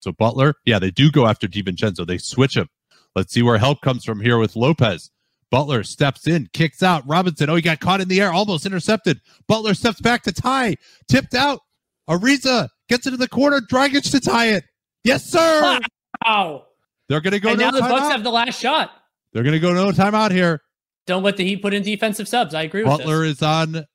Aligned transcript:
So 0.00 0.12
Butler, 0.12 0.54
yeah, 0.64 0.78
they 0.78 0.90
do 0.90 1.10
go 1.10 1.26
after 1.26 1.46
DiVincenzo. 1.46 2.06
They 2.06 2.18
switch 2.18 2.56
him. 2.56 2.68
Let's 3.14 3.32
see 3.32 3.42
where 3.42 3.58
help 3.58 3.80
comes 3.80 4.04
from 4.04 4.20
here 4.20 4.38
with 4.38 4.56
Lopez. 4.56 5.10
Butler 5.50 5.82
steps 5.82 6.26
in, 6.26 6.48
kicks 6.52 6.82
out. 6.82 7.02
Robinson, 7.06 7.50
oh, 7.50 7.56
he 7.56 7.62
got 7.62 7.80
caught 7.80 8.00
in 8.00 8.08
the 8.08 8.20
air, 8.20 8.32
almost 8.32 8.66
intercepted. 8.66 9.20
Butler 9.48 9.74
steps 9.74 10.00
back 10.00 10.22
to 10.22 10.32
tie, 10.32 10.76
tipped 11.08 11.34
out. 11.34 11.60
Ariza 12.08 12.68
gets 12.88 13.06
into 13.06 13.16
the 13.16 13.28
corner, 13.28 13.60
Dragic 13.60 14.08
to 14.10 14.20
tie 14.20 14.48
it. 14.48 14.64
Yes, 15.04 15.24
sir. 15.24 15.80
Wow. 16.26 16.64
They're 17.08 17.22
going 17.22 17.32
to 17.32 17.40
go. 17.40 17.50
And 17.50 17.58
no 17.58 17.66
now 17.66 17.70
the 17.70 17.80
Bucks 17.80 18.08
have 18.08 18.22
the 18.22 18.30
last 18.30 18.60
shot. 18.60 18.90
They're 19.32 19.42
going 19.42 19.54
to 19.54 19.58
go 19.60 19.72
no 19.72 19.90
timeout 19.90 20.32
here. 20.32 20.60
Don't 21.06 21.22
let 21.22 21.36
the 21.38 21.44
Heat 21.44 21.62
put 21.62 21.72
in 21.72 21.82
defensive 21.82 22.28
subs. 22.28 22.52
I 22.52 22.62
agree 22.62 22.82
with 22.82 22.98
Butler 22.98 23.24
is 23.24 23.42
on 23.42 23.86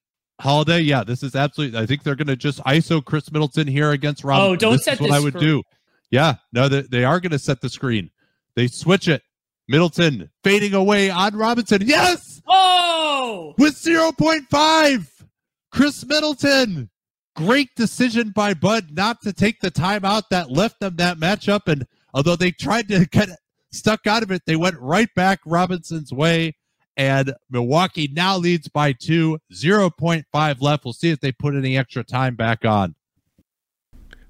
holiday. 0.42 0.80
Yeah, 0.80 1.04
this 1.04 1.24
is 1.24 1.36
absolutely. 1.36 1.78
I 1.78 1.86
think 1.86 2.04
they're 2.04 2.16
going 2.16 2.28
to 2.28 2.36
just 2.36 2.60
ISO 2.64 3.04
Khris 3.04 3.32
Middleton 3.32 3.68
here 3.68 3.92
against 3.92 4.24
Robinson. 4.24 4.52
Oh, 4.54 4.56
don't 4.56 4.74
this 4.74 4.86
set 4.86 4.94
is 4.96 5.02
what 5.02 5.08
this 5.08 5.16
I 5.16 5.20
would 5.20 5.34
screen. 5.34 5.46
do. 5.46 5.64
Yeah, 6.12 6.36
no, 6.54 6.70
they, 6.70 6.82
they 6.82 7.04
are 7.04 7.20
going 7.20 7.32
to 7.32 7.40
set 7.40 7.62
the 7.62 7.70
screen. 7.70 8.12
They 8.56 8.68
switch 8.68 9.08
it. 9.08 9.22
Middleton 9.68 10.30
fading 10.44 10.74
away 10.76 11.10
on 11.10 11.36
Robinson. 11.36 11.82
Yes, 11.86 12.42
Oh, 12.48 13.54
with 13.58 13.74
0.5. 13.76 15.08
Khris 15.72 16.06
Middleton. 16.06 16.90
Great 17.36 17.70
decision 17.76 18.30
by 18.30 18.54
Bud 18.54 18.92
not 18.92 19.22
to 19.24 19.34
take 19.34 19.60
the 19.60 19.72
timeout 19.72 20.24
that 20.30 20.50
left 20.52 20.80
them 20.80 20.96
that 20.98 21.18
matchup. 21.18 21.62
And 21.68 21.86
although 22.14 22.36
they 22.38 22.52
tried 22.52 22.88
to 22.90 23.06
get 23.06 23.30
stuck 23.72 24.08
out 24.08 24.24
of 24.24 24.32
it, 24.32 24.44
they 24.46 24.56
went 24.56 24.78
right 24.80 25.10
back 25.16 25.40
Robinson's 25.46 26.14
way. 26.14 26.56
And 26.96 27.34
Milwaukee 27.50 28.10
now 28.14 28.38
leads 28.38 28.70
by 28.70 28.94
two, 28.94 29.40
0.5 29.54 30.62
left. 30.62 30.86
We'll 30.86 30.94
see 30.94 31.10
if 31.10 31.20
they 31.20 31.34
put 31.34 31.56
any 31.56 31.78
extra 31.78 32.06
time 32.06 32.36
back 32.36 32.64
on. 32.64 32.96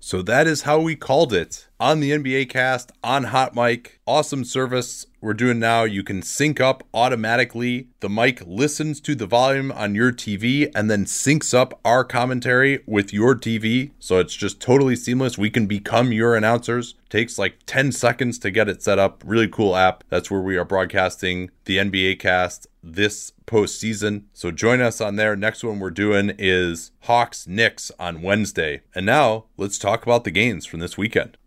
So 0.05 0.21
that 0.21 0.45
is 0.45 0.61
how 0.61 0.81
we 0.81 0.95
called 0.95 1.33
it 1.33 1.67
on 1.79 1.99
the 1.99 2.11
NBA 2.11 2.49
cast 2.49 2.91
on 3.03 3.25
Hot 3.25 3.55
Mic. 3.55 3.99
Awesome 4.07 4.43
service 4.45 5.05
we're 5.19 5.33
doing 5.33 5.59
now. 5.59 5.83
You 5.83 6.03
can 6.03 6.21
sync 6.21 6.61
up 6.61 6.83
automatically. 6.93 7.87
The 7.99 8.09
mic 8.09 8.41
listens 8.45 9.01
to 9.01 9.15
the 9.15 9.25
volume 9.25 9.71
on 9.71 9.95
your 9.95 10.11
TV 10.11 10.71
and 10.75 10.89
then 10.89 11.05
syncs 11.05 11.53
up 11.53 11.79
our 11.83 12.03
commentary 12.03 12.83
with 12.85 13.11
your 13.11 13.35
TV. 13.35 13.91
So 13.99 14.19
it's 14.19 14.35
just 14.35 14.59
totally 14.59 14.95
seamless. 14.95 15.37
We 15.37 15.49
can 15.49 15.65
become 15.65 16.11
your 16.11 16.35
announcers. 16.35 16.95
Takes 17.09 17.37
like 17.37 17.57
10 17.65 17.91
seconds 17.91 18.39
to 18.39 18.51
get 18.51 18.69
it 18.69 18.83
set 18.83 18.99
up. 18.99 19.23
Really 19.25 19.47
cool 19.47 19.75
app. 19.75 20.03
That's 20.09 20.29
where 20.29 20.41
we 20.41 20.57
are 20.57 20.65
broadcasting 20.65 21.49
the 21.65 21.77
NBA 21.77 22.19
cast 22.19 22.67
this 22.83 23.33
postseason. 23.47 24.25
So 24.33 24.51
join 24.51 24.79
us 24.79 25.01
on 25.01 25.15
there. 25.15 25.35
Next 25.35 25.63
one 25.63 25.79
we're 25.79 25.89
doing 25.89 26.33
is 26.37 26.91
Hawks 27.01 27.47
Knicks 27.47 27.91
on 27.99 28.21
Wednesday. 28.21 28.81
And 28.93 29.05
now 29.05 29.45
let's 29.57 29.79
talk 29.79 30.03
about 30.03 30.23
the 30.23 30.31
games 30.31 30.65
from 30.65 30.79
this 30.79 30.97
weekend. 30.97 31.37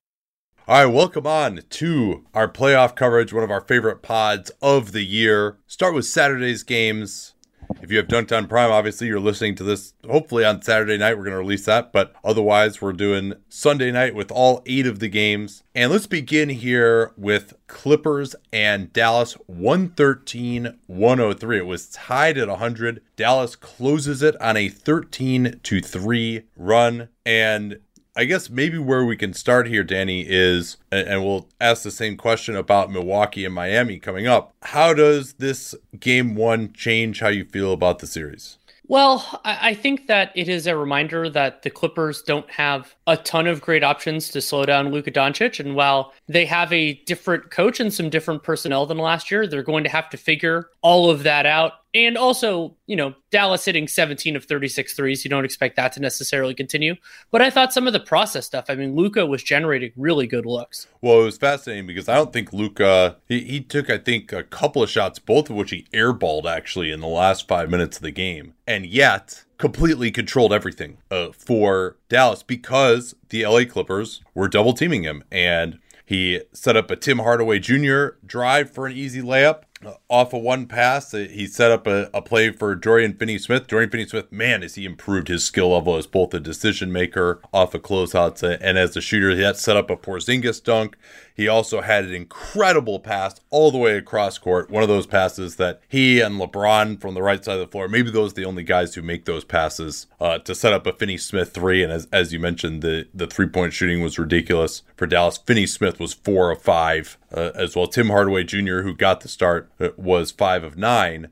All 0.68 0.84
right, 0.84 0.84
welcome 0.84 1.26
on 1.26 1.62
to 1.70 2.26
our 2.34 2.46
playoff 2.46 2.94
coverage, 2.94 3.32
one 3.32 3.42
of 3.42 3.50
our 3.50 3.62
favorite 3.62 4.02
pods 4.02 4.50
of 4.60 4.92
the 4.92 5.02
year. 5.02 5.56
Start 5.66 5.94
with 5.94 6.04
Saturday's 6.04 6.62
games. 6.62 7.32
If 7.80 7.90
you 7.90 7.96
have 7.96 8.06
Dunked 8.06 8.36
on 8.36 8.48
Prime, 8.48 8.70
obviously 8.70 9.06
you're 9.06 9.18
listening 9.18 9.54
to 9.54 9.64
this 9.64 9.94
hopefully 10.06 10.44
on 10.44 10.60
Saturday 10.60 10.98
night. 10.98 11.16
We're 11.16 11.24
going 11.24 11.32
to 11.32 11.38
release 11.38 11.64
that, 11.64 11.90
but 11.90 12.14
otherwise, 12.22 12.82
we're 12.82 12.92
doing 12.92 13.32
Sunday 13.48 13.90
night 13.90 14.14
with 14.14 14.30
all 14.30 14.62
eight 14.66 14.86
of 14.86 14.98
the 14.98 15.08
games. 15.08 15.62
And 15.74 15.90
let's 15.90 16.06
begin 16.06 16.50
here 16.50 17.12
with 17.16 17.54
Clippers 17.66 18.36
and 18.52 18.92
Dallas 18.92 19.34
113 19.46 20.78
103. 20.86 21.58
It 21.58 21.66
was 21.66 21.88
tied 21.88 22.36
at 22.36 22.48
100. 22.48 23.00
Dallas 23.16 23.56
closes 23.56 24.22
it 24.22 24.38
on 24.38 24.58
a 24.58 24.68
13 24.68 25.60
to 25.62 25.80
3 25.80 26.42
run. 26.56 27.08
And 27.24 27.80
I 28.18 28.24
guess 28.24 28.50
maybe 28.50 28.78
where 28.78 29.04
we 29.04 29.16
can 29.16 29.32
start 29.32 29.68
here, 29.68 29.84
Danny, 29.84 30.26
is, 30.26 30.76
and 30.90 31.24
we'll 31.24 31.46
ask 31.60 31.84
the 31.84 31.92
same 31.92 32.16
question 32.16 32.56
about 32.56 32.90
Milwaukee 32.90 33.44
and 33.44 33.54
Miami 33.54 34.00
coming 34.00 34.26
up. 34.26 34.52
How 34.60 34.92
does 34.92 35.34
this 35.34 35.72
game 36.00 36.34
one 36.34 36.72
change 36.72 37.20
how 37.20 37.28
you 37.28 37.44
feel 37.44 37.72
about 37.72 38.00
the 38.00 38.08
series? 38.08 38.58
Well, 38.88 39.40
I 39.44 39.72
think 39.74 40.08
that 40.08 40.32
it 40.34 40.48
is 40.48 40.66
a 40.66 40.76
reminder 40.76 41.30
that 41.30 41.62
the 41.62 41.70
Clippers 41.70 42.22
don't 42.22 42.50
have 42.50 42.96
a 43.06 43.18
ton 43.18 43.46
of 43.46 43.60
great 43.60 43.84
options 43.84 44.30
to 44.30 44.40
slow 44.40 44.64
down 44.64 44.90
Luka 44.90 45.12
Doncic. 45.12 45.60
And 45.60 45.76
while 45.76 46.12
they 46.26 46.46
have 46.46 46.72
a 46.72 46.94
different 47.04 47.52
coach 47.52 47.78
and 47.78 47.94
some 47.94 48.10
different 48.10 48.42
personnel 48.42 48.86
than 48.86 48.98
last 48.98 49.30
year, 49.30 49.46
they're 49.46 49.62
going 49.62 49.84
to 49.84 49.90
have 49.90 50.10
to 50.10 50.16
figure 50.16 50.70
all 50.80 51.08
of 51.08 51.22
that 51.22 51.46
out. 51.46 51.74
And 52.06 52.16
also, 52.16 52.76
you 52.86 52.94
know, 52.94 53.12
Dallas 53.32 53.64
hitting 53.64 53.88
17 53.88 54.36
of 54.36 54.44
36 54.44 54.94
threes. 54.94 55.24
You 55.24 55.30
don't 55.30 55.44
expect 55.44 55.74
that 55.76 55.92
to 55.94 56.00
necessarily 56.00 56.54
continue. 56.54 56.94
But 57.32 57.42
I 57.42 57.50
thought 57.50 57.72
some 57.72 57.88
of 57.88 57.92
the 57.92 57.98
process 57.98 58.46
stuff, 58.46 58.66
I 58.68 58.76
mean, 58.76 58.94
Luka 58.94 59.26
was 59.26 59.42
generating 59.42 59.90
really 59.96 60.28
good 60.28 60.46
looks. 60.46 60.86
Well, 61.00 61.20
it 61.20 61.24
was 61.24 61.38
fascinating 61.38 61.88
because 61.88 62.08
I 62.08 62.14
don't 62.14 62.32
think 62.32 62.52
Luka 62.52 63.16
he, 63.26 63.40
he 63.40 63.60
took 63.60 63.90
I 63.90 63.98
think 63.98 64.32
a 64.32 64.44
couple 64.44 64.80
of 64.80 64.90
shots, 64.90 65.18
both 65.18 65.50
of 65.50 65.56
which 65.56 65.70
he 65.70 65.86
airballed 65.92 66.44
actually 66.44 66.92
in 66.92 67.00
the 67.00 67.08
last 67.08 67.48
five 67.48 67.68
minutes 67.68 67.96
of 67.96 68.04
the 68.04 68.12
game, 68.12 68.54
and 68.64 68.86
yet 68.86 69.44
completely 69.58 70.12
controlled 70.12 70.52
everything 70.52 70.98
uh, 71.10 71.32
for 71.32 71.96
Dallas 72.08 72.44
because 72.44 73.16
the 73.30 73.44
LA 73.44 73.64
Clippers 73.64 74.22
were 74.34 74.48
double 74.48 74.72
teaming 74.72 75.02
him 75.02 75.24
and. 75.32 75.80
He 76.08 76.40
set 76.54 76.74
up 76.74 76.90
a 76.90 76.96
Tim 76.96 77.18
Hardaway 77.18 77.58
Jr. 77.58 78.16
drive 78.24 78.70
for 78.70 78.86
an 78.86 78.96
easy 78.96 79.20
layup 79.20 79.64
off 80.08 80.32
of 80.32 80.42
one 80.42 80.66
pass. 80.66 81.12
Uh, 81.14 81.26
He 81.30 81.46
set 81.46 81.70
up 81.70 81.86
a, 81.86 82.10
a 82.12 82.22
play 82.22 82.50
for 82.50 82.74
Dorian 82.74 83.14
Finney 83.14 83.38
Smith. 83.38 83.66
Dorian 83.66 83.90
Finney 83.90 84.06
Smith, 84.06 84.30
man, 84.32 84.62
has 84.62 84.74
he 84.74 84.84
improved 84.84 85.28
his 85.28 85.44
skill 85.44 85.70
level 85.72 85.96
as 85.96 86.06
both 86.06 86.34
a 86.34 86.40
decision 86.40 86.92
maker 86.92 87.40
off 87.52 87.74
of 87.74 87.82
closeouts 87.82 88.42
and 88.60 88.78
as 88.78 88.96
a 88.96 89.00
shooter. 89.00 89.30
He 89.30 89.42
had 89.42 89.56
set 89.56 89.76
up 89.76 89.90
a 89.90 89.96
Porzingis 89.96 90.62
dunk. 90.62 90.96
He 91.38 91.46
also 91.46 91.82
had 91.82 92.04
an 92.04 92.12
incredible 92.12 92.98
pass 92.98 93.40
all 93.48 93.70
the 93.70 93.78
way 93.78 93.96
across 93.96 94.38
court. 94.38 94.70
One 94.70 94.82
of 94.82 94.88
those 94.88 95.06
passes 95.06 95.54
that 95.54 95.80
he 95.88 96.20
and 96.20 96.34
LeBron 96.40 97.00
from 97.00 97.14
the 97.14 97.22
right 97.22 97.44
side 97.44 97.54
of 97.54 97.60
the 97.60 97.70
floor, 97.70 97.86
maybe 97.86 98.10
those 98.10 98.32
are 98.32 98.34
the 98.34 98.44
only 98.44 98.64
guys 98.64 98.96
who 98.96 99.02
make 99.02 99.24
those 99.24 99.44
passes 99.44 100.08
uh, 100.20 100.38
to 100.38 100.52
set 100.52 100.72
up 100.72 100.84
a 100.84 100.92
Finney 100.92 101.16
Smith 101.16 101.54
three. 101.54 101.84
And 101.84 101.92
as, 101.92 102.08
as 102.12 102.32
you 102.32 102.40
mentioned, 102.40 102.82
the, 102.82 103.06
the 103.14 103.28
three 103.28 103.46
point 103.46 103.72
shooting 103.72 104.02
was 104.02 104.18
ridiculous 104.18 104.82
for 104.96 105.06
Dallas. 105.06 105.38
Finney 105.38 105.68
Smith 105.68 106.00
was 106.00 106.12
four 106.12 106.50
of 106.50 106.60
five 106.60 107.16
uh, 107.32 107.52
as 107.54 107.76
well. 107.76 107.86
Tim 107.86 108.08
Hardaway 108.08 108.42
Jr., 108.42 108.80
who 108.80 108.92
got 108.92 109.20
the 109.20 109.28
start, 109.28 109.70
uh, 109.78 109.90
was 109.96 110.32
five 110.32 110.64
of 110.64 110.76
nine. 110.76 111.28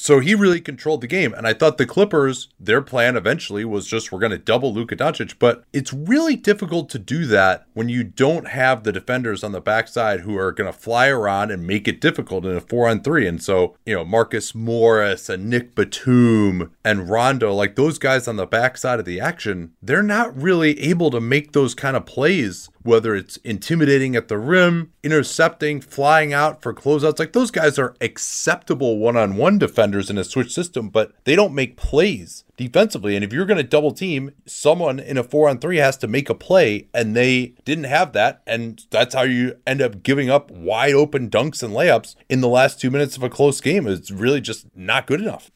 So 0.00 0.20
he 0.20 0.34
really 0.34 0.62
controlled 0.62 1.02
the 1.02 1.06
game. 1.06 1.34
And 1.34 1.46
I 1.46 1.52
thought 1.52 1.76
the 1.76 1.84
Clippers, 1.84 2.48
their 2.58 2.80
plan 2.80 3.16
eventually 3.16 3.66
was 3.66 3.86
just 3.86 4.10
we're 4.10 4.18
going 4.18 4.32
to 4.32 4.38
double 4.38 4.72
Luka 4.72 4.96
Doncic. 4.96 5.34
But 5.38 5.64
it's 5.74 5.92
really 5.92 6.36
difficult 6.36 6.88
to 6.90 6.98
do 6.98 7.26
that 7.26 7.66
when 7.74 7.90
you 7.90 8.02
don't 8.02 8.48
have 8.48 8.82
the 8.82 8.92
defenders 8.92 9.44
on 9.44 9.52
the 9.52 9.60
backside 9.60 10.20
who 10.20 10.38
are 10.38 10.52
going 10.52 10.72
to 10.72 10.78
fly 10.78 11.08
around 11.08 11.50
and 11.50 11.66
make 11.66 11.86
it 11.86 12.00
difficult 12.00 12.46
in 12.46 12.56
a 12.56 12.60
four 12.60 12.88
on 12.88 13.02
three. 13.02 13.28
And 13.28 13.42
so, 13.42 13.76
you 13.84 13.94
know, 13.94 14.04
Marcus 14.04 14.54
Morris 14.54 15.28
and 15.28 15.50
Nick 15.50 15.74
Batum 15.74 16.72
and 16.82 17.10
Rondo, 17.10 17.52
like 17.52 17.76
those 17.76 17.98
guys 17.98 18.26
on 18.26 18.36
the 18.36 18.46
backside 18.46 19.00
of 19.00 19.04
the 19.04 19.20
action, 19.20 19.72
they're 19.82 20.02
not 20.02 20.34
really 20.34 20.80
able 20.80 21.10
to 21.10 21.20
make 21.20 21.52
those 21.52 21.74
kind 21.74 21.96
of 21.96 22.06
plays 22.06 22.70
whether 22.82 23.14
it's 23.14 23.36
intimidating 23.38 24.16
at 24.16 24.28
the 24.28 24.38
rim, 24.38 24.92
intercepting, 25.02 25.80
flying 25.80 26.32
out 26.32 26.62
for 26.62 26.72
closeouts. 26.72 27.18
Like 27.18 27.32
those 27.32 27.50
guys 27.50 27.78
are 27.78 27.94
acceptable 28.00 28.98
one 28.98 29.16
on 29.16 29.36
one 29.36 29.58
defenders 29.58 30.10
in 30.10 30.18
a 30.18 30.24
switch 30.24 30.52
system, 30.52 30.88
but 30.88 31.12
they 31.24 31.36
don't 31.36 31.54
make 31.54 31.76
plays 31.76 32.44
defensively. 32.56 33.14
And 33.14 33.24
if 33.24 33.32
you're 33.32 33.46
going 33.46 33.58
to 33.58 33.62
double 33.62 33.92
team, 33.92 34.32
someone 34.46 34.98
in 34.98 35.18
a 35.18 35.24
four 35.24 35.48
on 35.48 35.58
three 35.58 35.78
has 35.78 35.96
to 35.98 36.08
make 36.08 36.30
a 36.30 36.34
play, 36.34 36.88
and 36.94 37.14
they 37.14 37.54
didn't 37.64 37.84
have 37.84 38.12
that. 38.12 38.42
And 38.46 38.84
that's 38.90 39.14
how 39.14 39.22
you 39.22 39.56
end 39.66 39.82
up 39.82 40.02
giving 40.02 40.30
up 40.30 40.50
wide 40.50 40.94
open 40.94 41.30
dunks 41.30 41.62
and 41.62 41.74
layups 41.74 42.16
in 42.28 42.40
the 42.40 42.48
last 42.48 42.80
two 42.80 42.90
minutes 42.90 43.16
of 43.16 43.22
a 43.22 43.30
close 43.30 43.60
game. 43.60 43.86
It's 43.86 44.10
really 44.10 44.40
just 44.40 44.66
not 44.74 45.06
good 45.06 45.20
enough. 45.20 45.50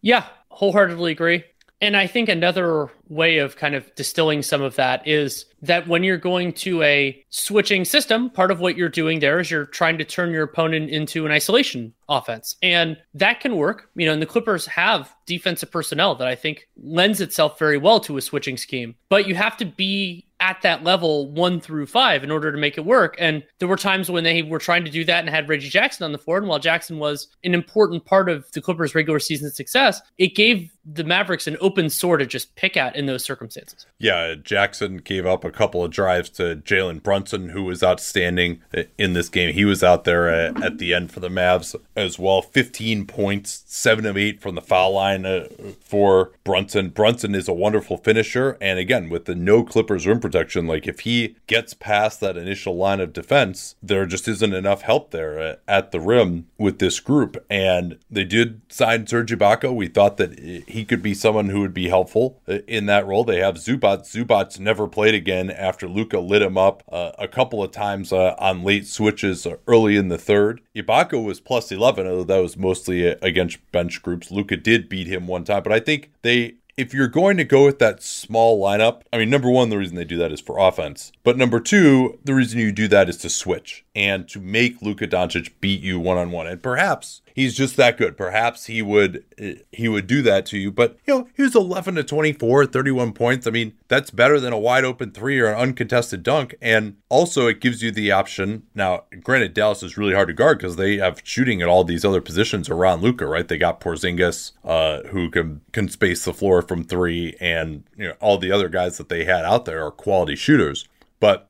Yeah, 0.00 0.24
wholeheartedly 0.48 1.12
agree. 1.12 1.44
And 1.80 1.96
I 1.96 2.06
think 2.06 2.28
another 2.28 2.88
way 3.08 3.38
of 3.38 3.56
kind 3.56 3.74
of 3.74 3.94
distilling 3.94 4.42
some 4.42 4.62
of 4.62 4.76
that 4.76 5.06
is 5.06 5.46
that 5.62 5.88
when 5.88 6.02
you're 6.02 6.16
going 6.18 6.52
to 6.52 6.82
a 6.82 7.24
switching 7.30 7.84
system, 7.84 8.30
part 8.30 8.50
of 8.50 8.60
what 8.60 8.76
you're 8.76 8.88
doing 8.88 9.20
there 9.20 9.38
is 9.38 9.50
you're 9.50 9.66
trying 9.66 9.98
to 9.98 10.04
turn 10.04 10.30
your 10.30 10.44
opponent 10.44 10.90
into 10.90 11.26
an 11.26 11.32
isolation 11.32 11.92
offense. 12.08 12.56
And 12.62 12.96
that 13.14 13.40
can 13.40 13.56
work. 13.56 13.90
You 13.94 14.06
know, 14.06 14.12
and 14.12 14.22
the 14.22 14.26
Clippers 14.26 14.66
have 14.66 15.14
defensive 15.26 15.70
personnel 15.70 16.14
that 16.16 16.28
I 16.28 16.34
think 16.34 16.68
lends 16.76 17.20
itself 17.20 17.58
very 17.58 17.78
well 17.78 18.00
to 18.00 18.16
a 18.16 18.22
switching 18.22 18.56
scheme. 18.56 18.94
But 19.08 19.26
you 19.26 19.34
have 19.34 19.56
to 19.58 19.64
be 19.64 20.26
at 20.40 20.60
that 20.62 20.84
level 20.84 21.30
one 21.30 21.60
through 21.60 21.86
five 21.86 22.22
in 22.22 22.30
order 22.30 22.52
to 22.52 22.58
make 22.58 22.76
it 22.76 22.84
work. 22.84 23.16
And 23.18 23.42
there 23.58 23.68
were 23.68 23.76
times 23.76 24.10
when 24.10 24.24
they 24.24 24.42
were 24.42 24.58
trying 24.58 24.84
to 24.84 24.90
do 24.90 25.04
that 25.04 25.20
and 25.20 25.30
had 25.30 25.48
Reggie 25.48 25.70
Jackson 25.70 26.04
on 26.04 26.12
the 26.12 26.18
floor. 26.18 26.36
And 26.36 26.46
while 26.46 26.58
Jackson 26.58 26.98
was 26.98 27.28
an 27.42 27.54
important 27.54 28.04
part 28.04 28.28
of 28.28 28.50
the 28.52 28.60
Clippers' 28.60 28.94
regular 28.94 29.18
season 29.18 29.50
success, 29.50 30.00
it 30.18 30.34
gave 30.34 30.70
the 30.84 31.04
Mavericks 31.04 31.46
an 31.46 31.56
open 31.60 31.88
sore 31.88 32.18
to 32.18 32.26
just 32.26 32.54
pick 32.54 32.76
at 32.76 32.95
in 32.96 33.06
those 33.06 33.24
circumstances. 33.24 33.86
Yeah, 33.98 34.34
Jackson 34.34 34.98
gave 34.98 35.26
up 35.26 35.44
a 35.44 35.50
couple 35.50 35.84
of 35.84 35.90
drives 35.90 36.30
to 36.30 36.56
Jalen 36.56 37.02
Brunson, 37.02 37.50
who 37.50 37.64
was 37.64 37.82
outstanding 37.82 38.62
in 38.98 39.12
this 39.12 39.28
game. 39.28 39.52
He 39.52 39.64
was 39.64 39.84
out 39.84 40.04
there 40.04 40.28
at, 40.28 40.62
at, 40.62 40.78
the 40.78 40.94
end 40.94 41.12
for 41.12 41.20
the 41.20 41.28
Mavs 41.28 41.74
as 41.94 42.18
well. 42.18 42.42
15 42.42 43.06
points, 43.06 43.64
seven 43.66 44.06
of 44.06 44.16
eight 44.16 44.40
from 44.40 44.54
the 44.54 44.60
foul 44.60 44.92
line 44.92 45.24
uh, 45.24 45.48
for 45.80 46.32
Brunson. 46.44 46.90
Brunson 46.90 47.34
is 47.34 47.48
a 47.48 47.52
wonderful 47.52 47.96
finisher. 47.98 48.56
And 48.60 48.78
again, 48.78 49.08
with 49.08 49.26
the 49.26 49.34
no 49.34 49.62
Clippers 49.62 50.06
rim 50.06 50.20
protection, 50.20 50.66
like 50.66 50.86
if 50.86 51.00
he 51.00 51.36
gets 51.46 51.74
past 51.74 52.20
that 52.20 52.36
initial 52.36 52.76
line 52.76 53.00
of 53.00 53.12
defense, 53.12 53.76
there 53.82 54.06
just 54.06 54.28
isn't 54.28 54.52
enough 54.52 54.82
help 54.82 55.10
there 55.10 55.38
at, 55.38 55.62
at 55.68 55.92
the 55.92 56.00
rim 56.00 56.46
with 56.58 56.78
this 56.78 57.00
group. 57.00 57.44
And 57.48 57.98
they 58.10 58.24
did 58.24 58.60
sign 58.68 59.06
Serge 59.06 59.32
Ibaka. 59.32 59.74
We 59.74 59.88
thought 59.88 60.16
that 60.16 60.38
he 60.38 60.84
could 60.84 61.02
be 61.02 61.14
someone 61.14 61.48
who 61.48 61.60
would 61.60 61.74
be 61.74 61.88
helpful 61.88 62.40
uh, 62.48 62.58
that 62.86 63.06
role. 63.06 63.24
They 63.24 63.38
have 63.38 63.56
Zubac. 63.56 64.00
Zubac's 64.02 64.58
never 64.58 64.86
played 64.86 65.14
again 65.14 65.50
after 65.50 65.88
Luka 65.88 66.18
lit 66.18 66.42
him 66.42 66.58
up 66.58 66.82
uh, 66.90 67.12
a 67.18 67.28
couple 67.28 67.62
of 67.62 67.70
times 67.70 68.12
uh, 68.12 68.34
on 68.38 68.62
late 68.62 68.86
switches 68.86 69.46
early 69.66 69.96
in 69.96 70.08
the 70.08 70.18
third. 70.18 70.60
Ibaka 70.74 71.22
was 71.22 71.40
plus 71.40 71.70
11, 71.70 72.06
although 72.06 72.24
that 72.24 72.42
was 72.42 72.56
mostly 72.56 73.08
uh, 73.10 73.16
against 73.22 73.58
bench 73.72 74.02
groups. 74.02 74.30
Luka 74.30 74.56
did 74.56 74.88
beat 74.88 75.06
him 75.06 75.26
one 75.26 75.44
time, 75.44 75.62
but 75.62 75.72
I 75.72 75.80
think 75.80 76.10
they 76.22 76.54
if 76.76 76.92
you're 76.92 77.08
going 77.08 77.38
to 77.38 77.44
go 77.44 77.64
with 77.64 77.78
that 77.78 78.02
small 78.02 78.62
lineup, 78.62 79.02
I 79.12 79.18
mean, 79.18 79.30
number 79.30 79.50
one, 79.50 79.70
the 79.70 79.78
reason 79.78 79.96
they 79.96 80.04
do 80.04 80.18
that 80.18 80.32
is 80.32 80.40
for 80.40 80.58
offense. 80.58 81.10
But 81.24 81.38
number 81.38 81.58
two, 81.58 82.18
the 82.24 82.34
reason 82.34 82.60
you 82.60 82.70
do 82.70 82.86
that 82.88 83.08
is 83.08 83.16
to 83.18 83.30
switch 83.30 83.84
and 83.94 84.28
to 84.28 84.40
make 84.40 84.82
Luka 84.82 85.06
Doncic 85.06 85.52
beat 85.60 85.80
you 85.80 85.98
one 85.98 86.18
on 86.18 86.30
one. 86.30 86.46
And 86.46 86.62
perhaps 86.62 87.22
he's 87.36 87.54
just 87.54 87.76
that 87.76 87.96
good. 87.96 88.16
Perhaps 88.16 88.66
he 88.66 88.82
would 88.82 89.22
he 89.70 89.86
would 89.88 90.08
do 90.08 90.22
that 90.22 90.46
to 90.46 90.58
you. 90.58 90.72
But 90.72 90.98
you 91.06 91.14
know, 91.14 91.28
he 91.36 91.42
was 91.42 91.54
11 91.54 91.94
to 91.94 92.02
24, 92.02 92.66
31 92.66 93.12
points. 93.12 93.46
I 93.46 93.50
mean, 93.50 93.74
that's 93.86 94.10
better 94.10 94.40
than 94.40 94.52
a 94.52 94.58
wide 94.58 94.84
open 94.84 95.12
three 95.12 95.38
or 95.38 95.46
an 95.46 95.56
uncontested 95.56 96.24
dunk. 96.24 96.56
And 96.60 96.96
also, 97.08 97.46
it 97.46 97.60
gives 97.60 97.82
you 97.82 97.92
the 97.92 98.10
option. 98.10 98.64
Now, 98.74 99.04
granted, 99.22 99.54
Dallas 99.54 99.82
is 99.84 99.96
really 99.96 100.14
hard 100.14 100.28
to 100.28 100.34
guard 100.34 100.58
because 100.58 100.76
they 100.76 100.96
have 100.96 101.20
shooting 101.22 101.62
at 101.62 101.68
all 101.68 101.84
these 101.84 102.04
other 102.04 102.20
positions 102.20 102.68
around 102.68 103.02
Luka. 103.02 103.26
Right? 103.26 103.46
They 103.46 103.58
got 103.58 103.80
Porzingis, 103.80 104.52
uh, 104.64 105.02
who 105.08 105.30
can 105.30 105.60
can 105.72 105.88
space 105.88 106.24
the 106.24 106.32
floor 106.32 106.58
from 106.68 106.84
three, 106.84 107.36
and 107.40 107.84
you 107.96 108.08
know 108.08 108.14
all 108.20 108.38
the 108.38 108.52
other 108.52 108.68
guys 108.68 108.98
that 108.98 109.08
they 109.08 109.24
had 109.24 109.44
out 109.44 109.64
there 109.64 109.84
are 109.84 109.90
quality 109.90 110.36
shooters. 110.36 110.88
But 111.20 111.48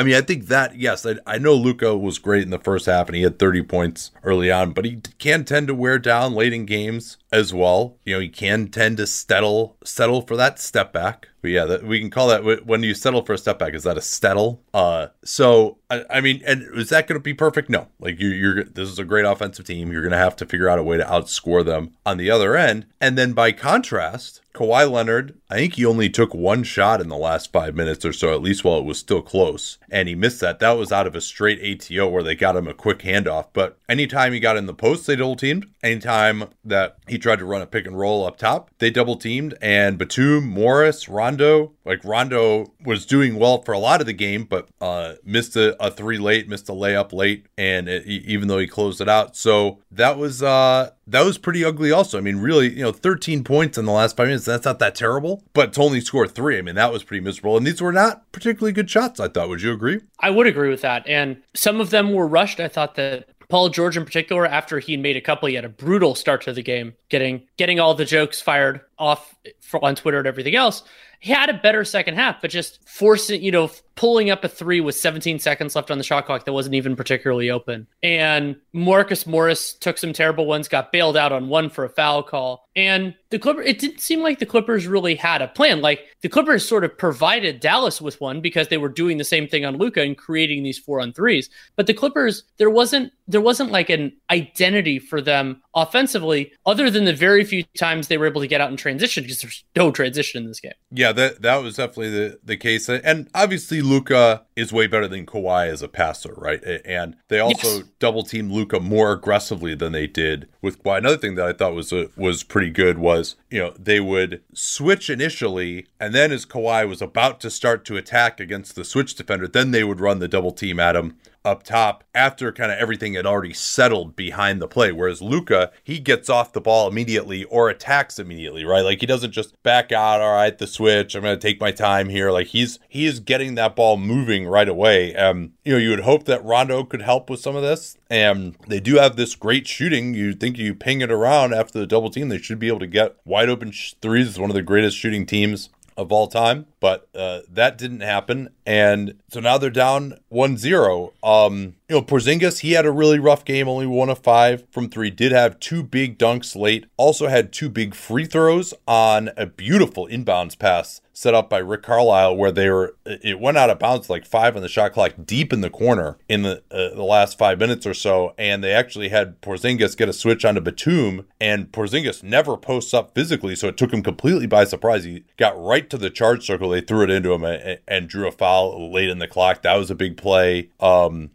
I 0.00 0.02
mean, 0.02 0.14
I 0.14 0.22
think 0.22 0.46
that 0.46 0.76
yes, 0.76 1.04
I, 1.04 1.16
I 1.26 1.36
know 1.36 1.54
Luka 1.54 1.94
was 1.94 2.18
great 2.18 2.42
in 2.42 2.50
the 2.50 2.58
first 2.58 2.86
half 2.86 3.08
and 3.08 3.16
he 3.16 3.22
had 3.22 3.38
30 3.38 3.64
points 3.64 4.12
early 4.24 4.50
on, 4.50 4.72
but 4.72 4.86
he 4.86 5.02
can 5.18 5.44
tend 5.44 5.68
to 5.68 5.74
wear 5.74 5.98
down 5.98 6.32
late 6.32 6.54
in 6.54 6.64
games 6.64 7.18
as 7.30 7.52
well. 7.52 7.96
You 8.04 8.14
know, 8.14 8.20
he 8.20 8.30
can 8.30 8.68
tend 8.68 8.96
to 8.96 9.06
settle 9.06 9.76
settle 9.84 10.22
for 10.22 10.36
that 10.36 10.58
step 10.58 10.92
back. 10.92 11.28
But 11.42 11.50
yeah, 11.50 11.64
that, 11.64 11.84
we 11.84 12.00
can 12.00 12.10
call 12.10 12.28
that 12.28 12.66
when 12.66 12.82
you 12.82 12.94
settle 12.94 13.24
for 13.24 13.32
a 13.32 13.38
step 13.38 13.58
back. 13.58 13.74
Is 13.74 13.84
that 13.84 13.96
a 13.96 14.02
settle? 14.02 14.62
Uh, 14.74 15.08
so 15.24 15.78
I, 15.90 16.04
I 16.10 16.20
mean, 16.20 16.42
and 16.46 16.62
is 16.76 16.90
that 16.90 17.06
going 17.06 17.18
to 17.18 17.22
be 17.22 17.34
perfect? 17.34 17.68
No. 17.68 17.88
Like 17.98 18.20
you, 18.20 18.28
you're 18.28 18.64
this 18.64 18.88
is 18.88 18.98
a 18.98 19.04
great 19.04 19.24
offensive 19.24 19.66
team. 19.66 19.92
You're 19.92 20.02
going 20.02 20.12
to 20.12 20.18
have 20.18 20.36
to 20.36 20.46
figure 20.46 20.68
out 20.68 20.78
a 20.78 20.82
way 20.82 20.96
to 20.96 21.04
outscore 21.04 21.64
them 21.64 21.94
on 22.06 22.16
the 22.16 22.30
other 22.30 22.56
end. 22.56 22.86
And 23.00 23.16
then 23.16 23.32
by 23.32 23.52
contrast, 23.52 24.40
Kawhi 24.52 24.90
Leonard, 24.90 25.38
I 25.48 25.56
think 25.56 25.74
he 25.74 25.86
only 25.86 26.10
took 26.10 26.34
one 26.34 26.64
shot 26.64 27.00
in 27.00 27.08
the 27.08 27.16
last 27.16 27.52
five 27.52 27.74
minutes 27.74 28.04
or 28.04 28.12
so, 28.12 28.34
at 28.34 28.42
least 28.42 28.64
while 28.64 28.78
it 28.78 28.84
was 28.84 28.98
still 28.98 29.22
close, 29.22 29.78
and 29.88 30.08
he 30.08 30.14
missed 30.14 30.40
that. 30.40 30.58
That 30.58 30.72
was 30.72 30.90
out 30.90 31.06
of 31.06 31.14
a 31.14 31.20
straight 31.20 31.60
ATO 31.62 32.08
where 32.08 32.22
they 32.22 32.34
got 32.34 32.56
him 32.56 32.66
a 32.66 32.74
quick 32.74 32.98
handoff. 32.98 33.46
But 33.52 33.78
anytime 33.88 34.32
he 34.32 34.40
got 34.40 34.56
in 34.56 34.66
the 34.66 34.74
post, 34.74 35.06
they 35.06 35.16
double 35.16 35.36
teamed. 35.36 35.66
Anytime 35.82 36.44
that 36.64 36.98
he 37.06 37.16
tried 37.16 37.38
to 37.38 37.44
run 37.44 37.62
a 37.62 37.66
pick 37.66 37.86
and 37.86 37.98
roll 37.98 38.26
up 38.26 38.38
top, 38.38 38.70
they 38.78 38.90
double 38.90 39.16
teamed. 39.16 39.56
And 39.62 39.96
Batum, 39.98 40.48
Morris, 40.48 41.08
Rondo, 41.30 41.72
like 41.84 42.04
Rondo 42.04 42.72
was 42.84 43.06
doing 43.06 43.36
well 43.36 43.62
for 43.62 43.72
a 43.72 43.78
lot 43.78 44.00
of 44.00 44.06
the 44.06 44.12
game, 44.12 44.44
but 44.44 44.68
uh, 44.80 45.14
missed 45.24 45.54
a, 45.56 45.80
a 45.82 45.90
three 45.90 46.18
late, 46.18 46.48
missed 46.48 46.68
a 46.68 46.72
layup 46.72 47.12
late, 47.12 47.46
and 47.56 47.88
it, 47.88 48.04
even 48.06 48.48
though 48.48 48.58
he 48.58 48.66
closed 48.66 49.00
it 49.00 49.08
out, 49.08 49.36
so 49.36 49.78
that 49.92 50.18
was 50.18 50.42
uh, 50.42 50.90
that 51.06 51.24
was 51.24 51.38
pretty 51.38 51.64
ugly. 51.64 51.92
Also, 51.92 52.18
I 52.18 52.20
mean, 52.20 52.38
really, 52.38 52.70
you 52.70 52.82
know, 52.82 52.92
13 52.92 53.44
points 53.44 53.78
in 53.78 53.84
the 53.84 53.92
last 53.92 54.16
five 54.16 54.26
minutes. 54.26 54.44
That's 54.44 54.64
not 54.64 54.80
that 54.80 54.94
terrible, 54.94 55.44
but 55.52 55.72
to 55.74 55.82
only 55.82 56.00
score 56.00 56.26
three, 56.26 56.58
I 56.58 56.62
mean, 56.62 56.74
that 56.74 56.92
was 56.92 57.04
pretty 57.04 57.22
miserable. 57.22 57.56
And 57.56 57.66
these 57.66 57.80
were 57.80 57.92
not 57.92 58.30
particularly 58.32 58.72
good 58.72 58.90
shots. 58.90 59.20
I 59.20 59.28
thought. 59.28 59.48
Would 59.48 59.62
you 59.62 59.72
agree? 59.72 60.00
I 60.18 60.30
would 60.30 60.46
agree 60.46 60.70
with 60.70 60.82
that. 60.82 61.06
And 61.06 61.42
some 61.54 61.80
of 61.80 61.90
them 61.90 62.12
were 62.12 62.26
rushed. 62.26 62.60
I 62.60 62.68
thought 62.68 62.96
that 62.96 63.28
Paul 63.50 63.68
George 63.68 63.96
in 63.96 64.04
particular, 64.04 64.46
after 64.46 64.78
he 64.78 64.96
made 64.96 65.16
a 65.16 65.20
couple, 65.20 65.48
he 65.48 65.56
had 65.56 65.64
a 65.64 65.68
brutal 65.68 66.14
start 66.14 66.42
to 66.42 66.52
the 66.52 66.62
game, 66.62 66.94
getting 67.08 67.42
getting 67.56 67.80
all 67.80 67.94
the 67.94 68.04
jokes 68.04 68.40
fired 68.40 68.80
off 68.98 69.34
on 69.82 69.96
Twitter 69.96 70.18
and 70.18 70.26
everything 70.26 70.54
else. 70.54 70.84
He 71.20 71.32
had 71.32 71.50
a 71.50 71.54
better 71.54 71.84
second 71.84 72.14
half, 72.14 72.40
but 72.40 72.50
just 72.50 72.80
forcing, 72.88 73.42
you 73.42 73.52
know, 73.52 73.70
pulling 74.00 74.30
up 74.30 74.42
a 74.44 74.48
three 74.48 74.80
with 74.80 74.94
17 74.94 75.38
seconds 75.38 75.76
left 75.76 75.90
on 75.90 75.98
the 75.98 76.04
shot 76.04 76.24
clock 76.24 76.46
that 76.46 76.54
wasn't 76.54 76.74
even 76.74 76.96
particularly 76.96 77.50
open. 77.50 77.86
And 78.02 78.56
Marcus 78.72 79.26
Morris 79.26 79.74
took 79.74 79.98
some 79.98 80.14
terrible 80.14 80.46
ones, 80.46 80.68
got 80.68 80.90
bailed 80.90 81.18
out 81.18 81.32
on 81.32 81.50
one 81.50 81.68
for 81.68 81.84
a 81.84 81.90
foul 81.90 82.22
call. 82.22 82.66
And 82.74 83.14
the 83.28 83.38
Clippers, 83.38 83.66
it 83.66 83.78
didn't 83.78 84.00
seem 84.00 84.22
like 84.22 84.38
the 84.38 84.46
Clippers 84.46 84.86
really 84.86 85.16
had 85.16 85.42
a 85.42 85.48
plan. 85.48 85.82
Like 85.82 86.06
the 86.22 86.30
Clippers 86.30 86.66
sort 86.66 86.82
of 86.82 86.96
provided 86.96 87.60
Dallas 87.60 88.00
with 88.00 88.20
one 88.22 88.40
because 88.40 88.68
they 88.68 88.78
were 88.78 88.88
doing 88.88 89.18
the 89.18 89.24
same 89.24 89.46
thing 89.46 89.66
on 89.66 89.76
Luka 89.76 90.00
and 90.00 90.16
creating 90.16 90.62
these 90.62 90.78
four 90.78 91.00
on 91.00 91.12
threes. 91.12 91.50
But 91.76 91.86
the 91.86 91.94
Clippers, 91.94 92.44
there 92.56 92.70
wasn't 92.70 93.12
there 93.28 93.40
wasn't 93.40 93.70
like 93.70 93.90
an 93.90 94.12
identity 94.30 94.98
for 94.98 95.20
them 95.20 95.62
offensively, 95.74 96.52
other 96.66 96.90
than 96.90 97.04
the 97.04 97.14
very 97.14 97.44
few 97.44 97.62
times 97.78 98.08
they 98.08 98.18
were 98.18 98.26
able 98.26 98.40
to 98.40 98.48
get 98.48 98.60
out 98.60 98.70
in 98.70 98.76
transition 98.76 99.22
because 99.22 99.40
there's 99.40 99.64
no 99.76 99.92
transition 99.92 100.42
in 100.42 100.48
this 100.48 100.58
game. 100.58 100.72
Yeah, 100.90 101.12
that 101.12 101.42
that 101.42 101.62
was 101.62 101.76
definitely 101.76 102.10
the, 102.10 102.40
the 102.42 102.56
case. 102.56 102.88
And 102.88 103.28
obviously 103.34 103.82
Luka 103.90 104.44
is 104.54 104.72
way 104.72 104.86
better 104.86 105.08
than 105.08 105.26
Kawhi 105.26 105.66
as 105.66 105.82
a 105.82 105.88
passer, 105.88 106.32
right? 106.36 106.62
And 106.84 107.16
they 107.26 107.40
also 107.40 107.78
yes. 107.78 107.84
double 107.98 108.22
team 108.22 108.50
Luka 108.50 108.78
more 108.78 109.10
aggressively 109.10 109.74
than 109.74 109.90
they 109.90 110.06
did 110.06 110.48
with 110.62 110.82
Kawhi. 110.82 110.98
Another 110.98 111.16
thing 111.16 111.34
that 111.34 111.46
I 111.46 111.52
thought 111.52 111.74
was 111.74 111.92
a, 111.92 112.08
was 112.16 112.44
pretty 112.44 112.70
good 112.70 112.98
was, 112.98 113.34
you 113.50 113.58
know, 113.58 113.74
they 113.76 113.98
would 113.98 114.42
switch 114.54 115.10
initially, 115.10 115.88
and 115.98 116.14
then 116.14 116.30
as 116.30 116.46
Kawhi 116.46 116.88
was 116.88 117.02
about 117.02 117.40
to 117.40 117.50
start 117.50 117.84
to 117.86 117.96
attack 117.96 118.38
against 118.38 118.76
the 118.76 118.84
switch 118.84 119.16
defender, 119.16 119.48
then 119.48 119.72
they 119.72 119.82
would 119.82 120.00
run 120.00 120.20
the 120.20 120.28
double 120.28 120.52
team 120.52 120.78
at 120.78 120.94
him 120.94 121.16
up 121.44 121.62
top 121.62 122.04
after 122.14 122.52
kind 122.52 122.70
of 122.70 122.78
everything 122.78 123.14
had 123.14 123.26
already 123.26 123.52
settled 123.52 124.14
behind 124.14 124.60
the 124.60 124.68
play. 124.68 124.92
Whereas 124.92 125.22
Luka, 125.22 125.70
he 125.82 125.98
gets 125.98 126.28
off 126.28 126.52
the 126.52 126.60
ball 126.60 126.88
immediately 126.88 127.44
or 127.44 127.68
attacks 127.68 128.18
immediately, 128.18 128.64
right? 128.64 128.82
Like 128.84 129.00
he 129.00 129.06
doesn't 129.06 129.32
just 129.32 129.60
back 129.62 129.92
out, 129.92 130.20
all 130.20 130.34
right, 130.34 130.56
the 130.56 130.66
switch, 130.66 131.14
I'm 131.14 131.22
gonna 131.22 131.36
take 131.36 131.60
my 131.60 131.70
time 131.70 132.08
here. 132.08 132.30
Like 132.30 132.48
he's 132.48 132.78
he 132.88 133.06
is 133.06 133.20
getting 133.20 133.54
that 133.54 133.76
ball 133.76 133.96
moving 133.96 134.46
right 134.46 134.68
away. 134.68 135.14
Um, 135.14 135.52
you 135.64 135.72
know, 135.72 135.78
you 135.78 135.90
would 135.90 136.00
hope 136.00 136.24
that 136.24 136.44
Rondo 136.44 136.84
could 136.84 137.02
help 137.02 137.30
with 137.30 137.40
some 137.40 137.56
of 137.56 137.62
this. 137.62 137.96
And 138.10 138.56
they 138.66 138.80
do 138.80 138.96
have 138.96 139.14
this 139.14 139.36
great 139.36 139.68
shooting. 139.68 140.14
You 140.14 140.34
think 140.34 140.58
you 140.58 140.74
ping 140.74 141.00
it 141.00 141.12
around 141.12 141.54
after 141.54 141.78
the 141.78 141.86
double 141.86 142.10
team, 142.10 142.28
they 142.28 142.38
should 142.38 142.58
be 142.58 142.66
able 142.66 142.80
to 142.80 142.86
get 142.88 143.16
wide 143.24 143.48
open 143.48 143.72
threes. 144.02 144.28
It's 144.28 144.38
one 144.38 144.50
of 144.50 144.56
the 144.56 144.62
greatest 144.62 144.96
shooting 144.96 145.26
teams 145.26 145.70
of 146.00 146.10
all 146.10 146.26
time, 146.26 146.66
but 146.80 147.08
uh, 147.14 147.40
that 147.50 147.76
didn't 147.76 148.00
happen. 148.00 148.48
And 148.64 149.20
so 149.28 149.38
now 149.38 149.58
they're 149.58 149.68
down 149.68 150.14
1 150.30 150.56
0. 150.56 151.12
Um, 151.22 151.76
you 151.90 151.96
know, 151.96 152.02
Porzingis, 152.02 152.60
he 152.60 152.72
had 152.72 152.86
a 152.86 152.92
really 152.92 153.18
rough 153.18 153.44
game, 153.44 153.68
only 153.68 153.84
one 153.84 154.10
of 154.10 154.20
five 154.20 154.64
from 154.70 154.88
three. 154.88 155.10
Did 155.10 155.32
have 155.32 155.58
two 155.58 155.82
big 155.82 156.18
dunks 156.18 156.54
late, 156.54 156.86
also 156.96 157.26
had 157.26 157.52
two 157.52 157.68
big 157.68 157.96
free 157.96 158.26
throws 158.26 158.72
on 158.86 159.30
a 159.36 159.44
beautiful 159.44 160.06
inbounds 160.06 160.56
pass 160.56 161.00
set 161.20 161.34
up 161.34 161.50
by 161.50 161.58
Rick 161.58 161.82
Carlisle 161.82 162.34
where 162.34 162.50
they 162.50 162.70
were 162.70 162.96
it 163.04 163.38
went 163.38 163.58
out 163.58 163.68
of 163.68 163.78
bounds 163.78 164.08
like 164.08 164.24
five 164.24 164.56
on 164.56 164.62
the 164.62 164.68
shot 164.68 164.94
clock 164.94 165.12
deep 165.22 165.52
in 165.52 165.60
the 165.60 165.68
corner 165.68 166.16
in 166.30 166.42
the 166.42 166.62
uh, 166.70 166.94
the 166.94 167.02
last 167.02 167.36
five 167.36 167.58
minutes 167.58 167.86
or 167.86 167.92
so, 167.92 168.32
and 168.38 168.64
they 168.64 168.72
actually 168.72 169.10
had 169.10 169.38
Porzingis 169.42 169.98
get 169.98 170.08
a 170.08 170.14
switch 170.14 170.46
onto 170.46 170.62
Batum, 170.62 171.26
and 171.38 171.70
Porzingis 171.72 172.22
never 172.22 172.56
posts 172.56 172.94
up 172.94 173.14
physically, 173.14 173.54
so 173.54 173.68
it 173.68 173.76
took 173.76 173.92
him 173.92 174.02
completely 174.02 174.46
by 174.46 174.64
surprise. 174.64 175.04
He 175.04 175.24
got 175.36 175.62
right 175.62 175.90
to 175.90 175.98
the 175.98 176.08
charge 176.08 176.46
circle, 176.46 176.70
they 176.70 176.80
threw 176.80 177.02
it 177.02 177.10
into 177.10 177.34
him 177.34 177.44
and, 177.44 177.80
and 177.86 178.08
drew 178.08 178.26
a 178.26 178.32
foul 178.32 178.90
late 178.90 179.10
in 179.10 179.18
the 179.18 179.28
clock. 179.28 179.60
That 179.60 179.76
was 179.76 179.90
a 179.90 179.94
big 179.94 180.16
play. 180.16 180.70
Um, 180.80 181.32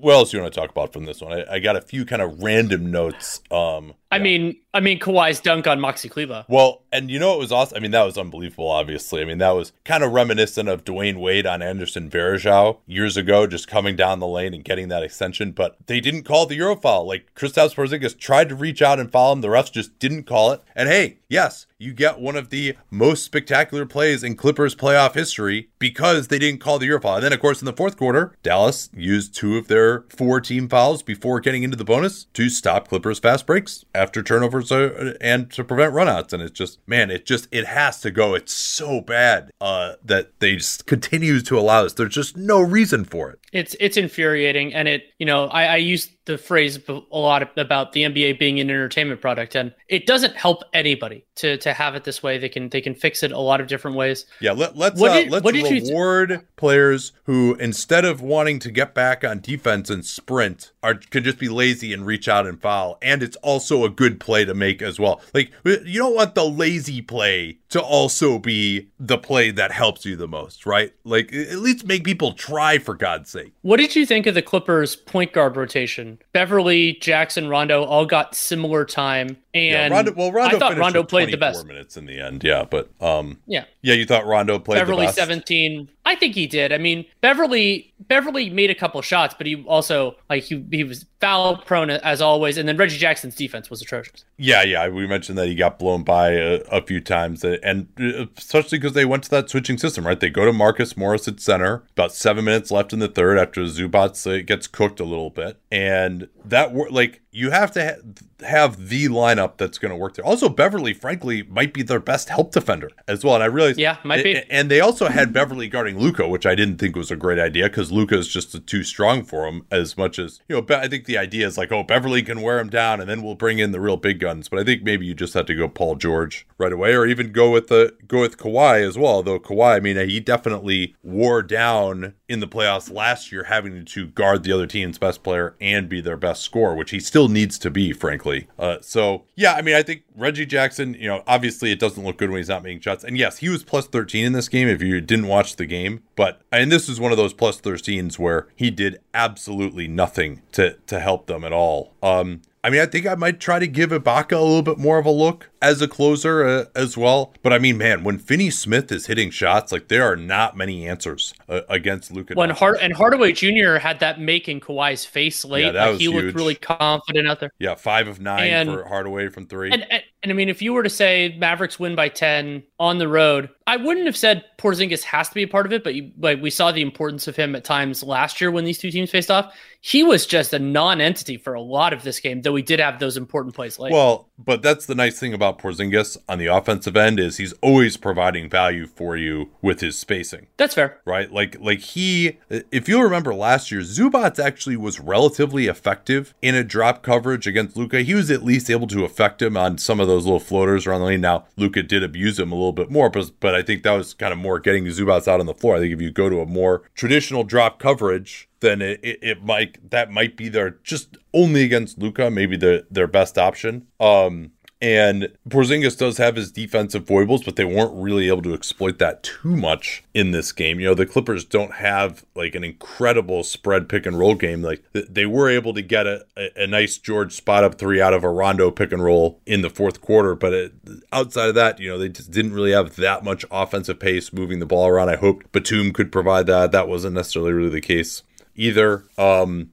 what 0.00 0.14
else 0.14 0.30
do 0.30 0.36
you 0.36 0.42
want 0.42 0.54
to 0.54 0.60
talk 0.60 0.70
about 0.70 0.92
from 0.92 1.04
this 1.04 1.20
one? 1.20 1.32
I, 1.32 1.54
I 1.54 1.58
got 1.58 1.76
a 1.76 1.80
few 1.80 2.04
kind 2.04 2.22
of 2.22 2.42
random 2.42 2.90
notes. 2.90 3.40
Um, 3.50 3.94
I 4.12 4.16
yeah. 4.16 4.22
mean, 4.22 4.56
I 4.74 4.80
mean 4.80 4.98
Kawhi's 4.98 5.40
dunk 5.40 5.66
on 5.66 5.80
Maxi 5.80 6.10
Kleber. 6.10 6.44
Well, 6.46 6.82
and 6.92 7.10
you 7.10 7.18
know 7.18 7.34
it 7.34 7.38
was 7.38 7.50
awesome. 7.50 7.76
I 7.76 7.80
mean, 7.80 7.92
that 7.92 8.04
was 8.04 8.18
unbelievable. 8.18 8.70
Obviously, 8.70 9.22
I 9.22 9.24
mean 9.24 9.38
that 9.38 9.52
was 9.52 9.72
kind 9.84 10.04
of 10.04 10.12
reminiscent 10.12 10.68
of 10.68 10.84
Dwyane 10.84 11.18
Wade 11.18 11.46
on 11.46 11.62
Anderson 11.62 12.10
Varejao 12.10 12.78
years 12.86 13.16
ago, 13.16 13.46
just 13.46 13.68
coming 13.68 13.96
down 13.96 14.20
the 14.20 14.26
lane 14.26 14.52
and 14.52 14.64
getting 14.64 14.88
that 14.88 15.02
extension. 15.02 15.52
But 15.52 15.78
they 15.86 15.98
didn't 15.98 16.24
call 16.24 16.44
the 16.44 16.56
Euro 16.56 16.76
foul. 16.76 17.06
Like 17.06 17.34
Kristaps 17.34 17.74
Porzingis 17.74 18.18
tried 18.18 18.50
to 18.50 18.54
reach 18.54 18.82
out 18.82 19.00
and 19.00 19.10
foul 19.10 19.32
him, 19.32 19.40
the 19.40 19.48
refs 19.48 19.72
just 19.72 19.98
didn't 19.98 20.24
call 20.24 20.52
it. 20.52 20.62
And 20.76 20.90
hey, 20.90 21.18
yes, 21.28 21.66
you 21.78 21.94
get 21.94 22.20
one 22.20 22.36
of 22.36 22.50
the 22.50 22.76
most 22.90 23.24
spectacular 23.24 23.86
plays 23.86 24.22
in 24.22 24.36
Clippers 24.36 24.74
playoff 24.74 25.14
history 25.14 25.70
because 25.78 26.28
they 26.28 26.38
didn't 26.38 26.60
call 26.60 26.78
the 26.78 26.86
Euro 26.86 27.00
foul. 27.00 27.16
And 27.16 27.24
then, 27.24 27.32
of 27.32 27.40
course, 27.40 27.62
in 27.62 27.66
the 27.66 27.72
fourth 27.72 27.96
quarter, 27.96 28.36
Dallas 28.42 28.90
used 28.94 29.34
two 29.34 29.56
of 29.56 29.68
their 29.68 30.04
four 30.10 30.40
team 30.40 30.68
fouls 30.68 31.02
before 31.02 31.40
getting 31.40 31.62
into 31.62 31.76
the 31.76 31.84
bonus 31.84 32.24
to 32.34 32.50
stop 32.50 32.88
Clippers 32.88 33.18
fast 33.18 33.46
breaks 33.46 33.84
after 34.02 34.22
turnovers 34.22 34.72
and 34.72 35.50
to 35.52 35.64
prevent 35.64 35.94
runouts. 35.94 36.32
And 36.32 36.42
it's 36.42 36.58
just, 36.58 36.80
man, 36.86 37.10
it 37.10 37.24
just, 37.24 37.48
it 37.52 37.66
has 37.66 38.00
to 38.00 38.10
go. 38.10 38.34
It's 38.34 38.52
so 38.52 39.00
bad 39.00 39.50
uh, 39.60 39.94
that 40.04 40.40
they 40.40 40.56
just 40.56 40.86
continue 40.86 41.40
to 41.40 41.58
allow 41.58 41.84
this. 41.84 41.92
There's 41.92 42.14
just 42.14 42.36
no 42.36 42.60
reason 42.60 43.04
for 43.04 43.30
it. 43.30 43.38
It's, 43.52 43.76
it's 43.78 43.96
infuriating. 43.96 44.74
And 44.74 44.88
it, 44.88 45.04
you 45.18 45.26
know, 45.26 45.46
I, 45.46 45.64
I 45.64 45.76
used 45.76 46.10
the 46.24 46.38
phrase 46.38 46.78
a 46.88 47.18
lot 47.18 47.58
about 47.58 47.92
the 47.92 48.02
NBA 48.02 48.38
being 48.38 48.60
an 48.60 48.70
entertainment 48.70 49.20
product, 49.20 49.56
and 49.56 49.74
it 49.88 50.06
doesn't 50.06 50.36
help 50.36 50.62
anybody 50.72 51.24
to 51.36 51.56
to 51.58 51.72
have 51.72 51.94
it 51.94 52.04
this 52.04 52.22
way. 52.22 52.38
They 52.38 52.48
can 52.48 52.68
they 52.68 52.80
can 52.80 52.94
fix 52.94 53.22
it 53.22 53.32
a 53.32 53.38
lot 53.38 53.60
of 53.60 53.66
different 53.66 53.96
ways. 53.96 54.26
Yeah, 54.40 54.52
let, 54.52 54.76
let's 54.76 55.00
what 55.00 55.12
did, 55.12 55.32
uh, 55.32 55.40
let's 55.40 55.70
reward 55.70 56.28
th- 56.28 56.40
players 56.56 57.12
who 57.24 57.56
instead 57.56 58.04
of 58.04 58.20
wanting 58.20 58.58
to 58.60 58.70
get 58.70 58.94
back 58.94 59.24
on 59.24 59.40
defense 59.40 59.90
and 59.90 60.04
sprint 60.04 60.72
are 60.82 60.94
can 60.94 61.24
just 61.24 61.38
be 61.38 61.48
lazy 61.48 61.92
and 61.92 62.06
reach 62.06 62.28
out 62.28 62.46
and 62.46 62.60
foul. 62.60 62.98
And 63.02 63.22
it's 63.22 63.36
also 63.36 63.84
a 63.84 63.90
good 63.90 64.20
play 64.20 64.44
to 64.44 64.54
make 64.54 64.80
as 64.80 65.00
well. 65.00 65.20
Like 65.34 65.52
you 65.64 65.98
don't 65.98 66.14
want 66.14 66.34
the 66.34 66.44
lazy 66.44 67.02
play 67.02 67.58
to 67.72 67.80
also 67.80 68.38
be 68.38 68.86
the 69.00 69.16
play 69.16 69.50
that 69.50 69.72
helps 69.72 70.04
you 70.04 70.14
the 70.14 70.28
most, 70.28 70.66
right? 70.66 70.92
Like 71.04 71.32
at 71.32 71.56
least 71.56 71.86
make 71.86 72.04
people 72.04 72.34
try 72.34 72.76
for 72.76 72.94
God's 72.94 73.30
sake. 73.30 73.54
What 73.62 73.78
did 73.78 73.96
you 73.96 74.04
think 74.04 74.26
of 74.26 74.34
the 74.34 74.42
Clippers 74.42 74.94
point 74.94 75.32
guard 75.32 75.56
rotation? 75.56 76.18
Beverley, 76.34 76.98
Jackson, 77.00 77.48
Rondo 77.48 77.82
all 77.82 78.04
got 78.04 78.34
similar 78.34 78.84
time. 78.84 79.38
And 79.54 79.72
yeah, 79.72 79.88
Rondo, 79.88 80.12
well, 80.12 80.32
Rondo 80.32 80.56
I 80.56 80.58
thought 80.58 80.76
Rondo 80.76 81.02
played 81.02 81.32
the 81.32 81.38
best. 81.38 81.60
Four 81.60 81.68
minutes 81.68 81.96
in 81.96 82.04
the 82.04 82.20
end, 82.20 82.44
yeah, 82.44 82.64
but 82.64 82.90
um, 83.00 83.38
yeah, 83.46 83.64
yeah, 83.80 83.94
you 83.94 84.04
thought 84.04 84.26
Rondo 84.26 84.58
played 84.58 84.76
Beverley 84.76 85.08
seventeen. 85.08 85.88
I 86.04 86.16
think 86.16 86.34
he 86.34 86.46
did. 86.46 86.72
I 86.72 86.78
mean, 86.78 87.04
Beverley 87.20 87.92
Beverley 88.00 88.50
made 88.50 88.70
a 88.70 88.74
couple 88.74 89.00
shots, 89.02 89.34
but 89.36 89.46
he 89.46 89.62
also 89.64 90.16
like 90.28 90.42
he 90.42 90.64
he 90.70 90.84
was 90.84 91.06
foul 91.20 91.56
prone 91.58 91.90
as 91.90 92.20
always, 92.20 92.58
and 92.58 92.68
then 92.68 92.76
Reggie 92.76 92.98
Jackson's 92.98 93.36
defense 93.36 93.70
was 93.70 93.80
atrocious. 93.80 94.24
Yeah, 94.36 94.64
yeah, 94.64 94.88
we 94.88 95.06
mentioned 95.06 95.38
that 95.38 95.46
he 95.46 95.54
got 95.54 95.78
blown 95.78 96.02
by 96.02 96.30
a, 96.30 96.54
a 96.70 96.82
few 96.82 97.00
times, 97.00 97.44
and 97.44 97.88
especially 98.36 98.78
because 98.78 98.94
they 98.94 99.04
went 99.04 99.22
to 99.24 99.30
that 99.30 99.48
switching 99.48 99.78
system, 99.78 100.04
right? 100.04 100.18
They 100.18 100.30
go 100.30 100.44
to 100.44 100.52
Marcus 100.52 100.96
Morris 100.96 101.28
at 101.28 101.40
center, 101.40 101.84
about 101.92 102.12
seven 102.12 102.44
minutes 102.44 102.72
left 102.72 102.92
in 102.92 102.98
the 102.98 103.08
third 103.08 103.38
after 103.38 103.62
Zubac 103.62 104.26
uh, 104.26 104.42
gets 104.44 104.66
cooked 104.66 104.98
a 104.98 105.04
little 105.04 105.30
bit, 105.30 105.60
and 105.70 106.28
that 106.44 106.74
like 106.90 107.20
you 107.32 107.50
have 107.50 107.72
to 107.72 107.84
ha- 107.84 108.46
have 108.46 108.88
the 108.88 109.06
lineup 109.06 109.56
that's 109.56 109.78
going 109.78 109.90
to 109.90 109.96
work 109.96 110.14
there. 110.14 110.24
Also, 110.24 110.48
Beverley, 110.48 110.92
frankly, 110.92 111.42
might 111.44 111.72
be 111.72 111.82
their 111.82 111.98
best 111.98 112.28
help 112.28 112.52
defender 112.52 112.90
as 113.08 113.24
well. 113.24 113.34
And 113.34 113.42
I 113.42 113.46
realized, 113.46 113.78
yeah, 113.78 113.96
might 114.04 114.22
be. 114.22 114.42
And 114.50 114.70
they 114.70 114.80
also 114.80 115.08
had 115.08 115.32
Beverley 115.32 115.68
guarding 115.68 115.98
Luka, 115.98 116.28
which 116.28 116.44
I 116.44 116.54
didn't 116.54 116.76
think 116.76 116.94
was 116.94 117.10
a 117.10 117.16
great 117.16 117.38
idea 117.38 117.68
because 117.68 117.90
Luka 117.90 118.18
is 118.18 118.28
just 118.28 118.66
too 118.66 118.84
strong 118.84 119.24
for 119.24 119.46
him. 119.46 119.64
As 119.70 119.96
much 119.96 120.18
as 120.18 120.40
you 120.48 120.56
know, 120.56 120.76
I 120.76 120.88
think 120.88 121.06
the 121.06 121.16
idea 121.16 121.46
is 121.46 121.56
like, 121.56 121.72
oh, 121.72 121.82
Beverley 121.82 122.22
can 122.22 122.42
wear 122.42 122.58
him 122.60 122.68
down, 122.68 123.00
and 123.00 123.08
then 123.08 123.22
we'll 123.22 123.34
bring 123.34 123.58
in 123.58 123.72
the 123.72 123.80
real 123.80 123.96
big 123.96 124.20
guns. 124.20 124.48
But 124.48 124.60
I 124.60 124.64
think 124.64 124.82
maybe 124.82 125.06
you 125.06 125.14
just 125.14 125.34
have 125.34 125.46
to 125.46 125.54
go 125.54 125.68
Paul 125.68 125.94
George 125.96 126.46
right 126.58 126.72
away, 126.72 126.94
or 126.94 127.06
even 127.06 127.32
go 127.32 127.50
with 127.50 127.68
the 127.68 127.96
go 128.06 128.20
with 128.20 128.36
Kawhi 128.36 128.86
as 128.86 128.98
well. 128.98 129.22
Though 129.22 129.40
Kawhi, 129.40 129.76
I 129.76 129.80
mean, 129.80 129.96
he 130.08 130.20
definitely 130.20 130.94
wore 131.02 131.42
down 131.42 132.14
in 132.28 132.40
the 132.40 132.48
playoffs 132.48 132.92
last 132.92 133.32
year, 133.32 133.44
having 133.44 133.84
to 133.84 134.06
guard 134.08 134.42
the 134.42 134.52
other 134.52 134.66
team's 134.66 134.98
best 134.98 135.22
player 135.22 135.54
and 135.60 135.88
be 135.88 136.00
their 136.00 136.16
best 136.16 136.42
scorer, 136.42 136.74
which 136.74 136.90
he 136.90 137.00
still 137.00 137.21
needs 137.28 137.58
to 137.58 137.70
be, 137.70 137.92
frankly. 137.92 138.48
Uh, 138.58 138.78
so 138.80 139.24
yeah, 139.36 139.54
I 139.54 139.62
mean, 139.62 139.74
I 139.74 139.82
think 139.82 140.02
Reggie 140.16 140.46
Jackson, 140.46 140.94
you 140.94 141.08
know, 141.08 141.22
obviously 141.26 141.72
it 141.72 141.80
doesn't 141.80 142.02
look 142.04 142.18
good 142.18 142.30
when 142.30 142.38
he's 142.38 142.48
not 142.48 142.62
making 142.62 142.80
shots. 142.80 143.04
And 143.04 143.16
yes, 143.18 143.38
he 143.38 143.48
was 143.48 143.62
plus 143.64 143.86
13 143.86 144.24
in 144.24 144.32
this 144.32 144.48
game 144.48 144.68
if 144.68 144.82
you 144.82 145.00
didn't 145.00 145.28
watch 145.28 145.56
the 145.56 145.66
game. 145.66 146.02
But 146.16 146.42
and 146.50 146.70
this 146.70 146.88
is 146.88 147.00
one 147.00 147.12
of 147.12 147.18
those 147.18 147.32
plus 147.32 147.60
13s 147.60 148.18
where 148.18 148.48
he 148.56 148.70
did 148.70 149.00
absolutely 149.14 149.88
nothing 149.88 150.42
to 150.52 150.76
to 150.86 151.00
help 151.00 151.26
them 151.26 151.44
at 151.44 151.52
all. 151.52 151.94
Um, 152.02 152.42
I 152.64 152.70
mean, 152.70 152.80
I 152.80 152.86
think 152.86 153.06
I 153.06 153.16
might 153.16 153.40
try 153.40 153.58
to 153.58 153.66
give 153.66 153.90
Ibaka 153.90 154.32
a 154.32 154.40
little 154.40 154.62
bit 154.62 154.78
more 154.78 154.98
of 154.98 155.04
a 155.04 155.10
look 155.10 155.50
as 155.60 155.82
a 155.82 155.88
closer 155.88 156.46
uh, 156.46 156.64
as 156.76 156.96
well. 156.96 157.34
But 157.42 157.52
I 157.52 157.58
mean, 157.58 157.76
man, 157.76 158.04
when 158.04 158.18
Finney 158.18 158.50
Smith 158.50 158.92
is 158.92 159.06
hitting 159.06 159.30
shots, 159.30 159.72
like 159.72 159.88
there 159.88 160.04
are 160.04 160.14
not 160.14 160.56
many 160.56 160.86
answers 160.86 161.34
uh, 161.48 161.62
against 161.68 162.12
Luka. 162.12 162.34
When 162.34 162.50
Hard 162.50 162.78
and 162.80 162.92
Hardaway 162.92 163.32
Jr. 163.32 163.78
had 163.78 163.98
that 163.98 164.20
make 164.20 164.48
in 164.48 164.60
Kawhi's 164.60 165.04
face 165.04 165.44
late, 165.44 165.64
yeah, 165.64 165.72
that 165.72 165.82
like, 165.82 165.90
was 165.92 166.00
he 166.00 166.04
huge. 166.06 166.24
looked 166.24 166.36
really 166.36 166.54
confident 166.54 167.26
out 167.26 167.40
there. 167.40 167.50
Yeah, 167.58 167.74
five 167.74 168.06
of 168.06 168.20
nine 168.20 168.48
and, 168.48 168.70
for 168.70 168.84
Hardaway 168.86 169.28
from 169.28 169.46
three. 169.46 169.72
And, 169.72 169.84
and, 169.90 170.02
and 170.22 170.30
I 170.30 170.34
mean, 170.34 170.48
if 170.48 170.62
you 170.62 170.72
were 170.72 170.82
to 170.82 170.90
say 170.90 171.34
Mavericks 171.38 171.78
win 171.78 171.94
by 171.94 172.08
ten 172.08 172.62
on 172.78 172.98
the 172.98 173.08
road, 173.08 173.48
I 173.66 173.76
wouldn't 173.76 174.06
have 174.06 174.16
said 174.16 174.44
Porzingis 174.58 175.02
has 175.04 175.28
to 175.28 175.34
be 175.34 175.42
a 175.42 175.48
part 175.48 175.66
of 175.66 175.72
it, 175.72 175.84
but 175.84 175.94
you, 175.94 176.10
but 176.16 176.40
we 176.40 176.50
saw 176.50 176.72
the 176.72 176.82
importance 176.82 177.28
of 177.28 177.36
him 177.36 177.54
at 177.54 177.64
times 177.64 178.02
last 178.02 178.40
year 178.40 178.50
when 178.50 178.64
these 178.64 178.78
two 178.78 178.90
teams 178.90 179.10
faced 179.10 179.30
off. 179.30 179.54
He 179.80 180.04
was 180.04 180.26
just 180.26 180.52
a 180.52 180.60
non-entity 180.60 181.38
for 181.38 181.54
a 181.54 181.60
lot 181.60 181.92
of 181.92 182.04
this 182.04 182.20
game, 182.20 182.42
though 182.42 182.52
we 182.52 182.62
did 182.62 182.78
have 182.78 183.00
those 183.00 183.16
important 183.16 183.54
plays 183.54 183.80
late. 183.80 183.92
Well, 183.92 184.28
but 184.38 184.62
that's 184.62 184.86
the 184.86 184.94
nice 184.94 185.18
thing 185.18 185.34
about 185.34 185.58
Porzingis 185.58 186.16
on 186.28 186.38
the 186.38 186.46
offensive 186.46 186.96
end 186.96 187.18
is 187.18 187.38
he's 187.38 187.52
always 187.54 187.96
providing 187.96 188.48
value 188.48 188.86
for 188.86 189.16
you 189.16 189.50
with 189.60 189.80
his 189.80 189.98
spacing. 189.98 190.46
That's 190.56 190.74
fair, 190.74 191.00
right? 191.04 191.32
Like 191.32 191.60
like 191.60 191.80
he, 191.80 192.38
if 192.48 192.88
you 192.88 193.02
remember 193.02 193.34
last 193.34 193.72
year, 193.72 193.80
Zubac 193.80 194.38
actually 194.38 194.76
was 194.76 195.00
relatively 195.00 195.66
effective 195.66 196.34
in 196.42 196.54
a 196.54 196.62
drop 196.62 197.02
coverage 197.02 197.46
against 197.46 197.76
Luka. 197.76 198.02
He 198.02 198.14
was 198.14 198.30
at 198.30 198.44
least 198.44 198.70
able 198.70 198.86
to 198.88 199.04
affect 199.04 199.42
him 199.42 199.56
on 199.56 199.78
some 199.78 199.98
of 199.98 200.08
those 200.12 200.24
little 200.24 200.40
floaters 200.40 200.86
around 200.86 201.00
the 201.00 201.06
lane. 201.06 201.20
Now 201.20 201.46
Luka 201.56 201.82
did 201.82 202.02
abuse 202.02 202.38
him 202.38 202.52
a 202.52 202.54
little 202.54 202.72
bit 202.72 202.90
more, 202.90 203.10
but 203.10 203.32
but 203.40 203.54
I 203.54 203.62
think 203.62 203.82
that 203.82 203.92
was 203.92 204.14
kind 204.14 204.32
of 204.32 204.38
more 204.38 204.58
getting 204.58 204.84
Zubac 204.86 205.26
out 205.28 205.40
on 205.40 205.46
the 205.46 205.54
floor. 205.54 205.76
I 205.76 205.80
think 205.80 205.92
if 205.92 206.00
you 206.00 206.10
go 206.10 206.28
to 206.28 206.40
a 206.40 206.46
more 206.46 206.82
traditional 206.94 207.44
drop 207.44 207.78
coverage 207.78 208.48
then 208.62 208.80
it, 208.80 209.00
it, 209.02 209.18
it, 209.22 209.44
might 209.44 209.90
that 209.90 210.10
might 210.10 210.36
be 210.36 210.48
their 210.48 210.78
just 210.84 211.18
only 211.34 211.64
against 211.64 211.98
Luka, 211.98 212.30
maybe 212.30 212.56
their 212.56 212.82
their 212.90 213.06
best 213.06 213.36
option. 213.36 213.88
Um 214.00 214.52
and 214.82 215.28
Porzingis 215.48 215.96
does 215.96 216.18
have 216.18 216.34
his 216.34 216.50
defensive 216.50 217.06
foibles, 217.06 217.44
but 217.44 217.54
they 217.54 217.64
weren't 217.64 217.94
really 217.94 218.26
able 218.26 218.42
to 218.42 218.52
exploit 218.52 218.98
that 218.98 219.22
too 219.22 219.56
much 219.56 220.02
in 220.12 220.32
this 220.32 220.50
game. 220.50 220.80
You 220.80 220.88
know, 220.88 220.94
the 220.94 221.06
Clippers 221.06 221.44
don't 221.44 221.74
have 221.74 222.24
like 222.34 222.56
an 222.56 222.64
incredible 222.64 223.44
spread 223.44 223.88
pick 223.88 224.06
and 224.06 224.18
roll 224.18 224.34
game. 224.34 224.60
Like 224.60 224.82
they 224.92 225.24
were 225.24 225.48
able 225.48 225.72
to 225.74 225.82
get 225.82 226.08
a, 226.08 226.26
a, 226.56 226.66
nice 226.66 226.98
George 226.98 227.32
spot 227.32 227.62
up 227.62 227.76
three 227.76 228.00
out 228.00 228.12
of 228.12 228.24
a 228.24 228.28
Rondo 228.28 228.72
pick 228.72 228.90
and 228.90 229.04
roll 229.04 229.40
in 229.46 229.62
the 229.62 229.70
fourth 229.70 230.00
quarter. 230.00 230.34
But 230.34 230.52
it, 230.52 230.72
outside 231.12 231.50
of 231.50 231.54
that, 231.54 231.78
you 231.78 231.88
know, 231.88 231.96
they 231.96 232.08
just 232.08 232.32
didn't 232.32 232.52
really 232.52 232.72
have 232.72 232.96
that 232.96 233.22
much 233.22 233.44
offensive 233.52 234.00
pace 234.00 234.32
moving 234.32 234.58
the 234.58 234.66
ball 234.66 234.88
around. 234.88 235.10
I 235.10 235.16
hoped 235.16 235.52
Batum 235.52 235.92
could 235.92 236.10
provide 236.10 236.46
that. 236.46 236.72
That 236.72 236.88
wasn't 236.88 237.14
necessarily 237.14 237.52
really 237.52 237.70
the 237.70 237.80
case 237.80 238.24
either. 238.56 239.04
Um, 239.16 239.70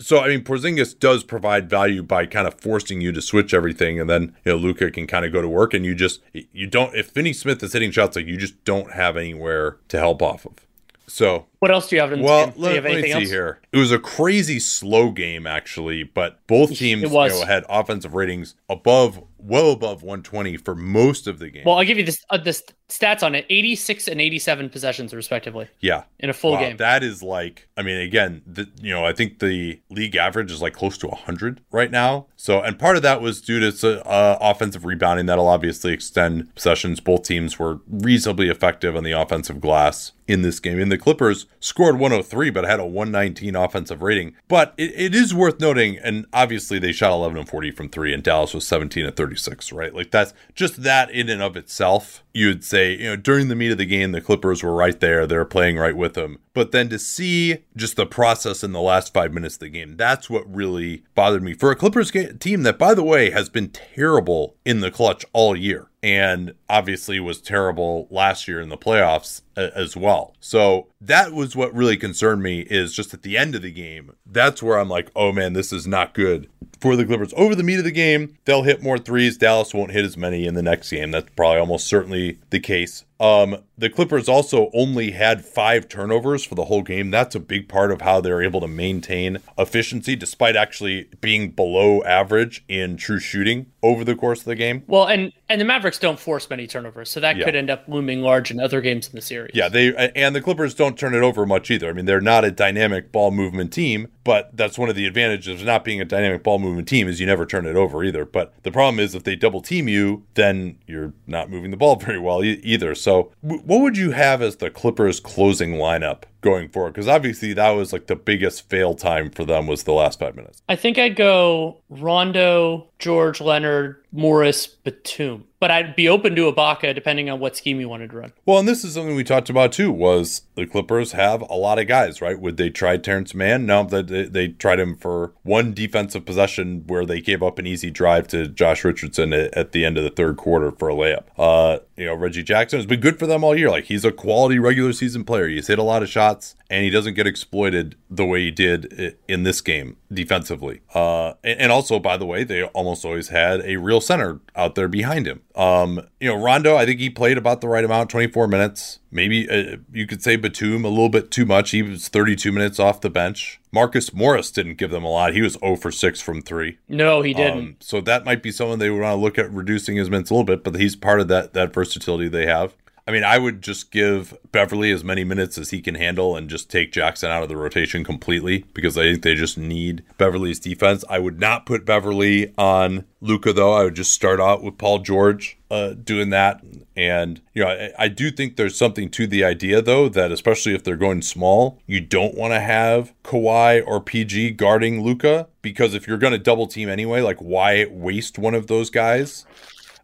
so 0.00 0.20
I 0.20 0.28
mean, 0.28 0.42
Porzingis 0.42 0.98
does 0.98 1.22
provide 1.22 1.68
value 1.68 2.02
by 2.02 2.26
kind 2.26 2.48
of 2.48 2.54
forcing 2.54 3.00
you 3.00 3.12
to 3.12 3.20
switch 3.20 3.52
everything, 3.54 4.00
and 4.00 4.08
then 4.08 4.34
you 4.44 4.52
know 4.52 4.56
Luka 4.58 4.90
can 4.90 5.06
kind 5.06 5.24
of 5.24 5.32
go 5.32 5.42
to 5.42 5.48
work, 5.48 5.74
and 5.74 5.84
you 5.84 5.94
just 5.94 6.20
you 6.32 6.66
don't. 6.66 6.94
If 6.94 7.10
Finney 7.10 7.32
Smith 7.32 7.62
is 7.62 7.72
hitting 7.72 7.90
shots, 7.90 8.16
like 8.16 8.26
you 8.26 8.36
just 8.36 8.64
don't 8.64 8.92
have 8.92 9.16
anywhere 9.16 9.76
to 9.88 9.98
help 9.98 10.22
off 10.22 10.46
of. 10.46 10.66
So 11.10 11.46
What 11.58 11.72
else 11.72 11.88
do 11.88 11.96
you 11.96 12.02
have 12.02 12.12
in 12.12 12.22
well, 12.22 12.46
game? 12.46 12.54
let, 12.56 12.68
you 12.70 12.74
have 12.76 12.84
let 12.84 12.94
me 12.94 13.02
see 13.02 13.10
else? 13.10 13.30
here. 13.30 13.58
It 13.72 13.78
was 13.78 13.90
a 13.90 13.98
crazy 13.98 14.60
slow 14.60 15.10
game, 15.10 15.44
actually, 15.44 16.04
but 16.04 16.38
both 16.46 16.76
teams. 16.76 17.02
You 17.02 17.08
know, 17.08 17.44
had 17.46 17.64
offensive 17.68 18.14
ratings 18.14 18.54
above, 18.68 19.20
well 19.42 19.72
above 19.72 20.02
120 20.02 20.56
for 20.56 20.74
most 20.74 21.26
of 21.26 21.38
the 21.38 21.50
game. 21.50 21.62
Well, 21.64 21.78
I'll 21.78 21.84
give 21.84 21.98
you 21.98 22.04
this 22.04 22.24
uh, 22.30 22.38
the 22.38 22.60
stats 22.88 23.22
on 23.22 23.34
it: 23.34 23.46
86 23.48 24.08
and 24.08 24.20
87 24.20 24.68
possessions, 24.70 25.14
respectively, 25.14 25.68
yeah, 25.80 26.04
in 26.18 26.30
a 26.30 26.32
full 26.32 26.52
Wow, 26.52 26.60
game. 26.60 26.76
That 26.76 27.02
is 27.02 27.22
like, 27.22 27.68
I 27.76 27.82
mean, 27.82 27.98
again, 27.98 28.42
the, 28.46 28.68
you 28.80 28.92
know, 28.92 29.04
I 29.04 29.12
think 29.12 29.38
the 29.38 29.80
league 29.90 30.16
average 30.16 30.50
is 30.50 30.62
like 30.62 30.74
close 30.74 30.98
to 30.98 31.08
100 31.08 31.60
right 31.70 31.90
now. 31.90 32.26
So, 32.36 32.60
and 32.60 32.78
part 32.78 32.96
of 32.96 33.02
that 33.02 33.20
was 33.20 33.40
due 33.40 33.70
to 33.70 34.06
uh, 34.06 34.38
offensive 34.40 34.84
rebounding. 34.84 35.26
That'll 35.26 35.48
obviously 35.48 35.92
extend 35.92 36.54
possessions. 36.54 37.00
Both 37.00 37.24
teams 37.24 37.58
were 37.58 37.80
reasonably 37.88 38.48
effective 38.48 38.96
on 38.96 39.04
the 39.04 39.12
offensive 39.12 39.60
glass 39.60 40.12
in 40.30 40.42
this 40.42 40.60
game. 40.60 40.78
And 40.78 40.92
the 40.92 40.96
Clippers 40.96 41.46
scored 41.58 41.98
103, 41.98 42.50
but 42.50 42.64
had 42.64 42.78
a 42.80 42.86
119 42.86 43.56
offensive 43.56 44.00
rating. 44.00 44.34
But 44.48 44.74
it, 44.78 44.92
it 44.96 45.14
is 45.14 45.34
worth 45.34 45.58
noting, 45.60 45.98
and 45.98 46.24
obviously 46.32 46.78
they 46.78 46.92
shot 46.92 47.12
11 47.12 47.36
and 47.36 47.48
40 47.48 47.72
from 47.72 47.88
three, 47.88 48.14
and 48.14 48.22
Dallas 48.22 48.54
was 48.54 48.66
17 48.66 49.04
and 49.04 49.16
36, 49.30 49.72
right? 49.72 49.94
Like 49.94 50.10
that's 50.10 50.34
just 50.54 50.82
that 50.82 51.10
in 51.10 51.28
and 51.28 51.40
of 51.40 51.56
itself. 51.56 52.24
You 52.34 52.48
would 52.48 52.64
say, 52.64 52.96
you 52.96 53.04
know, 53.04 53.16
during 53.16 53.48
the 53.48 53.54
meat 53.54 53.70
of 53.70 53.78
the 53.78 53.86
game, 53.86 54.12
the 54.12 54.20
Clippers 54.20 54.62
were 54.62 54.74
right 54.74 54.98
there. 54.98 55.26
They're 55.26 55.44
playing 55.44 55.76
right 55.76 55.96
with 55.96 56.14
them. 56.14 56.38
But 56.52 56.72
then 56.72 56.88
to 56.88 56.98
see 56.98 57.58
just 57.76 57.96
the 57.96 58.06
process 58.06 58.64
in 58.64 58.72
the 58.72 58.80
last 58.80 59.14
five 59.14 59.32
minutes 59.32 59.54
of 59.54 59.60
the 59.60 59.68
game, 59.68 59.96
that's 59.96 60.28
what 60.28 60.52
really 60.52 61.04
bothered 61.14 61.42
me. 61.42 61.54
For 61.54 61.70
a 61.70 61.76
Clippers 61.76 62.10
ga- 62.10 62.32
team 62.32 62.64
that, 62.64 62.78
by 62.78 62.94
the 62.94 63.04
way, 63.04 63.30
has 63.30 63.48
been 63.48 63.70
terrible 63.70 64.56
in 64.64 64.80
the 64.80 64.90
clutch 64.90 65.24
all 65.32 65.56
year 65.56 65.89
and 66.02 66.54
obviously 66.68 67.20
was 67.20 67.40
terrible 67.40 68.08
last 68.10 68.48
year 68.48 68.60
in 68.60 68.68
the 68.68 68.78
playoffs 68.78 69.42
as 69.56 69.96
well. 69.96 70.34
So 70.40 70.88
that 71.00 71.32
was 71.32 71.54
what 71.54 71.74
really 71.74 71.96
concerned 71.96 72.42
me 72.42 72.60
is 72.60 72.94
just 72.94 73.12
at 73.12 73.22
the 73.22 73.36
end 73.36 73.54
of 73.54 73.62
the 73.62 73.70
game. 73.70 74.12
That's 74.24 74.62
where 74.62 74.78
I'm 74.78 74.88
like, 74.88 75.10
oh 75.14 75.32
man, 75.32 75.52
this 75.52 75.72
is 75.72 75.86
not 75.86 76.14
good 76.14 76.48
for 76.80 76.96
the 76.96 77.04
Clippers. 77.04 77.34
Over 77.36 77.54
the 77.54 77.62
meat 77.62 77.78
of 77.78 77.84
the 77.84 77.90
game, 77.90 78.38
they'll 78.44 78.62
hit 78.62 78.82
more 78.82 78.98
threes. 78.98 79.36
Dallas 79.36 79.74
won't 79.74 79.92
hit 79.92 80.04
as 80.04 80.16
many 80.16 80.46
in 80.46 80.54
the 80.54 80.62
next 80.62 80.90
game. 80.90 81.10
That's 81.10 81.28
probably 81.36 81.60
almost 81.60 81.86
certainly 81.86 82.38
the 82.50 82.60
case. 82.60 83.04
Um, 83.20 83.58
the 83.76 83.90
Clippers 83.90 84.28
also 84.30 84.70
only 84.72 85.10
had 85.10 85.44
five 85.44 85.88
turnovers 85.88 86.42
for 86.42 86.54
the 86.54 86.64
whole 86.64 86.82
game. 86.82 87.10
That's 87.10 87.34
a 87.34 87.40
big 87.40 87.68
part 87.68 87.92
of 87.92 88.00
how 88.00 88.20
they're 88.22 88.42
able 88.42 88.60
to 88.62 88.66
maintain 88.68 89.38
efficiency 89.58 90.16
despite 90.16 90.56
actually 90.56 91.08
being 91.20 91.50
below 91.50 92.02
average 92.04 92.64
in 92.66 92.96
true 92.96 93.20
shooting 93.20 93.66
over 93.82 94.04
the 94.04 94.14
course 94.14 94.40
of 94.40 94.46
the 94.46 94.54
game. 94.54 94.84
well, 94.86 95.06
and 95.06 95.32
and 95.50 95.60
the 95.60 95.64
Mavericks 95.64 95.98
don't 95.98 96.18
force 96.18 96.48
many 96.48 96.66
turnovers, 96.66 97.10
so 97.10 97.20
that 97.20 97.36
Yeah. 97.36 97.44
could 97.44 97.56
end 97.56 97.70
up 97.70 97.84
looming 97.88 98.22
large 98.22 98.50
in 98.50 98.58
other 98.60 98.80
games 98.80 99.08
in 99.08 99.14
the 99.16 99.20
series. 99.22 99.50
Yeah, 99.54 99.68
they 99.68 99.94
and 100.16 100.34
the 100.34 100.40
Clippers 100.40 100.74
don't 100.74 100.98
turn 100.98 101.14
it 101.14 101.22
over 101.22 101.44
much 101.44 101.70
either. 101.70 101.90
I 101.90 101.92
mean, 101.92 102.06
they're 102.06 102.20
not 102.20 102.44
a 102.44 102.50
dynamic 102.50 103.12
ball 103.12 103.30
movement 103.30 103.72
team, 103.72 104.08
but 104.24 104.56
that's 104.56 104.78
one 104.78 104.88
of 104.88 104.96
the 104.96 105.06
advantages 105.06 105.60
of 105.60 105.66
not 105.66 105.84
being 105.84 106.00
a 106.00 106.04
dynamic 106.04 106.42
ball 106.42 106.58
movement 106.58 106.88
team 106.88 107.08
is 107.08 107.20
you 107.20 107.26
never 107.26 107.46
turn 107.46 107.66
it 107.66 107.76
over 107.76 108.04
either. 108.04 108.24
But 108.24 108.52
the 108.62 108.70
problem 108.70 108.98
is 109.00 109.14
if 109.14 109.24
they 109.24 109.36
double 109.36 109.60
team 109.60 109.88
you, 109.88 110.24
then 110.34 110.78
you're 110.86 111.12
not 111.26 111.50
moving 111.50 111.70
the 111.70 111.76
ball 111.76 111.96
very 112.00 112.18
well 112.18 112.44
e- 112.44 112.60
either. 112.62 112.94
So, 112.94 113.32
w- 113.42 113.62
what 113.62 113.80
would 113.80 113.96
you 113.96 114.10
have 114.10 114.42
as 114.42 114.56
the 114.56 114.70
Clippers 114.70 115.20
closing 115.20 115.72
lineup 115.74 116.24
going 116.42 116.68
forward? 116.68 116.92
Because 116.94 117.08
obviously 117.08 117.52
that 117.54 117.70
was 117.70 117.92
like 117.92 118.06
the 118.06 118.16
biggest 118.16 118.68
fail 118.68 118.94
time 118.94 119.30
for 119.30 119.44
them 119.44 119.66
was 119.66 119.84
the 119.84 119.92
last 119.92 120.18
five 120.18 120.36
minutes. 120.36 120.62
I 120.68 120.76
think 120.76 120.98
I'd 120.98 121.16
go 121.16 121.80
Rondo, 121.88 122.88
George 122.98 123.40
Leonard, 123.40 124.04
Morris, 124.12 124.66
Batum. 124.66 125.44
But 125.60 125.70
I'd 125.70 125.94
be 125.94 126.08
open 126.08 126.34
to 126.36 126.50
Ibaka 126.50 126.94
depending 126.94 127.28
on 127.28 127.38
what 127.38 127.54
scheme 127.54 127.80
you 127.80 127.88
wanted 127.88 128.10
to 128.10 128.16
run. 128.16 128.32
Well, 128.46 128.58
and 128.58 128.66
this 128.66 128.82
is 128.82 128.94
something 128.94 129.14
we 129.14 129.24
talked 129.24 129.50
about 129.50 129.72
too. 129.72 129.92
Was 129.92 130.42
the 130.54 130.66
Clippers 130.66 131.12
have 131.12 131.42
a 131.42 131.54
lot 131.54 131.78
of 131.78 131.86
guys, 131.86 132.22
right? 132.22 132.40
Would 132.40 132.56
they 132.56 132.70
try 132.70 132.96
Terrence 132.96 133.34
Mann? 133.34 133.66
No, 133.66 133.84
that 133.84 134.08
they, 134.08 134.24
they 134.24 134.48
tried 134.48 134.80
him 134.80 134.96
for 134.96 135.34
one 135.42 135.74
defensive 135.74 136.24
possession 136.24 136.84
where 136.86 137.04
they 137.04 137.20
gave 137.20 137.42
up 137.42 137.58
an 137.58 137.66
easy 137.66 137.90
drive 137.90 138.26
to 138.28 138.48
Josh 138.48 138.84
Richardson 138.84 139.34
at, 139.34 139.54
at 139.54 139.72
the 139.72 139.84
end 139.84 139.98
of 139.98 140.04
the 140.04 140.10
third 140.10 140.38
quarter 140.38 140.72
for 140.72 140.88
a 140.88 140.94
layup. 140.94 141.24
Uh, 141.36 141.80
you 142.00 142.06
know, 142.06 142.14
Reggie 142.14 142.42
Jackson 142.42 142.78
has 142.78 142.86
been 142.86 143.00
good 143.00 143.18
for 143.18 143.26
them 143.26 143.44
all 143.44 143.54
year. 143.54 143.68
Like 143.68 143.84
he's 143.84 144.06
a 144.06 144.10
quality 144.10 144.58
regular 144.58 144.94
season 144.94 145.22
player. 145.22 145.48
He's 145.48 145.66
hit 145.66 145.78
a 145.78 145.82
lot 145.82 146.02
of 146.02 146.08
shots 146.08 146.56
and 146.70 146.82
he 146.82 146.88
doesn't 146.88 147.12
get 147.12 147.26
exploited 147.26 147.94
the 148.08 148.24
way 148.24 148.40
he 148.40 148.50
did 148.50 149.18
in 149.28 149.42
this 149.42 149.60
game 149.60 149.98
defensively. 150.10 150.80
Uh, 150.94 151.34
and, 151.44 151.60
and 151.60 151.72
also, 151.72 151.98
by 151.98 152.16
the 152.16 152.24
way, 152.24 152.42
they 152.42 152.62
almost 152.62 153.04
always 153.04 153.28
had 153.28 153.60
a 153.66 153.76
real 153.76 154.00
center 154.00 154.40
out 154.56 154.76
there 154.76 154.88
behind 154.88 155.26
him. 155.26 155.42
Um, 155.54 156.08
you 156.20 156.28
know, 156.28 156.42
Rondo, 156.42 156.74
I 156.74 156.86
think 156.86 157.00
he 157.00 157.10
played 157.10 157.36
about 157.36 157.60
the 157.60 157.68
right 157.68 157.84
amount, 157.84 158.08
24 158.08 158.48
minutes. 158.48 159.00
Maybe 159.10 159.46
uh, 159.50 159.76
you 159.92 160.06
could 160.06 160.22
say 160.22 160.36
Batum 160.36 160.86
a 160.86 160.88
little 160.88 161.10
bit 161.10 161.30
too 161.30 161.44
much. 161.44 161.72
He 161.72 161.82
was 161.82 162.08
32 162.08 162.50
minutes 162.50 162.80
off 162.80 163.02
the 163.02 163.10
bench. 163.10 163.59
Marcus 163.72 164.12
Morris 164.12 164.50
didn't 164.50 164.78
give 164.78 164.90
them 164.90 165.04
a 165.04 165.08
lot. 165.08 165.32
He 165.32 165.42
was 165.42 165.54
0 165.60 165.76
for 165.76 165.92
6 165.92 166.20
from 166.20 166.42
3. 166.42 166.78
No, 166.88 167.22
he 167.22 167.32
didn't. 167.32 167.58
Um, 167.58 167.76
so 167.80 168.00
that 168.00 168.24
might 168.24 168.42
be 168.42 168.50
someone 168.50 168.78
they 168.78 168.90
would 168.90 169.00
want 169.00 169.16
to 169.16 169.20
look 169.22 169.38
at 169.38 169.52
reducing 169.52 169.96
his 169.96 170.10
minutes 170.10 170.30
a 170.30 170.34
little 170.34 170.44
bit, 170.44 170.64
but 170.64 170.74
he's 170.74 170.96
part 170.96 171.20
of 171.20 171.28
that 171.28 171.52
that 171.54 171.72
versatility 171.72 172.28
they 172.28 172.46
have. 172.46 172.74
I 173.10 173.12
mean, 173.12 173.24
I 173.24 173.38
would 173.38 173.60
just 173.60 173.90
give 173.90 174.38
Beverley 174.52 174.92
as 174.92 175.02
many 175.02 175.24
minutes 175.24 175.58
as 175.58 175.70
he 175.70 175.80
can 175.80 175.96
handle 175.96 176.36
and 176.36 176.48
just 176.48 176.70
take 176.70 176.92
Jackson 176.92 177.28
out 177.28 177.42
of 177.42 177.48
the 177.48 177.56
rotation 177.56 178.04
completely 178.04 178.66
because 178.72 178.96
I 178.96 179.02
think 179.02 179.24
they 179.24 179.34
just 179.34 179.58
need 179.58 180.04
Beverley's 180.16 180.60
defense. 180.60 181.04
I 181.10 181.18
would 181.18 181.40
not 181.40 181.66
put 181.66 181.84
Beverley 181.84 182.54
on 182.56 183.06
Luka 183.20 183.52
though. 183.52 183.72
I 183.72 183.82
would 183.82 183.96
just 183.96 184.12
start 184.12 184.38
out 184.40 184.62
with 184.62 184.78
Paul 184.78 185.00
George 185.00 185.58
uh, 185.72 185.94
doing 185.94 186.30
that. 186.30 186.62
And, 186.96 187.40
you 187.52 187.64
know, 187.64 187.70
I, 187.70 187.90
I 187.98 188.06
do 188.06 188.30
think 188.30 188.54
there's 188.54 188.78
something 188.78 189.10
to 189.10 189.26
the 189.26 189.42
idea 189.42 189.82
though 189.82 190.08
that 190.08 190.30
especially 190.30 190.76
if 190.76 190.84
they're 190.84 190.94
going 190.94 191.22
small, 191.22 191.80
you 191.88 192.00
don't 192.00 192.36
want 192.36 192.52
to 192.52 192.60
have 192.60 193.12
Kawhi 193.24 193.82
or 193.84 194.00
PG 194.00 194.52
guarding 194.52 195.02
Luka 195.02 195.48
because 195.62 195.94
if 195.94 196.06
you're 196.06 196.16
going 196.16 196.32
to 196.32 196.38
double 196.38 196.68
team 196.68 196.88
anyway, 196.88 197.22
like 197.22 197.38
why 197.38 197.86
waste 197.90 198.38
one 198.38 198.54
of 198.54 198.68
those 198.68 198.88
guys? 198.88 199.46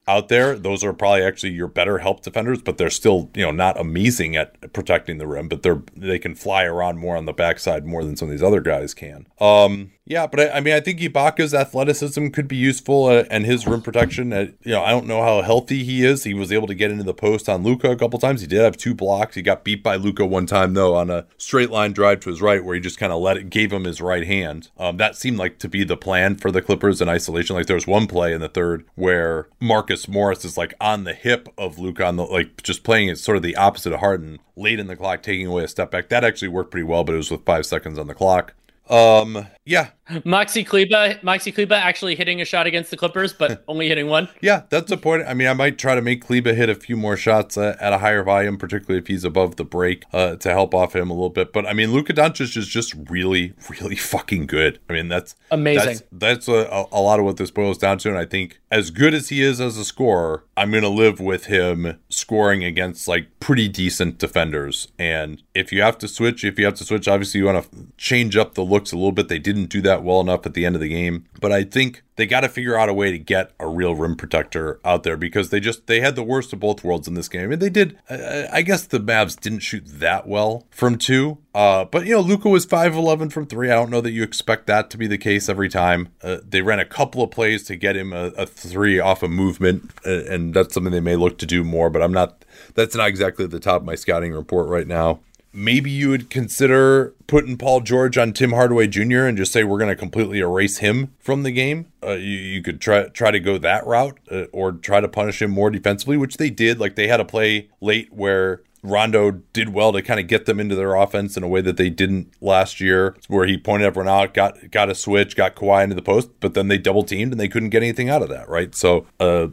Out 0.08 0.28
there. 0.28 0.56
Those 0.56 0.84
are 0.84 0.92
probably 0.92 1.22
actually 1.22 1.52
your 1.52 1.68
better 1.68 1.98
help 1.98 2.22
defenders, 2.22 2.62
but 2.62 2.78
they're 2.78 2.90
still, 2.90 3.30
you 3.34 3.42
know, 3.42 3.50
not 3.50 3.78
amazing 3.78 4.36
at 4.36 4.72
protecting 4.72 5.18
the 5.18 5.26
rim, 5.26 5.48
but 5.48 5.62
they're 5.62 5.82
they 5.96 6.18
can 6.18 6.34
fly 6.34 6.64
around 6.64 6.98
more 6.98 7.16
on 7.16 7.24
the 7.24 7.32
backside 7.32 7.86
more 7.86 8.04
than 8.04 8.16
some 8.16 8.28
of 8.28 8.32
these 8.32 8.42
other 8.42 8.60
guys 8.60 8.94
can. 8.94 9.26
Um 9.40 9.92
yeah, 10.08 10.28
but 10.28 10.38
I, 10.38 10.48
I 10.50 10.60
mean, 10.60 10.72
I 10.72 10.78
think 10.78 11.00
Ibaka's 11.00 11.52
athleticism 11.52 12.28
could 12.28 12.46
be 12.46 12.56
useful 12.56 13.06
uh, 13.06 13.24
and 13.28 13.44
his 13.44 13.66
rim 13.66 13.82
protection. 13.82 14.32
Uh, 14.32 14.46
you 14.62 14.70
know, 14.70 14.82
I 14.82 14.90
don't 14.90 15.08
know 15.08 15.20
how 15.20 15.42
healthy 15.42 15.82
he 15.82 16.04
is. 16.04 16.22
He 16.22 16.32
was 16.32 16.52
able 16.52 16.68
to 16.68 16.74
get 16.74 16.92
into 16.92 17.02
the 17.02 17.12
post 17.12 17.48
on 17.48 17.64
Luka 17.64 17.90
a 17.90 17.96
couple 17.96 18.20
times. 18.20 18.40
He 18.40 18.46
did 18.46 18.60
have 18.60 18.76
two 18.76 18.94
blocks. 18.94 19.34
He 19.34 19.42
got 19.42 19.64
beat 19.64 19.82
by 19.82 19.96
Luka 19.96 20.24
one 20.24 20.46
time 20.46 20.74
though 20.74 20.94
on 20.94 21.10
a 21.10 21.26
straight 21.38 21.70
line 21.70 21.92
drive 21.92 22.20
to 22.20 22.30
his 22.30 22.40
right, 22.40 22.64
where 22.64 22.76
he 22.76 22.80
just 22.80 22.98
kind 22.98 23.12
of 23.12 23.20
let 23.20 23.36
it 23.36 23.50
gave 23.50 23.72
him 23.72 23.82
his 23.82 24.00
right 24.00 24.24
hand. 24.24 24.70
Um, 24.78 24.96
that 24.98 25.16
seemed 25.16 25.38
like 25.38 25.58
to 25.58 25.68
be 25.68 25.82
the 25.82 25.96
plan 25.96 26.36
for 26.36 26.52
the 26.52 26.62
Clippers 26.62 27.00
in 27.00 27.08
isolation. 27.08 27.56
Like 27.56 27.66
there 27.66 27.74
was 27.74 27.88
one 27.88 28.06
play 28.06 28.32
in 28.32 28.40
the 28.40 28.48
third 28.48 28.84
where 28.94 29.48
Marcus 29.58 30.06
Morris 30.06 30.44
is 30.44 30.56
like 30.56 30.74
on 30.80 31.02
the 31.02 31.14
hip 31.14 31.48
of 31.58 31.80
Luka, 31.80 32.06
on 32.06 32.14
the 32.14 32.24
like 32.24 32.62
just 32.62 32.84
playing 32.84 33.08
it 33.08 33.18
sort 33.18 33.38
of 33.38 33.42
the 33.42 33.56
opposite 33.56 33.92
of 33.92 33.98
Harden, 33.98 34.38
late 34.54 34.78
in 34.78 34.86
the 34.86 34.94
clock, 34.94 35.24
taking 35.24 35.48
away 35.48 35.64
a 35.64 35.68
step 35.68 35.90
back. 35.90 36.10
That 36.10 36.22
actually 36.22 36.48
worked 36.48 36.70
pretty 36.70 36.84
well, 36.84 37.02
but 37.02 37.14
it 37.14 37.18
was 37.18 37.30
with 37.32 37.44
five 37.44 37.66
seconds 37.66 37.98
on 37.98 38.06
the 38.06 38.14
clock. 38.14 38.54
Um, 38.88 39.48
yeah, 39.66 39.90
Maxi 40.08 40.64
Kleber, 40.64 41.18
Maxi 41.22 41.52
Kleber 41.52 41.74
actually 41.74 42.14
hitting 42.14 42.40
a 42.40 42.44
shot 42.44 42.66
against 42.66 42.90
the 42.90 42.96
Clippers, 42.96 43.32
but 43.32 43.64
only 43.68 43.88
hitting 43.88 44.06
one. 44.06 44.28
Yeah, 44.40 44.62
that's 44.68 44.92
a 44.92 44.96
point. 44.96 45.24
I 45.26 45.34
mean, 45.34 45.48
I 45.48 45.52
might 45.52 45.78
try 45.78 45.96
to 45.96 46.02
make 46.02 46.24
Kleber 46.24 46.54
hit 46.54 46.68
a 46.68 46.76
few 46.76 46.96
more 46.96 47.16
shots 47.16 47.56
uh, 47.56 47.76
at 47.80 47.92
a 47.92 47.98
higher 47.98 48.22
volume, 48.22 48.56
particularly 48.56 49.00
if 49.00 49.08
he's 49.08 49.24
above 49.24 49.56
the 49.56 49.64
break, 49.64 50.04
uh, 50.12 50.36
to 50.36 50.50
help 50.50 50.74
off 50.74 50.94
him 50.94 51.10
a 51.10 51.12
little 51.12 51.30
bit. 51.30 51.52
But 51.52 51.66
I 51.66 51.72
mean, 51.72 51.92
Luka 51.92 52.12
Doncic 52.12 52.56
is 52.56 52.68
just 52.68 52.94
really, 53.10 53.54
really 53.68 53.96
fucking 53.96 54.46
good. 54.46 54.78
I 54.88 54.92
mean, 54.92 55.08
that's 55.08 55.34
Amazing. 55.50 56.00
That's, 56.12 56.46
that's 56.46 56.48
a, 56.48 56.86
a 56.92 57.00
lot 57.00 57.18
of 57.18 57.24
what 57.24 57.36
this 57.36 57.50
boils 57.50 57.78
down 57.78 57.98
to. 57.98 58.08
And 58.08 58.18
I 58.18 58.24
think 58.24 58.60
as 58.70 58.90
good 58.90 59.14
as 59.14 59.28
he 59.28 59.42
is 59.42 59.60
as 59.60 59.76
a 59.76 59.84
scorer, 59.84 60.44
I'm 60.56 60.70
going 60.70 60.82
to 60.82 60.88
live 60.88 61.18
with 61.18 61.46
him 61.46 61.98
scoring 62.08 62.62
against 62.62 63.08
like 63.08 63.26
pretty 63.40 63.68
decent 63.68 64.18
defenders. 64.18 64.88
And 64.98 65.42
if 65.54 65.72
you 65.72 65.82
have 65.82 65.98
to 65.98 66.08
switch, 66.08 66.44
if 66.44 66.58
you 66.58 66.64
have 66.64 66.74
to 66.74 66.84
switch, 66.84 67.08
obviously 67.08 67.40
you 67.40 67.46
want 67.46 67.70
to 67.70 67.86
change 67.96 68.36
up 68.36 68.54
the 68.54 68.64
looks 68.64 68.92
a 68.92 68.96
little 68.96 69.12
bit. 69.12 69.28
They 69.28 69.38
didn't 69.56 69.70
do 69.70 69.80
that 69.82 70.02
well 70.02 70.20
enough 70.20 70.46
at 70.46 70.54
the 70.54 70.66
end 70.66 70.74
of 70.74 70.80
the 70.80 70.88
game. 70.88 71.24
But 71.40 71.50
I 71.50 71.64
think 71.64 72.02
they 72.16 72.26
got 72.26 72.40
to 72.40 72.48
figure 72.48 72.78
out 72.78 72.88
a 72.88 72.94
way 72.94 73.10
to 73.10 73.18
get 73.18 73.52
a 73.58 73.66
real 73.66 73.94
rim 73.94 74.16
protector 74.16 74.80
out 74.84 75.02
there 75.02 75.16
because 75.16 75.50
they 75.50 75.60
just 75.60 75.86
they 75.86 76.00
had 76.00 76.16
the 76.16 76.22
worst 76.22 76.52
of 76.52 76.60
both 76.60 76.84
worlds 76.84 77.08
in 77.08 77.14
this 77.14 77.28
game. 77.28 77.44
I 77.44 77.46
mean, 77.48 77.58
they 77.58 77.70
did. 77.70 77.98
I, 78.08 78.46
I 78.52 78.62
guess 78.62 78.86
the 78.86 79.00
Mavs 79.00 79.38
didn't 79.38 79.60
shoot 79.60 79.84
that 79.86 80.26
well 80.26 80.66
from 80.70 80.98
two, 80.98 81.38
uh, 81.54 81.84
but 81.86 82.06
you 82.06 82.12
know, 82.12 82.20
Luka 82.20 82.48
was 82.48 82.64
five 82.64 82.94
eleven 82.94 83.30
from 83.30 83.46
three. 83.46 83.70
I 83.70 83.74
don't 83.74 83.90
know 83.90 84.00
that 84.00 84.12
you 84.12 84.22
expect 84.22 84.66
that 84.66 84.90
to 84.90 84.98
be 84.98 85.06
the 85.06 85.18
case 85.18 85.48
every 85.48 85.68
time. 85.68 86.08
Uh, 86.22 86.38
they 86.46 86.62
ran 86.62 86.78
a 86.78 86.84
couple 86.84 87.22
of 87.22 87.30
plays 87.30 87.64
to 87.64 87.76
get 87.76 87.96
him 87.96 88.12
a, 88.12 88.26
a 88.36 88.46
three 88.46 89.00
off 89.00 89.22
a 89.22 89.28
movement, 89.28 89.90
uh, 90.06 90.24
and 90.24 90.54
that's 90.54 90.74
something 90.74 90.92
they 90.92 91.00
may 91.00 91.16
look 91.16 91.38
to 91.38 91.46
do 91.46 91.64
more. 91.64 91.90
But 91.90 92.02
I'm 92.02 92.12
not. 92.12 92.44
That's 92.74 92.94
not 92.94 93.08
exactly 93.08 93.44
at 93.44 93.50
the 93.50 93.60
top 93.60 93.82
of 93.82 93.86
my 93.86 93.94
scouting 93.94 94.32
report 94.32 94.68
right 94.68 94.86
now. 94.86 95.20
Maybe 95.56 95.90
you 95.90 96.10
would 96.10 96.28
consider 96.28 97.14
putting 97.26 97.56
Paul 97.56 97.80
George 97.80 98.18
on 98.18 98.34
Tim 98.34 98.52
Hardaway 98.52 98.86
Jr. 98.86 99.24
and 99.24 99.36
just 99.36 99.52
say 99.52 99.64
we're 99.64 99.78
going 99.78 99.90
to 99.90 99.96
completely 99.96 100.38
erase 100.38 100.78
him 100.78 101.14
from 101.18 101.42
the 101.42 101.50
game. 101.50 101.86
Uh, 102.04 102.12
you, 102.12 102.36
you 102.36 102.62
could 102.62 102.80
try 102.80 103.08
try 103.08 103.30
to 103.30 103.40
go 103.40 103.58
that 103.58 103.84
route 103.86 104.18
uh, 104.30 104.44
or 104.52 104.72
try 104.72 105.00
to 105.00 105.08
punish 105.08 105.40
him 105.40 105.50
more 105.50 105.70
defensively, 105.70 106.16
which 106.16 106.36
they 106.36 106.50
did. 106.50 106.78
Like 106.78 106.94
they 106.94 107.08
had 107.08 107.20
a 107.20 107.24
play 107.24 107.70
late 107.80 108.12
where 108.12 108.62
Rondo 108.82 109.30
did 109.52 109.70
well 109.70 109.92
to 109.92 110.02
kind 110.02 110.20
of 110.20 110.28
get 110.28 110.46
them 110.46 110.60
into 110.60 110.76
their 110.76 110.94
offense 110.94 111.36
in 111.36 111.42
a 111.42 111.48
way 111.48 111.62
that 111.62 111.78
they 111.78 111.90
didn't 111.90 112.32
last 112.40 112.80
year, 112.80 113.16
where 113.26 113.46
he 113.46 113.56
pointed 113.56 113.86
everyone 113.86 114.08
out, 114.08 114.34
got 114.34 114.70
got 114.70 114.90
a 114.90 114.94
switch, 114.94 115.36
got 115.36 115.56
Kawhi 115.56 115.82
into 115.82 115.96
the 115.96 116.02
post, 116.02 116.28
but 116.38 116.54
then 116.54 116.68
they 116.68 116.78
double 116.78 117.02
teamed 117.02 117.32
and 117.32 117.40
they 117.40 117.48
couldn't 117.48 117.70
get 117.70 117.82
anything 117.82 118.10
out 118.10 118.22
of 118.22 118.28
that, 118.28 118.48
right? 118.48 118.74
So, 118.74 119.06
uh, 119.18 119.48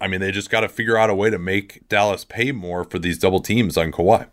I 0.00 0.08
mean, 0.08 0.20
they 0.20 0.32
just 0.32 0.50
got 0.50 0.60
to 0.60 0.68
figure 0.68 0.96
out 0.96 1.10
a 1.10 1.14
way 1.14 1.30
to 1.30 1.38
make 1.38 1.88
Dallas 1.88 2.24
pay 2.24 2.50
more 2.50 2.84
for 2.84 2.98
these 2.98 3.18
double 3.18 3.40
teams 3.40 3.76
on 3.76 3.92
Kawhi. 3.92 4.26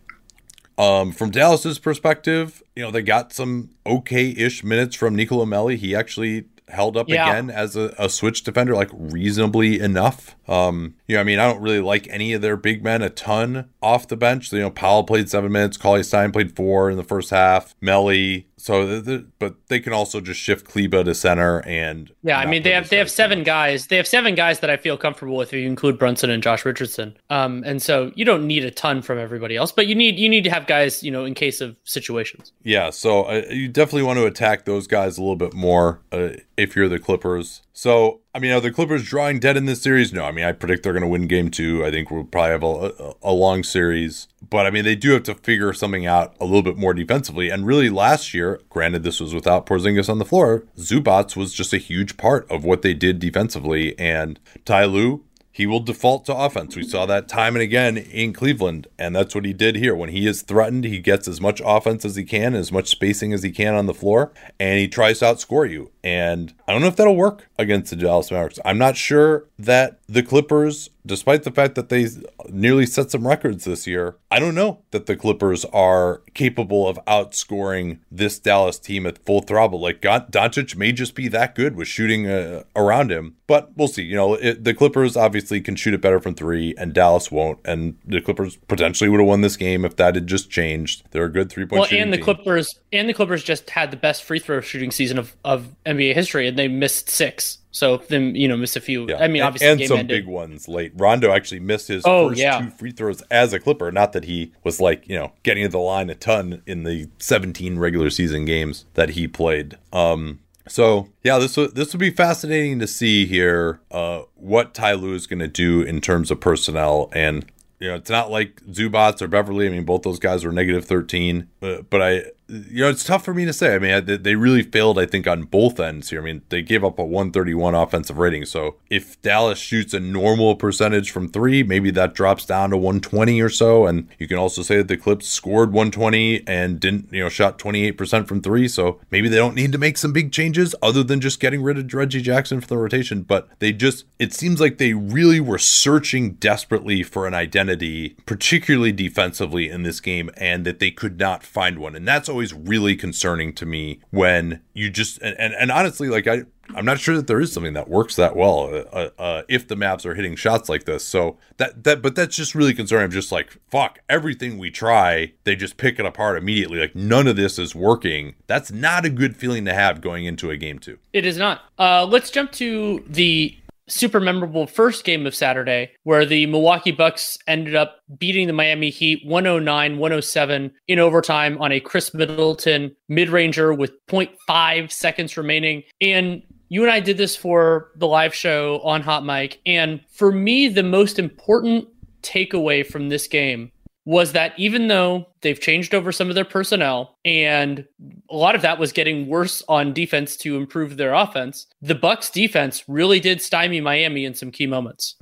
Um, 0.81 1.11
from 1.11 1.29
Dallas's 1.29 1.77
perspective, 1.77 2.63
you 2.75 2.81
know, 2.81 2.89
they 2.89 3.03
got 3.03 3.33
some 3.33 3.69
okay-ish 3.85 4.63
minutes 4.63 4.95
from 4.95 5.15
Nicolo 5.15 5.45
Melli. 5.45 5.77
He 5.77 5.95
actually 5.95 6.45
held 6.69 6.97
up 6.97 7.07
yeah. 7.07 7.29
again 7.29 7.51
as 7.51 7.75
a, 7.75 7.93
a, 7.99 8.09
switch 8.09 8.43
defender, 8.43 8.73
like 8.73 8.89
reasonably 8.91 9.79
enough. 9.79 10.35
Um, 10.47 10.95
you 11.07 11.15
know, 11.15 11.21
I 11.21 11.23
mean, 11.23 11.37
I 11.37 11.51
don't 11.51 11.61
really 11.61 11.81
like 11.81 12.07
any 12.09 12.33
of 12.33 12.41
their 12.41 12.57
big 12.57 12.83
men 12.83 13.03
a 13.03 13.11
ton 13.11 13.69
off 13.79 14.07
the 14.07 14.17
bench. 14.17 14.51
You 14.51 14.59
know, 14.59 14.71
Powell 14.71 15.03
played 15.03 15.29
seven 15.29 15.51
minutes, 15.51 15.77
Cauley 15.77 16.01
Stein 16.01 16.31
played 16.31 16.55
four 16.55 16.89
in 16.89 16.97
the 16.97 17.03
first 17.03 17.29
half, 17.29 17.75
Melli. 17.79 18.45
So, 18.61 18.85
the, 18.85 19.01
the, 19.01 19.25
but 19.39 19.55
they 19.67 19.79
can 19.79 19.91
also 19.91 20.21
just 20.21 20.39
shift 20.39 20.67
Kleber 20.67 21.03
to 21.03 21.15
center 21.15 21.61
and 21.65 22.11
yeah. 22.21 22.37
I 22.37 22.45
mean, 22.45 22.63
they 22.63 22.71
have 22.71 22.89
they 22.89 22.97
have 22.97 23.09
seven 23.09 23.43
guys. 23.43 23.87
They 23.87 23.97
have 23.97 24.07
seven 24.07 24.35
guys 24.35 24.59
that 24.59 24.69
I 24.69 24.77
feel 24.77 24.97
comfortable 24.97 25.35
with. 25.35 25.49
If 25.49 25.59
you 25.59 25.67
include 25.67 25.97
Brunson 25.97 26.29
and 26.29 26.43
Josh 26.43 26.63
Richardson, 26.63 27.17
um, 27.29 27.63
and 27.65 27.81
so 27.81 28.11
you 28.15 28.23
don't 28.23 28.45
need 28.45 28.63
a 28.63 28.71
ton 28.71 29.01
from 29.01 29.17
everybody 29.17 29.55
else, 29.55 29.71
but 29.71 29.87
you 29.87 29.95
need 29.95 30.19
you 30.19 30.29
need 30.29 30.43
to 30.43 30.51
have 30.51 30.67
guys, 30.67 31.03
you 31.03 31.11
know, 31.11 31.25
in 31.25 31.33
case 31.33 31.59
of 31.59 31.75
situations. 31.83 32.53
Yeah. 32.63 32.91
So 32.91 33.23
uh, 33.23 33.43
you 33.49 33.67
definitely 33.67 34.03
want 34.03 34.17
to 34.17 34.25
attack 34.25 34.65
those 34.65 34.87
guys 34.87 35.17
a 35.17 35.21
little 35.21 35.35
bit 35.35 35.53
more 35.53 36.01
uh, 36.11 36.29
if 36.55 36.75
you're 36.75 36.89
the 36.89 36.99
Clippers. 36.99 37.63
So 37.73 38.20
I 38.33 38.39
mean, 38.39 38.51
are 38.51 38.61
the 38.61 38.71
Clippers 38.71 39.03
drawing 39.03 39.39
dead 39.39 39.57
in 39.57 39.65
this 39.65 39.81
series? 39.81 40.13
No. 40.13 40.23
I 40.23 40.31
mean, 40.31 40.45
I 40.45 40.53
predict 40.53 40.83
they're 40.83 40.93
going 40.93 41.03
to 41.03 41.09
win 41.09 41.27
game 41.27 41.51
two. 41.51 41.85
I 41.85 41.91
think 41.91 42.09
we'll 42.09 42.23
probably 42.23 42.51
have 42.51 42.63
a, 42.63 43.13
a, 43.21 43.33
long 43.33 43.61
series. 43.61 44.29
But 44.49 44.65
I 44.65 44.69
mean, 44.69 44.85
they 44.85 44.95
do 44.95 45.11
have 45.11 45.23
to 45.23 45.35
figure 45.35 45.73
something 45.73 46.05
out 46.05 46.33
a 46.39 46.45
little 46.45 46.61
bit 46.61 46.77
more 46.77 46.93
defensively. 46.93 47.49
And 47.49 47.65
really, 47.65 47.89
last 47.89 48.33
year, 48.33 48.61
granted, 48.69 49.03
this 49.03 49.19
was 49.19 49.33
without 49.33 49.65
Porzingis 49.65 50.09
on 50.09 50.19
the 50.19 50.25
floor, 50.25 50.63
Zubac 50.77 51.35
was 51.35 51.53
just 51.53 51.73
a 51.73 51.77
huge 51.77 52.15
part 52.15 52.49
of 52.49 52.63
what 52.63 52.83
they 52.83 52.93
did 52.93 53.19
defensively. 53.19 53.99
And 53.99 54.39
Ty 54.63 54.85
Lue 54.85 55.25
he 55.51 55.65
will 55.65 55.81
default 55.81 56.25
to 56.25 56.35
offense. 56.35 56.75
We 56.75 56.83
saw 56.83 57.05
that 57.05 57.27
time 57.27 57.55
and 57.55 57.61
again 57.61 57.97
in 57.97 58.31
Cleveland, 58.31 58.87
and 58.97 59.15
that's 59.15 59.35
what 59.35 59.45
he 59.45 59.53
did 59.53 59.75
here. 59.75 59.93
When 59.93 60.09
he 60.09 60.25
is 60.25 60.41
threatened, 60.41 60.85
he 60.85 60.99
gets 60.99 61.27
as 61.27 61.41
much 61.41 61.61
offense 61.65 62.05
as 62.05 62.15
he 62.15 62.23
can, 62.23 62.55
as 62.55 62.71
much 62.71 62.87
spacing 62.87 63.33
as 63.33 63.43
he 63.43 63.51
can 63.51 63.75
on 63.75 63.85
the 63.85 63.93
floor, 63.93 64.31
and 64.59 64.79
he 64.79 64.87
tries 64.87 65.19
to 65.19 65.25
outscore 65.25 65.69
you. 65.69 65.91
And 66.03 66.53
I 66.67 66.71
don't 66.71 66.81
know 66.81 66.87
if 66.87 66.95
that'll 66.95 67.15
work 67.15 67.47
against 67.59 67.89
the 67.89 67.97
Dallas 67.97 68.31
Mavericks. 68.31 68.59
I'm 68.63 68.77
not 68.77 68.95
sure 68.95 69.45
that 69.59 69.99
the 70.11 70.21
Clippers, 70.21 70.89
despite 71.05 71.43
the 71.43 71.51
fact 71.51 71.75
that 71.75 71.87
they 71.87 72.05
nearly 72.49 72.85
set 72.85 73.11
some 73.11 73.25
records 73.25 73.63
this 73.63 73.87
year, 73.87 74.17
I 74.29 74.39
don't 74.39 74.55
know 74.55 74.81
that 74.91 75.05
the 75.05 75.15
Clippers 75.15 75.63
are 75.65 76.21
capable 76.33 76.85
of 76.85 76.99
outscoring 77.07 77.99
this 78.11 78.37
Dallas 78.37 78.77
team 78.77 79.05
at 79.05 79.23
full 79.25 79.39
throttle. 79.39 79.79
Like 79.79 80.01
Doncic 80.01 80.75
may 80.75 80.91
just 80.91 81.15
be 81.15 81.29
that 81.29 81.55
good 81.55 81.77
with 81.77 81.87
shooting 81.87 82.27
uh, 82.27 82.63
around 82.75 83.09
him, 83.09 83.37
but 83.47 83.71
we'll 83.77 83.87
see. 83.87 84.03
You 84.03 84.17
know, 84.17 84.33
it, 84.33 84.65
the 84.65 84.73
Clippers 84.73 85.15
obviously 85.15 85.61
can 85.61 85.77
shoot 85.77 85.93
it 85.93 86.01
better 86.01 86.19
from 86.19 86.35
three, 86.35 86.75
and 86.77 86.93
Dallas 86.93 87.31
won't. 87.31 87.59
And 87.63 87.97
the 88.05 88.19
Clippers 88.19 88.57
potentially 88.67 89.09
would 89.09 89.21
have 89.21 89.29
won 89.29 89.39
this 89.39 89.55
game 89.55 89.85
if 89.85 89.95
that 89.95 90.15
had 90.15 90.27
just 90.27 90.49
changed. 90.49 91.03
They're 91.11 91.23
a 91.23 91.31
good 91.31 91.49
three 91.49 91.65
point. 91.65 91.89
Well, 91.89 91.99
and 92.01 92.11
the 92.11 92.17
team. 92.17 92.25
Clippers 92.25 92.77
and 92.91 93.07
the 93.07 93.13
Clippers 93.13 93.45
just 93.45 93.69
had 93.69 93.91
the 93.91 93.97
best 93.97 94.25
free 94.25 94.39
throw 94.39 94.59
shooting 94.59 94.91
season 94.91 95.17
of 95.17 95.37
of 95.45 95.73
NBA 95.85 96.15
history, 96.15 96.49
and 96.49 96.59
they 96.59 96.67
missed 96.67 97.09
six. 97.09 97.59
So 97.71 97.97
then 98.09 98.35
you 98.35 98.47
know 98.47 98.57
missed 98.57 98.75
a 98.75 98.81
few. 98.81 99.07
Yeah. 99.07 99.17
I 99.17 99.27
mean, 99.27 99.41
obviously, 99.41 99.69
and, 99.69 99.79
and 99.79 99.87
some 99.87 99.99
ended. 99.99 100.25
big 100.25 100.31
ones 100.31 100.67
late. 100.67 100.91
Rondo 100.95 101.31
actually 101.31 101.61
missed 101.61 101.87
his 101.87 102.03
oh, 102.05 102.29
first 102.29 102.41
yeah. 102.41 102.59
two 102.59 102.69
free 102.69 102.91
throws 102.91 103.21
as 103.31 103.53
a 103.53 103.59
Clipper. 103.59 103.91
Not 103.91 104.11
that 104.13 104.25
he 104.25 104.51
was 104.63 104.79
like 104.79 105.07
you 105.07 105.17
know 105.17 105.31
getting 105.43 105.63
to 105.63 105.69
the 105.69 105.79
line 105.79 106.09
a 106.09 106.15
ton 106.15 106.61
in 106.65 106.83
the 106.83 107.09
17 107.19 107.79
regular 107.79 108.09
season 108.09 108.45
games 108.45 108.85
that 108.93 109.11
he 109.11 109.27
played. 109.27 109.77
Um, 109.93 110.39
so 110.67 111.07
yeah, 111.23 111.37
this 111.39 111.55
would 111.57 111.75
this 111.75 111.93
would 111.93 111.99
be 111.99 112.11
fascinating 112.11 112.79
to 112.79 112.87
see 112.87 113.25
here 113.25 113.79
uh, 113.89 114.23
what 114.35 114.73
Ty 114.73 114.93
Lue 114.93 115.15
is 115.15 115.25
going 115.25 115.39
to 115.39 115.47
do 115.47 115.81
in 115.81 116.01
terms 116.01 116.29
of 116.31 116.39
personnel 116.39 117.09
and. 117.13 117.45
You 117.79 117.87
know, 117.87 117.95
it's 117.95 118.11
not 118.11 118.29
like 118.29 118.61
Zubac 118.67 119.23
or 119.23 119.27
Beverley. 119.27 119.65
I 119.65 119.69
mean, 119.69 119.85
both 119.85 120.03
those 120.03 120.19
guys 120.19 120.45
were 120.45 120.51
negative 120.51 120.85
13. 120.85 121.47
But, 121.59 121.89
but 121.89 121.99
I, 121.99 122.23
you 122.51 122.81
know, 122.81 122.89
it's 122.89 123.03
tough 123.03 123.23
for 123.23 123.33
me 123.33 123.45
to 123.45 123.53
say. 123.53 123.75
I 123.75 123.79
mean, 123.79 124.23
they 124.23 124.35
really 124.35 124.61
failed, 124.61 124.99
I 124.99 125.05
think, 125.05 125.25
on 125.27 125.43
both 125.43 125.79
ends 125.79 126.09
here. 126.09 126.21
I 126.21 126.23
mean, 126.23 126.41
they 126.49 126.61
gave 126.61 126.83
up 126.83 126.99
a 126.99 127.03
131 127.03 127.73
offensive 127.73 128.17
rating. 128.17 128.45
So 128.45 128.75
if 128.89 129.21
Dallas 129.21 129.57
shoots 129.57 129.93
a 129.93 129.99
normal 129.99 130.55
percentage 130.55 131.11
from 131.11 131.29
three, 131.29 131.63
maybe 131.63 131.91
that 131.91 132.13
drops 132.13 132.45
down 132.45 132.71
to 132.71 132.77
120 132.77 133.41
or 133.41 133.49
so. 133.49 133.85
And 133.85 134.09
you 134.19 134.27
can 134.27 134.37
also 134.37 134.61
say 134.61 134.77
that 134.77 134.89
the 134.89 134.97
Clips 134.97 135.27
scored 135.27 135.71
120 135.71 136.45
and 136.47 136.79
didn't, 136.79 137.11
you 137.11 137.23
know, 137.23 137.29
shot 137.29 137.57
28% 137.57 138.27
from 138.27 138.41
three. 138.41 138.67
So 138.67 138.99
maybe 139.11 139.29
they 139.29 139.37
don't 139.37 139.55
need 139.55 139.71
to 139.71 139.77
make 139.77 139.97
some 139.97 140.11
big 140.11 140.31
changes 140.31 140.75
other 140.81 141.03
than 141.03 141.21
just 141.21 141.39
getting 141.39 141.63
rid 141.63 141.77
of 141.77 141.93
Reggie 141.93 142.21
Jackson 142.21 142.59
for 142.59 142.67
the 142.67 142.77
rotation. 142.77 143.21
But 143.21 143.47
they 143.59 143.71
just, 143.71 144.05
it 144.19 144.33
seems 144.33 144.59
like 144.59 144.77
they 144.77 144.93
really 144.93 145.39
were 145.39 145.57
searching 145.57 146.33
desperately 146.33 147.01
for 147.03 147.27
an 147.27 147.33
identity, 147.33 148.17
particularly 148.25 148.91
defensively 148.91 149.69
in 149.69 149.83
this 149.83 150.01
game, 150.01 150.29
and 150.35 150.65
that 150.65 150.79
they 150.79 150.91
could 150.91 151.17
not 151.17 151.43
find 151.43 151.79
one. 151.79 151.95
And 151.95 152.07
that's 152.07 152.27
always 152.27 152.40
always 152.41 152.53
really 152.55 152.95
concerning 152.95 153.53
to 153.53 153.67
me 153.67 153.99
when 154.09 154.61
you 154.73 154.89
just 154.89 155.21
and, 155.21 155.39
and, 155.39 155.53
and 155.53 155.71
honestly 155.71 156.09
like 156.09 156.25
I 156.25 156.41
I'm 156.73 156.85
not 156.85 156.99
sure 156.99 157.15
that 157.15 157.27
there 157.27 157.39
is 157.39 157.51
something 157.53 157.73
that 157.73 157.87
works 157.87 158.15
that 158.15 158.35
well 158.35 158.73
uh, 158.73 158.83
uh, 158.91 159.09
uh, 159.19 159.41
if 159.47 159.67
the 159.67 159.75
Mavs 159.75 160.05
are 160.05 160.15
hitting 160.15 160.35
shots 160.35 160.69
like 160.69 160.85
this. 160.85 161.05
So 161.05 161.37
that 161.57 161.83
that 161.83 162.01
but 162.01 162.15
that's 162.15 162.35
just 162.35 162.55
really 162.55 162.73
concerning. 162.73 163.05
I'm 163.05 163.11
just 163.11 163.31
like 163.31 163.57
fuck 163.69 163.99
everything 164.09 164.57
we 164.57 164.71
try, 164.71 165.33
they 165.43 165.55
just 165.55 165.77
pick 165.77 165.99
it 165.99 166.05
apart 166.05 166.37
immediately. 166.37 166.79
Like 166.79 166.95
none 166.95 167.27
of 167.27 167.35
this 167.35 167.59
is 167.59 167.75
working. 167.75 168.33
That's 168.47 168.71
not 168.71 169.05
a 169.05 169.09
good 169.09 169.35
feeling 169.35 169.65
to 169.65 169.73
have 169.73 170.01
going 170.01 170.25
into 170.25 170.49
a 170.49 170.57
game 170.57 170.79
two. 170.79 170.97
It 171.13 171.25
is 171.25 171.37
not. 171.37 171.61
Uh, 171.77 172.05
let's 172.05 172.31
jump 172.31 172.51
to 172.53 173.03
the 173.07 173.55
super 173.91 174.19
memorable 174.19 174.67
first 174.67 175.03
game 175.03 175.25
of 175.25 175.35
Saturday 175.35 175.91
where 176.03 176.25
the 176.25 176.45
Milwaukee 176.45 176.91
Bucks 176.91 177.37
ended 177.47 177.75
up 177.75 177.99
beating 178.17 178.47
the 178.47 178.53
Miami 178.53 178.89
Heat 178.89 179.25
109 179.25 179.97
107 179.97 180.71
in 180.87 180.99
overtime 180.99 181.57
on 181.61 181.71
a 181.71 181.79
Khris 181.79 182.13
Middleton 182.13 182.95
mid 183.09 183.29
ranger 183.29 183.73
with 183.73 183.91
0.5 184.07 184.91
seconds 184.91 185.37
remaining. 185.37 185.83
And 185.99 186.41
you 186.69 186.83
and 186.83 186.91
I 186.91 187.01
did 187.01 187.17
this 187.17 187.35
for 187.35 187.91
the 187.97 188.07
live 188.07 188.33
show 188.33 188.79
on 188.83 189.01
Hot 189.01 189.25
Mic. 189.25 189.59
And 189.65 190.01
for 190.09 190.31
me, 190.31 190.69
the 190.69 190.83
most 190.83 191.19
important 191.19 191.87
takeaway 192.21 192.85
from 192.85 193.09
this 193.09 193.27
game 193.27 193.71
was 194.05 194.31
that 194.33 194.53
even 194.57 194.87
though 194.87 195.27
they've 195.41 195.59
changed 195.59 195.93
over 195.93 196.11
some 196.11 196.29
of 196.29 196.35
their 196.35 196.45
personnel 196.45 197.17
and 197.23 197.85
a 198.29 198.35
lot 198.35 198.55
of 198.55 198.61
that 198.63 198.79
was 198.79 198.91
getting 198.91 199.27
worse 199.27 199.61
on 199.67 199.93
defense 199.93 200.35
to 200.37 200.57
improve 200.57 200.97
their 200.97 201.13
offense, 201.13 201.67
the 201.81 201.95
Bucks 201.95 202.29
defense 202.29 202.83
really 202.87 203.19
did 203.19 203.41
stymie 203.41 203.81
Miami 203.81 204.25
in 204.25 204.33
some 204.33 204.51
key 204.51 204.65
moments. 204.65 205.15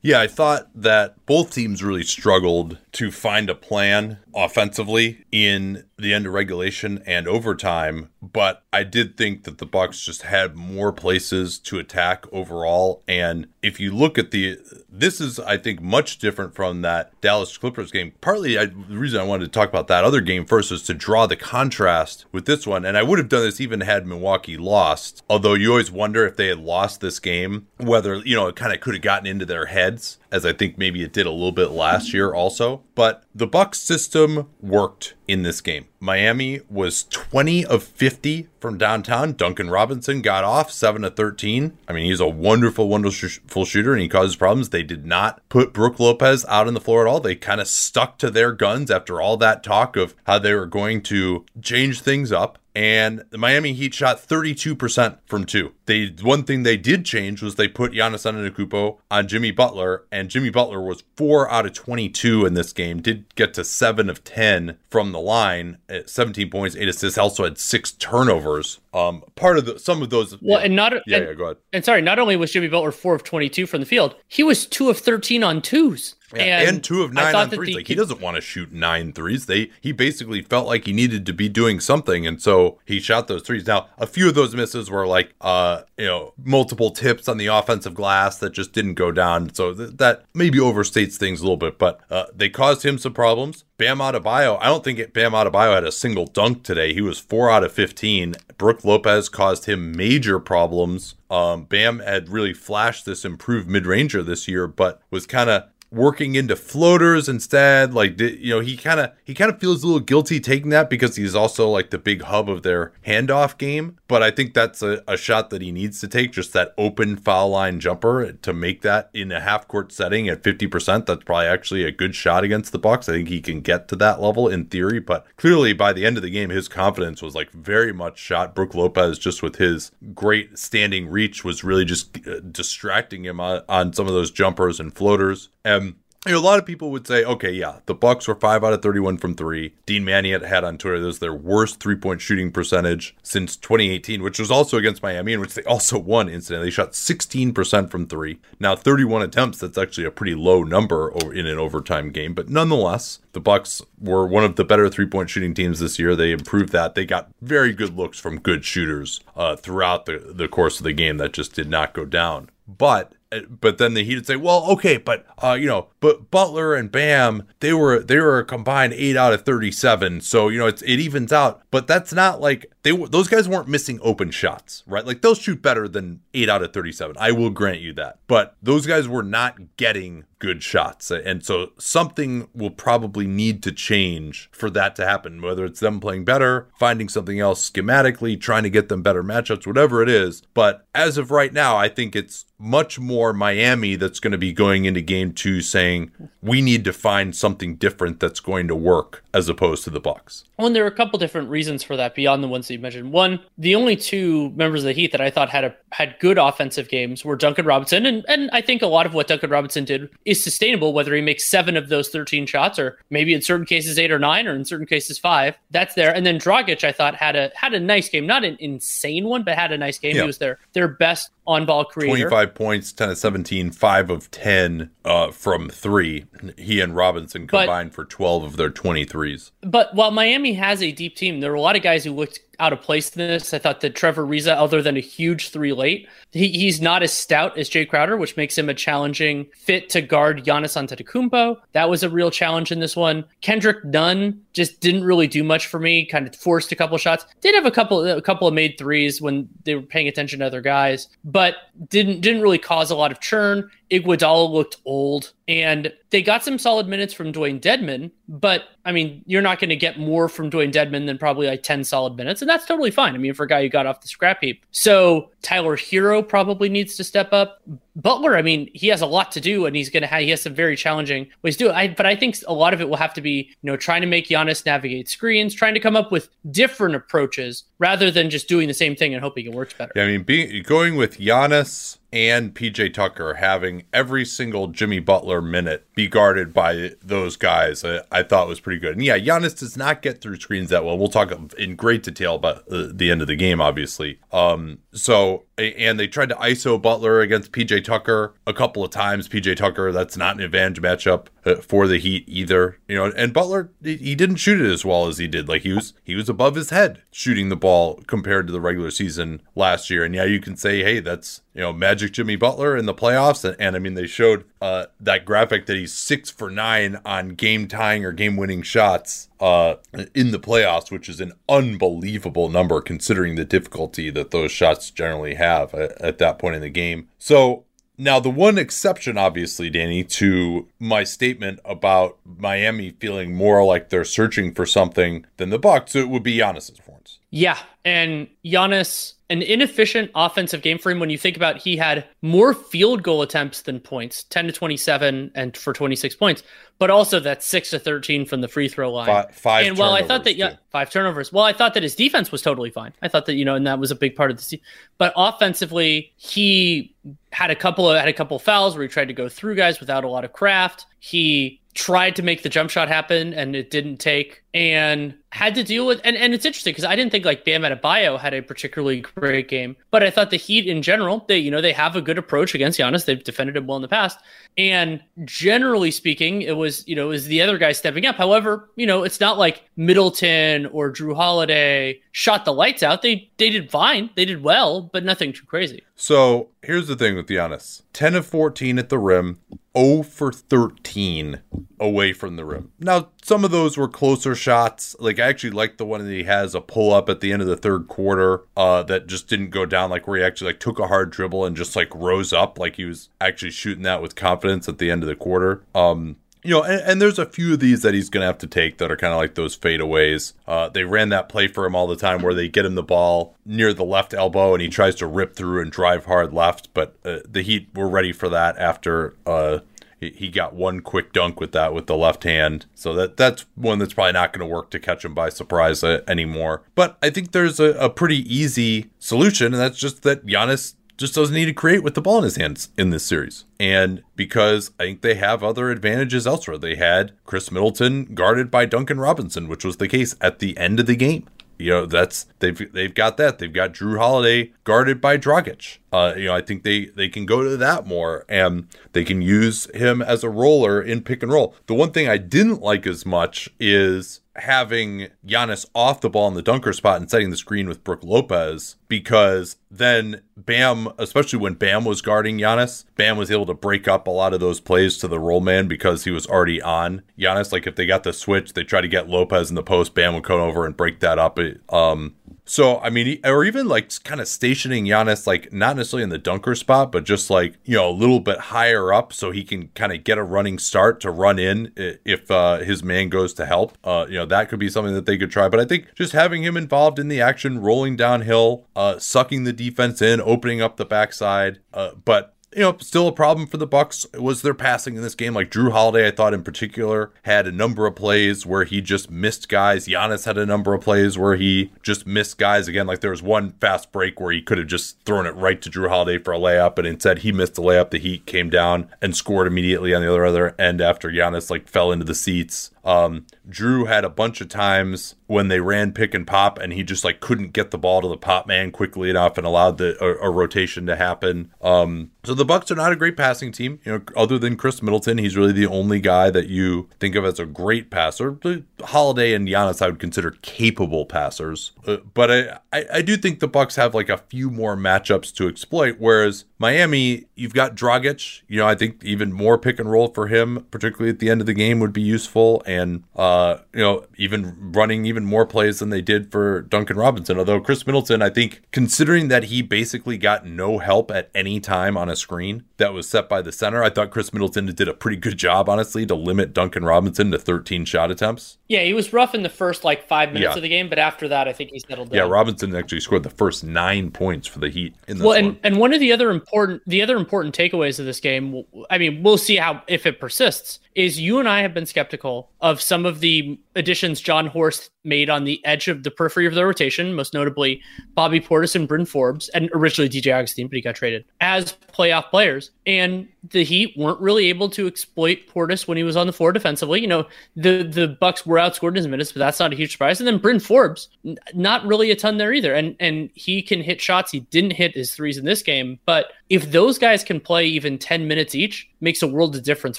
Yeah, 0.00 0.20
I 0.20 0.26
thought 0.26 0.68
that 0.74 1.24
both 1.24 1.54
teams 1.54 1.82
really 1.82 2.02
struggled 2.02 2.76
to 2.92 3.10
find 3.10 3.48
a 3.48 3.54
plan 3.54 4.18
offensively 4.34 5.24
in 5.30 5.84
the 5.96 6.12
end 6.12 6.26
of 6.26 6.32
regulation 6.32 7.02
and 7.06 7.28
overtime, 7.28 8.10
but 8.20 8.62
I 8.72 8.82
did 8.82 9.16
think 9.16 9.44
that 9.44 9.58
the 9.58 9.66
Bucks 9.66 10.04
just 10.04 10.22
had 10.22 10.56
more 10.56 10.92
places 10.92 11.58
to 11.60 11.78
attack 11.78 12.26
overall 12.32 13.02
and 13.06 13.46
if 13.62 13.80
you 13.80 13.94
look 13.94 14.18
at 14.18 14.30
the 14.30 14.58
this 14.88 15.20
is 15.20 15.40
I 15.40 15.56
think 15.56 15.80
much 15.80 16.18
different 16.18 16.54
from 16.54 16.82
that 16.82 17.18
Dallas 17.20 17.56
Clippers 17.56 17.90
game. 17.90 18.12
Partly 18.20 18.58
I, 18.58 18.66
the 18.66 18.98
reason 18.98 19.20
I 19.20 19.24
wanted 19.24 19.44
to 19.44 19.50
talk 19.50 19.68
about 19.68 19.88
that 19.88 20.04
other 20.04 20.20
game 20.20 20.44
first 20.44 20.72
is 20.72 20.82
to 20.84 20.94
draw 20.94 21.26
the 21.26 21.36
contrast 21.36 22.26
with 22.32 22.46
this 22.46 22.66
one 22.66 22.84
and 22.84 22.96
I 22.96 23.02
would 23.02 23.18
have 23.18 23.28
done 23.28 23.42
this 23.42 23.60
even 23.60 23.80
had 23.80 24.06
Milwaukee 24.06 24.56
lost. 24.56 25.22
Although 25.30 25.54
you 25.54 25.70
always 25.70 25.90
wonder 25.90 26.26
if 26.26 26.36
they 26.36 26.48
had 26.48 26.58
lost 26.58 27.00
this 27.00 27.20
game 27.20 27.68
whether, 27.78 28.16
you 28.16 28.36
know, 28.36 28.48
it 28.48 28.56
kind 28.56 28.72
of 28.72 28.80
could 28.80 28.94
have 28.94 29.02
gotten 29.02 29.26
into 29.26 29.46
their 29.46 29.66
heads 29.66 30.18
as 30.30 30.44
I 30.44 30.52
think 30.52 30.76
maybe 30.76 31.02
it 31.02 31.12
did 31.12 31.26
a 31.26 31.30
little 31.30 31.52
bit 31.52 31.70
last 31.70 32.12
year 32.12 32.34
also. 32.34 32.82
But 32.96 33.22
the 33.34 33.46
Bucks 33.46 33.80
system 33.80 34.23
worked 34.60 35.14
in 35.26 35.42
this 35.42 35.60
game. 35.60 35.86
Miami 36.00 36.60
was 36.68 37.04
20 37.04 37.64
of 37.64 37.82
50 37.82 38.48
from 38.60 38.76
downtown. 38.78 39.32
Duncan 39.32 39.70
Robinson 39.70 40.20
got 40.22 40.44
off 40.44 40.70
7 40.70 41.02
of 41.04 41.16
13. 41.16 41.76
I 41.88 41.92
mean, 41.92 42.06
he's 42.06 42.20
a 42.20 42.28
wonderful, 42.28 42.88
wonderful 42.88 43.64
shooter 43.64 43.92
and 43.92 44.02
he 44.02 44.08
causes 44.08 44.36
problems. 44.36 44.68
They 44.68 44.82
did 44.82 45.06
not 45.06 45.40
put 45.48 45.72
Brook 45.72 45.98
Lopez 45.98 46.44
out 46.48 46.66
on 46.66 46.74
the 46.74 46.80
floor 46.80 47.06
at 47.06 47.10
all. 47.10 47.20
They 47.20 47.34
kind 47.34 47.60
of 47.60 47.68
stuck 47.68 48.18
to 48.18 48.30
their 48.30 48.52
guns 48.52 48.90
after 48.90 49.20
all 49.20 49.36
that 49.38 49.62
talk 49.62 49.96
of 49.96 50.14
how 50.24 50.38
they 50.38 50.54
were 50.54 50.66
going 50.66 51.02
to 51.04 51.44
change 51.62 52.00
things 52.00 52.32
up 52.32 52.58
and 52.74 53.24
the 53.30 53.38
Miami 53.38 53.72
Heat 53.72 53.94
shot 53.94 54.18
32% 54.18 55.18
from 55.26 55.44
two. 55.44 55.72
They 55.86 56.14
one 56.22 56.42
thing 56.42 56.62
they 56.62 56.76
did 56.76 57.04
change 57.04 57.42
was 57.42 57.54
they 57.54 57.68
put 57.68 57.92
Giannis 57.92 58.24
Antetokounmpo 58.24 58.98
on 59.10 59.28
Jimmy 59.28 59.52
Butler, 59.52 60.04
and 60.10 60.28
Jimmy 60.28 60.50
Butler 60.50 60.80
was 60.80 61.04
four 61.16 61.48
out 61.50 61.66
of 61.66 61.72
22 61.74 62.46
in 62.46 62.54
this 62.54 62.72
game. 62.72 63.00
Did 63.00 63.32
get 63.36 63.54
to 63.54 63.64
seven 63.64 64.10
of 64.10 64.24
10 64.24 64.78
from 64.90 65.12
the 65.12 65.20
line, 65.20 65.78
at 65.88 66.10
17 66.10 66.50
points, 66.50 66.76
eight 66.76 66.88
assists. 66.88 67.18
Also 67.18 67.44
had 67.44 67.58
six 67.58 67.92
turnovers. 67.92 68.80
Um, 68.92 69.22
part 69.36 69.58
of 69.58 69.66
the 69.66 69.78
some 69.78 70.02
of 70.02 70.10
those. 70.10 70.40
Well, 70.40 70.60
and 70.60 70.74
not 70.74 70.92
yeah, 71.06 71.18
and, 71.18 71.26
yeah, 71.26 71.34
go 71.34 71.44
ahead. 71.44 71.56
And 71.72 71.84
sorry, 71.84 72.02
not 72.02 72.18
only 72.18 72.36
was 72.36 72.52
Jimmy 72.52 72.68
Butler 72.68 72.92
four 72.92 73.14
of 73.14 73.22
22 73.22 73.66
from 73.66 73.80
the 73.80 73.86
field, 73.86 74.16
he 74.26 74.42
was 74.42 74.66
two 74.66 74.90
of 74.90 74.98
13 74.98 75.44
on 75.44 75.62
twos. 75.62 76.16
Yeah, 76.36 76.60
and, 76.60 76.68
and, 76.68 76.84
two 76.84 77.02
of 77.02 77.12
nine 77.12 77.34
on 77.34 77.50
threes. 77.50 77.68
the- 77.68 77.76
Like 77.76 77.88
he 77.88 77.94
doesn't 77.94 78.20
want 78.20 78.36
to 78.36 78.40
shoot 78.40 78.72
nine 78.72 79.12
threes. 79.12 79.46
They 79.46 79.70
he 79.80 79.92
basically 79.92 80.42
felt 80.42 80.66
like 80.66 80.84
he 80.86 80.92
needed 80.92 81.26
to 81.26 81.32
be 81.32 81.48
doing 81.48 81.80
something, 81.80 82.26
and 82.26 82.40
so 82.40 82.78
he 82.84 83.00
shot 83.00 83.28
those 83.28 83.42
threes. 83.42 83.66
Now 83.66 83.88
a 83.98 84.06
few 84.06 84.28
of 84.28 84.34
those 84.34 84.54
misses 84.54 84.90
were 84.90 85.06
like 85.06 85.34
uh 85.40 85.82
you 85.96 86.06
know 86.06 86.32
multiple 86.42 86.90
tips 86.90 87.28
on 87.28 87.36
the 87.38 87.46
offensive 87.46 87.94
glass 87.94 88.38
that 88.38 88.50
just 88.50 88.72
didn't 88.72 88.94
go 88.94 89.12
down. 89.12 89.52
So 89.54 89.74
th- 89.74 89.90
that 89.98 90.24
maybe 90.34 90.58
overstates 90.58 91.16
things 91.16 91.40
a 91.40 91.44
little 91.44 91.56
bit, 91.56 91.78
but 91.78 92.00
uh, 92.10 92.24
they 92.34 92.48
caused 92.48 92.84
him 92.84 92.98
some 92.98 93.12
problems. 93.14 93.64
Bam 93.76 93.98
Adebayo, 93.98 94.56
I 94.60 94.66
don't 94.66 94.84
think 94.84 95.00
it, 95.00 95.12
Bam 95.12 95.32
Adebayo 95.32 95.74
had 95.74 95.84
a 95.84 95.90
single 95.90 96.26
dunk 96.26 96.62
today. 96.62 96.94
He 96.94 97.00
was 97.00 97.18
four 97.18 97.50
out 97.50 97.64
of 97.64 97.72
fifteen. 97.72 98.34
Brook 98.56 98.84
Lopez 98.84 99.28
caused 99.28 99.64
him 99.64 99.92
major 99.96 100.38
problems. 100.38 101.16
Um, 101.28 101.64
Bam 101.64 101.98
had 101.98 102.28
really 102.28 102.52
flashed 102.52 103.04
this 103.04 103.24
improved 103.24 103.68
mid 103.68 103.84
ranger 103.86 104.22
this 104.22 104.46
year, 104.46 104.68
but 104.68 105.00
was 105.10 105.26
kind 105.26 105.50
of 105.50 105.64
working 105.94 106.34
into 106.34 106.56
floaters 106.56 107.28
instead 107.28 107.94
like 107.94 108.18
you 108.20 108.50
know 108.50 108.60
he 108.60 108.76
kind 108.76 109.00
of 109.00 109.12
he 109.24 109.32
kind 109.32 109.50
of 109.50 109.60
feels 109.60 109.82
a 109.82 109.86
little 109.86 110.00
guilty 110.00 110.40
taking 110.40 110.70
that 110.70 110.90
because 110.90 111.16
he's 111.16 111.34
also 111.34 111.68
like 111.68 111.90
the 111.90 111.98
big 111.98 112.22
hub 112.22 112.50
of 112.50 112.62
their 112.62 112.92
handoff 113.06 113.56
game. 113.56 113.96
But 114.08 114.22
i 114.22 114.30
think 114.30 114.54
that's 114.54 114.82
a, 114.82 115.02
a 115.06 115.16
shot 115.16 115.50
that 115.50 115.62
he 115.62 115.70
needs 115.72 116.00
to 116.00 116.08
take 116.08 116.32
just 116.32 116.52
that 116.52 116.74
open 116.76 117.16
foul 117.16 117.50
line 117.50 117.80
jumper 117.80 118.32
to 118.32 118.52
make 118.52 118.82
that 118.82 119.10
in 119.14 119.30
a 119.30 119.40
half 119.40 119.68
court 119.68 119.92
setting 119.92 120.28
at 120.28 120.42
50% 120.42 121.06
that's 121.06 121.24
probably 121.24 121.46
actually 121.46 121.84
a 121.84 121.92
good 121.92 122.14
shot 122.14 122.44
against 122.44 122.72
the 122.72 122.78
bucks. 122.78 123.08
I 123.08 123.12
think 123.12 123.28
he 123.28 123.40
can 123.40 123.60
get 123.60 123.88
to 123.88 123.96
that 123.96 124.20
level 124.20 124.48
in 124.48 124.66
theory 124.66 125.00
but 125.00 125.26
clearly 125.36 125.72
by 125.72 125.92
the 125.92 126.04
end 126.04 126.16
of 126.16 126.22
the 126.22 126.30
game 126.30 126.50
his 126.50 126.68
confidence 126.68 127.22
was 127.22 127.34
like 127.34 127.50
very 127.50 127.92
much 127.92 128.18
shot. 128.18 128.54
Brook 128.54 128.74
lopez 128.74 129.18
just 129.18 129.42
with 129.42 129.56
his 129.56 129.92
great 130.14 130.58
standing 130.58 131.08
reach 131.08 131.44
was 131.44 131.64
really 131.64 131.84
just 131.84 132.26
uh, 132.26 132.40
distracting 132.40 133.24
him 133.24 133.40
on, 133.40 133.62
on 133.68 133.92
some 133.92 134.06
of 134.06 134.14
those 134.14 134.30
jumpers 134.30 134.80
and 134.80 134.94
floaters 134.94 135.50
and 135.64 135.94
you 136.26 136.32
know, 136.32 136.38
a 136.38 136.40
lot 136.40 136.58
of 136.58 136.64
people 136.64 136.90
would 136.90 137.06
say, 137.06 137.22
okay, 137.22 137.50
yeah, 137.52 137.80
the 137.84 137.94
Bucks 137.94 138.26
were 138.26 138.34
five 138.34 138.64
out 138.64 138.72
of 138.72 138.80
thirty-one 138.80 139.18
from 139.18 139.34
three. 139.34 139.74
Dean 139.84 140.06
Mannion 140.06 140.42
had 140.42 140.64
on 140.64 140.78
Twitter 140.78 140.98
this 140.98 141.18
their 141.18 141.34
worst 141.34 141.80
three-point 141.80 142.22
shooting 142.22 142.50
percentage 142.50 143.14
since 143.22 143.56
2018, 143.56 144.22
which 144.22 144.38
was 144.38 144.50
also 144.50 144.78
against 144.78 145.02
Miami, 145.02 145.34
in 145.34 145.40
which 145.40 145.52
they 145.52 145.62
also 145.64 145.98
won. 145.98 146.30
Incidentally, 146.30 146.68
they 146.68 146.70
shot 146.70 146.92
16% 146.92 147.90
from 147.90 148.06
three. 148.06 148.40
Now, 148.58 148.74
31 148.74 149.20
attempts. 149.20 149.58
That's 149.58 149.76
actually 149.76 150.06
a 150.06 150.10
pretty 150.10 150.34
low 150.34 150.62
number 150.62 151.12
in 151.32 151.46
an 151.46 151.58
overtime 151.58 152.10
game, 152.10 152.32
but 152.32 152.48
nonetheless, 152.48 153.20
the 153.32 153.40
Bucks 153.40 153.82
were 154.00 154.26
one 154.26 154.44
of 154.44 154.56
the 154.56 154.64
better 154.64 154.88
three-point 154.88 155.28
shooting 155.28 155.52
teams 155.52 155.80
this 155.80 155.98
year. 155.98 156.16
They 156.16 156.32
improved 156.32 156.72
that. 156.72 156.94
They 156.94 157.04
got 157.04 157.30
very 157.42 157.74
good 157.74 157.96
looks 157.96 158.18
from 158.18 158.40
good 158.40 158.64
shooters 158.64 159.20
uh, 159.36 159.56
throughout 159.56 160.06
the 160.06 160.18
the 160.34 160.48
course 160.48 160.78
of 160.78 160.84
the 160.84 160.94
game. 160.94 161.18
That 161.18 161.34
just 161.34 161.54
did 161.54 161.68
not 161.68 161.92
go 161.92 162.06
down. 162.06 162.48
But 162.66 163.12
but 163.48 163.78
then 163.78 163.94
the 163.94 164.04
Heat 164.04 164.16
would 164.16 164.26
say, 164.26 164.36
"Well, 164.36 164.64
okay, 164.72 164.96
but 164.96 165.26
uh, 165.42 165.52
you 165.52 165.66
know, 165.66 165.88
but 166.00 166.30
Butler 166.30 166.74
and 166.74 166.90
Bam, 166.90 167.44
they 167.60 167.72
were 167.72 168.00
they 168.00 168.18
were 168.18 168.38
a 168.38 168.44
combined 168.44 168.92
eight 168.94 169.16
out 169.16 169.32
of 169.32 169.42
thirty-seven, 169.42 170.20
so 170.20 170.48
you 170.48 170.58
know 170.58 170.66
it's, 170.66 170.82
it 170.82 171.00
evens 171.00 171.32
out." 171.32 171.62
But 171.70 171.86
that's 171.86 172.12
not 172.12 172.40
like 172.40 172.70
they 172.84 172.92
those 172.92 173.26
guys 173.26 173.48
weren't 173.48 173.68
missing 173.68 173.98
open 174.02 174.30
shots, 174.30 174.84
right? 174.86 175.04
Like 175.04 175.20
they'll 175.20 175.34
shoot 175.34 175.60
better 175.60 175.88
than 175.88 176.20
eight 176.32 176.48
out 176.48 176.62
of 176.62 176.72
thirty-seven. 176.72 177.16
I 177.18 177.32
will 177.32 177.50
grant 177.50 177.80
you 177.80 177.92
that, 177.94 178.20
but 178.28 178.56
those 178.62 178.86
guys 178.86 179.08
were 179.08 179.24
not 179.24 179.76
getting 179.76 180.24
good 180.38 180.62
shots, 180.62 181.10
and 181.10 181.42
so 181.44 181.72
something 181.78 182.48
will 182.54 182.70
probably 182.70 183.26
need 183.26 183.62
to 183.62 183.72
change 183.72 184.50
for 184.52 184.68
that 184.70 184.94
to 184.96 185.06
happen. 185.06 185.42
Whether 185.42 185.64
it's 185.64 185.80
them 185.80 185.98
playing 185.98 186.24
better, 186.24 186.68
finding 186.78 187.08
something 187.08 187.40
else 187.40 187.68
schematically, 187.68 188.40
trying 188.40 188.62
to 188.62 188.70
get 188.70 188.88
them 188.88 189.02
better 189.02 189.24
matchups, 189.24 189.66
whatever 189.66 190.02
it 190.02 190.08
is. 190.08 190.42
But 190.52 190.86
as 190.94 191.18
of 191.18 191.30
right 191.30 191.52
now, 191.52 191.76
I 191.76 191.88
think 191.88 192.14
it's 192.14 192.44
much 192.56 193.00
more 193.00 193.32
Miami 193.32 193.96
that's 193.96 194.20
going 194.20 194.32
to 194.32 194.38
be 194.38 194.52
going 194.52 194.84
into 194.84 195.00
game 195.00 195.32
two 195.32 195.60
saying 195.60 196.10
we 196.40 196.62
need 196.62 196.84
to 196.84 196.92
find 196.92 197.34
something 197.34 197.74
different 197.76 198.20
that's 198.20 198.40
going 198.40 198.68
to 198.68 198.76
work 198.76 199.24
as 199.34 199.48
opposed 199.48 199.82
to 199.84 199.90
the 199.90 200.00
Bucks. 200.00 200.44
Well, 200.56 200.68
and 200.68 200.76
there 200.76 200.84
are 200.84 200.88
a 200.88 200.92
couple 200.92 201.18
different 201.18 201.50
reasons 201.50 201.82
for 201.82 201.96
that 201.96 202.14
beyond 202.14 202.44
the 202.44 202.48
ones 202.48 202.68
that 202.68 202.73
you 202.74 202.78
mentioned. 202.78 203.12
One, 203.12 203.40
the 203.58 203.74
only 203.74 203.96
two 203.96 204.50
members 204.50 204.82
of 204.82 204.86
the 204.86 204.92
Heat 204.92 205.12
that 205.12 205.20
I 205.20 205.30
thought 205.30 205.48
had 205.48 205.64
a 205.64 205.74
had 205.92 206.16
good 206.20 206.38
offensive 206.38 206.88
games 206.88 207.24
were 207.24 207.36
Duncan 207.36 207.66
Robinson, 207.66 208.06
and 208.06 208.24
and 208.28 208.50
I 208.52 208.60
think 208.60 208.82
a 208.82 208.86
lot 208.86 209.06
of 209.06 209.14
what 209.14 209.28
Duncan 209.28 209.50
Robinson 209.50 209.84
did 209.84 210.10
is 210.24 210.42
sustainable. 210.42 210.92
Whether 210.92 211.14
he 211.14 211.22
makes 211.22 211.44
seven 211.44 211.76
of 211.76 211.88
those 211.88 212.08
thirteen 212.08 212.46
shots, 212.46 212.78
or 212.78 212.98
maybe 213.10 213.34
in 213.34 213.42
certain 213.42 213.66
cases 213.66 213.98
eight 213.98 214.12
or 214.12 214.18
nine, 214.18 214.46
or 214.46 214.54
in 214.54 214.64
certain 214.64 214.86
cases 214.86 215.18
five, 215.18 215.54
that's 215.70 215.94
there. 215.94 216.14
And 216.14 216.26
then 216.26 216.38
Dragic, 216.38 216.84
I 216.84 216.92
thought 216.92 217.14
had 217.14 217.36
a 217.36 217.50
had 217.54 217.74
a 217.74 217.80
nice 217.80 218.08
game, 218.08 218.26
not 218.26 218.44
an 218.44 218.56
insane 218.60 219.26
one, 219.26 219.42
but 219.42 219.56
had 219.56 219.72
a 219.72 219.78
nice 219.78 219.98
game. 219.98 220.16
Yeah. 220.16 220.22
He 220.22 220.26
was 220.26 220.38
their 220.38 220.58
their 220.72 220.88
best 220.88 221.30
on 221.46 221.66
ball 221.66 221.84
creator. 221.84 222.28
25 222.28 222.54
points, 222.54 222.92
10 222.92 223.10
of 223.10 223.18
17, 223.18 223.70
5 223.70 224.10
of 224.10 224.30
10 224.30 224.90
uh, 225.04 225.30
from 225.30 225.68
three. 225.68 226.24
He 226.56 226.80
and 226.80 226.94
Robinson 226.96 227.46
But- 227.46 227.60
combined 227.66 227.94
for 227.94 228.04
12 228.04 228.44
of 228.44 228.56
their 228.56 228.70
23s. 228.70 229.50
But 229.62 229.94
while 229.94 230.10
Miami 230.10 230.54
has 230.54 230.82
a 230.82 230.92
deep 230.92 231.16
team, 231.16 231.40
there 231.40 231.50
were 231.50 231.56
a 231.56 231.60
lot 231.60 231.76
of 231.76 231.82
guys 231.82 232.04
who 232.04 232.12
looked 232.12 232.40
out 232.60 232.72
of 232.72 232.80
place 232.80 233.10
in 233.16 233.26
this. 233.26 233.52
I 233.52 233.58
thought 233.58 233.80
that 233.80 233.96
Trevor 233.96 234.24
Ariza, 234.24 234.56
other 234.56 234.80
than 234.80 234.96
a 234.96 235.00
huge 235.00 235.48
three 235.50 235.72
late, 235.72 236.08
he, 236.30 236.48
he's 236.50 236.80
not 236.80 237.02
as 237.02 237.12
stout 237.12 237.58
as 237.58 237.68
Jae 237.68 237.88
Crowder, 237.88 238.16
which 238.16 238.36
makes 238.36 238.56
him 238.56 238.68
a 238.68 238.74
challenging 238.74 239.46
fit 239.56 239.90
to 239.90 240.00
guard 240.00 240.44
Giannis 240.44 240.76
Antetokounmpo. 240.76 241.56
That 241.72 241.88
was 241.90 242.02
a 242.04 242.08
real 242.08 242.30
challenge 242.30 242.70
in 242.70 242.78
this 242.78 242.94
one. 242.94 243.24
Kendrick 243.40 243.84
Nunn 243.84 244.40
just 244.52 244.80
didn't 244.80 245.02
really 245.04 245.26
do 245.26 245.42
much 245.42 245.66
for 245.66 245.80
me. 245.80 246.06
Kind 246.06 246.26
of 246.28 246.36
forced 246.36 246.70
a 246.70 246.76
couple 246.76 246.96
shots. 246.98 247.26
Did 247.40 247.54
have 247.56 247.66
a 247.66 247.70
couple 247.72 248.06
a 248.08 248.22
couple 248.22 248.46
of 248.46 248.54
made 248.54 248.78
threes 248.78 249.20
when 249.20 249.48
they 249.64 249.74
were 249.74 249.82
paying 249.82 250.06
attention 250.06 250.38
to 250.38 250.46
other 250.46 250.60
guys, 250.60 251.08
but 251.34 251.56
didn't 251.90 252.20
didn't 252.20 252.40
really 252.40 252.58
cause 252.58 252.90
a 252.92 252.94
lot 252.94 253.10
of 253.12 253.20
churn. 253.20 253.68
Iguodala 253.90 254.50
looked 254.50 254.76
old, 254.86 255.32
and 255.46 255.92
they 256.10 256.22
got 256.22 256.42
some 256.42 256.58
solid 256.58 256.88
minutes 256.88 257.12
from 257.12 257.32
Dewayne 257.32 257.60
Dedmon. 257.60 258.10
But 258.28 258.64
I 258.86 258.92
mean, 258.92 259.22
you're 259.26 259.42
not 259.42 259.58
going 259.58 259.70
to 259.70 259.76
get 259.76 259.98
more 259.98 260.28
from 260.28 260.50
Dewayne 260.50 260.72
Dedmon 260.72 261.06
than 261.06 261.18
probably 261.18 261.46
like 261.46 261.62
10 261.62 261.84
solid 261.84 262.16
minutes, 262.16 262.40
and 262.40 262.48
that's 262.48 262.66
totally 262.66 262.90
fine. 262.90 263.14
I 263.14 263.18
mean, 263.18 263.34
for 263.34 263.44
a 263.44 263.48
guy 263.48 263.62
who 263.62 263.68
got 263.68 263.86
off 263.86 264.00
the 264.00 264.08
scrap 264.08 264.40
heap. 264.40 264.64
So 264.70 265.30
Tyler 265.42 265.76
Herro 265.76 266.26
probably 266.26 266.68
needs 266.68 266.96
to 266.96 267.04
step 267.04 267.32
up. 267.32 267.62
Butler, 267.96 268.36
I 268.36 268.42
mean, 268.42 268.70
he 268.74 268.88
has 268.88 269.02
a 269.02 269.06
lot 269.06 269.30
to 269.32 269.40
do, 269.40 269.66
and 269.66 269.76
he's 269.76 269.90
going 269.90 270.02
to 270.02 270.06
have 270.06 270.20
he 270.20 270.30
has 270.30 270.42
some 270.42 270.54
very 270.54 270.76
challenging 270.76 271.28
ways 271.42 271.56
to 271.58 271.64
do 271.64 271.70
it. 271.70 271.74
I, 271.74 271.88
but 271.88 272.06
I 272.06 272.16
think 272.16 272.36
a 272.46 272.54
lot 272.54 272.74
of 272.74 272.80
it 272.80 272.88
will 272.88 272.96
have 272.96 273.14
to 273.14 273.20
be, 273.20 273.50
you 273.62 273.70
know, 273.70 273.76
trying 273.76 274.00
to 274.00 274.06
make 274.06 274.28
Giannis 274.28 274.64
navigate 274.64 275.08
screens, 275.08 275.54
trying 275.54 275.74
to 275.74 275.80
come 275.80 275.96
up 275.96 276.10
with 276.10 276.28
different 276.50 276.94
approaches 276.94 277.64
rather 277.78 278.10
than 278.10 278.30
just 278.30 278.48
doing 278.48 278.68
the 278.68 278.74
same 278.74 278.96
thing 278.96 279.14
and 279.14 279.22
hoping 279.22 279.46
it 279.46 279.52
works 279.52 279.74
better. 279.74 279.92
Yeah, 279.94 280.04
I 280.04 280.06
mean, 280.06 280.22
being 280.22 280.62
going 280.62 280.96
with 280.96 281.18
Giannis 281.18 281.98
and 282.14 282.54
PJ 282.54 282.94
Tucker 282.94 283.34
having 283.34 283.86
every 283.92 284.24
single 284.24 284.68
Jimmy 284.68 285.00
Butler 285.00 285.42
minute 285.42 285.84
be 285.96 286.06
guarded 286.06 286.54
by 286.54 286.92
those 287.02 287.34
guys, 287.36 287.84
I, 287.84 288.02
I 288.12 288.22
thought 288.22 288.46
was 288.46 288.60
pretty 288.60 288.78
good. 288.78 288.92
And 288.92 289.04
yeah, 289.04 289.18
Giannis 289.18 289.58
does 289.58 289.76
not 289.76 290.00
get 290.00 290.20
through 290.20 290.36
screens 290.36 290.70
that 290.70 290.84
well. 290.84 290.96
We'll 290.96 291.08
talk 291.08 291.32
in 291.58 291.74
great 291.74 292.04
detail 292.04 292.36
about 292.36 292.68
uh, 292.70 292.86
the 292.92 293.10
end 293.10 293.20
of 293.20 293.26
the 293.26 293.34
game, 293.34 293.60
obviously. 293.60 294.20
Um, 294.30 294.78
so 294.92 295.42
and 295.56 296.00
they 296.00 296.06
tried 296.06 296.30
to 296.30 296.34
ISO 296.36 296.80
Butler 296.80 297.20
against 297.20 297.52
PJ 297.52 297.84
Tucker 297.84 298.34
a 298.46 298.52
couple 298.52 298.84
of 298.84 298.90
times. 298.90 299.28
PJ 299.28 299.56
Tucker, 299.56 299.92
that's 299.92 300.16
not 300.16 300.36
an 300.36 300.42
advantage 300.42 300.82
matchup 300.82 301.26
uh, 301.44 301.56
for 301.56 301.86
the 301.86 301.98
Heat 301.98 302.24
either. 302.26 302.78
You 302.88 302.96
know, 302.96 303.12
and 303.16 303.32
Butler 303.32 303.70
he 303.82 304.14
didn't 304.14 304.36
shoot 304.36 304.60
it 304.60 304.70
as 304.70 304.84
well 304.84 305.06
as 305.06 305.18
he 305.18 305.28
did. 305.28 305.48
Like 305.48 305.62
he 305.62 305.72
was 305.72 305.94
he 306.02 306.14
was 306.14 306.28
above 306.28 306.56
his 306.56 306.70
head 306.70 307.02
shooting 307.10 307.48
the 307.48 307.56
ball 307.56 308.00
compared 308.06 308.46
to 308.46 308.52
the 308.52 308.60
regular 308.60 308.90
season 308.90 309.42
last 309.54 309.90
year. 309.90 310.04
And 310.04 310.14
yeah, 310.14 310.24
you 310.24 310.40
can 310.40 310.56
say, 310.56 310.82
hey, 310.82 311.00
that's 311.00 311.42
you 311.54 311.60
know 311.60 311.72
Magic 311.72 312.12
Jimmy 312.12 312.36
Butler 312.36 312.76
in 312.76 312.86
the 312.86 312.94
playoffs. 312.94 313.44
And, 313.44 313.56
and 313.60 313.76
I 313.76 313.78
mean, 313.78 313.94
they 313.94 314.06
showed 314.06 314.44
uh, 314.64 314.86
that 314.98 315.26
graphic 315.26 315.66
that 315.66 315.76
he's 315.76 315.92
six 315.92 316.30
for 316.30 316.48
nine 316.48 316.98
on 317.04 317.34
game 317.34 317.68
tying 317.68 318.02
or 318.02 318.12
game 318.12 318.34
winning 318.34 318.62
shots 318.62 319.28
uh, 319.38 319.74
in 320.14 320.30
the 320.30 320.38
playoffs, 320.38 320.90
which 320.90 321.06
is 321.06 321.20
an 321.20 321.32
unbelievable 321.50 322.48
number 322.48 322.80
considering 322.80 323.34
the 323.34 323.44
difficulty 323.44 324.08
that 324.08 324.30
those 324.30 324.50
shots 324.50 324.90
generally 324.90 325.34
have 325.34 325.74
at, 325.74 326.00
at 326.00 326.16
that 326.16 326.38
point 326.38 326.54
in 326.54 326.62
the 326.62 326.70
game. 326.70 327.08
So 327.18 327.64
now, 327.98 328.18
the 328.18 328.30
one 328.30 328.56
exception, 328.56 329.18
obviously, 329.18 329.68
Danny, 329.68 330.02
to 330.02 330.66
my 330.78 331.04
statement 331.04 331.60
about 331.66 332.16
Miami 332.24 332.92
feeling 332.98 333.34
more 333.34 333.62
like 333.66 333.90
they're 333.90 334.02
searching 334.02 334.54
for 334.54 334.64
something 334.64 335.26
than 335.36 335.50
the 335.50 335.58
Bucks, 335.58 335.94
it 335.94 336.08
would 336.08 336.22
be 336.22 336.38
Giannis's 336.38 336.70
performance. 336.70 337.18
Yeah, 337.34 337.58
and 337.84 338.28
Giannis, 338.44 339.14
an 339.28 339.42
inefficient 339.42 340.12
offensive 340.14 340.62
game 340.62 340.78
for 340.78 340.92
him 340.92 341.00
when 341.00 341.10
you 341.10 341.18
think 341.18 341.36
about 341.36 341.56
he 341.56 341.76
had 341.76 342.06
more 342.22 342.54
field 342.54 343.02
goal 343.02 343.22
attempts 343.22 343.62
than 343.62 343.80
points, 343.80 344.22
10 344.22 344.46
to 344.46 344.52
27 344.52 345.32
and 345.34 345.56
for 345.56 345.72
26 345.72 346.14
points, 346.14 346.44
but 346.78 346.90
also 346.90 347.18
that 347.18 347.42
6 347.42 347.70
to 347.70 347.80
13 347.80 348.24
from 348.24 348.40
the 348.40 348.46
free 348.46 348.68
throw 348.68 348.92
line. 348.92 349.08
Five, 349.08 349.34
five 349.34 349.66
and 349.66 349.76
while 349.76 349.94
I 349.94 350.02
thought 350.02 350.22
that 350.22 350.34
turnovers, 350.34 350.38
yeah, 350.38 350.50
too. 350.50 350.56
five 350.70 350.90
turnovers. 350.90 351.32
Well, 351.32 351.42
I 351.42 351.52
thought 351.52 351.74
that 351.74 351.82
his 351.82 351.96
defense 351.96 352.30
was 352.30 352.40
totally 352.40 352.70
fine. 352.70 352.92
I 353.02 353.08
thought 353.08 353.26
that 353.26 353.34
you 353.34 353.44
know, 353.44 353.56
and 353.56 353.66
that 353.66 353.80
was 353.80 353.90
a 353.90 353.96
big 353.96 354.14
part 354.14 354.30
of 354.30 354.36
the 354.36 354.60
but 354.98 355.12
offensively, 355.16 356.12
he 356.16 356.94
had 357.32 357.50
a 357.50 357.56
couple 357.56 357.90
of 357.90 357.98
had 357.98 358.06
a 358.06 358.12
couple 358.12 358.38
fouls 358.38 358.76
where 358.76 358.84
he 358.84 358.88
tried 358.88 359.08
to 359.08 359.12
go 359.12 359.28
through 359.28 359.56
guys 359.56 359.80
without 359.80 360.04
a 360.04 360.08
lot 360.08 360.24
of 360.24 360.32
craft. 360.32 360.86
He 361.00 361.60
tried 361.74 362.14
to 362.14 362.22
make 362.22 362.44
the 362.44 362.48
jump 362.48 362.70
shot 362.70 362.86
happen 362.86 363.34
and 363.34 363.56
it 363.56 363.72
didn't 363.72 363.96
take 363.96 364.43
and 364.54 365.14
had 365.30 365.52
to 365.56 365.64
deal 365.64 365.84
with 365.84 366.00
and, 366.04 366.16
and 366.16 366.32
it's 366.32 366.46
interesting 366.46 366.70
because 366.70 366.84
I 366.84 366.94
didn't 366.94 367.10
think 367.10 367.24
like 367.24 367.44
Bam 367.44 367.62
Adebayo 367.62 368.18
had 368.18 368.32
a 368.32 368.40
particularly 368.40 369.00
great 369.00 369.48
game, 369.48 369.76
but 369.90 370.04
I 370.04 370.10
thought 370.10 370.30
the 370.30 370.36
Heat 370.36 370.66
in 370.68 370.80
general, 370.80 371.24
they 371.26 371.38
you 371.38 371.50
know, 371.50 371.60
they 371.60 371.72
have 371.72 371.96
a 371.96 372.00
good 372.00 372.18
approach 372.18 372.54
against 372.54 372.78
Giannis. 372.78 373.04
They've 373.04 373.22
defended 373.22 373.56
him 373.56 373.66
well 373.66 373.76
in 373.76 373.82
the 373.82 373.88
past. 373.88 374.18
And 374.56 375.02
generally 375.24 375.90
speaking, 375.90 376.42
it 376.42 376.56
was, 376.56 376.86
you 376.86 376.94
know, 376.94 377.06
it 377.06 377.08
was 377.08 377.26
the 377.26 377.42
other 377.42 377.58
guy 377.58 377.72
stepping 377.72 378.06
up. 378.06 378.14
However, 378.14 378.70
you 378.76 378.86
know, 378.86 379.02
it's 379.02 379.18
not 379.18 379.36
like 379.36 379.64
Middleton 379.76 380.66
or 380.66 380.92
Jrue 380.92 381.16
Holiday 381.16 382.00
shot 382.12 382.44
the 382.44 382.52
lights 382.52 382.84
out. 382.84 383.02
They 383.02 383.28
they 383.38 383.50
did 383.50 383.72
fine. 383.72 384.10
They 384.14 384.24
did 384.24 384.44
well, 384.44 384.82
but 384.82 385.04
nothing 385.04 385.32
too 385.32 385.46
crazy. 385.46 385.82
So 385.96 386.50
here's 386.62 386.86
the 386.86 386.96
thing 386.96 387.16
with 387.16 387.26
Giannis 387.26 387.82
10 387.92 388.14
of 388.14 388.26
14 388.26 388.78
at 388.78 388.88
the 388.88 388.98
rim, 388.98 389.40
0 389.76 390.04
for 390.04 390.32
13 390.32 391.40
away 391.80 392.12
from 392.12 392.36
the 392.36 392.44
rim. 392.44 392.70
Now, 392.78 393.08
some 393.24 393.42
of 393.42 393.50
those 393.50 393.78
were 393.78 393.88
closer 393.88 394.34
shots. 394.34 394.94
Like, 394.98 395.18
I 395.18 395.22
actually 395.22 395.52
like 395.52 395.78
the 395.78 395.86
one 395.86 396.04
that 396.04 396.12
he 396.12 396.24
has 396.24 396.54
a 396.54 396.60
pull 396.60 396.92
up 396.92 397.08
at 397.08 397.20
the 397.20 397.32
end 397.32 397.40
of 397.40 397.48
the 397.48 397.56
third 397.56 397.88
quarter 397.88 398.42
uh, 398.54 398.82
that 398.82 399.06
just 399.06 399.28
didn't 399.28 399.48
go 399.48 399.64
down, 399.64 399.88
like 399.88 400.06
where 400.06 400.18
he 400.18 400.22
actually 400.22 400.48
like 400.48 400.60
took 400.60 400.78
a 400.78 400.88
hard 400.88 401.10
dribble 401.10 401.46
and 401.46 401.56
just 401.56 401.74
like 401.74 401.88
rose 401.94 402.34
up, 402.34 402.58
like 402.58 402.76
he 402.76 402.84
was 402.84 403.08
actually 403.22 403.50
shooting 403.50 403.82
that 403.84 404.02
with 404.02 404.14
confidence 404.14 404.68
at 404.68 404.76
the 404.76 404.90
end 404.90 405.02
of 405.02 405.08
the 405.08 405.16
quarter. 405.16 405.62
Um, 405.74 406.16
you 406.42 406.50
know, 406.50 406.64
and, 406.64 406.82
and 406.82 407.00
there's 407.00 407.18
a 407.18 407.24
few 407.24 407.54
of 407.54 407.60
these 407.60 407.80
that 407.80 407.94
he's 407.94 408.10
going 408.10 408.20
to 408.20 408.26
have 408.26 408.36
to 408.36 408.46
take 408.46 408.76
that 408.76 408.90
are 408.90 408.96
kind 408.96 409.14
of 409.14 409.18
like 409.18 409.36
those 409.36 409.56
fadeaways. 409.56 410.34
Uh, 410.46 410.68
they 410.68 410.84
ran 410.84 411.08
that 411.08 411.30
play 411.30 411.48
for 411.48 411.64
him 411.64 411.74
all 411.74 411.86
the 411.86 411.96
time 411.96 412.20
where 412.20 412.34
they 412.34 412.48
get 412.48 412.66
him 412.66 412.74
the 412.74 412.82
ball 412.82 413.34
near 413.46 413.72
the 413.72 413.86
left 413.86 414.12
elbow 414.12 414.52
and 414.52 414.60
he 414.60 414.68
tries 414.68 414.96
to 414.96 415.06
rip 415.06 415.34
through 415.34 415.62
and 415.62 415.72
drive 415.72 416.04
hard 416.04 416.34
left, 416.34 416.68
but 416.74 416.94
uh, 417.06 417.20
the 417.26 417.40
Heat 417.40 417.68
were 417.74 417.88
ready 417.88 418.12
for 418.12 418.28
that 418.28 418.58
after 418.58 419.14
uh, 419.24 419.60
he, 420.04 420.10
he 420.16 420.28
got 420.28 420.54
one 420.54 420.80
quick 420.80 421.12
dunk 421.12 421.40
with 421.40 421.52
that 421.52 421.74
with 421.74 421.86
the 421.86 421.96
left 421.96 422.24
hand. 422.24 422.66
So 422.74 422.94
that 422.94 423.16
that's 423.16 423.46
one 423.54 423.78
that's 423.78 423.94
probably 423.94 424.12
not 424.12 424.32
going 424.32 424.46
to 424.46 424.52
work 424.52 424.70
to 424.70 424.78
catch 424.78 425.04
him 425.04 425.14
by 425.14 425.28
surprise 425.28 425.82
uh, 425.82 426.02
anymore. 426.06 426.62
But 426.74 426.98
I 427.02 427.10
think 427.10 427.32
there's 427.32 427.60
a, 427.60 427.72
a 427.72 427.90
pretty 427.90 428.18
easy 428.32 428.90
solution, 428.98 429.46
and 429.46 429.60
that's 429.60 429.78
just 429.78 430.02
that 430.02 430.26
Giannis 430.26 430.74
just 430.96 431.14
doesn't 431.14 431.34
need 431.34 431.46
to 431.46 431.52
create 431.52 431.82
with 431.82 431.94
the 431.94 432.00
ball 432.00 432.18
in 432.18 432.24
his 432.24 432.36
hands 432.36 432.68
in 432.76 432.90
this 432.90 433.04
series. 433.04 433.44
And 433.58 434.02
because 434.14 434.70
I 434.78 434.84
think 434.84 435.00
they 435.00 435.14
have 435.14 435.42
other 435.42 435.70
advantages 435.70 436.26
elsewhere. 436.26 436.58
They 436.58 436.76
had 436.76 437.12
Khris 437.24 437.50
Middleton 437.50 438.14
guarded 438.14 438.50
by 438.50 438.66
Duncan 438.66 439.00
Robinson, 439.00 439.48
which 439.48 439.64
was 439.64 439.78
the 439.78 439.88
case 439.88 440.14
at 440.20 440.38
the 440.38 440.56
end 440.56 440.78
of 440.78 440.86
the 440.86 440.96
game. 440.96 441.26
You 441.58 441.70
know, 441.70 441.86
that's 441.86 442.26
they've 442.40 442.72
they've 442.72 442.94
got 442.94 443.16
that. 443.16 443.38
They've 443.38 443.52
got 443.52 443.74
Jrue 443.74 443.98
Holiday 443.98 444.52
guarded 444.64 445.00
by 445.00 445.18
Dragic. 445.18 445.78
Uh, 445.92 446.14
you 446.16 446.26
know, 446.26 446.34
I 446.34 446.40
think 446.40 446.62
they 446.62 446.86
they 446.86 447.08
can 447.08 447.26
go 447.26 447.42
to 447.42 447.56
that 447.56 447.86
more 447.86 448.24
and 448.28 448.66
they 448.92 449.04
can 449.04 449.22
use 449.22 449.66
him 449.74 450.02
as 450.02 450.24
a 450.24 450.30
roller 450.30 450.82
in 450.82 451.02
pick 451.02 451.22
and 451.22 451.32
roll. 451.32 451.54
The 451.66 451.74
one 451.74 451.92
thing 451.92 452.08
I 452.08 452.16
didn't 452.18 452.60
like 452.60 452.86
as 452.86 453.06
much 453.06 453.48
is 453.60 454.20
having 454.36 455.08
Giannis 455.26 455.66
off 455.74 456.00
the 456.00 456.10
ball 456.10 456.28
in 456.28 456.34
the 456.34 456.42
dunker 456.42 456.72
spot 456.72 457.00
and 457.00 457.10
setting 457.10 457.30
the 457.30 457.36
screen 457.36 457.68
with 457.68 457.84
Brook 457.84 458.00
Lopez 458.02 458.76
because 458.88 459.56
then 459.70 460.22
Bam, 460.36 460.88
especially 460.98 461.38
when 461.38 461.54
Bam 461.54 461.84
was 461.84 462.02
guarding 462.02 462.38
Giannis, 462.38 462.84
Bam 462.96 463.16
was 463.16 463.30
able 463.30 463.46
to 463.46 463.54
break 463.54 463.86
up 463.86 464.06
a 464.06 464.10
lot 464.10 464.34
of 464.34 464.40
those 464.40 464.60
plays 464.60 464.98
to 464.98 465.08
the 465.08 465.20
roll 465.20 465.40
man 465.40 465.68
because 465.68 466.04
he 466.04 466.10
was 466.10 466.26
already 466.26 466.60
on 466.60 467.02
Giannis. 467.18 467.52
Like 467.52 467.66
if 467.66 467.76
they 467.76 467.86
got 467.86 468.02
the 468.02 468.12
switch, 468.12 468.52
they 468.52 468.64
try 468.64 468.80
to 468.80 468.88
get 468.88 469.08
Lopez 469.08 469.50
in 469.50 469.54
the 469.54 469.62
post, 469.62 469.94
Bam 469.94 470.14
would 470.14 470.24
come 470.24 470.40
over 470.40 470.66
and 470.66 470.76
break 470.76 471.00
that 471.00 471.18
up. 471.18 471.38
Um, 471.68 472.14
so 472.46 472.78
I 472.80 472.90
mean, 472.90 473.20
or 473.24 473.44
even 473.44 473.68
like 473.68 473.90
kind 474.04 474.20
of 474.20 474.28
stationing 474.28 474.84
Giannis, 474.84 475.26
like 475.26 475.52
not 475.52 475.76
necessarily 475.76 476.04
in 476.04 476.10
the 476.10 476.18
dunker 476.18 476.54
spot, 476.54 476.92
but 476.92 477.04
just 477.04 477.30
like 477.30 477.56
you 477.64 477.76
know 477.76 477.88
a 477.88 477.92
little 477.92 478.20
bit 478.20 478.38
higher 478.38 478.92
up, 478.92 479.12
so 479.12 479.30
he 479.30 479.44
can 479.44 479.68
kind 479.68 479.92
of 479.92 480.04
get 480.04 480.18
a 480.18 480.22
running 480.22 480.58
start 480.58 481.00
to 481.00 481.10
run 481.10 481.38
in 481.38 481.72
if 481.76 482.30
uh, 482.30 482.58
his 482.58 482.82
man 482.82 483.08
goes 483.08 483.32
to 483.34 483.46
help. 483.46 483.78
Uh, 483.82 484.04
you 484.08 484.16
know 484.16 484.26
that 484.26 484.48
could 484.48 484.58
be 484.58 484.68
something 484.68 484.94
that 484.94 485.06
they 485.06 485.16
could 485.16 485.30
try. 485.30 485.48
But 485.48 485.60
I 485.60 485.64
think 485.64 485.94
just 485.94 486.12
having 486.12 486.42
him 486.42 486.56
involved 486.56 486.98
in 486.98 487.08
the 487.08 487.20
action, 487.20 487.60
rolling 487.60 487.96
downhill, 487.96 488.66
uh, 488.76 488.98
sucking 488.98 489.44
the 489.44 489.52
defense 489.52 490.02
in, 490.02 490.20
opening 490.20 490.60
up 490.60 490.76
the 490.76 490.84
backside, 490.84 491.60
uh, 491.72 491.92
but 492.04 492.33
you 492.54 492.60
know, 492.60 492.76
still 492.78 493.08
a 493.08 493.12
problem 493.12 493.46
for 493.46 493.56
the 493.56 493.66
Bucks 493.66 494.06
was 494.14 494.42
their 494.42 494.54
passing 494.54 494.96
in 494.96 495.02
this 495.02 495.14
game. 495.14 495.34
Like 495.34 495.50
Jrue 495.50 495.72
Holiday, 495.72 496.06
I 496.06 496.10
thought 496.10 496.34
in 496.34 496.44
particular 496.44 497.10
had 497.22 497.46
a 497.46 497.52
number 497.52 497.86
of 497.86 497.96
plays 497.96 498.46
where 498.46 498.64
he 498.64 498.80
just 498.80 499.10
missed 499.10 499.48
guys. 499.48 499.86
Giannis 499.86 500.24
had 500.24 500.38
a 500.38 500.46
number 500.46 500.72
of 500.74 500.82
plays 500.82 501.18
where 501.18 501.36
he 501.36 501.72
just 501.82 502.06
missed 502.06 502.38
guys. 502.38 502.68
Again, 502.68 502.86
like 502.86 503.00
there 503.00 503.10
was 503.10 503.22
one 503.22 503.52
fast 503.60 503.90
break 503.90 504.20
where 504.20 504.32
he 504.32 504.40
could 504.40 504.58
have 504.58 504.68
just 504.68 505.00
thrown 505.04 505.26
it 505.26 505.34
right 505.34 505.60
to 505.62 505.70
Jrue 505.70 505.88
Holiday 505.88 506.22
for 506.22 506.32
a 506.32 506.38
layup, 506.38 506.76
but 506.76 506.86
instead 506.86 507.18
he 507.18 507.32
missed 507.32 507.54
the 507.54 507.62
layup. 507.62 507.90
The 507.90 507.98
Heat 507.98 508.26
came 508.26 508.50
down 508.50 508.88
and 509.02 509.16
scored 509.16 509.46
immediately 509.46 509.94
on 509.94 510.02
the 510.02 510.10
other 510.10 510.24
other 510.24 510.54
end 510.58 510.80
after 510.80 511.10
Giannis 511.10 511.50
like 511.50 511.68
fell 511.68 511.90
into 511.90 512.04
the 512.04 512.14
seats. 512.14 512.70
Um, 512.84 513.26
Jrue 513.48 513.86
had 513.86 514.04
a 514.04 514.10
bunch 514.10 514.40
of 514.40 514.48
times 514.48 515.14
when 515.26 515.48
they 515.48 515.60
ran 515.60 515.92
pick 515.92 516.14
and 516.14 516.26
pop, 516.26 516.58
and 516.58 516.72
he 516.72 516.82
just 516.82 517.04
like 517.04 517.20
couldn't 517.20 517.52
get 517.52 517.70
the 517.70 517.78
ball 517.78 518.02
to 518.02 518.08
the 518.08 518.16
pop 518.16 518.46
man 518.46 518.70
quickly 518.70 519.10
enough, 519.10 519.38
and 519.38 519.46
allowed 519.46 519.78
the 519.78 519.96
a, 520.04 520.28
a 520.28 520.30
rotation 520.30 520.86
to 520.86 520.96
happen. 520.96 521.52
Um, 521.62 522.10
so 522.24 522.34
the 522.34 522.44
Bucks 522.44 522.70
are 522.70 522.76
not 522.76 522.92
a 522.92 522.96
great 522.96 523.16
passing 523.16 523.52
team. 523.52 523.80
You 523.84 523.92
know, 523.92 524.02
other 524.16 524.38
than 524.38 524.56
Khris 524.56 524.82
Middleton, 524.82 525.18
he's 525.18 525.36
really 525.36 525.52
the 525.52 525.66
only 525.66 526.00
guy 526.00 526.30
that 526.30 526.48
you 526.48 526.88
think 527.00 527.14
of 527.14 527.24
as 527.24 527.38
a 527.38 527.46
great 527.46 527.90
passer. 527.90 528.38
Holiday 528.82 529.34
and 529.34 529.48
Giannis, 529.48 529.82
I 529.82 529.88
would 529.88 529.98
consider 529.98 530.32
capable 530.42 531.06
passers, 531.06 531.72
uh, 531.86 531.98
but 532.12 532.30
I, 532.30 532.58
I 532.72 532.84
I 532.94 533.02
do 533.02 533.16
think 533.16 533.40
the 533.40 533.48
Bucks 533.48 533.76
have 533.76 533.94
like 533.94 534.08
a 534.08 534.18
few 534.18 534.50
more 534.50 534.76
matchups 534.76 535.34
to 535.36 535.48
exploit. 535.48 535.96
Whereas 535.98 536.44
Miami, 536.64 537.26
you've 537.34 537.52
got 537.52 537.74
Dragic. 537.76 538.40
You 538.48 538.60
know, 538.60 538.66
I 538.66 538.74
think 538.74 539.04
even 539.04 539.34
more 539.34 539.58
pick 539.58 539.78
and 539.78 539.90
roll 539.90 540.08
for 540.08 540.28
him, 540.28 540.66
particularly 540.70 541.10
at 541.10 541.18
the 541.18 541.28
end 541.28 541.42
of 541.42 541.46
the 541.46 541.52
game, 541.52 541.78
would 541.80 541.92
be 541.92 542.00
useful. 542.00 542.62
And 542.64 543.04
uh, 543.14 543.58
you 543.74 543.80
know, 543.80 544.06
even 544.16 544.72
running 544.72 545.04
even 545.04 545.26
more 545.26 545.44
plays 545.44 545.80
than 545.80 545.90
they 545.90 546.00
did 546.00 546.32
for 546.32 546.62
Duncan 546.62 546.96
Robinson. 546.96 547.38
Although 547.38 547.60
Khris 547.60 547.86
Middleton, 547.86 548.22
I 548.22 548.30
think, 548.30 548.62
considering 548.72 549.28
that 549.28 549.44
he 549.44 549.60
basically 549.60 550.16
got 550.16 550.46
no 550.46 550.78
help 550.78 551.10
at 551.10 551.28
any 551.34 551.60
time 551.60 551.98
on 551.98 552.08
a 552.08 552.16
screen 552.16 552.64
that 552.78 552.94
was 552.94 553.06
set 553.06 553.28
by 553.28 553.42
the 553.42 553.52
center, 553.52 553.82
I 553.84 553.90
thought 553.90 554.10
Khris 554.10 554.32
Middleton 554.32 554.64
did 554.74 554.88
a 554.88 554.94
pretty 554.94 555.18
good 555.18 555.36
job, 555.36 555.68
honestly, 555.68 556.06
to 556.06 556.14
limit 556.14 556.54
Duncan 556.54 556.82
Robinson 556.86 557.30
to 557.32 557.38
13 557.38 557.84
shot 557.84 558.10
attempts. 558.10 558.56
Yeah, 558.68 558.82
he 558.84 558.94
was 558.94 559.12
rough 559.12 559.34
in 559.34 559.42
the 559.42 559.50
first 559.50 559.84
like 559.84 560.08
five 560.08 560.30
minutes 560.32 560.52
Yeah. 560.52 560.56
of 560.56 560.62
the 560.62 560.68
game, 560.70 560.88
but 560.88 560.98
after 560.98 561.28
that, 561.28 561.46
I 561.46 561.52
think 561.52 561.70
he 561.72 561.78
settled 561.78 562.08
down. 562.10 562.16
Yeah, 562.16 562.32
Robinson 562.32 562.74
actually 562.74 563.00
scored 563.00 563.22
the 563.22 563.28
first 563.30 563.62
nine 563.62 564.10
points 564.10 564.48
for 564.48 564.60
the 564.60 564.70
Heat 564.70 564.94
in 565.06 565.18
this 565.18 565.26
well, 565.26 565.36
and, 565.36 565.46
one. 565.48 565.58
and 565.62 565.76
one 565.76 565.92
of 565.92 566.00
the 566.00 566.10
other 566.10 566.30
important 566.30 566.53
the 566.86 567.02
other 567.02 567.16
important 567.16 567.54
takeaways 567.54 567.98
of 567.98 568.06
this 568.06 568.20
game, 568.20 568.62
i 568.90 568.98
mean, 568.98 569.22
we'll 569.22 569.38
see 569.38 569.56
how 569.56 569.82
if 569.88 570.06
it 570.06 570.20
persists. 570.20 570.78
Is 570.94 571.18
you 571.18 571.40
and 571.40 571.48
I 571.48 571.60
have 571.62 571.74
been 571.74 571.86
skeptical 571.86 572.50
of 572.60 572.80
some 572.80 573.04
of 573.04 573.18
the 573.18 573.58
additions 573.74 574.20
Jon 574.20 574.46
Horst 574.46 574.90
made 575.02 575.28
on 575.28 575.42
the 575.42 575.64
edge 575.64 575.88
of 575.88 576.04
the 576.04 576.10
periphery 576.10 576.46
of 576.46 576.54
the 576.54 576.64
rotation, 576.64 577.14
most 577.14 577.34
notably 577.34 577.82
Bobby 578.14 578.40
Portis 578.40 578.76
and 578.76 578.86
Bryn 578.86 579.04
Forbes, 579.04 579.48
and 579.50 579.68
originally 579.74 580.08
DJ 580.08 580.32
Augustin, 580.32 580.68
but 580.68 580.76
he 580.76 580.80
got 580.80 580.94
traded 580.94 581.24
as 581.40 581.76
playoff 581.92 582.30
players. 582.30 582.70
And 582.86 583.28
the 583.50 583.64
Heat 583.64 583.94
weren't 583.96 584.20
really 584.20 584.48
able 584.48 584.70
to 584.70 584.86
exploit 584.86 585.40
Portis 585.52 585.88
when 585.88 585.96
he 585.96 586.04
was 586.04 586.16
on 586.16 586.26
the 586.26 586.32
floor 586.32 586.52
defensively. 586.52 587.00
You 587.00 587.08
know, 587.08 587.26
the 587.56 587.82
the 587.82 588.08
Bucks 588.08 588.46
were 588.46 588.58
outscored 588.58 588.90
in 588.90 588.96
his 588.96 589.08
minutes, 589.08 589.32
but 589.32 589.40
that's 589.40 589.60
not 589.60 589.72
a 589.72 589.76
huge 589.76 589.92
surprise. 589.92 590.20
And 590.20 590.26
then 590.26 590.38
Bryn 590.38 590.60
Forbes, 590.60 591.08
n- 591.24 591.38
not 591.54 591.84
really 591.84 592.10
a 592.10 592.16
ton 592.16 592.38
there 592.38 592.52
either. 592.52 592.74
And 592.74 592.96
and 593.00 593.30
he 593.34 593.62
can 593.62 593.82
hit 593.82 594.00
shots. 594.00 594.30
He 594.30 594.40
didn't 594.40 594.72
hit 594.72 594.94
his 594.94 595.12
threes 595.12 595.38
in 595.38 595.44
this 595.44 595.62
game, 595.62 595.98
but 596.06 596.32
if 596.54 596.70
those 596.70 596.98
guys 596.98 597.24
can 597.24 597.40
play 597.40 597.66
even 597.66 597.98
10 597.98 598.28
minutes 598.28 598.54
each, 598.54 598.88
makes 599.00 599.22
a 599.22 599.26
world 599.26 599.56
of 599.56 599.64
difference 599.64 599.98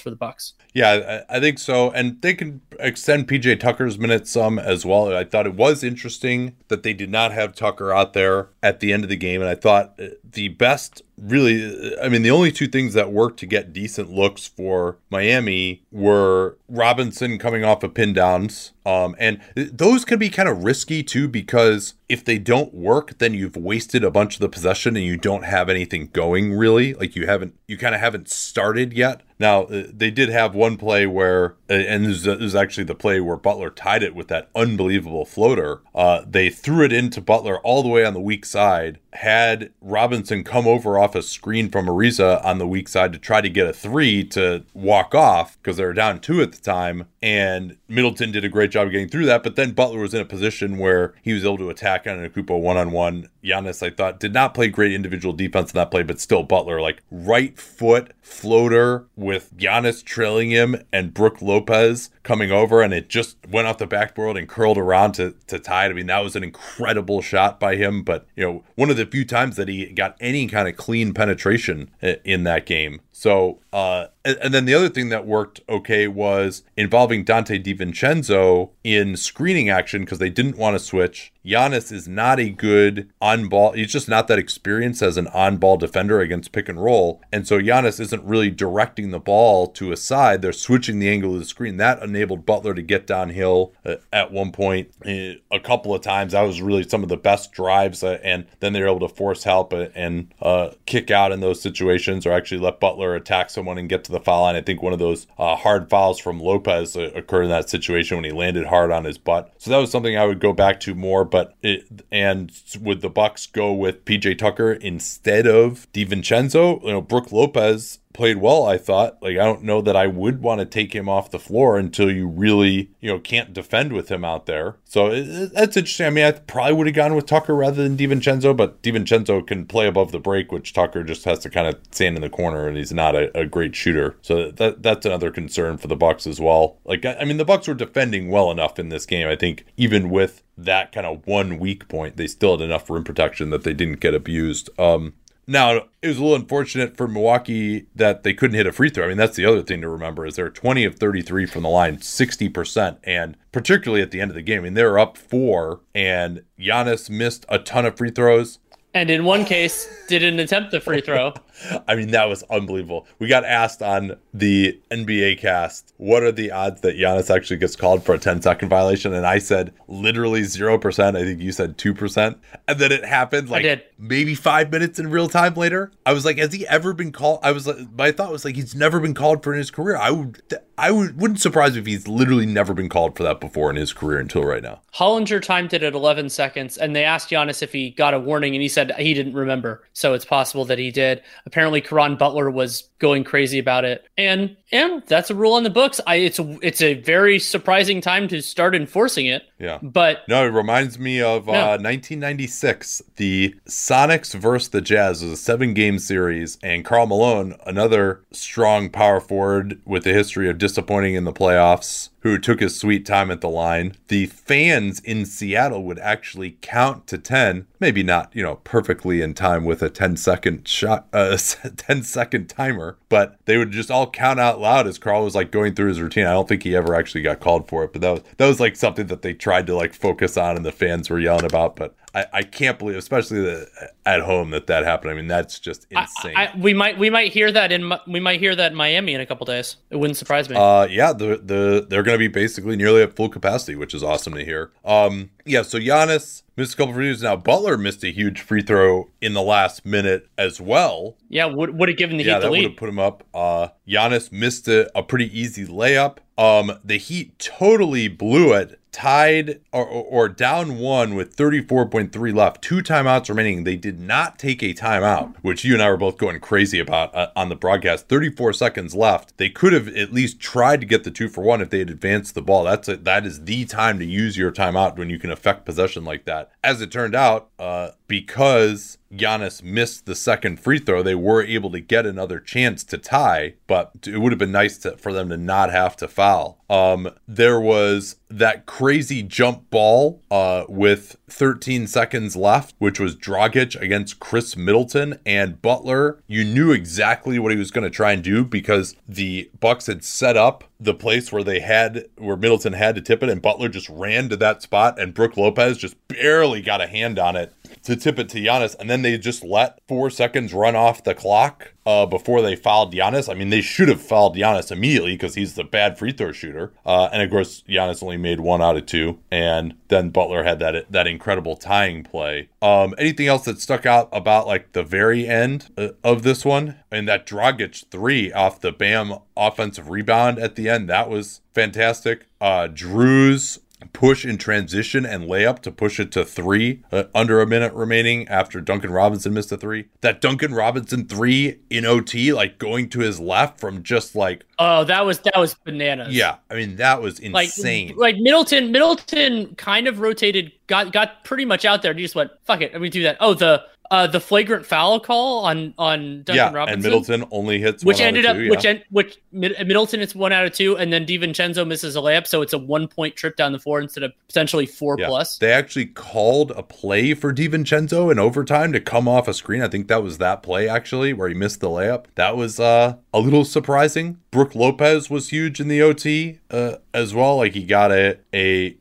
for 0.00 0.08
the 0.08 0.16
Bucks. 0.16 0.54
Yeah, 0.72 1.22
I, 1.28 1.38
think 1.38 1.58
so. 1.58 1.90
And 1.90 2.20
they 2.22 2.32
can 2.32 2.62
extend 2.80 3.28
PJ 3.28 3.60
Tucker's 3.60 3.98
minutes 3.98 4.30
some 4.30 4.58
as 4.58 4.86
well. 4.86 5.14
I 5.14 5.24
thought 5.24 5.46
it 5.46 5.54
was 5.54 5.84
interesting 5.84 6.56
that 6.68 6.82
they 6.82 6.94
did 6.94 7.10
not 7.10 7.32
have 7.32 7.54
Tucker 7.54 7.92
out 7.92 8.14
there 8.14 8.48
at 8.62 8.80
the 8.80 8.90
end 8.94 9.02
of 9.04 9.10
the 9.10 9.16
game. 9.16 9.42
And 9.42 9.50
I 9.50 9.54
thought 9.54 10.00
the 10.24 10.48
best, 10.48 11.02
really, 11.18 11.96
I 11.98 12.08
mean, 12.08 12.22
the 12.22 12.30
only 12.30 12.52
two 12.52 12.66
things 12.66 12.94
that 12.94 13.12
worked 13.12 13.38
to 13.40 13.46
get 13.46 13.72
decent 13.72 14.10
looks 14.10 14.46
for 14.46 14.98
Miami 15.10 15.84
were 15.90 16.58
Robinson 16.68 17.38
coming 17.38 17.64
off 17.64 17.82
of 17.82 17.94
pin 17.94 18.12
downs. 18.12 18.72
Um, 18.84 19.16
and 19.18 19.40
those 19.54 20.04
can 20.04 20.18
be 20.18 20.30
kind 20.30 20.48
of 20.48 20.64
risky 20.64 21.02
too 21.02 21.28
because 21.28 21.94
if 22.08 22.24
they 22.24 22.38
don't 22.38 22.72
work, 22.72 23.18
then 23.18 23.34
you've 23.34 23.56
wasted 23.56 24.04
a 24.04 24.10
bunch 24.10 24.34
of 24.34 24.40
the 24.40 24.48
possession 24.48 24.96
and 24.96 25.04
you 25.04 25.16
don't 25.16 25.44
have 25.44 25.68
anything 25.68 26.08
going 26.12 26.54
really. 26.54 26.94
Like 26.94 27.16
you 27.16 27.26
haven't, 27.26 27.54
you 27.66 27.76
kind 27.78 27.94
of 27.94 28.00
haven't 28.00 28.28
started 28.28 28.92
yet. 28.92 29.22
Now, 29.38 29.64
uh, 29.64 29.84
they 29.92 30.10
did 30.10 30.28
have 30.30 30.54
one 30.54 30.76
play 30.76 31.06
where, 31.06 31.56
uh, 31.68 31.74
and 31.74 32.06
this 32.06 32.26
is 32.26 32.54
actually 32.54 32.84
the 32.84 32.94
play 32.94 33.20
where 33.20 33.36
Butler 33.36 33.70
tied 33.70 34.02
it 34.02 34.14
with 34.14 34.28
that 34.28 34.48
unbelievable 34.54 35.24
floater. 35.24 35.82
Uh, 35.94 36.22
they 36.26 36.48
threw 36.48 36.84
it 36.84 36.92
into 36.92 37.20
Butler 37.20 37.58
all 37.58 37.82
the 37.82 37.88
way 37.88 38.04
on 38.04 38.14
the 38.14 38.20
weak 38.20 38.44
side, 38.44 38.98
had 39.12 39.72
Robinson 39.80 40.44
come 40.44 40.66
over 40.66 40.98
off 40.98 41.14
a 41.14 41.22
screen 41.22 41.70
from 41.70 41.86
Ariza 41.86 42.44
on 42.44 42.58
the 42.58 42.66
weak 42.66 42.88
side 42.88 43.12
to 43.12 43.18
try 43.18 43.40
to 43.40 43.48
get 43.48 43.66
a 43.66 43.72
three 43.72 44.24
to 44.24 44.64
walk 44.74 45.14
off 45.14 45.58
because 45.60 45.76
they 45.76 45.84
were 45.84 45.92
down 45.92 46.20
two 46.20 46.40
at 46.42 46.52
the 46.52 46.60
time. 46.60 47.06
And 47.22 47.76
Middleton 47.88 48.30
did 48.30 48.44
a 48.44 48.48
great 48.48 48.70
job 48.70 48.90
getting 48.90 49.08
through 49.08 49.26
that. 49.26 49.42
But 49.42 49.56
then 49.56 49.72
Butler 49.72 50.00
was 50.00 50.14
in 50.14 50.20
a 50.20 50.26
position 50.26 50.78
where 50.78 51.14
he 51.22 51.32
was 51.32 51.44
able 51.44 51.58
to 51.58 51.70
attack 51.70 52.06
on 52.06 52.18
Antetokounmpo 52.18 52.60
one 52.60 52.76
on 52.76 52.92
one. 52.92 53.28
Giannis, 53.42 53.84
I 53.84 53.90
thought, 53.90 54.20
did 54.20 54.32
not 54.32 54.54
play 54.54 54.68
great 54.68 54.92
individual 54.92 55.32
defense 55.32 55.72
in 55.72 55.76
that 55.76 55.90
play, 55.90 56.02
but 56.02 56.20
still 56.20 56.42
Butler, 56.42 56.80
like 56.80 57.02
right 57.10 57.58
foot 57.58 58.12
floater 58.20 59.06
with 59.26 59.54
Giannis 59.56 60.04
trailing 60.04 60.50
him 60.50 60.80
and 60.92 61.12
Brook 61.12 61.42
Lopez 61.42 62.10
coming 62.22 62.52
over, 62.52 62.80
and 62.80 62.94
it 62.94 63.08
just 63.08 63.36
went 63.50 63.66
off 63.66 63.78
the 63.78 63.86
backboard 63.86 64.36
and 64.36 64.48
curled 64.48 64.78
around 64.78 65.12
to, 65.12 65.34
to 65.48 65.58
tie 65.58 65.86
it. 65.86 65.90
I 65.90 65.92
mean, 65.92 66.06
that 66.06 66.22
was 66.22 66.36
an 66.36 66.44
incredible 66.44 67.20
shot 67.20 67.58
by 67.58 67.74
him, 67.74 68.04
but, 68.04 68.26
you 68.36 68.44
know, 68.44 68.64
one 68.76 68.88
of 68.88 68.96
the 68.96 69.04
few 69.04 69.24
times 69.24 69.56
that 69.56 69.68
he 69.68 69.86
got 69.86 70.16
any 70.20 70.46
kind 70.46 70.68
of 70.68 70.76
clean 70.76 71.12
penetration 71.12 71.90
in 72.24 72.44
that 72.44 72.66
game. 72.66 73.00
So, 73.18 73.60
uh, 73.72 74.08
and, 74.26 74.36
and, 74.42 74.52
then 74.52 74.66
the 74.66 74.74
other 74.74 74.90
thing 74.90 75.08
that 75.08 75.26
worked 75.26 75.62
okay 75.70 76.06
was 76.06 76.64
involving 76.76 77.24
Donte 77.24 77.64
DiVincenzo 77.64 78.72
in 78.84 79.16
screening 79.16 79.70
action 79.70 80.02
because 80.02 80.18
they 80.18 80.28
didn't 80.28 80.58
want 80.58 80.74
to 80.74 80.84
switch. 80.84 81.32
Giannis 81.46 81.92
is 81.92 82.08
not 82.08 82.40
a 82.40 82.50
good 82.50 83.08
on 83.20 83.48
ball. 83.48 83.72
He's 83.72 83.92
just 83.92 84.08
not 84.08 84.26
that 84.28 84.38
experienced 84.38 85.00
as 85.00 85.16
an 85.16 85.28
on 85.28 85.58
ball 85.58 85.76
defender 85.76 86.20
against 86.20 86.52
pick 86.52 86.68
and 86.68 86.82
roll. 86.82 87.22
And 87.32 87.46
so 87.46 87.60
Giannis 87.60 88.00
isn't 88.00 88.24
really 88.24 88.50
directing 88.50 89.12
the 89.12 89.20
ball 89.20 89.68
to 89.68 89.92
a 89.92 89.96
side. 89.96 90.42
They're 90.42 90.52
switching 90.52 90.98
the 90.98 91.08
angle 91.08 91.34
of 91.34 91.38
the 91.38 91.44
screen. 91.44 91.76
That 91.76 92.02
enabled 92.02 92.44
Butler 92.44 92.74
to 92.74 92.82
get 92.82 93.06
downhill 93.06 93.72
uh, 93.84 93.96
at 94.12 94.32
one 94.32 94.50
point 94.50 94.90
uh, 95.06 95.38
a 95.52 95.60
couple 95.62 95.94
of 95.94 96.02
times. 96.02 96.32
That 96.32 96.42
was 96.42 96.60
really 96.60 96.82
some 96.82 97.04
of 97.04 97.08
the 97.08 97.16
best 97.16 97.52
drives. 97.52 98.02
Uh, 98.02 98.18
and 98.24 98.46
then 98.58 98.72
they 98.72 98.80
were 98.80 98.88
able 98.88 99.08
to 99.08 99.14
force 99.14 99.44
help 99.44 99.72
uh, 99.72 99.86
and 99.94 100.34
uh, 100.42 100.70
kick 100.84 101.12
out 101.12 101.30
in 101.30 101.40
those 101.40 101.62
situations 101.62 102.26
or 102.26 102.32
actually 102.32 102.60
let 102.60 102.80
Butler 102.80 103.05
attack 103.14 103.50
someone 103.50 103.78
and 103.78 103.88
get 103.88 104.04
to 104.04 104.12
the 104.12 104.20
foul 104.20 104.42
line. 104.42 104.56
I 104.56 104.60
think 104.60 104.82
one 104.82 104.92
of 104.92 104.98
those 104.98 105.26
uh, 105.38 105.56
hard 105.56 105.88
fouls 105.88 106.18
from 106.18 106.40
Lopez 106.40 106.96
occurred 106.96 107.44
in 107.44 107.50
that 107.50 107.70
situation 107.70 108.16
when 108.16 108.24
he 108.24 108.32
landed 108.32 108.66
hard 108.66 108.90
on 108.90 109.04
his 109.04 109.18
butt. 109.18 109.52
So 109.58 109.70
that 109.70 109.78
was 109.78 109.90
something 109.90 110.16
I 110.16 110.26
would 110.26 110.40
go 110.40 110.52
back 110.52 110.80
to 110.80 110.94
more 110.94 111.24
but 111.24 111.54
it, 111.62 112.04
and 112.10 112.52
would 112.80 113.00
the 113.00 113.10
Bucks 113.10 113.46
go 113.46 113.72
with 113.72 114.04
PJ 114.04 114.38
Tucker 114.38 114.72
instead 114.72 115.46
of 115.46 115.86
DiVincenzo? 115.92 116.82
You 116.82 116.88
know, 116.88 117.00
Brook 117.00 117.32
Lopez 117.32 117.98
played 118.16 118.38
well, 118.38 118.64
I 118.64 118.78
thought. 118.78 119.22
Like, 119.22 119.36
I 119.36 119.44
don't 119.44 119.62
know 119.62 119.82
that 119.82 119.94
I 119.94 120.06
would 120.06 120.42
want 120.42 120.60
to 120.60 120.64
take 120.64 120.94
him 120.94 121.08
off 121.08 121.30
the 121.30 121.38
floor 121.38 121.78
until 121.78 122.10
you 122.10 122.26
really, 122.26 122.90
you 123.00 123.10
know, 123.10 123.18
can't 123.18 123.52
defend 123.52 123.92
with 123.92 124.08
him 124.08 124.24
out 124.24 124.46
there. 124.46 124.76
So 124.84 125.08
it, 125.08 125.52
that's 125.52 125.76
interesting. 125.76 126.06
I 126.06 126.10
mean, 126.10 126.24
I 126.24 126.32
probably 126.32 126.72
would 126.72 126.86
have 126.86 126.96
gone 126.96 127.14
with 127.14 127.26
Tucker 127.26 127.54
rather 127.54 127.82
than 127.82 127.96
DiVincenzo, 127.96 128.56
but 128.56 128.82
DiVincenzo 128.82 129.46
can 129.46 129.66
play 129.66 129.86
above 129.86 130.12
the 130.12 130.18
break, 130.18 130.50
which 130.50 130.72
Tucker 130.72 131.04
just 131.04 131.24
has 131.26 131.38
to 131.40 131.50
kind 131.50 131.68
of 131.68 131.78
stand 131.90 132.16
in 132.16 132.22
the 132.22 132.30
corner, 132.30 132.66
and 132.66 132.76
he's 132.76 132.92
not 132.92 133.14
a, 133.14 133.38
a 133.38 133.44
great 133.44 133.76
shooter. 133.76 134.16
So 134.22 134.50
that 134.50 134.82
that's 134.82 135.06
another 135.06 135.30
concern 135.30 135.76
for 135.76 135.86
the 135.86 135.96
Bucks 135.96 136.26
as 136.26 136.40
well. 136.40 136.78
Like, 136.84 137.04
I, 137.04 137.16
I 137.20 137.24
mean, 137.24 137.36
the 137.36 137.44
Bucks 137.44 137.68
were 137.68 137.74
defending 137.74 138.30
well 138.30 138.50
enough 138.50 138.78
in 138.78 138.88
this 138.88 139.06
game. 139.06 139.28
I 139.28 139.36
think 139.36 139.66
even 139.76 140.08
with 140.08 140.42
that 140.56 140.90
kind 140.90 141.06
of 141.06 141.26
one 141.26 141.58
weak 141.58 141.86
point, 141.88 142.16
they 142.16 142.26
still 142.26 142.56
had 142.56 142.64
enough 142.64 142.88
rim 142.88 143.04
protection 143.04 143.50
that 143.50 143.62
they 143.62 143.74
didn't 143.74 144.00
get 144.00 144.14
abused. 144.14 144.70
Um, 144.78 145.12
now, 145.46 145.82
it 146.02 146.08
was 146.08 146.18
a 146.18 146.22
little 146.22 146.34
unfortunate 146.34 146.96
for 146.96 147.06
Milwaukee 147.06 147.86
that 147.94 148.24
they 148.24 148.34
couldn't 148.34 148.56
hit 148.56 148.66
a 148.66 148.72
free 148.72 148.90
throw. 148.90 149.04
I 149.04 149.08
mean, 149.08 149.16
that's 149.16 149.36
the 149.36 149.44
other 149.44 149.62
thing 149.62 149.80
to 149.80 149.88
remember 149.88 150.26
is 150.26 150.34
they're 150.34 150.50
20 150.50 150.84
of 150.84 150.96
33 150.96 151.46
from 151.46 151.62
the 151.62 151.68
line, 151.68 151.98
60%. 151.98 152.96
And 153.04 153.36
particularly 153.52 154.02
at 154.02 154.10
the 154.10 154.20
end 154.20 154.32
of 154.32 154.34
the 154.34 154.42
game, 154.42 154.62
I 154.62 154.64
mean, 154.64 154.74
they 154.74 154.84
were 154.84 154.98
up 154.98 155.16
four, 155.16 155.80
and 155.94 156.42
Giannis 156.58 157.08
missed 157.08 157.46
a 157.48 157.60
ton 157.60 157.86
of 157.86 157.96
free 157.96 158.10
throws. 158.10 158.58
And 158.96 159.10
in 159.10 159.24
one 159.24 159.44
case, 159.44 159.86
didn't 160.08 160.40
attempt 160.40 160.70
the 160.70 160.80
free 160.80 161.02
throw. 161.02 161.34
I 161.86 161.96
mean, 161.96 162.12
that 162.12 162.30
was 162.30 162.42
unbelievable. 162.44 163.06
We 163.18 163.28
got 163.28 163.44
asked 163.44 163.82
on 163.82 164.16
the 164.32 164.80
NBA 164.90 165.38
cast, 165.38 165.92
what 165.98 166.22
are 166.22 166.32
the 166.32 166.50
odds 166.50 166.80
that 166.80 166.96
Giannis 166.96 167.34
actually 167.34 167.58
gets 167.58 167.76
called 167.76 168.02
for 168.04 168.14
a 168.14 168.18
10 168.18 168.40
second 168.40 168.70
violation? 168.70 169.12
And 169.12 169.26
I 169.26 169.38
said 169.38 169.74
literally 169.86 170.40
0%. 170.40 171.14
I 171.14 171.24
think 171.24 171.42
you 171.42 171.52
said 171.52 171.76
2%. 171.76 172.38
And 172.66 172.78
then 172.78 172.90
it 172.90 173.04
happened 173.04 173.50
like 173.50 173.62
maybe 173.98 174.34
five 174.34 174.72
minutes 174.72 174.98
in 174.98 175.10
real 175.10 175.28
time 175.28 175.52
later. 175.52 175.92
I 176.06 176.14
was 176.14 176.24
like, 176.24 176.38
has 176.38 176.54
he 176.54 176.66
ever 176.66 176.94
been 176.94 177.12
called? 177.12 177.40
I 177.42 177.52
was 177.52 177.66
like, 177.66 177.76
my 177.98 178.12
thought 178.12 178.32
was 178.32 178.46
like, 178.46 178.54
he's 178.54 178.74
never 178.74 178.98
been 178.98 179.12
called 179.12 179.42
for 179.42 179.52
in 179.52 179.58
his 179.58 179.70
career. 179.70 179.98
I 179.98 180.10
would, 180.10 180.40
I 180.78 180.90
would, 180.90 181.20
wouldn't 181.20 181.40
surprise 181.40 181.74
me 181.74 181.80
if 181.80 181.86
he's 181.86 182.08
literally 182.08 182.46
never 182.46 182.74
been 182.74 182.88
called 182.88 183.16
for 183.16 183.22
that 183.22 183.40
before 183.40 183.70
in 183.70 183.76
his 183.76 183.92
career 183.92 184.18
until 184.18 184.44
right 184.44 184.62
now. 184.62 184.80
Hollinger 184.94 185.42
timed 185.42 185.72
it 185.72 185.82
at 185.82 185.94
11 185.94 186.30
seconds 186.30 186.76
and 186.76 186.94
they 186.94 187.04
asked 187.04 187.30
Giannis 187.30 187.62
if 187.62 187.72
he 187.72 187.90
got 187.90 188.14
a 188.14 188.18
warning 188.18 188.54
and 188.54 188.62
he 188.62 188.68
said 188.68 188.92
he 188.98 189.14
didn't 189.14 189.34
remember. 189.34 189.82
So 189.92 190.14
it's 190.14 190.24
possible 190.24 190.64
that 190.66 190.78
he 190.78 190.90
did. 190.90 191.22
Apparently, 191.46 191.80
Caron 191.80 192.16
Butler 192.16 192.50
was 192.50 192.88
going 192.98 193.24
crazy 193.24 193.58
about 193.58 193.84
it, 193.84 194.06
and 194.16 194.56
and 194.72 195.02
that's 195.06 195.30
a 195.30 195.34
rule 195.34 195.54
on 195.54 195.62
the 195.62 195.70
books. 195.70 196.00
I 196.06 196.16
it's 196.16 196.38
a, 196.38 196.58
it's 196.62 196.80
a 196.80 196.94
very 196.94 197.38
surprising 197.38 198.00
time 198.00 198.28
to 198.28 198.40
start 198.40 198.74
enforcing 198.74 199.26
it. 199.26 199.44
Yeah, 199.58 199.78
but 199.82 200.22
no, 200.28 200.46
it 200.46 200.50
reminds 200.50 200.98
me 200.98 201.20
of 201.20 201.46
no. 201.46 201.52
uh, 201.52 201.78
1996, 201.78 203.02
the 203.16 203.54
Sonics 203.66 204.34
versus 204.34 204.68
the 204.70 204.80
Jazz 204.80 205.22
was 205.22 205.32
a 205.32 205.36
seven 205.36 205.74
game 205.74 205.98
series, 205.98 206.58
and 206.62 206.84
Karl 206.84 207.06
Malone, 207.06 207.54
another 207.66 208.22
strong 208.32 208.90
power 208.90 209.20
forward 209.20 209.80
with 209.84 210.06
a 210.06 210.12
history 210.12 210.48
of 210.48 210.58
disappointing 210.66 211.14
in 211.14 211.22
the 211.22 211.32
playoffs 211.32 212.10
who 212.20 212.38
took 212.38 212.58
his 212.58 212.76
sweet 212.76 213.06
time 213.06 213.30
at 213.30 213.40
the 213.40 213.48
line. 213.48 213.94
The 214.08 214.26
fans 214.26 214.98
in 215.00 215.24
Seattle 215.24 215.84
would 215.84 216.00
actually 216.00 216.58
count 216.60 217.06
to 217.06 217.18
10, 217.18 217.68
maybe 217.78 218.02
not, 218.02 218.34
you 218.34 218.42
know, 218.42 218.56
perfectly 218.56 219.22
in 219.22 219.32
time 219.32 219.64
with 219.64 219.80
a 219.80 219.88
10 219.88 220.16
second 220.16 220.66
shot, 220.66 221.06
uh, 221.12 221.36
10 221.76 222.02
second 222.02 222.48
timer, 222.48 222.98
but 223.08 223.38
they 223.44 223.56
would 223.56 223.70
just 223.70 223.92
all 223.92 224.10
count 224.10 224.40
out 224.40 224.60
loud 224.60 224.88
as 224.88 224.98
Karl 224.98 225.22
was 225.22 225.36
like 225.36 225.52
going 225.52 225.74
through 225.74 225.88
his 225.88 226.00
routine. 226.00 226.26
I 226.26 226.32
don't 226.32 226.48
think 226.48 226.64
he 226.64 226.74
ever 226.74 226.96
actually 226.96 227.22
got 227.22 227.38
called 227.38 227.68
for 227.68 227.84
it, 227.84 227.92
but 227.92 228.02
that 228.02 228.10
was, 228.10 228.22
that 228.38 228.46
was 228.48 228.58
like 228.58 228.74
something 228.74 229.06
that 229.06 229.22
they 229.22 229.32
tried 229.32 229.68
to 229.68 229.76
like 229.76 229.94
focus 229.94 230.36
on 230.36 230.56
and 230.56 230.66
the 230.66 230.72
fans 230.72 231.08
were 231.08 231.20
yelling 231.20 231.44
about. 231.44 231.76
But 231.76 231.94
I, 232.16 232.24
I 232.32 232.42
can't 232.44 232.78
believe, 232.78 232.96
especially 232.96 233.42
the, 233.42 233.90
at 234.06 234.22
home, 234.22 234.48
that 234.50 234.68
that 234.68 234.84
happened. 234.84 235.10
I 235.10 235.14
mean, 235.14 235.26
that's 235.26 235.60
just 235.60 235.86
insane. 235.90 236.34
I, 236.34 236.46
I, 236.46 236.56
we 236.56 236.72
might 236.72 236.98
we 236.98 237.10
might 237.10 237.30
hear 237.30 237.52
that 237.52 237.70
in 237.72 237.92
we 238.06 238.20
might 238.20 238.40
hear 238.40 238.56
that 238.56 238.72
in 238.72 238.76
Miami 238.76 239.12
in 239.12 239.20
a 239.20 239.26
couple 239.26 239.44
days. 239.44 239.76
It 239.90 239.96
wouldn't 239.96 240.16
surprise 240.16 240.48
me. 240.48 240.56
Uh, 240.56 240.86
yeah, 240.86 241.12
the 241.12 241.36
the 241.44 241.86
they're 241.86 242.02
going 242.02 242.14
to 242.14 242.18
be 242.18 242.28
basically 242.28 242.74
nearly 242.74 243.02
at 243.02 243.14
full 243.14 243.28
capacity, 243.28 243.76
which 243.76 243.92
is 243.92 244.02
awesome 244.02 244.32
to 244.32 244.42
hear. 244.42 244.72
Um, 244.82 245.28
yeah. 245.44 245.60
So 245.60 245.78
Giannis 245.78 246.42
missed 246.56 246.72
a 246.72 246.76
couple 246.78 246.94
free 246.94 247.08
throws. 247.08 247.22
Now 247.22 247.36
Butler 247.36 247.76
missed 247.76 248.02
a 248.02 248.10
huge 248.10 248.40
free 248.40 248.62
throw 248.62 249.10
in 249.20 249.34
the 249.34 249.42
last 249.42 249.84
minute 249.84 250.30
as 250.38 250.58
well. 250.58 251.18
Yeah, 251.28 251.44
would 251.44 251.78
would 251.78 251.90
have 251.90 251.98
given 251.98 252.16
the 252.16 252.24
yeah, 252.24 252.36
Heat 252.36 252.40
the 252.40 252.46
that 252.46 252.52
lead. 252.52 252.62
would 252.62 252.70
have 252.70 252.78
put 252.78 252.88
him 252.88 252.98
up. 252.98 253.24
Uh, 253.34 253.68
Giannis 253.86 254.32
missed 254.32 254.68
a, 254.68 254.90
a 254.98 255.02
pretty 255.02 255.38
easy 255.38 255.66
layup. 255.66 256.18
Um, 256.38 256.78
the 256.84 256.98
Heat 256.98 257.38
totally 257.38 258.08
blew 258.08 258.52
it 258.52 258.78
tied 258.96 259.60
or, 259.72 259.86
or, 259.86 260.26
down 260.26 260.78
one 260.78 261.14
with 261.14 261.36
34.3 261.36 262.34
left, 262.34 262.62
two 262.62 262.76
timeouts 262.76 263.28
remaining. 263.28 263.64
They 263.64 263.76
did 263.76 264.00
not 264.00 264.38
take 264.38 264.62
a 264.62 264.72
timeout, 264.72 265.34
which 265.42 265.66
you 265.66 265.74
and 265.74 265.82
I 265.82 265.90
were 265.90 265.98
both 265.98 266.16
going 266.16 266.40
crazy 266.40 266.80
about 266.80 267.14
uh, 267.14 267.28
on 267.36 267.50
the 267.50 267.56
broadcast. 267.56 268.08
34 268.08 268.54
seconds 268.54 268.94
left. 268.94 269.36
They 269.36 269.50
could 269.50 269.74
have 269.74 269.88
at 269.88 270.14
least 270.14 270.40
tried 270.40 270.80
to 270.80 270.86
get 270.86 271.04
the 271.04 271.10
two 271.10 271.28
for 271.28 271.44
one 271.44 271.60
if 271.60 271.68
they 271.68 271.80
had 271.80 271.90
advanced 271.90 272.34
the 272.34 272.40
ball. 272.40 272.64
That's 272.64 272.88
a, 272.88 272.96
that 272.96 273.26
is 273.26 273.44
the 273.44 273.66
time 273.66 273.98
to 273.98 274.06
use 274.06 274.38
your 274.38 274.50
timeout 274.50 274.96
when 274.96 275.10
you 275.10 275.18
can 275.18 275.30
affect 275.30 275.66
possession 275.66 276.02
like 276.02 276.24
that. 276.24 276.50
As 276.64 276.80
it 276.80 276.90
turned 276.90 277.14
out, 277.14 277.50
uh, 277.58 277.90
because 278.08 278.98
Giannis 279.12 279.62
missed 279.62 280.06
the 280.06 280.14
second 280.14 280.60
free 280.60 280.78
throw, 280.78 281.02
they 281.02 281.14
were 281.14 281.42
able 281.42 281.70
to 281.70 281.80
get 281.80 282.06
another 282.06 282.40
chance 282.40 282.84
to 282.84 282.98
tie, 282.98 283.54
but 283.66 283.92
it 284.06 284.18
would 284.18 284.32
have 284.32 284.38
been 284.38 284.52
nice 284.52 284.78
to, 284.78 284.96
for 284.96 285.12
them 285.12 285.28
to 285.28 285.36
not 285.36 285.70
have 285.70 285.96
to 285.96 286.08
foul. 286.08 286.58
Um, 286.68 287.10
there 287.28 287.60
was 287.60 288.16
that 288.28 288.66
crazy 288.66 289.22
jump 289.22 289.70
ball 289.70 290.20
uh, 290.30 290.64
with 290.68 291.16
13 291.28 291.86
seconds 291.86 292.34
left, 292.34 292.74
which 292.78 292.98
was 292.98 293.14
Dragic 293.14 293.80
against 293.80 294.18
Khris 294.18 294.56
Middleton 294.56 295.18
and 295.24 295.62
Butler. 295.62 296.20
You 296.26 296.44
knew 296.44 296.72
exactly 296.72 297.38
what 297.38 297.52
he 297.52 297.58
was 297.58 297.70
going 297.70 297.84
to 297.84 297.90
try 297.90 298.12
and 298.12 298.22
do 298.22 298.44
because 298.44 298.96
the 299.08 299.50
Bucks 299.60 299.86
had 299.86 300.02
set 300.02 300.36
up 300.36 300.64
the 300.80 300.94
place 300.94 301.32
where 301.32 301.44
they 301.44 301.60
had 301.60 302.06
where 302.18 302.36
Middleton 302.36 302.72
had 302.72 302.96
to 302.96 303.00
tip 303.00 303.22
it, 303.22 303.28
and 303.28 303.40
Butler 303.40 303.68
just 303.68 303.88
ran 303.88 304.28
to 304.28 304.36
that 304.36 304.62
spot, 304.62 304.98
and 304.98 305.14
Brook 305.14 305.36
Lopez 305.36 305.78
just 305.78 305.96
barely 306.08 306.60
got 306.60 306.82
a 306.82 306.86
hand 306.86 307.18
on 307.18 307.36
it 307.36 307.54
to 307.82 307.96
tip 307.96 308.18
it 308.18 308.28
to 308.30 308.38
Giannis, 308.38 308.74
and 308.78 308.88
then 308.88 309.02
they 309.02 309.18
just 309.18 309.44
let 309.44 309.78
four 309.88 310.10
seconds 310.10 310.52
run 310.52 310.76
off 310.76 311.04
the 311.04 311.14
clock 311.14 311.72
uh, 311.86 312.04
before 312.04 312.42
they 312.42 312.56
fouled 312.56 312.92
Giannis. 312.92 313.30
I 313.30 313.34
mean, 313.34 313.50
they 313.50 313.60
should 313.60 313.88
have 313.88 314.02
fouled 314.02 314.36
Giannis 314.36 314.72
immediately 314.72 315.12
because 315.12 315.36
he's 315.36 315.54
the 315.54 315.64
bad 315.64 315.98
free 315.98 316.12
throw 316.12 316.32
shooter. 316.32 316.72
Uh, 316.84 317.08
and 317.12 317.22
of 317.22 317.30
course, 317.30 317.62
Giannis 317.68 318.02
only 318.02 318.16
made 318.16 318.40
one 318.40 318.60
out 318.60 318.76
of 318.76 318.86
two, 318.86 319.20
and 319.30 319.74
then 319.88 320.10
Butler 320.10 320.42
had 320.42 320.58
that 320.58 320.90
that 320.90 321.06
incredible 321.06 321.56
tying 321.56 322.02
play. 322.02 322.48
Um, 322.60 322.94
anything 322.98 323.28
else 323.28 323.44
that 323.44 323.60
stuck 323.60 323.86
out 323.86 324.08
about 324.12 324.46
like 324.46 324.72
the 324.72 324.82
very 324.82 325.26
end 325.26 325.70
uh, 325.78 325.90
of 326.02 326.22
this 326.22 326.44
one 326.44 326.76
and 326.90 327.08
that 327.08 327.26
Dragic 327.26 327.86
three 327.90 328.32
off 328.32 328.60
the 328.60 328.72
Bam 328.72 329.14
offensive 329.36 329.90
rebound 329.90 330.38
at 330.38 330.56
the 330.56 330.68
end 330.68 330.88
that 330.88 331.08
was 331.08 331.40
fantastic. 331.54 332.26
Uh, 332.40 332.68
Jrue's 332.68 333.60
push 333.92 334.24
in 334.24 334.38
transition 334.38 335.04
and 335.04 335.24
layup 335.24 335.60
to 335.60 335.70
push 335.70 336.00
it 336.00 336.10
to 336.12 336.24
three 336.24 336.82
uh, 336.90 337.04
under 337.14 337.40
a 337.40 337.46
minute 337.46 337.72
remaining 337.74 338.26
after 338.28 338.60
Duncan 338.60 338.90
Robinson 338.90 339.34
missed 339.34 339.52
a 339.52 339.56
three. 339.56 339.86
That 340.00 340.20
Duncan 340.20 340.54
Robinson 340.54 341.06
three 341.06 341.58
in 341.70 341.84
OT, 341.84 342.32
like 342.32 342.58
going 342.58 342.88
to 342.90 343.00
his 343.00 343.20
left 343.20 343.60
from 343.60 343.82
just 343.82 344.14
like 344.16 344.44
oh 344.58 344.84
that 344.84 345.04
was 345.04 345.18
that 345.20 345.36
was 345.36 345.54
bananas. 345.54 346.14
Yeah, 346.14 346.36
I 346.50 346.54
mean 346.54 346.76
that 346.76 347.02
was 347.02 347.18
insane. 347.18 347.88
Like, 347.88 348.14
like 348.14 348.16
Middleton, 348.18 348.72
Middleton 348.72 349.54
kind 349.56 349.86
of 349.88 350.00
rotated, 350.00 350.52
got 350.66 350.92
got 350.92 351.24
pretty 351.24 351.44
much 351.44 351.64
out 351.64 351.82
there. 351.82 351.90
And 351.90 351.98
he 352.00 352.04
just 352.04 352.14
went 352.14 352.30
fuck 352.44 352.60
it, 352.60 352.72
let 352.72 352.80
me 352.80 352.88
do 352.88 353.02
that. 353.02 353.18
Oh 353.20 353.34
the 353.34 353.64
uh, 353.90 354.06
the 354.06 354.20
flagrant 354.20 354.66
foul 354.66 355.00
call 355.00 355.44
on 355.44 355.74
on 355.78 356.22
Duncan 356.22 356.34
yeah, 356.34 356.52
Robinson, 356.52 356.74
and 356.74 356.82
Middleton 356.82 357.24
only 357.30 357.60
hits 357.60 357.84
which 357.84 358.00
ended 358.00 358.24
two, 358.24 358.30
up 358.30 358.36
yeah. 358.36 358.50
which 358.50 358.64
en- 358.64 358.82
which 358.90 359.18
Mid- 359.32 359.56
Middleton 359.66 360.00
it's 360.00 360.14
one 360.14 360.32
out 360.32 360.44
of 360.46 360.52
two, 360.52 360.76
and 360.76 360.92
then 360.92 361.06
DiVincenzo 361.06 361.66
misses 361.66 361.96
a 361.96 362.00
layup, 362.00 362.26
so 362.26 362.42
it's 362.42 362.52
a 362.52 362.58
one 362.58 362.88
point 362.88 363.16
trip 363.16 363.36
down 363.36 363.52
the 363.52 363.58
floor 363.58 363.80
instead 363.80 364.02
of 364.02 364.12
potentially 364.28 364.66
four 364.66 364.96
Yeah. 364.98 365.06
plus. 365.08 365.38
They 365.38 365.52
actually 365.52 365.86
called 365.86 366.50
a 366.52 366.62
play 366.62 367.14
for 367.14 367.32
DiVincenzo 367.32 368.10
in 368.10 368.18
overtime 368.18 368.72
to 368.72 368.80
come 368.80 369.08
off 369.08 369.28
a 369.28 369.34
screen. 369.34 369.62
I 369.62 369.68
think 369.68 369.88
that 369.88 370.02
was 370.02 370.18
that 370.18 370.42
play 370.42 370.68
actually 370.68 371.12
where 371.12 371.28
he 371.28 371.34
missed 371.34 371.60
the 371.60 371.68
layup. 371.68 372.06
That 372.14 372.36
was 372.36 372.58
uh, 372.60 372.96
a 373.12 373.20
little 373.20 373.44
surprising. 373.44 374.18
Brook 374.30 374.54
Lopez 374.54 375.08
was 375.08 375.30
huge 375.30 375.60
in 375.60 375.68
the 375.68 375.80
OT 375.80 376.40
uh, 376.50 376.76
as 376.92 377.14
well. 377.14 377.38
Like 377.38 377.54
he 377.54 377.64
got 377.64 377.90
a 377.92 378.18
a 378.34 378.76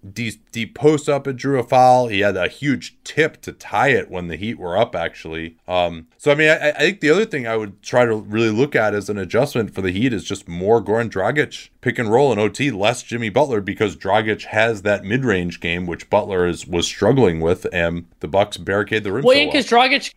deep 0.55 0.73
post 0.73 1.09
up 1.09 1.27
and 1.27 1.37
drew 1.37 1.59
a 1.59 1.63
foul. 1.63 2.07
He 2.07 2.21
had 2.21 2.37
a 2.37 2.47
huge 2.47 2.95
tip 3.03 3.41
to 3.41 3.51
tie 3.51 3.89
it 3.89 4.09
when 4.09 4.27
the 4.27 4.37
Heat 4.37 4.57
were 4.57 4.77
up 4.77 4.95
actually. 4.95 5.57
Um, 5.67 6.07
so 6.17 6.31
I 6.31 6.35
mean, 6.35 6.49
I, 6.49 6.69
I 6.69 6.79
think 6.79 7.01
the 7.01 7.09
other 7.09 7.25
thing 7.25 7.45
I 7.45 7.57
would 7.57 7.83
try 7.83 8.05
to 8.05 8.15
really 8.15 8.51
look 8.51 8.73
at 8.73 8.93
as 8.93 9.09
an 9.09 9.17
adjustment 9.17 9.75
for 9.75 9.81
the 9.81 9.91
Heat 9.91 10.13
is 10.13 10.23
just 10.23 10.47
more 10.47 10.81
Goran 10.81 11.09
Dragic 11.09 11.67
pick 11.81 11.99
and 11.99 12.09
roll 12.09 12.31
in 12.31 12.39
OT, 12.39 12.71
less 12.71 13.03
Jimmy 13.03 13.27
Butler 13.27 13.59
because 13.59 13.97
Dragic 13.97 14.45
has 14.45 14.83
that 14.83 15.03
mid 15.03 15.25
range 15.25 15.59
game 15.59 15.85
which 15.87 16.09
Butler 16.09 16.47
is 16.47 16.65
was 16.65 16.87
struggling 16.87 17.41
with, 17.41 17.67
and 17.73 18.05
the 18.21 18.29
Bucks 18.29 18.55
barricade 18.55 19.03
the 19.03 19.11
rim. 19.11 19.25
Well, 19.25 19.35
so 19.35 19.41
and 19.41 19.51
because 19.51 19.69
Dragic 19.69 20.13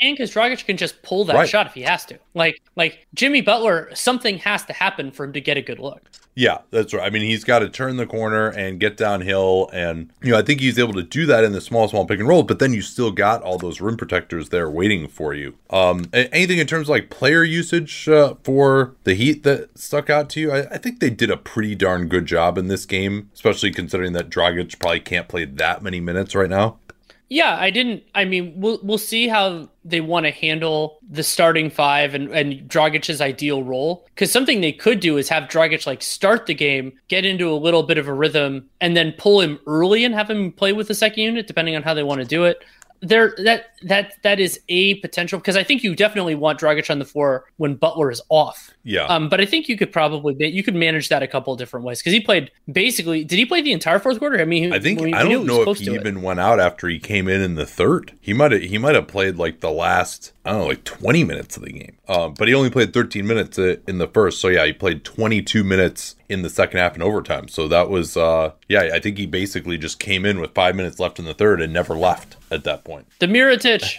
and 0.00 0.16
'cause- 0.18 0.34
and 0.34 0.34
because 0.34 0.60
Dragic 0.62 0.66
can 0.66 0.76
just 0.76 1.02
pull 1.02 1.24
that 1.26 1.34
Right. 1.36 1.48
shot 1.48 1.66
if 1.66 1.74
he 1.74 1.82
has 1.82 2.04
to. 2.06 2.18
Like 2.34 2.60
like 2.76 3.06
Jimmy 3.14 3.40
Butler, 3.40 3.90
something 3.94 4.38
has 4.38 4.64
to 4.66 4.72
happen 4.72 5.10
for 5.10 5.24
him 5.24 5.32
to 5.34 5.40
get 5.40 5.56
a 5.56 5.62
good 5.62 5.78
look. 5.78 6.02
Yeah, 6.36 6.58
that's 6.70 6.94
right. 6.94 7.04
I 7.04 7.10
mean, 7.10 7.22
he's 7.22 7.42
got 7.42 7.58
to 7.58 7.68
turn 7.68 7.96
the 7.96 8.06
corner 8.06 8.48
and 8.48 8.78
get 8.78 8.96
downhill, 8.96 9.68
and 9.72 10.10
you 10.22 10.30
know, 10.30 10.38
I 10.38 10.42
think 10.42 10.60
he's 10.60 10.78
able 10.78 10.92
to 10.94 11.02
do 11.02 11.26
that 11.26 11.42
in 11.44 11.52
the 11.52 11.60
small, 11.60 11.88
small 11.88 12.06
pick 12.06 12.20
and 12.20 12.28
roll. 12.28 12.44
But 12.44 12.60
then 12.60 12.72
you 12.72 12.82
still 12.82 13.10
got 13.10 13.42
all 13.42 13.58
those 13.58 13.80
rim 13.80 13.96
protectors 13.96 14.48
there 14.50 14.70
waiting 14.70 15.08
for 15.08 15.34
you. 15.34 15.56
Um, 15.70 16.06
anything 16.12 16.58
in 16.58 16.66
terms 16.68 16.86
of 16.86 16.90
like 16.90 17.10
player 17.10 17.42
usage 17.42 18.08
uh, 18.08 18.34
for 18.44 18.94
the 19.04 19.14
Heat 19.14 19.42
that 19.42 19.76
stuck 19.76 20.08
out 20.08 20.30
to 20.30 20.40
you? 20.40 20.52
I, 20.52 20.60
I 20.74 20.78
think 20.78 21.00
they 21.00 21.10
did 21.10 21.30
a 21.30 21.36
pretty 21.36 21.74
darn 21.74 22.06
good 22.06 22.26
job 22.26 22.56
in 22.56 22.68
this 22.68 22.86
game, 22.86 23.28
especially 23.34 23.72
considering 23.72 24.12
that 24.12 24.30
Dragic 24.30 24.78
probably 24.78 25.00
can't 25.00 25.28
play 25.28 25.44
that 25.44 25.82
many 25.82 26.00
minutes 26.00 26.34
right 26.36 26.48
now. 26.48 26.78
Yeah, 27.32 27.56
I 27.56 27.70
didn't. 27.70 28.02
I 28.12 28.24
mean, 28.24 28.54
we'll 28.56 28.80
we'll 28.82 28.98
see 28.98 29.28
how 29.28 29.68
they 29.84 30.00
want 30.00 30.26
to 30.26 30.32
handle 30.32 30.98
the 31.08 31.22
starting 31.22 31.70
five 31.70 32.12
and 32.12 32.28
and 32.32 32.68
Dragic's 32.68 33.20
ideal 33.20 33.62
role. 33.62 34.04
Because 34.08 34.32
something 34.32 34.60
they 34.60 34.72
could 34.72 34.98
do 34.98 35.16
is 35.16 35.28
have 35.28 35.44
Dragic 35.44 35.86
like 35.86 36.02
start 36.02 36.46
the 36.46 36.54
game, 36.54 36.92
get 37.06 37.24
into 37.24 37.48
a 37.48 37.54
little 37.54 37.84
bit 37.84 37.98
of 37.98 38.08
a 38.08 38.12
rhythm, 38.12 38.68
and 38.80 38.96
then 38.96 39.12
pull 39.16 39.40
him 39.40 39.60
early 39.68 40.04
and 40.04 40.12
have 40.12 40.28
him 40.28 40.50
play 40.50 40.72
with 40.72 40.88
the 40.88 40.94
second 40.94 41.22
unit, 41.22 41.46
depending 41.46 41.76
on 41.76 41.84
how 41.84 41.94
they 41.94 42.02
want 42.02 42.20
to 42.20 42.26
do 42.26 42.44
it. 42.44 42.64
There, 43.02 43.34
that 43.38 43.70
that 43.82 44.12
that 44.22 44.40
is 44.40 44.60
a 44.68 44.94
potential 44.96 45.38
because 45.38 45.56
I 45.56 45.64
think 45.64 45.82
you 45.82 45.94
definitely 45.94 46.34
want 46.34 46.60
Dragic 46.60 46.90
on 46.90 46.98
the 46.98 47.04
floor 47.04 47.44
when 47.56 47.74
Butler 47.76 48.10
is 48.10 48.20
off. 48.28 48.70
Yeah. 48.82 49.04
Um, 49.04 49.28
but 49.28 49.40
I 49.40 49.46
think 49.46 49.68
you 49.68 49.76
could 49.76 49.92
probably 49.92 50.36
you 50.38 50.62
could 50.62 50.74
manage 50.74 51.08
that 51.08 51.22
a 51.22 51.26
couple 51.26 51.52
of 51.52 51.58
different 51.58 51.86
ways 51.86 52.00
because 52.00 52.12
he 52.12 52.20
played 52.20 52.50
basically. 52.70 53.24
Did 53.24 53.38
he 53.38 53.46
play 53.46 53.62
the 53.62 53.72
entire 53.72 53.98
fourth 53.98 54.18
quarter? 54.18 54.40
I 54.40 54.44
mean, 54.44 54.72
I 54.72 54.78
think 54.78 55.00
I 55.14 55.22
don't 55.22 55.46
know 55.46 55.62
if 55.62 55.78
he 55.78 55.86
to 55.86 55.94
it. 55.94 56.00
even 56.00 56.22
went 56.22 56.40
out 56.40 56.60
after 56.60 56.88
he 56.88 56.98
came 56.98 57.28
in 57.28 57.40
in 57.40 57.54
the 57.54 57.66
third. 57.66 58.12
He 58.20 58.32
might 58.32 58.52
have 58.52 58.62
he 58.62 58.78
might 58.78 58.94
have 58.94 59.08
played 59.08 59.36
like 59.36 59.60
the 59.60 59.70
last 59.70 60.32
I 60.44 60.50
don't 60.50 60.60
know 60.60 60.66
like 60.66 60.84
20 60.84 61.24
minutes 61.24 61.56
of 61.56 61.64
the 61.64 61.72
game. 61.72 61.96
Um, 62.08 62.34
but 62.34 62.48
he 62.48 62.54
only 62.54 62.70
played 62.70 62.92
13 62.92 63.26
minutes 63.26 63.58
in 63.58 63.98
the 63.98 64.08
first. 64.08 64.40
So 64.40 64.48
yeah, 64.48 64.66
he 64.66 64.72
played 64.72 65.04
22 65.04 65.64
minutes 65.64 66.16
in 66.28 66.42
the 66.42 66.50
second 66.50 66.78
half 66.80 66.96
in 66.96 67.02
overtime. 67.02 67.48
So 67.48 67.68
that 67.68 67.88
was 67.88 68.16
uh 68.16 68.52
yeah, 68.68 68.90
I 68.92 69.00
think 69.00 69.18
he 69.18 69.26
basically 69.26 69.78
just 69.78 69.98
came 69.98 70.24
in 70.26 70.40
with 70.40 70.54
5 70.54 70.76
minutes 70.76 70.98
left 70.98 71.18
in 71.18 71.24
the 71.24 71.34
third 71.34 71.60
and 71.60 71.72
never 71.72 71.94
left 71.94 72.36
at 72.50 72.64
that 72.64 72.84
point. 72.84 73.06
The 73.20 73.26
Miritich. 73.26 73.96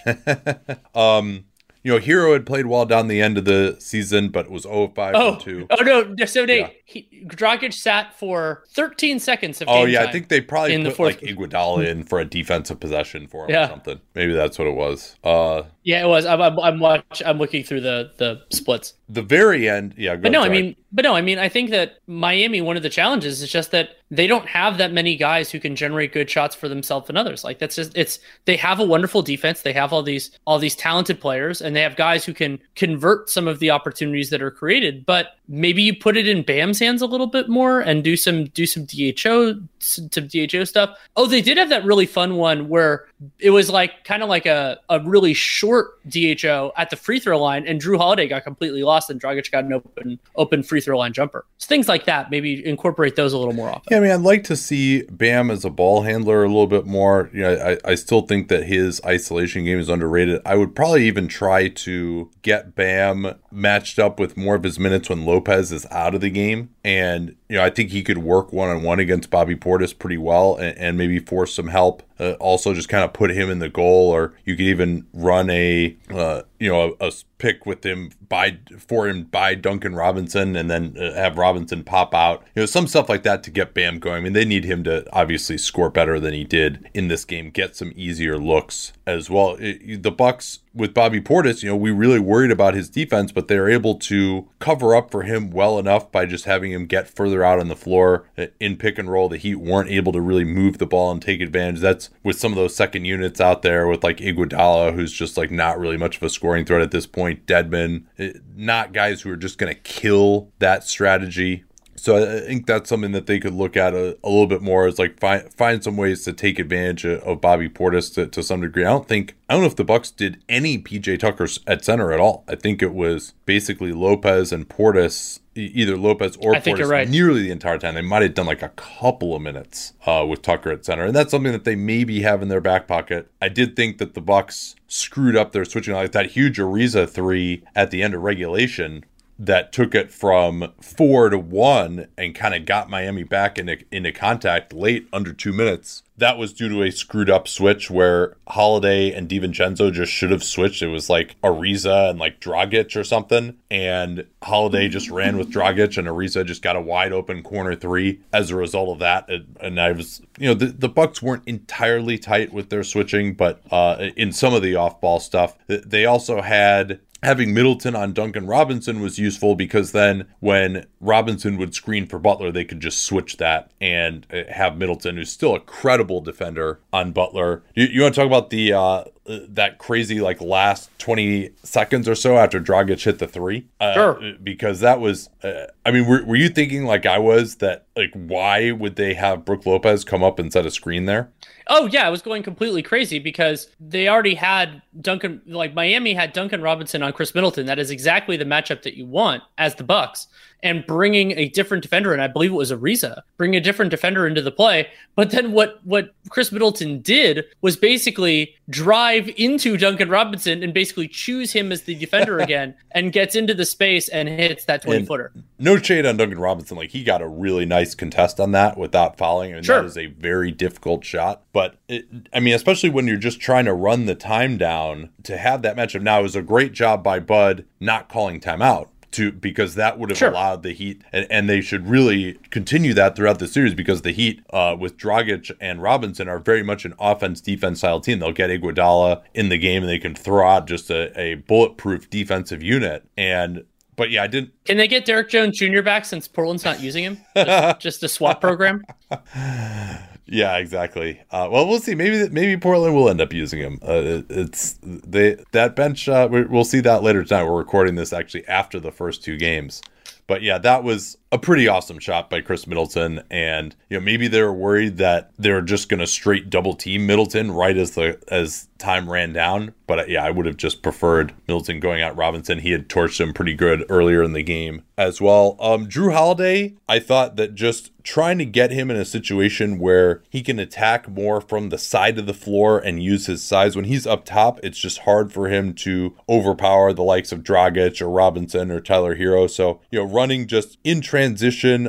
Um 0.95 1.45
you 1.83 1.91
know, 1.91 1.99
Herro 1.99 2.33
had 2.33 2.45
played 2.45 2.67
well 2.67 2.85
down 2.85 3.07
the 3.07 3.19
end 3.23 3.39
of 3.39 3.45
the 3.45 3.75
season, 3.79 4.29
but 4.29 4.45
it 4.45 4.51
was 4.51 4.63
0 4.63 4.89
5 4.95 5.15
Oh, 5.15 5.33
from 5.33 5.41
2. 5.41 5.67
oh 5.71 5.83
no! 5.83 6.25
So 6.27 6.45
Nate, 6.45 6.59
Yeah. 6.59 6.69
he, 6.85 7.23
Dragic 7.25 7.73
sat 7.73 8.13
for 8.19 8.65
13 8.75 9.17
seconds 9.17 9.61
of 9.63 9.67
Oh 9.67 9.85
yeah, 9.85 10.03
I 10.03 10.11
think 10.11 10.27
they 10.29 10.41
probably 10.41 10.75
in 10.75 10.83
the 10.83 10.89
put 10.91 10.95
fourth 10.97 11.21
like 11.23 11.31
Iguodala 11.35 11.87
in 11.87 12.03
for 12.03 12.19
a 12.19 12.25
defensive 12.25 12.79
possession 12.79 13.25
for 13.25 13.45
him 13.45 13.49
Yeah. 13.51 13.65
or 13.65 13.69
something. 13.69 13.99
Maybe 14.13 14.31
that's 14.33 14.59
what 14.59 14.67
it 14.67 14.75
was. 14.75 15.15
Uh 15.23 15.63
Yeah, 15.81 16.03
it 16.03 16.07
was. 16.07 16.23
I'm, 16.27 16.39
I'm, 16.39 16.59
I'm 16.59 16.79
watch. 16.79 17.23
I'm 17.25 17.39
looking 17.39 17.63
through 17.63 17.81
the 17.81 18.11
the 18.17 18.41
splits. 18.55 18.93
the 19.09 19.23
very 19.23 19.67
end, 19.67 19.95
yeah. 19.97 20.15
Go 20.17 20.21
But 20.21 20.33
no, 20.33 20.43
I 20.43 20.49
mean, 20.49 20.75
but 20.93 21.03
no, 21.03 21.15
I 21.15 21.21
mean, 21.21 21.39
I 21.39 21.47
think 21.47 21.69
that 21.69 21.99
Miami. 22.07 22.61
One 22.61 22.77
of 22.77 22.83
the 22.83 22.89
challenges 22.89 23.41
is 23.41 23.49
just 23.49 23.71
that 23.71 23.97
they 24.09 24.27
don't 24.27 24.47
have 24.47 24.77
that 24.77 24.91
many 24.91 25.15
guys 25.15 25.49
who 25.49 25.59
can 25.59 25.75
generate 25.75 26.11
good 26.11 26.29
shots 26.29 26.53
for 26.53 26.67
themselves 26.67 27.07
and 27.07 27.17
others. 27.17 27.43
Like 27.43 27.59
that's 27.59 27.75
just 27.75 27.97
it's. 27.97 28.19
They 28.45 28.57
have 28.57 28.79
a 28.79 28.85
wonderful 28.85 29.21
defense. 29.21 29.61
They 29.61 29.73
have 29.73 29.93
all 29.93 30.03
these 30.03 30.31
all 30.45 30.59
these 30.59 30.75
talented 30.75 31.21
players, 31.21 31.61
and 31.61 31.75
they 31.75 31.81
have 31.81 31.95
guys 31.95 32.25
who 32.25 32.33
can 32.33 32.59
convert 32.75 33.29
some 33.29 33.47
of 33.47 33.59
the 33.59 33.71
opportunities 33.71 34.29
that 34.31 34.41
are 34.41 34.51
created. 34.51 35.05
But 35.05 35.37
maybe 35.51 35.81
you 35.81 35.93
put 35.93 36.15
it 36.15 36.27
in 36.27 36.43
Bam's 36.43 36.79
hands 36.79 37.01
a 37.01 37.05
little 37.05 37.27
bit 37.27 37.49
more 37.49 37.81
and 37.81 38.03
do 38.03 38.15
some 38.15 38.45
do 38.45 38.65
some 38.65 38.85
DHO 38.85 39.59
some 39.79 40.07
DHO 40.27 40.63
stuff. 40.63 40.97
Oh, 41.15 41.27
they 41.27 41.41
did 41.41 41.57
have 41.57 41.69
that 41.69 41.83
really 41.83 42.05
fun 42.05 42.37
one 42.37 42.69
where 42.69 43.07
it 43.39 43.49
was 43.49 43.69
like 43.69 44.03
kind 44.03 44.23
of 44.23 44.29
like 44.29 44.45
a, 44.45 44.79
a 44.89 44.99
really 45.01 45.33
short 45.33 45.99
DHO 46.09 46.71
at 46.77 46.89
the 46.89 46.95
free 46.95 47.19
throw 47.19 47.39
line, 47.39 47.67
and 47.67 47.81
Jrue 47.81 47.97
Holiday 47.97 48.27
got 48.27 48.43
completely 48.43 48.83
lost, 48.83 49.09
and 49.09 49.21
Dragic 49.21 49.51
got 49.51 49.65
an 49.65 49.73
open 49.73 50.19
open 50.35 50.63
free 50.63 50.81
throw 50.81 50.97
line 50.97 51.13
jumper. 51.13 51.45
So 51.57 51.67
things 51.67 51.87
like 51.87 52.05
that, 52.05 52.31
maybe 52.31 52.65
incorporate 52.65 53.15
those 53.15 53.33
a 53.33 53.37
little 53.37 53.53
more 53.53 53.69
often. 53.69 53.83
Yeah, 53.91 53.97
I 53.97 53.99
mean, 53.99 54.11
I'd 54.11 54.21
like 54.21 54.43
to 54.45 54.55
see 54.55 55.03
Bam 55.03 55.51
as 55.51 55.65
a 55.65 55.69
ball 55.69 56.03
handler 56.03 56.43
a 56.43 56.47
little 56.47 56.67
bit 56.67 56.85
more. 56.85 57.29
You 57.33 57.41
know, 57.41 57.77
I, 57.85 57.91
I 57.91 57.95
still 57.95 58.21
think 58.21 58.47
that 58.47 58.63
his 58.63 59.01
isolation 59.05 59.65
game 59.65 59.79
is 59.79 59.89
underrated. 59.89 60.41
I 60.45 60.55
would 60.55 60.75
probably 60.75 61.05
even 61.07 61.27
try 61.27 61.67
to 61.67 62.29
get 62.41 62.75
Bam 62.75 63.35
matched 63.51 63.99
up 63.99 64.19
with 64.19 64.37
more 64.37 64.55
of 64.55 64.63
his 64.63 64.79
minutes 64.79 65.09
when 65.09 65.25
Lopez 65.41 65.71
is 65.71 65.87
out 65.89 66.13
of 66.13 66.21
the 66.21 66.29
game. 66.29 66.69
And, 66.83 67.35
you 67.49 67.57
know, 67.57 67.63
I 67.63 67.69
think 67.69 67.89
he 67.89 68.03
could 68.03 68.19
work 68.19 68.53
one 68.53 68.69
on 68.69 68.83
one 68.83 68.99
against 68.99 69.29
Bobby 69.29 69.55
Portis 69.55 69.97
pretty 69.97 70.17
well 70.17 70.55
and, 70.55 70.77
and 70.77 70.97
maybe 70.97 71.19
force 71.19 71.53
some 71.53 71.67
help. 71.67 72.03
Uh, 72.21 72.33
also, 72.39 72.73
just 72.73 72.87
kind 72.87 73.03
of 73.03 73.13
put 73.13 73.31
him 73.31 73.49
in 73.49 73.57
the 73.57 73.67
goal, 73.69 74.09
or 74.11 74.33
you 74.45 74.55
could 74.55 74.61
even 74.65 75.07
run 75.11 75.49
a, 75.49 75.97
uh, 76.11 76.43
you 76.59 76.69
know, 76.69 76.95
a, 77.01 77.07
a 77.07 77.11
pick 77.39 77.65
with 77.65 77.83
him 77.83 78.11
by 78.29 78.59
for 78.77 79.07
him 79.07 79.23
by 79.23 79.55
Duncan 79.55 79.95
Robinson, 79.95 80.55
and 80.55 80.69
then 80.69 80.95
uh, 80.99 81.13
have 81.15 81.39
Robinson 81.39 81.83
pop 81.83 82.13
out. 82.13 82.43
You 82.55 82.61
know, 82.61 82.65
some 82.67 82.85
stuff 82.85 83.09
like 83.09 83.23
that 83.23 83.41
to 83.43 83.49
get 83.51 83.73
Bam 83.73 83.97
going. 83.97 84.17
I 84.17 84.19
mean, 84.19 84.33
they 84.33 84.45
need 84.45 84.65
him 84.65 84.83
to 84.83 85.03
obviously 85.11 85.57
score 85.57 85.89
better 85.89 86.19
than 86.19 86.33
he 86.35 86.43
did 86.43 86.87
in 86.93 87.07
this 87.07 87.25
game, 87.25 87.49
get 87.49 87.75
some 87.75 87.91
easier 87.95 88.37
looks 88.37 88.93
as 89.07 89.29
well. 89.29 89.57
It- 89.59 90.03
the 90.03 90.11
Bucks 90.11 90.59
with 90.73 90.93
Bobby 90.93 91.19
Portis, 91.19 91.63
you 91.63 91.69
know, 91.69 91.75
we 91.75 91.91
really 91.91 92.19
worried 92.19 92.51
about 92.51 92.75
his 92.75 92.87
defense, 92.89 93.31
but 93.31 93.47
they're 93.47 93.67
able 93.69 93.95
to 93.95 94.47
cover 94.59 94.95
up 94.95 95.11
for 95.11 95.23
him 95.23 95.49
well 95.49 95.77
enough 95.79 96.11
by 96.11 96.25
just 96.25 96.45
having 96.45 96.71
him 96.71 96.85
get 96.85 97.09
further 97.09 97.43
out 97.43 97.59
on 97.59 97.67
the 97.67 97.75
floor 97.75 98.29
uh, 98.37 98.45
in 98.59 98.77
pick 98.77 98.97
and 98.99 99.11
roll. 99.11 99.27
The 99.27 99.37
Heat 99.37 99.55
weren't 99.55 99.89
able 99.89 100.11
to 100.13 100.21
really 100.21 100.45
move 100.45 100.77
the 100.77 100.85
ball 100.85 101.11
and 101.11 101.21
take 101.21 101.41
advantage. 101.41 101.81
That's 101.81 102.09
with 102.23 102.39
some 102.39 102.51
of 102.51 102.55
those 102.55 102.75
second 102.75 103.05
units 103.05 103.41
out 103.41 103.61
there 103.61 103.87
with 103.87 104.03
like 104.03 104.17
Iguodala, 104.17 104.93
who's 104.93 105.11
just 105.11 105.37
like 105.37 105.51
not 105.51 105.79
really 105.79 105.97
much 105.97 106.17
of 106.17 106.23
a 106.23 106.29
scoring 106.29 106.65
threat 106.65 106.81
at 106.81 106.91
this 106.91 107.07
point. 107.07 107.45
Dedmon, 107.45 108.03
eh, 108.17 108.33
not 108.55 108.93
guys 108.93 109.21
who 109.21 109.31
are 109.31 109.37
just 109.37 109.57
going 109.57 109.73
to 109.73 109.79
kill 109.79 110.51
that 110.59 110.83
strategy. 110.83 111.63
So 111.95 112.17
I 112.17 112.39
think 112.39 112.65
that's 112.65 112.89
something 112.89 113.11
that 113.11 113.27
they 113.27 113.39
could 113.39 113.53
look 113.53 113.77
at 113.77 113.93
a, 113.93 114.17
a 114.23 114.29
little 114.29 114.47
bit 114.47 114.63
more 114.63 114.87
is 114.87 114.97
like 114.97 115.19
find 115.19 115.53
find 115.53 115.83
some 115.83 115.97
ways 115.97 116.23
to 116.23 116.33
take 116.33 116.57
advantage 116.57 117.05
of, 117.05 117.21
of 117.21 117.41
Bobby 117.41 117.69
Portis 117.69 118.11
to, 118.15 118.25
to 118.25 118.41
some 118.41 118.61
degree. 118.61 118.83
I 118.83 118.89
don't 118.89 119.07
think 119.07 119.35
I 119.47 119.53
don't 119.53 119.61
know 119.61 119.67
if 119.67 119.75
the 119.75 119.83
Bucks 119.83 120.09
did 120.09 120.43
any 120.49 120.79
PJ 120.79 121.19
Tuckers 121.19 121.59
at 121.67 121.85
center 121.85 122.11
at 122.11 122.19
all. 122.19 122.43
I 122.47 122.55
think 122.55 122.81
it 122.81 122.95
was 122.95 123.33
basically 123.45 123.91
Lopez 123.91 124.51
and 124.51 124.67
Portis 124.67 125.40
either 125.55 125.97
Lopez 125.97 126.37
or 126.37 126.55
I 126.55 126.59
think 126.59 126.77
Portis 126.77 126.79
you're 126.79 126.87
right. 126.87 127.09
nearly 127.09 127.41
the 127.43 127.51
entire 127.51 127.77
time. 127.77 127.95
They 127.95 128.01
might 128.01 128.21
have 128.21 128.33
done 128.33 128.45
like 128.45 128.61
a 128.61 128.69
couple 128.69 129.35
of 129.35 129.41
minutes 129.41 129.93
uh, 130.05 130.25
with 130.27 130.41
Tucker 130.41 130.71
at 130.71 130.85
center, 130.85 131.05
and 131.05 131.15
that's 131.15 131.31
something 131.31 131.51
that 131.51 131.63
they 131.63 131.75
maybe 131.75 132.21
have 132.21 132.41
in 132.41 132.47
their 132.47 132.61
back 132.61 132.87
pocket. 132.87 133.29
I 133.41 133.49
did 133.49 133.75
think 133.75 133.97
that 133.97 134.13
the 134.13 134.21
Bucks 134.21 134.75
screwed 134.87 135.35
up 135.35 135.51
their 135.51 135.65
switching, 135.65 135.93
like 135.93 136.13
that 136.13 136.31
huge 136.31 136.57
Ariza 136.57 137.09
three 137.09 137.63
at 137.75 137.91
the 137.91 138.01
end 138.01 138.13
of 138.13 138.21
regulation 138.21 139.03
that 139.41 139.73
took 139.73 139.95
it 139.95 140.11
from 140.11 140.71
four 140.79 141.27
to 141.31 141.39
one 141.39 142.07
and 142.15 142.35
kind 142.35 142.53
of 142.53 142.63
got 142.63 142.91
Miami 142.91 143.23
back 143.23 143.57
into 143.57 143.83
into 143.91 144.11
contact 144.11 144.71
late 144.71 145.07
under 145.11 145.33
two 145.33 145.51
minutes. 145.51 146.03
That 146.15 146.37
was 146.37 146.53
due 146.53 146.69
to 146.69 146.83
a 146.83 146.91
screwed 146.91 147.31
up 147.31 147.47
switch 147.47 147.89
where 147.89 148.37
Holiday 148.47 149.11
and 149.11 149.27
DiVincenzo 149.27 149.91
just 149.91 150.11
should 150.11 150.29
have 150.29 150.43
switched. 150.43 150.83
It 150.83 150.89
was 150.89 151.09
like 151.09 151.41
Ariza 151.41 152.11
and 152.11 152.19
like 152.19 152.39
Dragic 152.39 152.95
or 152.95 153.03
something, 153.03 153.57
and 153.71 154.27
Holiday 154.43 154.87
just 154.87 155.09
ran 155.09 155.37
with 155.37 155.51
Dragic, 155.51 155.97
and 155.97 156.07
Ariza 156.07 156.45
just 156.45 156.61
got 156.61 156.75
a 156.75 156.81
wide 156.81 157.11
open 157.11 157.41
corner 157.41 157.73
three 157.73 158.19
as 158.31 158.51
a 158.51 158.55
result 158.55 158.89
of 158.89 158.99
that. 158.99 159.27
And, 159.59 159.81
I 159.81 159.93
was, 159.93 160.21
you 160.37 160.49
know, 160.49 160.53
the, 160.53 160.67
the 160.67 160.89
Bucks 160.89 161.23
weren't 161.23 161.47
entirely 161.47 162.19
tight 162.19 162.53
with 162.53 162.69
their 162.69 162.83
switching, 162.83 163.33
but 163.33 163.63
uh, 163.71 164.09
in 164.15 164.31
some 164.31 164.53
of 164.53 164.61
the 164.61 164.75
off 164.75 165.01
ball 165.01 165.19
stuff, 165.19 165.57
they 165.65 166.05
also 166.05 166.41
had 166.41 166.99
having 167.23 167.53
Middleton 167.53 167.95
on 167.95 168.13
Duncan 168.13 168.47
Robinson 168.47 168.99
was 169.01 169.19
useful 169.19 169.55
because 169.55 169.91
then 169.91 170.27
when 170.39 170.85
Robinson 170.99 171.57
would 171.57 171.75
screen 171.75 172.07
for 172.07 172.19
Butler, 172.19 172.51
they 172.51 172.65
could 172.65 172.79
just 172.79 173.03
switch 173.03 173.37
that 173.37 173.71
and 173.79 174.25
uh, 174.33 174.51
have 174.51 174.77
Middleton, 174.77 175.17
who's 175.17 175.31
still 175.31 175.55
a 175.55 175.59
credible 175.59 176.21
defender, 176.21 176.79
on 176.91 177.11
Butler. 177.11 177.63
You, 177.75 177.85
you 177.85 178.01
want 178.01 178.15
to 178.15 178.21
talk 178.21 178.27
about 178.27 178.49
the 178.49 178.73
uh, 178.73 179.03
that 179.25 179.77
crazy 179.77 180.19
like 180.19 180.41
last 180.41 180.89
20 180.99 181.51
seconds 181.63 182.07
or 182.07 182.15
so 182.15 182.37
after 182.37 182.59
Dragic 182.59 183.03
hit 183.03 183.19
the 183.19 183.27
three? 183.27 183.67
Uh, 183.79 183.93
Sure. 183.93 184.33
Because 184.41 184.79
that 184.79 184.99
was, 184.99 185.29
uh, 185.43 185.67
I 185.85 185.91
mean, 185.91 186.07
were, 186.07 186.23
were 186.23 186.35
you 186.35 186.49
thinking 186.49 186.85
like 186.85 187.05
I 187.05 187.19
was 187.19 187.55
that 187.57 187.85
like 187.95 188.11
why 188.13 188.71
would 188.71 188.95
they 188.95 189.13
have 189.13 189.45
Brook 189.45 189.65
Lopez 189.65 190.03
come 190.03 190.23
up 190.23 190.39
and 190.39 190.51
set 190.51 190.65
a 190.65 190.71
screen 190.71 191.05
there? 191.05 191.31
Oh 191.67 191.87
yeah, 191.87 192.07
I 192.07 192.09
was 192.09 192.21
going 192.21 192.43
completely 192.43 192.81
crazy 192.81 193.19
because 193.19 193.69
they 193.79 194.07
already 194.07 194.35
had 194.35 194.81
Duncan 194.99 195.41
like 195.45 195.73
Miami 195.73 196.13
had 196.13 196.33
Duncan 196.33 196.61
Robinson 196.61 197.03
on 197.03 197.13
Khris 197.13 197.35
Middleton. 197.35 197.65
That 197.65 197.79
is 197.79 197.91
exactly 197.91 198.37
the 198.37 198.45
matchup 198.45 198.83
that 198.83 198.95
you 198.97 199.05
want 199.05 199.43
as 199.57 199.75
the 199.75 199.83
Bucks. 199.83 200.27
And 200.63 200.85
bringing 200.85 201.31
a 201.39 201.49
different 201.49 201.81
defender, 201.81 202.13
and 202.13 202.21
I 202.21 202.27
believe 202.27 202.51
it 202.51 202.55
was 202.55 202.71
Ariza, 202.71 203.21
bring 203.35 203.55
a 203.55 203.59
different 203.59 203.89
defender 203.89 204.27
into 204.27 204.43
the 204.43 204.51
play. 204.51 204.89
But 205.15 205.31
then 205.31 205.53
what 205.53 205.79
what 205.83 206.13
Khris 206.29 206.51
Middleton 206.51 207.01
did 207.01 207.45
was 207.61 207.75
basically 207.75 208.55
drive 208.69 209.27
into 209.37 209.75
Duncan 209.75 210.09
Robinson 210.09 210.61
and 210.63 210.71
basically 210.73 211.07
choose 211.07 211.51
him 211.51 211.71
as 211.71 211.81
the 211.81 211.95
defender 211.95 212.37
again, 212.47 212.75
and 212.91 213.11
gets 213.11 213.35
into 213.35 213.53
the 213.55 213.65
space 213.65 214.07
and 214.07 214.29
hits 214.29 214.65
that 214.65 214.83
twenty 214.83 214.99
And- 214.99 215.07
footer. 215.07 215.31
no 215.57 215.77
shade 215.77 216.05
on 216.05 216.17
Duncan 216.17 216.37
Robinson. 216.39 216.77
Like 216.77 216.91
he 216.91 217.03
got 217.03 217.21
a 217.23 217.27
really 217.27 217.65
nice 217.65 217.95
contest 217.95 218.39
on 218.39 218.51
that 218.51 218.77
without 218.77 219.17
fouling, 219.17 219.53
and 219.53 219.65
Sure. 219.65 219.79
that 219.81 219.85
is 219.87 219.97
a 219.97 220.05
very 220.07 220.51
difficult 220.51 221.03
shot. 221.03 221.41
But 221.53 221.75
it, 221.87 222.05
I 222.33 222.39
mean, 222.39 222.53
especially 222.53 222.89
when 222.89 223.07
you're 223.07 223.17
just 223.17 223.39
trying 223.39 223.65
to 223.65 223.73
run 223.73 224.05
the 224.05 224.15
time 224.15 224.57
down 224.57 225.09
to 225.23 225.37
have 225.37 225.63
that 225.63 225.75
matchup. 225.75 226.01
Now 226.03 226.19
it 226.19 226.23
was 226.23 226.35
a 226.35 226.41
great 226.43 226.71
job 226.73 227.03
by 227.03 227.19
Bud 227.19 227.65
not 227.79 228.09
calling 228.09 228.39
timeout. 228.39 228.89
To, 229.11 229.31
because 229.31 229.75
that 229.75 229.99
would 229.99 230.09
have 230.09 230.17
Sure. 230.17 230.29
allowed 230.29 230.63
the 230.63 230.71
Heat, 230.73 231.01
and, 231.11 231.27
and 231.29 231.49
they 231.49 231.59
should 231.61 231.87
really 231.89 232.39
continue 232.49 232.93
that 232.93 233.15
throughout 233.15 233.39
the 233.39 233.47
series 233.47 233.73
because 233.73 234.03
the 234.03 234.11
Heat, 234.11 234.41
uh, 234.51 234.75
with 234.79 234.97
Dragic 234.97 235.51
and 235.59 235.81
Robinson, 235.81 236.29
are 236.29 236.39
very 236.39 236.63
much 236.63 236.85
an 236.85 236.93
offense 236.99 237.41
defense 237.41 237.79
style 237.79 237.99
team. 237.99 238.19
They'll 238.19 238.31
get 238.31 238.49
Iguodala 238.49 239.21
in 239.33 239.49
the 239.49 239.57
game, 239.57 239.83
and 239.83 239.89
they 239.89 239.99
can 239.99 240.15
throw 240.15 240.47
out 240.47 240.65
just 240.67 240.89
a, 240.89 241.11
a 241.19 241.35
bulletproof 241.35 242.09
defensive 242.09 242.63
unit. 242.63 243.05
And 243.17 243.65
but 243.97 244.09
yeah, 244.11 244.23
I 244.23 244.27
didn't 244.27 244.51
Can 244.65 244.77
they 244.77 244.87
get 244.87 245.05
Derrick 245.05 245.29
Jones 245.29 245.59
Jr. 245.59 245.81
back 245.81 246.05
since 246.05 246.27
Portland's 246.27 246.63
not 246.65 246.79
using 246.79 247.03
him? 247.03 247.17
Just, 247.35 247.79
just 247.81 248.03
a 248.03 248.07
swap 248.07 248.39
program. 248.41 248.83
Yeah, 250.33 250.55
exactly. 250.59 251.19
Uh, 251.29 251.49
well, 251.51 251.67
we'll 251.67 251.79
see. 251.81 251.93
Maybe 251.93 252.29
maybe 252.29 252.55
Portland 252.55 252.95
will 252.95 253.09
end 253.09 253.19
up 253.19 253.33
using 253.33 253.59
him. 253.59 253.79
Uh, 253.85 253.91
it- 254.01 254.25
it's 254.29 254.79
they 254.81 255.35
that 255.51 255.75
bench. 255.75 256.07
Uh, 256.07 256.29
we, 256.31 256.43
we'll 256.43 256.63
see 256.63 256.79
that 256.79 257.03
later 257.03 257.21
tonight. 257.25 257.43
We're 257.43 257.57
recording 257.57 257.95
this 257.95 258.13
actually 258.13 258.47
after 258.47 258.79
the 258.79 258.91
first 258.93 259.25
two 259.25 259.35
games. 259.37 259.81
But 260.27 260.41
yeah, 260.41 260.57
that 260.59 260.85
was 260.85 261.17
a 261.31 261.37
pretty 261.37 261.67
awesome 261.67 261.99
shot 261.99 262.29
by 262.29 262.41
Khris 262.41 262.67
Middleton, 262.67 263.23
and 263.31 263.75
you 263.89 263.97
know 263.97 264.03
maybe 264.03 264.27
they 264.27 264.41
were 264.41 264.53
worried 264.53 264.97
that 264.97 265.31
they 265.39 265.51
were 265.51 265.61
just 265.61 265.89
to 265.89 266.07
straight 266.07 266.49
double 266.49 266.73
team 266.73 267.05
Middleton 267.05 267.51
right 267.51 267.77
as 267.77 267.91
the 267.91 268.19
as 268.27 268.67
time 268.81 269.09
ran 269.09 269.31
down. 269.31 269.73
But 269.87 269.99
uh, 269.99 270.05
yeah, 270.07 270.25
I 270.25 270.31
would 270.31 270.45
have 270.45 270.57
just 270.57 270.81
preferred 270.81 271.33
Middleton 271.47 271.79
going 271.79 272.01
at 272.01 272.15
Robinson. 272.17 272.59
He 272.59 272.71
had 272.71 272.89
torched 272.89 273.21
him 273.21 273.33
pretty 273.33 273.53
good 273.53 273.85
earlier 273.89 274.23
in 274.23 274.33
the 274.33 274.43
game 274.43 274.83
as 274.97 275.21
well. 275.21 275.55
Um, 275.59 275.87
Jrue 275.87 276.13
Holiday, 276.13 276.75
I 276.89 276.99
thought 276.99 277.35
that 277.37 277.55
just 277.55 277.91
trying 278.03 278.37
to 278.39 278.45
get 278.45 278.71
him 278.71 278.89
in 278.89 278.97
a 278.97 279.05
situation 279.05 279.79
where 279.79 280.23
he 280.29 280.41
can 280.41 280.59
attack 280.59 281.07
more 281.07 281.39
from 281.39 281.69
the 281.69 281.77
side 281.77 282.17
of 282.17 282.25
the 282.25 282.33
floor 282.33 282.79
and 282.79 283.03
use 283.03 283.27
his 283.27 283.43
size 283.43 283.75
when 283.75 283.85
he's 283.85 284.07
up 284.07 284.25
top, 284.25 284.59
it's 284.63 284.79
just 284.79 284.99
hard 284.99 285.31
for 285.31 285.47
him 285.47 285.73
to 285.73 286.15
overpower 286.27 286.93
the 286.93 287.03
likes 287.03 287.31
of 287.31 287.43
Dragic 287.43 288.01
or 288.01 288.09
Robinson 288.09 288.71
or 288.71 288.79
Tyler 288.79 289.15
Herro. 289.15 289.49
So, 289.49 289.81
you 289.91 289.99
know, 289.99 290.05
running 290.05 290.47
just 290.47 290.77
in 290.83 291.01
transition, 291.01 291.20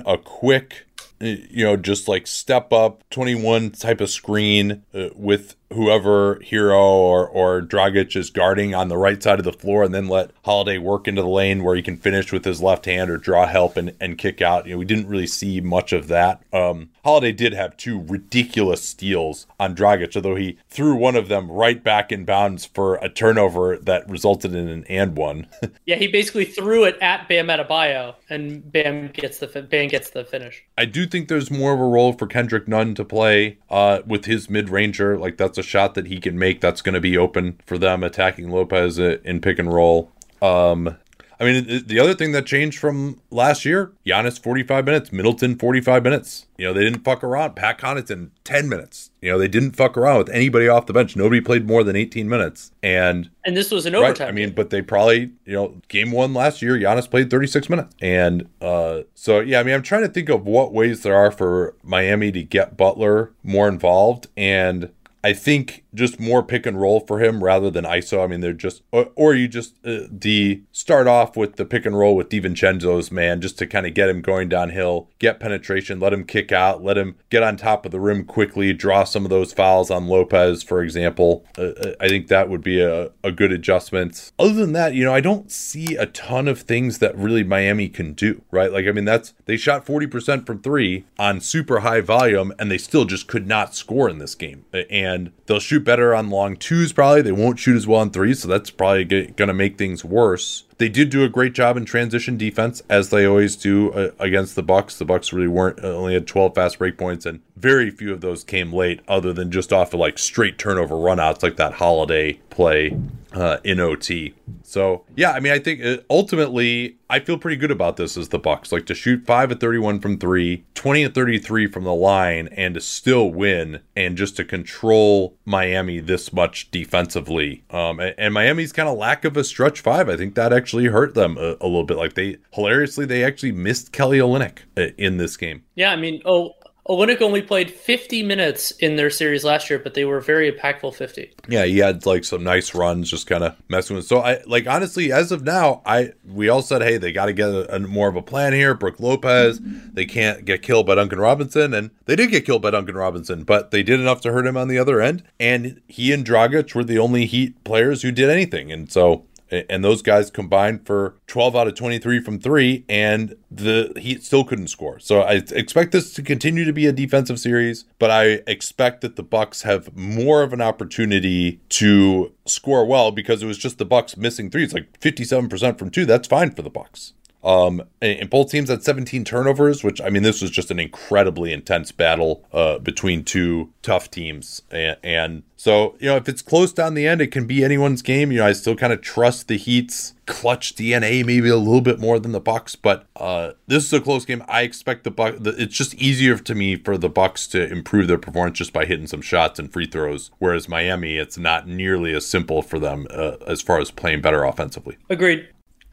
a 0.06 0.18
quick 0.18 0.86
you 1.22 1.64
know, 1.64 1.76
just 1.76 2.08
like 2.08 2.26
step 2.26 2.72
up 2.72 3.08
21 3.10 3.70
type 3.70 4.00
of 4.00 4.10
screen 4.10 4.82
uh, 4.92 5.08
with 5.14 5.54
whoever 5.72 6.36
Herro 6.36 6.80
or, 6.80 7.28
or 7.28 7.62
Dragic 7.62 8.16
is 8.16 8.30
guarding 8.30 8.74
on 8.74 8.88
the 8.88 8.96
right 8.96 9.22
side 9.22 9.38
of 9.38 9.44
the 9.44 9.52
floor 9.52 9.84
and 9.84 9.94
then 9.94 10.08
let 10.08 10.30
Holiday 10.44 10.78
work 10.78 11.08
into 11.08 11.22
the 11.22 11.28
lane 11.28 11.62
where 11.62 11.76
he 11.76 11.82
can 11.82 11.96
finish 11.96 12.32
with 12.32 12.44
his 12.44 12.62
left 12.62 12.86
hand 12.86 13.10
or 13.10 13.16
draw 13.16 13.46
help 13.46 13.76
and, 13.76 13.94
and 14.00 14.18
kick 14.18 14.40
out. 14.40 14.66
You 14.66 14.72
know, 14.72 14.78
we 14.78 14.84
didn't 14.84 15.08
really 15.08 15.26
see 15.26 15.60
much 15.60 15.92
of 15.92 16.08
that. 16.08 16.42
Um, 16.52 16.90
Holiday 17.04 17.32
did 17.32 17.52
have 17.52 17.76
two 17.76 18.00
ridiculous 18.00 18.82
steals 18.82 19.46
on 19.58 19.74
Dragic, 19.74 20.14
although 20.14 20.36
he 20.36 20.58
threw 20.68 20.94
one 20.94 21.16
of 21.16 21.28
them 21.28 21.50
right 21.50 21.82
back 21.82 22.12
in 22.12 22.24
bounds 22.24 22.64
for 22.64 22.96
a 22.96 23.08
turnover 23.08 23.76
that 23.76 24.08
resulted 24.08 24.54
in 24.54 24.68
an 24.68 24.84
and 24.88 25.16
one. 25.16 25.46
Yeah, 25.84 25.96
he 25.96 26.06
basically 26.06 26.44
threw 26.44 26.84
it 26.84 26.96
at 27.00 27.28
Bam 27.28 27.48
Adebayo, 27.48 28.14
and 28.30 28.70
Bam 28.70 29.08
gets 29.08 29.38
the 29.38 29.46
Bam 29.46 29.88
gets 29.88 30.10
the 30.10 30.24
finish. 30.24 30.62
I 30.78 30.84
do 30.84 31.06
think 31.06 31.28
there's 31.28 31.50
more 31.50 31.72
of 31.72 31.80
a 31.80 31.84
role 31.84 32.12
for 32.12 32.26
Kendrick 32.26 32.68
Nunn 32.68 32.94
to 32.94 33.04
play 33.04 33.58
uh, 33.68 34.02
with 34.06 34.26
his 34.26 34.48
mid 34.48 34.68
ranger. 34.68 35.18
Like 35.18 35.38
that's 35.38 35.58
a 35.58 35.61
shot 35.62 35.94
that 35.94 36.06
he 36.06 36.18
can 36.20 36.38
make. 36.38 36.60
That's 36.60 36.82
going 36.82 36.94
to 36.94 37.00
be 37.00 37.16
open 37.16 37.58
for 37.66 37.78
them 37.78 38.02
attacking 38.02 38.50
Lopez 38.50 38.98
in 38.98 39.40
pick 39.40 39.58
and 39.58 39.72
roll. 39.72 40.10
Um, 40.40 40.96
I 41.40 41.44
mean, 41.44 41.66
the- 41.66 41.78
the 41.84 41.98
other 41.98 42.14
thing 42.14 42.30
that 42.32 42.46
changed 42.46 42.78
from 42.78 43.20
last 43.32 43.64
year, 43.64 43.90
Giannis 44.06 44.40
45 44.40 44.84
minutes, 44.84 45.12
Middleton 45.12 45.56
45 45.56 46.04
minutes. 46.04 46.46
You 46.56 46.66
know, 46.66 46.72
they 46.72 46.84
didn't 46.84 47.02
fuck 47.02 47.24
around. 47.24 47.56
Pat 47.56 47.78
Connaughton 47.78 48.28
10 48.44 48.68
minutes. 48.68 49.10
You 49.20 49.32
know, 49.32 49.38
they 49.40 49.48
didn't 49.48 49.72
fuck 49.72 49.96
around 49.96 50.18
with 50.18 50.28
anybody 50.30 50.68
off 50.68 50.86
the 50.86 50.92
bench. 50.92 51.16
Nobody 51.16 51.40
played 51.40 51.66
more 51.66 51.82
than 51.82 51.96
18 51.96 52.28
minutes. 52.28 52.70
And 52.80 53.28
And 53.44 53.56
this 53.56 53.72
was 53.72 53.86
an 53.86 53.94
Right. 53.94 54.04
overtime. 54.04 54.28
I 54.28 54.30
mean, 54.30 54.50
but 54.50 54.70
they 54.70 54.82
probably, 54.82 55.30
you 55.44 55.54
know, 55.54 55.74
game 55.88 56.12
one 56.12 56.32
last 56.32 56.62
year, 56.62 56.76
Giannis 56.78 57.10
played 57.10 57.28
36 57.28 57.68
minutes. 57.68 57.92
And 58.00 58.46
uh, 58.60 59.00
so, 59.16 59.40
yeah, 59.40 59.58
I 59.58 59.64
mean, 59.64 59.74
I'm 59.74 59.82
trying 59.82 60.02
to 60.02 60.08
think 60.08 60.28
of 60.28 60.46
what 60.46 60.72
ways 60.72 61.02
there 61.02 61.16
are 61.16 61.32
for 61.32 61.74
Miami 61.82 62.30
to 62.32 62.42
get 62.44 62.76
Butler 62.76 63.32
more 63.42 63.68
involved. 63.68 64.28
And 64.36 64.90
I 65.24 65.32
think 65.32 65.84
just 65.94 66.18
more 66.18 66.42
pick 66.42 66.66
and 66.66 66.80
roll 66.80 67.00
for 67.00 67.22
him 67.22 67.44
rather 67.44 67.70
than 67.70 67.84
ISO. 67.84 68.24
I 68.24 68.26
mean, 68.26 68.40
they're 68.40 68.52
just, 68.52 68.82
or, 68.90 69.10
or 69.14 69.34
you 69.34 69.46
just 69.46 69.74
uh, 69.84 70.00
the 70.10 70.62
start 70.72 71.06
off 71.06 71.36
with 71.36 71.56
the 71.56 71.64
pick 71.64 71.86
and 71.86 71.96
roll 71.96 72.16
with 72.16 72.28
DiVincenzo's 72.28 73.12
man, 73.12 73.40
just 73.40 73.58
to 73.58 73.66
kind 73.66 73.86
of 73.86 73.94
get 73.94 74.08
him 74.08 74.22
going 74.22 74.48
downhill, 74.48 75.08
get 75.18 75.38
penetration, 75.38 76.00
let 76.00 76.12
him 76.12 76.24
kick 76.24 76.50
out, 76.50 76.82
let 76.82 76.98
him 76.98 77.16
get 77.30 77.42
on 77.42 77.56
top 77.56 77.84
of 77.84 77.92
the 77.92 78.00
rim 78.00 78.24
quickly, 78.24 78.72
draw 78.72 79.04
some 79.04 79.24
of 79.24 79.30
those 79.30 79.52
fouls 79.52 79.90
on 79.90 80.08
Lopez, 80.08 80.62
for 80.62 80.82
example. 80.82 81.44
Uh, 81.56 81.92
I 82.00 82.08
think 82.08 82.28
that 82.28 82.48
would 82.48 82.62
be 82.62 82.80
a, 82.80 83.10
a 83.22 83.30
good 83.30 83.52
adjustment. 83.52 84.32
Other 84.38 84.54
than 84.54 84.72
that, 84.72 84.94
you 84.94 85.04
know, 85.04 85.14
I 85.14 85.20
don't 85.20 85.52
see 85.52 85.94
a 85.96 86.06
ton 86.06 86.48
of 86.48 86.62
things 86.62 86.98
that 86.98 87.16
really 87.16 87.44
Miami 87.44 87.88
can 87.88 88.14
do, 88.14 88.42
right? 88.50 88.72
Like, 88.72 88.86
I 88.86 88.92
mean, 88.92 89.04
that's, 89.04 89.34
they 89.44 89.56
shot 89.56 89.84
40% 89.84 90.46
from 90.46 90.62
three 90.62 91.04
on 91.18 91.40
super 91.40 91.80
high 91.80 92.00
volume, 92.00 92.52
and 92.58 92.70
they 92.70 92.78
still 92.78 93.04
just 93.04 93.28
could 93.28 93.46
not 93.46 93.74
score 93.74 94.08
in 94.08 94.18
this 94.18 94.34
game. 94.34 94.64
And 94.90 95.11
they'll 95.46 95.60
shoot 95.60 95.84
better 95.84 96.14
on 96.14 96.30
long 96.30 96.56
twos, 96.56 96.92
probably. 96.92 97.22
They 97.22 97.32
won't 97.32 97.58
shoot 97.58 97.76
as 97.76 97.86
well 97.86 98.00
on 98.00 98.10
threes, 98.10 98.42
so 98.42 98.48
that's 98.48 98.70
probably 98.70 99.04
going 99.04 99.48
to 99.48 99.54
make 99.54 99.78
things 99.78 100.04
worse. 100.04 100.64
They 100.78 100.88
did 100.88 101.10
do 101.10 101.24
a 101.24 101.28
great 101.28 101.52
job 101.52 101.76
in 101.76 101.84
transition 101.84 102.36
defense, 102.36 102.82
as 102.88 103.10
they 103.10 103.24
always 103.26 103.56
do 103.56 103.92
uh, 103.92 104.10
against 104.18 104.56
the 104.56 104.62
Bucks. 104.62 104.98
The 104.98 105.04
Bucks 105.04 105.32
really 105.32 105.48
weren't 105.48 105.82
uh, 105.84 105.88
only 105.88 106.14
had 106.14 106.26
12 106.26 106.54
fast 106.54 106.78
break 106.78 106.98
points, 106.98 107.26
and 107.26 107.40
very 107.56 107.90
few 107.90 108.12
of 108.12 108.20
those 108.20 108.44
came 108.44 108.72
late, 108.72 109.00
other 109.06 109.32
than 109.32 109.50
just 109.50 109.72
off 109.72 109.94
of 109.94 110.00
like 110.00 110.18
straight 110.18 110.58
turnover 110.58 110.94
runouts, 110.94 111.42
like 111.42 111.56
that 111.56 111.74
holiday 111.74 112.34
play 112.50 112.96
uh, 113.34 113.58
in 113.64 113.80
OT. 113.80 114.34
So 114.62 115.04
yeah, 115.16 115.32
I 115.32 115.40
mean, 115.40 115.52
I 115.52 115.58
think 115.58 115.84
uh, 115.84 115.98
ultimately 116.10 116.96
I 117.10 117.20
feel 117.20 117.38
pretty 117.38 117.56
good 117.56 117.70
about 117.70 117.96
this 117.96 118.16
as 118.16 118.30
the 118.30 118.38
Bucks. 118.38 118.72
Like 118.72 118.86
to 118.86 118.94
shoot 118.94 119.26
five 119.26 119.52
at 119.52 119.60
31 119.60 120.00
from 120.00 120.18
three, 120.18 120.64
20 120.74 121.04
at 121.04 121.14
33 121.14 121.66
from 121.66 121.84
the 121.84 121.94
line, 121.94 122.48
and 122.48 122.74
to 122.74 122.80
still 122.80 123.30
win, 123.30 123.80
and 123.94 124.16
just 124.16 124.36
to 124.36 124.44
control 124.44 125.36
Miami 125.44 126.00
this 126.00 126.32
much 126.32 126.70
defensively. 126.70 127.64
Um, 127.70 128.00
and, 128.00 128.14
and 128.16 128.34
Miami's 128.34 128.72
kind 128.72 128.88
of 128.88 128.96
lack 128.96 129.24
of 129.24 129.36
a 129.36 129.44
stretch 129.44 129.80
five, 129.80 130.08
I 130.08 130.16
think 130.16 130.34
that 130.34 130.52
actually 130.52 130.86
hurt 130.86 131.14
them 131.14 131.36
a, 131.38 131.56
a 131.60 131.66
little 131.66 131.84
bit. 131.84 131.96
Like 131.96 132.14
they 132.14 132.38
hilariously 132.52 133.04
they 133.04 133.24
actually 133.24 133.52
missed 133.52 133.92
Kelly 133.92 134.18
Olynyk 134.18 134.60
uh, 134.76 134.88
in 134.96 135.18
this 135.18 135.36
game. 135.36 135.64
Yeah, 135.74 135.90
I 135.90 135.96
mean, 135.96 136.22
oh, 136.24 136.52
Olynyk 136.88 137.20
only 137.20 137.42
played 137.42 137.70
50 137.70 138.24
minutes 138.24 138.72
in 138.72 138.96
their 138.96 139.10
series 139.10 139.44
last 139.44 139.70
year, 139.70 139.78
but 139.78 139.94
they 139.94 140.04
were 140.04 140.20
very 140.20 140.50
impactful 140.50 140.94
50. 140.94 141.32
Yeah, 141.48 141.64
he 141.64 141.78
had 141.78 142.04
like 142.06 142.24
some 142.24 142.42
nice 142.42 142.74
runs, 142.74 143.08
just 143.08 143.28
kind 143.28 143.44
of 143.44 143.56
messing 143.68 143.94
with. 143.96 144.06
So 144.06 144.18
I 144.18 144.42
like 144.46 144.66
honestly, 144.66 145.12
as 145.12 145.30
of 145.30 145.44
now, 145.44 145.82
I 145.86 146.12
we 146.24 146.48
all 146.48 146.62
said, 146.62 146.82
hey, 146.82 146.96
they 146.96 147.12
got 147.12 147.26
to 147.26 147.32
get 147.32 147.48
a, 147.48 147.76
a, 147.76 147.78
more 147.78 148.08
of 148.08 148.16
a 148.16 148.22
plan 148.22 148.52
here. 148.52 148.74
Brook 148.74 148.98
Lopez, 148.98 149.60
they 149.92 150.06
can't 150.06 150.44
get 150.44 150.62
killed 150.62 150.86
by 150.86 150.96
Duncan 150.96 151.20
Robinson, 151.20 151.72
and 151.72 151.90
they 152.06 152.16
did 152.16 152.30
get 152.30 152.44
killed 152.44 152.62
by 152.62 152.70
Duncan 152.70 152.96
Robinson, 152.96 153.44
but 153.44 153.70
they 153.70 153.84
did 153.84 154.00
enough 154.00 154.20
to 154.22 154.32
hurt 154.32 154.46
him 154.46 154.56
on 154.56 154.66
the 154.66 154.78
other 154.78 155.00
end. 155.00 155.22
And 155.38 155.80
he 155.86 156.12
and 156.12 156.26
Dragic 156.26 156.74
were 156.74 156.84
the 156.84 156.98
only 156.98 157.26
Heat 157.26 157.62
players 157.62 158.02
who 158.02 158.10
did 158.10 158.28
anything, 158.28 158.72
and 158.72 158.90
so 158.90 159.24
and 159.52 159.84
those 159.84 160.02
guys 160.02 160.30
combined 160.30 160.86
for 160.86 161.16
12 161.26 161.54
out 161.54 161.68
of 161.68 161.74
23 161.74 162.20
from 162.20 162.40
three, 162.40 162.84
and 162.88 163.36
the 163.50 163.92
Heat 163.96 164.24
still 164.24 164.44
couldn't 164.44 164.68
score. 164.68 164.98
So 164.98 165.20
I 165.20 165.42
expect 165.50 165.92
this 165.92 166.12
to 166.14 166.22
continue 166.22 166.64
to 166.64 166.72
be 166.72 166.86
a 166.86 166.92
defensive 166.92 167.38
series, 167.38 167.84
but 167.98 168.10
I 168.10 168.40
expect 168.46 169.02
that 169.02 169.16
the 169.16 169.22
Bucks 169.22 169.62
have 169.62 169.96
more 169.96 170.42
of 170.42 170.52
an 170.52 170.60
opportunity 170.60 171.60
to 171.70 172.32
score 172.46 172.84
well 172.86 173.10
because 173.10 173.42
it 173.42 173.46
was 173.46 173.58
just 173.58 173.78
the 173.78 173.84
Bucks 173.84 174.16
missing 174.16 174.50
threes, 174.50 174.72
like 174.72 174.98
57% 175.00 175.78
from 175.78 175.90
two. 175.90 176.06
That's 176.06 176.28
fine 176.28 176.52
for 176.52 176.62
the 176.62 176.70
Bucks. 176.70 177.12
Um, 177.44 177.82
and 178.00 178.30
both 178.30 178.50
teams 178.50 178.70
had 178.70 178.84
17 178.84 179.24
turnovers, 179.24 179.82
which 179.82 180.00
I 180.00 180.10
mean, 180.10 180.22
this 180.22 180.40
was 180.40 180.50
just 180.50 180.70
an 180.70 180.78
incredibly 180.78 181.52
intense 181.52 181.90
battle 181.90 182.44
uh, 182.52 182.78
between 182.78 183.24
two 183.24 183.70
tough 183.82 184.10
teams. 184.10 184.62
And, 184.70 184.96
and, 185.02 185.42
so, 185.62 185.94
you 186.00 186.06
know, 186.06 186.16
if 186.16 186.28
it's 186.28 186.42
close 186.42 186.72
down 186.72 186.94
the 186.94 187.06
end, 187.06 187.20
it 187.20 187.28
can 187.28 187.46
be 187.46 187.62
anyone's 187.62 188.02
game. 188.02 188.32
You 188.32 188.38
know, 188.38 188.46
I 188.46 188.52
still 188.52 188.74
kind 188.74 188.92
of 188.92 189.00
trust 189.00 189.46
the 189.46 189.56
Heat's 189.56 190.14
clutch 190.26 190.74
DNA 190.74 191.24
maybe 191.24 191.48
a 191.48 191.56
little 191.56 191.80
bit 191.80 192.00
more 192.00 192.18
than 192.18 192.32
the 192.32 192.40
Bucks, 192.40 192.74
but 192.74 193.06
uh, 193.14 193.52
this 193.68 193.84
is 193.84 193.92
a 193.92 194.00
close 194.00 194.24
game. 194.24 194.42
I 194.48 194.62
expect 194.62 195.04
the 195.04 195.12
Bucks. 195.12 195.38
It's 195.44 195.76
just 195.76 195.94
easier 195.94 196.36
to 196.36 196.54
me 196.56 196.74
for 196.74 196.98
the 196.98 197.08
Bucks 197.08 197.46
to 197.48 197.70
improve 197.70 198.08
their 198.08 198.18
performance 198.18 198.58
just 198.58 198.72
by 198.72 198.86
hitting 198.86 199.06
some 199.06 199.22
shots 199.22 199.60
and 199.60 199.72
free 199.72 199.86
throws. 199.86 200.32
Whereas 200.40 200.68
Miami, 200.68 201.16
it's 201.16 201.38
not 201.38 201.68
nearly 201.68 202.12
as 202.12 202.26
simple 202.26 202.62
for 202.62 202.80
them 202.80 203.06
uh, 203.10 203.36
as 203.46 203.62
far 203.62 203.78
as 203.78 203.92
playing 203.92 204.20
better 204.20 204.42
offensively. 204.42 204.96
Agreed. 205.08 205.46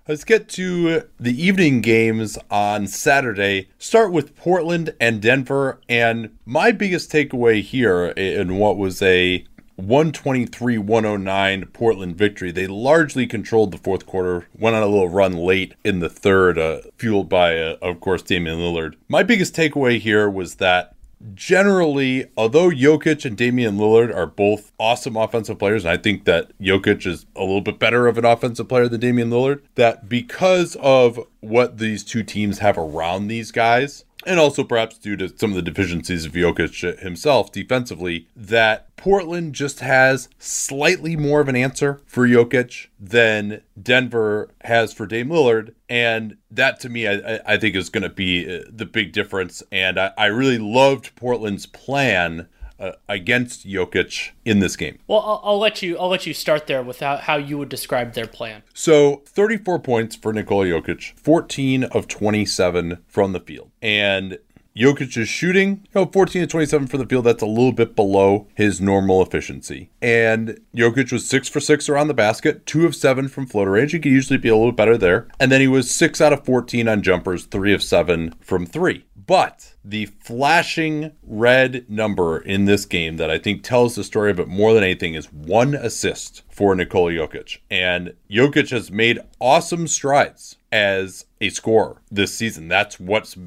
Let's 0.10 0.24
get 0.24 0.50
to 0.50 1.04
the 1.20 1.40
evening 1.40 1.82
games 1.82 2.36
on 2.50 2.88
Saturday. 2.88 3.70
Start 3.78 4.12
with 4.12 4.36
Portland 4.36 4.96
and 5.00 5.22
Denver. 5.22 5.80
And 5.88 6.36
my 6.48 6.72
biggest 6.72 7.12
takeaway 7.12 7.62
here 7.62 8.08
in 8.08 8.58
what 8.58 8.76
was 8.76 9.04
a 9.04 9.46
123 9.76 10.80
109 10.80 11.66
Portland 11.74 12.18
victory. 12.18 12.52
They 12.52 12.66
largely 12.66 13.28
controlled 13.28 13.70
the 13.70 13.78
fourth 13.78 14.08
quarter, 14.08 14.48
went 14.58 14.76
on 14.76 14.82
a 14.82 14.88
little 14.88 15.10
run 15.10 15.34
late 15.34 15.76
in 15.86 16.00
the 16.00 16.10
third, 16.10 16.58
uh, 16.58 16.80
fueled 16.98 17.30
by, 17.30 17.60
uh, 17.60 17.76
of 17.80 18.00
course, 18.00 18.24
Damian 18.24 18.58
Lillard. 18.58 18.96
My 19.10 19.22
biggest 19.22 19.56
takeaway 19.56 20.00
here 20.00 20.28
was 20.28 20.56
that 20.56 20.96
generally, 21.34 22.28
although 22.38 22.70
Jokic 22.70 23.26
and 23.26 23.36
Damian 23.36 23.78
Lillard 23.78 24.16
are 24.16 24.26
both 24.26 24.72
awesome 24.80 25.18
offensive 25.18 25.60
players, 25.60 25.84
and 25.84 25.92
I 25.92 25.98
think 25.98 26.26
that 26.26 26.58
Jokic 26.60 27.06
is 27.06 27.26
a 27.36 27.42
little 27.42 27.62
bit 27.62 27.80
better 27.80 28.08
of 28.08 28.18
an 28.18 28.26
offensive 28.26 28.70
player 28.70 28.88
than 28.88 29.00
Damian 29.00 29.30
Lillard, 29.30 29.62
that 29.76 30.08
because 30.08 30.76
of 30.78 31.20
what 31.42 31.78
these 31.78 32.04
two 32.04 32.24
teams 32.24 32.60
have 32.60 32.78
around 32.78 33.28
these 33.28 33.52
guys, 33.52 34.06
and 34.26 34.40
also 34.40 34.64
perhaps 34.64 34.98
due 34.98 35.16
to 35.16 35.38
some 35.38 35.52
of 35.52 35.56
the 35.56 35.62
deficiencies 35.62 36.26
of 36.26 36.34
Jokic 36.34 37.00
himself 37.00 37.52
defensively, 37.52 38.28
that 38.36 38.96
Portland 38.98 39.56
just 39.56 39.80
has 39.80 40.28
slightly 40.38 41.16
more 41.16 41.40
of 41.40 41.48
an 41.48 41.56
answer 41.56 42.02
for 42.06 42.28
Jokic 42.28 42.88
than 43.00 43.62
Denver 43.82 44.50
has 44.62 44.92
for 44.92 45.06
Dame 45.06 45.30
Lillard. 45.30 45.74
And 45.88 46.38
that 46.52 46.80
to 46.82 46.90
me, 46.90 47.08
I, 47.08 47.40
I 47.46 47.58
think 47.58 47.76
is 47.76 47.90
going 47.90 48.04
to 48.04 48.10
be 48.10 48.60
uh, 48.60 48.64
the 48.70 48.86
big 48.86 49.14
difference. 49.14 49.64
And 49.72 49.98
I, 49.98 50.12
I 50.18 50.26
really 50.26 50.58
loved 50.58 51.16
Portland's 51.16 51.66
plan 51.66 52.50
uh, 52.80 52.94
against 53.08 53.68
Jokic 53.68 54.32
in 54.46 54.60
this 54.60 54.76
game. 54.76 55.00
Well, 55.08 55.20
I'll, 55.20 55.42
I'll, 55.44 55.60
let 55.60 55.82
you. 55.82 55.98
I'll 55.98 56.10
let 56.10 56.26
you 56.26 56.34
start 56.34 56.68
there 56.68 56.82
without 56.82 57.22
how 57.22 57.38
you 57.38 57.58
would 57.58 57.70
describe 57.70 58.14
their 58.14 58.28
plan. 58.28 58.64
So, 58.74 59.24
34 59.26 59.80
points 59.80 60.16
for 60.16 60.32
Nikola 60.34 60.66
Jokic, 60.66 61.18
14 61.20 61.84
of 61.86 62.08
27 62.08 63.00
from 63.08 63.34
the 63.34 63.40
field, 63.40 63.72
and 63.82 64.40
Jokic 64.80 65.18
is 65.18 65.28
shooting, 65.28 65.82
you 65.94 66.02
know, 66.02 66.06
14 66.06 66.44
to 66.44 66.48
27 66.48 66.88
from 66.88 67.00
the 67.00 67.06
field. 67.06 67.26
That's 67.26 67.44
a 67.44 67.48
little 67.48 67.74
bit 67.74 67.96
below 67.96 68.48
his 68.56 68.80
normal 68.80 69.22
efficiency. 69.22 69.90
And 70.02 70.60
Jokic 70.74 71.12
was 71.12 71.28
six 71.28 71.50
for 71.50 71.60
six 71.60 71.90
around 71.90 72.08
the 72.08 72.14
basket, 72.14 72.66
two 72.66 72.86
of 72.86 72.96
seven 72.96 73.28
from 73.28 73.46
floater 73.46 73.72
range. 73.72 73.92
He 73.92 74.00
could 74.00 74.12
usually 74.12 74.38
be 74.38 74.48
a 74.48 74.56
little 74.56 74.72
better 74.72 74.98
there. 74.98 75.28
And 75.38 75.52
then 75.52 75.60
he 75.60 75.68
was 75.68 75.92
six 75.92 76.22
out 76.22 76.32
of 76.32 76.46
14 76.46 76.88
on 76.88 77.02
jumpers, 77.02 77.46
three 77.46 77.74
of 77.74 77.84
seven 77.84 78.36
from 78.40 78.66
three. 78.66 79.06
But 79.16 79.69
the 79.84 80.06
flashing 80.06 81.12
red 81.24 81.90
number 81.90 82.40
in 82.40 82.66
this 82.66 82.86
game 82.86 83.18
that 83.18 83.30
I 83.30 83.38
think 83.38 83.64
tells 83.64 83.96
the 83.96 84.04
story 84.04 84.32
it 84.32 84.48
more 84.48 84.74
than 84.74 84.84
anything 84.84 85.14
is 85.14 85.32
one 85.32 85.74
assist 85.74 86.44
for 86.50 86.76
Nikola 86.76 87.12
Jokic. 87.12 87.60
And 87.72 88.14
Jokic 88.30 88.72
has 88.72 88.92
made 88.92 89.20
awesome 89.40 89.88
strides 89.88 90.58
as 90.72 91.26
a 91.42 91.50
scorer 91.50 92.02
this 92.12 92.34
season. 92.34 92.68
That's 92.68 93.00
what's 93.00 93.38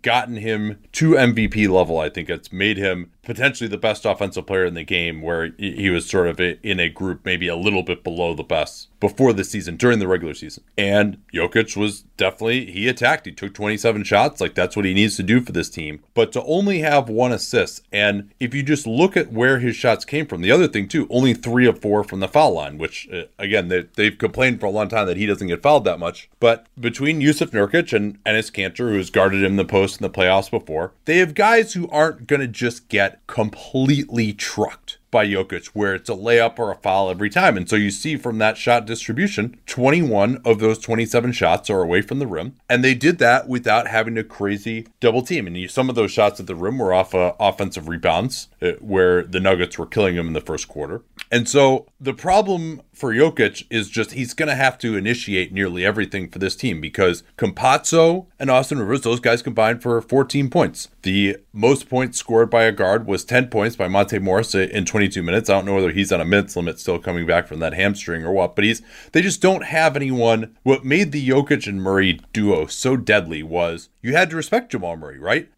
gotten 0.00 0.36
him 0.36 0.78
to 0.92 1.12
MVP 1.12 1.68
level. 1.68 1.98
I 1.98 2.08
think 2.08 2.30
it's 2.30 2.52
made 2.52 2.78
him 2.78 3.10
potentially 3.22 3.68
the 3.68 3.78
best 3.78 4.04
offensive 4.04 4.46
player 4.46 4.64
in 4.64 4.74
the 4.74 4.84
game, 4.84 5.22
where 5.22 5.52
he 5.58 5.90
was 5.90 6.08
sort 6.08 6.26
of 6.26 6.40
in 6.40 6.80
a 6.80 6.88
group 6.88 7.24
maybe 7.24 7.48
a 7.48 7.56
little 7.56 7.82
bit 7.82 8.02
below 8.02 8.34
the 8.34 8.42
best 8.42 8.88
before 9.02 9.32
the 9.32 9.42
season, 9.42 9.76
during 9.76 9.98
the 9.98 10.06
regular 10.06 10.32
season. 10.32 10.62
And 10.78 11.18
Jokic 11.34 11.76
was 11.76 12.02
definitely, 12.16 12.70
he 12.70 12.86
attacked. 12.86 13.26
He 13.26 13.32
took 13.32 13.52
27 13.52 14.04
shots. 14.04 14.40
Like 14.40 14.54
that's 14.54 14.76
what 14.76 14.84
he 14.84 14.94
needs 14.94 15.16
to 15.16 15.24
do 15.24 15.40
for 15.40 15.50
this 15.50 15.68
team. 15.68 16.04
But 16.14 16.30
to 16.32 16.42
only 16.44 16.78
have 16.80 17.08
one 17.08 17.32
assist, 17.32 17.82
and 17.92 18.30
if 18.38 18.54
you 18.54 18.62
just 18.62 18.86
look 18.86 19.16
at 19.16 19.32
where 19.32 19.58
his 19.58 19.74
shots 19.74 20.04
came 20.04 20.26
from, 20.26 20.40
the 20.40 20.52
other 20.52 20.68
thing 20.68 20.86
too, 20.86 21.08
only 21.10 21.34
three 21.34 21.66
of 21.66 21.80
four 21.80 22.04
from 22.04 22.20
the 22.20 22.28
foul 22.28 22.54
line, 22.54 22.78
which 22.78 23.08
uh, 23.12 23.24
again, 23.40 23.66
they, 23.66 23.82
they've 23.96 24.16
complained 24.16 24.60
for 24.60 24.66
a 24.66 24.70
long 24.70 24.88
time 24.88 25.08
that 25.08 25.16
he 25.16 25.26
doesn't 25.26 25.48
get 25.48 25.62
fouled 25.62 25.84
that 25.84 25.98
much. 25.98 26.30
But 26.38 26.66
between 26.80 27.20
Yusuf 27.20 27.50
Nurkic 27.50 27.92
and 27.92 28.22
Enes 28.22 28.52
Kanter, 28.52 28.90
who's 28.90 29.10
guarded 29.10 29.42
him 29.42 29.56
the 29.56 29.64
post 29.64 30.00
in 30.00 30.04
the 30.04 30.10
playoffs 30.10 30.48
before, 30.48 30.92
they 31.06 31.18
have 31.18 31.34
guys 31.34 31.72
who 31.72 31.88
aren't 31.90 32.28
going 32.28 32.40
to 32.40 32.46
just 32.46 32.88
get 32.88 33.11
completely 33.26 34.32
trucked 34.32 34.98
by 35.12 35.26
Jokic, 35.26 35.66
where 35.68 35.94
it's 35.94 36.08
a 36.08 36.14
layup 36.14 36.58
or 36.58 36.72
a 36.72 36.76
foul 36.76 37.10
every 37.10 37.28
time. 37.30 37.56
And 37.56 37.68
so 37.68 37.76
you 37.76 37.90
see 37.90 38.16
from 38.16 38.38
that 38.38 38.56
shot 38.56 38.86
distribution, 38.86 39.58
21 39.66 40.40
of 40.44 40.58
those 40.58 40.78
27 40.78 41.32
shots 41.32 41.70
are 41.70 41.82
away 41.82 42.00
from 42.00 42.18
the 42.18 42.26
rim. 42.26 42.54
And 42.68 42.82
they 42.82 42.94
did 42.94 43.18
that 43.18 43.46
without 43.46 43.86
having 43.86 44.16
a 44.16 44.24
crazy 44.24 44.86
double 45.00 45.22
team. 45.22 45.46
And 45.46 45.70
some 45.70 45.88
of 45.88 45.94
those 45.94 46.10
shots 46.10 46.40
at 46.40 46.46
the 46.46 46.56
rim 46.56 46.78
were 46.78 46.94
off 46.94 47.14
uh, 47.14 47.34
offensive 47.38 47.88
rebounds, 47.88 48.48
uh, 48.62 48.72
where 48.80 49.22
the 49.22 49.38
Nuggets 49.38 49.78
were 49.78 49.86
killing 49.86 50.16
them 50.16 50.28
in 50.28 50.32
the 50.32 50.40
first 50.40 50.66
quarter. 50.66 51.02
And 51.30 51.48
so 51.48 51.86
the 52.00 52.14
problem 52.14 52.80
for 53.02 53.12
Jokic 53.12 53.64
is 53.68 53.90
just 53.90 54.12
he's 54.12 54.32
going 54.32 54.48
to 54.48 54.54
have 54.54 54.78
to 54.78 54.96
initiate 54.96 55.52
nearly 55.52 55.84
everything 55.84 56.28
for 56.28 56.38
this 56.38 56.54
team 56.54 56.80
because 56.80 57.24
Campazzo 57.36 58.26
and 58.38 58.48
Austin 58.48 58.78
Rivers, 58.78 59.00
those 59.00 59.18
guys 59.18 59.42
combined 59.42 59.82
for 59.82 60.00
14 60.00 60.48
points. 60.48 60.86
The 61.02 61.38
most 61.52 61.88
points 61.88 62.18
scored 62.18 62.48
by 62.48 62.62
a 62.62 62.70
guard 62.70 63.08
was 63.08 63.24
10 63.24 63.48
points 63.48 63.74
by 63.74 63.88
Monte 63.88 64.20
Morris 64.20 64.54
in 64.54 64.84
22 64.84 65.20
minutes. 65.20 65.50
I 65.50 65.54
don't 65.54 65.66
know 65.66 65.74
whether 65.74 65.90
he's 65.90 66.12
on 66.12 66.20
a 66.20 66.24
minutes 66.24 66.54
limit 66.54 66.78
still 66.78 67.00
coming 67.00 67.26
back 67.26 67.48
from 67.48 67.58
that 67.58 67.74
hamstring 67.74 68.24
or 68.24 68.30
what, 68.30 68.54
but 68.54 68.62
he's 68.62 68.82
they 69.10 69.20
just 69.20 69.42
don't 69.42 69.64
have 69.64 69.96
anyone. 69.96 70.56
What 70.62 70.84
made 70.84 71.10
the 71.10 71.28
Jokic 71.28 71.66
and 71.66 71.82
Murray 71.82 72.20
duo 72.32 72.66
so 72.66 72.96
deadly 72.96 73.42
was 73.42 73.88
you 74.02 74.14
had 74.14 74.30
to 74.30 74.36
respect 74.36 74.72
Jamal 74.72 74.96
Murray, 74.96 75.18
right? 75.18 75.48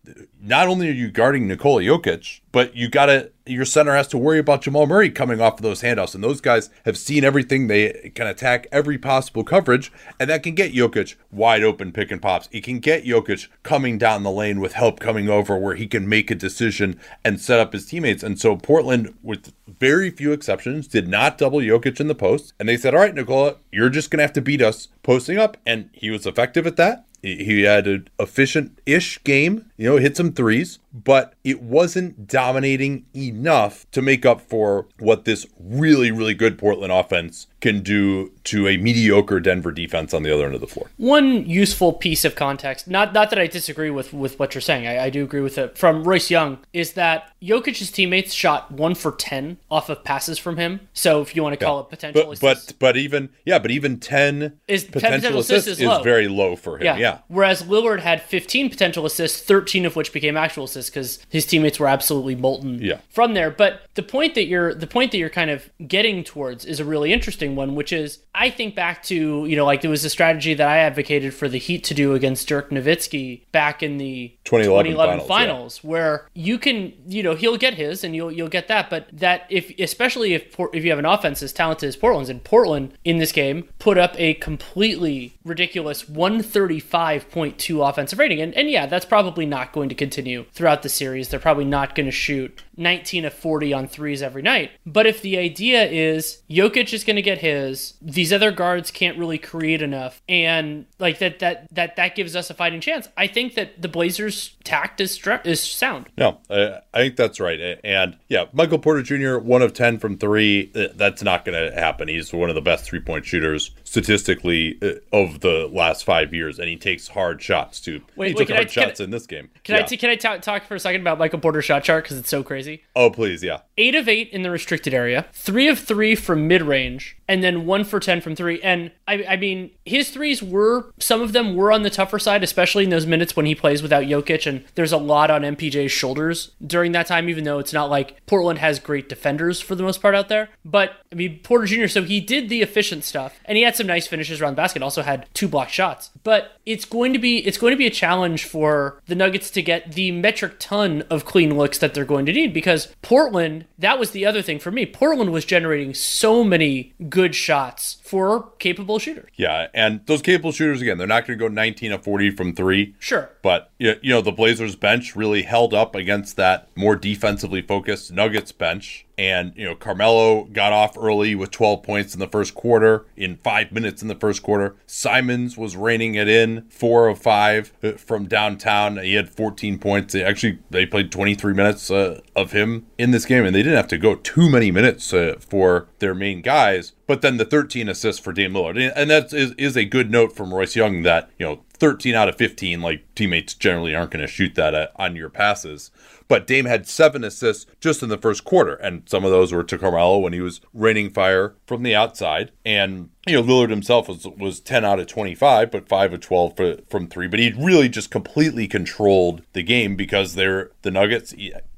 Not 0.41 0.69
only 0.69 0.89
are 0.91 0.93
you 0.93 1.11
guarding 1.11 1.49
Nikola 1.49 1.83
Jokic, 1.83 2.41
but 2.53 2.77
you 2.77 2.89
got 2.91 3.07
to 3.07 3.31
your 3.47 3.65
center 3.65 3.95
has 3.95 4.09
to 4.09 4.19
worry 4.19 4.39
about 4.39 4.63
Jamal 4.63 4.87
Murray 4.87 5.11
coming 5.11 5.41
off 5.41 5.55
of 5.55 5.63
those 5.63 5.83
handoffs. 5.83 6.15
And 6.15 6.25
those 6.25 6.41
guys 6.41 6.71
have 6.87 6.97
seen 6.97 7.25
everything. 7.25 7.67
They 7.67 8.13
can 8.15 8.27
attack 8.27 8.67
every 8.73 8.97
possible 8.97 9.45
coverage, 9.45 9.93
and 10.19 10.31
that 10.31 10.43
can 10.43 10.55
get 10.55 10.73
Jokic 10.73 11.15
wide 11.31 11.63
open 11.63 11.93
pick 11.93 12.11
and 12.11 12.23
pops. 12.23 12.49
It 12.53 12.65
can 12.65 12.79
get 12.79 13.05
Jokic 13.05 13.49
coming 13.63 13.99
down 13.99 14.23
the 14.23 14.31
lane 14.31 14.61
with 14.61 14.73
help 14.73 14.99
coming 14.99 15.29
over 15.29 15.59
where 15.59 15.75
he 15.75 15.87
can 15.87 16.09
make 16.09 16.31
a 16.31 16.35
decision 16.35 16.99
and 17.23 17.41
set 17.41 17.61
up 17.61 17.73
his 17.73 17.87
teammates. 17.87 18.23
And 18.23 18.39
so 18.39 18.57
Portland, 18.57 19.15
with 19.23 19.53
very 19.79 20.11
few 20.11 20.33
exceptions, 20.33 20.87
did 20.87 21.09
not 21.09 21.37
double 21.37 21.59
Jokic 21.59 22.01
in 22.01 22.09
the 22.09 22.15
post. 22.15 22.55
And 22.59 22.69
they 22.69 22.77
said, 22.77 22.95
All 22.95 23.01
right, 23.01 23.15
Nikola, 23.15 23.57
you're 23.73 23.91
just 23.91 24.11
going 24.11 24.19
to 24.19 24.25
have 24.25 24.33
to 24.35 24.43
beat 24.43 24.63
us 24.63 24.89
posting 25.03 25.39
up. 25.39 25.59
And 25.67 25.91
he 25.93 26.11
was 26.11 26.27
effective 26.27 26.67
at 26.67 26.77
that. 26.77 27.05
He 27.25 27.63
had 27.63 27.87
an 27.87 28.09
efficient 28.19 28.81
ish 28.85 29.23
game, 29.25 29.71
you 29.79 29.89
know, 29.89 29.97
hit 29.97 30.15
some 30.17 30.33
threes, 30.33 30.79
but 30.95 31.35
it 31.43 31.61
wasn't 31.61 32.29
dominating 32.29 33.05
enough 33.15 33.91
to 33.91 34.01
make 34.01 34.25
up 34.25 34.41
for 34.41 34.87
what 35.01 35.25
this 35.25 35.47
really, 35.59 36.13
really 36.13 36.35
good 36.35 36.57
Portland 36.57 36.93
offense 36.93 37.49
can 37.61 37.81
do 37.81 38.31
to 38.45 38.69
a 38.69 38.77
mediocre 38.77 39.41
Denver 39.41 39.73
defense 39.73 40.15
on 40.15 40.23
the 40.23 40.33
other 40.33 40.45
end 40.47 40.55
of 40.55 40.61
the 40.61 40.67
floor. 40.67 40.91
One 40.99 41.47
useful 41.47 41.95
piece 41.95 42.25
of 42.25 42.37
context, 42.37 42.87
not 42.87 43.13
not 43.13 43.31
that 43.31 43.39
I 43.39 43.47
disagree 43.47 43.91
with 43.91 44.13
with 44.13 44.39
what 44.39 44.55
you're 44.55 44.63
saying, 44.63 44.87
I, 44.87 45.05
I 45.05 45.11
do 45.11 45.25
agree 45.25 45.41
with 45.41 45.59
it. 45.59 45.77
From 45.77 46.05
Royce 46.05 46.31
Young, 46.31 46.59
is 46.73 46.93
that 46.93 47.31
Jokic's 47.43 47.91
teammates 47.91 48.33
shot 48.33 48.71
one 48.71 48.95
for 48.95 49.13
ten 49.13 49.57
off 49.71 49.89
of 49.89 50.05
passes 50.05 50.39
from 50.39 50.59
him. 50.59 50.89
So 50.93 51.23
if 51.23 51.35
you 51.35 51.43
want 51.43 51.59
to 51.59 51.65
call 51.65 51.79
yeah. 51.79 51.83
it 51.83 51.89
potential, 51.89 52.27
but, 52.27 52.41
but 52.41 52.75
but 52.79 52.97
even 52.97 53.31
yeah, 53.45 53.59
but 53.59 53.71
even 53.71 53.99
ten 53.99 54.61
is 54.69 54.85
potential, 54.85 55.19
potential 55.19 55.41
assists, 55.41 55.67
assists 55.67 55.83
is, 55.83 55.99
is, 55.99 56.05
very 56.05 56.29
low 56.29 56.57
for 56.57 56.77
him. 56.77 56.85
Yeah. 56.85 56.97
yeah. 56.99 57.19
Whereas 57.29 57.63
Lillard 57.63 58.01
had 58.01 58.23
15 58.23 58.71
potential 58.71 59.07
assists, 59.07 59.41
13 59.41 59.87
of 59.87 59.97
which 59.97 60.13
became 60.13 60.37
actual 60.37 60.65
assists 60.65 60.84
because 60.91 61.25
his 61.29 61.47
teammates 61.47 61.79
were 61.79 61.89
absolutely 61.89 62.35
molten 62.35 62.83
yeah. 62.83 62.99
from 63.11 63.35
there. 63.35 63.51
But 63.51 63.83
the 63.95 64.03
point 64.03 64.35
that 64.35 64.47
you're 64.47 64.75
the 64.75 64.87
point 64.87 65.13
that 65.13 65.19
you're 65.19 65.31
kind 65.31 65.51
of 65.51 65.69
getting 65.87 66.25
towards 66.25 66.65
is 66.65 66.81
a 66.81 66.85
really 66.85 67.13
interesting 67.13 67.57
one, 67.57 67.75
which 67.75 67.93
is 67.93 68.21
I 68.35 68.51
think 68.51 68.75
back 68.75 69.03
to, 69.05 69.47
you 69.47 69.57
know, 69.57 69.65
like 69.65 69.81
there 69.81 69.91
was 69.91 70.05
a 70.05 70.11
strategy 70.11 70.55
that 70.55 70.69
I 70.69 70.79
advocated 70.79 71.35
for 71.35 71.49
the 71.49 71.59
Heat 71.59 71.85
to 71.85 71.95
do 71.95 72.15
against 72.15 72.49
Dirk 72.49 72.71
Nowitzki 72.71 73.43
back 73.53 73.83
in 73.83 73.99
the 73.99 74.37
2011, 74.45 74.93
2011 74.93 75.27
finals, 75.27 75.29
finals 75.29 75.81
yeah. 75.83 75.91
where 75.91 76.29
you 76.35 76.59
can, 76.59 76.93
you 77.07 77.23
know, 77.23 77.35
he'll 77.35 77.57
get 77.57 77.75
his 77.75 78.03
and 78.03 78.17
you'll 78.17 78.33
you'll 78.33 78.49
get 78.49 78.69
that, 78.69 78.91
but 78.91 79.07
that 79.13 79.47
if 79.51 79.71
especially 79.79 80.35
if 80.35 80.55
if 80.73 80.85
you 80.85 80.91
have 80.91 80.99
an 80.99 81.07
offense 81.07 81.43
as 81.43 81.53
talented 81.53 81.89
as 81.89 81.97
Portland's 81.97 82.29
and 82.29 82.43
Portland 82.43 82.95
in 83.05 83.19
this 83.19 83.33
game 83.33 83.69
put 83.79 83.99
up 83.99 84.15
a 84.19 84.35
completely 84.35 85.35
ridiculous 85.45 86.05
135.2 86.05 87.89
offensive 87.89 88.19
rating 88.19 88.41
and 88.41 88.55
and 88.55 88.71
yeah, 88.71 88.87
that's 88.87 89.05
probably 89.05 89.47
not 89.47 89.73
going 89.73 89.89
to 89.89 89.95
continue 89.95 90.45
throughout 90.53 90.74
the 90.83 90.89
series. 90.89 91.29
They're 91.29 91.41
probably 91.41 91.65
not 91.65 91.95
going 91.95 92.07
to 92.07 92.13
shoot 92.13 92.63
19 92.77 93.25
of 93.25 93.35
40 93.35 93.73
on 93.73 93.89
threes 93.89 94.23
every 94.23 94.43
night. 94.43 94.73
But 94.87 95.07
if 95.07 95.23
the 95.23 95.39
idea 95.39 95.85
is 95.85 96.43
Jokic 96.51 96.93
is 96.93 97.05
going 97.05 97.17
to 97.17 97.23
get 97.23 97.39
his, 97.39 97.95
these 98.01 98.33
other 98.33 98.51
guards 98.53 98.91
can't 98.91 99.19
really 99.19 99.39
create 99.39 99.83
enough, 99.83 100.23
and 100.29 100.87
like 100.99 101.19
that 101.19 101.39
that 101.41 101.69
that 101.73 101.97
that 101.97 102.15
gives 102.15 102.37
us 102.37 102.51
a 102.51 102.55
fighting 102.55 102.81
chance. 102.81 103.09
I 103.17 103.27
think 103.27 103.55
that 103.55 103.81
the 103.81 103.89
Blazers' 103.89 104.57
tact 104.65 105.01
is 105.01 105.21
is 105.45 105.61
sound. 105.61 106.07
No, 106.17 106.39
I, 106.51 106.81
I 106.93 106.99
think 106.99 107.17
that's 107.17 107.41
right. 107.41 107.79
And 107.85 108.17
yeah, 108.29 108.47
Michael 108.53 108.79
Porter 108.79 109.03
Jr. 109.03 109.39
one 109.39 109.63
of 109.63 109.73
10 109.73 109.99
from 109.99 110.19
three. 110.19 110.71
That's 110.95 111.23
not 111.23 111.45
going 111.45 111.71
to 111.71 111.75
happen. 111.79 112.09
He's 112.09 112.33
one 112.33 112.49
of 112.49 112.55
the 112.55 112.61
best 112.61 112.85
three 112.85 113.01
point 113.01 113.25
shooters 113.25 113.71
statistically 113.95 114.79
uh, 114.83 114.95
of 115.13 115.41
the 115.41 115.69
last 115.73 116.05
five 116.05 116.35
years, 116.35 116.59
and 116.59 116.69
he 116.69 116.77
takes 116.77 117.09
hard 117.09 117.41
shots 117.43 117.81
too. 117.81 118.01
Wait, 118.17 118.29
he 118.29 118.35
wait, 118.35 118.47
took 118.47 118.57
hard 118.57 118.69
I, 118.69 118.71
shots 118.71 119.01
in 119.01 119.11
this 119.11 119.27
game. 119.27 119.51
Can 119.63 119.77
yeah. 119.77 119.83
I 119.83 119.85
t- 119.85 119.97
can 119.97 120.11
I 120.11 120.17
t- 120.17 120.39
talk 120.41 120.65
for 120.65 120.75
a 120.75 120.81
second 120.81 121.03
about 121.03 121.19
Michael 121.19 121.39
Porter's 121.39 121.65
shot 121.65 121.85
chart 121.85 122.05
because 122.05 122.19
it's 122.19 122.29
so 122.29 122.43
crazy? 122.43 122.55
crazy. 122.55 122.83
Oh, 122.95 123.11
please, 123.11 123.43
yeah. 123.43 123.61
Eight 123.77 123.95
of 123.95 124.09
eight 124.09 124.31
in 124.31 124.43
the 124.43 124.51
restricted 124.51 124.95
area, 124.95 125.27
three 125.33 125.69
of 125.69 125.79
three 125.79 126.15
from 126.15 126.47
mid 126.47 126.63
range, 126.63 127.17
and 127.29 127.43
then 127.43 127.67
one 127.67 127.85
for 127.85 128.01
10 128.01 128.21
from 128.21 128.37
three. 128.37 128.61
And 128.63 128.91
I, 129.09 129.25
I 129.25 129.37
mean, 129.37 129.71
his 129.85 130.11
threes 130.11 130.43
were, 130.43 130.93
some 130.99 131.21
of 131.21 131.33
them 131.33 131.55
were 131.57 131.73
on 131.73 131.83
the 131.83 131.91
tougher 131.91 132.19
side, 132.19 132.43
especially 132.43 132.85
in 132.85 132.91
those 132.91 133.07
minutes 133.07 133.37
when 133.37 133.47
he 133.47 133.55
plays 133.55 133.83
without 133.83 134.05
Jokic. 134.05 134.47
And 134.47 134.65
there's 134.75 134.93
a 134.93 134.99
lot 134.99 135.31
on 135.31 135.43
MPJ's 135.43 135.93
shoulders 135.93 136.53
during 136.65 136.93
that 136.93 137.07
time, 137.07 137.29
even 137.29 137.45
though 137.45 137.59
it's 137.59 137.73
not 137.73 137.91
like 137.91 138.25
Portland 138.27 138.59
has 138.59 138.79
great 138.79 139.09
defenders 139.09 139.61
for 139.61 139.75
the 139.75 139.83
most 139.83 140.03
part 140.03 140.15
out 140.15 140.29
there. 140.29 140.51
But 140.65 140.93
I 141.13 141.15
mean, 141.15 141.41
Porter 141.43 141.67
Jr., 141.67 141.87
so 141.87 142.03
he 142.03 142.21
did 142.21 142.49
the 142.49 142.63
efficient 142.63 143.05
stuff 143.05 143.39
and 143.45 143.57
he 143.57 143.65
had 143.65 143.77
some 143.77 143.87
nice 143.87 144.07
finishes 144.07 144.41
around 144.41 144.53
the 144.53 144.63
basket, 144.63 144.83
also 144.83 145.03
had 145.03 145.27
two 145.35 145.49
block 145.49 145.69
shots. 145.69 146.11
But 146.23 146.59
it's 146.67 146.85
going 146.85 147.13
to 147.13 147.19
be, 147.19 147.39
it's 147.39 147.59
going 147.59 147.73
to 147.73 147.77
be 147.77 147.87
a 147.87 147.91
challenge 147.91 148.45
for 148.45 149.01
the 149.07 149.15
Nuggets 149.15 149.51
to 149.51 149.63
get 149.63 149.93
the 149.93 150.11
metric 150.11 150.55
ton 150.59 151.03
of 151.11 151.25
clean 151.25 151.57
looks 151.57 151.79
that 151.79 151.95
they're 151.95 152.05
going 152.05 152.27
to 152.27 152.33
need 152.33 152.53
because 152.53 152.95
Portland, 153.03 153.67
that 153.79 153.99
was 153.99 154.11
the 154.11 154.27
other 154.27 154.43
thing 154.43 154.59
for 154.59 154.71
me. 154.71 154.87
Portland 154.87 155.33
was 155.33 155.45
generating 155.45 155.95
so 155.95 156.45
many 156.45 156.93
good 157.15 157.33
shots 157.37 157.97
for 158.15 158.53
capable 158.61 159.01
shooters. 159.01 159.33
Yeah, 159.35 159.67
and 159.75 160.07
those 160.07 160.23
capable 160.23 160.53
shooters 160.53 160.81
again, 160.81 160.99
they're 160.99 161.07
not 161.09 161.27
going 161.27 161.37
to 161.37 161.45
go 161.45 161.53
19 161.53 161.91
of 161.91 162.05
40 162.05 162.31
from 162.31 162.55
3. 162.55 162.95
Sure. 163.01 163.29
But 163.43 163.73
you 163.81 163.97
know, 164.05 164.21
the 164.21 164.31
Blazers 164.31 164.77
bench 164.77 165.17
really 165.17 165.43
held 165.43 165.75
up 165.75 165.97
against 165.97 166.37
that 166.37 166.69
more 166.77 166.95
defensively 166.95 167.61
focused 167.61 168.13
Nuggets 168.13 168.53
bench 168.53 169.05
and, 169.17 169.53
you 169.57 169.65
know, 169.65 169.75
Carmelo 169.75 170.45
got 170.45 170.73
off 170.73 170.97
early 170.99 171.35
with 171.35 171.51
12 171.51 171.83
points 171.83 172.15
in 172.15 172.21
the 172.21 172.27
first 172.27 172.55
quarter, 172.55 173.07
in 173.17 173.37
five 173.37 173.71
minutes 173.71 174.03
in 174.03 174.09
the 174.09 174.15
first 174.15 174.43
quarter. 174.43 174.77
Simons 174.87 175.57
was 175.57 175.77
reining 175.77 176.15
it 176.15 176.29
in, 176.29 176.63
four 176.69 177.09
of 177.09 177.19
five 177.19 177.73
uh, 177.83 177.93
from 177.93 178.27
downtown. 178.27 178.97
He 178.99 179.15
had 179.15 179.29
14 179.29 179.79
points. 179.79 180.13
They 180.13 180.25
actually, 180.25 180.59
they 180.71 180.87
played 180.87 181.13
23 181.13 181.55
minutes 181.55 181.91
uh, 181.91 182.21
of 182.35 182.53
him 182.53 182.87
in 182.99 183.13
this 183.13 183.25
game, 183.25 183.45
and 183.45 183.55
they 183.55 183.63
didn't 183.63 183.77
have 183.77 183.89
to 183.89 183.99
go 183.99 184.17
too 184.17 184.51
many 184.51 184.71
minutes 184.71 185.13
uh, 185.13 185.37
for 185.39 185.89
their 186.01 186.15
main 186.15 186.43
guys. 186.43 186.93
But 187.07 187.23
then 187.23 187.37
the 187.37 187.45
13 187.45 187.89
assists 187.89 188.04
for 188.19 188.33
Dame 188.33 188.53
Lillard. 188.53 188.93
And 188.95 189.11
that 189.11 189.33
is, 189.33 189.53
is 189.53 189.77
a 189.77 189.85
good 189.85 190.11
note 190.11 190.35
from 190.37 190.53
Royce 190.53 190.77
Young 190.77 191.03
that, 191.03 191.31
you 191.39 191.47
know, 191.47 191.65
13 191.75 192.15
out 192.15 192.29
of 192.29 192.37
15, 192.37 192.81
like 192.81 193.05
teammates 193.15 193.55
generally 193.55 193.95
aren't 193.95 194.11
going 194.11 194.25
to 194.25 194.31
shoot 194.31 194.55
that 194.55 194.75
at, 194.75 194.93
on 194.97 195.17
your 195.17 195.29
passes. 195.29 195.91
But 196.27 196.47
Dame 196.47 196.65
had 196.65 196.87
seven 196.87 197.23
assists 197.23 197.67
just 197.81 198.03
in 198.03 198.09
the 198.09 198.17
first 198.17 198.45
quarter, 198.45 198.75
and 198.75 199.03
some 199.07 199.25
of 199.25 199.31
those 199.31 199.53
were 199.53 199.65
to 199.65 199.79
Carmelo 199.79 200.19
when 200.19 200.33
he 200.33 200.41
was 200.41 200.61
raining 200.73 201.11
fire 201.11 201.55
from 201.67 201.83
the 201.83 201.95
outside. 201.95 202.51
And 202.65 203.11
you 203.27 203.35
know, 203.35 203.43
Lillard 203.43 203.71
himself 203.71 204.09
was 204.09 204.27
was 204.27 204.61
10 204.61 204.85
out 204.85 205.01
of 205.01 205.07
25, 205.07 205.71
but 205.71 205.89
5 205.89 206.15
of 206.15 206.21
12 206.21 206.57
for, 206.57 206.77
from 206.89 207.09
3. 207.09 207.29
But 207.29 207.41
he 207.41 207.53
really 207.53 207.91
just 207.91 208.11
completely 208.11 208.67
controlled 208.67 209.43
the 209.53 209.63
game 209.63 209.97
because 209.97 210.35
they're 210.35 210.71
the 210.83 210.91
Nuggets 210.91 211.35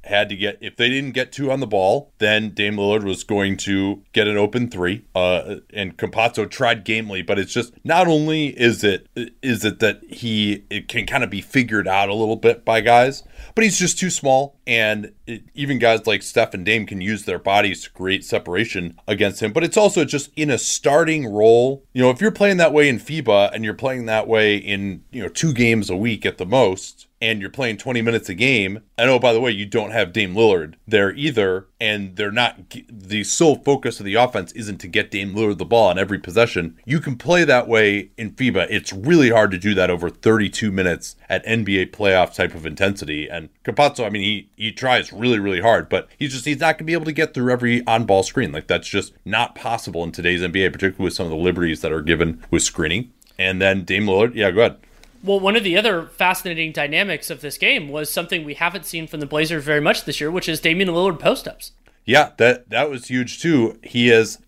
had 0.07 0.29
to 0.29 0.37
get 0.37 0.59
if 0.61 0.77
they 0.77 0.89
didn't 0.89 1.13
get 1.13 1.33
two 1.33 1.51
on 1.51 1.61
the 1.61 1.67
ball, 1.67 2.13
then 2.19 2.51
Dame 2.51 2.77
Lillard 2.77 3.05
was 3.05 3.25
going 3.25 3.57
to 3.59 4.03
get 4.13 4.27
an 4.27 4.37
open 4.37 4.71
three. 4.71 5.05
Uh, 5.15 5.57
and 5.73 5.97
Campazzo 5.97 6.49
tried 6.49 6.85
gamely, 6.85 7.23
but 7.23 7.39
it's 7.39 7.53
just 7.53 7.73
not 7.85 8.07
only 8.07 8.49
is 8.59 8.83
it 8.83 9.09
is 9.43 9.65
it 9.65 9.81
that 9.81 10.03
he 10.09 10.65
it 10.71 10.89
can 10.89 11.07
kind 11.07 11.25
of 11.25 11.31
be 11.31 11.41
figured 11.41 11.89
out 11.89 12.09
a 12.09 12.15
little 12.15 12.37
bit 12.37 12.65
by 12.65 12.81
guys, 12.81 13.23
but 13.55 13.65
he's 13.65 13.79
just 13.79 13.99
too 13.99 14.11
small, 14.11 14.59
and 14.67 15.13
it, 15.27 15.43
even 15.55 15.79
guys 15.79 16.07
like 16.07 16.23
Steph 16.23 16.55
and 16.55 16.65
Dame 16.65 16.87
can 16.87 17.01
use 17.01 17.25
their 17.25 17.39
bodies 17.39 17.83
to 17.85 17.91
create 17.91 18.25
separation 18.25 18.99
against 19.07 19.43
him. 19.43 19.53
But 19.53 19.65
it's 19.65 19.77
also 19.77 20.05
just 20.05 20.31
in 20.37 20.51
a 20.51 20.59
starting 20.59 21.33
role. 21.33 21.85
You 21.93 22.03
know, 22.03 22.11
if 22.11 22.21
you're 22.21 22.31
playing 22.31 22.59
that 22.59 22.73
way 22.73 22.89
in 22.89 22.99
FIBA 22.99 23.51
and 23.53 23.65
you're 23.65 23.75
playing 23.75 24.07
that 24.07 24.29
way 24.29 24.57
in 24.57 25.05
you 25.11 25.23
know 25.23 25.29
two 25.29 25.53
games 25.53 25.91
a 25.91 25.97
week 25.97 26.25
at 26.25 26.39
the 26.39 26.47
most 26.47 27.07
and 27.27 27.41
you're 27.41 27.51
playing 27.51 27.77
20 27.77 28.03
minutes 28.03 28.29
a 28.29 28.35
game, 28.35 28.83
and 28.97 29.11
oh, 29.11 29.19
by 29.19 29.33
the 29.33 29.41
way, 29.41 29.51
you 29.51 29.67
don't 29.67 29.91
have 29.91 30.13
Dame 30.13 30.33
Lillard 30.35 30.75
there 30.87 31.13
either, 31.13 31.67
and 31.81 32.15
they're 32.15 32.31
not, 32.31 32.57
the 32.89 33.25
sole 33.25 33.57
focus 33.57 33.99
of 33.99 34.07
the 34.07 34.15
offense 34.15 34.53
isn't 34.53 34.79
to 34.79 34.87
get 34.87 35.11
Dame 35.11 35.35
Lillard 35.35 35.59
the 35.59 35.65
ball 35.65 35.89
on 35.89 35.99
every 35.99 36.21
possession. 36.21 36.79
You 36.85 37.01
can 37.01 37.17
play 37.17 37.43
that 37.43 37.67
way 37.67 38.11
in 38.17 38.31
FIBA. 38.31 38.69
It's 38.71 38.93
really 38.93 39.31
hard 39.31 39.51
to 39.51 39.59
do 39.59 39.75
that 39.75 39.91
over 39.91 40.09
32 40.09 40.71
minutes 40.71 41.17
at 41.29 41.45
NBA 41.45 41.91
playoff 41.91 42.33
type 42.33 42.55
of 42.55 42.65
intensity. 42.65 43.29
And 43.29 43.49
Campazzo, 43.65 44.07
I 44.07 44.11
mean, 44.11 44.23
he, 44.23 44.49
he 44.55 44.71
tries 44.71 45.13
really, 45.13 45.41
really 45.41 45.61
hard, 45.61 45.89
but 45.89 46.09
he's 46.17 46.33
just, 46.33 46.45
he's 46.45 46.61
not 46.61 46.75
going 46.75 46.79
to 46.79 46.85
be 46.85 46.93
able 46.93 47.07
to 47.07 47.13
get 47.13 47.35
through 47.35 47.51
every 47.51 47.85
on 47.89 48.05
ball 48.05 48.23
screen. 48.23 48.53
Like, 48.53 48.69
that's 48.69 48.89
just 48.89 49.13
not 49.25 49.57
possible 49.57 50.05
in 50.05 50.13
today's 50.13 50.43
NBA, 50.43 50.73
particularly 50.73 51.05
with 51.05 51.15
some 51.15 51.27
of 51.27 51.31
the 51.31 51.37
liberties 51.37 51.81
that 51.81 51.91
are 51.91 52.03
given 52.03 52.45
with 52.53 52.63
screening. 52.63 53.13
And 53.37 53.61
then 53.61 53.83
Dame 53.83 54.07
Lillard, 54.07 54.37
yeah, 54.37 54.53
go 54.53 54.61
ahead. 54.61 54.79
Well, 55.27 55.41
one 55.41 55.57
of 55.57 55.65
the 55.65 55.77
other 55.77 56.07
fascinating 56.07 56.71
dynamics 56.71 57.31
of 57.31 57.41
this 57.41 57.59
game 57.59 57.89
was 57.89 58.09
something 58.09 58.45
we 58.45 58.55
haven't 58.55 58.87
seen 58.87 59.09
from 59.09 59.19
the 59.19 59.27
Blazers 59.27 59.65
very 59.65 59.81
much 59.81 60.05
this 60.05 60.21
year, 60.21 60.31
which 60.31 60.49
is 60.49 60.61
Damian 60.61 60.89
Lillard 60.89 61.19
post 61.19 61.49
ups. 61.49 61.73
Yeah, 62.05 62.31
that 62.37 62.71
that 62.71 62.89
was 62.89 63.09
huge 63.09 63.43
too. 63.43 63.81
He 63.83 64.09
is, 64.09 64.39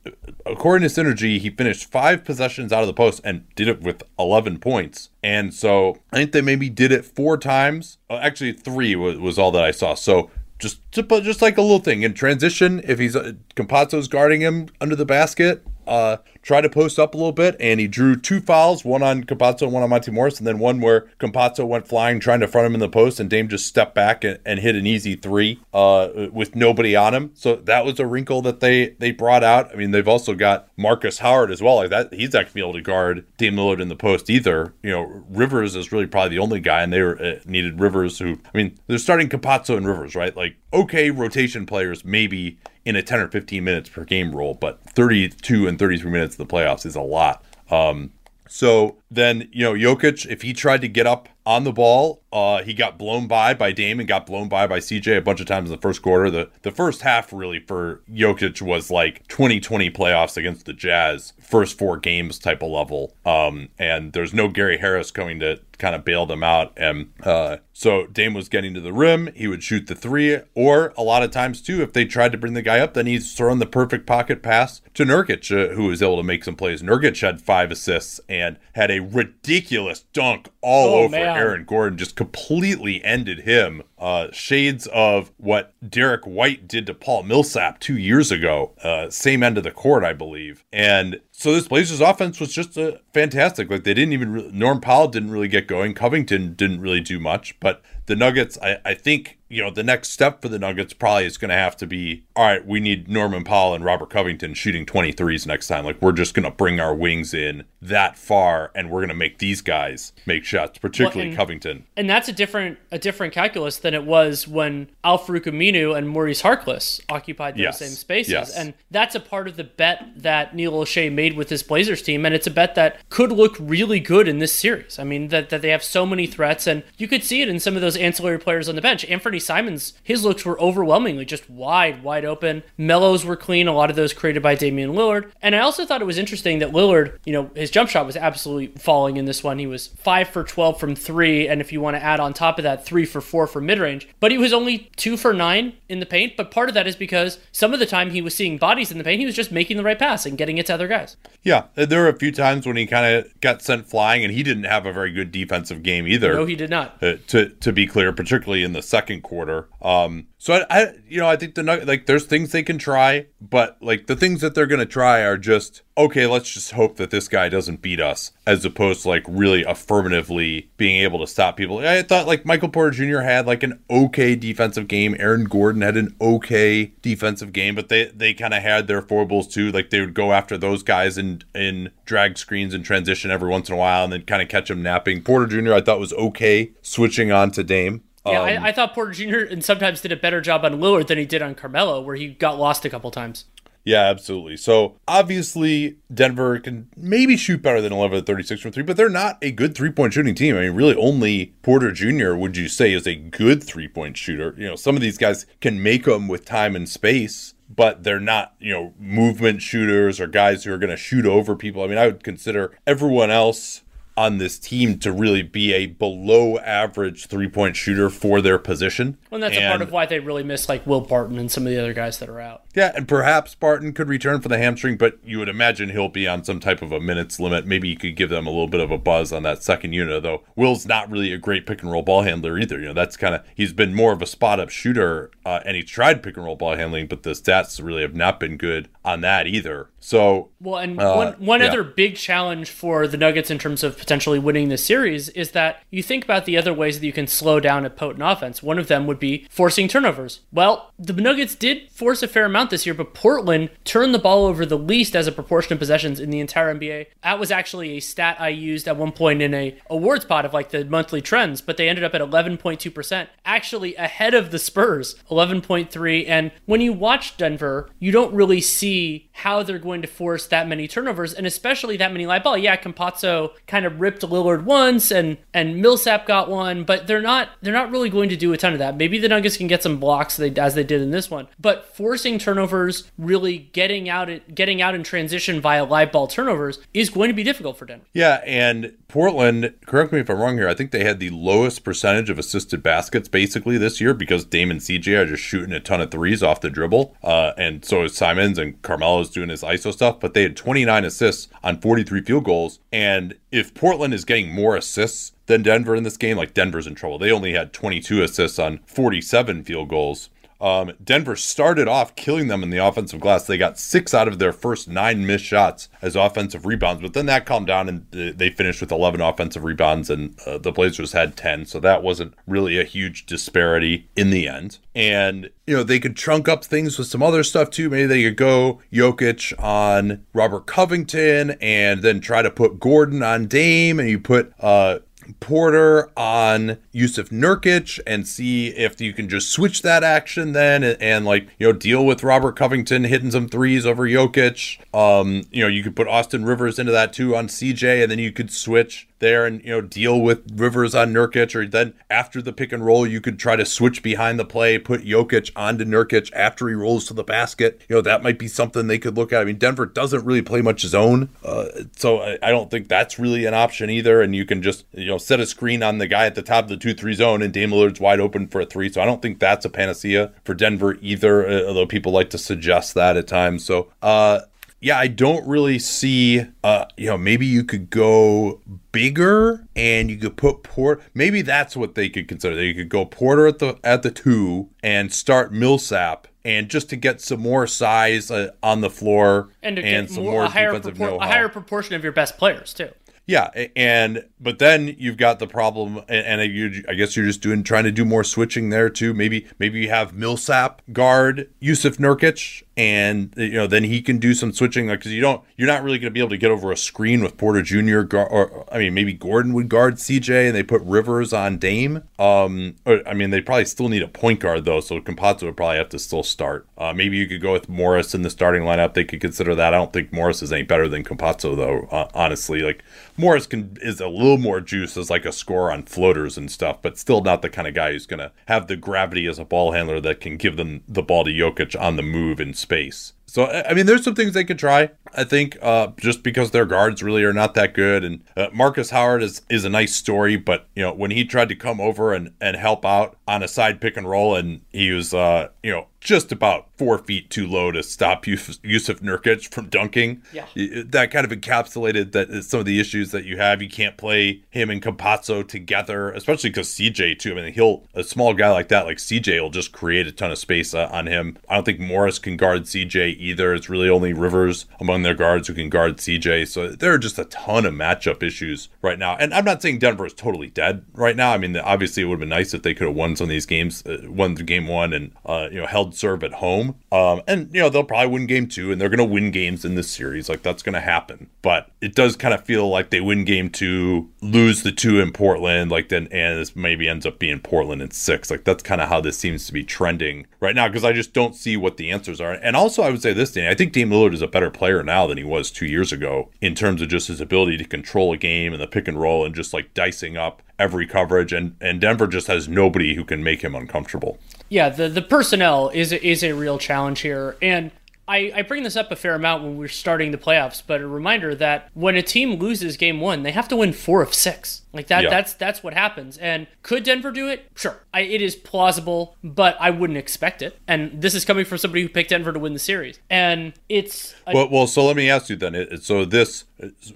according 0.46 0.88
to 0.88 0.94
Synergy, 0.94 1.40
he 1.40 1.50
finished 1.50 1.90
five 1.90 2.24
possessions 2.24 2.72
out 2.72 2.82
of 2.82 2.86
the 2.86 2.94
post 2.94 3.20
and 3.24 3.52
did 3.56 3.66
it 3.66 3.80
with 3.80 4.04
11 4.20 4.60
points. 4.60 5.10
And 5.24 5.52
so 5.52 5.98
I 6.12 6.16
think 6.18 6.30
they 6.30 6.42
maybe 6.42 6.70
did 6.70 6.92
it 6.92 7.04
four 7.04 7.36
times. 7.36 7.98
Uh, 8.08 8.20
actually, 8.22 8.52
three 8.52 8.94
was, 8.94 9.18
was 9.18 9.36
all 9.36 9.50
that 9.50 9.64
I 9.64 9.72
saw. 9.72 9.94
So 9.94 10.30
just 10.60 10.80
just 10.92 11.42
like 11.42 11.58
a 11.58 11.62
little 11.62 11.80
thing 11.80 12.02
in 12.02 12.14
transition, 12.14 12.80
if 12.84 13.00
he's 13.00 13.16
uh, 13.16 13.32
Campazzo's 13.56 14.06
guarding 14.06 14.42
him 14.42 14.68
under 14.80 14.94
the 14.94 15.04
basket, 15.04 15.66
uh, 15.88 16.18
try 16.43 16.61
to 16.61 16.68
post 16.68 16.99
up 16.99 17.14
a 17.14 17.16
little 17.16 17.32
bit, 17.32 17.57
and 17.61 17.80
he 17.80 17.86
drew 17.86 18.16
two 18.16 18.41
fouls, 18.41 18.84
one 18.84 19.03
on 19.03 19.24
Campazzo 19.24 19.62
and 19.62 19.72
one 19.72 19.82
on 19.82 19.91
Monte 19.91 20.11
Morris, 20.11 20.39
and 20.39 20.47
then 20.47 20.59
one 20.59 20.80
where 20.80 21.03
Campazzo 21.20 21.66
went 21.66 21.86
flying 21.86 22.20
trying 22.20 22.41
to 22.41 22.49
front 22.49 22.66
him 22.66 22.74
in 22.74 22.80
the 22.80 22.89
post, 22.89 23.20
and 23.20 23.28
Dame 23.28 23.49
just 23.49 23.66
stepped 23.66 23.95
back 23.95 24.24
and, 24.24 24.39
and 24.45 24.61
hit 24.61 24.74
an 24.74 24.86
easy 24.86 25.14
three 25.14 25.61
uh, 25.72 26.28
with 26.32 26.55
nobody 26.55 26.97
on 26.97 27.14
him. 27.14 27.30
So 27.34 27.57
that 27.57 27.84
was 27.84 28.01
a 28.01 28.07
wrinkle 28.07 28.43
that 28.43 28.61
they 28.61 28.91
they 28.99 29.11
brought 29.11 29.45
out. 29.45 29.72
I 29.72 29.76
mean, 29.76 29.91
they've 29.91 30.09
also 30.09 30.34
got 30.34 30.68
Markus 30.76 31.18
Howard 31.18 31.51
as 31.51 31.62
well. 31.62 31.76
Like 31.76 31.91
that, 31.91 32.12
he's 32.12 32.32
not 32.32 32.45
gonna 32.45 32.55
be 32.55 32.61
able 32.61 32.74
to 32.74 32.82
guard 32.82 33.26
Dame 33.36 33.57
Lillard 33.57 33.80
in 33.80 33.89
the 33.89 33.97
post 33.97 34.30
either. 34.30 34.74
You 34.82 34.91
know, 34.91 35.24
Rivers 35.28 35.76
is 35.76 35.93
really 35.93 36.07
probably 36.07 36.36
the 36.36 36.43
only 36.43 36.61
guy, 36.61 36.82
and 36.82 36.93
they 36.93 37.03
were, 37.03 37.20
uh, 37.20 37.41
needed 37.45 37.80
Rivers, 37.80 38.18
who 38.18 38.39
I 38.55 38.57
mean, 38.57 38.78
they're 38.86 38.99
starting 38.99 39.28
Campazzo 39.28 39.76
and 39.76 39.86
Rivers, 39.86 40.14
right? 40.14 40.36
Like 40.36 40.57
okay, 40.72 41.11
rotation 41.11 41.66
players 41.66 42.05
maybe 42.05 42.59
in 42.84 42.97
a 42.97 43.03
10 43.03 43.20
or 43.20 43.28
15 43.28 43.62
minutes 43.62 43.89
per 43.91 44.05
game 44.05 44.34
role, 44.34 44.55
but 44.55 44.80
32 44.82 45.68
and 45.68 45.78
33 45.78 46.11
minutes 46.11 46.27
the 46.36 46.46
playoffs 46.46 46.86
is 46.86 46.96
a 46.96 47.00
lot. 47.00 47.44
Um, 47.70 48.12
so 48.48 48.97
then 49.11 49.48
you 49.52 49.64
know 49.64 49.74
Jokic, 49.74 50.26
if 50.26 50.42
he 50.42 50.52
tried 50.52 50.80
to 50.82 50.88
get 50.88 51.06
up 51.06 51.28
on 51.46 51.64
the 51.64 51.72
ball, 51.72 52.22
uh, 52.30 52.62
he 52.62 52.74
got 52.74 52.98
blown 52.98 53.26
by 53.26 53.54
by 53.54 53.72
Dame 53.72 54.00
and 54.00 54.09
got 54.09 54.26
blown 54.26 54.48
by 54.48 54.66
by 54.66 54.78
CJ 54.78 55.16
a 55.16 55.22
bunch 55.22 55.40
of 55.40 55.46
times 55.46 55.70
in 55.70 55.76
the 55.76 55.80
first 55.80 56.02
quarter. 56.02 56.30
The 56.30 56.50
the 56.62 56.70
first 56.70 57.02
half 57.02 57.32
really 57.32 57.61
for 57.61 58.02
Jokic 58.11 58.61
was 58.61 58.90
like 58.90 59.26
2020 59.28 59.90
playoffs 59.90 60.36
against 60.36 60.66
the 60.66 60.74
Jazz, 60.74 61.32
first 61.40 61.78
four 61.78 61.96
games 61.96 62.38
type 62.38 62.62
of 62.62 62.70
level. 62.70 63.14
Um, 63.24 63.68
and 63.78 64.12
there's 64.12 64.34
no 64.34 64.48
Gary 64.48 64.78
Harris 64.78 65.11
coming 65.11 65.40
to 65.40 65.61
kind 65.78 65.94
of 65.94 66.04
bail 66.04 66.26
them 66.26 66.42
out. 66.42 66.72
And 66.76 67.12
uh, 67.22 67.59
so 67.72 68.06
Dame 68.06 68.34
was 68.34 68.48
getting 68.48 68.74
to 68.74 68.80
the 68.80 68.92
rim. 68.92 69.30
He 69.34 69.46
would 69.46 69.62
shoot 69.62 69.86
the 69.86 69.94
three, 69.94 70.40
or 70.54 70.92
a 70.96 71.02
lot 71.02 71.22
of 71.22 71.30
times 71.30 71.62
too, 71.62 71.82
if 71.82 71.92
they 71.92 72.04
tried 72.04 72.32
to 72.32 72.38
bring 72.38 72.54
the 72.54 72.62
guy 72.62 72.80
up, 72.80 72.94
then 72.94 73.06
he's 73.06 73.34
throwing 73.34 73.61
the 73.61 73.66
perfect 73.66 74.06
pocket 74.06 74.42
pass 74.42 74.82
to 74.94 75.04
Nurkic, 75.04 75.50
uh, 75.50 75.74
who 75.74 75.84
was 75.84 76.02
able 76.02 76.16
to 76.16 76.22
make 76.22 76.44
some 76.44 76.56
plays. 76.56 76.82
Nurkic 76.82 77.20
had 77.20 77.40
five 77.40 77.70
assists 77.70 78.20
and 78.28 78.59
had 78.74 78.90
a 78.90 78.97
ridiculous 79.01 80.01
dunk 80.12 80.49
all 80.61 80.88
Oh, 80.88 80.99
over 81.05 81.11
man. 81.11 81.36
Aaron 81.36 81.64
Gordon, 81.64 81.99
just 81.99 82.16
completely 82.16 83.03
ended 83.05 83.40
him. 83.40 83.82
Uh, 83.99 84.28
shades 84.32 84.86
of 84.88 85.32
what 85.38 85.74
Derrick 85.88 86.24
White 86.24 86.68
did 86.68 86.86
to 86.86 86.94
Paul 86.94 87.24
Millsap 87.24 87.80
two 87.80 87.96
years 87.99 88.30
ago. 88.30 88.72
Uh, 88.82 89.11
same 89.11 89.42
end 89.42 89.59
of 89.59 89.64
the 89.64 89.70
court, 89.70 90.05
I 90.05 90.12
believe. 90.12 90.64
And 90.72 91.20
so 91.41 91.53
this 91.55 91.68
Blazers 91.68 92.01
offense 92.01 92.41
was 92.41 92.53
just 92.53 92.76
uh, 92.76 92.93
fantastic. 93.14 93.70
Like 93.70 93.84
they 93.84 93.95
didn't 93.95 94.12
even 94.12 94.32
re- 94.32 94.51
Norm 94.53 94.80
Powell 94.80 95.07
didn't 95.07 95.30
really 95.30 95.47
get 95.49 95.68
going. 95.68 95.95
Covington 95.95 96.55
didn't 96.55 96.80
really 96.80 97.01
do 97.01 97.20
much, 97.20 97.59
but 97.61 97.80
the 98.07 98.16
Nuggets, 98.16 98.59
I, 98.62 98.78
I 98.84 98.95
think 98.95 99.36
you 99.51 99.62
know 99.62 99.70
the 99.70 99.82
next 99.82 100.09
step 100.11 100.43
for 100.43 100.49
the 100.49 100.59
Nuggets 100.59 100.93
probably 100.93 101.24
is 101.26 101.39
going 101.39 101.51
to 101.51 101.55
have 101.55 101.76
to 101.76 101.86
be 101.86 102.24
all 102.34 102.45
right. 102.45 102.66
We 102.66 102.80
need 102.80 103.09
Norman 103.09 103.45
Powell 103.45 103.74
and 103.74 103.84
Robert 103.84 104.11
Covington 104.11 104.55
shooting 104.55 104.84
23s 104.84 105.47
next 105.47 105.68
time. 105.68 105.84
Like 105.84 106.01
we're 106.03 106.12
just 106.12 106.34
going 106.34 106.45
to 106.45 106.51
bring 106.51 106.80
our 106.80 106.95
wings 106.95 107.32
in 107.32 107.64
that 107.80 108.18
far, 108.18 108.72
and 108.74 108.91
we're 108.91 109.01
going 109.01 109.09
to 109.11 109.14
make 109.14 109.39
these 109.39 109.61
guys 109.61 110.12
make 110.26 110.45
shots, 110.45 110.78
particularly 110.78 111.28
and- 111.28 111.36
Covington. 111.36 111.84
And 111.97 112.09
that's 112.11 112.28
a 112.28 112.32
different 112.32 112.78
a 112.91 112.99
different 112.99 113.32
calculus 113.32 113.76
than 113.78 113.95
it 113.95 114.05
was 114.05 114.49
when 114.49 114.89
Al-Farouq 115.05 115.45
Aminu 115.45 115.97
and 115.97 116.09
Maurice 116.09 116.43
Harkless 116.43 117.01
occupied 117.09 117.55
those 117.55 117.61
Yes. 117.61 117.78
same 117.78 117.91
spaces. 117.91 118.32
Yes. 118.32 118.57
And 118.57 118.74
that's 118.91 119.14
a 119.14 119.20
part 119.20 119.47
of 119.49 119.57
the 119.57 119.64
bet 119.64 120.05
that 120.16 120.55
Neil 120.57 120.72
Olshey 120.72 121.12
made 121.12 121.27
with 121.36 121.48
this 121.48 121.62
Blazers 121.62 122.02
team, 122.02 122.24
and 122.24 122.34
it's 122.34 122.46
a 122.46 122.50
bet 122.50 122.74
that 122.74 123.08
could 123.08 123.32
look 123.32 123.56
really 123.58 124.00
good 124.00 124.28
in 124.28 124.38
this 124.38 124.52
series. 124.52 124.98
I 124.98 125.04
mean, 125.04 125.28
that, 125.28 125.50
that 125.50 125.62
they 125.62 125.70
have 125.70 125.84
so 125.84 126.06
many 126.06 126.26
threats, 126.26 126.66
and 126.66 126.82
you 126.96 127.08
could 127.08 127.24
see 127.24 127.42
it 127.42 127.48
in 127.48 127.60
some 127.60 127.74
of 127.74 127.82
those 127.82 127.96
ancillary 127.96 128.38
players 128.38 128.68
on 128.68 128.74
the 128.74 128.82
bench. 128.82 129.04
Anthony 129.06 129.38
Simons, 129.38 129.94
his 130.02 130.24
looks 130.24 130.44
were 130.44 130.60
overwhelmingly 130.60 131.24
just 131.24 131.48
wide, 131.50 132.02
wide 132.02 132.24
open. 132.24 132.62
Mellows 132.76 133.24
were 133.24 133.36
clean, 133.36 133.68
a 133.68 133.72
lot 133.72 133.90
of 133.90 133.96
those 133.96 134.12
created 134.12 134.42
by 134.42 134.54
Damian 134.54 134.92
Lillard. 134.92 135.30
And 135.42 135.54
I 135.54 135.60
also 135.60 135.84
thought 135.84 136.02
it 136.02 136.06
was 136.06 136.18
interesting 136.18 136.58
that 136.60 136.72
Lillard, 136.72 137.18
you 137.24 137.32
know, 137.32 137.50
his 137.54 137.70
jump 137.70 137.90
shot 137.90 138.06
was 138.06 138.16
absolutely 138.16 138.68
falling 138.80 139.16
in 139.16 139.24
this 139.24 139.42
one. 139.42 139.58
He 139.58 139.66
was 139.66 139.88
5 139.88 140.28
for 140.28 140.44
12 140.44 140.80
from 140.80 140.94
3, 140.94 141.48
and 141.48 141.60
if 141.60 141.72
you 141.72 141.80
want 141.80 141.96
to 141.96 142.02
add 142.02 142.20
on 142.20 142.32
top 142.32 142.58
of 142.58 142.62
that, 142.64 142.84
3 142.84 143.04
for 143.04 143.20
4 143.20 143.46
from 143.46 143.66
mid 143.66 143.78
range. 143.78 144.08
But 144.20 144.32
he 144.32 144.38
was 144.38 144.52
only 144.52 144.90
2 144.96 145.16
for 145.16 145.32
9 145.32 145.72
in 145.88 146.00
the 146.00 146.06
paint. 146.06 146.36
But 146.36 146.50
part 146.50 146.68
of 146.68 146.74
that 146.74 146.86
is 146.86 146.96
because 146.96 147.38
some 147.52 147.72
of 147.72 147.80
the 147.80 147.86
time 147.86 148.10
he 148.10 148.22
was 148.22 148.34
seeing 148.34 148.58
bodies 148.58 148.90
in 148.90 148.98
the 148.98 149.04
paint, 149.04 149.20
he 149.20 149.26
was 149.26 149.36
just 149.36 149.52
making 149.52 149.76
the 149.76 149.82
right 149.84 149.98
pass 149.98 150.26
and 150.26 150.38
getting 150.38 150.58
it 150.58 150.66
to 150.66 150.74
other 150.74 150.88
guys. 150.88 151.16
Yeah, 151.44 151.64
there 151.76 152.02
were 152.02 152.08
a 152.08 152.18
few 152.18 152.32
times 152.32 152.66
when 152.66 152.76
he 152.76 152.84
kind 152.84 153.14
of 153.16 153.40
got 153.40 153.62
sent 153.62 153.86
flying, 153.88 154.22
and 154.24 154.32
he 154.32 154.42
didn't 154.42 154.64
have 154.64 154.84
a 154.86 154.92
very 154.92 155.12
good 155.12 155.30
defensive 155.32 155.82
game 155.82 156.06
either. 156.06 156.34
No, 156.34 156.44
he 156.44 156.56
did 156.56 156.68
not. 156.68 157.02
uh, 157.02 157.14
to 157.28 157.48
to 157.48 157.72
be 157.72 157.86
clear, 157.86 158.12
particularly 158.12 158.64
in 158.64 158.72
the 158.72 158.82
second 158.82 159.22
quarter. 159.22 159.68
Um, 159.80 160.26
so 160.41 160.55
I, 160.55 160.66
I, 160.70 160.93
you 161.09 161.18
know, 161.18 161.26
I 161.26 161.34
think 161.34 161.57
the 161.57 161.64
like 161.64 162.07
there's 162.07 162.24
things 162.24 162.53
they 162.53 162.62
can 162.62 162.78
try, 162.78 163.26
but 163.41 163.76
like 163.82 164.07
the 164.07 164.14
things 164.14 164.41
that 164.41 164.55
they're 164.55 164.66
gonna 164.66 164.86
try 164.86 165.20
are 165.20 165.36
just 165.36 165.82
okay. 165.97 166.28
Let's 166.28 166.53
just 166.53 166.70
hope 166.70 166.97
that 166.97 167.11
this 167.11 167.26
guy 167.26 167.49
doesn't 167.49 167.82
beat 167.82 168.01
us, 168.01 168.30
as 168.47 168.64
opposed 168.64 169.03
to 169.03 169.09
like 169.09 169.24
really 169.26 169.64
affirmatively 169.64 170.70
being 170.76 171.03
able 171.03 171.18
to 171.18 171.26
stop 171.26 171.57
people. 171.57 171.78
I 171.78 172.03
thought 172.03 172.28
like 172.28 172.47
Michael 172.47 172.68
Porter 172.68 172.93
Jr. 172.93 173.22
had 173.22 173.49
like 173.49 173.64
an 173.64 173.82
okay 173.91 174.36
defensive 174.36 174.86
game. 174.86 175.16
Aaron 175.18 175.45
Gordon 175.45 175.82
had 175.82 175.97
an 175.97 176.14
okay 176.20 176.93
defensive 177.03 177.53
game, 177.53 177.74
but 177.74 177.89
they 177.89 178.05
they 178.05 178.32
kind 178.32 178.55
of 178.55 178.62
had 178.62 178.86
their 178.86 179.03
foibles 179.03 179.49
too. 179.49 179.72
Like 179.72 179.91
they 179.91 180.01
would 180.01 180.14
go 180.14 180.32
after 180.32 180.57
those 180.57 180.84
guys 180.84 181.18
in 181.18 181.43
in 181.53 181.91
drag 182.05 182.39
screens 182.39 182.74
and 182.74 182.84
transition 182.84 183.32
every 183.32 183.49
once 183.49 183.68
in 183.68 183.74
a 183.74 183.78
while, 183.78 184.05
and 184.05 184.12
then 184.12 184.22
kind 184.22 184.41
of 184.41 184.49
catch 184.49 184.68
them 184.68 184.84
napping. 184.84 185.22
Porter 185.22 185.47
Jr. 185.61 185.74
I 185.74 185.80
thought 185.80 185.99
was 185.99 186.12
okay 186.12 186.70
switching 186.80 187.32
on 187.32 187.51
to 187.51 187.64
Dame. 187.64 188.05
Yeah, 188.30 188.42
Um, 188.42 188.64
I, 188.64 188.68
I 188.68 188.72
thought 188.72 188.94
Porter 188.94 189.12
Jr. 189.12 189.38
and 189.50 189.64
sometimes 189.64 190.00
did 190.00 190.12
a 190.12 190.16
better 190.16 190.40
job 190.40 190.64
on 190.64 190.80
Lillard 190.80 191.06
than 191.06 191.18
he 191.18 191.24
did 191.26 191.42
on 191.42 191.54
Carmelo, 191.54 192.00
where 192.00 192.16
he 192.16 192.28
got 192.28 192.58
lost 192.58 192.84
a 192.84 192.90
couple 192.90 193.10
times. 193.10 193.44
Yeah, 193.84 194.02
absolutely. 194.02 194.58
So 194.58 194.96
obviously 195.08 195.96
Denver 196.12 196.58
can 196.58 196.88
maybe 196.94 197.38
shoot 197.38 197.62
better 197.62 197.80
than 197.80 197.90
11 197.90 198.18
to 198.18 198.24
36 198.24 198.60
from 198.60 198.72
three, 198.72 198.82
but 198.82 198.98
they're 198.98 199.08
not 199.08 199.38
a 199.40 199.50
good 199.50 199.74
three 199.74 199.90
point 199.90 200.12
shooting 200.12 200.34
team. 200.34 200.56
I 200.56 200.60
mean, 200.60 200.72
really 200.72 200.94
only 200.96 201.54
Porter 201.62 201.90
Jr. 201.90 202.34
would 202.34 202.56
you 202.56 202.68
say 202.68 202.92
is 202.92 203.06
a 203.06 203.14
good 203.14 203.64
three 203.64 203.88
point 203.88 204.18
shooter. 204.18 204.54
You 204.58 204.68
know, 204.68 204.76
some 204.76 204.94
of 204.94 205.00
these 205.00 205.16
guys 205.16 205.46
can 205.62 205.82
make 205.82 206.04
them 206.04 206.28
with 206.28 206.44
time 206.44 206.76
and 206.76 206.86
space, 206.86 207.54
but 207.74 208.04
they're 208.04 208.20
not, 208.20 208.54
you 208.58 208.74
know, 208.74 208.92
movement 208.98 209.62
shooters 209.62 210.20
or 210.20 210.26
guys 210.26 210.64
who 210.64 210.72
are 210.74 210.78
going 210.78 210.90
to 210.90 210.96
shoot 210.96 211.24
over 211.24 211.56
people. 211.56 211.82
I 211.82 211.86
mean, 211.86 211.98
I 211.98 212.06
would 212.06 212.22
consider 212.22 212.76
everyone 212.86 213.30
else 213.30 213.84
on 214.18 214.38
this 214.38 214.58
team 214.58 214.98
to 214.98 215.12
really 215.12 215.42
be 215.42 215.72
a 215.72 215.86
below 215.86 216.58
average 216.58 217.26
three 217.26 217.48
point 217.48 217.76
shooter 217.76 218.10
for 218.10 218.40
their 218.40 218.58
position. 218.58 219.16
Well, 219.30 219.36
and 219.36 219.44
that's 219.44 219.56
a 219.56 219.68
part 219.68 219.80
of 219.80 219.92
why 219.92 220.06
they 220.06 220.18
really 220.18 220.42
miss 220.42 220.68
like 220.68 220.84
Will 220.84 221.00
Barton 221.00 221.38
and 221.38 221.48
some 221.48 221.64
of 221.64 221.70
the 221.70 221.78
other 221.78 221.94
guys 221.94 222.18
that 222.18 222.28
are 222.28 222.40
out. 222.40 222.64
Yeah, 222.74 222.90
and 222.96 223.06
perhaps 223.06 223.54
Barton 223.54 223.92
could 223.92 224.08
return 224.08 224.40
for 224.40 224.48
the 224.48 224.58
hamstring, 224.58 224.96
but 224.96 225.18
you 225.24 225.38
would 225.38 225.48
imagine 225.48 225.90
he'll 225.90 226.08
be 226.08 226.26
on 226.26 226.42
some 226.42 226.58
type 226.58 226.82
of 226.82 226.90
a 226.90 226.98
minutes 226.98 227.38
limit. 227.38 227.64
Maybe 227.64 227.88
you 227.88 227.96
could 227.96 228.16
give 228.16 228.28
them 228.28 228.48
a 228.48 228.50
little 228.50 228.66
bit 228.66 228.80
of 228.80 228.90
a 228.90 228.98
buzz 228.98 229.32
on 229.32 229.44
that 229.44 229.62
second 229.62 229.92
unit, 229.92 230.24
though. 230.24 230.42
Will's 230.56 230.84
not 230.84 231.08
really 231.08 231.32
a 231.32 231.38
great 231.38 231.64
pick 231.64 231.82
and 231.82 231.92
roll 231.92 232.02
ball 232.02 232.22
handler 232.22 232.58
either. 232.58 232.80
You 232.80 232.86
know, 232.86 232.94
that's 232.94 233.16
kind 233.16 233.36
of 233.36 233.44
he's 233.54 233.72
been 233.72 233.94
more 233.94 234.12
of 234.12 234.20
a 234.20 234.26
spot 234.26 234.58
up 234.58 234.70
shooter, 234.70 235.30
uh, 235.46 235.60
and 235.64 235.76
he 235.76 235.84
tried 235.84 236.24
pick 236.24 236.36
and 236.36 236.44
roll 236.44 236.56
ball 236.56 236.74
handling, 236.74 237.06
but 237.06 237.22
the 237.22 237.30
stats 237.30 237.80
really 237.80 238.02
have 238.02 238.16
not 238.16 238.40
been 238.40 238.56
good 238.56 238.88
on 239.04 239.20
that 239.20 239.46
either. 239.46 239.90
So 240.09 240.48
Well, 240.59 240.78
and 240.78 240.98
Uh, 240.98 241.14
one 241.14 241.32
one 241.34 241.61
yeah. 241.61 241.66
other 241.66 241.84
big 241.84 242.16
challenge 242.16 242.70
for 242.70 243.06
the 243.06 243.18
Nuggets 243.18 243.50
in 243.50 243.59
terms 243.59 243.84
of 243.84 243.98
potentially 243.98 244.38
winning 244.38 244.70
this 244.70 244.82
series 244.82 245.28
is 245.30 245.50
that 245.50 245.82
you 245.90 246.02
think 246.02 246.24
about 246.24 246.46
the 246.46 246.56
other 246.56 246.72
ways 246.72 246.98
that 246.98 247.06
you 247.06 247.12
can 247.12 247.26
slow 247.26 247.61
down 247.61 247.84
a 247.84 247.90
potent 247.90 248.24
offense. 248.24 248.62
One 248.62 248.78
of 248.78 248.88
them 248.88 249.06
would 249.06 249.18
be 249.18 249.46
forcing 249.50 249.86
turnovers. 249.86 250.40
Well, 250.50 250.92
the 250.98 251.12
Nuggets 251.12 251.54
did 251.54 251.90
force 251.90 252.22
a 252.22 252.28
fair 252.28 252.46
amount 252.46 252.70
this 252.70 252.86
year, 252.86 252.94
but 252.94 253.12
Portland 253.12 253.68
turned 253.84 254.14
the 254.14 254.18
ball 254.18 254.46
over 254.46 254.64
the 254.64 254.78
least 254.78 255.14
as 255.14 255.26
a 255.26 255.32
proportion 255.32 255.74
of 255.74 255.78
possessions 255.78 256.18
in 256.20 256.30
the 256.30 256.40
entire 256.40 256.74
NBA. 256.74 257.09
That 257.22 257.38
was 257.38 257.50
actually 257.50 257.98
a 257.98 258.00
stat 258.00 258.38
I 258.40 258.48
used 258.48 258.88
at 258.88 258.96
one 258.96 259.12
point 259.12 259.42
in 259.42 259.52
a 259.52 259.78
awards 259.90 260.24
pod 260.24 260.46
of 260.46 260.54
like 260.54 260.70
the 260.70 260.86
monthly 260.86 261.20
trends, 261.20 261.61
but 261.61 261.76
they 261.76 261.88
ended 261.88 262.02
up 262.02 262.14
at 262.14 262.22
11.2%, 262.22 263.28
actually 263.44 263.94
ahead 263.96 264.32
of 264.32 264.52
the 264.52 264.59
Spurs, 264.59 265.16
11.3. 265.30 266.26
And 266.26 266.50
when 266.64 266.80
you 266.80 266.94
watch 266.94 267.36
Denver, 267.36 267.90
you 267.98 268.11
don't 268.11 268.32
really 268.32 268.62
see 268.62 269.28
how 269.32 269.62
they're 269.62 269.78
going 269.78 269.97
to 270.03 270.09
force 270.09 270.46
that 270.46 270.68
many 270.68 270.88
turnovers 270.88 271.34
and 271.34 271.46
especially 271.46 271.96
that 271.96 272.12
many 272.12 272.26
live 272.26 272.42
ball. 272.42 272.57
Yeah, 272.57 272.76
Campazzo 272.76 273.53
kind 273.66 273.84
of 273.84 274.01
ripped 274.01 274.22
Lillard 274.22 274.64
once 274.64 275.11
and 275.11 275.38
and 275.55 275.80
Millsap 275.80 276.26
got 276.26 276.51
one, 276.51 276.84
but 276.84 277.07
they're 277.07 277.22
not 277.22 277.51
they're 277.62 277.72
not 277.72 277.90
really 277.90 278.11
going 278.11 278.28
to 278.28 278.36
do 278.36 278.53
a 278.53 278.57
ton 278.57 278.72
of 278.72 278.78
that. 278.78 278.96
Maybe 278.96 279.18
the 279.18 279.28
Nuggets 279.28 279.57
can 279.57 279.66
get 279.66 279.82
some 279.82 279.99
blocks 279.99 280.36
they, 280.36 280.55
as 280.55 280.74
they 280.74 280.84
did 280.84 281.01
in 281.01 281.11
this 281.11 281.30
one, 281.30 281.49
but 281.59 281.94
forcing 281.94 282.38
turnovers, 282.38 283.11
really 283.18 283.59
getting 283.59 284.09
out 284.09 284.28
getting 284.55 284.82
out 284.82 284.94
in 284.94 285.03
transition 285.03 285.61
via 285.61 285.84
live 285.84 286.12
ball 286.12 286.26
turnovers 286.26 286.78
is 286.94 287.11
going 287.11 287.28
to 287.28 287.34
be 287.34 287.42
difficult 287.42 287.76
for 287.76 287.86
Denver. 287.86 288.05
Yeah, 288.12 288.40
and 288.44 288.96
Portland, 289.09 289.74
correct 289.86 290.12
me 290.12 290.20
if 290.20 290.28
I'm 290.28 290.38
wrong 290.38 290.59
here, 290.59 290.68
I 290.68 290.74
think 290.74 290.90
they 290.90 291.05
had 291.05 291.18
the 291.18 291.30
lowest 291.30 291.82
percentage 291.82 292.28
of 292.28 292.38
assisted 292.38 292.82
baskets 292.82 293.28
basically 293.28 293.78
this 293.78 294.01
year 294.01 294.12
because 294.12 294.44
Dame 294.44 294.70
and 294.70 294.80
CJ 294.80 295.18
are 295.18 295.26
just 295.26 295.42
shooting 295.42 295.72
a 295.72 295.80
ton 295.80 296.01
of 296.01 296.11
threes 296.11 296.42
off 296.42 296.61
the 296.61 296.68
dribble. 296.68 297.16
Uh, 297.22 297.53
and 297.57 297.84
so 297.84 298.03
is 298.03 298.14
Simons 298.14 298.59
and 298.59 298.80
Carmelo's 298.82 299.30
doing 299.30 299.49
his 299.49 299.62
ISO 299.62 299.88
stuff, 299.93 300.20
but 300.20 300.34
they 300.34 300.43
had 300.43 300.57
29 300.57 301.05
assists 301.05 301.49
on 301.62 301.80
43 301.80 302.22
field 302.22 302.45
goals. 302.45 302.80
And 302.93 303.36
if 303.51 303.74
Portland 303.74 304.14
is 304.14 304.24
getting 304.24 304.53
more 304.53 304.76
assists 304.76 305.32
than 305.47 305.62
Denver 305.62 305.97
in 305.97 306.05
this 306.05 306.16
game, 306.16 306.36
like 306.36 306.55
Denver's 306.55 306.86
in 306.86 306.95
trouble. 306.95 307.18
They 307.18 307.32
only 307.32 307.53
had 307.53 307.72
22 307.72 308.22
assists 308.22 308.59
on 308.59 308.80
47 308.86 309.64
field 309.64 309.89
goals. 309.89 310.30
Um, 310.61 310.92
Denver 311.02 311.36
started 311.36 311.86
off 311.86 312.16
killing 312.16 312.48
them 312.48 312.62
in 312.62 312.70
the 312.70 312.84
offensive 312.84 313.20
glass. 313.20 313.46
They 313.46 313.59
got 313.59 313.78
six 313.78 314.12
out 314.12 314.28
of 314.28 314.38
their 314.38 314.52
first 314.52 314.88
nine 314.88 315.26
missed 315.26 315.44
shots 315.44 315.88
as 316.02 316.16
offensive 316.16 316.66
rebounds, 316.66 317.02
but 317.02 317.14
then 317.14 317.26
that 317.26 317.46
calmed 317.46 317.68
down 317.68 317.88
and 317.88 318.06
they 318.11 318.50
finished 318.50 318.80
with 318.80 318.90
11 318.90 319.20
offensive 319.20 319.64
rebounds, 319.64 320.11
and 320.11 320.38
uh, 320.46 320.59
the 320.59 320.72
Blazers 320.72 321.12
had 321.12 321.36
10. 321.36 321.66
So 321.66 321.78
that 321.80 322.02
wasn't 322.02 322.34
really 322.46 322.78
a 322.78 322.84
huge 322.84 323.26
disparity 323.26 324.09
in 324.16 324.30
the 324.30 324.48
end. 324.48 324.78
And, 324.94 325.50
you 325.66 325.76
know, 325.76 325.84
they 325.84 326.00
could 326.00 326.16
trunk 326.16 326.48
up 326.48 326.64
things 326.64 326.98
with 326.98 327.06
some 327.06 327.22
other 327.22 327.44
stuff 327.44 327.70
too. 327.70 327.88
Maybe 327.88 328.06
they 328.06 328.22
could 328.24 328.36
go 328.36 328.80
Jokic 328.92 329.52
on 329.62 330.26
Robert 330.32 330.66
Covington 330.66 331.52
and 331.61 332.02
then 332.02 332.20
try 332.20 332.42
to 332.42 332.50
put 332.50 332.80
Gordon 332.80 333.22
on 333.22 333.46
Dame, 333.46 334.00
and 334.00 334.09
you 334.09 334.18
put, 334.18 334.52
uh, 334.59 334.98
Porter 335.40 336.10
on 336.16 336.78
Jusuf 336.94 337.30
Nurkic 337.30 338.00
and 338.06 338.26
see 338.26 338.68
if 338.68 339.00
you 339.00 339.12
can 339.12 339.28
just 339.28 339.50
switch 339.50 339.82
that 339.82 340.04
action 340.04 340.52
then 340.52 340.82
and, 340.82 341.00
and, 341.00 341.24
like, 341.24 341.48
you 341.58 341.66
know, 341.66 341.72
deal 341.72 342.04
with 342.04 342.22
Robert 342.22 342.56
Covington 342.56 343.04
hitting 343.04 343.30
some 343.30 343.48
threes 343.48 343.86
over 343.86 344.08
Jokic. 344.08 344.78
Um, 344.94 345.44
you 345.50 345.62
know, 345.62 345.68
you 345.68 345.82
could 345.82 345.96
put 345.96 346.08
Austin 346.08 346.44
Rivers 346.44 346.78
into 346.78 346.92
that 346.92 347.12
too 347.12 347.34
on 347.34 347.48
CJ 347.48 348.02
and 348.02 348.10
then 348.10 348.18
you 348.18 348.32
could 348.32 348.52
switch 348.52 349.07
there 349.18 349.46
and 349.46 349.62
you 349.62 349.70
know 349.70 349.80
deal 349.80 350.20
with 350.20 350.42
Rivers 350.54 350.94
on 350.94 351.12
Nurkic, 351.12 351.54
or 351.54 351.66
then 351.66 351.94
after 352.10 352.40
the 352.40 352.52
pick 352.52 352.72
and 352.72 352.84
roll, 352.84 353.06
you 353.06 353.20
could 353.20 353.38
try 353.38 353.56
to 353.56 353.64
switch 353.64 354.02
behind 354.02 354.38
the 354.38 354.44
play, 354.44 354.78
put 354.78 355.04
Jokic 355.04 355.50
onto 355.56 355.84
Nurkic 355.84 356.30
after 356.32 356.68
he 356.68 356.74
rolls 356.74 357.06
to 357.06 357.14
the 357.14 357.24
basket. 357.24 357.80
You 357.88 357.96
know 357.96 358.02
that 358.02 358.22
might 358.22 358.38
be 358.38 358.48
something 358.48 358.86
they 358.86 358.98
could 358.98 359.16
look 359.16 359.32
at. 359.32 359.40
I 359.40 359.44
mean, 359.44 359.58
Denver 359.58 359.86
doesn't 359.86 360.24
really 360.24 360.42
play 360.42 360.60
much 360.60 360.82
zone, 360.82 361.30
uh, 361.44 361.66
so 361.96 362.20
I, 362.20 362.38
I, 362.42 362.50
don't 362.50 362.70
think 362.70 362.88
that's 362.88 363.18
really 363.18 363.44
an 363.46 363.54
option 363.54 363.90
either. 363.90 364.22
And 364.22 364.34
you 364.34 364.44
can 364.44 364.62
just 364.62 364.84
you 364.92 365.06
know 365.06 365.18
set 365.18 365.40
a 365.40 365.46
screen 365.46 365.82
on 365.82 365.98
the 365.98 366.06
guy 366.06 366.26
at 366.26 366.34
the 366.34 366.42
top 366.42 366.64
of 366.64 366.70
the 366.70 366.76
two 366.76 366.94
three 366.94 367.14
zone, 367.14 367.42
and 367.42 367.52
Dame 367.52 367.70
Lillard's 367.70 368.00
wide 368.00 368.20
open 368.20 368.48
for 368.48 368.60
a 368.60 368.66
three. 368.66 368.90
So 368.90 369.00
I 369.00 369.04
don't 369.04 369.22
think 369.22 369.38
that's 369.38 369.64
a 369.64 369.70
panacea 369.70 370.32
for 370.44 370.54
Denver 370.54 370.96
either. 371.00 371.46
Uh, 371.48 371.66
although 371.66 371.86
people 371.86 372.12
like 372.12 372.30
to 372.30 372.38
suggest 372.38 372.94
that 372.94 373.16
at 373.16 373.26
times. 373.26 373.64
So 373.64 373.90
uh, 374.02 374.40
yeah, 374.80 374.98
I 374.98 375.08
don't 375.08 375.46
really 375.46 375.78
see. 375.78 376.46
Uh, 376.62 376.84
you 376.96 377.06
know, 377.06 377.18
maybe 377.18 377.46
you 377.46 377.64
could 377.64 377.90
go 377.90 378.60
bigger 378.92 379.66
and 379.74 380.10
you 380.10 380.16
could 380.16 380.36
put 380.36 380.62
Port. 380.62 381.02
Maybe 381.14 381.42
that's 381.42 381.76
what 381.76 381.94
they 381.94 382.08
could 382.08 382.28
consider. 382.28 382.54
They 382.54 382.74
could 382.74 382.88
go 382.88 383.04
Porter 383.04 383.46
at 383.46 383.58
the 383.58 383.78
at 383.82 384.02
the 384.02 384.10
two 384.10 384.70
and 384.82 385.12
start 385.12 385.52
Millsap 385.52 386.28
and 386.44 386.68
just 386.68 386.88
to 386.90 386.96
get 386.96 387.20
some 387.20 387.40
more 387.40 387.66
size 387.66 388.30
uh, 388.30 388.50
on 388.62 388.80
the 388.80 388.90
floor 388.90 389.50
and, 389.62 389.78
and 389.78 390.10
some 390.10 390.24
more, 390.24 390.32
more 390.32 390.44
defensive 390.44 390.94
propor- 390.94 390.98
know-how. 390.98 391.26
A 391.26 391.30
higher 391.30 391.48
proportion 391.48 391.94
of 391.94 392.02
your 392.02 392.12
best 392.12 392.38
players 392.38 392.72
too. 392.72 392.90
Yeah, 393.26 393.50
and 393.76 394.24
but 394.40 394.58
then 394.58 394.96
you've 394.98 395.18
got 395.18 395.38
the 395.38 395.46
problem, 395.46 395.98
and, 396.08 396.40
and 396.40 396.50
you, 396.50 396.82
I 396.88 396.94
guess 396.94 397.14
you're 397.14 397.26
just 397.26 397.42
doing 397.42 397.62
trying 397.62 397.84
to 397.84 397.92
do 397.92 398.06
more 398.06 398.24
switching 398.24 398.70
there 398.70 398.88
too. 398.88 399.12
Maybe 399.12 399.46
maybe 399.58 399.80
you 399.80 399.90
have 399.90 400.14
Millsap 400.14 400.80
guard 400.94 401.50
Jusuf 401.60 401.98
Nurkic, 401.98 402.62
and 402.78 403.34
you 403.36 403.54
know 403.54 403.66
then 403.66 403.82
he 403.82 404.00
can 404.00 404.18
do 404.18 404.32
some 404.32 404.52
switching 404.52 404.86
because 404.86 405.12
you 405.12 405.20
don't 405.20 405.42
you're 405.56 405.66
not 405.66 405.82
really 405.82 405.98
going 405.98 406.12
to 406.12 406.14
be 406.14 406.20
able 406.20 406.30
to 406.30 406.38
get 406.38 406.52
over 406.52 406.70
a 406.70 406.76
screen 406.76 407.24
with 407.24 407.36
Porter 407.36 407.60
Jr. 407.60 408.06
Or 408.16 408.64
I 408.72 408.78
mean 408.78 408.94
maybe 408.94 409.12
Gordon 409.12 409.52
would 409.54 409.68
guard 409.68 409.96
CJ, 409.96 410.46
and 410.46 410.54
they 410.54 410.62
put 410.62 410.80
Rivers 410.82 411.32
on 411.32 411.58
Dame. 411.58 412.04
Um, 412.20 412.76
or, 412.86 413.06
I 413.06 413.14
mean 413.14 413.30
they 413.30 413.40
probably 413.40 413.64
still 413.64 413.88
need 413.88 414.02
a 414.02 414.08
point 414.08 414.38
guard 414.38 414.64
though, 414.64 414.80
so 414.80 415.00
Campazzo 415.00 415.42
would 415.42 415.56
probably 415.56 415.78
have 415.78 415.88
to 415.88 415.98
still 415.98 416.22
start. 416.22 416.68
Uh, 416.78 416.92
maybe 416.92 417.16
you 417.16 417.26
could 417.26 417.42
go 417.42 417.52
with 417.52 417.68
Morris 417.68 418.14
in 418.14 418.22
the 418.22 418.30
starting 418.30 418.62
lineup. 418.62 418.94
They 418.94 419.04
could 419.04 419.20
consider 419.20 419.56
that. 419.56 419.74
I 419.74 419.76
don't 419.76 419.92
think 419.92 420.12
Morris 420.12 420.40
is 420.40 420.52
any 420.52 420.62
better 420.62 420.88
than 420.88 421.02
Campazzo 421.02 421.56
though. 421.56 421.88
Uh, 421.90 422.08
honestly, 422.14 422.60
like 422.60 422.84
Morris 423.16 423.48
can 423.48 423.76
is 423.82 424.00
a 424.00 424.06
little 424.06 424.38
more 424.38 424.60
juice 424.60 424.96
as 424.96 425.10
like 425.10 425.24
a 425.24 425.32
score 425.32 425.72
on 425.72 425.82
floaters 425.82 426.38
and 426.38 426.48
stuff, 426.48 426.80
but 426.80 426.96
still 426.96 427.22
not 427.22 427.42
the 427.42 427.50
kind 427.50 427.66
of 427.66 427.74
guy 427.74 427.90
who's 427.90 428.06
going 428.06 428.20
to 428.20 428.30
have 428.46 428.68
the 428.68 428.76
gravity 428.76 429.26
as 429.26 429.40
a 429.40 429.44
ball 429.44 429.72
handler 429.72 430.00
that 430.00 430.20
can 430.20 430.36
give 430.36 430.56
them 430.56 430.84
the 430.86 431.02
ball 431.02 431.24
to 431.24 431.30
Jokic 431.32 431.78
on 431.80 431.96
the 431.96 432.02
move 432.04 432.38
in 432.38 432.54
space. 432.68 433.14
So 433.28 433.46
I 433.46 433.74
mean, 433.74 433.84
there's 433.84 434.02
some 434.02 434.14
things 434.14 434.32
they 434.32 434.44
could 434.44 434.58
try. 434.58 434.90
I 435.14 435.24
think 435.24 435.58
uh, 435.60 435.88
just 435.98 436.22
because 436.22 436.50
their 436.50 436.64
guards 436.64 437.02
really 437.02 437.24
are 437.24 437.32
not 437.34 437.54
that 437.54 437.74
good, 437.74 438.02
and 438.02 438.24
uh, 438.36 438.48
Markus 438.54 438.88
Howard 438.90 439.22
is 439.22 439.42
is 439.50 439.66
a 439.66 439.68
nice 439.68 439.94
story, 439.94 440.36
but 440.36 440.66
you 440.74 440.82
know 440.82 440.94
when 440.94 441.10
he 441.10 441.26
tried 441.26 441.50
to 441.50 441.54
come 441.54 441.78
over 441.78 442.14
and 442.14 442.32
and 442.40 442.56
help 442.56 442.86
out 442.86 443.18
on 443.28 443.42
a 443.42 443.48
side 443.48 443.82
pick 443.82 443.98
and 443.98 444.08
roll, 444.08 444.34
and 444.34 444.62
he 444.72 444.90
was 444.90 445.12
uh, 445.12 445.48
you 445.62 445.70
know 445.70 445.88
just 446.00 446.30
about 446.30 446.68
four 446.76 446.96
feet 446.96 447.28
too 447.28 447.46
low 447.46 447.72
to 447.72 447.82
stop 447.82 448.24
Jusuf 448.24 449.00
Nurkic 449.00 449.52
from 449.52 449.68
dunking. 449.68 450.22
Yeah. 450.32 450.46
That 450.54 451.10
kind 451.10 451.30
of 451.30 451.38
encapsulated 451.38 452.12
that 452.12 452.44
some 452.44 452.60
of 452.60 452.66
the 452.66 452.78
issues 452.78 453.10
that 453.10 453.24
you 453.24 453.36
have. 453.36 453.60
You 453.60 453.68
can't 453.68 453.96
play 453.96 454.42
him 454.50 454.70
and 454.70 454.80
Campazzo 454.80 455.46
together, 455.46 456.10
especially 456.12 456.50
because 456.50 456.68
CJ 456.68 457.18
too. 457.18 457.32
I 457.32 457.42
mean, 457.42 457.52
he'll 457.52 457.84
a 457.94 458.04
small 458.04 458.32
guy 458.32 458.50
like 458.50 458.68
that, 458.68 458.86
like 458.86 458.98
CJ, 458.98 459.40
will 459.40 459.50
just 459.50 459.72
create 459.72 460.06
a 460.06 460.12
ton 460.12 460.30
of 460.30 460.38
space 460.38 460.72
uh, 460.72 460.88
on 460.92 461.06
him. 461.06 461.36
I 461.48 461.56
don't 461.56 461.64
think 461.64 461.80
Morris 461.80 462.18
can 462.18 462.36
guard 462.36 462.62
CJ 462.62 463.17
either. 463.18 463.54
It's 463.54 463.68
really 463.68 463.88
only 463.88 464.12
Rivers 464.12 464.66
among 464.80 465.02
their 465.02 465.14
guards 465.14 465.48
who 465.48 465.54
can 465.54 465.68
guard 465.68 465.98
CJ. 465.98 466.48
So 466.48 466.68
there 466.68 466.92
are 466.92 466.98
just 466.98 467.18
a 467.18 467.24
ton 467.26 467.66
of 467.66 467.74
matchup 467.74 468.22
issues 468.22 468.68
right 468.82 468.98
now. 468.98 469.16
And 469.16 469.34
I'm 469.34 469.44
not 469.44 469.62
saying 469.62 469.78
Denver 469.78 470.06
is 470.06 470.14
totally 470.14 470.48
dead 470.48 470.84
right 470.94 471.16
now. 471.16 471.32
I 471.32 471.38
mean, 471.38 471.56
obviously 471.56 472.02
it 472.02 472.06
would 472.06 472.14
have 472.14 472.20
been 472.20 472.28
nice 472.28 472.54
if 472.54 472.62
they 472.62 472.74
could 472.74 472.86
have 472.86 472.96
won 472.96 473.16
some 473.16 473.26
of 473.26 473.30
these 473.30 473.46
games, 473.46 473.84
uh, 473.86 473.98
won 474.06 474.34
game 474.34 474.66
one, 474.66 474.92
and 474.92 475.12
uh, 475.26 475.48
you 475.50 475.60
know 475.60 475.66
held 475.66 475.94
serve 475.94 476.22
at 476.24 476.34
home. 476.34 476.76
Um, 476.92 477.22
and 477.26 477.52
you 477.54 477.60
know 477.60 477.68
they'll 477.68 477.84
probably 477.84 478.12
win 478.12 478.26
game 478.26 478.48
two, 478.48 478.72
and 478.72 478.80
they're 478.80 478.88
going 478.88 478.98
to 478.98 479.04
win 479.04 479.30
games 479.30 479.64
in 479.64 479.74
this 479.74 479.90
series. 479.90 480.28
Like 480.28 480.42
that's 480.42 480.62
going 480.62 480.74
to 480.74 480.80
happen. 480.80 481.28
But 481.42 481.70
it 481.80 481.94
does 481.94 482.16
kind 482.16 482.34
of 482.34 482.44
feel 482.44 482.68
like 482.68 482.90
they 482.90 483.00
win 483.00 483.24
game 483.24 483.50
two, 483.50 484.10
lose 484.20 484.62
the 484.62 484.72
two 484.72 485.00
in 485.00 485.12
Portland, 485.12 485.70
like 485.70 485.88
then, 485.88 486.08
and 486.10 486.38
this 486.38 486.54
maybe 486.56 486.88
ends 486.88 487.06
up 487.06 487.18
being 487.18 487.40
Portland 487.40 487.82
in 487.82 487.90
six. 487.90 488.30
Like 488.30 488.44
that's 488.44 488.62
kind 488.62 488.80
of 488.80 488.88
how 488.88 489.00
this 489.00 489.18
seems 489.18 489.46
to 489.46 489.52
be 489.52 489.64
trending 489.64 490.26
right 490.40 490.54
now 490.54 490.68
because 490.68 490.84
I 490.84 490.92
just 490.92 491.12
don't 491.12 491.34
see 491.34 491.56
what 491.56 491.76
the 491.76 491.90
answers 491.90 492.20
are. 492.20 492.32
And 492.32 492.56
also, 492.56 492.82
I 492.82 492.90
would 492.90 493.02
say 493.02 493.07
this, 493.12 493.32
Danny, 493.32 493.48
I 493.48 493.54
think 493.54 493.72
Dame 493.72 493.90
Lillard 493.90 494.14
is 494.14 494.22
a 494.22 494.28
better 494.28 494.50
player 494.50 494.82
now 494.82 495.06
than 495.06 495.18
he 495.18 495.24
was 495.24 495.50
two 495.50 495.66
years 495.66 495.92
ago 495.92 496.30
in 496.40 496.54
terms 496.54 496.82
of 496.82 496.88
just 496.88 497.09
his 497.09 497.20
ability 497.20 497.56
to 497.59 497.64
control 497.64 498.12
a 498.12 498.16
game 498.16 498.52
and 498.52 498.62
the 498.62 498.66
pick 498.66 498.88
and 498.88 499.00
roll 499.00 499.24
and 499.24 499.34
just 499.34 499.52
like 499.52 499.74
dicing 499.74 500.16
up 500.16 500.42
every 500.59 500.86
coverage. 500.86 501.32
And 501.32 501.56
and 501.61 501.80
Denver 501.80 502.06
just 502.06 502.26
has 502.26 502.48
nobody 502.48 502.94
who 502.94 503.04
can 503.04 503.22
make 503.22 503.42
him 503.42 503.54
uncomfortable. 503.54 504.18
Yeah, 504.48 504.68
the 504.68 504.88
the 504.88 505.02
personnel 505.02 505.68
is 505.70 505.92
is 505.92 506.22
a 506.22 506.32
real 506.32 506.59
challenge 506.59 507.00
here, 507.00 507.36
and 507.42 507.70
I, 508.09 508.32
I 508.34 508.42
bring 508.42 508.62
this 508.62 508.74
up 508.74 508.90
a 508.90 508.96
fair 508.96 509.14
amount 509.14 509.44
when 509.44 509.59
we're 509.59 509.68
starting 509.68 510.11
the 510.11 510.18
playoffs, 510.18 510.62
but 510.66 510.80
a 510.80 510.86
reminder 510.86 511.34
that 511.34 511.68
when 511.74 511.94
a 511.94 512.02
team 512.02 512.34
loses 512.34 512.76
game 512.78 513.00
one, 513.00 513.22
they 513.22 513.32
have 513.32 513.48
to 513.48 513.56
win 513.56 513.74
four 513.74 514.02
of 514.02 514.14
six. 514.14 514.62
Like 514.72 514.86
that 514.88 515.04
yeah. 515.04 515.11
that's 515.11 515.34
that's 515.34 515.62
what 515.62 515.74
happens. 515.74 516.18
And 516.18 516.46
could 516.62 516.84
Denver 516.84 517.11
do 517.11 517.28
it? 517.28 517.50
Sure. 517.54 517.76
I, 517.92 518.02
it 518.02 518.22
is 518.22 518.36
plausible, 518.36 519.16
but 519.22 519.56
I 519.61 519.70
wouldn't 519.70 519.98
expect 519.98 520.42
it. 520.42 520.59
And 520.66 521.00
this 521.02 521.14
is 521.14 521.24
coming 521.24 521.44
from 521.44 521.59
somebody 521.59 521.82
who 521.82 521.88
picked 521.88 522.11
Denver 522.11 522.32
to 522.32 522.38
win 522.38 522.52
the 522.52 522.59
series. 522.59 523.00
And 523.11 523.52
it's 523.68 524.14
a- 524.26 524.34
well, 524.34 524.48
well. 524.50 524.66
So 524.66 524.84
let 524.86 524.96
me 524.96 525.11
ask 525.11 525.28
you 525.28 525.36
then. 525.36 525.80
So 525.80 526.04
this, 526.04 526.44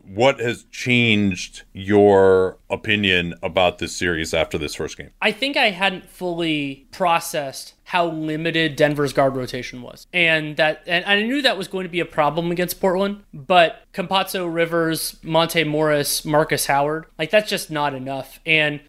what 0.06 0.38
has 0.38 0.64
changed 0.70 1.62
your 1.72 2.58
opinion 2.70 3.34
about 3.42 3.78
this 3.78 3.96
series 3.96 4.32
after 4.32 4.58
this 4.58 4.74
first 4.74 4.96
game? 4.96 5.10
I 5.20 5.32
think 5.32 5.56
I 5.56 5.70
hadn't 5.70 6.08
fully 6.08 6.86
processed 6.90 7.74
how 7.93 8.07
limited 8.07 8.74
Denver's 8.74 9.12
guard 9.12 9.36
rotation 9.36 9.82
was, 9.82 10.07
and 10.14 10.57
that, 10.57 10.82
and 10.86 11.05
I 11.05 11.20
knew 11.20 11.43
that 11.43 11.59
was 11.59 11.68
going 11.68 11.82
to 11.82 11.90
be 11.90 12.01
a 12.01 12.07
problem 12.07 12.51
against 12.51 12.80
Portland. 12.80 13.22
But 13.34 13.82
Campazzo, 13.93 14.53
Rivers, 14.53 15.18
Monte 15.22 15.64
Morris, 15.64 16.24
Markus 16.24 16.64
Howard, 16.64 17.05
like 17.18 17.28
that's 17.28 17.51
just 17.51 17.70
not 17.70 17.93
enough. 17.93 18.40
And 18.47 18.80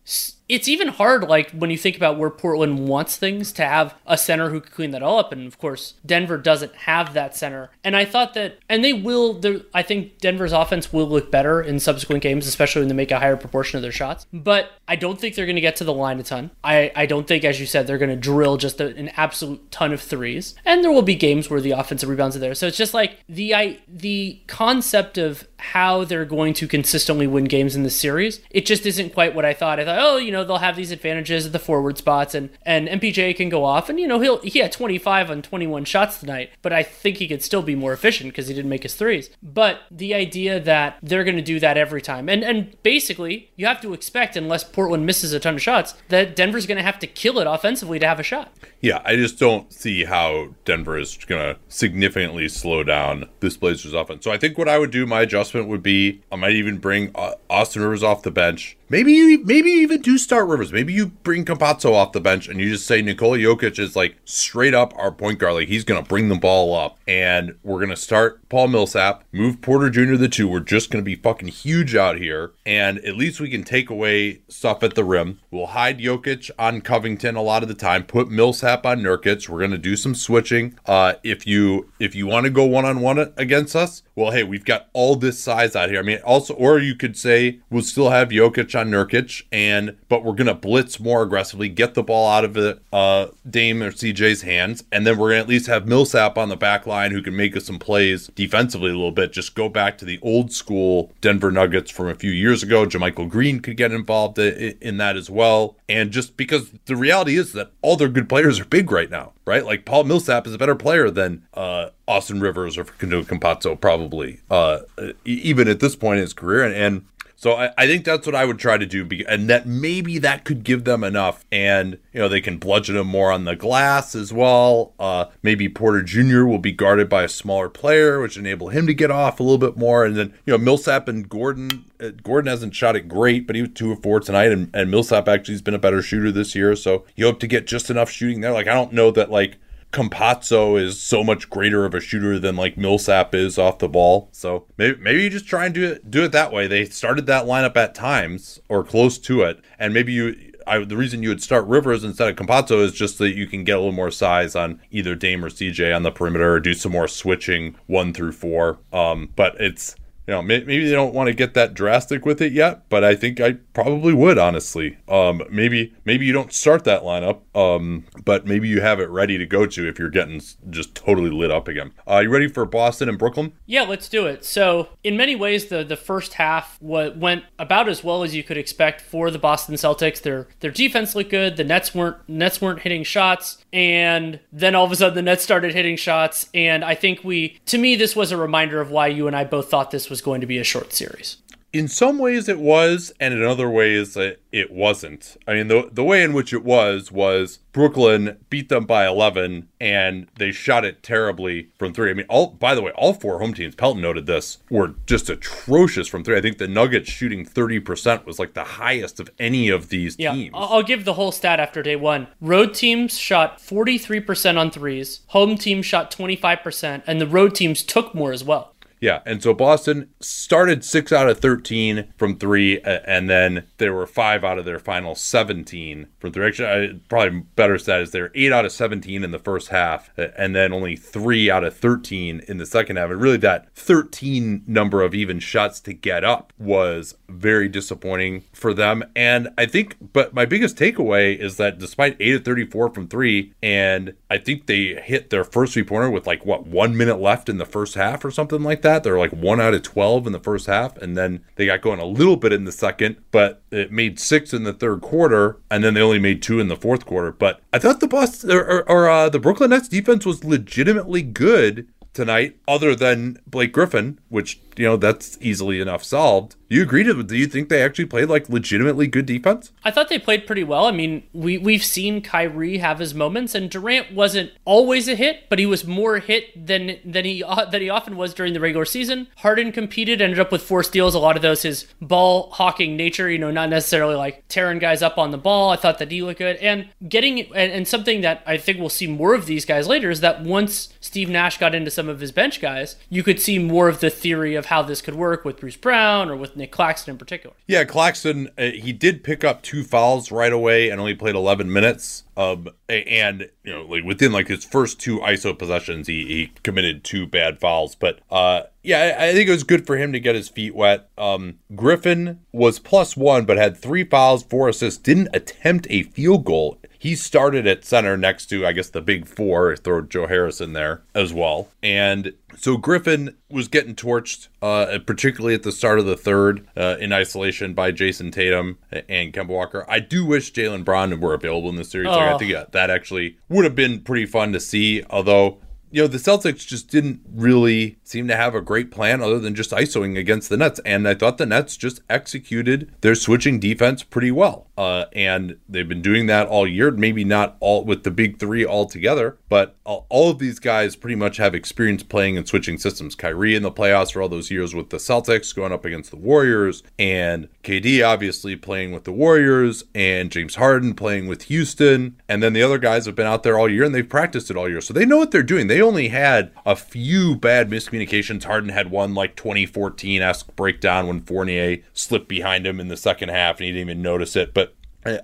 it's 0.49 0.67
even 0.67 0.89
hard, 0.89 1.23
like 1.23 1.51
when 1.51 1.69
you 1.69 1.77
think 1.77 1.95
about 1.95 2.17
where 2.17 2.29
Portland 2.29 2.87
wants 2.87 3.15
things, 3.15 3.51
to 3.53 3.63
have 3.63 3.95
a 4.05 4.17
center 4.17 4.49
who 4.49 4.59
can 4.59 4.71
clean 4.71 4.91
that 4.91 5.01
all 5.01 5.19
up. 5.19 5.31
And 5.31 5.47
of 5.47 5.57
course, 5.57 5.95
Denver 6.05 6.37
doesn't 6.37 6.75
have 6.75 7.13
that 7.13 7.35
center. 7.35 7.71
And 7.83 7.95
I 7.95 8.05
thought 8.05 8.33
that, 8.33 8.59
and 8.69 8.83
they 8.83 8.93
will. 8.93 9.41
I 9.73 9.81
think 9.81 10.19
Denver's 10.19 10.51
offense 10.51 10.91
will 10.91 11.07
look 11.07 11.31
better 11.31 11.61
in 11.61 11.79
subsequent 11.79 12.23
games, 12.23 12.45
especially 12.45 12.81
when 12.81 12.89
they 12.89 12.95
make 12.95 13.11
a 13.11 13.19
higher 13.19 13.37
proportion 13.37 13.77
of 13.77 13.81
their 13.81 13.91
shots. 13.91 14.25
But 14.33 14.71
I 14.87 14.95
don't 14.95 15.19
think 15.19 15.35
they're 15.35 15.45
going 15.45 15.55
to 15.55 15.61
get 15.61 15.77
to 15.77 15.83
the 15.83 15.93
line 15.93 16.19
a 16.19 16.23
ton. 16.23 16.51
I, 16.63 16.91
I 16.95 17.05
don't 17.05 17.27
think, 17.27 17.45
as 17.45 17.59
you 17.59 17.65
said, 17.65 17.87
they're 17.87 17.97
going 17.97 18.09
to 18.09 18.15
drill 18.15 18.57
just 18.57 18.81
a, 18.81 18.95
an 18.95 19.09
absolute 19.15 19.71
ton 19.71 19.93
of 19.93 20.01
threes. 20.01 20.55
And 20.65 20.83
there 20.83 20.91
will 20.91 21.01
be 21.01 21.15
games 21.15 21.49
where 21.49 21.61
the 21.61 21.71
offensive 21.71 22.09
rebounds 22.09 22.35
are 22.35 22.39
there. 22.39 22.55
So 22.55 22.67
it's 22.67 22.77
just 22.77 22.93
like 22.93 23.19
the 23.29 23.55
I, 23.55 23.79
the 23.87 24.41
concept 24.47 25.17
of 25.17 25.47
how 25.57 26.03
they're 26.03 26.25
going 26.25 26.53
to 26.53 26.67
consistently 26.67 27.25
win 27.25 27.45
games 27.45 27.75
in 27.75 27.83
the 27.83 27.89
series. 27.89 28.41
It 28.49 28.65
just 28.65 28.85
isn't 28.85 29.13
quite 29.13 29.33
what 29.33 29.45
I 29.45 29.53
thought. 29.53 29.79
I 29.79 29.85
thought, 29.85 29.99
oh, 29.99 30.17
you 30.17 30.32
know, 30.34 30.43
they'll 30.43 30.57
have 30.57 30.75
these 30.75 30.91
advantages 30.91 31.45
at 31.45 31.51
the 31.51 31.59
forward 31.59 31.97
spots, 31.97 32.36
and 32.36 32.49
and 32.63 32.88
MPJ 32.88 33.36
can 33.36 33.49
go 33.49 33.63
off, 33.63 33.89
and 33.89 33.99
you 33.99 34.07
know, 34.07 34.19
he'll 34.19 34.39
he 34.41 34.59
had 34.59 34.71
25 34.71 35.31
on 35.31 35.41
21 35.41 35.86
shots 35.86 36.19
tonight, 36.19 36.49
but 36.61 36.73
I 36.73 36.84
think 36.84 37.17
he 37.17 37.27
could 37.27 37.41
still 37.41 37.61
be 37.61 37.75
more 37.75 37.93
efficient 37.93 38.31
because 38.31 38.47
he 38.47 38.53
didn't 38.53 38.69
make 38.69 38.84
his 38.84 38.95
threes. 38.95 39.29
But 39.41 39.81
the 39.89 40.13
idea 40.13 40.59
that 40.59 40.97
they're 41.01 41.23
going 41.23 41.38
to 41.38 41.41
do 41.41 41.59
that 41.59 41.77
every 41.77 42.01
time, 42.01 42.27
and 42.27 42.43
and 42.43 42.75
basically 42.84 43.51
you 43.55 43.65
have 43.65 43.81
to 43.81 43.93
expect, 43.93 44.36
unless 44.36 44.63
Portland 44.63 45.05
misses 45.05 45.34
a 45.34 45.39
ton 45.39 45.55
of 45.55 45.61
shots, 45.61 45.93
that 46.09 46.36
Denver's 46.36 46.65
going 46.65 46.77
to 46.77 46.84
have 46.84 46.99
to 46.99 47.07
kill 47.07 47.39
it 47.39 47.47
offensively 47.47 47.99
to 47.99 48.07
have 48.07 48.19
a 48.19 48.23
shot. 48.23 48.51
Yeah, 48.81 49.01
I 49.05 49.15
just 49.15 49.39
don't 49.39 49.71
see 49.71 50.03
how 50.03 50.49
Denver 50.65 50.97
is 50.97 51.17
going 51.25 51.41
to 51.41 51.59
significantly 51.69 52.49
slow 52.49 52.84
down 52.84 53.29
this 53.39 53.55
Blazers 53.55 53.93
offense. 53.93 54.23
So 54.23 54.31
I 54.31 54.38
think 54.38 54.57
what 54.57 54.67
I 54.67 54.77
would 54.77 54.91
do, 54.91 55.05
my 55.05 55.21
adjustment 55.21 55.67
would 55.69 55.84
be, 55.84 56.21
I 56.31 56.36
might 56.36 56.55
even 56.55 56.79
bring 56.79 57.11
uh, 57.15 57.36
Austin 57.49 57.81
Rivers 57.81 58.03
off 58.03 58.23
the 58.23 58.31
bench. 58.31 58.75
Maybe 58.93 59.13
you, 59.13 59.43
maybe 59.43 59.71
even 59.71 60.01
do 60.01 60.19
start 60.19 60.47
Rivers. 60.47 60.71
Maybe 60.71 60.93
you 60.93 61.07
bring 61.07 61.45
Campazzo 61.45 61.93
off 61.93 62.11
the 62.11 62.21
bench 62.21 62.47
and 62.47 62.59
you 62.59 62.69
just 62.69 62.85
say 62.85 63.01
Nikola 63.01 63.39
Jokic 63.39 63.79
is 63.79 63.95
like 63.95 64.17
straight 64.23 64.75
up 64.75 64.93
our 64.95 65.11
point 65.11 65.39
guard. 65.39 65.55
Like 65.55 65.67
he's 65.67 65.83
to 66.03 66.07
bring 66.07 66.29
the 66.29 66.35
ball 66.35 66.75
up, 66.75 66.99
and 67.07 67.55
we're 67.63 67.79
to 67.89 67.95
start 67.95 68.47
Paul 68.49 68.67
Millsap, 68.67 69.23
move 69.31 69.61
Porter 69.61 69.89
Jr. 69.89 70.15
the 70.15 70.29
two. 70.29 70.47
We're 70.47 70.59
just 70.59 70.91
to 71.03 71.05
be 71.05 71.15
fucking 71.15 71.47
huge 71.47 71.95
out 71.95 72.17
here, 72.17 72.51
and 72.67 72.99
at 72.99 73.17
least 73.17 73.39
we 73.39 73.49
can 73.49 73.63
take 73.63 73.89
away 73.89 74.41
stuff 74.47 74.83
at 74.83 74.93
the 74.93 75.03
rim. 75.03 75.39
We'll 75.49 75.65
hide 75.65 75.97
Jokic 75.97 76.51
on 76.59 76.81
Covington 76.81 77.35
a 77.35 77.41
lot 77.41 77.63
of 77.63 77.69
the 77.69 77.75
time. 77.75 78.03
Put 78.03 78.29
Millsap 78.29 78.43
Millsap 78.63 78.85
on 78.85 78.99
Nurkic. 78.99 79.49
We're 79.49 79.61
gonna 79.61 79.79
do 79.79 79.95
some 79.95 80.13
switching. 80.13 80.77
Uh, 80.85 81.13
if 81.23 81.47
you 81.47 81.89
if 81.97 82.13
you 82.13 82.27
want 82.27 82.43
to 82.43 82.51
go 82.51 82.63
one 82.63 82.85
on 82.85 83.01
one 83.01 83.17
against 83.37 83.75
us, 83.75 84.03
well, 84.15 84.31
hey, 84.31 84.43
we've 84.43 84.65
got 84.65 84.89
all 84.93 85.15
this 85.15 85.39
size 85.39 85.75
out 85.75 85.89
here. 85.89 85.99
I 85.99 86.03
mean, 86.03 86.19
also, 86.23 86.53
or 86.53 86.77
you 86.77 86.93
could 86.93 87.17
say 87.17 87.61
we'll 87.71 87.81
still 87.81 88.11
have 88.11 88.29
Jokic 88.29 88.79
on 88.79 88.82
Nurkic, 88.91 89.43
and 89.51 89.97
but 90.09 90.23
we're 90.23 90.34
gonna 90.34 90.53
blitz 90.53 90.99
more 90.99 91.23
aggressively, 91.23 91.69
get 91.69 91.93
the 91.93 92.03
ball 92.03 92.29
out 92.29 92.45
of 92.45 92.53
the 92.53 92.79
uh, 92.91 93.27
Dame 93.49 93.84
or 93.84 93.91
CJ's 93.91 94.41
hands, 94.41 94.84
and 94.91 95.05
then 95.05 95.17
we're 95.17 95.29
gonna 95.29 95.41
at 95.41 95.47
least 95.47 95.67
have 95.67 95.88
Millsap 95.88 96.38
on 96.38 96.49
the 96.49 96.55
back 96.55 96.86
line 96.86 97.11
who 97.11 97.21
can 97.21 97.36
make 97.36 97.55
us 97.55 97.65
some 97.65 97.79
plays 97.79 98.27
defensively 98.36 98.89
a 98.89 98.93
little 98.93 99.11
bit. 99.11 99.34
Just 99.34 99.55
go 99.55 99.69
back 99.69 99.97
to 99.99 100.05
the 100.05 100.19
old 100.21 100.51
school 100.51 101.11
Denver 101.21 101.51
Nuggets 101.51 101.91
from 101.91 102.07
a 102.07 102.15
few 102.15 102.31
years 102.31 102.63
ago. 102.63 102.86
JaMychal 102.86 103.29
Green 103.29 103.59
could 103.59 103.77
get 103.77 103.91
involved 103.91 104.38
in 104.39 104.97
that 104.97 105.15
as 105.17 105.29
well, 105.29 105.75
and 105.89 106.11
just 106.11 106.38
because 106.38 106.71
the 106.86 106.95
reality 106.95 107.38
is 107.38 107.53
that 107.53 107.71
all 107.81 107.95
their 107.95 108.09
good 108.09 108.29
players 108.29 108.59
are 108.59 108.65
big 108.65 108.91
right 108.91 109.09
now, 109.09 109.34
right? 109.45 109.65
Like 109.65 109.86
Paul 109.86 110.05
Millsap 110.05 110.47
is 110.47 110.53
a 110.53 110.57
better 110.57 110.75
player 110.75 111.09
than 111.09 111.45
uh, 111.53 111.89
Austin 112.07 112.39
Rivers 112.41 112.77
or 112.77 112.84
Facundo 112.84 113.23
Campazzo, 113.23 113.79
probably, 113.79 114.41
uh, 114.49 114.79
even 115.25 115.67
at 115.67 115.79
this 115.79 115.95
point 115.95 116.17
in 116.17 116.21
his 116.21 116.34
career. 116.34 116.63
And, 116.63 116.75
and 116.75 117.05
so 117.43 117.55
I, 117.55 117.73
I, 117.77 117.87
think 117.87 118.05
that's 118.05 118.25
what 118.25 118.35
I 118.35 118.45
would 118.45 118.57
try 118.57 118.77
to 118.77 118.85
do, 118.85 119.05
and 119.27 119.49
that 119.49 119.67
maybe 119.67 120.17
that 120.19 120.45
could 120.45 120.63
give 120.63 120.85
them 120.85 121.03
enough, 121.03 121.43
and 121.51 121.97
you 122.13 122.21
know 122.21 122.29
they 122.29 122.39
can 122.39 122.57
bludgeon 122.57 122.95
him 122.95 123.07
more 123.07 123.33
on 123.33 123.43
the 123.43 123.53
glass 123.53 124.15
as 124.15 124.31
well. 124.31 124.93
Uh, 124.97 125.25
maybe 125.41 125.67
Porter 125.67 126.01
Jr. 126.03 126.45
will 126.45 126.57
be 126.57 126.71
guarded 126.71 127.09
by 127.09 127.23
a 127.23 127.27
smaller 127.27 127.67
player, 127.67 128.21
which 128.21 128.37
enable 128.37 128.69
him 128.69 128.87
to 128.87 128.93
get 128.93 129.11
off 129.11 129.41
a 129.41 129.43
little 129.43 129.57
bit 129.57 129.75
more, 129.75 130.05
and 130.05 130.15
then 130.15 130.33
you 130.45 130.53
know 130.53 130.57
Millsap 130.57 131.09
and 131.09 131.27
Gordon. 131.27 131.83
Uh, 131.99 132.11
Gordon 132.23 132.49
hasn't 132.49 132.75
shot 132.75 132.95
it 132.95 133.09
great, 133.09 133.45
but 133.45 133.57
he 133.57 133.63
was 133.63 133.71
two 133.73 133.91
of 133.91 134.01
four 134.01 134.21
tonight, 134.21 134.53
and, 134.53 134.73
and 134.73 134.89
Millsap 134.89 135.27
actually 135.27 135.55
has 135.55 135.61
been 135.61 135.73
a 135.73 135.79
better 135.79 136.01
shooter 136.01 136.31
this 136.31 136.55
year. 136.55 136.77
So 136.77 137.03
you 137.17 137.25
hope 137.25 137.41
to 137.41 137.47
get 137.47 137.67
just 137.67 137.89
enough 137.89 138.09
shooting 138.09 138.39
there. 138.39 138.53
Like 138.53 138.67
I 138.67 138.73
don't 138.73 138.93
know 138.93 139.11
that 139.11 139.29
like 139.29 139.57
Campazzo 139.93 140.81
is 140.81 140.99
so 140.99 141.23
much 141.23 141.49
greater 141.49 141.85
of 141.85 141.93
a 141.93 142.01
shooter 142.01 142.39
than 142.39 142.55
like 142.55 142.77
Millsap 142.77 143.33
is 143.33 143.57
off 143.57 143.77
the 143.77 143.87
ball. 143.87 144.27
So 144.31 144.65
maybe 144.77 144.99
maybe 144.99 145.23
you 145.23 145.29
just 145.29 145.47
try 145.47 145.65
and 145.65 145.73
do 145.73 145.91
it 145.91 146.11
do 146.11 146.23
it 146.23 146.31
that 146.33 146.51
way. 146.51 146.67
They 146.67 146.85
started 146.85 147.27
that 147.27 147.45
lineup 147.45 147.77
at 147.77 147.95
times 147.95 148.59
or 148.67 148.83
close 148.83 149.17
to 149.19 149.43
it, 149.43 149.61
and 149.79 149.93
maybe 149.93 150.11
you. 150.11 150.49
I, 150.65 150.77
the 150.85 150.95
reason 150.95 151.21
you 151.21 151.27
would 151.27 151.43
start 151.43 151.67
Rivers 151.67 152.05
instead 152.05 152.29
of 152.29 152.37
Campazzo 152.37 152.81
is 152.81 152.93
just 152.93 153.17
that 153.17 153.33
you 153.33 153.47
can 153.47 153.65
get 153.65 153.73
a 153.73 153.79
little 153.79 153.91
more 153.91 154.09
size 154.09 154.55
on 154.55 154.79
either 154.91 155.13
Dame 155.13 155.43
or 155.43 155.49
CJ 155.49 155.93
on 155.93 156.03
the 156.03 156.11
perimeter, 156.11 156.53
or 156.53 156.61
do 156.61 156.73
some 156.73 156.93
more 156.93 157.09
switching 157.09 157.75
one 157.87 158.13
through 158.13 158.31
four. 158.31 158.79
Um, 158.93 159.29
but 159.35 159.59
it's 159.59 159.97
you 160.28 160.34
know, 160.34 160.41
maybe 160.41 160.86
they 160.86 160.91
don't 160.91 161.13
want 161.13 161.28
to 161.28 161.33
get 161.33 161.54
that 161.55 161.74
drastic 161.74 162.25
with 162.25 162.41
it 162.41 162.54
yet, 162.54 162.87
but 162.89 163.04
I 163.04 163.13
think 163.16 163.41
I 163.41 163.54
probably 163.74 164.13
would, 164.13 164.37
honestly. 164.37 164.97
Um, 165.09 165.41
maybe 165.50 165.93
maybe 166.05 166.25
you 166.25 166.32
don't 166.32 166.54
start 166.54 166.86
that 166.86 167.01
lineup, 167.01 167.41
um, 167.55 168.05
but 168.24 168.45
maybe 168.45 168.70
you 168.70 168.79
have 168.79 169.01
it 169.01 169.09
ready 169.09 169.37
to 169.37 169.45
go 169.45 169.66
to 169.66 169.87
if 169.87 170.00
you're 170.00 170.09
getting 170.09 170.41
just 170.70 170.95
totally 170.95 171.29
lit 171.29 171.51
up 171.51 171.67
again. 171.67 171.91
Uh, 172.09 172.20
you 172.20 172.29
ready 172.29 172.47
for 172.47 172.66
Boston 172.66 173.09
and 173.09 173.17
Brooklyn? 173.17 173.51
Yeah, 173.66 173.82
let's 173.82 174.08
do 174.08 174.25
it. 174.25 174.45
So, 174.45 174.89
in 175.04 175.17
many 175.17 175.36
ways, 175.36 175.66
the 175.66 175.83
the 175.83 175.97
first 175.97 176.36
half 176.36 176.82
went 176.82 177.43
about 177.59 177.89
as 177.89 178.04
well 178.04 178.24
as 178.24 178.33
you 178.33 178.43
could 178.43 178.58
expect 178.58 179.01
for 179.01 179.29
the 179.29 179.39
Boston 179.39 179.75
Celtics. 179.75 180.21
Their 180.21 180.47
their 180.62 180.71
defense 180.71 181.16
looked 181.16 181.32
good. 181.32 181.58
The 181.58 181.66
Nets 181.66 181.93
weren't 181.93 182.17
Nets 182.29 182.62
weren't 182.62 182.79
hitting 182.79 183.04
shots, 183.04 183.58
and 183.74 184.39
then 184.54 184.74
all 184.74 184.86
of 184.86 184.91
a 184.91 184.95
sudden 184.95 185.16
the 185.16 185.21
Nets 185.21 185.43
started 185.43 185.74
hitting 185.74 185.97
shots. 185.97 186.50
And 186.54 186.86
I 186.86 186.95
think 186.95 187.25
we, 187.25 187.59
to 187.66 187.78
me, 187.78 187.95
this 187.95 188.16
was 188.16 188.32
a 188.32 188.37
reminder 188.37 188.79
of 188.79 188.89
why 188.89 189.08
you 189.08 189.28
and 189.28 189.36
I 189.36 189.43
both 189.43 189.70
thought 189.70 189.91
this 189.91 190.09
going 190.21 190.41
to 190.41 190.47
be 190.47 190.57
a 190.57 190.63
short 190.63 190.93
series 190.93 191.37
in 191.73 191.87
some 191.87 192.19
ways 192.19 192.47
it 192.47 192.59
was, 192.59 193.11
and 193.19 193.33
in 193.33 193.43
other 193.43 193.67
ways 193.67 194.15
it 194.15 194.71
wasn't. 194.71 195.35
I 195.47 195.55
mean, 195.55 195.67
the 195.67 195.89
the 195.91 196.03
way 196.03 196.23
in 196.23 196.31
which 196.33 196.53
it 196.53 196.63
was 196.63 197.11
was 197.11 197.59
Brooklyn 197.73 198.37
beat 198.51 198.69
them 198.69 198.85
by 198.85 199.07
11, 199.07 199.67
and 199.81 200.27
they 200.37 200.51
shot 200.51 200.85
it 200.85 201.01
terribly 201.01 201.69
from 201.79 201.91
three. 201.91 202.11
I 202.11 202.13
mean, 202.13 202.27
all 202.29 202.47
by 202.51 202.75
the 202.75 202.83
way, 202.83 202.91
all 202.91 203.13
four 203.13 203.39
home 203.39 203.55
teams, 203.55 203.73
Pelton 203.73 204.01
noted 204.01 204.27
this, 204.27 204.59
were 204.69 204.93
just 205.07 205.29
atrocious 205.29 206.07
from 206.07 206.23
three. 206.23 206.37
I 206.37 206.41
think 206.41 206.59
the 206.59 206.67
Nuggets 206.67 207.09
shooting 207.09 207.43
30% 207.43 208.25
was 208.25 208.37
like 208.37 208.53
the 208.53 208.63
highest 208.63 209.19
of 209.19 209.31
any 209.39 209.69
of 209.69 209.89
these 209.89 210.15
yeah, 210.19 210.33
teams. 210.33 210.51
I'll 210.53 210.83
give 210.83 211.03
the 211.03 211.15
whole 211.15 211.31
stat 211.31 211.59
after 211.59 211.81
day 211.81 211.95
one. 211.95 212.27
Road 212.39 212.75
teams 212.75 213.17
shot 213.17 213.57
43% 213.57 214.57
on 214.57 214.69
threes, 214.69 215.21
home 215.27 215.57
teams 215.57 215.87
shot 215.87 216.11
25%, 216.11 217.01
and 217.07 217.19
the 217.19 217.27
road 217.27 217.55
teams 217.55 217.81
took 217.81 218.13
more 218.13 218.31
as 218.31 218.43
well. 218.43 218.72
Yeah, 219.04 219.20
and 219.25 219.43
so 219.43 219.54
Boston 219.54 220.12
started 220.21 220.86
six 220.86 221.12
out 221.12 221.28
of 221.28 221.42
13 221.42 222.13
from 222.16 222.38
three, 222.38 222.80
and 222.80 223.30
then 223.30 223.67
there 223.78 223.93
were 223.93 224.08
five 224.08 224.46
out 224.46 224.58
of 224.58 224.63
their 224.63 224.80
final 224.80 225.13
17 225.13 226.08
from 226.20 226.32
three. 226.32 226.47
Actually, 226.47 227.01
probably 227.09 227.42
better 227.58 227.78
stat 227.78 228.00
is 228.00 228.12
they're 228.12 228.32
eight 228.34 228.54
out 228.54 228.63
of 228.63 228.71
17 228.71 229.21
in 229.21 229.32
the 229.32 229.39
first 229.39 229.67
half, 229.67 230.09
and 230.17 230.55
then 230.55 230.71
only 230.71 230.96
three 230.96 231.51
out 231.51 231.66
of 231.66 231.75
13 231.75 232.43
in 232.47 232.59
the 232.59 232.66
second 232.66 232.96
half. 232.96 233.09
And 233.12 233.21
really, 233.21 233.36
that 233.39 233.75
13 233.75 234.63
number 234.67 235.01
of 235.01 235.13
even 235.13 235.38
shots 235.38 235.82
to 235.82 235.92
get 235.92 236.24
up 236.24 236.54
was 236.58 237.16
very 237.28 237.67
disappointing 237.67 238.46
for 238.54 238.74
them. 238.74 239.04
And 239.17 239.50
I 239.58 239.66
think, 239.66 239.97
but 240.13 240.34
my 240.34 240.46
biggest 240.46 240.78
takeaway 240.78 241.38
is 241.38 241.58
that 241.58 241.78
despite 241.78 242.16
eight 242.21 242.36
of 242.36 242.46
34 242.46 242.93
from 242.93 243.09
three, 243.09 243.51
and 243.62 244.13
I 244.30 244.38
think 244.38 244.67
they 244.67 244.93
hit 244.93 245.30
their 245.30 245.43
first 245.43 245.74
three 245.74 245.84
pointer 245.84 246.09
with 246.09 246.25
like 246.25 246.46
what 246.46 246.66
one 246.66 246.96
minute 246.96 247.20
left 247.20 247.50
in 247.50 247.58
the 247.58 247.66
first 247.66 247.96
half 247.96 248.24
or 248.24 248.32
something 248.32 248.63
like 248.63 248.82
that 248.82 248.92
that. 248.93 249.03
They're 249.03 249.17
like 249.17 249.32
one 249.32 249.59
out 249.59 249.74
of 249.74 249.83
12 249.83 250.28
in 250.28 250.33
the 250.33 250.39
first 250.39 250.67
half, 250.67 250.97
and 250.97 251.17
then 251.17 251.43
they 251.55 251.65
got 251.65 251.82
going 251.82 251.99
a 251.99 252.05
little 252.05 252.37
bit 252.37 252.53
in 252.53 252.65
the 252.65 252.71
second, 252.71 253.17
but 253.32 253.61
it 253.71 253.91
made 253.91 254.20
six 254.20 254.53
in 254.53 254.63
the 254.63 254.74
third 254.74 255.01
quarter, 255.01 255.57
and 255.70 255.83
then 255.83 255.93
they 255.93 256.01
only 256.01 256.20
made 256.20 256.41
two 256.41 256.59
in 256.59 256.67
the 256.67 256.75
fourth 256.75 257.05
quarter. 257.05 257.32
But 257.32 257.61
I 257.71 257.79
thought 257.79 257.99
the 257.99 258.07
Boston 258.07 258.51
or, 258.51 258.89
or, 258.89 259.09
uh, 259.09 259.29
the 259.29 259.39
Brooklyn 259.39 259.71
Nets 259.71 259.87
defense 259.87 260.25
was 260.25 260.43
legitimately 260.43 261.21
good 261.21 261.87
tonight, 262.13 262.57
other 262.67 262.95
than 262.95 263.39
Blake 263.47 263.73
Griffin, 263.73 264.19
which 264.29 264.59
you 264.77 264.85
know 264.85 264.97
that's 264.97 265.37
easily 265.41 265.79
enough 265.79 266.03
solved. 266.03 266.55
You 266.69 266.81
agree 266.81 267.03
to? 267.03 267.21
Do 267.21 267.35
you 267.35 267.45
think 267.45 267.69
they 267.69 267.83
actually 267.83 268.05
played 268.05 268.29
like 268.29 268.49
legitimately 268.49 269.07
good 269.07 269.25
defense? 269.25 269.71
I 269.83 269.91
thought 269.91 270.09
they 270.09 270.17
played 270.17 270.47
pretty 270.47 270.63
well. 270.63 270.85
I 270.85 270.91
mean, 270.91 271.23
we 271.33 271.57
we've 271.57 271.83
seen 271.83 272.21
Kyrie 272.21 272.77
have 272.77 272.99
his 272.99 273.13
moments, 273.13 273.53
and 273.53 273.69
Durant 273.69 274.13
wasn't 274.13 274.51
always 274.65 275.07
a 275.07 275.15
hit, 275.15 275.49
but 275.49 275.59
he 275.59 275.65
was 275.65 275.85
more 275.85 276.19
hit 276.19 276.65
than 276.65 276.97
than 277.05 277.25
he 277.25 277.43
than 277.71 277.81
he 277.81 277.89
often 277.89 278.15
was 278.15 278.33
during 278.33 278.53
the 278.53 278.59
regular 278.59 278.85
season. 278.85 279.27
Harden 279.37 279.71
competed, 279.71 280.21
ended 280.21 280.39
up 280.39 280.51
with 280.51 280.63
four 280.63 280.83
steals. 280.83 281.15
A 281.15 281.19
lot 281.19 281.35
of 281.35 281.41
those 281.41 281.63
his 281.63 281.87
ball 282.01 282.49
hawking 282.51 282.95
nature, 282.95 283.29
you 283.29 283.39
know, 283.39 283.51
not 283.51 283.69
necessarily 283.69 284.15
like 284.15 284.43
tearing 284.47 284.79
guys 284.79 285.01
up 285.01 285.17
on 285.17 285.31
the 285.31 285.37
ball. 285.37 285.69
I 285.69 285.75
thought 285.75 285.99
that 285.99 286.11
he 286.11 286.21
looked 286.21 286.39
good, 286.39 286.57
and 286.57 286.89
getting 287.07 287.41
and, 287.53 287.71
and 287.71 287.87
something 287.87 288.21
that 288.21 288.43
I 288.45 288.57
think 288.57 288.79
we'll 288.79 288.89
see 288.89 289.07
more 289.07 289.33
of 289.33 289.45
these 289.45 289.65
guys 289.65 289.87
later 289.87 290.09
is 290.09 290.21
that 290.21 290.41
once 290.41 290.92
Steve 291.04 291.30
Nash 291.30 291.58
got 291.58 291.75
into 291.75 291.92
some 291.92 292.08
of 292.08 292.21
his 292.21 292.32
bench 292.32 292.62
guys, 292.62 292.96
you 293.09 293.24
could 293.24 293.42
see 293.42 293.59
more 293.59 293.89
of 293.89 294.00
the 294.00 294.09
theory 294.09 294.55
of 294.55 294.67
how 294.67 294.82
this 294.82 295.01
could 295.01 295.16
work 295.16 295.43
with 295.43 295.59
Bruce 295.59 295.75
Brown 295.75 296.30
or 296.30 296.36
with 296.38 296.55
Nic 296.55 296.71
Claxton 296.71 297.12
in 297.12 297.17
particular. 297.17 297.54
Yeah, 297.67 297.84
Claxton, 297.84 298.50
uh, 298.58 298.70
he 298.70 298.93
did 298.93 299.21
pick 299.21 299.43
up 299.43 299.62
two 299.62 299.84
fouls 299.84 300.32
right 300.32 300.54
away 300.54 300.89
and 300.89 301.01
only 301.01 301.13
played 301.13 301.36
11 301.36 301.71
minutes. 301.71 302.24
Um, 302.38 302.70
and 302.88 303.50
you 303.63 303.74
know, 303.74 303.84
like 303.84 304.05
within 304.05 304.32
like 304.32 304.47
his 304.47 304.63
first 304.63 304.97
two 304.97 305.20
ISO 305.20 305.58
possessions, 305.58 306.08
he, 306.08 306.25
he 306.25 306.51
committed 306.63 307.04
two 307.04 307.28
bad 307.28 307.59
fouls. 307.59 307.96
But 307.96 308.20
uh, 308.32 308.63
yeah, 308.82 309.16
I, 309.20 309.28
I 309.28 309.34
think 309.34 309.50
it 309.50 309.51
was 309.51 309.63
good 309.63 309.86
for 309.86 309.97
him 309.97 310.13
to 310.13 310.21
get 310.21 310.36
his 310.36 310.47
feet 310.47 310.74
wet. 310.74 311.09
Um, 311.17 311.59
Griffin 311.75 312.39
was 312.54 312.80
plus 312.80 313.17
one, 313.17 313.43
but 313.43 313.58
had 313.58 313.78
three 313.78 314.05
fouls, 314.05 314.43
four 314.43 314.70
assists, 314.70 315.01
didn't 315.01 315.30
attempt 315.34 315.86
a 315.89 316.04
field 316.04 316.46
goal 316.46 316.78
he 317.04 317.17
started 317.17 317.67
at 317.67 317.84
center 317.84 318.16
next 318.16 318.46
to, 318.46 318.66
I 318.66 318.71
guess, 318.71 318.88
the 318.88 319.01
big 319.01 319.28
four. 319.28 319.75
Throw 319.75 320.04
Joe 320.04 320.25
Harris 320.25 320.62
in 320.62 320.71
there 320.71 321.01
as 321.13 321.34
well. 321.34 321.67
And 321.84 322.32
so 322.55 322.78
Griffin 322.78 323.36
was 323.50 323.67
getting 323.67 323.93
torched, 323.93 324.47
uh, 324.62 325.00
particularly 325.05 325.54
at 325.54 325.63
the 325.63 325.74
start 325.74 326.00
of 326.00 326.05
the 326.05 326.16
third 326.16 326.66
uh, 326.78 326.96
in 327.01 327.12
isolation 327.12 327.74
by 327.74 327.92
Jayson 327.92 328.32
Tatum 328.32 328.78
and 328.89 329.34
Kemba 329.34 329.50
Walker. 329.50 329.86
I 329.89 330.00
do 330.00 330.25
wish 330.25 330.54
Jaylen 330.54 330.86
Brown 330.86 331.20
were 331.20 331.34
available 331.34 331.70
in 331.70 331.75
this 331.75 331.89
series. 331.89 332.08
Oh. 332.08 332.12
Like, 332.12 332.36
I 332.36 332.38
think 332.38 332.51
yeah, 332.51 332.63
that 332.71 332.89
actually 332.89 333.38
would 333.50 333.66
have 333.66 333.75
been 333.75 334.00
pretty 334.00 334.25
fun 334.25 334.54
to 334.54 334.62
see. 334.62 335.04
Although 335.09 335.58
you 335.93 336.01
know, 336.01 336.07
the 336.07 336.17
Celtics 336.17 336.65
just 336.65 336.89
didn't 336.89 337.21
really 337.32 337.99
seem 338.03 338.28
to 338.28 338.36
have 338.36 338.55
a 338.55 338.61
great 338.61 338.89
plan 338.89 339.21
other 339.21 339.37
than 339.37 339.53
just 339.53 339.70
isoing 339.70 340.17
against 340.17 340.49
the 340.49 340.57
Nets. 340.57 340.79
And 340.83 341.07
I 341.07 341.13
thought 341.13 341.37
the 341.37 341.45
Nets 341.45 341.78
just 341.78 342.01
executed 342.09 342.91
their 343.01 343.13
switching 343.13 343.59
defense 343.59 344.01
pretty 344.01 344.32
well. 344.32 344.71
Uh, 344.75 345.05
and 345.13 345.57
they've 345.70 345.87
been 345.87 346.01
doing 346.01 346.25
that 346.25 346.47
all 346.47 346.67
year. 346.67 346.89
Maybe 346.89 347.24
not 347.24 347.57
all 347.59 347.86
with 347.86 348.01
the 348.03 348.09
big 348.09 348.39
three 348.39 348.65
all 348.65 348.87
together, 348.87 349.37
but 349.49 349.75
all 349.86 350.32
of 350.32 350.39
these 350.39 350.57
guys 350.57 350.95
pretty 350.95 351.15
much 351.15 351.37
have 351.37 351.53
experience 351.53 352.01
playing 352.01 352.37
and 352.37 352.47
switching 352.47 352.79
systems. 352.79 353.13
Kyrie 353.13 353.53
in 353.53 353.61
the 353.61 353.71
playoffs 353.71 354.13
for 354.13 354.24
all 354.24 354.29
those 354.29 354.49
years 354.49 354.74
with 354.74 354.89
the 354.89 354.97
Celtics 354.97 355.55
going 355.55 355.71
up 355.71 355.86
against 355.86 356.09
the 356.09 356.17
Warriors, 356.17 356.82
and 356.97 357.49
KD 357.63 358.05
obviously 358.05 358.55
playing 358.55 358.91
with 358.91 359.05
the 359.05 359.11
Warriors, 359.11 359.85
and 359.95 360.31
James 360.31 360.55
Harden 360.55 360.93
playing 360.93 361.27
with 361.27 361.43
Houston. 361.43 362.19
And 362.27 362.43
then 362.43 362.53
the 362.53 362.61
other 362.61 362.77
guys 362.77 363.05
have 363.05 363.15
been 363.15 363.25
out 363.25 363.43
there 363.43 363.57
all 363.57 363.69
year 363.69 363.83
and 363.83 363.95
they've 363.95 364.07
practiced 364.07 364.51
it 364.51 364.57
all 364.57 364.69
year. 364.69 364.81
So 364.81 364.93
they 364.93 365.05
know 365.05 365.17
what 365.17 365.31
they're 365.31 365.43
doing. 365.43 365.67
They 365.67 365.81
only 365.81 366.09
had 366.09 366.51
a 366.65 366.75
few 366.75 367.35
bad 367.35 367.69
miscommunications. 367.69 368.43
Harden 368.43 368.69
had 368.69 368.91
one 368.91 369.13
like 369.13 369.35
2014 369.35 370.21
esque 370.21 370.55
breakdown 370.55 371.07
when 371.07 371.21
Fournier 371.21 371.77
slipped 371.93 372.27
behind 372.27 372.67
him 372.67 372.79
in 372.79 372.89
the 372.89 372.97
second 372.97 373.29
half 373.29 373.57
and 373.57 373.65
he 373.65 373.71
didn't 373.71 373.89
even 373.89 374.01
notice 374.01 374.35
it. 374.35 374.53
But 374.53 374.75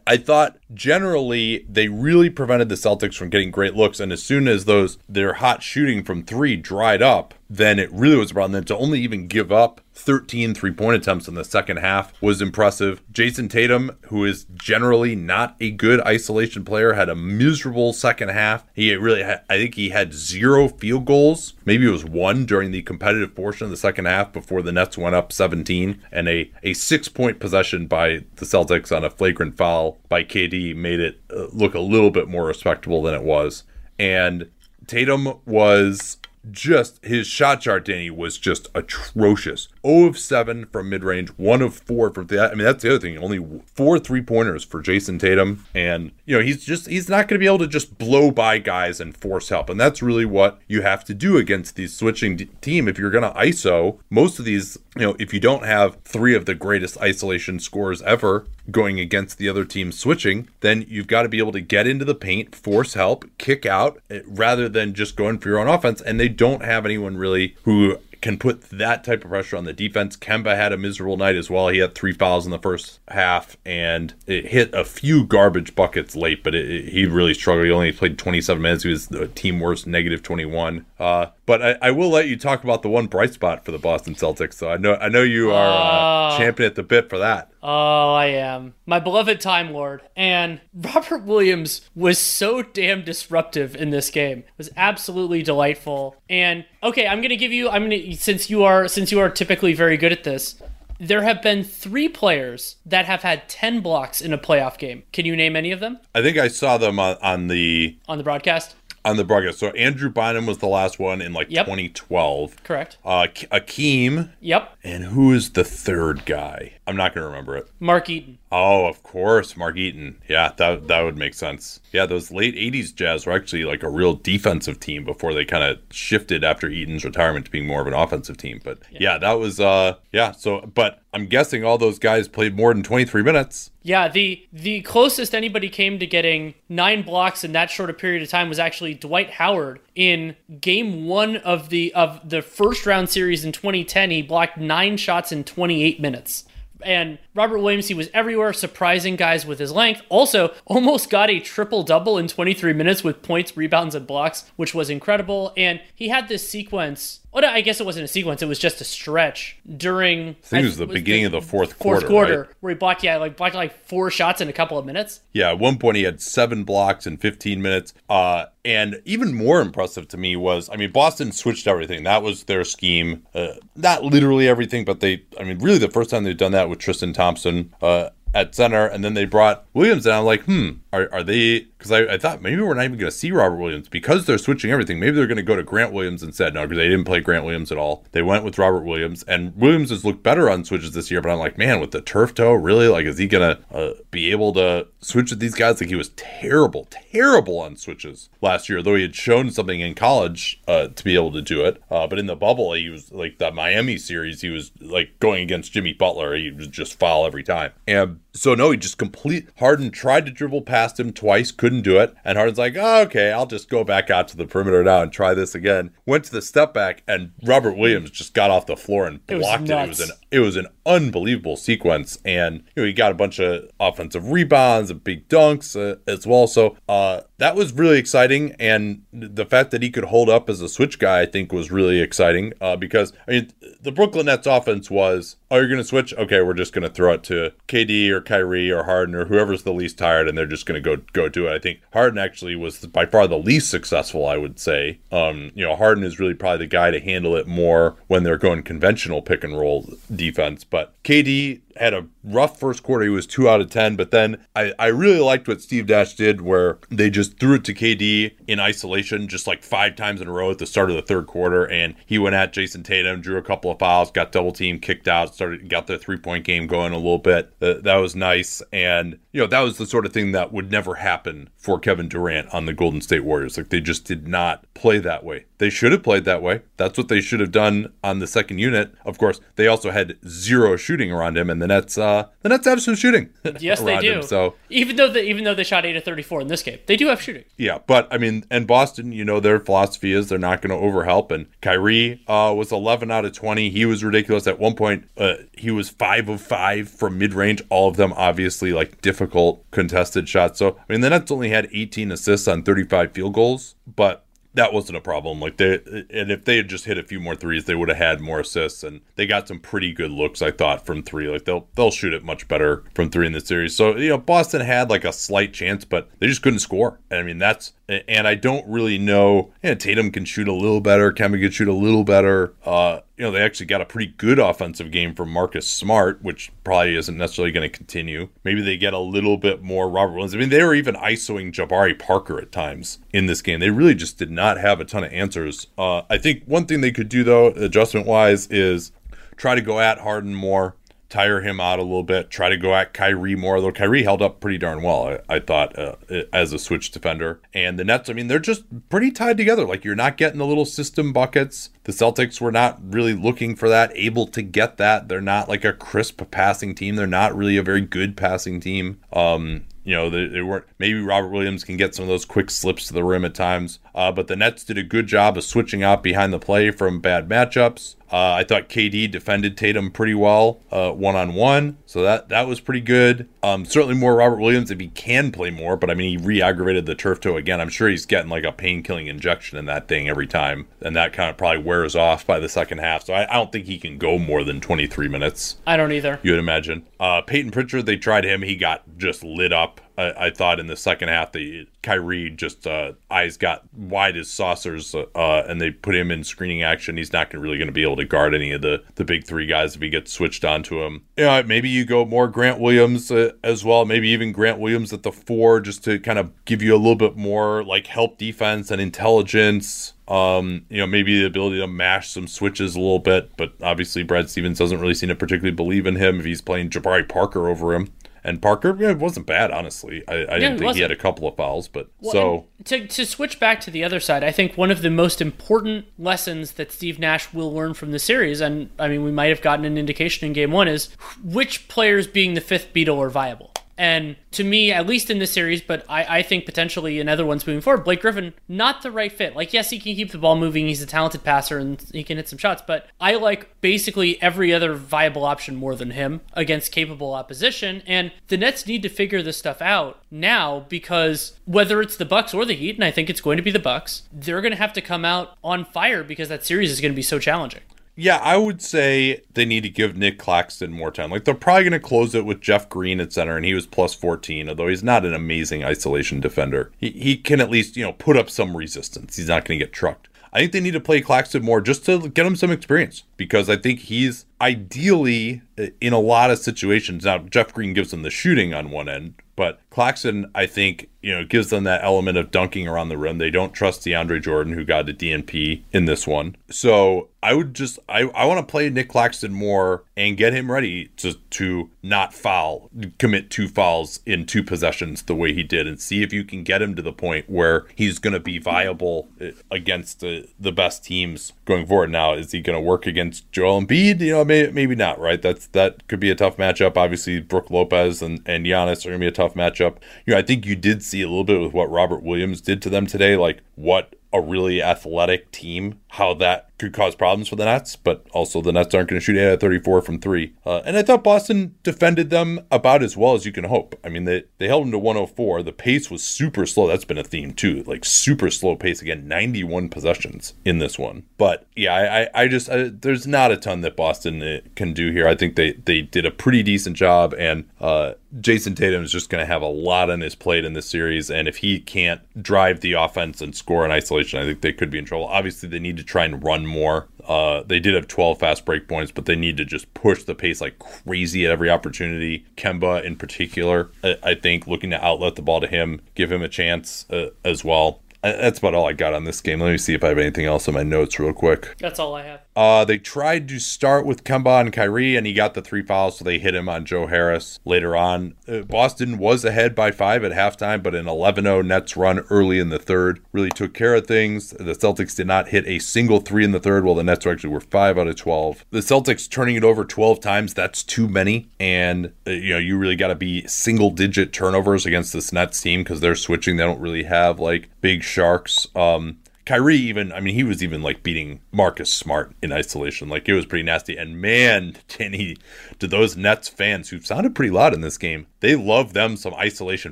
I, 0.06 0.18
thought 0.18 0.58
generally 0.74 1.66
they 1.70 1.88
really 1.88 2.30
prevented 2.30 2.70
the 2.70 2.76
Celtics 2.76 3.16
from 3.16 3.30
getting 3.30 3.52
great 3.52 3.76
looks. 3.76 4.00
And 4.00 4.12
as 4.12 4.22
soon 4.22 4.48
as 4.48 4.66
those 4.66 4.98
their 5.08 5.34
hot 5.34 5.64
shooting 5.64 6.04
from 6.04 6.24
three 6.24 6.56
dried 6.56 7.02
up, 7.02 7.34
then 7.50 7.80
it 7.80 7.92
really 7.92 8.16
was 8.16 8.32
around 8.32 8.52
them 8.52 8.64
to 8.66 8.78
only 8.78 9.02
even 9.02 9.28
give 9.28 9.52
up 9.52 9.82
13 9.94 10.54
three 10.54 10.72
point 10.72 10.96
attempts 10.96 11.28
in 11.28 11.34
the 11.34 11.44
second 11.44 11.78
half 11.78 12.14
was 12.22 12.42
impressive. 12.42 13.02
Jayson 13.12 13.50
Tatum, 13.50 13.98
who 14.08 14.24
is 14.24 14.46
generally 14.54 15.16
not 15.16 15.56
a 15.60 15.72
good 15.72 16.00
isolation 16.02 16.64
player, 16.64 16.94
had 16.94 17.10
a 17.10 17.16
miserable 17.16 17.92
second 17.92 18.30
half. 18.30 18.66
He 18.74 18.94
really 18.96 19.24
had, 19.24 19.42
I 19.50 19.58
think 19.58 19.76
he 19.76 19.90
had 19.90 20.14
zero 20.14 20.70
field 20.70 21.06
goals. 21.06 21.56
Maybe 21.66 21.88
it 21.88 21.92
was 21.92 22.06
one 22.06 22.46
during 22.46 22.72
the 22.72 22.84
competitive 22.84 23.36
portion 23.36 23.66
of 23.66 23.72
the 23.72 23.78
second 23.78 24.06
half 24.06 24.32
before 24.32 24.62
the 24.62 24.72
Nets 24.72 24.98
went 24.98 25.16
up 25.16 25.34
17. 25.34 26.02
And 26.12 26.30
a, 26.30 26.52
a 26.64 26.74
six 26.74 27.10
point 27.10 27.40
possession 27.40 27.88
by 27.88 28.26
the 28.36 28.46
Celtics 28.46 28.96
on 28.96 29.04
a 29.04 29.10
flagrant 29.10 29.58
foul 29.58 29.98
by 30.08 30.24
KD 30.24 30.76
made 30.76 31.00
it 31.00 31.20
uh, 31.36 31.48
look 31.52 31.74
a 31.74 31.80
little 31.80 32.12
bit 32.12 32.30
more 32.30 32.46
respectable 32.46 33.02
than 33.02 33.16
it 33.16 33.24
was. 33.24 33.64
And 33.98 34.50
Tatum 34.88 35.40
was 35.46 36.18
just 36.52 37.04
his 37.04 37.28
shot 37.28 37.62
chart, 37.62 37.86
Danny, 37.86 38.10
was 38.10 38.38
just 38.38 38.68
atrocious. 38.76 39.68
0 39.86 40.08
of 40.08 40.18
7 40.18 40.66
from 40.68 40.90
mid 40.90 41.04
range, 41.04 41.30
1 41.38 41.62
of 41.62 41.76
4 41.76 42.14
from 42.14 42.28
that. 42.28 42.52
I 42.52 42.56
mean, 42.56 42.66
that's 42.66 42.84
the 42.84 42.90
other 42.90 43.00
thing. 43.00 43.18
Only 43.18 43.46
four 43.66 44.00
three 44.00 44.22
pointers 44.22 44.64
for 44.64 44.82
Jayson 44.82 45.20
Tatum. 45.20 45.66
And, 45.74 46.12
you 46.26 46.38
know, 46.38 46.44
he's 46.44 46.66
just, 46.66 46.88
he's 46.88 47.10
not 47.10 47.28
going 47.28 47.40
to 47.40 47.44
be 47.44 47.46
able 47.46 47.60
to 47.60 47.68
just 47.68 47.98
blow 47.98 48.32
by 48.32 48.58
guys 48.58 49.00
and 49.00 49.16
force 49.16 49.50
help. 49.50 49.70
And 49.70 49.80
that's 49.80 50.02
really 50.02 50.26
what 50.26 50.60
you 50.68 50.82
have 50.82 51.04
to 51.06 51.14
do 51.14 51.38
against 51.38 51.76
these 51.76 51.96
switching 51.96 52.36
d- 52.36 52.46
team. 52.62 52.88
If 52.88 52.98
you're 52.98 53.12
going 53.12 53.24
to 53.24 53.40
ISO, 53.40 54.00
most 54.10 54.40
of 54.40 54.46
these, 54.46 54.78
you 54.96 55.04
know, 55.04 55.16
if 55.20 55.34
you 55.34 55.40
don't 55.40 55.66
have 55.66 55.98
three 56.04 56.36
of 56.36 56.46
the 56.46 56.56
greatest 56.56 57.00
isolation 57.00 57.60
scores 57.60 58.02
ever 58.02 58.46
going 58.70 59.00
against 59.00 59.38
the 59.38 59.50
other 59.50 59.66
team 59.66 59.92
switching, 59.92 60.48
then 60.60 60.86
you've 60.88 61.08
got 61.08 61.24
to 61.24 61.30
be 61.30 61.40
able 61.40 61.52
to 61.52 61.62
get 61.62 61.88
into 61.88 62.06
the 62.06 62.16
paint, 62.16 62.56
force 62.56 62.94
help, 62.94 63.26
kick 63.38 63.66
out, 63.66 64.00
eh, 64.10 64.22
rather 64.28 64.70
than 64.70 64.94
just 64.94 65.16
going 65.16 65.38
for 65.40 65.50
your 65.50 65.60
own 65.60 65.68
offense. 65.68 66.02
And 66.02 66.20
they 66.20 66.30
don't 66.30 66.64
have 66.64 66.86
anyone 66.86 67.18
really 67.18 67.56
who 67.64 67.98
can 68.22 68.38
put 68.38 68.70
that 68.70 69.04
type 69.04 69.24
of 69.24 69.30
pressure 69.30 69.58
on 69.58 69.64
the 69.64 69.74
defense. 69.74 70.18
Kemba 70.18 70.56
had 70.56 70.74
a 70.74 70.78
miserable 70.78 71.18
night 71.18 71.36
as 71.36 71.50
well. 71.50 71.70
He 71.70 71.80
had 71.80 71.96
three 71.96 72.14
fouls 72.14 72.46
in 72.46 72.52
the 72.52 72.60
first 72.60 73.00
half 73.08 73.58
and 73.66 74.14
it 74.28 74.48
hit 74.48 74.74
a 74.74 74.84
few 74.84 75.26
garbage 75.26 75.76
buckets 75.76 76.16
late, 76.16 76.44
but 76.44 76.54
it, 76.54 76.70
it, 76.70 76.90
he 76.90 77.06
really 77.06 77.34
struggled. 77.34 77.66
He 77.66 77.72
only 77.72 77.92
played 77.92 78.18
27 78.18 78.62
minutes. 78.62 78.84
He 78.84 78.90
was 78.90 79.08
the 79.08 79.28
team 79.28 79.60
worst, 79.60 79.88
negative 79.88 80.22
21. 80.22 80.86
Uh, 81.00 81.28
but 81.46 81.62
I, 81.62 81.78
I, 81.82 81.92
will 81.92 82.10
let 82.10 82.28
you 82.28 82.38
talk 82.38 82.64
about 82.64 82.84
the 82.84 82.90
one 82.90 83.08
bright 83.08 83.34
spot 83.34 83.64
for 83.64 83.72
the 83.72 83.80
Boston 83.80 84.16
Celtics. 84.16 84.56
So 84.56 84.70
I 84.70 84.78
know 84.78 84.96
I 84.96 85.08
know 85.08 85.24
you 85.24 85.52
are 85.52 86.32
uh, 86.32 86.36
uh, 86.36 86.38
champion 86.38 86.68
at 86.68 86.76
the 86.76 86.84
bit 86.84 87.10
for 87.10 87.18
that. 87.18 87.52
Oh, 87.62 88.14
I 88.14 88.28
am. 88.28 88.74
My 88.86 89.00
beloved 89.00 89.42
Time 89.42 89.74
Lord. 89.74 90.02
And 90.16 90.62
Robert 90.74 91.24
Williams 91.24 91.82
was 91.96 92.18
so 92.18 92.62
damn 92.62 93.04
disruptive 93.04 93.76
in 93.76 93.90
this 93.90 94.10
game. 94.10 94.40
It 94.40 94.58
was 94.58 94.70
absolutely 94.78 95.44
delightful. 95.44 96.16
And 96.30 96.66
okay, 96.84 97.08
I'm 97.08 97.20
going 97.20 97.30
to 97.30 97.36
give 97.36 97.52
you 97.52 97.70
I'm 97.70 97.90
going 97.90 98.12
to 98.12 98.16
since 98.16 98.50
you 98.50 98.64
are 98.64 98.88
since 98.88 99.12
you 99.12 99.20
are 99.20 99.30
typically 99.30 99.74
very 99.74 99.98
good 99.98 100.12
at 100.12 100.24
this, 100.24 100.62
there 101.00 101.24
have 101.24 101.42
been 101.42 101.64
three 101.64 102.10
players 102.10 102.76
that 102.86 103.06
have 103.06 103.22
had 103.22 103.48
10 103.48 103.80
blocks 103.82 104.20
in 104.20 104.34
a 104.34 104.38
playoff 104.38 104.78
game. 104.78 105.04
Can 105.14 105.26
you 105.26 105.36
name 105.36 105.56
any 105.56 105.72
of 105.72 105.80
them? 105.80 106.00
I 106.14 106.22
think 106.22 106.38
I 106.38 106.50
saw 106.50 106.78
them 106.78 107.00
on, 107.00 107.18
on 107.22 107.48
the 107.48 107.98
on 108.08 108.18
the 108.18 108.24
broadcast 108.24 108.76
on 109.06 109.18
the 109.18 109.24
broadcast. 109.24 109.60
So 109.60 109.70
Andrew 109.70 110.10
Bynum 110.10 110.46
was 110.46 110.58
the 110.58 110.68
last 110.68 111.00
one 111.00 111.22
in 111.22 111.34
like 111.34 111.48
yep. 111.50 111.66
2012. 111.66 112.64
Correct. 112.64 112.98
Uh, 113.06 113.28
Akeem. 113.52 114.32
Yep. 114.40 114.78
And 114.84 115.06
who 115.06 115.34
is 115.34 115.52
the 115.52 115.64
third 115.64 116.26
guy? 116.26 116.74
I'm 116.88 116.96
not 116.96 117.14
going 117.14 117.24
to 117.24 117.30
remember 117.30 117.56
it. 117.56 117.70
Mark 117.80 118.10
Eaton. 118.10 118.39
Oh, 118.52 118.88
of 118.88 119.04
course, 119.04 119.56
Mark 119.56 119.78
Eaton. 119.78 120.20
Yeah, 120.28 120.52
that 120.58 120.88
that 120.88 121.02
would 121.02 121.18
make 121.18 121.36
sense. 121.36 121.80
Yeah, 121.92 122.08
those 122.08 122.32
late 122.32 122.56
'80s 122.56 122.94
Jazz 122.96 123.26
were 123.26 123.34
actually 123.34 123.64
like 123.64 123.84
a 123.84 123.90
real 123.90 124.16
defensive 124.16 124.80
team 124.80 125.06
before 125.06 125.34
they 125.36 125.46
kind 125.46 125.64
of 125.64 125.80
shifted 125.92 126.44
after 126.44 126.68
Eaton's 126.68 127.06
retirement 127.06 127.46
to 127.46 127.52
being 127.52 127.68
more 127.68 127.82
of 127.82 127.88
an 127.88 127.94
offensive 127.94 128.38
team. 128.38 128.60
But 128.64 128.80
yeah. 128.92 128.98
yeah, 129.02 129.18
that 129.20 129.34
was 129.34 129.60
uh, 129.60 129.98
yeah. 130.12 130.32
So, 130.32 130.62
but 130.62 131.04
I'm 131.14 131.28
guessing 131.28 131.64
all 131.64 131.78
those 131.78 132.00
guys 132.00 132.28
played 132.28 132.56
more 132.56 132.74
than 132.74 132.82
23 132.82 133.22
minutes. 133.22 133.70
Yeah, 133.84 134.08
the 134.08 134.48
the 134.52 134.82
closest 134.82 135.36
anybody 135.36 135.70
came 135.70 136.00
to 136.00 136.08
getting 136.08 136.56
nine 136.68 137.04
blocks 137.04 137.44
in 137.44 137.52
that 137.52 137.70
short 137.70 137.92
a 137.92 137.94
period 137.94 138.24
of 138.24 138.30
time 138.30 138.50
was 138.50 138.60
actually 138.60 138.96
Dwight 138.96 139.30
Howard 139.32 139.80
in 139.96 140.36
Game 140.60 141.06
One 141.06 141.38
of 141.38 141.70
the 141.70 141.94
of 141.94 142.28
the 142.28 142.42
first 142.42 142.88
round 142.88 143.10
series 143.10 143.46
in 143.46 143.52
2010. 143.52 144.10
He 144.10 144.22
blocked 144.24 144.58
nine 144.58 144.98
shots 144.98 145.32
in 145.32 145.44
28 145.44 146.02
minutes. 146.02 146.46
And 146.84 147.20
Robert 147.36 147.60
Williams, 147.60 147.88
he 147.88 147.94
was 147.94 148.10
everywhere, 148.14 148.54
surprising 148.54 149.16
guys 149.16 149.46
with 149.46 149.60
his 149.60 149.72
length. 149.72 150.02
Also, 150.10 150.54
almost 150.66 151.10
got 151.10 151.30
a 151.30 151.40
triple 151.40 151.84
double 151.84 152.18
in 152.18 152.28
23 152.28 152.74
minutes 152.74 153.04
with 153.04 153.22
points, 153.22 153.58
rebounds, 153.58 153.96
and 153.96 154.08
blocks, 154.08 154.50
which 154.56 154.74
was 154.74 154.90
incredible. 154.90 155.54
And 155.58 155.82
he 155.94 156.10
had 156.10 156.28
this 156.28 156.50
sequence. 156.50 157.22
Well, 157.32 157.46
I 157.46 157.62
guess 157.62 157.80
it 157.80 157.86
wasn't 157.86 158.06
a 158.06 158.08
sequence; 158.08 158.42
it 158.42 158.48
was 158.48 158.60
just 158.60 158.82
a 158.82 158.84
stretch 158.84 159.58
during. 159.78 160.30
I 160.30 160.34
think 160.42 160.64
it 160.64 160.66
was 160.66 160.78
the 160.78 160.88
was 160.88 160.96
beginning 160.96 161.30
the, 161.30 161.38
of 161.38 161.44
the 161.44 161.50
fourth, 161.50 161.74
fourth 161.74 162.02
quarter. 162.02 162.08
quarter, 162.08 162.42
right? 162.42 162.50
where 162.60 162.70
he 162.72 162.76
blocked, 162.76 163.04
yeah, 163.04 163.18
like 163.18 163.38
blocked 163.38 163.56
like 163.56 163.86
four 163.86 164.10
shots 164.10 164.42
in 164.42 164.50
a 164.50 164.54
couple 164.54 164.78
of 164.78 164.86
minutes. 164.86 165.22
Yeah, 165.34 165.50
at 165.50 165.60
one 165.60 165.78
point 165.78 165.98
he 165.98 166.04
had 166.04 166.22
seven 166.22 166.64
blocks 166.64 167.06
in 167.06 167.18
15 167.18 167.62
minutes. 167.62 167.94
Uh, 168.10 168.46
and 168.66 169.02
even 169.06 169.34
more 169.34 169.62
impressive 169.62 170.08
to 170.10 170.18
me 170.18 170.36
was, 170.36 170.70
I 170.70 170.76
mean, 170.76 170.92
Boston 170.92 171.32
switched 171.32 171.68
everything. 171.68 172.04
That 172.04 172.24
was 172.24 172.44
their 172.44 172.64
scheme. 172.64 173.26
Uh, 173.34 173.54
not 173.76 174.04
literally 174.04 174.48
everything, 174.48 174.86
but 174.86 175.00
they, 175.00 175.24
I 175.40 175.44
mean, 175.44 175.60
really 175.60 175.78
the 175.78 175.90
first 175.90 176.10
time 176.10 176.24
they've 176.24 176.36
done 176.36 176.52
that 176.52 176.70
with 176.70 176.80
Tristan 176.80 177.14
Thompson. 177.14 177.74
Uh, 177.82 178.10
at 178.34 178.54
center, 178.56 178.86
and 178.86 179.04
then 179.04 179.14
they 179.14 179.26
brought 179.26 179.66
Williams, 179.74 180.06
and 180.06 180.16
I'm 180.16 180.26
like, 180.26 180.44
hmm, 180.44 180.70
are, 180.92 181.10
are 181.12 181.24
they? 181.24 181.62
Because 181.78 181.92
I, 181.92 182.14
I 182.14 182.18
thought 182.18 182.42
maybe 182.42 182.62
we're 182.62 182.74
not 182.74 182.84
even 182.84 183.00
going 183.00 183.12
to 183.12 183.18
see 183.18 183.32
Robert 183.32 183.56
Williams 183.58 183.88
because 183.88 184.26
they're 184.26 184.38
switching 184.38 184.72
everything. 184.72 185.00
Maybe 185.00 185.16
they're 185.16 185.28
going 185.28 185.38
to 185.38 185.44
go 185.44 185.56
to 185.56 185.64
Grant 185.64 185.94
Williams 185.94 186.24
instead. 186.24 186.54
No, 186.54 186.64
because 186.64 186.78
they 186.78 186.90
didn't 186.90 187.06
play 187.06 187.22
Grant 187.22 187.46
Williams 187.46 187.72
at 187.72 187.78
all. 187.78 188.06
They 188.12 188.22
went 188.22 188.44
with 188.44 188.58
Robert 188.58 188.84
Williams, 188.84 189.24
and 189.24 189.56
Williams 189.56 189.90
has 189.90 190.04
looked 190.04 190.24
better 190.24 190.50
on 190.50 190.66
switches 190.66 190.92
this 190.92 191.10
year. 191.10 191.22
But 191.22 191.32
I'm 191.32 191.40
like, 191.40 191.58
man, 191.58 191.80
with 191.80 191.92
the 191.92 192.02
turf 192.02 192.34
toe, 192.34 192.54
really? 192.54 192.88
Like, 192.88 193.06
is 193.06 193.18
he 193.18 193.28
going 193.28 193.56
to 193.56 193.76
uh, 193.76 193.94
be 194.12 194.32
able 194.32 194.54
to 194.54 194.88
switch 195.00 195.30
with 195.30 195.40
these 195.40 195.56
guys? 195.56 195.80
Like, 195.80 195.90
he 195.90 195.96
was 195.96 196.10
terrible, 196.10 196.88
terrible 196.90 197.60
on 197.60 197.76
switches 197.78 198.30
last 198.42 198.68
year, 198.68 198.82
though 198.82 198.96
he 198.96 199.04
had 199.04 199.16
shown 199.16 199.52
something 199.52 199.80
in 199.80 199.96
college 199.96 200.62
uh, 200.68 200.88
to 200.88 201.04
be 201.04 201.16
able 201.16 201.32
to 201.32 201.42
do 201.42 201.64
it. 201.64 201.82
Uh, 201.90 202.08
but 202.08 202.20
in 202.20 202.26
the 202.26 202.36
bubble, 202.36 202.74
he 202.74 202.90
was 202.90 203.12
like 203.12 203.38
the 203.38 203.52
Miami 203.52 203.98
series, 203.98 204.42
he 204.42 204.50
was 204.50 204.72
like 204.82 205.20
going 205.20 205.44
against 205.44 205.72
Jimmy 205.72 205.94
Butler. 205.94 206.36
He 206.36 206.52
was 206.52 206.68
just 206.68 207.00
foul 207.00 207.26
every 207.26 207.44
time. 207.44 207.72
And 207.88 208.19
so 208.34 208.54
no, 208.56 208.72
he 208.72 208.78
just 208.78 208.98
complete 208.98 209.50
Harden 209.58 209.90
tried 209.92 210.26
to 210.26 210.32
dribble 210.32 210.62
past 210.62 211.00
him 211.00 211.12
twice, 211.12 211.52
couldn't 211.52 211.82
do 211.82 212.00
it. 212.00 212.16
And 212.24 212.38
Harden's 212.38 212.58
like, 212.58 212.76
oh, 212.78 213.02
okay, 213.02 213.32
I'll 213.32 213.48
just 213.48 213.70
go 213.70 213.84
back 213.84 214.10
out 214.10 214.28
to 214.30 214.38
the 214.38 214.46
perimeter 214.46 214.84
now 214.84 215.02
and 215.02 215.12
try 215.12 215.34
this 215.34 215.56
again. 215.56 215.92
Went 216.06 216.26
to 216.26 216.32
the 216.32 216.42
step 216.42 216.74
back, 216.74 217.04
and 217.08 217.32
Robert 217.44 217.76
Williams 217.76 218.12
just 218.12 218.34
got 218.34 218.52
off 218.52 218.66
the 218.66 218.78
floor 218.78 219.08
and 219.08 219.26
blocked 219.26 219.64
it. 219.64 219.72
It 219.72 219.88
was, 219.88 220.00
it 220.00 220.04
was 220.04 220.10
an 220.10 220.16
it 220.32 220.40
was 220.40 220.56
an 220.58 220.68
unbelievable 220.86 221.58
sequence, 221.58 222.20
and 222.24 222.64
you 222.76 222.84
know 222.84 222.88
he 222.88 222.94
got 222.94 223.12
a 223.12 223.16
bunch 223.16 223.40
of 223.40 223.70
offensive 223.80 224.30
rebounds 224.30 224.92
and 224.92 225.04
big 225.04 225.28
dunks 225.28 225.76
uh, 225.80 225.98
as 226.08 226.28
well. 226.28 226.48
So 226.48 226.78
uh, 226.88 227.22
that 227.38 227.56
was 227.56 227.74
really 227.74 227.98
exciting, 227.98 228.56
and 228.60 229.04
the 229.12 229.46
fact 229.46 229.72
that 229.72 229.82
he 229.82 229.90
could 229.90 230.06
hold 230.06 230.30
up 230.30 230.50
as 230.50 230.62
a 230.62 230.70
switch 230.70 231.00
guy, 231.00 231.22
I 231.22 231.26
think, 231.26 231.52
was 231.52 231.72
really 231.72 232.00
exciting 232.00 232.54
uh, 232.62 232.76
because 232.76 233.14
I 233.28 233.32
mean 233.32 233.52
the 233.82 233.92
Brooklyn 233.92 234.28
Nets 234.28 234.48
offense 234.48 234.92
was, 234.92 235.36
oh, 235.52 235.58
you're 235.58 235.68
going 235.68 235.80
to 235.80 235.84
switch? 235.84 236.14
Okay, 236.14 236.42
we're 236.42 236.54
just 236.54 236.74
going 236.74 236.88
to 236.88 236.94
throw 236.94 237.14
it 237.14 237.24
to 237.24 237.52
KD 237.68 238.10
or 238.10 238.22
Kyrie 238.22 238.72
or 238.72 238.84
Harden 238.84 239.16
or 239.16 239.26
whoever's 239.26 239.64
the 239.64 239.74
least 239.74 239.98
tired, 239.98 240.28
and 240.28 240.38
they're 240.38 240.46
just 240.46 240.66
going 240.66 240.82
to 240.82 240.96
go 240.96 241.02
go 241.14 241.30
do 241.30 241.48
it. 241.48 241.54
I 241.54 241.60
think 241.60 241.82
Harden 241.94 242.20
actually 242.20 242.56
was 242.56 242.80
by 242.86 243.06
far 243.06 243.28
the 243.28 243.38
least 243.38 243.70
successful, 243.70 244.26
I 244.26 244.38
would 244.38 244.60
say. 244.60 245.00
Um, 245.12 245.52
you 245.56 245.66
know, 245.66 245.76
Harden 245.76 246.04
is 246.04 246.20
really 246.20 246.34
probably 246.34 246.66
the 246.66 246.68
guy 246.68 246.92
to 246.92 247.00
handle 247.00 247.36
it 247.36 247.48
more 247.48 247.96
when 248.08 248.24
they're 248.24 248.38
going 248.38 248.64
conventional 248.64 249.22
pick 249.22 249.44
and 249.44 249.58
roll 249.58 249.92
defense, 250.14 250.64
but 250.64 251.02
KD 251.04 251.62
had 251.80 251.94
a 251.94 252.08
rough 252.24 252.60
first 252.60 252.84
quarter. 252.84 253.06
He 253.06 253.10
was 253.10 253.26
two 253.26 253.50
out 253.50 253.62
of 253.62 253.70
10. 253.70 253.96
But 253.96 254.12
then 254.12 254.46
I, 254.56 254.74
I 254.78 254.88
really 254.88 255.20
liked 255.20 255.48
what 255.48 255.62
Steve 255.62 255.88
Nash 255.88 256.16
did, 256.16 256.42
where 256.42 256.80
they 256.90 257.10
just 257.10 257.40
threw 257.40 257.56
it 257.56 257.64
to 257.66 257.74
KD 257.74 258.34
in 258.48 258.60
isolation, 258.60 259.28
just 259.28 259.48
like 259.48 259.64
five 259.64 259.96
times 259.96 260.22
in 260.22 260.28
a 260.28 260.32
row 260.32 260.52
at 260.52 260.58
the 260.58 260.66
start 260.66 260.90
of 260.90 260.96
the 260.96 261.02
third 261.02 261.28
quarter. 261.28 261.66
And 261.66 261.96
he 262.06 262.20
went 262.20 262.36
at 262.36 262.54
Jayson 262.54 262.84
Tatum, 262.84 263.22
drew 263.22 263.38
a 263.38 263.42
couple 263.42 263.72
of 263.72 263.80
fouls, 263.80 264.12
got 264.12 264.32
double 264.32 264.52
team, 264.52 264.80
kicked 264.80 265.08
out, 265.08 265.34
started, 265.34 265.70
got 265.70 265.88
the 265.88 265.98
three 265.98 266.18
point 266.18 266.46
game 266.46 266.68
going 266.68 266.94
a 266.94 266.98
little 266.98 267.18
bit. 267.18 267.54
Uh, 267.62 267.76
that 267.82 267.96
was 267.96 268.16
nice. 268.16 268.62
And, 268.72 269.18
you 269.32 269.42
know, 269.42 269.48
that 269.48 269.62
was 269.62 269.78
the 269.78 269.86
sort 269.86 270.06
of 270.06 270.14
thing 270.14 270.32
that 270.34 270.52
would 270.52 270.72
never 270.72 270.96
happen 270.96 271.50
for 271.56 271.80
Kevin 271.80 272.10
Durant 272.10 272.54
on 272.54 272.66
the 272.66 272.74
Golden 272.74 273.02
State 273.02 273.24
Warriors. 273.24 273.58
Like 273.58 273.70
they 273.70 273.82
just 273.82 274.06
did 274.06 274.28
not 274.28 274.66
play 274.74 275.00
that 275.00 275.24
way. 275.24 275.46
They 275.60 275.70
should 275.70 275.92
have 275.92 276.04
played 276.04 276.26
that 276.26 276.42
way. 276.42 276.62
That's 276.78 276.98
what 276.98 277.10
they 277.10 277.22
should 277.22 277.40
have 277.40 277.52
done 277.52 277.94
on 278.04 278.20
the 278.20 278.28
second 278.28 278.60
unit. 278.60 278.94
Of 279.06 279.18
course, 279.18 279.40
they 279.56 279.68
also 279.68 279.92
had 279.92 280.18
zero 280.28 280.76
shooting 280.76 281.12
around 281.12 281.38
him, 281.38 281.50
and 281.50 281.62
the 281.62 281.68
Nets, 281.68 281.98
uh, 281.98 282.28
the 282.42 282.50
Nets 282.50 282.66
have 282.66 282.82
some 282.82 282.96
shooting. 282.96 283.30
Yes, 283.60 283.82
they 283.82 284.00
do. 284.00 284.14
Him, 284.14 284.24
so 284.24 284.56
even 284.70 284.96
though 284.96 285.10
the, 285.12 285.22
even 285.22 285.44
though 285.44 285.54
they 285.54 285.66
shot 285.66 285.86
eight 285.86 285.98
of 285.98 286.04
thirty 286.04 286.22
four 286.22 286.40
in 286.40 286.48
this 286.48 286.64
game, 286.64 286.80
they 286.86 286.96
do 286.96 287.08
have 287.08 287.22
shooting. 287.22 287.44
Yeah, 287.58 287.80
but 287.88 288.08
I 288.10 288.18
mean, 288.18 288.46
and 288.50 288.66
Boston, 288.66 289.12
you 289.12 289.26
know, 289.26 289.42
their 289.42 289.60
philosophy 289.60 290.14
is 290.14 290.30
they're 290.30 290.38
not 290.38 290.62
going 290.62 290.70
to 290.70 290.86
overhelp. 290.86 291.32
And 291.32 291.48
Kyrie 291.62 292.24
uh, 292.28 292.54
was 292.56 292.72
11 292.72 293.12
out 293.12 293.26
of 293.26 293.34
20. 293.34 293.70
He 293.70 293.86
was 293.86 294.04
ridiculous. 294.04 294.48
At 294.48 294.60
one 294.60 294.76
point, 294.76 295.10
uh, 295.18 295.36
he 295.52 295.72
was 295.72 295.90
five 295.90 296.30
of 296.30 296.42
five 296.42 296.90
from 296.90 297.18
mid 297.18 297.34
range. 297.34 297.62
All 297.70 297.90
of 297.90 297.98
them, 297.98 298.14
obviously, 298.16 298.72
like 298.72 299.02
difficult 299.02 299.70
contested 299.72 300.30
shots. 300.30 300.60
So 300.60 300.78
I 300.88 300.94
mean, 300.94 301.02
the 301.02 301.10
Nets 301.10 301.32
only 301.32 301.50
had 301.50 301.68
18 301.74 302.12
assists 302.12 302.48
on 302.48 302.64
35 302.64 303.12
field 303.12 303.34
goals, 303.34 303.76
but 303.94 304.24
that 304.54 304.74
wasn't 304.74 304.98
a 304.98 305.02
problem. 305.02 305.40
Like 305.40 305.58
they, 305.58 305.76
and 306.10 306.32
if 306.32 306.46
they 306.46 306.58
had 306.58 306.70
just 306.70 306.86
hit 306.86 306.98
a 306.98 307.04
few 307.04 307.20
more 307.20 307.36
threes, 307.36 307.66
they 307.66 307.76
would 307.76 307.90
have 307.90 307.98
had 307.98 308.20
more 308.20 308.40
assists, 308.40 308.84
and 308.84 309.02
they 309.16 309.28
got 309.28 309.48
some 309.48 309.60
pretty 309.60 309.94
good 309.94 310.12
looks, 310.12 310.42
I 310.42 310.52
thought, 310.52 310.86
from 310.86 311.04
three. 311.04 311.28
Like 311.28 311.46
they'll 311.46 311.68
they'll 311.76 311.92
shoot 311.92 312.14
it 312.14 312.24
much 312.24 312.48
better 312.48 312.84
from 312.96 313.10
three 313.10 313.28
in 313.28 313.34
the 313.34 313.42
series. 313.42 313.76
So 313.76 313.96
you 313.96 314.10
know, 314.10 314.18
Boston 314.18 314.62
had 314.62 314.90
like 314.90 315.06
a 315.06 315.14
slight 315.14 315.54
chance, 315.54 315.86
but 315.86 316.10
they 316.20 316.28
just 316.28 316.42
couldn't 316.42 316.60
score. 316.60 317.00
I 317.12 317.22
mean, 317.22 317.38
that's 317.38 317.74
and 318.08 318.28
I 318.28 318.36
don't 318.36 318.68
really 318.68 318.98
know. 318.98 319.52
Yeah, 319.64 319.74
Tatum 319.74 320.12
can 320.12 320.24
shoot 320.24 320.48
a 320.48 320.54
little 320.54 320.80
better. 320.80 321.12
Kemba 321.12 321.42
can 321.42 321.50
shoot 321.50 321.68
a 321.68 321.74
little 321.74 322.04
better. 322.04 322.54
Uh, 322.64 323.00
you 323.18 323.26
know, 323.26 323.32
they 323.32 323.42
actually 323.42 323.66
got 323.66 323.82
a 323.82 323.86
pretty 323.86 324.14
good 324.18 324.38
offensive 324.38 324.92
game 324.92 325.16
from 325.16 325.32
Marcus 325.32 325.68
Smart, 325.68 326.22
which 326.22 326.52
probably 326.64 326.96
isn't 326.96 327.18
necessarily 327.18 327.52
going 327.52 327.70
to 327.70 327.76
continue. 327.76 328.30
Maybe 328.44 328.62
they 328.62 328.78
get 328.78 328.94
a 328.94 329.00
little 329.00 329.38
bit 329.38 329.64
more 329.64 329.90
Robert 329.90 330.14
Williams. 330.14 330.36
I 330.36 330.38
mean, 330.38 330.50
they 330.50 330.64
were 330.64 330.76
even 330.76 330.96
ISOing 330.96 331.52
Jabari 331.52 331.98
Parker 331.98 332.40
at 332.40 332.52
times 332.52 333.00
in 333.12 333.26
this 333.26 333.42
game. 333.42 333.60
They 333.60 333.72
really 333.72 333.96
just 333.96 334.18
did 334.18 334.30
not 334.30 334.60
have 334.60 334.80
a 334.80 334.86
ton 334.86 335.04
of 335.04 335.12
answers. 335.12 335.68
Uh, 335.78 336.04
I 336.10 336.20
think 336.20 336.44
one 336.46 336.66
thing 336.66 336.82
they 336.82 336.92
could 336.92 337.10
do, 337.10 337.24
though, 337.24 337.48
adjustment 337.48 338.06
wise, 338.06 338.48
is 338.48 338.92
try 339.36 339.56
to 339.56 339.62
go 339.62 339.80
at 339.80 340.00
Harden 340.00 340.36
more 340.36 340.76
tire 341.10 341.42
him 341.42 341.60
out 341.60 341.80
a 341.80 341.84
little 341.84 342.04
bit, 342.04 342.30
try 342.30 342.50
to 342.50 342.58
go 342.58 342.74
at 342.76 342.94
Kyrie 342.94 343.36
more, 343.36 343.60
though 343.60 343.72
Kyrie 343.72 344.04
held 344.04 344.22
up 344.22 344.40
pretty 344.40 344.58
darn 344.58 344.82
well, 344.82 345.20
I, 345.30 345.36
I 345.36 345.40
thought, 345.40 345.78
uh, 345.78 345.96
as 346.32 346.54
a 346.54 346.60
switch 346.60 346.92
defender. 346.92 347.42
And 347.54 347.80
the 347.80 347.84
Nets, 347.84 348.10
I 348.10 348.14
mean, 348.14 348.28
they're 348.28 348.40
just 348.40 348.64
pretty 348.90 349.12
tied 349.12 349.38
together. 349.38 349.66
Like, 349.66 349.84
you're 349.84 349.96
not 349.96 350.18
getting 350.18 350.40
the 350.40 350.46
little 350.46 350.66
system 350.66 351.12
buckets. 351.12 351.72
The 351.84 351.92
Celtics 351.92 352.40
were 352.40 352.52
not 352.52 352.80
really 352.94 353.14
looking 353.14 353.56
for 353.56 353.68
that, 353.70 353.92
able 353.96 354.28
to 354.28 354.42
get 354.42 354.78
that. 354.78 355.08
They're 355.08 355.22
not 355.22 355.50
like 355.50 355.66
a 355.66 355.74
crisp 355.74 356.22
passing 356.30 356.76
team. 356.76 356.96
They're 356.96 357.08
not 357.08 357.36
really 357.36 357.58
a 357.58 357.64
very 357.64 357.82
good 357.82 358.16
passing 358.16 358.60
team. 358.60 359.00
Um, 359.12 359.64
you 359.84 359.96
know, 359.96 360.10
they, 360.12 360.28
they, 360.28 360.42
weren't. 360.44 360.66
Maybe 360.78 361.02
Robert 361.02 361.30
Williams 361.30 361.64
can 361.64 361.76
get 361.76 361.96
some 361.96 362.04
of 362.04 362.10
those 362.10 362.26
quick 362.26 362.52
slips 362.52 362.88
to 362.88 362.94
the 362.94 363.04
rim 363.04 363.26
at 363.26 363.34
times. 363.34 363.80
Uh, 363.96 364.12
but 364.12 364.28
the 364.28 364.36
Nets 364.36 364.64
did 364.64 364.78
a 364.78 364.84
good 364.84 365.08
job 365.08 365.36
of 365.36 365.44
switching 365.44 365.82
out 365.82 366.04
behind 366.04 366.32
the 366.32 366.38
play 366.38 366.70
from 366.70 367.00
bad 367.00 367.28
matchups. 367.28 367.96
Uh, 368.12 368.34
I 368.34 368.44
thought 368.44 368.70
KD 368.70 369.10
defended 369.12 369.58
Tatum 369.58 369.92
pretty 369.92 370.14
well 370.14 370.60
one 370.70 371.16
on 371.16 371.34
one, 371.34 371.78
so 371.86 372.02
that 372.02 372.30
that 372.30 372.48
was 372.48 372.60
pretty 372.60 372.82
good. 372.82 373.28
Um, 373.42 373.66
certainly 373.66 373.96
more 373.96 374.16
Robert 374.16 374.40
Williams 374.40 374.72
if 374.72 374.80
he 374.80 374.88
can 374.88 375.32
play 375.32 375.50
more, 375.50 375.78
but 375.78 375.90
I 375.90 375.94
mean 375.94 376.20
he 376.20 376.26
re-aggravated 376.26 376.86
the 376.86 376.96
turf 376.96 377.20
toe 377.20 377.38
again. 377.38 377.62
I'm 377.62 377.70
sure 377.70 377.90
he's 377.90 378.06
getting 378.06 378.30
like 378.30 378.44
a 378.44 378.52
pain-killing 378.52 379.08
injection 379.08 379.58
in 379.58 379.66
that 379.66 379.88
thing 379.88 380.10
every 380.10 380.28
time, 380.28 380.68
and 380.82 380.96
that 380.96 381.14
kind 381.14 381.30
of 381.30 381.38
probably 381.38 381.64
wears 381.64 381.96
off 381.96 382.26
by 382.26 382.40
the 382.40 382.50
second 382.50 382.80
half. 382.80 383.06
So 383.06 383.14
I, 383.14 383.30
I 383.30 383.34
don't 383.34 383.52
think 383.52 383.66
he 383.66 383.78
can 383.78 383.98
go 383.98 384.18
more 384.18 384.44
than 384.44 384.62
23 384.62 385.08
minutes. 385.08 385.58
I 385.66 385.78
don't 385.78 385.92
either. 385.92 386.20
You 386.24 386.32
would 386.32 386.40
imagine. 386.40 386.86
Uh, 387.00 387.22
Payton 387.22 387.52
Pritchard, 387.52 387.86
they 387.86 387.98
tried 387.98 388.26
him, 388.26 388.42
he 388.42 388.56
got 388.56 388.84
just 388.98 389.24
lit 389.24 389.54
up. 389.54 389.82
I, 390.00 390.28
I 390.28 390.30
thought 390.30 390.60
in 390.60 390.68
the 390.68 390.78
second 390.78 391.10
half, 391.10 391.34
the 391.34 391.68
Kyrie 391.84 392.30
just 392.30 392.66
uh, 392.66 392.94
eyes 393.12 393.36
got 393.36 393.64
wide 393.74 394.16
as 394.16 394.30
saucers, 394.30 394.96
uh, 394.96 395.44
and 395.48 395.60
they 395.60 395.72
put 395.72 395.94
him 395.94 396.10
in 396.10 396.24
screening 396.24 396.64
action. 396.64 396.96
He's 396.96 397.12
not 397.12 397.34
really 397.34 397.58
going 397.58 397.68
to 397.68 397.74
be 397.74 397.84
able 397.84 397.98
to 397.98 398.06
guard 398.06 398.34
any 398.34 398.52
of 398.52 398.62
the 398.62 398.84
the 398.96 399.04
big 399.04 399.26
three 399.26 399.46
guys 399.46 399.76
if 399.76 399.82
he 399.82 399.90
gets 399.90 400.12
switched 400.12 400.46
onto 400.46 400.82
him. 400.82 401.04
Know, 401.18 401.44
maybe 401.44 401.70
you 401.70 401.86
go 401.86 402.06
more 402.06 402.30
Grant 402.30 402.60
Williams 402.60 403.12
uh, 403.12 403.34
as 403.44 403.66
well. 403.66 403.84
Maybe 403.86 404.10
even 404.10 404.32
Grant 404.32 404.60
Williams 404.60 404.94
at 404.94 405.04
the 405.04 405.12
four, 405.12 405.60
just 405.60 405.84
to 405.84 406.00
kind 406.00 406.18
of 406.18 406.32
give 406.46 406.62
you 406.62 406.74
a 406.74 406.78
little 406.78 406.96
bit 406.96 407.18
more 407.18 407.64
like 407.64 407.88
help 407.88 408.18
defense 408.18 408.72
and 408.72 408.82
intelligence. 408.82 409.94
Um, 410.08 410.66
you 410.70 410.78
know, 410.78 410.88
maybe 410.88 411.20
the 411.20 411.28
ability 411.28 411.60
to 411.60 411.68
mash 411.68 412.10
some 412.10 412.26
switches 412.26 412.76
a 412.76 412.80
little 412.80 412.98
bit, 412.98 413.30
but 413.38 413.54
obviously 413.62 414.02
Brad 414.02 414.28
Stevens 414.28 414.58
doesn't 414.58 414.80
really 414.80 414.96
seem 414.96 415.10
to 415.10 415.16
particularly 415.16 415.56
believe 415.56 415.86
in 415.86 415.98
him 415.98 416.20
if 416.20 416.26
he's 416.26 416.42
playing 416.42 416.72
Jabari 416.72 417.08
Parker 417.08 417.48
over 417.48 417.76
him. 417.76 417.92
And 418.24 418.42
Parker, 418.42 418.76
yeah, 418.80 418.92
it 418.92 419.00
wasn't 419.00 419.26
bad, 419.26 419.52
honestly. 419.52 420.04
I, 420.08 420.14
I 420.14 420.18
yeah, 420.18 420.38
didn't 420.40 420.60
think 420.60 420.76
he 420.76 420.82
had 420.82 420.92
a 420.92 420.96
couple 420.96 421.28
of 421.28 421.36
fouls, 421.36 421.68
but 421.68 421.90
well, 422.02 422.12
so 422.12 422.46
to 422.66 422.88
to 422.88 423.06
switch 423.06 423.40
back 423.40 423.62
to 423.62 423.72
the 423.72 423.84
other 423.84 424.00
side, 424.00 424.24
I 424.24 424.32
think 424.32 424.58
one 424.58 424.72
of 424.72 424.82
the 424.82 424.90
most 424.90 425.22
important 425.22 425.86
lessons 425.98 426.54
that 426.54 426.72
Steve 426.72 427.00
Nash 427.00 427.34
will 427.34 427.54
learn 427.54 427.74
from 427.74 427.92
the 427.92 428.00
series, 428.00 428.42
and 428.42 428.70
I 428.78 428.88
mean, 428.88 429.04
we 429.04 429.12
might 429.12 429.30
have 429.30 429.42
gotten 429.42 429.66
an 429.66 429.78
indication 429.78 430.28
in 430.28 430.34
Game 430.34 430.52
One, 430.52 430.68
is 430.68 430.90
which 431.24 431.68
players 431.68 432.08
being 432.08 432.34
the 432.34 432.42
fifth 432.42 432.74
Beatle 432.74 432.98
are 432.98 433.10
viable. 433.10 433.54
And 433.80 434.18
to 434.32 434.44
me, 434.44 434.74
at 434.74 434.86
least 434.86 435.10
in 435.10 435.20
this 435.20 435.32
series, 435.32 435.62
but 435.62 435.86
I, 435.88 436.18
I 436.18 436.22
think 436.22 436.46
potentially 436.46 437.00
in 437.00 437.08
other 437.08 437.26
ones 437.26 437.48
moving 437.48 437.62
forward, 437.62 437.86
Blake 437.86 438.02
Griffin, 438.02 438.34
not 438.50 438.82
the 438.82 438.92
right 438.92 439.12
fit. 439.12 439.38
Like, 439.38 439.54
yes, 439.54 439.70
he 439.70 439.80
can 439.80 439.96
keep 439.96 440.12
the 440.12 440.18
ball 440.18 440.36
moving. 440.36 440.68
He's 440.68 440.82
a 440.82 440.86
talented 440.86 441.24
passer 441.24 441.58
and 441.58 441.82
he 441.94 442.04
can 442.04 442.18
hit 442.18 442.28
some 442.28 442.38
shots, 442.38 442.62
but 442.68 442.88
I 443.00 443.16
like 443.16 443.62
basically 443.62 444.22
every 444.22 444.54
other 444.54 444.74
viable 444.74 445.24
option 445.24 445.56
more 445.56 445.76
than 445.76 445.92
him 445.92 446.20
against 446.34 446.74
capable 446.74 447.14
opposition. 447.14 447.82
And 447.88 448.12
the 448.28 448.36
Nets 448.36 448.68
need 448.68 448.84
to 448.84 448.90
figure 448.90 449.22
this 449.22 449.38
stuff 449.38 449.62
out 449.62 450.04
now 450.12 450.66
because 450.68 451.40
whether 451.46 451.82
it's 451.82 451.96
the 451.96 452.04
Bucks 452.04 452.34
or 452.34 452.44
the 452.44 452.56
Heat, 452.56 452.76
and 452.76 452.84
I 452.84 452.92
think 452.92 453.10
it's 453.10 453.22
going 453.22 453.38
to 453.38 453.44
be 453.44 453.50
the 453.50 453.60
Bucks, 453.60 454.04
they're 454.12 454.42
going 454.42 454.52
to 454.52 454.58
have 454.58 454.74
to 454.74 454.82
come 454.82 455.06
out 455.06 455.38
on 455.42 455.64
fire 455.64 456.04
because 456.04 456.28
that 456.28 456.46
series 456.46 456.70
is 456.70 456.82
going 456.82 456.92
to 456.92 456.98
be 456.98 457.02
so 457.02 457.18
challenging. 457.18 457.62
Yeah, 458.02 458.16
I 458.24 458.38
would 458.38 458.62
say 458.62 459.24
they 459.34 459.44
need 459.44 459.64
to 459.64 459.70
give 459.70 459.98
Nic 459.98 460.18
Claxton 460.18 460.72
more 460.72 460.90
time. 460.90 461.12
Like 461.12 461.26
they're 461.26 461.34
probably 461.34 461.64
going 461.64 461.74
to 461.74 461.86
close 461.86 462.16
it 462.16 462.26
with 462.26 462.40
Jeff 462.40 462.70
Green 462.70 463.02
at 463.02 463.12
center, 463.12 463.36
and 463.36 463.46
he 463.46 463.54
was 463.54 463.68
plus 463.68 463.94
14, 463.94 464.48
although 464.48 464.70
he's 464.70 464.82
not 464.82 465.06
an 465.06 465.14
amazing 465.14 465.66
isolation 465.66 466.22
defender. 466.22 466.72
He, 466.78 466.92
he 466.92 467.18
can 467.18 467.42
at 467.42 467.50
least, 467.50 467.76
you 467.76 467.84
know, 467.84 467.92
put 467.92 468.16
up 468.16 468.30
some 468.30 468.56
resistance. 468.56 469.18
He's 469.18 469.28
not 469.28 469.44
going 469.44 469.60
to 469.60 469.66
get 469.66 469.74
trucked. 469.74 470.08
I 470.32 470.40
think 470.40 470.54
they 470.54 470.62
need 470.62 470.72
to 470.72 470.80
play 470.80 471.02
Claxton 471.02 471.44
more 471.44 471.60
just 471.60 471.86
to 471.88 472.08
get 472.08 472.26
him 472.26 472.38
some 472.38 472.52
experience 472.52 473.04
because 473.18 473.50
I 473.50 473.58
think 473.58 473.80
he's 473.80 474.26
ideally 474.40 475.42
uh, 475.58 475.68
in 475.82 475.92
a 475.92 476.00
lot 476.00 476.32
of 476.32 476.40
situations. 476.40 477.04
Now, 477.04 477.18
Jeff 477.18 477.54
Green 477.54 477.74
gives 477.74 477.92
them 477.92 478.04
the 478.04 478.10
shooting 478.10 478.54
on 478.54 478.72
one 478.72 478.88
end, 478.88 479.16
but 479.36 479.60
Claxton, 479.80 480.30
I 480.36 480.46
think, 480.46 480.90
you 481.02 481.16
know, 481.16 481.24
gives 481.24 481.52
them 481.52 481.64
that 481.64 481.86
element 481.86 482.18
of 482.18 482.32
dunking 482.32 482.68
around 482.68 482.90
the 482.90 482.98
rim. 482.98 483.18
They 483.18 483.30
don't 483.30 483.54
trust 483.54 483.86
DeAndre 483.86 484.22
Jordan, 484.22 484.52
who 484.52 484.66
got 484.66 484.90
a 484.90 484.94
DNP 484.94 485.64
in 485.72 485.86
this 485.86 486.06
one. 486.06 486.36
So 486.50 487.08
I 487.22 487.34
would 487.34 487.54
just 487.54 487.80
I, 487.90 488.04
I 488.16 488.26
want 488.26 488.40
to 488.46 488.50
play 488.50 488.70
Nic 488.70 488.88
Claxton 488.88 489.34
more 489.34 489.84
and 489.98 490.16
get 490.16 490.34
him 490.34 490.50
ready 490.50 490.88
to 490.98 491.14
to 491.14 491.70
not 491.84 492.14
foul, 492.14 492.70
commit 492.98 493.30
two 493.30 493.48
fouls 493.50 494.00
in 494.06 494.26
two 494.26 494.42
possessions 494.42 495.02
the 495.02 495.16
way 495.16 495.34
he 495.34 495.44
did, 495.44 495.68
and 495.68 495.82
see 495.82 496.02
if 496.02 496.14
you 496.14 496.24
can 496.24 496.44
get 496.44 496.62
him 496.62 496.76
to 496.76 496.82
the 496.82 496.94
point 496.94 497.30
where 497.30 497.66
he's 497.76 498.00
going 498.00 498.14
to 498.14 498.20
be 498.20 498.40
viable 498.40 499.10
uh, 499.20 499.32
against 499.52 500.00
the 500.00 500.30
the 500.40 500.54
best 500.54 500.86
teams 500.86 501.34
going 501.44 501.66
forward. 501.66 501.92
Now, 501.92 502.14
is 502.14 502.32
he 502.32 502.40
going 502.40 502.58
to 502.58 502.62
work 502.66 502.88
against 502.88 503.30
Joel 503.32 503.62
Embiid? 503.62 504.00
You 504.00 504.14
know, 504.14 504.26
maybe, 504.26 504.52
maybe 504.54 504.76
not. 504.76 504.98
Right? 505.00 505.22
That's 505.22 505.48
that 505.48 505.88
could 505.90 506.00
be 506.00 506.12
a 506.12 506.16
tough 506.16 506.38
matchup. 506.38 506.78
Obviously, 506.78 507.20
Brook 507.20 507.50
Lopez 507.52 508.02
and 508.02 508.22
and 508.26 508.46
Giannis 508.46 508.86
are 508.86 508.90
going 508.90 509.00
to 509.02 509.04
be 509.04 509.08
a 509.08 509.12
tough 509.12 509.34
matchup. 509.34 509.69
You 510.06 510.14
know, 510.14 510.20
I 510.20 510.22
think 510.22 510.46
you 510.46 510.56
did 510.56 510.84
see 510.84 511.02
a 511.02 511.08
little 511.08 511.24
bit 511.24 511.40
with 511.40 511.54
what 511.54 511.70
Robert 511.70 512.04
Williams 512.04 512.42
did 512.42 512.62
to 512.64 512.70
them 512.70 512.88
today, 512.88 513.16
like 513.16 513.40
what 513.56 513.96
a 514.12 514.22
really 514.22 514.62
athletic 514.62 515.32
team, 515.32 515.80
how 515.90 516.14
that 516.16 516.50
could 516.60 516.74
cause 516.74 516.94
problems 516.94 517.30
for 517.30 517.36
the 517.36 517.46
Nets, 517.46 517.76
but 517.76 518.06
also 518.12 518.42
the 518.42 518.52
Nets 518.52 518.76
aren't 518.76 518.90
going 518.90 519.00
to 519.00 519.04
shoot 519.04 519.18
8 519.18 519.28
out 519.28 519.34
of 519.34 519.40
34 519.40 519.82
from 519.82 520.00
three. 520.00 520.34
Uh, 520.46 520.62
and 520.66 520.78
I 520.78 520.84
thought 520.84 521.04
Boston 521.04 521.56
defended 521.64 522.10
them 522.10 522.42
about 522.52 522.84
as 522.84 522.96
well 522.96 523.16
as 523.16 523.26
you 523.26 523.32
can 523.32 523.46
hope. 523.46 523.80
I 523.84 523.90
mean, 523.90 524.04
they, 524.04 524.26
they 524.38 524.48
held 524.48 524.66
them 524.66 524.72
to 524.74 524.80
104. 524.80 525.42
The 525.42 525.52
pace 525.52 525.90
was 525.90 526.04
super 526.04 526.46
slow. 526.46 526.68
That's 526.68 526.86
been 526.86 526.98
a 526.98 527.04
theme 527.04 527.34
too, 527.34 527.64
like 527.64 527.86
super 527.86 528.30
slow 528.30 528.56
pace. 528.56 528.82
Again, 528.82 529.08
91 529.08 529.70
possessions 529.70 530.34
in 530.46 530.60
this 530.60 530.78
one. 530.78 531.04
But 531.18 531.48
yeah, 531.56 531.74
I, 531.74 532.02
I, 532.02 532.24
I 532.24 532.28
just, 532.28 532.50
I, 532.50 532.70
there's 532.70 533.08
not 533.08 533.32
a 533.32 533.38
ton 533.38 533.62
that 533.62 533.76
Boston 533.78 534.22
uh, 534.22 534.42
can 534.56 534.74
do 534.74 534.92
here. 534.92 535.08
I 535.08 535.16
think 535.16 535.36
they, 535.36 535.54
they 535.54 535.82
did 535.82 536.06
a 536.06 536.12
pretty 536.12 536.44
decent 536.44 536.76
job. 536.76 537.16
And 537.18 537.50
uh, 537.60 537.94
Jayson 538.20 538.56
Tatum 538.56 538.84
is 538.84 538.92
just 538.92 539.10
going 539.10 539.22
to 539.22 539.32
have 539.32 539.42
a 539.42 539.48
lot 539.48 539.90
on 539.90 540.02
his 540.02 540.14
plate 540.14 540.46
in 540.46 540.54
this 540.54 540.70
series. 540.70 541.10
And 541.10 541.28
if 541.28 541.38
he 541.38 541.60
can't 541.60 542.02
drive 542.22 542.60
the 542.60 542.74
offense 542.74 543.22
and 543.22 543.36
score 543.36 543.64
in 543.64 543.72
isolation, 543.72 544.20
I 544.20 544.26
think 544.26 544.42
they 544.42 544.54
could 544.54 544.70
be 544.70 544.78
in 544.78 544.86
trouble. 544.86 545.08
Obviously, 545.08 545.48
they 545.48 545.60
need 545.60 545.79
to 545.80 545.86
try 545.86 546.06
and 546.06 546.24
run 546.24 546.46
more. 546.46 546.88
Uh, 547.08 547.44
they 547.44 547.60
did 547.60 547.74
have 547.74 547.88
12 547.88 548.20
fast 548.20 548.46
break 548.46 548.68
points, 548.68 548.92
but 548.92 549.06
they 549.06 549.16
need 549.16 549.38
to 549.38 549.46
just 549.46 549.74
push 549.74 550.04
the 550.04 550.14
pace 550.14 550.42
like 550.42 550.60
crazy 550.60 551.26
at 551.26 551.32
every 551.32 551.50
opportunity. 551.50 552.26
Kemba, 552.38 552.84
in 552.84 552.96
particular, 552.96 553.70
I, 553.84 553.98
I 554.04 554.16
think 554.16 554.48
looking 554.48 554.70
to 554.70 554.86
outlet 554.86 555.16
the 555.16 555.22
ball 555.22 555.42
to 555.42 555.48
him, 555.48 555.82
give 555.96 556.12
him 556.12 556.22
a 556.22 556.30
chance 556.30 556.86
uh, 556.90 557.10
as 557.26 557.44
well. 557.44 557.82
That's 558.02 558.40
about 558.40 558.54
all 558.54 558.68
I 558.68 558.74
got 558.74 558.94
on 558.94 559.04
this 559.04 559.20
game. 559.20 559.42
Let 559.42 559.52
me 559.52 559.58
see 559.58 559.74
if 559.74 559.84
I 559.84 559.90
have 559.90 559.98
anything 559.98 560.26
else 560.26 560.48
in 560.48 560.54
my 560.54 560.64
notes 560.64 561.00
real 561.00 561.12
quick. 561.12 561.56
That's 561.60 561.80
all 561.80 561.96
I 561.96 562.04
have. 562.04 562.22
Uh, 562.40 562.64
they 562.64 562.78
tried 562.78 563.28
to 563.28 563.38
start 563.38 563.86
with 563.86 564.06
Kemba 564.06 564.40
and 564.40 564.54
Kyrie, 564.54 564.96
and 564.96 565.06
he 565.06 565.12
got 565.12 565.34
the 565.34 565.42
three 565.42 565.62
fouls, 565.62 565.98
so 565.98 566.06
they 566.06 566.20
hit 566.20 566.34
him 566.34 566.48
on 566.48 566.64
Joe 566.64 566.88
Harris 566.88 567.38
later 567.44 567.76
on. 567.76 568.16
Uh, 568.30 568.44
Boston 568.44 568.98
was 568.98 569.26
ahead 569.26 569.54
by 569.54 569.72
five 569.72 570.06
at 570.06 570.14
halftime, 570.14 570.64
but 570.64 570.74
an 570.74 570.88
11 570.88 571.26
0 571.26 571.42
Nets 571.42 571.76
run 571.76 572.00
early 572.10 572.40
in 572.40 572.48
the 572.48 572.58
third 572.58 573.02
really 573.12 573.30
took 573.30 573.54
care 573.54 573.76
of 573.76 573.88
things. 573.88 574.30
The 574.30 574.54
Celtics 574.54 574.96
did 574.96 575.06
not 575.06 575.28
hit 575.28 575.46
a 575.48 575.60
single 575.60 576.00
three 576.00 576.24
in 576.24 576.32
the 576.32 576.40
third, 576.40 576.64
while 576.64 576.76
the 576.76 576.84
Nets 576.84 577.06
actually 577.06 577.34
were 577.34 577.42
five 577.42 577.78
out 577.78 577.90
of 577.90 577.98
12. 577.98 578.46
The 578.52 578.60
Celtics 578.60 579.10
turning 579.10 579.36
it 579.36 579.44
over 579.44 579.66
12 579.66 580.00
times, 580.00 580.34
that's 580.34 580.64
too 580.64 580.88
many. 580.88 581.28
And, 581.42 581.92
uh, 582.08 582.12
you 582.12 582.30
know, 582.30 582.40
you 582.40 582.58
really 582.58 582.78
got 582.78 582.88
to 582.88 582.96
be 582.96 583.28
single 583.28 583.70
digit 583.70 584.14
turnovers 584.14 584.66
against 584.66 584.94
this 584.94 585.12
Nets 585.12 585.42
team 585.42 585.66
because 585.66 585.82
they're 585.82 585.94
switching. 585.94 586.38
They 586.38 586.46
don't 586.46 586.62
really 586.62 586.84
have 586.84 587.20
like 587.20 587.50
big 587.60 587.84
sharks. 587.84 588.48
Um, 588.56 589.00
Kyrie 589.30 589.58
even, 589.58 589.92
I 589.92 590.00
mean, 590.00 590.16
he 590.16 590.24
was 590.24 590.42
even 590.42 590.64
like 590.64 590.82
beating 590.82 591.20
Marcus 591.32 591.72
Smart 591.72 592.16
in 592.24 592.32
isolation. 592.32 592.90
Like 592.90 593.08
it 593.08 593.14
was 593.14 593.28
pretty 593.28 593.44
nasty. 593.44 593.78
And 593.78 594.02
man, 594.02 594.58
can 594.68 594.94
he, 594.94 595.18
to 595.60 595.68
those 595.68 595.96
Nets 595.96 596.28
fans 596.28 596.70
who 596.70 596.80
sounded 596.80 597.14
pretty 597.14 597.30
loud 597.30 597.54
in 597.54 597.62
this 597.62 597.78
game, 597.78 598.08
they 598.22 598.36
love 598.36 598.74
them 598.74 598.98
some 598.98 599.14
isolation 599.14 599.72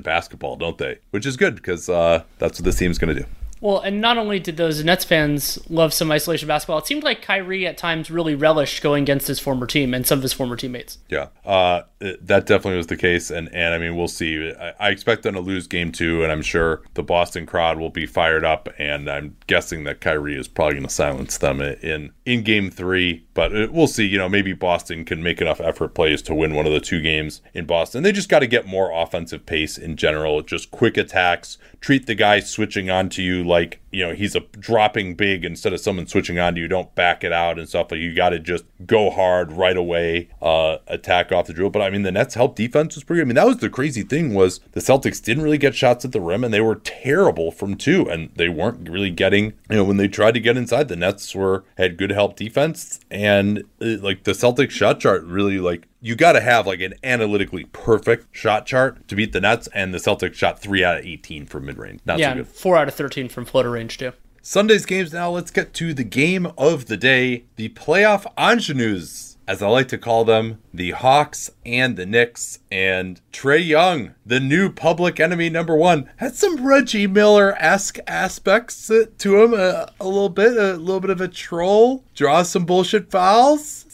basketball, 0.00 0.54
don't 0.54 0.78
they? 0.78 0.98
Which 1.10 1.26
is 1.26 1.36
good 1.36 1.56
because 1.56 1.88
uh, 1.88 2.22
that's 2.38 2.60
what 2.60 2.66
this 2.66 2.78
team's 2.78 2.98
going 2.98 3.16
to 3.16 3.22
do. 3.22 3.28
Well, 3.60 3.80
and 3.80 4.00
not 4.00 4.18
only 4.18 4.38
did 4.38 4.56
those 4.56 4.82
Nets 4.84 5.04
fans 5.04 5.58
love 5.68 5.92
some 5.92 6.10
isolation 6.10 6.48
basketball, 6.48 6.78
it 6.78 6.86
seemed 6.86 7.02
like 7.02 7.22
Kyrie 7.22 7.66
at 7.66 7.76
times 7.76 8.10
really 8.10 8.34
relished 8.34 8.82
going 8.82 9.02
against 9.02 9.26
his 9.26 9.40
former 9.40 9.66
team 9.66 9.94
and 9.94 10.06
some 10.06 10.18
of 10.18 10.22
his 10.22 10.32
former 10.32 10.56
teammates. 10.56 10.98
Yeah, 11.08 11.28
uh, 11.44 11.82
that 12.00 12.46
definitely 12.46 12.76
was 12.76 12.86
the 12.86 12.96
case, 12.96 13.30
and 13.30 13.52
and 13.52 13.74
I 13.74 13.78
mean 13.78 13.96
we'll 13.96 14.08
see. 14.08 14.52
I, 14.52 14.74
I, 14.78 14.90
expect 14.90 15.22
them 15.22 15.34
to 15.34 15.40
lose 15.40 15.66
game 15.66 15.90
two, 15.90 16.22
and 16.22 16.30
I'm 16.30 16.42
sure 16.42 16.82
the 16.94 17.02
Boston 17.02 17.44
crowd 17.44 17.78
will 17.78 17.90
be 17.90 18.06
fired 18.06 18.44
up, 18.44 18.68
and 18.78 19.08
I'm 19.10 19.36
guessing 19.46 19.84
that 19.84 20.00
Kyrie 20.00 20.36
is 20.36 20.46
probably 20.46 20.74
going 20.74 20.86
to 20.86 20.92
silence 20.92 21.38
them 21.38 21.60
in 21.60 22.12
in 22.24 22.42
game 22.42 22.70
three. 22.70 23.26
But 23.34 23.54
uh, 23.56 23.68
we'll 23.70 23.88
see. 23.88 24.06
You 24.06 24.18
know, 24.18 24.28
maybe 24.28 24.52
Boston 24.52 25.04
can 25.04 25.22
make 25.22 25.40
enough 25.40 25.60
effort 25.60 25.94
plays 25.94 26.22
to 26.22 26.34
win 26.34 26.54
one 26.54 26.66
of 26.66 26.72
the 26.72 26.80
two 26.80 27.00
games 27.00 27.42
in 27.54 27.66
Boston. 27.66 28.02
They 28.02 28.12
just 28.12 28.28
got 28.28 28.40
to 28.40 28.46
get 28.46 28.66
more 28.66 28.92
offensive 28.92 29.44
pace 29.46 29.76
in 29.76 29.96
general, 29.96 30.42
just 30.42 30.70
quick 30.70 30.96
attacks, 30.96 31.58
treat 31.80 32.06
the 32.06 32.14
guy 32.14 32.40
switching 32.40 32.90
onto 32.90 33.22
you 33.22 33.44
like 33.44 33.80
you 33.90 34.06
know 34.06 34.14
he's 34.14 34.34
a 34.34 34.40
dropping 34.40 35.14
big 35.14 35.44
instead 35.44 35.72
of 35.72 35.80
someone 35.80 36.06
switching 36.06 36.38
on 36.38 36.54
to 36.54 36.60
you. 36.60 36.68
Don't 36.68 36.94
back 36.94 37.24
it 37.24 37.32
out 37.32 37.58
and 37.58 37.68
stuff 37.68 37.90
like 37.90 38.00
you 38.00 38.14
got 38.14 38.30
to 38.30 38.38
just 38.38 38.64
go 38.86 39.10
hard 39.10 39.52
right 39.52 39.76
away 39.76 40.28
uh 40.42 40.78
attack 40.86 41.32
off 41.32 41.46
the 41.46 41.52
drill. 41.52 41.70
But 41.70 41.82
i 41.82 41.90
mean 41.90 42.02
the 42.02 42.12
nets 42.12 42.34
help 42.34 42.56
defense 42.56 42.94
was 42.94 43.04
pretty 43.04 43.22
i 43.22 43.24
mean 43.24 43.34
that 43.34 43.46
was 43.46 43.58
the 43.58 43.70
crazy 43.70 44.02
thing 44.02 44.34
was 44.34 44.60
the 44.72 44.80
celtics 44.80 45.22
didn't 45.22 45.42
really 45.42 45.58
get 45.58 45.74
shots 45.74 46.04
at 46.04 46.12
the 46.12 46.20
rim 46.20 46.44
and 46.44 46.52
they 46.52 46.60
were 46.60 46.76
terrible 46.76 47.50
from 47.50 47.76
two 47.76 48.08
and 48.08 48.30
they 48.36 48.48
weren't 48.48 48.88
really 48.88 49.10
getting 49.10 49.46
you 49.70 49.76
know 49.76 49.84
when 49.84 49.96
they 49.96 50.08
tried 50.08 50.34
to 50.34 50.40
get 50.40 50.56
inside 50.56 50.88
the 50.88 50.96
nets 50.96 51.34
were 51.34 51.64
had 51.76 51.96
good 51.96 52.10
help 52.10 52.36
defense 52.36 53.00
and 53.10 53.58
uh, 53.80 53.96
like 54.00 54.24
the 54.24 54.32
celtics 54.32 54.70
shot 54.70 55.00
chart 55.00 55.24
really 55.24 55.58
like 55.58 55.86
you 56.00 56.14
got 56.14 56.32
to 56.32 56.40
have 56.40 56.66
like 56.66 56.80
an 56.80 56.94
analytically 57.02 57.64
perfect 57.64 58.34
shot 58.34 58.66
chart 58.66 59.06
to 59.08 59.16
beat 59.16 59.32
the 59.32 59.40
Nets, 59.40 59.68
and 59.74 59.92
the 59.92 59.98
Celtics 59.98 60.34
shot 60.34 60.60
three 60.60 60.84
out 60.84 60.98
of 60.98 61.04
18 61.04 61.46
from 61.46 61.66
mid 61.66 61.78
range. 61.78 62.00
Not 62.04 62.18
yeah, 62.18 62.30
so 62.30 62.36
good. 62.36 62.48
four 62.48 62.76
out 62.76 62.88
of 62.88 62.94
13 62.94 63.28
from 63.28 63.44
floater 63.44 63.70
range, 63.70 63.98
too. 63.98 64.12
Sunday's 64.42 64.86
games 64.86 65.12
now. 65.12 65.30
Let's 65.30 65.50
get 65.50 65.74
to 65.74 65.92
the 65.92 66.04
game 66.04 66.50
of 66.56 66.86
the 66.86 66.96
day 66.96 67.44
the 67.56 67.68
playoff 67.70 68.24
ingenues, 68.38 69.36
as 69.46 69.60
I 69.60 69.68
like 69.68 69.88
to 69.88 69.98
call 69.98 70.24
them, 70.24 70.62
the 70.72 70.92
Hawks 70.92 71.50
and 71.66 71.96
the 71.96 72.06
Knicks. 72.06 72.60
And 72.70 73.20
Trae 73.32 73.66
Young, 73.66 74.14
the 74.24 74.40
new 74.40 74.70
public 74.70 75.20
enemy 75.20 75.50
number 75.50 75.76
one, 75.76 76.08
had 76.16 76.34
some 76.34 76.66
Reggie 76.66 77.06
Miller 77.06 77.56
esque 77.58 77.98
aspects 78.06 78.86
to 78.86 79.42
him 79.42 79.52
a, 79.52 79.90
a 80.00 80.06
little 80.06 80.28
bit, 80.30 80.56
a 80.56 80.74
little 80.76 81.00
bit 81.00 81.10
of 81.10 81.20
a 81.20 81.28
troll, 81.28 82.04
draw 82.14 82.42
some 82.42 82.64
bullshit 82.64 83.10
fouls 83.10 83.84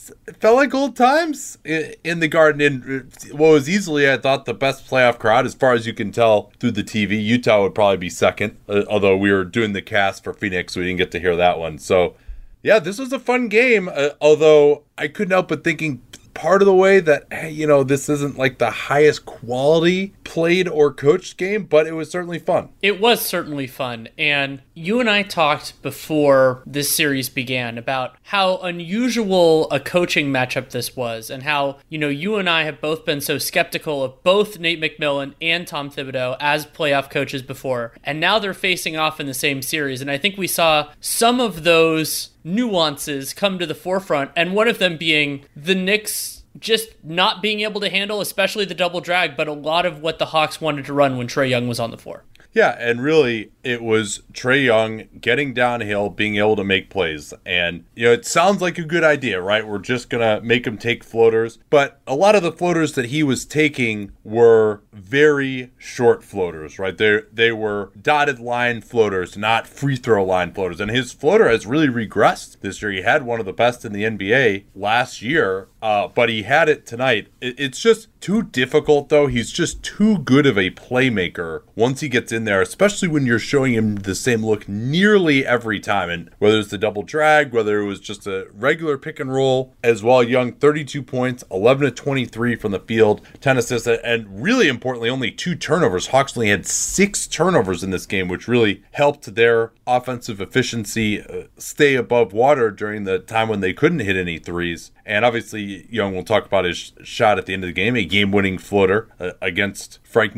felt 0.41 0.57
like 0.57 0.75
old 0.75 0.97
times 0.97 1.59
in 1.65 2.21
the 2.21 2.29
garden 2.29 2.61
in 2.61 3.11
what 3.33 3.51
was 3.51 3.69
easily 3.69 4.11
i 4.11 4.17
thought 4.17 4.45
the 4.45 4.55
best 4.55 4.87
playoff 4.89 5.19
crowd 5.19 5.47
as 5.47 5.55
far 5.55 5.73
as 5.73 5.87
you 5.87 5.93
can 5.93 6.11
tell 6.13 6.53
through 6.59 6.71
the 6.71 6.83
tv 6.83 7.23
utah 7.23 7.63
would 7.63 7.75
probably 7.75 7.97
be 7.97 8.11
second 8.11 8.57
uh, 8.69 8.83
although 8.89 9.17
we 9.17 9.31
were 9.31 9.45
doing 9.45 9.73
the 9.73 9.83
cast 9.83 10.25
for 10.25 10.33
phoenix 10.33 10.75
so 10.75 10.81
we 10.81 10.87
didn't 10.87 10.99
get 10.99 11.11
to 11.11 11.21
hear 11.21 11.37
that 11.37 11.59
one. 11.59 11.79
So 11.79 12.17
yeah 12.63 12.79
this 12.79 12.99
was 12.99 13.13
a 13.13 13.19
fun 13.19 13.49
game 13.49 13.89
uh, 13.93 14.11
although 14.21 14.83
i 14.99 15.09
couldn't 15.09 15.33
help 15.33 15.49
but 15.49 15.65
thinking 15.65 16.03
part 16.35 16.61
of 16.61 16.67
the 16.67 16.75
way 16.75 17.01
that 17.01 17.27
hey, 17.33 17.51
you 17.51 17.67
know 17.67 17.85
this 17.85 18.09
isn't 18.09 18.37
like 18.37 18.59
the 18.59 18.71
highest 18.71 19.25
quality 19.25 20.15
played 20.25 20.69
or 20.69 20.93
coached 20.93 21.37
game, 21.37 21.65
but 21.65 21.87
it 21.87 21.93
was 21.93 22.11
certainly 22.11 22.39
fun. 22.39 22.69
It 22.83 23.01
was 23.01 23.21
certainly 23.21 23.67
fun, 23.67 24.09
and 24.19 24.61
you 24.75 25.01
and 25.01 25.09
I 25.09 25.23
talked 25.23 25.81
before 25.83 26.63
this 26.67 26.91
series 26.91 27.29
began 27.29 27.79
about 27.79 28.17
how 28.25 28.59
unusual 28.59 29.71
a 29.71 29.81
coaching 29.81 30.33
matchup 30.33 30.71
this 30.71 30.97
was, 30.97 31.31
and 31.31 31.43
how 31.45 31.79
you 31.89 31.99
know 31.99 32.09
you 32.09 32.37
and 32.37 32.49
I 32.51 32.65
have 32.65 32.81
both 32.81 33.05
been 33.05 33.21
so 33.21 33.39
skeptical 33.39 34.03
of 34.03 34.23
both 34.23 34.59
Nate 34.59 34.81
McMillan 34.81 35.35
and 35.41 35.67
Tom 35.67 35.91
Thibodeau 35.91 36.37
as 36.41 36.67
playoff 36.67 37.11
coaches 37.11 37.43
before, 37.43 37.93
and 38.03 38.21
now 38.21 38.39
they're 38.39 38.55
facing 38.55 38.97
off 38.97 39.21
in 39.21 39.27
the 39.27 39.35
same 39.35 39.63
series, 39.63 40.01
and 40.01 40.11
I 40.11 40.19
think 40.19 40.37
we 40.37 40.47
saw 40.47 40.91
some 41.01 41.41
of 41.41 41.65
those 41.65 42.31
nuances 42.45 43.33
come 43.33 43.59
to 43.59 43.67
the 43.67 43.75
forefront, 43.75 44.31
and 44.37 44.55
one 44.55 44.69
of 44.69 44.79
them 44.79 44.97
being 44.97 45.45
the 45.57 45.75
Knicks 45.75 46.43
just 46.59 46.91
not 47.03 47.43
being 47.43 47.63
able 47.63 47.81
to 47.81 47.89
handle, 47.89 48.21
especially 48.21 48.65
the 48.65 48.75
double 48.75 49.01
drag, 49.01 49.37
but 49.37 49.49
a 49.49 49.53
lot 49.53 49.85
of 49.85 50.01
what 50.01 50.19
the 50.19 50.27
Hawks 50.27 50.61
wanted 50.61 50.85
to 50.85 50.93
run 50.93 51.17
when 51.17 51.27
Trae 51.27 51.49
Young 51.51 51.67
was 51.67 51.81
on 51.81 51.91
the 51.91 51.99
floor. 51.99 52.23
Yeah, 52.55 52.77
and 52.79 53.03
really, 53.03 53.51
it 53.65 53.83
was 53.83 54.23
Trae 54.33 54.65
Young 54.65 55.05
getting 55.21 55.53
downhill, 55.55 56.09
being 56.09 56.37
able 56.37 56.55
to 56.55 56.63
make 56.63 56.89
plays. 56.89 57.35
And, 57.45 57.85
you 57.97 58.05
know, 58.05 58.13
it 58.13 58.25
sounds 58.25 58.63
like 58.63 58.79
a 58.79 58.85
good 58.85 59.03
idea, 59.03 59.41
right? 59.41 59.67
We're 59.67 59.79
just 59.79 60.09
going 60.09 60.21
to 60.23 60.47
make 60.47 60.65
him 60.65 60.79
take 60.79 61.03
floaters. 61.03 61.59
But 61.69 62.01
a 62.07 62.15
lot 62.15 62.37
of 62.37 62.45
the 62.45 62.53
floaters 62.53 62.93
that 62.93 63.07
he 63.07 63.25
was 63.25 63.45
taking 63.45 64.13
were 64.23 64.83
very 64.93 65.73
short 65.79 66.23
floaters, 66.23 66.79
right? 66.79 66.97
They, 66.97 67.23
they 67.33 67.51
were 67.51 67.91
dotted 68.01 68.39
line 68.39 68.83
floaters, 68.83 69.37
not 69.37 69.67
free 69.67 69.97
throw 69.97 70.25
line 70.25 70.53
floaters. 70.53 70.81
And 70.81 70.93
his 70.93 71.13
floater 71.13 71.49
has 71.49 71.67
really 71.67 71.89
regressed 71.89 72.61
this 72.61 72.81
year. 72.81 72.93
He 72.93 73.03
had 73.03 73.25
one 73.25 73.41
of 73.41 73.47
the 73.47 73.53
best 73.53 73.85
in 73.85 73.93
the 73.93 74.05
NBA 74.05 74.67
last 74.77 75.23
year, 75.23 75.69
uh, 75.85 76.09
but 76.09 76.31
he 76.31 76.45
had 76.45 76.67
it 76.67 76.87
tonight. 76.87 77.29
It, 77.43 77.61
it's 77.61 77.79
just 77.79 78.09
too 78.23 78.43
difficult, 78.43 79.11
though. 79.11 79.27
He's 79.27 79.53
just 79.53 79.83
too 79.83 80.17
good 80.17 80.47
of 80.47 80.57
a 80.57 80.71
playmaker 80.71 81.65
once 81.77 82.01
he 82.01 82.09
gets 82.09 82.33
in 82.33 82.45
there, 82.45 82.63
especially 82.63 83.07
when 83.07 83.27
you're 83.27 83.39
showing 83.39 83.75
him 83.75 83.97
the 83.97 84.15
same 84.15 84.43
look 84.43 84.67
nearly 84.67 85.45
every 85.45 85.79
time. 85.79 86.09
And 86.09 86.31
whether 86.39 86.59
it's 86.59 86.71
the 86.71 86.79
double 86.79 87.03
drag, 87.03 87.53
whether 87.53 87.81
it 87.81 87.85
was 87.85 88.01
just 88.01 88.27
a 88.27 88.47
regular 88.55 88.97
pick 88.97 89.21
and 89.21 89.31
roll, 89.31 89.75
as 89.83 90.03
well, 90.03 90.23
Young 90.23 90.53
32 90.53 91.03
points, 91.03 91.45
11 91.51 91.85
to 91.85 91.91
23 91.91 92.57
from 92.57 92.73
the 92.73 92.81
field, 92.81 93.21
10 93.43 93.59
assists, 93.59 93.87
and 93.87 94.43
really 94.43 94.69
importantly, 94.69 95.11
only 95.11 95.31
two 95.31 95.55
turnovers. 95.55 96.07
Hawksley 96.07 96.49
had 96.49 96.65
six 96.65 97.27
turnovers 97.27 97.85
in 97.85 97.91
this 97.91 98.07
game, 98.07 98.29
which 98.29 98.49
really 98.49 98.83
helped 98.93 99.35
their 99.35 99.73
offensive 99.87 100.41
efficiency 100.41 101.21
uh, 101.21 101.43
stay 101.59 101.95
above 101.95 102.33
water 102.33 102.71
during 102.71 103.05
the 103.05 103.19
time 103.19 103.51
when 103.51 103.61
they 103.61 103.75
couldn't 103.75 103.99
hit 103.99 104.17
any 104.17 104.39
threes. 104.39 104.93
And 105.07 105.25
obviously, 105.25 105.87
Young 105.91 106.15
will 106.15 106.25
talk 106.25 106.47
about 106.47 106.65
his 106.65 106.93
shot 107.03 107.39
at 107.39 107.47
the 107.47 107.53
end 107.53 107.65
of 107.65 107.69
the 107.69 107.73
game, 107.73 107.97
a 107.97 108.05
game 108.05 108.33
winning 108.33 108.59
floater 108.59 109.09
uh, 109.21 109.33
against 109.43 109.99
Frank 110.03 110.35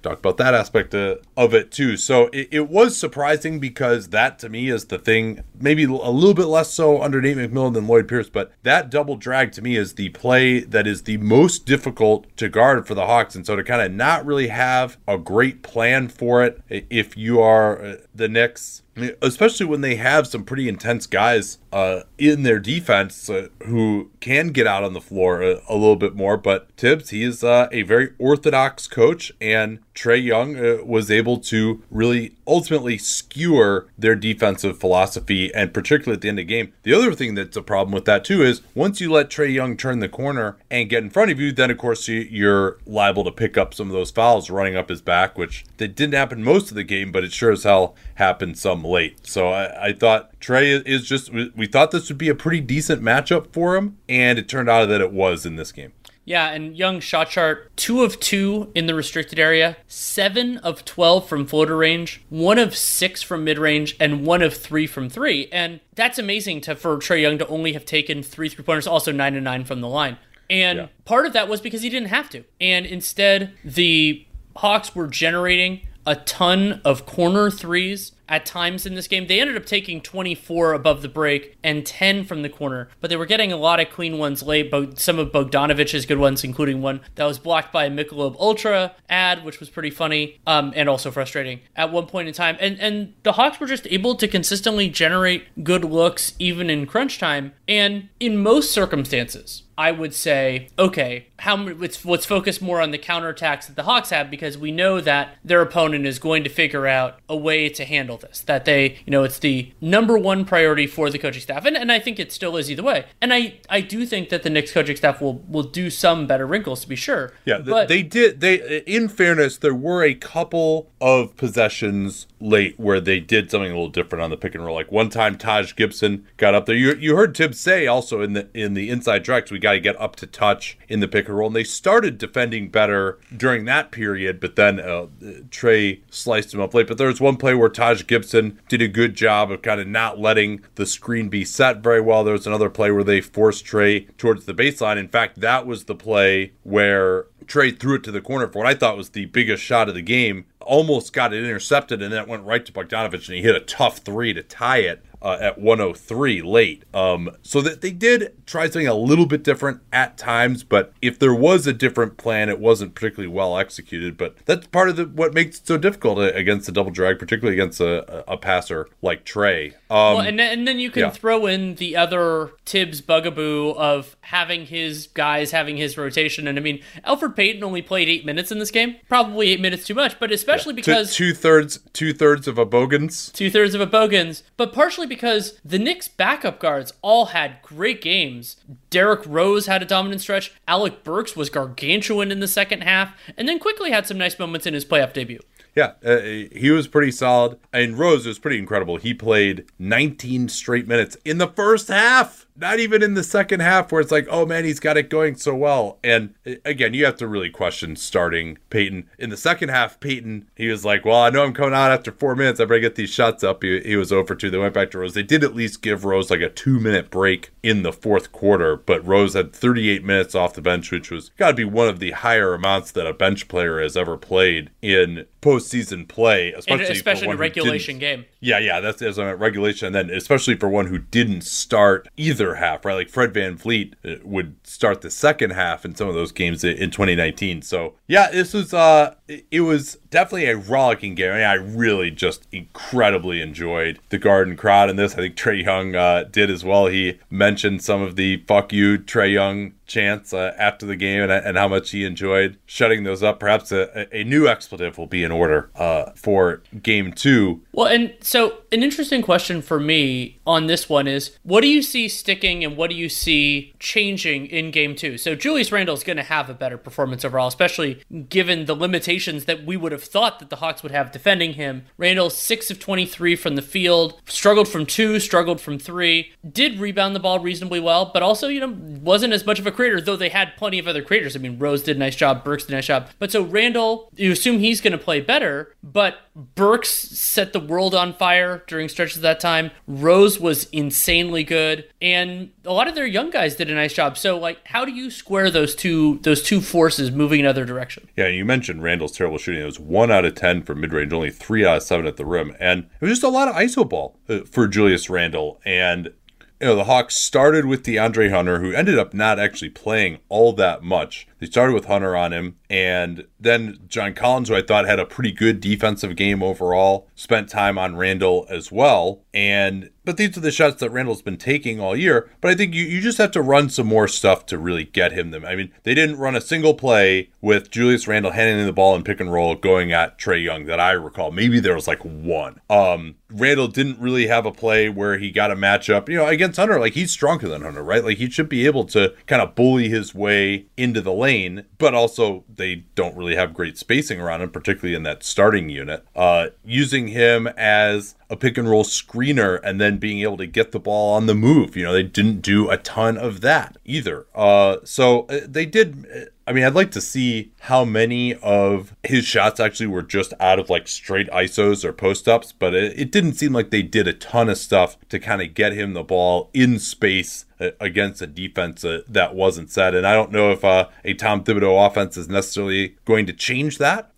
could 0.00 0.08
talk 0.08 0.18
about 0.18 0.36
that 0.38 0.54
aspect 0.54 0.94
uh, 0.94 1.16
of 1.36 1.54
it 1.54 1.70
too. 1.70 1.96
So 1.96 2.28
it, 2.32 2.48
it, 2.50 2.68
was 2.68 2.96
surprising 2.96 3.58
because 3.58 4.08
that 4.08 4.38
to 4.40 4.48
me 4.48 4.68
is 4.68 4.86
the 4.86 4.98
thing, 4.98 5.42
maybe 5.58 5.84
a 5.84 5.88
little 5.88 6.34
bit 6.34 6.46
less 6.46 6.72
so 6.72 7.02
under 7.02 7.20
Nate 7.20 7.36
McMillan 7.36 7.74
than 7.74 7.86
Lloyd 7.86 8.08
Pierce, 8.08 8.28
but 8.28 8.52
that 8.62 8.90
double 8.90 9.16
drag 9.16 9.52
to 9.52 9.62
me 9.62 9.76
is 9.76 9.94
the 9.94 10.10
play 10.10 10.60
that 10.60 10.86
is 10.86 11.02
the 11.02 11.16
most 11.18 11.66
difficult 11.66 12.26
to 12.36 12.48
guard 12.48 12.86
for 12.86 12.94
the 12.94 13.06
Hawks. 13.06 13.34
And 13.34 13.46
so 13.46 13.56
to 13.56 13.64
kind 13.64 13.82
of 13.82 13.92
not 13.92 14.24
really 14.24 14.48
have 14.48 14.98
a 15.06 15.18
great 15.18 15.62
plan 15.62 16.08
for 16.08 16.42
it, 16.42 16.60
if 16.68 17.16
you 17.16 17.40
are 17.40 17.82
uh, 17.82 17.96
the 18.14 18.28
Knicks, 18.28 18.82
especially 19.22 19.66
when 19.66 19.80
they 19.80 19.96
have 19.96 20.26
some 20.26 20.44
pretty 20.44 20.68
intense 20.68 21.06
guys 21.06 21.58
uh, 21.72 22.00
in 22.18 22.42
their 22.42 22.58
defense 22.58 23.30
uh, 23.30 23.48
who 23.64 24.10
can 24.20 24.48
get 24.48 24.66
out 24.66 24.82
on 24.82 24.92
the 24.92 25.00
floor 25.00 25.42
a, 25.42 25.60
a, 25.68 25.74
little 25.74 25.96
bit 25.96 26.14
more. 26.14 26.36
But 26.36 26.68
Thibs, 26.76 27.10
he 27.10 27.22
is 27.22 27.44
uh, 27.44 27.68
a 27.72 27.82
very 27.82 28.12
orthodox 28.18 28.86
coach, 28.86 29.32
and 29.40 29.78
Trae 29.94 30.22
Young 30.22 30.56
uh, 30.56 30.78
was 30.84 31.10
able 31.10 31.38
to 31.38 31.82
really 31.90 32.36
ultimately 32.50 32.98
skewer 32.98 33.86
their 33.96 34.16
defensive 34.16 34.78
philosophy, 34.78 35.54
and 35.54 35.72
particularly 35.72 36.16
at 36.16 36.20
the 36.20 36.28
end 36.28 36.40
of 36.40 36.46
the 36.46 36.52
game. 36.52 36.72
The 36.82 36.92
other 36.92 37.14
thing 37.14 37.36
that's 37.36 37.56
a 37.56 37.62
problem 37.62 37.94
with 37.94 38.04
that 38.06 38.24
too 38.24 38.42
is 38.42 38.62
once 38.74 39.00
you 39.00 39.10
let 39.10 39.30
Trae 39.30 39.52
Young 39.52 39.76
turn 39.76 40.00
the 40.00 40.08
corner 40.08 40.56
and 40.70 40.90
get 40.90 41.04
in 41.04 41.10
front 41.10 41.30
of 41.30 41.38
you, 41.38 41.52
then 41.52 41.70
of 41.70 41.78
course 41.78 42.08
you're 42.08 42.78
liable 42.84 43.24
to 43.24 43.30
pick 43.30 43.56
up 43.56 43.72
some 43.72 43.86
of 43.86 43.92
those 43.92 44.10
fouls 44.10 44.50
running 44.50 44.76
up 44.76 44.88
his 44.88 45.00
back, 45.00 45.38
which 45.38 45.64
that 45.76 45.94
didn't 45.94 46.14
happen 46.14 46.42
most 46.42 46.70
of 46.70 46.74
the 46.74 46.84
game, 46.84 47.12
but 47.12 47.24
it 47.24 47.32
sure 47.32 47.52
as 47.52 47.62
hell 47.62 47.94
happened 48.16 48.58
some 48.58 48.84
late. 48.84 49.26
So 49.26 49.50
I, 49.50 49.88
I 49.88 49.92
thought 49.92 50.38
Trae 50.40 50.84
is 50.84 51.06
just 51.06 51.32
we 51.32 51.66
thought 51.66 51.92
this 51.92 52.08
would 52.08 52.18
be 52.18 52.28
a 52.28 52.34
pretty 52.34 52.60
decent 52.60 53.00
matchup 53.00 53.52
for 53.52 53.76
him, 53.76 53.98
and 54.08 54.38
it 54.38 54.48
turned 54.48 54.68
out 54.68 54.86
that 54.86 55.00
it 55.00 55.12
was 55.12 55.46
in 55.46 55.56
this 55.56 55.70
game. 55.70 55.92
Yeah, 56.24 56.50
and 56.50 56.76
Young 56.76 57.00
shot 57.00 57.30
chart, 57.30 57.74
two 57.76 58.02
of 58.02 58.20
two 58.20 58.70
in 58.74 58.86
the 58.86 58.94
restricted 58.94 59.38
area, 59.38 59.76
seven 59.88 60.58
of 60.58 60.84
12 60.84 61.28
from 61.28 61.46
floater 61.46 61.76
range, 61.76 62.22
one 62.28 62.58
of 62.58 62.76
six 62.76 63.22
from 63.22 63.42
mid 63.44 63.58
range, 63.58 63.96
and 63.98 64.24
one 64.24 64.42
of 64.42 64.54
three 64.54 64.86
from 64.86 65.08
three. 65.08 65.48
And 65.50 65.80
that's 65.94 66.18
amazing 66.18 66.60
to 66.62 66.76
for 66.76 66.96
Trae 66.98 67.22
Young 67.22 67.38
to 67.38 67.46
only 67.48 67.72
have 67.72 67.84
taken 67.84 68.22
three 68.22 68.48
three 68.48 68.64
pointers, 68.64 68.86
also 68.86 69.10
nine 69.12 69.34
and 69.34 69.44
nine 69.44 69.64
from 69.64 69.80
the 69.80 69.88
line. 69.88 70.18
And 70.48 70.78
Yeah. 70.78 70.86
part 71.04 71.26
of 71.26 71.32
that 71.32 71.48
was 71.48 71.60
because 71.60 71.82
he 71.82 71.88
didn't 71.90 72.08
have 72.08 72.28
to. 72.30 72.44
And 72.60 72.84
instead, 72.86 73.52
the 73.64 74.26
Hawks 74.56 74.94
were 74.94 75.06
generating 75.06 75.80
a 76.06 76.16
ton 76.16 76.80
of 76.84 77.06
corner 77.06 77.50
threes 77.50 78.12
at 78.30 78.46
times 78.46 78.86
in 78.86 78.94
this 78.94 79.08
game. 79.08 79.26
They 79.26 79.40
ended 79.40 79.56
up 79.56 79.66
taking 79.66 80.00
24 80.00 80.72
above 80.72 81.02
the 81.02 81.08
break 81.08 81.58
and 81.62 81.84
10 81.84 82.24
from 82.24 82.42
the 82.42 82.48
corner, 82.48 82.88
but 83.00 83.10
they 83.10 83.16
were 83.16 83.26
getting 83.26 83.52
a 83.52 83.56
lot 83.56 83.80
of 83.80 83.90
clean 83.90 84.16
ones 84.16 84.42
late. 84.42 84.70
but 84.70 84.98
some 84.98 85.18
of 85.18 85.32
Bogdanovic's 85.32 86.06
good 86.06 86.18
ones, 86.18 86.44
including 86.44 86.80
one 86.80 87.00
that 87.16 87.24
was 87.24 87.38
blocked 87.38 87.72
by 87.72 87.84
a 87.84 87.90
Michelob 87.90 88.36
Ultra 88.38 88.94
ad, 89.08 89.44
which 89.44 89.58
was 89.58 89.68
pretty 89.68 89.90
funny 89.90 90.40
um, 90.46 90.72
and 90.76 90.88
also 90.88 91.10
frustrating 91.10 91.60
at 91.74 91.90
one 91.90 92.06
point 92.06 92.28
in 92.28 92.34
time. 92.34 92.56
And 92.60 92.78
and 92.80 93.14
the 93.24 93.32
Hawks 93.32 93.58
were 93.58 93.66
just 93.66 93.86
able 93.88 94.14
to 94.14 94.28
consistently 94.28 94.88
generate 94.88 95.64
good 95.64 95.84
looks 95.84 96.34
even 96.38 96.70
in 96.70 96.86
crunch 96.86 97.18
time. 97.18 97.52
And 97.66 98.08
in 98.20 98.38
most 98.38 98.70
circumstances, 98.70 99.64
I 99.80 99.92
would 99.92 100.12
say, 100.12 100.68
okay, 100.78 101.28
how 101.38 101.56
let's 101.56 102.04
let's 102.04 102.26
focus 102.26 102.60
more 102.60 102.82
on 102.82 102.90
the 102.90 102.98
counterattacks 102.98 103.66
that 103.66 103.76
the 103.76 103.84
Hawks 103.84 104.10
have 104.10 104.30
because 104.30 104.58
we 104.58 104.70
know 104.70 105.00
that 105.00 105.36
their 105.42 105.62
opponent 105.62 106.06
is 106.06 106.18
going 106.18 106.44
to 106.44 106.50
figure 106.50 106.86
out 106.86 107.18
a 107.30 107.36
way 107.36 107.70
to 107.70 107.86
handle 107.86 108.18
this. 108.20 108.40
That 108.40 108.64
they, 108.64 108.98
you 109.04 109.10
know, 109.10 109.24
it's 109.24 109.38
the 109.38 109.72
number 109.80 110.18
one 110.18 110.44
priority 110.44 110.86
for 110.86 111.10
the 111.10 111.18
coaching 111.18 111.42
staff, 111.42 111.64
and, 111.64 111.76
and 111.76 111.90
I 111.90 111.98
think 111.98 112.18
it 112.18 112.32
still 112.32 112.56
is 112.56 112.70
either 112.70 112.82
way. 112.82 113.06
And 113.20 113.32
I 113.32 113.60
I 113.68 113.80
do 113.80 114.06
think 114.06 114.28
that 114.30 114.42
the 114.42 114.50
Knicks 114.50 114.72
coaching 114.72 114.96
staff 114.96 115.20
will 115.20 115.42
will 115.48 115.62
do 115.62 115.90
some 115.90 116.26
better 116.26 116.46
wrinkles 116.46 116.80
to 116.82 116.88
be 116.88 116.96
sure. 116.96 117.32
Yeah, 117.44 117.58
but 117.58 117.88
they 117.88 118.02
did. 118.02 118.40
They, 118.40 118.82
in 118.86 119.08
fairness, 119.08 119.56
there 119.58 119.74
were 119.74 120.02
a 120.04 120.14
couple 120.14 120.90
of 121.00 121.36
possessions 121.36 122.26
late 122.40 122.78
where 122.78 123.00
they 123.00 123.20
did 123.20 123.50
something 123.50 123.70
a 123.70 123.74
little 123.74 123.88
different 123.88 124.22
on 124.22 124.30
the 124.30 124.36
pick 124.36 124.54
and 124.54 124.64
roll. 124.64 124.74
Like 124.74 124.90
one 124.90 125.10
time, 125.10 125.36
Taj 125.36 125.74
Gibson 125.74 126.26
got 126.36 126.54
up 126.54 126.66
there. 126.66 126.76
You, 126.76 126.94
you 126.94 127.16
heard 127.16 127.36
Thibs 127.36 127.60
say 127.60 127.86
also 127.86 128.22
in 128.22 128.32
the 128.32 128.48
in 128.54 128.74
the 128.74 128.90
inside 128.90 129.24
tracks, 129.24 129.50
we 129.50 129.58
got 129.58 129.72
to 129.72 129.80
get 129.80 130.00
up 130.00 130.16
to 130.16 130.26
touch 130.26 130.78
in 130.88 131.00
the 131.00 131.08
pick 131.08 131.28
and 131.28 131.36
roll. 131.36 131.48
And 131.48 131.56
they 131.56 131.64
started 131.64 132.18
defending 132.18 132.70
better 132.70 133.18
during 133.34 133.64
that 133.66 133.90
period, 133.90 134.40
but 134.40 134.56
then 134.56 134.80
uh, 134.80 135.06
Trae 135.50 136.00
sliced 136.10 136.54
him 136.54 136.60
up 136.60 136.74
late. 136.74 136.86
But 136.86 136.98
there 136.98 137.08
was 137.08 137.20
one 137.20 137.36
play 137.36 137.54
where 137.54 137.68
Taj 137.68 138.02
Gibson 138.10 138.58
did 138.68 138.82
a 138.82 138.88
good 138.88 139.14
job 139.14 139.52
of 139.52 139.62
kind 139.62 139.80
of 139.80 139.86
not 139.86 140.18
letting 140.18 140.64
the 140.74 140.84
screen 140.84 141.28
be 141.28 141.44
set 141.44 141.78
very 141.78 142.00
well. 142.00 142.24
There 142.24 142.32
was 142.32 142.46
another 142.46 142.68
play 142.68 142.90
where 142.90 143.04
they 143.04 143.20
forced 143.20 143.64
Trae 143.64 144.08
towards 144.18 144.46
the 144.46 144.52
baseline. 144.52 144.98
In 144.98 145.06
fact, 145.06 145.40
that 145.40 145.64
was 145.64 145.84
the 145.84 145.94
play 145.94 146.50
where 146.64 147.26
Trae 147.46 147.78
threw 147.78 147.94
it 147.94 148.02
to 148.04 148.10
the 148.10 148.20
corner 148.20 148.48
for 148.48 148.58
what 148.58 148.66
I 148.66 148.74
thought 148.74 148.96
was 148.96 149.10
the 149.10 149.26
biggest 149.26 149.62
shot 149.62 149.88
of 149.88 149.94
the 149.94 150.02
game. 150.02 150.46
Almost 150.60 151.12
got 151.12 151.32
it 151.32 151.44
intercepted, 151.44 152.02
and 152.02 152.12
then 152.12 152.22
it 152.22 152.28
went 152.28 152.44
right 152.44 152.64
to 152.64 152.72
Bogdanovich, 152.72 153.28
and 153.28 153.36
he 153.36 153.42
hit 153.42 153.54
a 153.54 153.60
tough 153.60 153.98
three 153.98 154.32
to 154.32 154.42
tie 154.42 154.78
it 154.78 155.04
uh, 155.22 155.38
at 155.40 155.58
103 155.58 156.42
late. 156.42 156.84
Um, 156.94 157.30
so 157.42 157.60
that 157.60 157.80
they 157.80 157.92
did 157.92 158.34
try 158.46 158.64
something 158.64 158.86
a 158.86 158.94
little 158.94 159.26
bit 159.26 159.42
different 159.42 159.80
at 159.92 160.16
times, 160.16 160.64
but 160.64 160.92
if 161.02 161.18
there 161.18 161.34
was 161.34 161.66
a 161.66 161.72
different 161.72 162.16
plan, 162.16 162.48
it 162.48 162.58
wasn't 162.58 162.94
particularly 162.94 163.32
well 163.32 163.58
executed. 163.58 164.16
But 164.16 164.36
that's 164.46 164.66
part 164.68 164.88
of 164.88 164.96
the, 164.96 165.06
what 165.06 165.34
makes 165.34 165.58
it 165.58 165.66
so 165.66 165.76
difficult 165.76 166.18
uh, 166.18 166.32
against 166.34 166.66
the 166.66 166.72
double 166.72 166.90
drag, 166.90 167.18
particularly 167.18 167.58
against 167.58 167.80
a, 167.80 168.30
a 168.30 168.36
passer 168.36 168.88
like 169.02 169.24
Trae. 169.24 169.74
Um, 169.90 170.16
Well, 170.16 170.20
and 170.20 170.38
then, 170.38 170.58
and 170.58 170.68
then 170.68 170.78
you 170.78 170.90
can 170.90 171.02
yeah. 171.02 171.10
throw 171.10 171.46
in 171.46 171.74
the 171.76 171.96
other 171.96 172.52
Thibs 172.64 173.00
bugaboo 173.00 173.72
of 173.72 174.16
having 174.22 174.66
his 174.66 175.08
guys 175.08 175.50
having 175.50 175.76
his 175.76 175.98
rotation. 175.98 176.46
And 176.46 176.58
I 176.58 176.62
mean, 176.62 176.82
Elfrid 177.06 177.36
Payton 177.36 177.62
only 177.62 177.82
played 177.82 178.08
eight 178.08 178.24
minutes 178.24 178.50
in 178.50 178.58
this 178.58 178.70
game, 178.70 178.96
probably 179.08 179.50
eight 179.50 179.60
minutes 179.60 179.86
too 179.86 179.94
much, 179.94 180.18
but 180.18 180.32
especially 180.32 180.49
because 180.72 181.14
two 181.14 181.34
thirds 181.34 181.78
two 181.92 182.12
thirds 182.12 182.46
of 182.48 182.58
a 182.58 182.64
Bogans. 182.64 183.30
two 183.32 183.50
thirds 183.50 183.74
of 183.74 183.80
a 183.80 183.86
Bogans, 183.86 184.42
but 184.56 184.72
partially 184.72 185.06
because 185.06 185.58
the 185.64 185.78
Knicks' 185.78 186.08
backup 186.08 186.58
guards 186.58 186.92
all 187.02 187.26
had 187.26 187.62
great 187.62 188.00
games. 188.00 188.56
Derrick 188.90 189.22
Rose 189.26 189.66
had 189.66 189.82
a 189.82 189.86
dominant 189.86 190.20
stretch. 190.20 190.52
Alec 190.66 191.04
Burks 191.04 191.36
was 191.36 191.50
gargantuan 191.50 192.30
in 192.30 192.40
the 192.40 192.48
second 192.48 192.82
half, 192.82 193.14
and 193.36 193.48
then 193.48 193.58
Quickley 193.58 193.90
had 193.90 194.06
some 194.06 194.18
nice 194.18 194.38
moments 194.38 194.66
in 194.66 194.74
his 194.74 194.84
playoff 194.84 195.12
debut. 195.12 195.40
Yeah, 195.74 195.92
uh, 196.04 196.18
he 196.20 196.70
was 196.70 196.88
pretty 196.88 197.12
solid. 197.12 197.58
And 197.72 197.98
Rose 197.98 198.26
was 198.26 198.38
pretty 198.38 198.58
incredible. 198.58 198.96
He 198.96 199.14
played 199.14 199.66
19 199.78 200.48
straight 200.48 200.88
minutes 200.88 201.16
in 201.24 201.38
the 201.38 201.46
first 201.46 201.88
half, 201.88 202.46
not 202.56 202.78
even 202.78 203.02
in 203.02 203.14
the 203.14 203.22
second 203.22 203.60
half, 203.60 203.90
where 203.90 204.00
it's 204.00 204.10
like, 204.10 204.26
oh 204.30 204.46
man, 204.46 204.64
he's 204.64 204.80
got 204.80 204.96
it 204.96 205.10
going 205.10 205.36
so 205.36 205.54
well. 205.54 205.98
And 206.02 206.34
uh, 206.46 206.54
again, 206.64 206.94
you 206.94 207.04
have 207.04 207.16
to 207.16 207.28
really 207.28 207.50
question 207.50 207.96
starting 207.96 208.58
Peyton. 208.70 209.08
In 209.18 209.30
the 209.30 209.36
second 209.36 209.70
half, 209.70 210.00
Peyton, 210.00 210.48
he 210.56 210.68
was 210.68 210.84
like, 210.84 211.04
well, 211.04 211.22
I 211.22 211.30
know 211.30 211.44
I'm 211.44 211.54
coming 211.54 211.74
out 211.74 211.90
after 211.90 212.12
four 212.12 212.36
minutes. 212.36 212.60
I 212.60 212.64
better 212.64 212.80
get 212.80 212.94
these 212.94 213.10
shots 213.10 213.44
up. 213.44 213.62
He, 213.62 213.80
he 213.80 213.96
was 213.96 214.12
over 214.12 214.34
two. 214.34 214.50
They 214.50 214.58
went 214.58 214.74
back 214.74 214.90
to 214.92 214.98
Rose. 214.98 215.14
They 215.14 215.22
did 215.22 215.44
at 215.44 215.54
least 215.54 215.82
give 215.82 216.04
Rose 216.04 216.30
like 216.30 216.40
a 216.40 216.48
two 216.48 216.78
minute 216.80 217.10
break 217.10 217.50
in 217.62 217.82
the 217.82 217.92
fourth 217.92 218.32
quarter, 218.32 218.76
but 218.76 219.06
Rose 219.06 219.34
had 219.34 219.52
38 219.52 220.04
minutes 220.04 220.34
off 220.34 220.54
the 220.54 220.62
bench, 220.62 220.90
which 220.90 221.10
was 221.10 221.30
got 221.30 221.48
to 221.48 221.54
be 221.54 221.64
one 221.64 221.88
of 221.88 221.98
the 221.98 222.12
higher 222.12 222.54
amounts 222.54 222.90
that 222.92 223.06
a 223.06 223.12
bench 223.12 223.48
player 223.48 223.80
has 223.80 223.96
ever 223.96 224.16
played 224.16 224.70
in 224.82 225.26
postseason 225.42 226.06
play, 226.06 226.52
especially, 226.52 226.92
especially 226.92 227.28
in 227.28 227.34
a 227.34 227.36
regulation 227.36 227.98
game. 227.98 228.24
Yeah, 228.40 228.58
yeah, 228.58 228.80
that's 228.80 229.02
as 229.02 229.18
I 229.18 229.24
meant 229.24 229.38
regulation, 229.38 229.86
and 229.86 229.94
then 229.94 230.10
especially 230.10 230.56
for 230.56 230.68
one 230.68 230.86
who 230.86 230.98
didn't 230.98 231.42
start 231.42 232.08
either 232.16 232.49
half, 232.56 232.84
right? 232.84 232.94
Like 232.94 233.08
Fred 233.08 233.32
VanVleet 233.32 233.94
uh, 234.04 234.16
would 234.24 234.56
start 234.66 235.00
the 235.02 235.10
second 235.10 235.50
half 235.50 235.84
in 235.84 235.94
some 235.94 236.08
of 236.08 236.14
those 236.14 236.32
games 236.32 236.64
in 236.64 236.90
2019. 236.90 237.62
So 237.62 237.94
yeah, 238.08 238.30
this 238.30 238.52
was 238.54 238.74
uh, 238.74 239.14
it- 239.28 239.46
it 239.50 239.60
was 239.60 239.98
definitely 240.10 240.46
a 240.46 240.56
rollicking 240.56 241.14
game. 241.14 241.32
I, 241.32 241.36
mean, 241.36 241.44
I 241.44 241.54
really 241.54 242.10
just 242.10 242.46
incredibly 242.52 243.40
enjoyed 243.40 243.98
the 244.10 244.18
Garden 244.18 244.56
crowd 244.56 244.90
in 244.90 244.96
this. 244.96 245.14
I 245.14 245.16
think 245.16 245.36
Trae 245.36 245.64
Young 245.64 245.94
uh, 245.94 246.24
did 246.24 246.50
as 246.50 246.64
well. 246.64 246.86
He 246.86 247.18
mentioned 247.30 247.82
some 247.82 248.02
of 248.02 248.16
the 248.16 248.44
"fuck 248.46 248.72
you" 248.72 248.98
Trae 248.98 249.32
Young 249.32 249.72
chants 249.90 250.32
uh, 250.32 250.54
after 250.56 250.86
the 250.86 250.94
game 250.94 251.20
and, 251.20 251.32
and 251.32 251.58
how 251.58 251.66
much 251.66 251.90
he 251.90 252.04
enjoyed 252.04 252.56
shutting 252.64 253.02
those 253.02 253.22
up. 253.22 253.40
Perhaps 253.40 253.72
a, 253.72 254.06
a 254.16 254.22
new 254.22 254.46
expletive 254.46 254.96
will 254.96 255.08
be 255.08 255.24
in 255.24 255.32
order 255.32 255.68
uh, 255.74 256.12
for 256.14 256.62
game 256.80 257.12
two. 257.12 257.60
Well, 257.72 257.88
and 257.88 258.14
so 258.20 258.58
an 258.70 258.84
interesting 258.84 259.20
question 259.20 259.60
for 259.60 259.80
me 259.80 260.38
on 260.46 260.68
this 260.68 260.88
one 260.88 261.08
is 261.08 261.36
what 261.42 261.62
do 261.62 261.66
you 261.66 261.82
see 261.82 262.08
sticking 262.08 262.64
and 262.64 262.76
what 262.76 262.90
do 262.90 262.96
you 262.96 263.08
see 263.08 263.74
changing 263.80 264.46
in 264.46 264.70
game 264.70 264.94
two? 264.94 265.18
So 265.18 265.34
Julius 265.34 265.72
Randle 265.72 265.94
is 265.94 266.04
going 266.04 266.16
to 266.18 266.22
have 266.22 266.48
a 266.48 266.54
better 266.54 266.78
performance 266.78 267.24
overall, 267.24 267.48
especially 267.48 268.02
given 268.28 268.66
the 268.66 268.76
limitations 268.76 269.46
that 269.46 269.66
we 269.66 269.76
would 269.76 269.90
have 269.90 269.99
thought 270.02 270.38
that 270.38 270.50
the 270.50 270.56
Hawks 270.56 270.82
would 270.82 270.92
have 270.92 271.12
defending 271.12 271.54
him. 271.54 271.84
Randle, 271.96 272.30
6 272.30 272.70
of 272.70 272.78
23 272.78 273.36
from 273.36 273.56
the 273.56 273.62
field, 273.62 274.20
struggled 274.26 274.68
from 274.68 274.86
two, 274.86 275.20
struggled 275.20 275.60
from 275.60 275.78
three, 275.78 276.32
did 276.48 276.78
rebound 276.78 277.14
the 277.14 277.20
ball 277.20 277.38
reasonably 277.38 277.80
well, 277.80 278.10
but 278.12 278.22
also, 278.22 278.48
you 278.48 278.60
know, 278.60 278.76
wasn't 279.02 279.32
as 279.32 279.46
much 279.46 279.58
of 279.58 279.66
a 279.66 279.72
creator, 279.72 280.00
though 280.00 280.16
they 280.16 280.28
had 280.28 280.56
plenty 280.56 280.78
of 280.78 280.88
other 280.88 281.02
creators. 281.02 281.36
I 281.36 281.38
mean, 281.38 281.58
Rose 281.58 281.82
did 281.82 281.96
a 281.96 281.98
nice 281.98 282.16
job, 282.16 282.44
Burks 282.44 282.64
did 282.64 282.72
a 282.72 282.76
nice 282.76 282.86
job. 282.86 283.08
But 283.18 283.32
so 283.32 283.42
Randle, 283.42 284.10
you 284.16 284.32
assume 284.32 284.58
he's 284.58 284.80
going 284.80 284.92
to 284.92 284.98
play 284.98 285.20
better, 285.20 285.74
but 285.82 286.18
Burks 286.54 286.90
set 286.90 287.52
the 287.52 287.60
world 287.60 287.94
on 287.94 288.12
fire 288.14 288.64
during 288.66 288.88
stretches 288.88 289.16
of 289.16 289.22
that 289.22 289.40
time. 289.40 289.70
Rose 289.86 290.40
was 290.40 290.64
insanely 290.72 291.44
good, 291.44 291.88
and 292.00 292.50
a 292.64 292.72
lot 292.72 292.88
of 292.88 292.94
their 292.94 293.06
young 293.06 293.30
guys 293.30 293.56
did 293.56 293.70
a 293.70 293.74
nice 293.74 293.92
job. 293.92 294.16
So, 294.16 294.38
like, 294.38 294.58
how 294.66 294.84
do 294.84 294.92
you 294.92 295.10
square 295.10 295.50
those 295.50 295.74
two 295.74 296.18
those 296.22 296.42
two 296.42 296.60
forces 296.60 297.10
moving 297.10 297.40
in 297.40 297.46
other 297.46 297.64
direction? 297.64 298.08
Yeah, 298.16 298.28
you 298.28 298.44
mentioned 298.44 298.82
Randle's 298.82 299.12
terrible 299.12 299.38
shooting. 299.38 299.62
It 299.62 299.66
was 299.66 299.80
one 299.80 300.10
out 300.10 300.24
of 300.24 300.34
ten 300.34 300.62
from 300.62 300.80
mid 300.80 300.92
range, 300.92 301.12
only 301.12 301.30
three 301.30 301.64
out 301.64 301.78
of 301.78 301.82
seven 301.82 302.06
at 302.06 302.16
the 302.16 302.26
rim, 302.26 302.56
and 302.58 302.84
it 302.84 303.00
was 303.00 303.10
just 303.10 303.22
a 303.22 303.28
lot 303.28 303.48
of 303.48 303.54
iso 303.54 303.88
ball 303.88 304.18
uh, 304.28 304.40
for 304.50 304.66
Julius 304.66 305.10
Randle. 305.10 305.60
And 305.64 306.12
you 306.60 306.66
know, 306.66 306.76
the 306.76 306.84
Hawks 306.84 307.16
started 307.16 307.64
with 307.64 307.84
DeAndre 307.84 308.30
Hunter, 308.30 308.60
who 308.60 308.72
ended 308.72 308.98
up 308.98 309.14
not 309.14 309.38
actually 309.38 309.70
playing 309.70 310.18
all 310.28 310.52
that 310.54 310.82
much. 310.82 311.26
They 311.38 311.46
started 311.46 311.72
with 311.72 311.86
Hunter 311.86 312.14
on 312.14 312.32
him, 312.32 312.56
and 312.70 313.26
then 313.40 313.80
John 313.88 314.14
Collins, 314.14 314.48
who 314.48 314.54
I 314.54 314.62
thought 314.62 314.86
had 314.86 315.00
a 315.00 315.04
pretty 315.04 315.32
good 315.32 315.60
defensive 315.60 316.14
game 316.14 316.40
overall, 316.40 317.08
spent 317.16 317.48
time 317.48 317.76
on 317.76 317.96
Randle 317.96 318.46
as 318.48 318.70
well. 318.70 319.22
And 319.34 319.90
but 320.04 320.16
these 320.16 320.36
are 320.36 320.40
the 320.40 320.50
shots 320.50 320.80
that 320.80 320.90
Randle's 320.90 321.22
been 321.22 321.36
taking 321.36 321.78
all 321.78 321.94
year. 321.94 322.30
But 322.40 322.50
I 322.50 322.54
think 322.54 322.74
you, 322.74 322.84
you 322.84 323.00
just 323.00 323.18
have 323.18 323.30
to 323.32 323.42
run 323.42 323.68
some 323.68 323.86
more 323.86 324.08
stuff 324.08 324.46
to 324.46 324.58
really 324.58 324.84
get 324.84 325.12
him 325.12 325.30
them. 325.30 325.44
I 325.44 325.54
mean, 325.54 325.72
they 325.82 325.94
didn't 325.94 326.18
run 326.18 326.34
a 326.34 326.40
single 326.40 326.74
play 326.74 327.30
with 327.40 327.70
Julius 327.70 328.08
Randle 328.08 328.32
handing 328.32 328.64
the 328.64 328.72
ball 328.72 328.96
in 328.96 329.04
pick 329.04 329.20
and 329.20 329.32
roll 329.32 329.54
going 329.54 329.92
at 329.92 330.18
Trae 330.18 330.42
Young 330.42 330.64
that 330.66 330.80
I 330.80 330.92
recall. 330.92 331.30
Maybe 331.30 331.60
there 331.60 331.74
was 331.74 331.86
like 331.86 332.00
one. 332.04 332.60
Um, 332.70 333.16
Randle 333.30 333.68
didn't 333.68 334.00
really 334.00 334.26
have 334.26 334.46
a 334.46 334.52
play 334.52 334.88
where 334.88 335.18
he 335.18 335.30
got 335.30 335.50
a 335.50 335.56
matchup, 335.56 336.08
you 336.08 336.16
know, 336.16 336.26
against 336.26 336.58
Hunter. 336.58 336.80
Like 336.80 336.94
he's 336.94 337.10
stronger 337.10 337.48
than 337.48 337.62
Hunter, 337.62 337.82
right? 337.82 338.04
Like 338.04 338.18
he 338.18 338.30
should 338.30 338.48
be 338.48 338.66
able 338.66 338.84
to 338.86 339.14
kind 339.26 339.42
of 339.42 339.54
bully 339.54 339.88
his 339.88 340.14
way 340.14 340.66
into 340.76 341.00
the 341.00 341.12
lane, 341.12 341.66
but 341.78 341.94
also 341.94 342.44
they 342.60 342.84
don't 342.94 343.16
really 343.16 343.34
have 343.34 343.54
great 343.54 343.78
spacing 343.78 344.20
around 344.20 344.42
him, 344.42 344.50
particularly 344.50 344.94
in 344.94 345.02
that 345.04 345.24
starting 345.24 345.68
unit. 345.68 346.04
Uh, 346.14 346.48
using 346.64 347.08
him 347.08 347.46
as 347.56 348.14
a 348.28 348.36
pick 348.36 348.56
and 348.56 348.68
roll 348.68 348.84
screener 348.84 349.58
and 349.64 349.80
then 349.80 349.98
being 349.98 350.20
able 350.20 350.36
to 350.36 350.46
get 350.46 350.72
the 350.72 350.78
ball 350.78 351.14
on 351.14 351.26
the 351.26 351.34
move. 351.34 351.76
You 351.76 351.84
know, 351.84 351.92
they 351.92 352.02
didn't 352.02 352.42
do 352.42 352.70
a 352.70 352.76
ton 352.76 353.16
of 353.16 353.40
that 353.40 353.78
either. 353.84 354.26
Uh, 354.34 354.76
so 354.84 355.22
uh, 355.22 355.40
they 355.46 355.66
did. 355.66 356.30
I 356.50 356.52
mean, 356.52 356.64
I'd 356.64 356.74
like 356.74 356.90
to 356.92 357.00
see 357.00 357.52
how 357.60 357.84
many 357.84 358.34
of 358.34 358.96
his 359.04 359.24
shots 359.24 359.60
actually 359.60 359.86
were 359.86 360.02
just 360.02 360.34
out 360.40 360.58
of 360.58 360.68
like 360.68 360.88
straight 360.88 361.30
ISOs 361.30 361.84
or 361.84 361.92
post 361.92 362.26
ups, 362.26 362.50
but 362.50 362.74
it, 362.74 362.98
it 362.98 363.12
didn't 363.12 363.34
seem 363.34 363.52
like 363.52 363.70
they 363.70 363.82
did 363.82 364.08
a 364.08 364.12
ton 364.12 364.48
of 364.48 364.58
stuff 364.58 364.98
to 365.10 365.20
kind 365.20 365.40
of 365.40 365.54
get 365.54 365.74
him 365.74 365.92
the 365.92 366.02
ball 366.02 366.50
in 366.52 366.80
space 366.80 367.44
uh, 367.60 367.70
against 367.78 368.20
a 368.20 368.26
defense 368.26 368.84
uh, 368.84 369.02
that 369.06 369.36
wasn't 369.36 369.70
set. 369.70 369.94
And 369.94 370.04
I 370.04 370.12
don't 370.12 370.32
know 370.32 370.50
if 370.50 370.64
uh, 370.64 370.88
a 371.04 371.14
Tom 371.14 371.44
Thibodeau 371.44 371.86
offense 371.86 372.16
is 372.16 372.28
necessarily 372.28 372.96
going 373.04 373.26
to 373.26 373.32
change 373.32 373.78
that. 373.78 374.10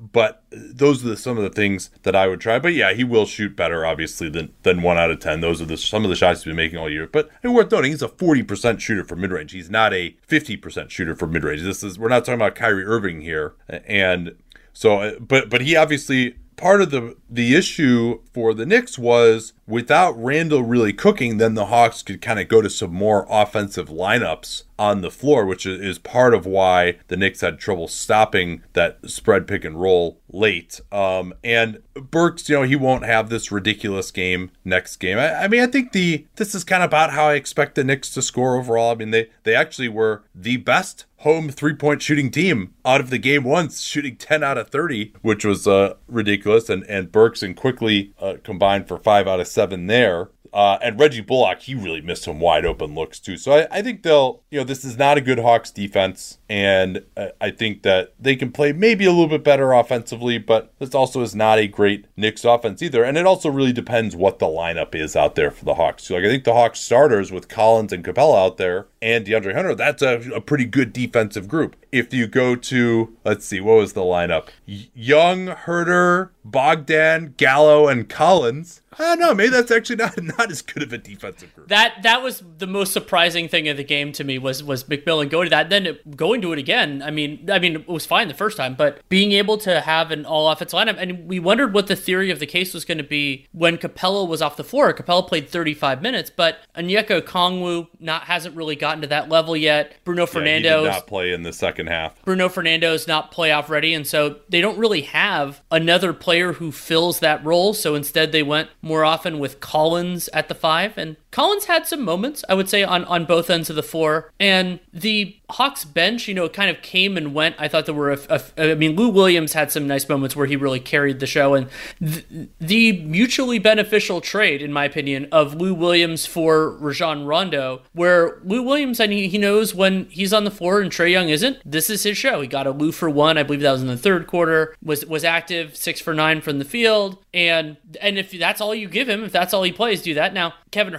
But 0.00 0.42
those 0.50 1.04
are 1.04 1.10
the, 1.10 1.16
some 1.16 1.36
of 1.36 1.42
the 1.42 1.50
things 1.50 1.90
that 2.02 2.16
I 2.16 2.26
would 2.26 2.40
try. 2.40 2.58
But 2.58 2.74
yeah, 2.74 2.92
he 2.92 3.04
will 3.04 3.26
shoot 3.26 3.56
better, 3.56 3.84
obviously, 3.86 4.28
than 4.28 4.52
than 4.62 4.82
one 4.82 4.98
out 4.98 5.10
of 5.10 5.20
ten. 5.20 5.40
Those 5.40 5.60
are 5.60 5.66
the 5.66 5.76
some 5.76 6.04
of 6.04 6.10
the 6.10 6.16
shots 6.16 6.40
he's 6.40 6.46
been 6.46 6.56
making 6.56 6.78
all 6.78 6.90
year. 6.90 7.06
But 7.06 7.30
and 7.42 7.54
worth 7.54 7.70
noting, 7.70 7.90
he's 7.90 8.02
a 8.02 8.08
forty 8.08 8.42
percent 8.42 8.80
shooter 8.80 9.04
for 9.04 9.16
mid 9.16 9.32
range. 9.32 9.52
He's 9.52 9.70
not 9.70 9.92
a 9.92 10.16
fifty 10.26 10.56
percent 10.56 10.90
shooter 10.90 11.14
for 11.14 11.26
mid 11.26 11.44
range. 11.44 11.62
This 11.62 11.82
is 11.82 11.98
we're 11.98 12.08
not 12.08 12.24
talking 12.24 12.34
about 12.34 12.54
Kyrie 12.54 12.84
Irving 12.84 13.20
here, 13.20 13.54
and 13.68 14.36
so 14.72 15.00
uh, 15.00 15.18
but 15.18 15.50
but 15.50 15.60
he 15.60 15.76
obviously 15.76 16.36
part 16.56 16.82
of 16.82 16.90
the 16.90 17.16
the 17.28 17.54
issue 17.54 18.20
for 18.32 18.52
the 18.54 18.66
Knicks 18.66 18.98
was 18.98 19.52
without 19.70 20.20
Randle 20.22 20.62
really 20.62 20.92
cooking, 20.92 21.38
then 21.38 21.54
the 21.54 21.66
Hawks 21.66 22.02
could 22.02 22.20
kind 22.20 22.40
of 22.40 22.48
go 22.48 22.60
to 22.60 22.68
some 22.68 22.92
more 22.92 23.26
offensive 23.30 23.88
lineups 23.88 24.64
on 24.78 25.02
the 25.02 25.10
floor, 25.10 25.44
which 25.44 25.66
is 25.66 25.98
part 25.98 26.32
of 26.32 26.46
why 26.46 26.96
the 27.08 27.16
Knicks 27.16 27.42
had 27.42 27.58
trouble 27.58 27.86
stopping 27.86 28.62
that 28.72 28.98
spread 29.08 29.46
pick 29.46 29.62
and 29.62 29.80
roll 29.80 30.18
late. 30.30 30.80
Um, 30.90 31.34
and 31.44 31.82
Burks, 31.94 32.48
you 32.48 32.56
know, 32.56 32.62
he 32.62 32.76
won't 32.76 33.04
have 33.04 33.28
this 33.28 33.52
ridiculous 33.52 34.10
game 34.10 34.50
next 34.64 34.96
game. 34.96 35.18
I, 35.18 35.44
I, 35.44 35.48
mean, 35.48 35.60
I 35.60 35.66
think 35.66 35.92
the 35.92 36.26
this 36.36 36.54
is 36.54 36.64
kind 36.64 36.82
of 36.82 36.88
about 36.88 37.12
how 37.12 37.26
I 37.26 37.34
expect 37.34 37.74
the 37.74 37.84
Knicks 37.84 38.10
to 38.14 38.22
score 38.22 38.56
overall. 38.56 38.92
I 38.92 38.94
mean, 38.94 39.10
they 39.10 39.28
they 39.42 39.54
actually 39.54 39.88
were 39.88 40.24
the 40.34 40.56
best 40.56 41.04
home 41.20 41.50
three 41.50 41.74
point 41.74 42.00
shooting 42.00 42.30
team 42.30 42.72
out 42.82 43.00
of 43.00 43.10
the 43.10 43.18
game 43.18 43.44
once, 43.44 43.82
shooting 43.82 44.16
10 44.16 44.42
out 44.42 44.56
of 44.56 44.70
30, 44.70 45.12
which 45.20 45.44
was 45.44 45.66
uh, 45.66 45.94
ridiculous. 46.08 46.70
And, 46.70 46.84
and 46.84 47.12
Burks 47.12 47.42
and 47.42 47.54
Quickley 47.54 48.14
uh, 48.18 48.36
combined 48.42 48.88
for 48.88 48.98
five 48.98 49.28
out 49.28 49.40
of 49.40 49.46
seven 49.46 49.59
there. 49.66 50.30
Uh, 50.52 50.78
and 50.82 50.98
Reggie 50.98 51.20
Bullock, 51.20 51.60
he 51.60 51.76
really 51.76 52.00
missed 52.00 52.24
some 52.24 52.40
wide 52.40 52.64
open 52.64 52.94
looks 52.94 53.20
too. 53.20 53.36
So 53.36 53.52
I, 53.52 53.68
I, 53.70 53.82
think 53.82 54.02
they'll, 54.02 54.42
you 54.50 54.58
know, 54.58 54.64
this 54.64 54.84
is 54.84 54.98
not 54.98 55.16
a 55.16 55.20
good 55.20 55.38
Hawks 55.38 55.70
defense. 55.70 56.38
And 56.48 57.04
I 57.40 57.52
think 57.52 57.82
that 57.82 58.14
they 58.18 58.34
can 58.34 58.50
play 58.50 58.72
maybe 58.72 59.04
a 59.04 59.12
little 59.12 59.28
bit 59.28 59.44
better 59.44 59.72
offensively, 59.72 60.38
but 60.38 60.72
this 60.80 60.92
also 60.92 61.22
is 61.22 61.36
not 61.36 61.58
a 61.58 61.68
great 61.68 62.06
Knicks 62.16 62.44
offense 62.44 62.82
either. 62.82 63.04
And 63.04 63.16
it 63.16 63.26
also 63.26 63.48
really 63.48 63.72
depends 63.72 64.16
what 64.16 64.40
the 64.40 64.46
lineup 64.46 64.94
is 64.94 65.14
out 65.14 65.36
there 65.36 65.52
for 65.52 65.64
the 65.64 65.74
Hawks. 65.74 66.04
So 66.04 66.14
like 66.14 66.24
I 66.24 66.28
think 66.28 66.42
the 66.42 66.54
Hawks 66.54 66.80
starters 66.80 67.30
with 67.30 67.48
Collins 67.48 67.92
and 67.92 68.04
Capela 68.04 68.46
out 68.46 68.56
there 68.56 68.88
and 69.02 69.24
DeAndre 69.24 69.54
Hunter, 69.54 69.74
that's 69.74 70.02
a, 70.02 70.20
a 70.34 70.40
pretty 70.40 70.64
good 70.64 70.92
defensive 70.92 71.48
group. 71.48 71.76
If 71.90 72.12
you 72.12 72.26
go 72.26 72.54
to, 72.54 73.16
let's 73.24 73.46
see, 73.46 73.60
what 73.60 73.76
was 73.76 73.94
the 73.94 74.02
lineup? 74.02 74.48
Young, 74.66 75.46
Huerter, 75.46 76.30
Bogdan, 76.44 77.34
Gallo, 77.36 77.88
and 77.88 78.08
Collins. 78.08 78.82
I 78.98 79.02
don't 79.02 79.20
know. 79.20 79.34
Maybe 79.34 79.50
that's 79.50 79.70
actually 79.70 79.96
not 79.96 80.20
not 80.38 80.50
as 80.50 80.62
good 80.62 80.82
of 80.82 80.92
a 80.92 80.98
defensive 80.98 81.54
group. 81.54 81.68
That 81.68 82.02
that 82.02 82.22
was 82.22 82.42
the 82.58 82.66
most 82.66 82.92
surprising 82.92 83.48
thing 83.48 83.68
of 83.68 83.76
the 83.76 83.84
game 83.84 84.12
to 84.12 84.24
me 84.24 84.38
was 84.38 84.62
was 84.64 84.84
McMillan 84.84 85.30
going 85.30 85.46
to 85.46 85.50
that, 85.50 85.70
then 85.70 85.98
going 86.16 86.42
to 86.42 86.52
it 86.52 86.58
again. 86.58 87.02
I 87.02 87.10
mean, 87.10 87.48
I 87.50 87.58
mean, 87.58 87.76
it 87.76 87.88
was 87.88 88.04
fine 88.04 88.28
the 88.28 88.34
first 88.34 88.56
time, 88.56 88.74
but 88.74 89.00
being 89.08 89.32
able 89.32 89.58
to 89.58 89.80
have 89.80 90.10
an 90.10 90.26
all 90.26 90.50
offensive 90.50 90.78
lineup, 90.78 90.96
and 90.98 91.28
we 91.28 91.38
wondered 91.38 91.72
what 91.72 91.86
the 91.86 91.96
theory 91.96 92.30
of 92.30 92.40
the 92.40 92.46
case 92.46 92.74
was 92.74 92.84
going 92.84 92.98
to 92.98 93.04
be 93.04 93.46
when 93.52 93.78
Capela 93.78 94.26
was 94.26 94.42
off 94.42 94.56
the 94.56 94.64
floor. 94.64 94.92
Capela 94.92 95.26
played 95.26 95.48
35 95.48 96.02
minutes, 96.02 96.30
but 96.30 96.58
Onyeka 96.76 97.22
Okongwu 97.22 97.88
not 98.00 98.24
hasn't 98.24 98.56
really 98.56 98.76
gotten 98.90 99.02
to 99.02 99.06
that 99.08 99.28
level 99.28 99.56
yet. 99.56 99.94
Bruno 100.04 100.26
Fernando 100.26 100.82
yeah, 100.82 100.90
not 100.90 101.06
play 101.06 101.32
in 101.32 101.42
the 101.42 101.52
second 101.52 101.86
half. 101.86 102.20
Bruno 102.24 102.48
Fernando 102.48 102.92
is 102.92 103.06
not 103.06 103.32
playoff 103.32 103.68
ready, 103.68 103.94
and 103.94 104.06
so 104.06 104.40
they 104.48 104.60
don't 104.60 104.78
really 104.78 105.02
have 105.02 105.62
another 105.70 106.12
player 106.12 106.54
who 106.54 106.72
fills 106.72 107.20
that 107.20 107.44
role. 107.44 107.72
So 107.72 107.94
instead, 107.94 108.32
they 108.32 108.42
went 108.42 108.70
more 108.82 109.04
often 109.04 109.38
with 109.38 109.60
Collins 109.60 110.28
at 110.32 110.48
the 110.48 110.54
five, 110.54 110.98
and 110.98 111.16
Collins 111.30 111.66
had 111.66 111.86
some 111.86 112.02
moments, 112.02 112.44
I 112.48 112.54
would 112.54 112.68
say, 112.68 112.82
on, 112.82 113.04
on 113.04 113.24
both 113.24 113.50
ends 113.50 113.70
of 113.70 113.76
the 113.76 113.82
floor. 113.82 114.32
And 114.40 114.80
the 114.92 115.36
Hawks 115.50 115.84
bench, 115.84 116.26
you 116.26 116.34
know, 116.34 116.48
kind 116.48 116.70
of 116.70 116.82
came 116.82 117.16
and 117.16 117.32
went. 117.34 117.56
I 117.58 117.68
thought 117.68 117.86
there 117.86 117.94
were, 117.94 118.12
a, 118.12 118.18
a, 118.56 118.72
I 118.72 118.74
mean, 118.74 118.96
Lou 118.96 119.08
Williams 119.08 119.52
had 119.52 119.70
some 119.70 119.86
nice 119.86 120.08
moments 120.08 120.34
where 120.34 120.46
he 120.46 120.56
really 120.56 120.80
carried 120.80 121.20
the 121.20 121.26
show. 121.26 121.54
And 121.54 121.68
th- 122.00 122.24
the 122.60 123.00
mutually 123.02 123.58
beneficial 123.58 124.20
trade, 124.20 124.60
in 124.62 124.72
my 124.72 124.84
opinion, 124.84 125.28
of 125.30 125.54
Lou 125.54 125.72
Williams 125.74 126.26
for 126.26 126.70
Rajon 126.78 127.24
Rondo, 127.24 127.82
where 127.92 128.40
Lou 128.44 128.62
Williams, 128.62 129.00
I 129.00 129.06
mean, 129.06 129.30
he 129.30 129.38
knows 129.38 129.74
when 129.74 130.06
he's 130.06 130.32
on 130.32 130.44
the 130.44 130.50
floor 130.50 130.80
and 130.80 130.90
Trae 130.90 131.10
Young 131.10 131.28
isn't, 131.28 131.58
this 131.64 131.90
is 131.90 132.02
his 132.02 132.16
show. 132.16 132.40
He 132.40 132.48
got 132.48 132.66
a 132.66 132.72
Lou 132.72 132.90
for 132.92 133.08
one. 133.08 133.38
I 133.38 133.42
believe 133.42 133.60
that 133.60 133.72
was 133.72 133.82
in 133.82 133.88
the 133.88 133.96
third 133.96 134.26
quarter, 134.26 134.74
was, 134.82 135.06
was 135.06 135.24
active, 135.24 135.76
six 135.76 136.00
for 136.00 136.14
nine 136.14 136.40
from 136.40 136.58
the 136.58 136.64
field. 136.64 137.18
And, 137.32 137.76
and 138.00 138.18
if 138.18 138.32
that's 138.32 138.60
all 138.60 138.74
you 138.74 138.88
give 138.88 139.08
him, 139.08 139.22
if 139.22 139.32
that's 139.32 139.54
all 139.54 139.62
he 139.62 139.72
plays, 139.72 140.02
do 140.02 140.14
that. 140.14 140.34
Now, 140.34 140.54
Kevin 140.70 140.94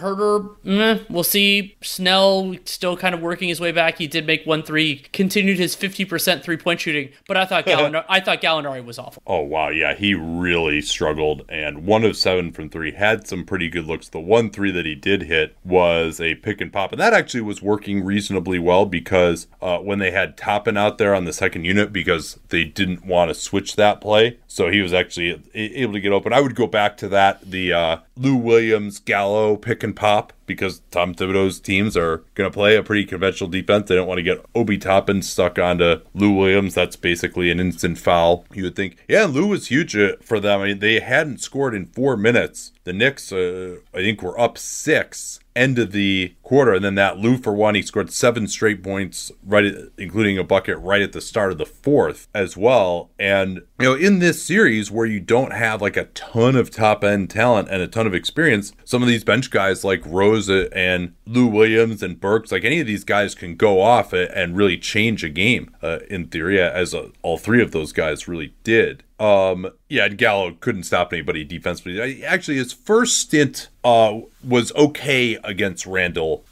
We'll 1.09 1.23
see. 1.23 1.75
Snell 1.81 2.55
still 2.65 2.95
kind 2.95 3.15
of 3.15 3.21
working 3.21 3.49
his 3.49 3.59
way 3.59 3.71
back. 3.71 3.97
He 3.97 4.07
did 4.07 4.27
make 4.27 4.45
one 4.45 4.63
three, 4.63 4.97
continued 5.13 5.57
his 5.57 5.75
fifty 5.75 6.05
percent 6.05 6.43
three 6.43 6.57
point 6.57 6.79
shooting, 6.79 7.09
but 7.27 7.37
I 7.37 7.45
thought 7.45 7.65
Gallinari, 7.71 8.05
I 8.07 8.19
thought 8.19 8.41
Gallinari 8.41 8.85
was 8.85 8.99
awful. 8.99 9.23
Oh 9.25 9.41
wow, 9.41 9.69
yeah, 9.69 9.95
he 9.95 10.13
really 10.13 10.81
struggled, 10.81 11.43
and 11.49 11.85
one 11.85 12.03
of 12.03 12.15
seven 12.15 12.51
from 12.51 12.69
three 12.69 12.91
had 12.91 13.27
some 13.27 13.45
pretty 13.45 13.69
good 13.69 13.85
looks. 13.85 14.09
The 14.09 14.19
one 14.19 14.51
three 14.51 14.71
that 14.71 14.85
he 14.85 14.95
did 14.95 15.23
hit 15.23 15.55
was 15.63 16.21
a 16.21 16.35
pick 16.35 16.61
and 16.61 16.71
pop, 16.71 16.91
and 16.91 17.01
that 17.01 17.13
actually 17.13 17.41
was 17.41 17.61
working 17.61 18.03
reasonably 18.03 18.59
well 18.59 18.85
because 18.85 19.47
uh, 19.61 19.79
when 19.79 19.99
they 19.99 20.11
had 20.11 20.37
Toppin 20.37 20.77
out 20.77 20.97
there 20.97 21.15
on 21.15 21.25
the 21.25 21.33
second 21.33 21.65
unit, 21.65 21.91
because 21.91 22.39
they 22.49 22.63
didn't 22.63 23.05
want 23.05 23.29
to 23.29 23.35
switch 23.35 23.75
that 23.75 24.01
play, 24.01 24.37
so 24.47 24.69
he 24.69 24.81
was 24.81 24.93
actually 24.93 25.41
able 25.53 25.93
to 25.93 25.99
get 25.99 26.11
open. 26.11 26.31
I 26.33 26.41
would 26.41 26.55
go 26.55 26.67
back 26.67 26.97
to 26.97 27.09
that 27.09 27.41
the 27.49 27.73
uh, 27.73 27.97
Lou 28.15 28.35
Williams 28.35 28.99
Gallo 28.99 29.55
pick 29.55 29.81
and 29.83 29.95
pop 29.95 30.10
because 30.45 30.81
Tom 30.91 31.15
Thibodeau's 31.15 31.59
teams 31.59 31.95
are 31.95 32.23
going 32.35 32.49
to 32.49 32.53
play 32.53 32.75
a 32.75 32.83
pretty 32.83 33.05
conventional 33.05 33.49
defense. 33.49 33.87
They 33.87 33.95
don't 33.95 34.07
want 34.07 34.17
to 34.17 34.23
get 34.23 34.45
Obi 34.53 34.77
Toppin 34.77 35.21
stuck 35.21 35.57
onto 35.57 36.01
Lou 36.13 36.31
Williams. 36.31 36.73
That's 36.75 36.95
basically 36.95 37.49
an 37.51 37.59
instant 37.59 37.97
foul. 37.97 38.45
You 38.53 38.63
would 38.63 38.75
think, 38.75 38.97
yeah, 39.07 39.25
Lou 39.25 39.47
was 39.47 39.67
huge 39.67 39.95
uh, 39.95 40.17
for 40.21 40.39
them. 40.39 40.61
I 40.61 40.67
mean, 40.67 40.79
they 40.79 40.99
hadn't 40.99 41.39
scored 41.39 41.73
in 41.73 41.87
four 41.87 42.17
minutes. 42.17 42.71
The 42.83 42.93
Knicks, 42.93 43.31
uh, 43.31 43.77
I 43.93 43.97
think, 43.97 44.21
were 44.21 44.39
up 44.39 44.57
six 44.57 45.39
end 45.55 45.77
of 45.79 45.91
the 45.91 46.33
quarter. 46.51 46.73
And 46.73 46.83
then 46.83 46.95
that 46.95 47.17
Lou 47.17 47.37
for 47.37 47.53
one, 47.53 47.75
he 47.75 47.81
scored 47.81 48.11
seven 48.11 48.45
straight 48.45 48.83
points, 48.83 49.31
right, 49.41 49.73
including 49.97 50.37
a 50.37 50.43
bucket 50.43 50.77
right 50.79 51.01
at 51.01 51.13
the 51.13 51.21
start 51.21 51.53
of 51.53 51.57
the 51.57 51.65
fourth 51.65 52.27
as 52.33 52.57
well. 52.57 53.09
And 53.17 53.61
you 53.79 53.85
know, 53.85 53.93
in 53.93 54.19
this 54.19 54.43
series 54.43 54.91
where 54.91 55.05
you 55.05 55.21
don't 55.21 55.53
have 55.53 55.81
like 55.81 55.95
a 55.95 56.07
ton 56.07 56.57
of 56.57 56.69
top 56.69 57.05
end 57.05 57.29
talent 57.29 57.69
and 57.71 57.81
a 57.81 57.87
ton 57.87 58.05
of 58.05 58.13
experience, 58.13 58.73
some 58.83 59.01
of 59.01 59.07
these 59.07 59.23
bench 59.23 59.49
guys 59.49 59.85
like 59.85 60.01
Rosa 60.05 60.67
and 60.77 61.13
Lou 61.25 61.47
Williams 61.47 62.03
and 62.03 62.19
Burks, 62.19 62.51
like 62.51 62.65
any 62.65 62.81
of 62.81 62.87
these 62.87 63.05
guys 63.05 63.33
can 63.33 63.55
go 63.55 63.79
off 63.79 64.11
and 64.11 64.57
really 64.57 64.77
change 64.77 65.23
a 65.23 65.29
game. 65.29 65.73
Uh, 65.81 65.99
in 66.09 66.27
theory, 66.27 66.61
as 66.61 66.93
all 67.21 67.37
three 67.37 67.61
of 67.61 67.71
those 67.71 67.93
guys 67.93 68.27
really 68.27 68.53
did. 68.63 69.03
Um, 69.21 69.69
yeah, 69.87 70.05
and 70.05 70.17
Gallo 70.17 70.57
couldn't 70.59 70.83
stop 70.83 71.13
anybody 71.13 71.43
defensively. 71.43 72.25
Actually, 72.25 72.57
his 72.57 72.73
first 72.73 73.19
stint 73.19 73.69
uh, 73.83 74.19
was 74.43 74.73
okay 74.73 75.37
against 75.43 75.85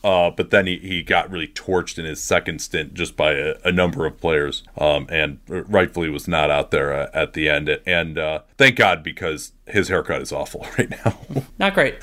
Uh, 0.04 0.30
but 0.30 0.50
then 0.50 0.68
he, 0.68 0.78
he 0.78 1.04
got 1.04 1.30
really 1.30 1.48
torched 1.48 1.98
in 1.98 2.06
his 2.06 2.22
second 2.22 2.60
stint 2.60 2.94
just 2.94 3.18
by 3.18 3.34
a, 3.34 3.56
a 3.66 3.72
number 3.72 4.06
of 4.06 4.18
players, 4.20 4.64
um, 4.78 5.08
and 5.10 5.40
rightfully 5.48 6.10
was 6.10 6.28
not 6.28 6.50
out 6.50 6.72
there 6.72 6.94
uh, 6.94 7.10
at 7.14 7.34
the 7.34 7.50
end. 7.50 7.80
And 7.86 8.18
uh, 8.18 8.42
thank 8.58 8.76
God 8.76 9.04
because 9.04 9.52
his 9.72 9.88
haircut 9.90 10.22
is 10.22 10.32
awful 10.32 10.66
right 10.78 10.90
now. 10.90 11.18
Not 11.58 11.74
great. 11.74 11.96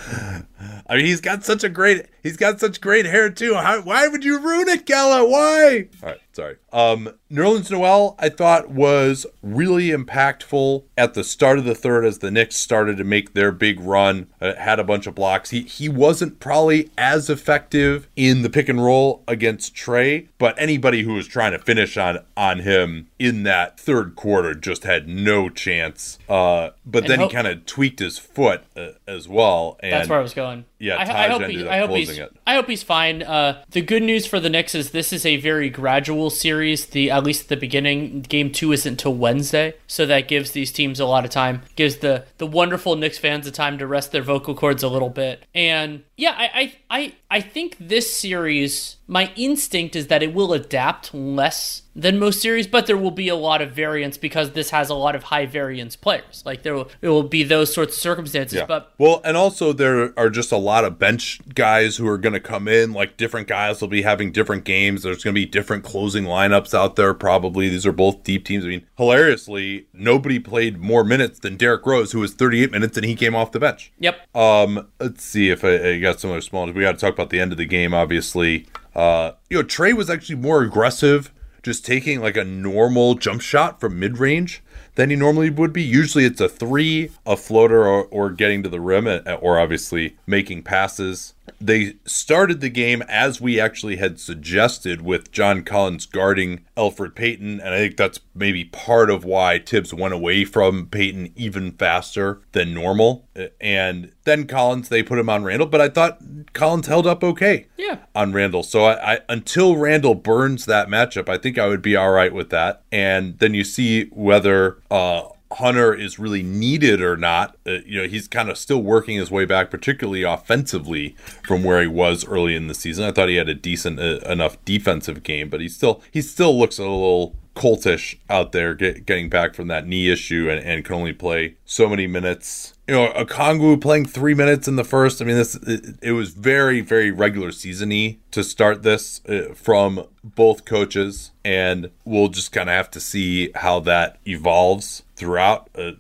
I 0.89 0.97
mean, 0.97 1.07
he's 1.07 1.21
got 1.21 1.45
such 1.45 1.65
a 1.65 1.69
great 1.69 2.07
he's 2.23 2.37
got 2.37 2.61
such 2.61 2.81
great 2.81 3.07
hair 3.07 3.31
too. 3.31 3.55
How, 3.55 3.81
why 3.83 4.09
would 4.09 4.25
you 4.25 4.39
ruin 4.39 4.69
it, 4.69 4.87
Gallo? 4.87 5.29
Why? 5.29 5.89
All 6.03 6.11
right, 6.11 6.21
sorry. 6.33 6.57
Um, 6.73 7.11
Nerlens 7.31 7.71
Noel, 7.71 8.15
I 8.19 8.29
thought 8.29 8.71
was 8.71 9.27
really 9.43 9.89
impactful 9.89 10.85
at 10.97 11.15
the 11.15 11.25
start 11.25 11.59
of 11.59 11.65
the 11.65 11.75
third 11.75 12.05
as 12.05 12.19
the 12.19 12.31
Knicks 12.31 12.57
started 12.57 12.97
to 12.99 13.05
make 13.05 13.35
their 13.35 13.51
big 13.53 13.81
run. 13.81 14.29
Uh, 14.41 14.55
had 14.55 14.79
a 14.79 14.85
bunch 14.85 15.07
of 15.07 15.15
blocks. 15.15 15.51
He 15.51 15.63
he 15.63 15.89
wasn't 15.89 16.41
probably 16.41 16.91
as 16.97 17.29
effective 17.31 18.09
in 18.17 18.43
the 18.43 18.51
pick 18.51 18.69
and 18.69 18.85
roll 18.85 19.23
against 19.27 19.75
Trae, 19.75 20.29
but 20.39 20.55
anybody 20.59 21.03
who 21.03 21.15
was 21.15 21.27
trying 21.27 21.53
to 21.53 21.59
finish 21.59 21.97
on 21.97 22.19
on 22.37 22.61
him 22.61 23.09
in 23.19 23.43
that 23.45 23.79
third 23.79 24.15
quarter 24.17 24.55
just 24.55 24.85
had 24.85 25.09
no 25.09 25.49
chance. 25.49 26.19
Uh, 26.29 26.71
but 26.85 27.05
and 27.05 27.11
then 27.11 27.21
he 27.21 27.29
kind 27.29 27.47
of 27.47 27.56
tweaked 27.57 28.01
his 28.01 28.19
foot 28.19 28.63
uh, 28.77 28.91
as 29.07 29.29
well. 29.29 29.79
And, 29.81 29.93
That's 29.93 30.09
where 30.09 30.19
I 30.19 30.23
was 30.23 30.35
going. 30.35 30.65
Yeah, 30.79 30.97
I, 30.97 31.25
I 31.25 31.29
hope 31.29 31.43
he, 31.43 31.67
I 31.67 31.79
hope 31.79 31.91
he's 31.91 32.19
it. 32.19 32.37
I 32.47 32.55
hope 32.55 32.67
he's 32.67 32.83
fine. 32.83 33.23
Uh, 33.23 33.65
the 33.71 33.81
good 33.81 34.03
news 34.03 34.27
for 34.27 34.39
the 34.39 34.51
Knicks 34.51 34.75
is 34.75 34.91
this 34.91 35.13
is 35.13 35.25
a 35.25 35.37
very 35.37 35.71
gradual 35.71 36.29
series. 36.29 36.87
The 36.87 37.11
at 37.11 37.25
least 37.25 37.45
at 37.45 37.49
the 37.49 37.57
beginning, 37.57 38.23
game 38.23 38.53
two 38.53 38.73
isn't 38.73 38.97
till 38.97 39.15
Wednesday, 39.15 39.75
so 39.87 40.05
that 40.07 40.29
gives 40.29 40.51
these 40.51 40.71
teams 40.73 41.01
a 41.01 41.07
lot 41.07 41.25
of 41.25 41.31
time. 41.31 41.63
Gives 41.77 41.97
the 41.97 42.25
the 42.39 42.47
wonderful 42.47 42.95
Knicks 42.97 43.19
fans 43.19 43.47
a 43.47 43.51
time 43.51 43.79
to 43.79 43.87
rest 43.87 44.13
their 44.13 44.23
vocal 44.23 44.55
cords 44.55 44.83
a 44.83 44.89
little 44.89 45.11
bit. 45.11 45.45
And 45.55 46.05
yeah, 46.17 46.35
I 46.37 46.51
I 46.55 46.73
I, 46.91 47.15
I 47.31 47.41
think 47.41 47.77
this 47.81 48.13
series, 48.13 48.97
my 49.07 49.33
instinct 49.37 49.97
is 49.97 50.09
that 50.09 50.23
it 50.23 50.35
will 50.35 50.53
adapt 50.53 51.15
less 51.15 51.83
than 51.95 52.19
most 52.19 52.43
series, 52.43 52.67
but 52.67 52.87
there 52.87 52.97
will 52.97 53.11
be 53.11 53.29
a 53.29 53.35
lot 53.35 53.63
of 53.63 53.73
variance 53.73 54.19
because 54.19 54.53
this 54.53 54.71
has 54.71 54.91
a 54.91 54.95
lot 54.95 55.17
of 55.17 55.25
high 55.25 55.47
variance 55.47 55.97
players. 55.97 56.43
Like 56.45 56.63
there 56.63 56.75
will 56.75 56.91
it 57.01 57.09
will 57.09 57.23
be 57.23 57.43
those 57.43 57.73
sorts 57.73 57.97
of 57.97 58.01
circumstances. 58.01 58.63
But 58.69 58.93
well, 58.99 59.23
and 59.25 59.37
also 59.37 59.73
there 59.73 60.13
are 60.19 60.29
just 60.29 60.53
a 60.53 60.57
lot 60.67 60.85
of 60.85 60.99
bench 60.99 61.41
guys 61.55 61.97
who 61.97 62.07
are 62.09 62.19
going 62.19 62.33
to 62.33 62.41
come 62.41 62.69
in. 62.69 62.93
Like 62.93 63.17
different 63.17 63.49
guys 63.49 63.81
will 63.81 63.89
be 63.89 64.03
having 64.03 64.33
different 64.33 64.65
games. 64.65 65.03
There's 65.03 65.23
going 65.23 65.35
to 65.35 65.41
be 65.41 65.47
different 65.47 65.85
closing 65.85 66.25
lineups 66.25 66.75
out 66.75 66.97
there. 66.97 67.15
Probably 67.15 67.69
these 67.69 67.87
are 67.87 67.93
both 67.93 68.23
deep 68.25 68.45
teams. 68.45 68.65
I 68.65 68.69
mean, 68.69 68.87
hilariously, 68.97 69.87
nobody 69.93 70.39
played 70.39 70.79
more 70.79 71.05
minutes 71.05 71.39
than 71.39 71.57
Derrick 71.57 71.87
Rose, 71.87 72.13
who 72.13 72.21
was 72.21 72.35
38 72.35 72.73
minutes 72.73 72.97
and 72.97 73.07
he 73.07 73.15
came 73.15 73.35
off 73.35 73.53
the 73.53 73.61
bench. 73.61 73.93
yep. 73.99 74.21
Um, 74.35 74.89
let's 75.01 75.25
see 75.25 75.51
if 75.51 75.65
I, 75.65 75.91
I 75.91 75.99
got 76.01 76.21
some 76.21 76.31
other 76.31 76.41
small. 76.41 76.67
We 76.67 76.83
got 76.83 76.93
to 76.93 76.99
talk 76.99 77.15
about 77.15 77.31
the 77.31 77.41
end 77.41 77.53
of 77.53 77.59
the 77.59 77.67
game, 77.67 77.95
obviously. 77.95 78.67
Uh, 78.95 79.33
you 79.49 79.59
know, 79.59 79.65
Trae 79.65 79.93
was 79.93 80.11
actually 80.11 80.37
more 80.37 80.63
aggressive, 80.63 81.33
just 81.63 81.85
taking 81.85 82.21
like 82.21 82.37
a 82.37 82.45
normal 82.45 83.15
jump 83.15 83.41
shot 83.41 83.81
from 83.81 83.99
mid 83.99 84.19
range 84.19 84.63
than 84.95 85.11
he 85.11 85.17
normally 85.17 85.51
would 85.51 85.73
be. 85.73 85.83
Usually 85.83 86.25
it's 86.25 86.41
a 86.41 86.49
three, 86.49 87.11
a 87.27 87.37
floater, 87.37 87.87
or, 87.87 88.05
or 88.07 88.31
getting 88.31 88.63
to 88.63 88.69
the 88.69 88.81
rim, 88.81 89.07
or 89.41 89.59
obviously 89.61 90.17
making 90.27 90.63
passes. 90.63 91.35
They 91.61 91.95
started 92.05 92.61
the 92.61 92.69
game 92.69 93.03
as 93.09 93.41
we 93.41 93.61
actually 93.61 93.97
had 93.97 94.19
suggested 94.19 95.01
with 95.03 95.31
John 95.33 95.63
Collins 95.63 96.05
guarding 96.05 96.61
Elfrid 96.77 97.15
Payton, 97.15 97.61
and 97.61 97.75
I 97.75 97.79
think 97.79 97.97
that's 97.97 98.21
maybe 98.35 98.65
part 98.65 99.11
of 99.11 99.25
why 99.25 99.59
Thibs 99.61 99.95
went 99.95 100.13
away 100.13 100.45
from 100.45 100.87
Payton 100.89 101.33
even 101.37 101.73
faster 101.73 102.41
than 102.53 102.75
normal. 102.75 103.27
And 103.61 104.13
then 104.25 104.47
Collins, 104.47 104.89
they 104.89 105.03
put 105.03 105.19
him 105.19 105.29
on 105.31 105.45
Randle, 105.45 105.69
but 105.69 105.81
I 105.81 105.89
thought 105.89 106.19
Collins 106.53 106.89
held 106.89 107.07
up 107.07 107.23
okay 107.23 107.67
Yeah. 107.77 107.99
on 108.15 108.33
Randle. 108.33 108.63
So 108.65 108.85
I, 108.85 109.15
I 109.15 109.19
until 109.29 109.77
Randle 109.77 110.15
burns 110.17 110.67
that 110.67 110.89
matchup, 110.89 111.29
I 111.29 111.39
think 111.39 111.59
I 111.59 111.69
would 111.69 111.83
be 111.83 111.95
all 111.97 112.11
right 112.11 112.33
with 112.35 112.51
that. 112.51 112.83
And 112.91 113.39
then 113.39 113.55
you 113.55 113.63
see 113.65 114.07
whether 114.07 114.66
uh, 114.91 115.29
Hunter 115.53 115.95
is 115.95 116.19
really 116.19 116.43
needed 116.43 117.01
or 117.01 117.17
not. 117.17 117.57
Uh, 117.67 117.79
you 117.87 118.03
know, 118.03 118.09
he's 118.09 118.27
kind 118.27 118.51
of 118.51 118.59
still 118.59 118.83
working 118.83 119.17
his 119.17 119.31
way 119.31 119.45
back, 119.45 119.71
particularly 119.71 120.23
offensively 120.23 121.15
from 121.47 121.63
where 121.63 121.81
he 121.81 121.89
was 121.89 122.27
early 122.27 122.57
in 122.57 122.67
the 122.67 122.75
season. 122.75 123.05
I 123.05 123.13
thought 123.13 123.29
he 123.29 123.37
had 123.37 123.49
a 123.49 123.55
decent 123.55 124.01
uh, 124.01 124.19
enough 124.27 124.63
defensive 124.65 125.23
game, 125.23 125.49
but 125.49 125.61
he 125.61 125.69
still 125.69 126.03
he 126.11 126.21
still 126.21 126.59
looks 126.59 126.79
a 126.79 126.83
little 126.83 127.35
coltish 127.55 128.19
out 128.29 128.53
there 128.53 128.75
get, 128.75 129.07
getting 129.07 129.31
back 129.31 129.55
from 129.55 129.67
that 129.69 129.87
knee 129.87 130.11
issue 130.11 130.51
and, 130.51 130.63
and 130.65 130.85
can 130.85 130.95
only 130.95 131.15
play 131.15 131.57
so 131.65 131.89
many 131.89 132.07
minutes 132.07 132.75
you 132.89 132.95
know, 132.95 133.13
Okongwu 133.15 133.81
playing 133.81 134.07
three 134.07 134.35
minutes 134.35 134.69
in 134.69 134.77
the 134.77 134.85
first. 134.85 135.21
I 135.21 135.25
mean, 135.25 135.37
this 135.37 135.55
it, 135.57 135.97
it 136.03 136.13
was 136.13 136.31
very, 136.31 136.81
very 136.81 137.11
regular 137.11 137.49
seasony 137.51 138.19
to 138.31 138.45
start 138.45 138.83
this 138.85 139.21
uh, 139.29 139.55
from 139.55 140.07
both 140.23 140.65
coaches, 140.65 141.33
and 141.45 141.91
we'll 142.05 142.29
just 142.29 142.53
kind 142.53 142.69
of 142.69 142.75
have 142.75 142.91
to 142.93 143.01
see 143.01 143.51
how 143.57 143.81
that 143.81 144.19
evolves 144.27 145.03
throughout. 145.17 145.69
Uh, 145.75 145.93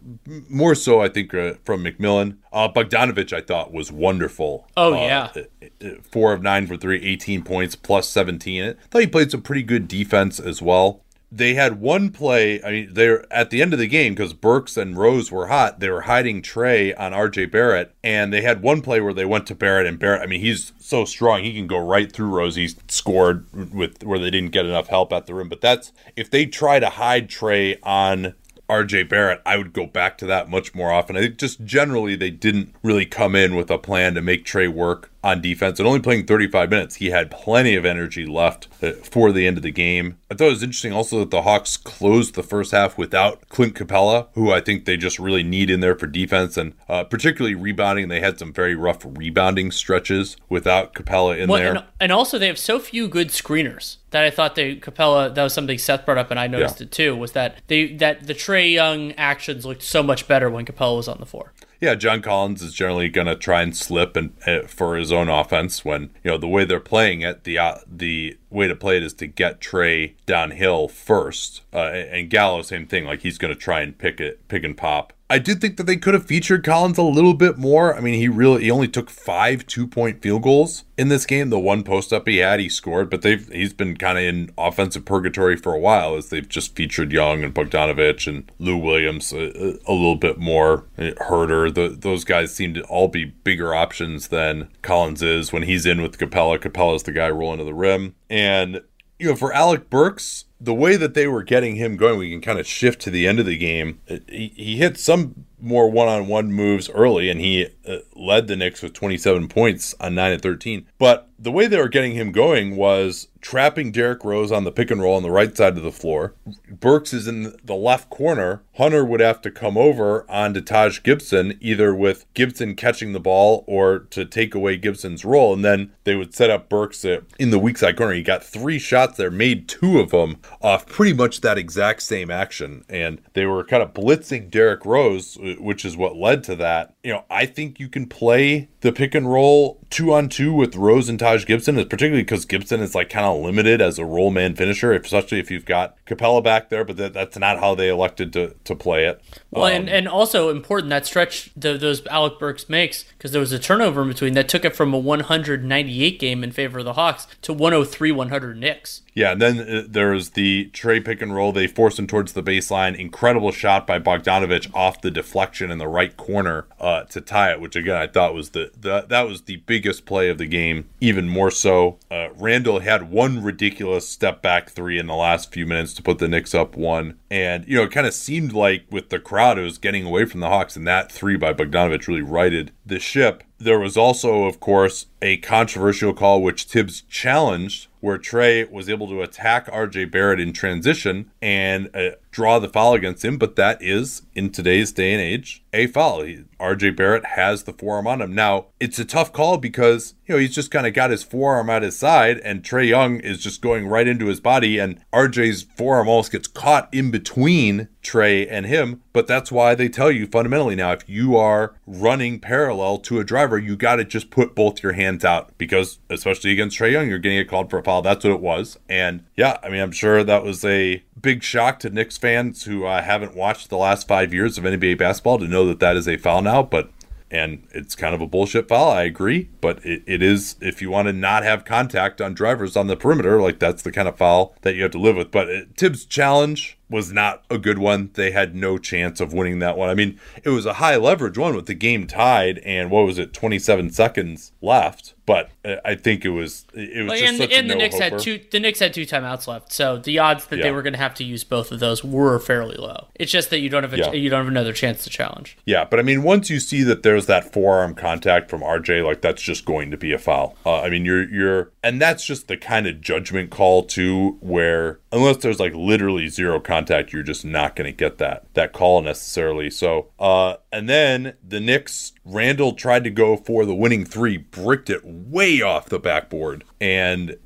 more 0.48 0.74
so, 0.74 1.00
I 1.00 1.08
think, 1.08 1.32
uh, 1.34 1.54
from 1.64 1.82
McMillan. 1.84 2.36
Uh, 2.52 2.68
Bogdanovich, 2.68 3.32
I 3.32 3.40
thought, 3.40 3.72
was 3.72 3.90
wonderful. 3.90 4.68
Oh, 4.76 4.94
Uh, 4.94 5.32
yeah. 5.32 5.42
uh, 5.84 5.88
four 6.10 6.32
of 6.32 6.42
nine 6.42 6.66
for 6.66 6.76
three, 6.76 7.02
18 7.04 7.42
points 7.42 7.74
plus 7.76 8.08
17. 8.08 8.62
I 8.64 8.74
thought 8.90 9.00
he 9.00 9.06
played 9.06 9.30
some 9.30 9.42
pretty 9.42 9.62
good 9.62 9.88
defense 9.88 10.38
as 10.38 10.60
well. 10.62 11.02
They 11.30 11.54
had 11.54 11.80
one 11.80 12.10
play. 12.10 12.62
I 12.62 12.70
mean, 12.70 12.88
they're 12.92 13.30
at 13.32 13.50
the 13.50 13.60
end 13.60 13.72
of 13.72 13.78
the 13.78 13.88
game 13.88 14.14
because 14.14 14.32
Burks 14.32 14.76
and 14.76 14.96
Rose 14.96 15.32
were 15.32 15.48
hot. 15.48 15.80
They 15.80 15.90
were 15.90 16.02
hiding 16.02 16.40
Trae 16.40 16.94
on 16.98 17.12
RJ 17.12 17.50
Barrett, 17.50 17.94
and 18.04 18.32
they 18.32 18.42
had 18.42 18.62
one 18.62 18.80
play 18.80 19.00
where 19.00 19.12
they 19.12 19.24
went 19.24 19.46
to 19.48 19.54
Barrett, 19.54 19.86
and 19.86 19.98
Barrett. 19.98 20.22
I 20.22 20.26
mean, 20.26 20.40
he's 20.40 20.72
so 20.78 21.04
strong; 21.04 21.42
he 21.42 21.52
can 21.52 21.66
go 21.66 21.78
right 21.78 22.10
through 22.10 22.28
Rose. 22.28 22.54
He 22.54 22.68
scored 22.88 23.46
with 23.74 24.04
where 24.04 24.20
they 24.20 24.30
didn't 24.30 24.52
get 24.52 24.66
enough 24.66 24.86
help 24.86 25.12
at 25.12 25.26
the 25.26 25.34
rim. 25.34 25.48
But 25.48 25.60
that's 25.60 25.92
if 26.14 26.30
they 26.30 26.46
try 26.46 26.78
to 26.78 26.90
hide 26.90 27.28
Trae 27.28 27.78
on 27.82 28.34
RJ 28.68 29.08
Barrett, 29.08 29.42
I 29.46 29.56
would 29.56 29.72
go 29.72 29.86
back 29.86 30.18
to 30.18 30.26
that 30.26 30.48
much 30.48 30.74
more 30.74 30.92
often. 30.92 31.16
I 31.16 31.20
think 31.20 31.38
just 31.38 31.64
generally 31.64 32.16
they 32.16 32.30
didn't 32.30 32.74
really 32.82 33.06
come 33.06 33.34
in 33.34 33.54
with 33.54 33.70
a 33.70 33.78
plan 33.78 34.14
to 34.14 34.22
make 34.22 34.44
Trae 34.44 34.72
work 34.72 35.10
on 35.26 35.40
defense 35.40 35.78
and 35.80 35.88
only 35.88 35.98
playing 36.00 36.24
35 36.24 36.70
minutes. 36.70 36.94
He 36.96 37.10
had 37.10 37.30
plenty 37.32 37.74
of 37.74 37.84
energy 37.84 38.24
left 38.26 38.68
uh, 38.80 38.92
for 38.92 39.32
the 39.32 39.44
end 39.46 39.56
of 39.56 39.64
the 39.64 39.72
game. 39.72 40.18
I 40.30 40.34
thought 40.34 40.46
it 40.46 40.50
was 40.50 40.62
interesting 40.62 40.92
also 40.92 41.18
that 41.20 41.30
the 41.32 41.42
Hawks 41.42 41.76
closed 41.76 42.34
the 42.36 42.42
first 42.44 42.70
half 42.70 42.96
without 42.96 43.48
Clint 43.48 43.74
Capela, 43.74 44.28
who 44.34 44.52
I 44.52 44.60
think 44.60 44.84
they 44.84 44.96
just 44.96 45.18
really 45.18 45.42
need 45.42 45.68
in 45.68 45.80
there 45.80 45.96
for 45.98 46.06
defense 46.06 46.56
and 46.56 46.74
uh, 46.88 47.02
particularly 47.04 47.56
rebounding. 47.56 48.06
They 48.08 48.20
had 48.20 48.38
some 48.38 48.52
very 48.52 48.76
rough 48.76 48.98
rebounding 49.04 49.72
stretches 49.72 50.36
without 50.48 50.94
Capela 50.94 51.36
in 51.38 51.48
Well, 51.48 51.60
there. 51.60 51.74
and, 51.74 51.84
and 52.00 52.12
also 52.12 52.38
they 52.38 52.46
have 52.46 52.58
so 52.58 52.78
few 52.78 53.08
good 53.08 53.28
screeners 53.28 53.96
that 54.10 54.22
I 54.22 54.30
thought 54.30 54.54
they 54.54 54.76
Capela. 54.76 55.34
That 55.34 55.42
was 55.42 55.52
something 55.54 55.76
Seth 55.78 56.06
brought 56.06 56.18
up, 56.18 56.30
and 56.30 56.38
I 56.38 56.46
noticed 56.46 56.80
Yeah. 56.80 56.84
it 56.84 56.92
too. 56.92 57.16
Was 57.16 57.32
that 57.32 57.56
they 57.66 57.94
that 57.94 58.26
the 58.28 58.34
Trae 58.34 58.72
Young 58.72 59.10
actions 59.12 59.66
looked 59.66 59.82
so 59.82 60.02
much 60.04 60.28
better 60.28 60.48
when 60.48 60.64
Capela 60.64 60.96
was 60.96 61.08
on 61.08 61.18
the 61.18 61.26
floor. 61.26 61.52
Yeah, 61.80 61.94
John 61.94 62.22
Collins 62.22 62.62
is 62.62 62.72
generally 62.72 63.08
going 63.08 63.26
to 63.26 63.36
try 63.36 63.62
and 63.62 63.76
slip 63.76 64.16
and 64.16 64.32
uh, 64.46 64.62
for 64.62 64.96
his 64.96 65.12
own 65.12 65.28
offense 65.28 65.84
when 65.84 66.10
you 66.24 66.30
know 66.30 66.38
the 66.38 66.48
way 66.48 66.64
they're 66.64 66.80
playing 66.80 67.20
it. 67.20 67.44
The 67.44 67.58
uh, 67.58 67.78
the 67.86 68.38
way 68.50 68.66
to 68.66 68.74
play 68.74 68.96
it 68.96 69.02
is 69.02 69.14
to 69.14 69.26
get 69.26 69.60
Trae 69.60 70.14
downhill 70.24 70.88
first, 70.88 71.62
uh, 71.72 71.78
and 71.88 72.30
Gallo 72.30 72.62
same 72.62 72.86
thing. 72.86 73.04
Like 73.04 73.20
he's 73.22 73.38
going 73.38 73.52
to 73.52 73.60
try 73.60 73.80
and 73.80 73.96
pick 73.96 74.20
it, 74.20 74.46
pick 74.48 74.64
and 74.64 74.76
pop. 74.76 75.12
I 75.28 75.40
did 75.40 75.60
think 75.60 75.76
that 75.76 75.84
they 75.84 75.96
could 75.96 76.14
have 76.14 76.26
featured 76.26 76.62
Collins 76.62 76.98
a 76.98 77.02
little 77.02 77.34
bit 77.34 77.58
more. 77.58 77.96
I 77.96 78.00
mean, 78.00 78.14
he 78.14 78.28
really 78.28 78.62
he 78.64 78.70
only 78.70 78.86
took 78.86 79.10
five 79.10 79.66
two 79.66 79.86
point 79.86 80.22
field 80.22 80.42
goals 80.42 80.84
in 80.96 81.08
this 81.08 81.26
game. 81.26 81.50
The 81.50 81.58
one 81.58 81.82
post 81.82 82.12
up 82.12 82.28
he 82.28 82.38
had, 82.38 82.60
he 82.60 82.68
scored, 82.68 83.10
but 83.10 83.22
they've 83.22 83.46
he's 83.48 83.72
been 83.72 83.96
kind 83.96 84.18
of 84.18 84.24
in 84.24 84.50
offensive 84.56 85.04
purgatory 85.04 85.56
for 85.56 85.74
a 85.74 85.80
while 85.80 86.14
as 86.14 86.28
they've 86.28 86.48
just 86.48 86.76
featured 86.76 87.12
Young 87.12 87.42
and 87.42 87.52
Bogdanovich 87.52 88.28
and 88.28 88.50
Lou 88.60 88.76
Williams 88.76 89.32
a, 89.32 89.78
a 89.86 89.92
little 89.92 90.16
bit 90.16 90.38
more. 90.38 90.86
uh, 90.96 91.10
Huerter, 91.28 91.74
the, 91.74 91.88
those 91.88 92.24
guys 92.24 92.54
seem 92.54 92.74
to 92.74 92.82
all 92.84 93.08
be 93.08 93.24
bigger 93.24 93.74
options 93.74 94.28
than 94.28 94.68
Collins 94.82 95.22
is 95.22 95.52
when 95.52 95.64
he's 95.64 95.86
in 95.86 96.02
with 96.02 96.18
Capela. 96.18 96.58
Capela's 96.58 97.02
the 97.02 97.12
guy 97.12 97.28
rolling 97.30 97.58
to 97.58 97.64
the 97.64 97.74
rim, 97.74 98.14
and 98.30 98.80
you 99.18 99.28
know 99.28 99.36
for 99.36 99.52
Alec 99.52 99.90
Burks 99.90 100.45
the 100.60 100.74
way 100.74 100.96
that 100.96 101.14
they 101.14 101.26
were 101.26 101.42
getting 101.42 101.76
him 101.76 101.96
going, 101.96 102.18
we 102.18 102.30
can 102.30 102.40
kind 102.40 102.58
of 102.58 102.66
shift 102.66 103.00
to 103.02 103.10
the 103.10 103.26
end 103.26 103.38
of 103.38 103.46
the 103.46 103.58
game. 103.58 104.00
He, 104.28 104.52
he 104.56 104.76
hit 104.76 104.98
some 104.98 105.46
more 105.60 105.90
one-on-one 105.90 106.52
moves 106.52 106.90
early, 106.90 107.30
and 107.30 107.40
he 107.40 107.68
uh, 107.86 107.98
led 108.14 108.46
the 108.46 108.56
Knicks 108.56 108.82
with 108.82 108.92
27 108.92 109.48
points 109.48 109.94
on 110.00 110.14
nine 110.14 110.32
and 110.32 110.42
13. 110.42 110.86
But 110.98 111.28
the 111.38 111.52
way 111.52 111.66
they 111.66 111.78
were 111.78 111.88
getting 111.88 112.12
him 112.12 112.32
going 112.32 112.76
was 112.76 113.28
trapping 113.40 113.92
Derrick 113.92 114.24
Rose 114.24 114.50
on 114.50 114.64
the 114.64 114.72
pick 114.72 114.90
and 114.90 115.00
roll 115.00 115.16
on 115.16 115.22
the 115.22 115.30
right 115.30 115.56
side 115.56 115.76
of 115.76 115.82
the 115.84 115.92
floor. 115.92 116.34
Burks 116.68 117.12
is 117.12 117.28
in 117.28 117.54
the 117.62 117.74
left 117.74 118.10
corner. 118.10 118.62
Hunter 118.76 119.04
would 119.04 119.20
have 119.20 119.40
to 119.42 119.50
come 119.50 119.76
over 119.76 120.28
onto 120.28 120.60
Taj 120.60 121.02
Gibson, 121.02 121.56
either 121.60 121.94
with 121.94 122.26
Gibson 122.34 122.74
catching 122.74 123.12
the 123.12 123.20
ball 123.20 123.64
or 123.68 124.00
to 124.00 124.24
take 124.24 124.54
away 124.54 124.76
Gibson's 124.76 125.24
role, 125.24 125.52
and 125.52 125.64
then 125.64 125.92
they 126.04 126.16
would 126.16 126.34
set 126.34 126.50
up 126.50 126.68
Burks 126.68 127.04
uh, 127.04 127.20
in 127.38 127.50
the 127.50 127.58
weak 127.58 127.78
side 127.78 127.96
corner. 127.96 128.14
He 128.14 128.22
got 128.22 128.42
three 128.42 128.78
shots 128.78 129.16
there, 129.16 129.30
made 129.30 129.68
two 129.68 130.00
of 130.00 130.10
them 130.10 130.38
off 130.60 130.86
pretty 130.86 131.12
much 131.12 131.42
that 131.42 131.58
exact 131.58 132.02
same 132.02 132.30
action, 132.30 132.84
and 132.88 133.20
they 133.34 133.46
were 133.46 133.62
kind 133.62 133.82
of 133.82 133.94
blitzing 133.94 134.50
Derrick 134.50 134.84
Rose, 134.84 135.38
which 135.54 135.84
is 135.84 135.96
what 135.96 136.16
led 136.16 136.44
to 136.44 136.56
that. 136.56 136.94
You 137.02 137.12
know, 137.12 137.24
I 137.30 137.46
think 137.46 137.80
you 137.80 137.88
can 137.88 138.06
play 138.06 138.68
the 138.80 138.92
pick 138.92 139.14
and 139.14 139.30
roll 139.30 139.80
two 139.90 140.12
on 140.12 140.28
two 140.28 140.52
with 140.52 140.76
Rose 140.76 141.08
and 141.08 141.18
Taj 141.18 141.46
Gibson, 141.46 141.78
is 141.78 141.84
particularly 141.84 142.22
because 142.22 142.44
Gibson 142.44 142.80
is 142.80 142.94
like 142.94 143.10
kind 143.10 143.26
of 143.26 143.44
limited 143.44 143.80
as 143.80 143.98
a 143.98 144.04
roll 144.04 144.30
man 144.30 144.54
finisher, 144.54 144.92
especially 144.92 145.38
if 145.38 145.50
you've 145.50 145.64
got 145.64 145.96
Capella 146.04 146.42
back 146.42 146.68
there, 146.68 146.84
but 146.84 146.96
that, 146.96 147.14
that's 147.14 147.38
not 147.38 147.60
how 147.60 147.74
they 147.74 147.88
elected 147.88 148.32
to, 148.34 148.54
to 148.64 148.74
play 148.74 149.06
it. 149.06 149.22
Well, 149.50 149.64
Um, 149.66 149.72
and, 149.72 149.88
and 149.88 150.08
also 150.08 150.50
important 150.50 150.90
that 150.90 151.06
stretch 151.06 151.50
the, 151.56 151.76
those 151.78 152.06
Alec 152.06 152.38
Burks 152.38 152.68
makes 152.68 153.04
because 153.04 153.32
there 153.32 153.40
was 153.40 153.52
a 153.52 153.58
turnover 153.58 154.02
in 154.02 154.08
between 154.08 154.34
that 154.34 154.48
took 154.48 154.64
it 154.64 154.74
from 154.74 154.92
a 154.92 154.98
198 154.98 156.18
game 156.18 156.42
in 156.42 156.52
favor 156.52 156.80
of 156.80 156.84
the 156.84 156.94
Hawks 156.94 157.26
to 157.42 157.52
103 157.52 158.12
100 158.12 158.58
Knicks. 158.58 159.02
Yeah, 159.14 159.32
and 159.32 159.40
then 159.40 159.58
uh, 159.60 159.82
there 159.88 160.16
the 160.16 160.70
Trae 160.72 161.04
pick 161.04 161.22
and 161.22 161.34
roll. 161.34 161.52
They 161.52 161.66
forced 161.66 161.98
him 161.98 162.06
towards 162.06 162.32
the 162.32 162.42
baseline. 162.42 162.96
Incredible 162.96 163.52
shot 163.52 163.86
by 163.86 163.98
Bogdanovich 163.98 164.74
off 164.74 165.00
the 165.00 165.10
deflection 165.10 165.70
in 165.70 165.78
the 165.78 165.88
right 165.88 166.16
corner 166.16 166.66
uh, 166.80 167.04
to 167.04 167.20
tie 167.20 167.52
it, 167.52 167.60
which 167.60 167.76
again 167.76 167.96
I 167.96 168.06
thought 168.06 168.34
was 168.34 168.50
the, 168.50 168.70
the 168.78 169.06
that 169.08 169.28
was 169.28 169.42
the 169.42 169.56
big 169.56 169.75
biggest 169.76 170.06
play 170.06 170.30
of 170.30 170.38
the 170.38 170.46
game, 170.46 170.88
even 171.02 171.28
more 171.28 171.50
so. 171.50 171.98
Uh, 172.10 172.28
Randle 172.36 172.80
had 172.80 173.10
one 173.10 173.42
ridiculous 173.42 174.08
step 174.08 174.40
back 174.40 174.70
three 174.70 174.98
in 174.98 175.06
the 175.06 175.14
last 175.14 175.52
few 175.52 175.66
minutes 175.66 175.92
to 175.94 176.02
put 176.02 176.18
the 176.18 176.28
Knicks 176.28 176.54
up 176.54 176.78
one. 176.78 177.18
And, 177.30 177.68
you 177.68 177.76
know, 177.76 177.82
it 177.82 177.90
kind 177.90 178.06
of 178.06 178.14
seemed 178.14 178.54
like 178.54 178.86
with 178.90 179.10
the 179.10 179.18
crowd, 179.18 179.58
it 179.58 179.64
was 179.64 179.76
getting 179.76 180.06
away 180.06 180.24
from 180.24 180.40
the 180.40 180.48
Hawks, 180.48 180.76
and 180.76 180.86
that 180.86 181.12
three 181.12 181.36
by 181.36 181.52
Bogdanovich 181.52 182.08
really 182.08 182.22
righted 182.22 182.72
the 182.86 182.98
ship. 182.98 183.44
There 183.58 183.78
was 183.78 183.98
also, 183.98 184.44
of 184.44 184.60
course, 184.60 185.06
a 185.20 185.36
controversial 185.38 186.14
call 186.14 186.42
which 186.42 186.64
Thibs 186.64 187.02
challenged, 187.02 187.88
where 188.00 188.16
Trae 188.16 188.70
was 188.70 188.88
able 188.88 189.08
to 189.08 189.20
attack 189.20 189.66
RJ 189.66 190.10
Barrett 190.10 190.40
in 190.40 190.54
transition 190.54 191.30
and 191.42 191.94
uh, 191.94 192.12
draw 192.36 192.58
the 192.58 192.68
foul 192.68 192.92
against 192.92 193.24
him. 193.24 193.38
But 193.38 193.56
that 193.56 193.80
is, 193.80 194.20
in 194.34 194.50
today's 194.50 194.92
day 194.92 195.14
and 195.14 195.22
age, 195.22 195.64
a 195.72 195.86
foul. 195.86 196.22
He, 196.22 196.44
RJ 196.60 196.94
Barrett 196.94 197.24
has 197.24 197.64
the 197.64 197.72
forearm 197.72 198.06
on 198.06 198.20
him. 198.20 198.34
Now, 198.34 198.66
it's 198.78 198.98
a 198.98 199.06
tough 199.06 199.32
call 199.32 199.56
because, 199.56 200.14
you 200.26 200.34
know, 200.34 200.38
he's 200.38 200.54
just 200.54 200.70
kind 200.70 200.86
of 200.86 200.92
got 200.92 201.10
his 201.10 201.22
forearm 201.22 201.70
at 201.70 201.82
his 201.82 201.98
side, 201.98 202.38
and 202.40 202.62
Trae 202.62 202.88
Young 202.88 203.20
is 203.20 203.42
just 203.42 203.62
going 203.62 203.86
right 203.86 204.06
into 204.06 204.26
his 204.26 204.40
body, 204.40 204.78
and 204.78 205.00
RJ's 205.14 205.62
forearm 205.62 206.08
almost 206.08 206.32
gets 206.32 206.46
caught 206.46 206.92
in 206.92 207.10
between 207.10 207.88
Trae 208.02 208.46
and 208.50 208.66
him. 208.66 209.02
But 209.14 209.26
that's 209.26 209.50
why 209.50 209.74
they 209.74 209.88
tell 209.88 210.10
you 210.10 210.26
fundamentally 210.26 210.76
now, 210.76 210.92
if 210.92 211.08
you 211.08 211.36
are 211.36 211.74
running 211.86 212.38
parallel 212.38 212.98
to 212.98 213.18
a 213.18 213.24
driver, 213.24 213.58
you 213.58 213.76
got 213.76 213.96
to 213.96 214.04
just 214.04 214.30
put 214.30 214.54
both 214.54 214.82
your 214.82 214.92
hands 214.92 215.24
out 215.24 215.56
because, 215.56 216.00
especially 216.10 216.52
against 216.52 216.78
Trae 216.78 216.92
Young, 216.92 217.08
you're 217.08 217.18
getting 217.18 217.38
a 217.38 217.44
called 217.46 217.70
for 217.70 217.78
a 217.78 217.82
foul. 217.82 218.02
That's 218.02 218.24
what 218.24 218.34
it 218.34 218.40
was. 218.40 218.78
And 218.90 219.24
yeah, 219.36 219.56
I 219.62 219.70
mean, 219.70 219.80
I'm 219.80 219.92
sure 219.92 220.22
that 220.22 220.44
was 220.44 220.64
a 220.66 221.02
big 221.20 221.42
shock 221.42 221.80
to 221.80 221.90
Knicks 221.90 222.18
fans 222.26 222.64
who 222.64 222.84
uh, 222.84 223.02
haven't 223.02 223.36
watched 223.36 223.70
the 223.70 223.76
last 223.76 224.08
five 224.08 224.34
years 224.34 224.58
of 224.58 224.64
NBA 224.64 224.98
basketball 224.98 225.38
to 225.38 225.46
know 225.46 225.64
that 225.68 225.78
that 225.78 225.96
is 225.96 226.08
a 226.08 226.16
foul 226.16 226.42
now. 226.42 226.60
But 226.60 226.90
and 227.30 227.68
it's 227.70 227.94
kind 227.94 228.16
of 228.16 228.20
a 228.20 228.26
bullshit 228.26 228.66
foul. 228.66 228.90
I 228.90 229.04
agree, 229.04 229.48
but 229.60 229.78
it, 229.86 230.02
it 230.06 230.22
is 230.22 230.56
if 230.60 230.82
you 230.82 230.90
want 230.90 231.06
to 231.06 231.12
not 231.12 231.44
have 231.44 231.64
contact 231.64 232.20
on 232.20 232.34
drivers 232.34 232.76
on 232.76 232.88
the 232.88 232.96
perimeter, 232.96 233.40
like 233.40 233.60
that's 233.60 233.82
the 233.82 233.92
kind 233.92 234.08
of 234.08 234.16
foul 234.16 234.56
that 234.62 234.74
you 234.74 234.82
have 234.82 234.90
to 234.90 234.98
live 234.98 235.14
with. 235.14 235.30
But 235.30 235.48
it, 235.48 235.68
Thibs' 235.76 236.04
challenge 236.04 236.76
was 236.88 237.12
not 237.12 237.44
a 237.50 237.58
good 237.58 237.78
one. 237.78 238.10
They 238.14 238.30
had 238.30 238.54
no 238.54 238.78
chance 238.78 239.20
of 239.20 239.32
winning 239.32 239.58
that 239.60 239.76
one. 239.76 239.88
I 239.88 239.94
mean, 239.94 240.20
it 240.44 240.50
was 240.50 240.66
a 240.66 240.74
high 240.74 240.96
leverage 240.96 241.36
one 241.38 241.56
with 241.56 241.66
the 241.66 241.74
game 241.74 242.06
tied 242.06 242.58
and 242.58 242.90
what 242.90 243.06
was 243.06 243.18
it, 243.18 243.32
27 243.32 243.90
seconds 243.90 244.52
left. 244.60 245.14
But 245.26 245.50
I 245.84 245.96
think 245.96 246.24
it 246.24 246.28
was 246.28 246.66
it 246.72 247.02
was 247.02 247.08
Like, 247.08 247.18
just 247.18 247.28
and 247.30 247.38
such 247.38 247.52
and 247.52 247.66
a 247.66 247.68
the 247.70 247.74
Knicks 247.74 247.98
had 247.98 248.20
two. 248.20 248.40
The 248.52 248.60
Knicks 248.60 248.78
had 248.78 248.94
two 248.94 249.04
timeouts 249.04 249.48
left, 249.48 249.72
so 249.72 249.98
the 249.98 250.20
odds 250.20 250.46
that 250.46 250.62
they 250.62 250.70
were 250.70 250.82
going 250.82 250.92
to 250.92 251.00
have 251.00 251.14
to 251.14 251.24
use 251.24 251.42
both 251.42 251.72
of 251.72 251.80
those 251.80 252.04
were 252.04 252.38
fairly 252.38 252.76
low. 252.76 253.08
It's 253.16 253.32
just 253.32 253.50
that 253.50 253.58
you 253.58 253.68
don't 253.68 253.82
have 253.82 253.92
a, 253.92 253.96
Yeah. 253.96 254.12
you 254.12 254.30
don't 254.30 254.38
have 254.42 254.46
another 254.48 254.72
chance 254.72 255.02
to 255.02 255.10
challenge. 255.10 255.58
Yeah, 255.66 255.84
but 255.84 255.98
I 255.98 256.02
mean, 256.04 256.22
once 256.22 256.48
you 256.48 256.60
see 256.60 256.84
that 256.84 257.02
there's 257.02 257.26
that 257.26 257.52
forearm 257.52 257.96
contact 257.96 258.48
from 258.48 258.60
RJ, 258.60 259.04
like 259.04 259.20
that's 259.20 259.42
just 259.42 259.64
going 259.64 259.90
to 259.90 259.96
be 259.96 260.12
a 260.12 260.18
foul. 260.18 260.54
Uh, 260.64 260.82
I 260.82 260.90
mean, 260.90 261.04
you're 261.04 261.28
you're, 261.28 261.72
and 261.82 262.00
that's 262.00 262.24
just 262.24 262.46
the 262.46 262.56
kind 262.56 262.86
of 262.86 263.00
judgment 263.00 263.50
call 263.50 263.82
too, 263.82 264.36
where 264.40 265.00
unless 265.16 265.38
there's 265.38 265.58
like 265.58 265.74
literally 265.74 266.28
zero 266.28 266.60
contact, 266.60 267.12
you're 267.12 267.22
just 267.22 267.44
not 267.44 267.74
going 267.74 267.90
to 267.90 267.96
get 267.96 268.18
that 268.18 268.44
that 268.54 268.72
call 268.72 269.00
necessarily. 269.02 269.70
So, 269.70 270.10
uh, 270.18 270.56
and 270.72 270.88
then 270.88 271.34
the 271.46 271.60
Knicks, 271.60 272.12
Randle 272.24 272.74
tried 272.74 273.04
to 273.04 273.10
go 273.10 273.36
for 273.36 273.64
the 273.64 273.74
winning 273.74 274.04
three, 274.04 274.36
bricked 274.36 274.90
it 274.90 275.04
way 275.04 275.62
off 275.62 275.88
the 275.88 275.98
backboard, 275.98 276.64
and 276.80 277.36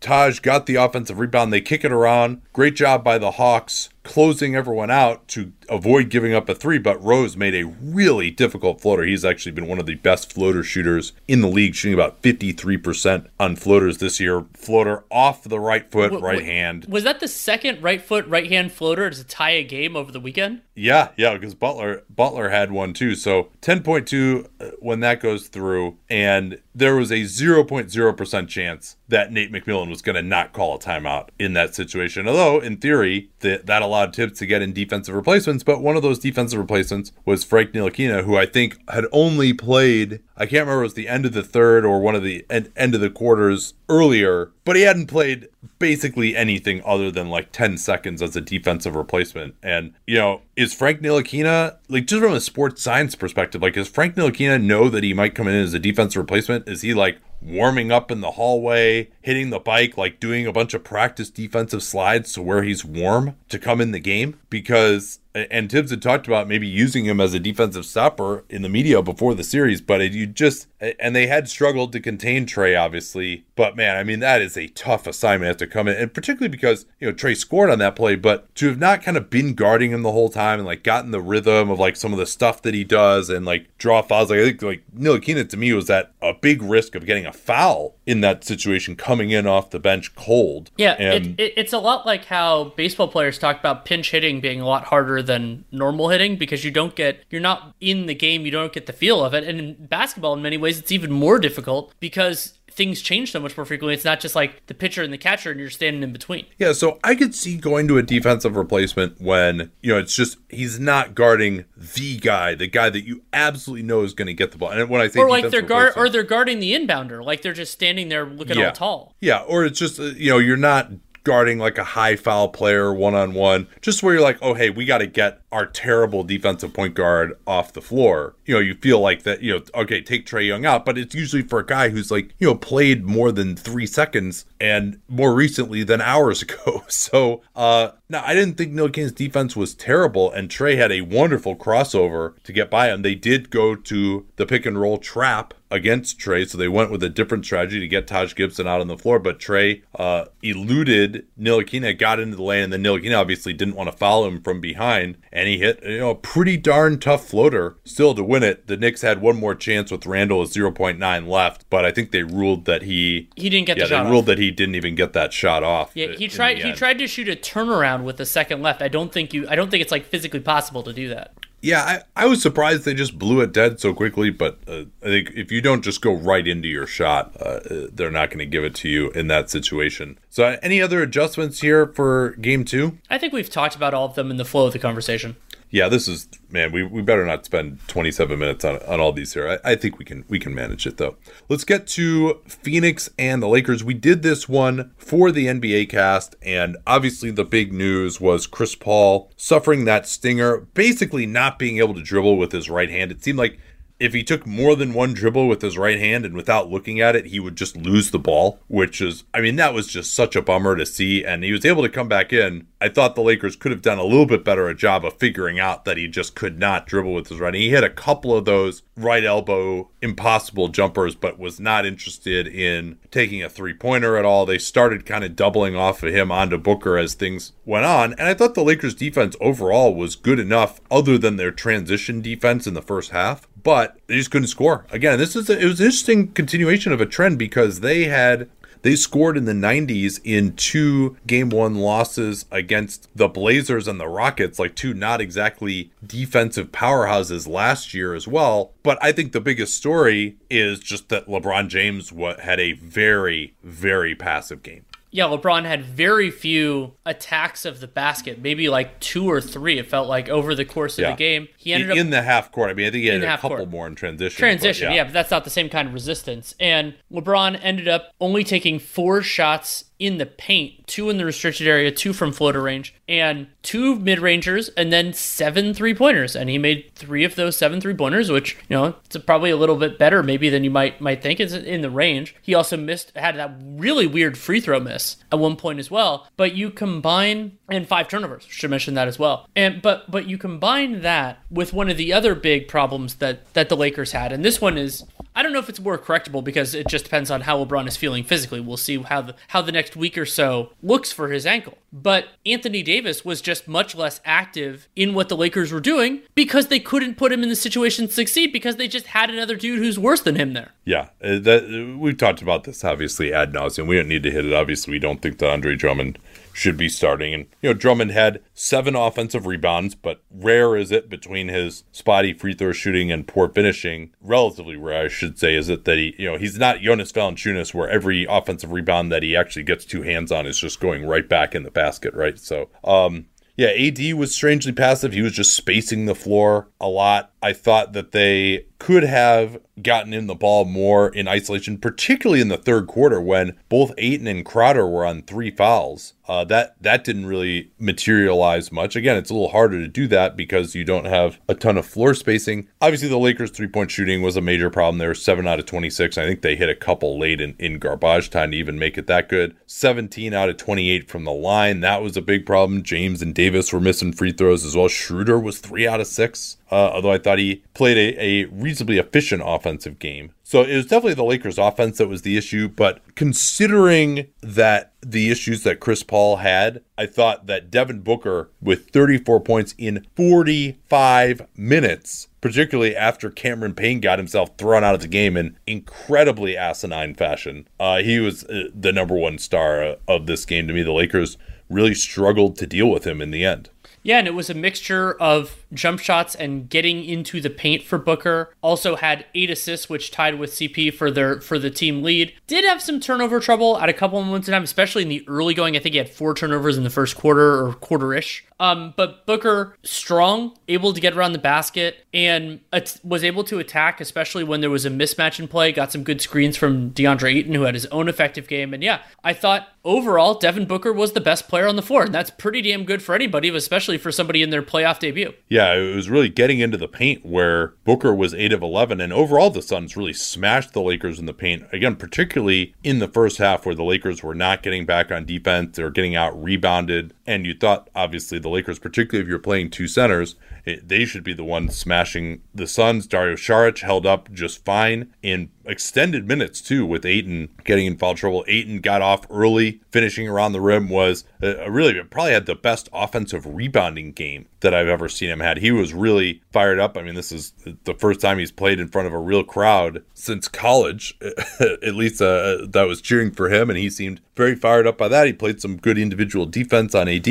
Taj 0.00 0.40
got 0.40 0.66
the 0.66 0.74
offensive 0.74 1.20
rebound. 1.20 1.52
They 1.52 1.60
kick 1.60 1.84
it 1.84 1.92
around. 1.92 2.42
Great 2.52 2.74
job 2.74 3.04
by 3.04 3.18
the 3.18 3.32
Hawks 3.32 3.88
closing 4.02 4.56
everyone 4.56 4.90
out 4.90 5.28
to 5.28 5.52
avoid 5.72 6.08
giving 6.08 6.34
up 6.34 6.48
a 6.48 6.54
three. 6.54 6.78
But 6.78 7.02
Rose 7.02 7.36
made 7.36 7.54
a 7.54 7.64
really 7.64 8.30
difficult 8.30 8.80
floater. 8.80 9.04
He's 9.04 9.24
actually 9.24 9.52
been 9.52 9.66
one 9.66 9.78
of 9.78 9.86
the 9.86 9.94
best 9.96 10.32
floater 10.32 10.62
shooters 10.62 11.12
in 11.26 11.40
the 11.40 11.48
league, 11.48 11.74
shooting 11.74 11.94
about 11.94 12.22
53% 12.22 13.28
on 13.40 13.56
floaters 13.56 13.98
this 13.98 14.20
year. 14.20 14.44
Floater 14.54 15.04
off 15.10 15.44
the 15.44 15.60
right 15.60 15.90
foot, 15.90 16.12
Wh- 16.12 16.22
right 16.22 16.42
wh- 16.42 16.46
hand. 16.46 16.86
Was 16.88 17.04
that 17.04 17.20
the 17.20 17.28
second 17.28 17.82
right 17.82 18.00
foot, 18.00 18.26
right 18.26 18.50
hand 18.50 18.72
floater 18.72 19.10
to 19.10 19.24
tie 19.24 19.50
a 19.50 19.64
game 19.64 19.96
over 19.96 20.12
the 20.12 20.20
weekend? 20.20 20.62
Yeah, 20.74 21.08
yeah, 21.16 21.34
because 21.34 21.54
Butler 21.54 22.02
Butler 22.08 22.48
had 22.48 22.72
one 22.72 22.94
too. 22.94 23.14
So 23.14 23.48
10.2 23.60 24.46
uh, 24.60 24.70
when 24.80 25.00
that 25.00 25.20
goes 25.20 25.48
through, 25.48 25.98
and 26.08 26.60
there 26.74 26.96
was 26.96 27.10
a 27.10 27.22
0.0% 27.22 28.48
chance 28.48 28.96
that 29.08 29.30
Nate 29.30 29.52
McMillan 29.52 29.90
was 29.90 30.00
going 30.00 30.16
to 30.16 30.22
not 30.22 30.54
call 30.54 30.76
a 30.76 30.78
timeout 30.78 31.28
in 31.38 31.52
that 31.52 31.74
situation. 31.74 32.26
Although, 32.26 32.60
in 32.60 32.78
theory, 32.78 33.30
that 33.40 33.66
that 33.66 33.82
allowed 33.82 34.16
Thibs 34.16 34.38
to 34.38 34.46
get 34.46 34.62
in 34.62 34.72
defensive 34.72 35.14
replacements, 35.14 35.61
but 35.62 35.82
one 35.82 35.96
of 35.96 36.02
those 36.02 36.18
defensive 36.18 36.58
replacements 36.58 37.12
was 37.24 37.44
Frank 37.44 37.72
Ntilikina, 37.72 38.24
who 38.24 38.36
I 38.36 38.46
think 38.46 38.78
had 38.90 39.06
only 39.12 39.52
played, 39.52 40.20
I 40.36 40.46
can't 40.46 40.66
remember, 40.66 40.80
it 40.80 40.84
was 40.84 40.94
the 40.94 41.08
end 41.08 41.26
of 41.26 41.32
the 41.32 41.42
third 41.42 41.84
or 41.84 42.00
one 42.00 42.14
of 42.14 42.22
the 42.22 42.44
end, 42.48 42.72
end 42.76 42.94
of 42.94 43.00
the 43.00 43.10
quarters 43.10 43.74
earlier, 43.88 44.50
but 44.64 44.76
he 44.76 44.82
hadn't 44.82 45.06
played 45.06 45.48
basically 45.78 46.36
anything 46.36 46.80
other 46.84 47.10
than 47.10 47.28
like 47.28 47.52
10 47.52 47.78
seconds 47.78 48.22
as 48.22 48.36
a 48.36 48.40
defensive 48.40 48.94
replacement. 48.94 49.54
And, 49.62 49.94
you 50.06 50.16
know, 50.16 50.42
is 50.56 50.74
Frank 50.74 51.00
Ntilikina, 51.00 51.76
like 51.88 52.06
just 52.06 52.22
from 52.22 52.32
a 52.32 52.40
sports 52.40 52.82
science 52.82 53.14
perspective, 53.14 53.62
like 53.62 53.74
does 53.74 53.88
Frank 53.88 54.14
Ntilikina 54.14 54.62
know 54.62 54.88
that 54.88 55.02
he 55.02 55.14
might 55.14 55.34
come 55.34 55.48
in 55.48 55.54
as 55.54 55.74
a 55.74 55.78
defensive 55.78 56.20
replacement? 56.20 56.68
Is 56.68 56.82
he 56.82 56.94
like 56.94 57.18
warming 57.40 57.90
up 57.90 58.10
in 58.10 58.20
the 58.20 58.32
hallway, 58.32 59.10
hitting 59.20 59.50
the 59.50 59.58
bike, 59.58 59.96
like 59.96 60.20
doing 60.20 60.46
a 60.46 60.52
bunch 60.52 60.74
of 60.74 60.84
practice 60.84 61.30
defensive 61.30 61.82
slides 61.82 62.32
to 62.32 62.42
where 62.42 62.62
he's 62.62 62.84
warm 62.84 63.36
to 63.48 63.58
come 63.58 63.80
in 63.80 63.90
the 63.90 64.00
game? 64.00 64.38
Because 64.48 65.18
and 65.34 65.70
Thibs 65.70 65.90
had 65.90 66.02
talked 66.02 66.26
about 66.26 66.46
maybe 66.46 66.66
using 66.66 67.04
him 67.04 67.20
as 67.20 67.32
a 67.32 67.40
defensive 67.40 67.86
stopper 67.86 68.44
in 68.48 68.62
the 68.62 68.68
media 68.68 69.02
before 69.02 69.34
the 69.34 69.44
series, 69.44 69.80
but 69.80 70.00
it, 70.00 70.12
you 70.12 70.26
just 70.26 70.68
and 71.00 71.16
they 71.16 71.26
had 71.26 71.48
struggled 71.48 71.92
to 71.92 72.00
contain 72.00 72.44
Trae, 72.44 72.78
obviously. 72.78 73.44
But 73.56 73.76
man, 73.76 73.96
I 73.96 74.04
mean 74.04 74.20
that 74.20 74.42
is 74.42 74.56
a 74.56 74.68
tough 74.68 75.06
assignment 75.06 75.58
to 75.60 75.66
come 75.66 75.88
in, 75.88 75.96
and 75.96 76.12
particularly 76.12 76.48
because 76.48 76.86
you 77.00 77.06
know 77.06 77.14
Trae 77.14 77.36
scored 77.36 77.70
on 77.70 77.78
that 77.78 77.96
play, 77.96 78.16
but 78.16 78.54
to 78.56 78.68
have 78.68 78.78
not 78.78 79.02
kind 79.02 79.16
of 79.16 79.30
been 79.30 79.54
guarding 79.54 79.90
him 79.90 80.02
the 80.02 80.12
whole 80.12 80.28
time 80.28 80.58
and 80.58 80.66
like 80.66 80.82
gotten 80.82 81.12
the 81.12 81.20
rhythm 81.20 81.70
of 81.70 81.78
like 81.78 81.96
some 81.96 82.12
of 82.12 82.18
the 82.18 82.26
stuff 82.26 82.60
that 82.62 82.74
he 82.74 82.84
does 82.84 83.30
and 83.30 83.46
like 83.46 83.66
draw 83.78 84.02
fouls, 84.02 84.30
like 84.30 84.40
I 84.40 84.44
think 84.44 84.62
like 84.62 84.82
Ntilikina 84.94 85.48
to 85.48 85.56
me 85.56 85.72
was 85.72 85.86
that 85.86 86.12
a 86.20 86.34
big 86.34 86.62
risk 86.62 86.94
of 86.94 87.06
getting 87.06 87.26
a 87.26 87.32
foul 87.32 87.94
in 88.04 88.20
that 88.20 88.44
situation 88.44 88.96
coming 88.96 89.30
in 89.30 89.46
off 89.46 89.70
the 89.70 89.78
bench 89.78 90.14
cold. 90.14 90.70
Yeah, 90.76 90.92
and 90.92 91.40
it, 91.40 91.42
it, 91.42 91.54
it's 91.56 91.72
a 91.72 91.78
lot 91.78 92.04
like 92.04 92.26
how 92.26 92.64
baseball 92.76 93.08
players 93.08 93.38
talk 93.38 93.58
about 93.58 93.84
pinch 93.86 94.10
hitting 94.10 94.40
being 94.40 94.60
a 94.60 94.66
lot 94.66 94.84
harder 94.84 95.21
than 95.22 95.64
normal 95.70 96.08
hitting 96.08 96.36
because 96.36 96.64
you 96.64 96.70
don't 96.70 96.94
get 96.94 97.24
you're 97.30 97.40
not 97.40 97.74
in 97.80 98.06
the 98.06 98.14
game, 98.14 98.44
you 98.44 98.50
don't 98.50 98.72
get 98.72 98.86
the 98.86 98.92
feel 98.92 99.24
of 99.24 99.34
it. 99.34 99.44
And 99.44 99.58
in 99.58 99.86
basketball, 99.86 100.34
in 100.34 100.42
many 100.42 100.56
ways, 100.56 100.78
it's 100.78 100.92
even 100.92 101.12
more 101.12 101.38
difficult 101.38 101.94
because 102.00 102.58
things 102.72 103.02
change 103.02 103.30
so 103.32 103.40
much 103.40 103.56
more 103.56 103.64
frequently. 103.64 103.94
It's 103.94 104.04
not 104.04 104.20
just 104.20 104.34
like 104.34 104.66
the 104.66 104.74
pitcher 104.74 105.02
and 105.02 105.12
the 105.12 105.18
catcher, 105.18 105.50
and 105.50 105.60
you're 105.60 105.70
standing 105.70 106.02
in 106.02 106.12
between. 106.12 106.46
Yeah, 106.58 106.72
so 106.72 106.98
I 107.04 107.14
could 107.14 107.34
see 107.34 107.56
going 107.56 107.88
to 107.88 107.98
a 107.98 108.02
defensive 108.02 108.56
replacement 108.56 109.20
when, 109.20 109.70
you 109.82 109.92
know, 109.92 109.98
it's 109.98 110.16
just 110.16 110.38
he's 110.48 110.80
not 110.80 111.14
guarding 111.14 111.64
the 111.76 112.16
guy, 112.18 112.54
the 112.54 112.66
guy 112.66 112.90
that 112.90 113.02
you 113.02 113.22
absolutely 113.32 113.84
know 113.84 114.02
is 114.02 114.14
going 114.14 114.26
to 114.26 114.34
get 114.34 114.52
the 114.52 114.58
ball. 114.58 114.70
And 114.70 114.88
when 114.88 115.00
I 115.00 115.08
say 115.08 115.20
Or 115.20 115.28
like 115.28 115.50
they're 115.50 115.62
guard, 115.62 115.92
or 115.96 116.08
they're 116.08 116.22
guarding 116.22 116.60
the 116.60 116.72
inbounder, 116.72 117.24
like 117.24 117.42
they're 117.42 117.52
just 117.52 117.72
standing 117.72 118.08
there 118.08 118.24
looking 118.24 118.58
yeah. 118.58 118.68
all 118.68 118.72
tall. 118.72 119.14
Yeah, 119.20 119.42
or 119.42 119.64
it's 119.64 119.78
just, 119.78 120.00
uh, 120.00 120.04
you 120.04 120.30
know, 120.30 120.38
you're 120.38 120.56
not 120.56 120.90
guarding 121.24 121.58
like 121.58 121.78
a 121.78 121.84
high 121.84 122.16
foul 122.16 122.48
player 122.48 122.92
one 122.92 123.14
on 123.14 123.34
one, 123.34 123.68
just 123.80 124.02
where 124.02 124.14
you're 124.14 124.22
like, 124.22 124.38
oh, 124.42 124.54
hey, 124.54 124.70
we 124.70 124.84
got 124.84 124.98
to 124.98 125.06
get 125.06 125.40
our 125.50 125.66
terrible 125.66 126.24
defensive 126.24 126.72
point 126.72 126.94
guard 126.94 127.34
off 127.46 127.72
the 127.72 127.80
floor. 127.80 128.34
You 128.52 128.58
know, 128.58 128.64
you 128.64 128.74
feel 128.74 129.00
like 129.00 129.22
that, 129.22 129.42
you 129.42 129.54
know, 129.54 129.64
okay, 129.74 130.02
take 130.02 130.26
Trae 130.26 130.46
Young 130.46 130.66
out, 130.66 130.84
but 130.84 130.98
it's 130.98 131.14
usually 131.14 131.40
for 131.40 131.60
a 131.60 131.64
guy 131.64 131.88
who's 131.88 132.10
like, 132.10 132.34
you 132.38 132.48
know, 132.48 132.54
played 132.54 133.02
more 133.02 133.32
than 133.32 133.56
three 133.56 133.86
seconds 133.86 134.44
and 134.60 135.00
more 135.08 135.34
recently 135.34 135.84
than 135.84 136.02
hours 136.02 136.42
ago. 136.42 136.84
So, 136.88 137.40
uh, 137.56 137.92
now 138.12 138.22
I 138.26 138.34
didn't 138.34 138.58
think 138.58 138.74
Ntilikina's 138.74 139.12
defense 139.12 139.56
was 139.56 139.74
terrible, 139.74 140.30
and 140.30 140.50
Trae 140.50 140.76
had 140.76 140.92
a 140.92 141.00
wonderful 141.00 141.56
crossover 141.56 142.34
to 142.42 142.52
get 142.52 142.70
by 142.70 142.90
him. 142.90 143.00
They 143.00 143.14
did 143.14 143.48
go 143.48 143.74
to 143.74 144.26
the 144.36 144.44
pick 144.44 144.66
and 144.66 144.78
roll 144.78 144.98
trap 144.98 145.54
against 145.70 146.18
Trae, 146.18 146.46
so 146.46 146.58
they 146.58 146.68
went 146.68 146.90
with 146.90 147.02
a 147.02 147.08
different 147.08 147.46
strategy 147.46 147.80
to 147.80 147.88
get 147.88 148.06
Taj 148.06 148.34
Gibson 148.34 148.68
out 148.68 148.82
on 148.82 148.88
the 148.88 148.98
floor. 148.98 149.18
But 149.18 149.38
Trae 149.38 149.82
uh, 149.98 150.26
eluded 150.42 151.26
Ntilikina, 151.40 151.98
got 151.98 152.20
into 152.20 152.36
the 152.36 152.42
lane, 152.42 152.64
and 152.64 152.72
then 152.72 152.84
Ntilikina 152.84 153.18
obviously 153.18 153.54
didn't 153.54 153.76
want 153.76 153.90
to 153.90 153.96
follow 153.96 154.28
him 154.28 154.42
from 154.42 154.60
behind, 154.60 155.16
and 155.32 155.48
he 155.48 155.58
hit 155.58 155.82
you 155.82 155.98
know 155.98 156.10
a 156.10 156.14
pretty 156.14 156.58
darn 156.58 157.00
tough 157.00 157.26
floater 157.26 157.76
still 157.84 158.14
to 158.14 158.22
win 158.22 158.41
it. 158.42 158.66
The 158.66 158.76
Knicks 158.76 159.02
had 159.02 159.20
one 159.20 159.36
more 159.36 159.54
chance 159.54 159.90
with 159.90 160.06
Randle 160.06 160.40
with 160.40 160.52
0.9 160.52 161.28
left, 161.28 161.68
but 161.70 161.84
I 161.84 161.90
think 161.92 162.10
they 162.10 162.22
ruled 162.22 162.64
that 162.66 162.82
he 162.82 163.28
He 163.36 163.48
didn't 163.50 163.66
get 163.66 163.76
yeah 163.78 163.84
the 163.86 163.90
they 163.96 164.10
ruled 164.10 164.24
off. 164.24 164.26
that 164.26 164.38
he 164.38 164.50
didn't 164.50 164.74
even 164.74 164.94
get 164.94 165.12
that 165.12 165.32
shot 165.32 165.62
off. 165.62 165.92
Yeah, 165.94 166.06
uh, 166.06 166.16
he 166.16 166.28
tried. 166.28 166.58
He 166.58 166.72
tried 166.72 166.98
to 166.98 167.06
shoot 167.06 167.28
a 167.28 167.36
turnaround 167.36 168.04
with 168.04 168.16
the 168.16 168.26
second 168.26 168.62
left. 168.62 168.82
I 168.82 168.88
don't 168.88 169.12
think 169.12 169.32
you. 169.32 169.48
I 169.48 169.54
don't 169.54 169.70
think 169.70 169.82
it's 169.82 169.92
like 169.92 170.04
physically 170.04 170.40
possible 170.40 170.82
to 170.82 170.92
do 170.92 171.08
that. 171.08 171.32
Yeah, 171.64 172.02
I, 172.16 172.24
I 172.24 172.26
was 172.26 172.42
surprised 172.42 172.84
they 172.84 172.92
just 172.92 173.16
blew 173.20 173.40
it 173.40 173.52
dead 173.52 173.78
so 173.78 173.94
quickly, 173.94 174.30
but 174.30 174.58
uh, 174.66 174.82
I 175.00 175.06
think 175.06 175.30
if 175.36 175.52
you 175.52 175.60
don't 175.60 175.82
just 175.82 176.00
go 176.02 176.12
right 176.12 176.44
into 176.48 176.66
your 176.66 176.88
shot, 176.88 177.36
uh, 177.40 177.44
uh, 177.44 177.86
they're 177.92 178.10
not 178.10 178.30
going 178.30 178.40
to 178.40 178.46
give 178.46 178.64
it 178.64 178.74
to 178.76 178.88
you 178.88 179.10
in 179.10 179.28
that 179.28 179.48
situation. 179.48 180.18
So, 180.28 180.42
uh, 180.42 180.56
any 180.60 180.82
other 180.82 181.00
adjustments 181.02 181.60
here 181.60 181.86
for 181.86 182.30
game 182.40 182.64
two? 182.64 182.98
I 183.08 183.16
think 183.16 183.32
we've 183.32 183.48
talked 183.48 183.76
about 183.76 183.94
all 183.94 184.06
of 184.06 184.16
them 184.16 184.28
in 184.32 184.38
the 184.38 184.44
flow 184.44 184.66
of 184.66 184.72
the 184.72 184.80
conversation. 184.80 185.36
Yeah, 185.72 185.88
this 185.88 186.06
is 186.06 186.28
man. 186.50 186.70
We, 186.70 186.82
we 186.82 187.00
better 187.00 187.24
not 187.24 187.46
spend 187.46 187.78
27 187.88 188.38
minutes 188.38 188.62
on, 188.62 188.76
on 188.82 189.00
all 189.00 189.10
these 189.10 189.32
here. 189.32 189.58
I, 189.64 189.72
I 189.72 189.74
think 189.74 189.98
we 189.98 190.04
can 190.04 190.22
we 190.28 190.38
can 190.38 190.54
manage 190.54 190.86
it 190.86 190.98
though. 190.98 191.16
Let's 191.48 191.64
get 191.64 191.86
to 191.88 192.42
Phoenix 192.46 193.08
and 193.18 193.42
the 193.42 193.48
Lakers. 193.48 193.82
We 193.82 193.94
did 193.94 194.22
this 194.22 194.50
one 194.50 194.92
for 194.98 195.32
the 195.32 195.46
NBA 195.46 195.88
cast, 195.88 196.36
and 196.42 196.76
obviously 196.86 197.30
the 197.30 197.44
big 197.44 197.72
news 197.72 198.20
was 198.20 198.46
Chris 198.46 198.74
Paul 198.74 199.32
suffering 199.34 199.86
that 199.86 200.06
stinger, 200.06 200.58
basically 200.74 201.24
not 201.24 201.58
being 201.58 201.78
able 201.78 201.94
to 201.94 202.02
dribble 202.02 202.36
with 202.36 202.52
his 202.52 202.68
right 202.68 202.90
hand. 202.90 203.10
It 203.10 203.24
seemed 203.24 203.38
like 203.38 203.58
if 204.02 204.12
he 204.14 204.24
took 204.24 204.44
more 204.44 204.74
than 204.74 204.92
one 204.92 205.14
dribble 205.14 205.46
with 205.46 205.62
his 205.62 205.78
right 205.78 205.98
hand 205.98 206.26
and 206.26 206.34
without 206.34 206.68
looking 206.68 207.00
at 207.00 207.14
it, 207.14 207.26
he 207.26 207.38
would 207.38 207.54
just 207.54 207.76
lose 207.76 208.10
the 208.10 208.18
ball, 208.18 208.58
which 208.66 209.00
is, 209.00 209.22
I 209.32 209.40
mean, 209.40 209.54
that 209.56 209.74
was 209.74 209.86
just 209.86 210.12
such 210.12 210.34
a 210.34 210.42
bummer 210.42 210.74
to 210.74 210.84
see. 210.84 211.24
And 211.24 211.44
he 211.44 211.52
was 211.52 211.64
able 211.64 211.84
to 211.84 211.88
come 211.88 212.08
back 212.08 212.32
in. 212.32 212.66
I 212.80 212.88
thought 212.88 213.14
the 213.14 213.22
Lakers 213.22 213.54
could 213.54 213.70
have 213.70 213.80
done 213.80 213.98
a 213.98 214.04
little 214.04 214.26
bit 214.26 214.44
better 214.44 214.68
a 214.68 214.74
job 214.74 215.04
of 215.04 215.18
figuring 215.18 215.60
out 215.60 215.84
that 215.84 215.98
he 215.98 216.08
just 216.08 216.34
could 216.34 216.58
not 216.58 216.88
dribble 216.88 217.14
with 217.14 217.28
his 217.28 217.38
right. 217.38 217.54
Hand. 217.54 217.62
He 217.62 217.70
hit 217.70 217.84
a 217.84 217.90
couple 217.90 218.36
of 218.36 218.44
those 218.44 218.82
right 218.96 219.24
elbow 219.24 219.91
impossible 220.02 220.68
jumpers, 220.68 221.14
but 221.14 221.38
was 221.38 221.60
not 221.60 221.86
interested 221.86 222.46
in 222.46 222.98
taking 223.10 223.42
a 223.42 223.48
three 223.48 223.72
pointer 223.72 224.16
at 224.16 224.24
all. 224.24 224.44
They 224.44 224.58
started 224.58 225.06
kind 225.06 225.24
of 225.24 225.36
doubling 225.36 225.76
off 225.76 226.02
of 226.02 226.12
him 226.12 226.30
onto 226.30 226.58
Booker 226.58 226.98
as 226.98 227.14
things 227.14 227.52
went 227.64 227.86
on. 227.86 228.12
And 228.14 228.22
I 228.22 228.34
thought 228.34 228.54
the 228.54 228.64
Lakers 228.64 228.94
defense 228.94 229.36
overall 229.40 229.94
was 229.94 230.16
good 230.16 230.38
enough, 230.38 230.80
other 230.90 231.16
than 231.16 231.36
their 231.36 231.52
transition 231.52 232.20
defense 232.20 232.66
in 232.66 232.74
the 232.74 232.82
first 232.82 233.10
half 233.10 233.46
but 233.62 233.96
they 234.08 234.16
just 234.16 234.30
couldn't 234.32 234.48
score. 234.48 234.86
Again, 234.90 235.18
this 235.18 235.36
is 235.36 235.48
a, 235.48 235.58
it 235.58 235.64
was 235.64 235.78
an 235.78 235.86
interesting 235.86 236.32
continuation 236.32 236.92
of 236.92 237.00
a 237.00 237.06
trend 237.06 237.38
because 237.38 237.78
they 237.80 238.04
had 238.04 238.48
they 238.82 238.96
scored 238.96 239.36
in 239.36 239.44
the 239.44 239.52
90s 239.52 240.20
in 240.24 240.54
two 240.54 241.16
game 241.26 241.50
one 241.50 241.76
losses 241.76 242.44
against 242.50 243.08
the 243.14 243.28
Blazers 243.28 243.88
and 243.88 243.98
the 243.98 244.08
Rockets, 244.08 244.58
like 244.58 244.74
two 244.74 244.92
not 244.94 245.20
exactly 245.20 245.90
defensive 246.04 246.72
powerhouses 246.72 247.48
last 247.48 247.94
year 247.94 248.14
as 248.14 248.28
well. 248.28 248.72
But 248.82 248.98
I 249.02 249.12
think 249.12 249.32
the 249.32 249.40
biggest 249.40 249.74
story 249.74 250.36
is 250.50 250.80
just 250.80 251.08
that 251.08 251.26
LeBron 251.26 251.68
James 251.68 252.12
had 252.40 252.60
a 252.60 252.72
very, 252.72 253.54
very 253.62 254.14
passive 254.14 254.62
game 254.62 254.84
yeah, 255.14 255.24
LeBron 255.24 255.66
had 255.66 255.84
very 255.84 256.30
few 256.30 256.94
attacks 257.04 257.66
of 257.66 257.80
the 257.80 257.86
basket, 257.86 258.40
maybe 258.40 258.70
like 258.70 258.98
two 258.98 259.30
or 259.30 259.42
three. 259.42 259.78
It 259.78 259.86
felt 259.86 260.08
like 260.08 260.30
over 260.30 260.54
the 260.54 260.64
course 260.64 260.98
of 260.98 261.02
yeah. 261.02 261.10
the 261.10 261.16
game, 261.16 261.48
he 261.58 261.74
ended 261.74 261.90
in, 261.90 261.92
up 261.92 261.98
in 261.98 262.10
the 262.10 262.22
half 262.22 262.50
court. 262.50 262.70
I 262.70 262.74
mean, 262.74 262.86
I 262.86 262.90
think 262.90 263.02
he 263.02 263.08
had 263.08 263.22
a 263.22 263.36
couple 263.36 263.58
court. 263.58 263.68
more 263.68 263.86
in 263.86 263.94
transition. 263.94 264.38
Transition, 264.38 264.88
but 264.88 264.92
yeah. 264.92 264.96
yeah, 264.96 265.04
but 265.04 265.12
that's 265.12 265.30
not 265.30 265.44
the 265.44 265.50
same 265.50 265.68
kind 265.68 265.86
of 265.86 265.92
resistance. 265.94 266.54
And 266.58 266.94
LeBron 267.12 267.58
ended 267.62 267.88
up 267.88 268.12
only 268.20 268.42
taking 268.42 268.78
four 268.78 269.20
shots 269.20 269.84
in 270.02 270.18
the 270.18 270.26
paint, 270.26 270.84
two 270.88 271.08
in 271.08 271.16
the 271.16 271.24
restricted 271.24 271.68
area, 271.68 271.92
two 271.92 272.12
from 272.12 272.32
floater 272.32 272.60
range, 272.60 272.92
and 273.08 273.46
two 273.62 273.94
mid 274.00 274.18
rangers, 274.18 274.68
and 274.70 274.92
then 274.92 275.12
seven 275.12 275.72
three 275.72 275.94
pointers. 275.94 276.34
And 276.34 276.50
he 276.50 276.58
made 276.58 276.90
three 276.96 277.22
of 277.22 277.36
those 277.36 277.56
seven 277.56 277.80
three 277.80 277.94
pointers, 277.94 278.28
which 278.28 278.56
you 278.68 278.76
know 278.76 278.96
it's 279.04 279.16
probably 279.18 279.50
a 279.50 279.56
little 279.56 279.76
bit 279.76 279.98
better 279.98 280.20
maybe 280.24 280.50
than 280.50 280.64
you 280.64 280.70
might 280.70 281.00
might 281.00 281.22
think. 281.22 281.38
It's 281.38 281.52
in 281.52 281.82
the 281.82 281.90
range. 281.90 282.34
He 282.42 282.52
also 282.52 282.76
missed 282.76 283.12
had 283.16 283.36
that 283.36 283.54
really 283.62 284.08
weird 284.08 284.36
free 284.36 284.60
throw 284.60 284.80
miss 284.80 285.18
at 285.30 285.38
one 285.38 285.54
point 285.54 285.78
as 285.78 285.90
well. 285.90 286.26
But 286.36 286.56
you 286.56 286.70
combine 286.70 287.58
and 287.68 287.86
five 287.86 288.08
turnovers. 288.08 288.44
Should 288.48 288.70
mention 288.70 288.94
that 288.94 289.06
as 289.06 289.20
well. 289.20 289.48
And 289.54 289.80
but 289.80 290.10
but 290.10 290.26
you 290.26 290.36
combine 290.36 291.02
that 291.02 291.38
with 291.48 291.72
one 291.72 291.90
of 291.90 291.96
the 291.96 292.12
other 292.12 292.34
big 292.34 292.66
problems 292.66 293.16
that 293.16 293.52
that 293.54 293.68
the 293.68 293.76
Lakers 293.76 294.10
had, 294.10 294.32
and 294.32 294.44
this 294.44 294.60
one 294.60 294.76
is 294.76 295.04
I 295.34 295.42
don't 295.42 295.52
know 295.52 295.58
if 295.58 295.68
it's 295.68 295.80
more 295.80 295.98
correctable 295.98 296.44
because 296.44 296.74
it 296.74 296.88
just 296.88 297.04
depends 297.04 297.30
on 297.30 297.42
how 297.42 297.64
LeBron 297.64 297.88
is 297.88 297.96
feeling 297.96 298.24
physically. 298.24 298.60
We'll 298.60 298.76
see 298.76 299.00
how 299.02 299.22
the 299.22 299.34
how 299.48 299.62
the 299.62 299.72
next 299.72 299.96
week 299.96 300.18
or 300.18 300.26
so 300.26 300.72
looks 300.82 301.10
for 301.10 301.28
his 301.28 301.46
ankle. 301.46 301.78
But 301.92 302.28
Anthony 302.46 302.82
Davis 302.82 303.24
was 303.24 303.40
just 303.40 303.68
much 303.68 303.94
less 303.94 304.20
active 304.24 304.88
in 304.96 305.14
what 305.14 305.28
the 305.28 305.36
Lakers 305.36 305.72
were 305.72 305.80
doing 305.80 306.22
because 306.34 306.68
they 306.68 306.80
couldn't 306.80 307.16
put 307.16 307.32
him 307.32 307.42
in 307.42 307.48
the 307.48 307.56
situation 307.56 308.06
to 308.06 308.12
succeed 308.12 308.52
because 308.52 308.76
they 308.76 308.88
just 308.88 309.08
had 309.08 309.30
another 309.30 309.56
dude 309.56 309.78
who's 309.78 309.98
worse 309.98 310.20
than 310.20 310.36
him 310.36 310.52
there. 310.52 310.72
Yeah, 310.84 311.08
uh, 311.22 311.38
that, 311.38 311.96
we've 311.98 312.16
talked 312.16 312.42
about 312.42 312.64
this 312.64 312.84
obviously 312.84 313.32
ad 313.32 313.52
nauseum. 313.52 313.86
We 313.86 313.96
don't 313.96 314.08
need 314.08 314.22
to 314.22 314.30
hit 314.30 314.46
it. 314.46 314.52
Obviously, 314.52 314.92
we 314.92 314.98
don't 314.98 315.20
think 315.20 315.38
that 315.38 315.50
Andre 315.50 315.76
Drummond 315.76 316.18
should 316.52 316.76
be 316.76 316.88
starting. 316.88 317.34
And, 317.34 317.46
you 317.60 317.70
know, 317.70 317.74
Drummond 317.74 318.10
had 318.10 318.40
seven 318.54 318.94
offensive 318.94 319.46
rebounds, 319.46 319.94
but 319.94 320.22
rare 320.30 320.76
is 320.76 320.92
it 320.92 321.08
between 321.08 321.48
his 321.48 321.84
spotty 321.92 322.32
free 322.32 322.54
throw 322.54 322.72
shooting 322.72 323.10
and 323.10 323.26
poor 323.26 323.48
finishing. 323.48 324.10
Relatively 324.20 324.76
rare, 324.76 325.04
I 325.04 325.08
should 325.08 325.38
say, 325.38 325.54
is 325.54 325.68
it 325.68 325.84
that 325.84 325.98
he, 325.98 326.14
you 326.18 326.30
know, 326.30 326.38
he's 326.38 326.58
not 326.58 326.80
Jonas 326.80 327.12
Valanciunas 327.12 327.74
where 327.74 327.88
every 327.88 328.26
offensive 328.28 328.72
rebound 328.72 329.10
that 329.12 329.22
he 329.22 329.36
actually 329.36 329.64
gets 329.64 329.84
two 329.84 330.02
hands 330.02 330.30
on 330.30 330.46
is 330.46 330.58
just 330.58 330.80
going 330.80 331.04
right 331.06 331.28
back 331.28 331.54
in 331.54 331.62
the 331.62 331.70
basket, 331.70 332.14
right? 332.14 332.38
So, 332.38 332.68
um, 332.84 333.26
yeah, 333.56 333.68
AD 333.68 334.14
was 334.14 334.34
strangely 334.34 334.72
passive. 334.72 335.12
He 335.12 335.22
was 335.22 335.32
just 335.32 335.54
spacing 335.54 336.06
the 336.06 336.14
floor 336.14 336.68
a 336.80 336.88
lot. 336.88 337.32
I 337.42 337.52
thought 337.52 337.92
that 337.92 338.12
they 338.12 338.66
could 338.82 339.04
have 339.04 339.60
gotten 339.80 340.12
in 340.12 340.26
the 340.26 340.34
ball 340.34 340.64
more 340.64 341.08
in 341.08 341.28
isolation, 341.28 341.78
particularly 341.78 342.40
in 342.40 342.48
the 342.48 342.56
third 342.56 342.88
quarter 342.88 343.20
when 343.20 343.56
both 343.68 343.92
Ayton 343.96 344.26
and 344.26 344.44
Crowder 344.44 344.88
were 344.88 345.06
on 345.06 345.22
three 345.22 345.52
fouls. 345.52 346.14
Uh, 346.26 346.44
that 346.44 346.74
that 346.80 347.04
didn't 347.04 347.26
really 347.26 347.70
materialize 347.78 348.72
much. 348.72 348.96
Again, 348.96 349.16
it's 349.16 349.30
a 349.30 349.34
little 349.34 349.50
harder 349.50 349.80
to 349.80 349.86
do 349.86 350.08
that 350.08 350.36
because 350.36 350.74
you 350.74 350.84
don't 350.84 351.04
have 351.04 351.38
a 351.48 351.54
ton 351.54 351.76
of 351.76 351.86
floor 351.86 352.12
spacing. 352.12 352.68
Obviously, 352.80 353.08
the 353.08 353.18
Lakers' 353.18 353.52
three 353.52 353.68
point 353.68 353.92
shooting 353.92 354.20
was 354.20 354.36
a 354.36 354.40
major 354.40 354.68
problem. 354.68 354.98
They 354.98 355.06
were 355.06 355.14
seven 355.14 355.46
out 355.46 355.60
of 355.60 355.66
twenty 355.66 355.90
six. 355.90 356.18
I 356.18 356.26
think 356.26 356.42
they 356.42 356.56
hit 356.56 356.68
a 356.68 356.74
couple 356.74 357.18
late 357.18 357.40
in, 357.40 357.54
in 357.60 357.78
garbage 357.78 358.30
time 358.30 358.50
to 358.50 358.56
even 358.56 358.80
make 358.80 358.98
it 358.98 359.06
that 359.06 359.28
good. 359.28 359.56
Seventeen 359.66 360.34
out 360.34 360.48
of 360.48 360.56
twenty 360.56 360.90
eight 360.90 361.08
from 361.08 361.22
the 361.22 361.32
line. 361.32 361.80
That 361.80 362.02
was 362.02 362.16
a 362.16 362.22
big 362.22 362.46
problem. 362.46 362.82
James 362.82 363.22
and 363.22 363.34
Davis 363.34 363.72
were 363.72 363.80
missing 363.80 364.12
free 364.12 364.32
throws 364.32 364.64
as 364.64 364.76
well. 364.76 364.88
Schroeder 364.88 365.38
was 365.38 365.58
three 365.58 365.86
out 365.86 366.00
of 366.00 366.08
six. 366.08 366.56
Uh, 366.72 366.90
although 366.94 367.12
I 367.12 367.18
thought 367.18 367.38
he 367.38 367.62
played 367.74 367.98
a, 367.98 368.18
a 368.18 368.44
reasonably 368.46 368.96
efficient 368.96 369.42
offensive 369.44 369.98
game. 369.98 370.32
So 370.42 370.62
it 370.62 370.74
was 370.74 370.86
definitely 370.86 371.12
the 371.12 371.22
Lakers' 371.22 371.58
offense 371.58 371.98
that 371.98 372.08
was 372.08 372.22
the 372.22 372.38
issue. 372.38 372.66
But 372.66 373.02
considering 373.14 374.28
that 374.40 374.94
the 375.02 375.30
issues 375.30 375.64
that 375.64 375.80
Chris 375.80 376.02
Paul 376.02 376.36
had, 376.36 376.82
I 376.96 377.04
thought 377.04 377.46
that 377.46 377.70
Devin 377.70 378.00
Booker, 378.00 378.50
with 378.62 378.88
34 378.88 379.40
points 379.40 379.74
in 379.76 380.06
45 380.16 381.46
minutes, 381.54 382.28
particularly 382.40 382.96
after 382.96 383.28
Cameron 383.28 383.74
Payne 383.74 384.00
got 384.00 384.18
himself 384.18 384.56
thrown 384.56 384.82
out 384.82 384.94
of 384.94 385.02
the 385.02 385.08
game 385.08 385.36
in 385.36 385.58
incredibly 385.66 386.56
asinine 386.56 387.14
fashion, 387.14 387.68
uh, 387.78 387.98
he 387.98 388.18
was 388.18 388.44
uh, 388.44 388.68
the 388.74 388.92
number 388.92 389.14
one 389.14 389.36
star 389.36 389.96
of 390.08 390.24
this 390.24 390.46
game 390.46 390.68
to 390.68 390.72
me. 390.72 390.82
The 390.82 390.92
Lakers 390.92 391.36
really 391.68 391.94
struggled 391.94 392.56
to 392.56 392.66
deal 392.66 392.90
with 392.90 393.06
him 393.06 393.20
in 393.20 393.30
the 393.30 393.44
end. 393.44 393.68
Yeah, 394.02 394.18
and 394.18 394.26
it 394.26 394.34
was 394.34 394.50
a 394.50 394.54
mixture 394.54 395.12
of 395.14 395.61
jump 395.72 396.00
shots 396.00 396.34
and 396.34 396.68
getting 396.68 397.04
into 397.04 397.40
the 397.40 397.50
paint 397.50 397.82
for 397.82 397.98
Booker. 397.98 398.54
Also 398.62 398.96
had 398.96 399.26
eight 399.34 399.50
assists, 399.50 399.88
which 399.88 400.10
tied 400.10 400.38
with 400.38 400.52
CP 400.52 400.92
for 400.94 401.10
their 401.10 401.40
for 401.40 401.58
the 401.58 401.70
team 401.70 402.02
lead. 402.02 402.32
Did 402.46 402.64
have 402.64 402.82
some 402.82 403.00
turnover 403.00 403.40
trouble 403.40 403.78
at 403.78 403.88
a 403.88 403.92
couple 403.92 404.22
moments 404.22 404.48
in 404.48 404.52
time, 404.52 404.62
especially 404.62 405.02
in 405.02 405.08
the 405.08 405.24
early 405.28 405.54
going. 405.54 405.76
I 405.76 405.80
think 405.80 405.94
he 405.94 405.98
had 405.98 406.08
four 406.08 406.34
turnovers 406.34 406.76
in 406.76 406.84
the 406.84 406.90
first 406.90 407.16
quarter 407.16 407.64
or 407.66 407.74
quarter-ish. 407.74 408.44
Um, 408.60 408.94
but 408.96 409.26
Booker 409.26 409.76
strong, 409.82 410.56
able 410.68 410.92
to 410.92 411.00
get 411.00 411.14
around 411.14 411.32
the 411.32 411.38
basket, 411.38 412.06
and 412.14 412.60
was 413.02 413.24
able 413.24 413.42
to 413.44 413.58
attack, 413.58 414.00
especially 414.00 414.44
when 414.44 414.60
there 414.60 414.70
was 414.70 414.86
a 414.86 414.90
mismatch 414.90 415.40
in 415.40 415.48
play. 415.48 415.72
Got 415.72 415.90
some 415.90 416.04
good 416.04 416.20
screens 416.20 416.56
from 416.56 416.92
DeAndre 416.92 417.34
Ayton, 417.34 417.54
who 417.54 417.62
had 417.62 417.74
his 417.74 417.86
own 417.86 418.08
effective 418.08 418.46
game. 418.46 418.72
And 418.72 418.82
yeah, 418.82 419.02
I 419.24 419.32
thought 419.32 419.68
overall 419.84 420.34
Devin 420.34 420.66
Booker 420.66 420.92
was 420.92 421.12
the 421.12 421.20
best 421.20 421.48
player 421.48 421.66
on 421.66 421.76
the 421.76 421.82
floor, 421.82 422.04
and 422.04 422.14
that's 422.14 422.30
pretty 422.30 422.62
damn 422.62 422.84
good 422.84 423.02
for 423.02 423.14
anybody, 423.14 423.48
especially 423.48 423.98
for 423.98 424.12
somebody 424.12 424.42
in 424.42 424.50
their 424.50 424.62
playoff 424.62 424.98
debut. 424.98 425.32
Yeah, 425.48 425.61
yeah, 425.62 425.74
it 425.74 425.94
was 425.94 426.10
really 426.10 426.28
getting 426.28 426.58
into 426.58 426.76
the 426.76 426.88
paint 426.88 427.24
where 427.24 427.68
Booker 427.84 428.14
was 428.14 428.34
8 428.34 428.52
of 428.52 428.62
11. 428.62 429.00
And 429.00 429.12
overall, 429.12 429.50
the 429.50 429.62
Suns 429.62 429.96
really 429.96 430.12
smashed 430.12 430.72
the 430.72 430.82
Lakers 430.82 431.18
in 431.18 431.26
the 431.26 431.32
paint. 431.32 431.64
Again, 431.72 431.96
particularly 431.96 432.74
in 432.82 432.98
the 432.98 433.08
first 433.08 433.38
half 433.38 433.64
where 433.64 433.74
the 433.74 433.84
Lakers 433.84 434.22
were 434.22 434.34
not 434.34 434.62
getting 434.62 434.84
back 434.84 435.12
on 435.12 435.24
defense. 435.24 435.76
They 435.76 435.82
were 435.82 435.90
getting 435.90 436.16
out 436.16 436.40
rebounded. 436.40 437.14
And 437.26 437.46
you 437.46 437.54
thought, 437.54 437.88
obviously, 437.94 438.38
the 438.38 438.48
Lakers, 438.48 438.78
particularly 438.78 439.22
if 439.22 439.28
you're 439.28 439.38
playing 439.38 439.70
two 439.70 439.86
centers, 439.86 440.34
it, 440.64 440.88
they 440.88 441.04
should 441.04 441.24
be 441.24 441.34
the 441.34 441.44
ones 441.44 441.76
smashing 441.76 442.42
the 442.54 442.66
Suns. 442.66 443.06
Dario 443.06 443.36
Saric 443.36 443.80
held 443.80 444.06
up 444.06 444.32
just 444.32 444.64
fine 444.64 445.12
in 445.22 445.50
extended 445.66 446.26
minutes 446.26 446.60
too, 446.60 446.84
with 446.86 447.04
Ayton 447.04 447.48
getting 447.64 447.86
in 447.86 447.96
foul 447.96 448.14
trouble. 448.14 448.44
Ayton 448.48 448.80
got 448.80 449.02
off 449.02 449.26
early, 449.30 449.80
finishing 449.90 450.28
around 450.28 450.52
the 450.52 450.60
rim 450.60 450.88
was 450.88 451.24
really 451.40 452.00
probably 452.04 452.32
had 452.32 452.46
the 452.46 452.54
best 452.54 452.88
offensive 452.92 453.46
rebounding 453.46 454.12
game 454.12 454.46
that 454.60 454.74
I've 454.74 454.88
ever 454.88 455.08
seen 455.08 455.30
him 455.30 455.40
had. 455.40 455.58
He 455.58 455.72
was 455.72 455.92
really 455.92 456.42
fired 456.52 456.78
up. 456.78 456.96
I 456.96 457.02
mean, 457.02 457.14
this 457.14 457.32
is 457.32 457.52
the 457.84 457.94
first 457.94 458.20
time 458.20 458.38
he's 458.38 458.52
played 458.52 458.80
in 458.80 458.88
front 458.88 459.08
of 459.08 459.12
a 459.12 459.18
real 459.18 459.44
crowd 459.44 460.04
since 460.14 460.48
college, 460.48 461.16
at 461.60 461.94
least 461.94 462.22
uh, 462.22 462.66
that 462.68 462.86
was 462.86 463.00
cheering 463.00 463.32
for 463.32 463.48
him, 463.48 463.70
and 463.70 463.78
he 463.78 463.90
seemed 463.90 464.20
very 464.36 464.54
fired 464.54 464.86
up 464.86 464.96
by 464.96 465.08
that. 465.08 465.26
He 465.26 465.32
played 465.32 465.60
some 465.60 465.76
good 465.76 465.98
individual 465.98 466.46
defense 466.46 466.94
on 466.94 467.08
AD 467.08 467.28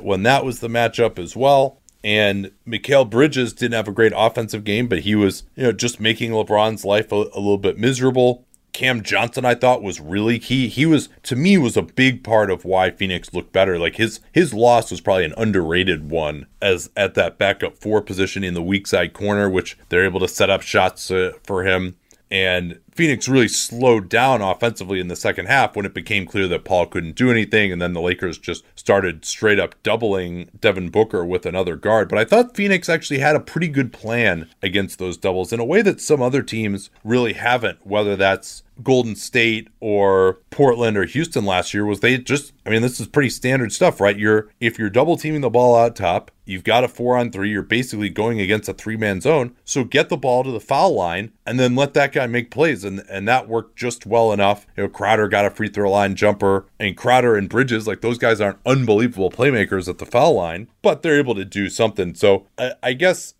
when 0.00 0.22
that 0.24 0.44
was 0.44 0.60
the 0.60 0.68
matchup 0.68 1.18
as 1.18 1.36
well. 1.36 1.79
And 2.02 2.50
Mikal 2.66 3.08
Bridges 3.08 3.52
didn't 3.52 3.74
have 3.74 3.88
a 3.88 3.92
great 3.92 4.12
offensive 4.16 4.64
game, 4.64 4.88
but 4.88 5.00
he 5.00 5.14
was, 5.14 5.42
you 5.54 5.64
know, 5.64 5.72
just 5.72 6.00
making 6.00 6.30
LeBron's 6.30 6.84
life 6.84 7.12
a, 7.12 7.16
a 7.16 7.40
little 7.40 7.58
bit 7.58 7.78
miserable. 7.78 8.46
Cam 8.72 9.02
Johnson, 9.02 9.44
I 9.44 9.54
thought 9.54 9.82
was 9.82 10.00
really 10.00 10.38
key. 10.38 10.68
He 10.68 10.86
was 10.86 11.08
to 11.24 11.36
me 11.36 11.58
was 11.58 11.76
a 11.76 11.82
big 11.82 12.22
part 12.22 12.50
of 12.50 12.64
why 12.64 12.90
Phoenix 12.90 13.34
looked 13.34 13.52
better. 13.52 13.78
Like 13.78 13.96
his 13.96 14.20
his 14.32 14.54
loss 14.54 14.90
was 14.90 15.00
probably 15.00 15.24
an 15.24 15.34
underrated 15.36 16.08
one 16.08 16.46
as 16.62 16.88
at 16.96 17.14
that 17.14 17.36
backup 17.36 17.76
four 17.78 18.00
position 18.00 18.44
in 18.44 18.54
the 18.54 18.62
weak 18.62 18.86
side 18.86 19.12
corner, 19.12 19.50
which 19.50 19.76
they're 19.88 20.04
able 20.04 20.20
to 20.20 20.28
set 20.28 20.50
up 20.50 20.62
shots 20.62 21.10
uh, 21.10 21.32
for 21.44 21.64
him. 21.64 21.96
And 22.30 22.78
Phoenix 22.94 23.28
really 23.28 23.48
slowed 23.48 24.08
down 24.08 24.40
offensively 24.40 25.00
in 25.00 25.08
the 25.08 25.16
second 25.16 25.46
half 25.46 25.74
when 25.74 25.86
it 25.86 25.94
became 25.94 26.26
clear 26.26 26.46
that 26.48 26.64
Paul 26.64 26.86
couldn't 26.86 27.16
do 27.16 27.30
anything. 27.30 27.72
And 27.72 27.82
then 27.82 27.92
the 27.92 28.00
Lakers 28.00 28.38
just 28.38 28.64
started 28.76 29.24
straight 29.24 29.58
up 29.58 29.80
doubling 29.82 30.50
Devin 30.60 30.90
Booker 30.90 31.24
with 31.24 31.44
another 31.44 31.76
guard. 31.76 32.08
But 32.08 32.18
I 32.18 32.24
thought 32.24 32.54
Phoenix 32.54 32.88
actually 32.88 33.18
had 33.18 33.36
a 33.36 33.40
pretty 33.40 33.68
good 33.68 33.92
plan 33.92 34.48
against 34.62 34.98
those 34.98 35.16
doubles 35.16 35.52
in 35.52 35.60
a 35.60 35.64
way 35.64 35.82
that 35.82 36.00
some 36.00 36.22
other 36.22 36.42
teams 36.42 36.90
really 37.02 37.32
haven't, 37.32 37.84
whether 37.84 38.16
that's 38.16 38.62
Golden 38.82 39.14
State 39.16 39.68
or 39.80 40.38
Portland 40.50 40.96
or 40.96 41.04
Houston 41.04 41.44
last 41.44 41.74
year 41.74 41.84
was 41.84 42.00
they 42.00 42.18
just 42.18 42.52
I 42.64 42.70
mean 42.70 42.82
this 42.82 43.00
is 43.00 43.06
pretty 43.06 43.30
standard 43.30 43.72
stuff, 43.72 44.00
right? 44.00 44.18
You're 44.18 44.48
if 44.60 44.78
you're 44.78 44.90
double 44.90 45.16
teaming 45.16 45.40
the 45.40 45.50
ball 45.50 45.76
out 45.76 45.96
top, 45.96 46.30
you've 46.50 46.64
got 46.64 46.84
a 46.84 46.88
4 46.88 47.16
on 47.16 47.30
3, 47.30 47.50
you're 47.50 47.62
basically 47.62 48.08
going 48.08 48.40
against 48.40 48.68
a 48.68 48.74
three-man 48.74 49.20
zone. 49.20 49.54
So 49.64 49.84
get 49.84 50.08
the 50.08 50.16
ball 50.16 50.44
to 50.44 50.50
the 50.50 50.60
foul 50.60 50.94
line 50.94 51.32
and 51.46 51.58
then 51.58 51.76
let 51.76 51.94
that 51.94 52.12
guy 52.12 52.26
make 52.26 52.50
plays 52.50 52.84
and 52.84 53.00
and 53.08 53.26
that 53.28 53.48
worked 53.48 53.76
just 53.76 54.06
well 54.06 54.32
enough. 54.32 54.66
You 54.76 54.84
know, 54.84 54.88
Crowder 54.88 55.28
got 55.28 55.46
a 55.46 55.50
free 55.50 55.68
throw 55.68 55.90
line 55.90 56.14
jumper 56.14 56.66
and 56.78 56.96
Crowder 56.96 57.36
and 57.36 57.48
Bridges 57.48 57.86
like 57.86 58.00
those 58.00 58.18
guys 58.18 58.40
aren't 58.40 58.58
unbelievable 58.66 59.30
playmakers 59.30 59.88
at 59.88 59.98
the 59.98 60.06
foul 60.06 60.34
line, 60.34 60.68
but 60.82 61.02
they're 61.02 61.18
able 61.18 61.34
to 61.34 61.44
do 61.44 61.68
something. 61.68 62.14
So 62.14 62.46
I, 62.58 62.72
I 62.82 62.92
guess 62.92 63.34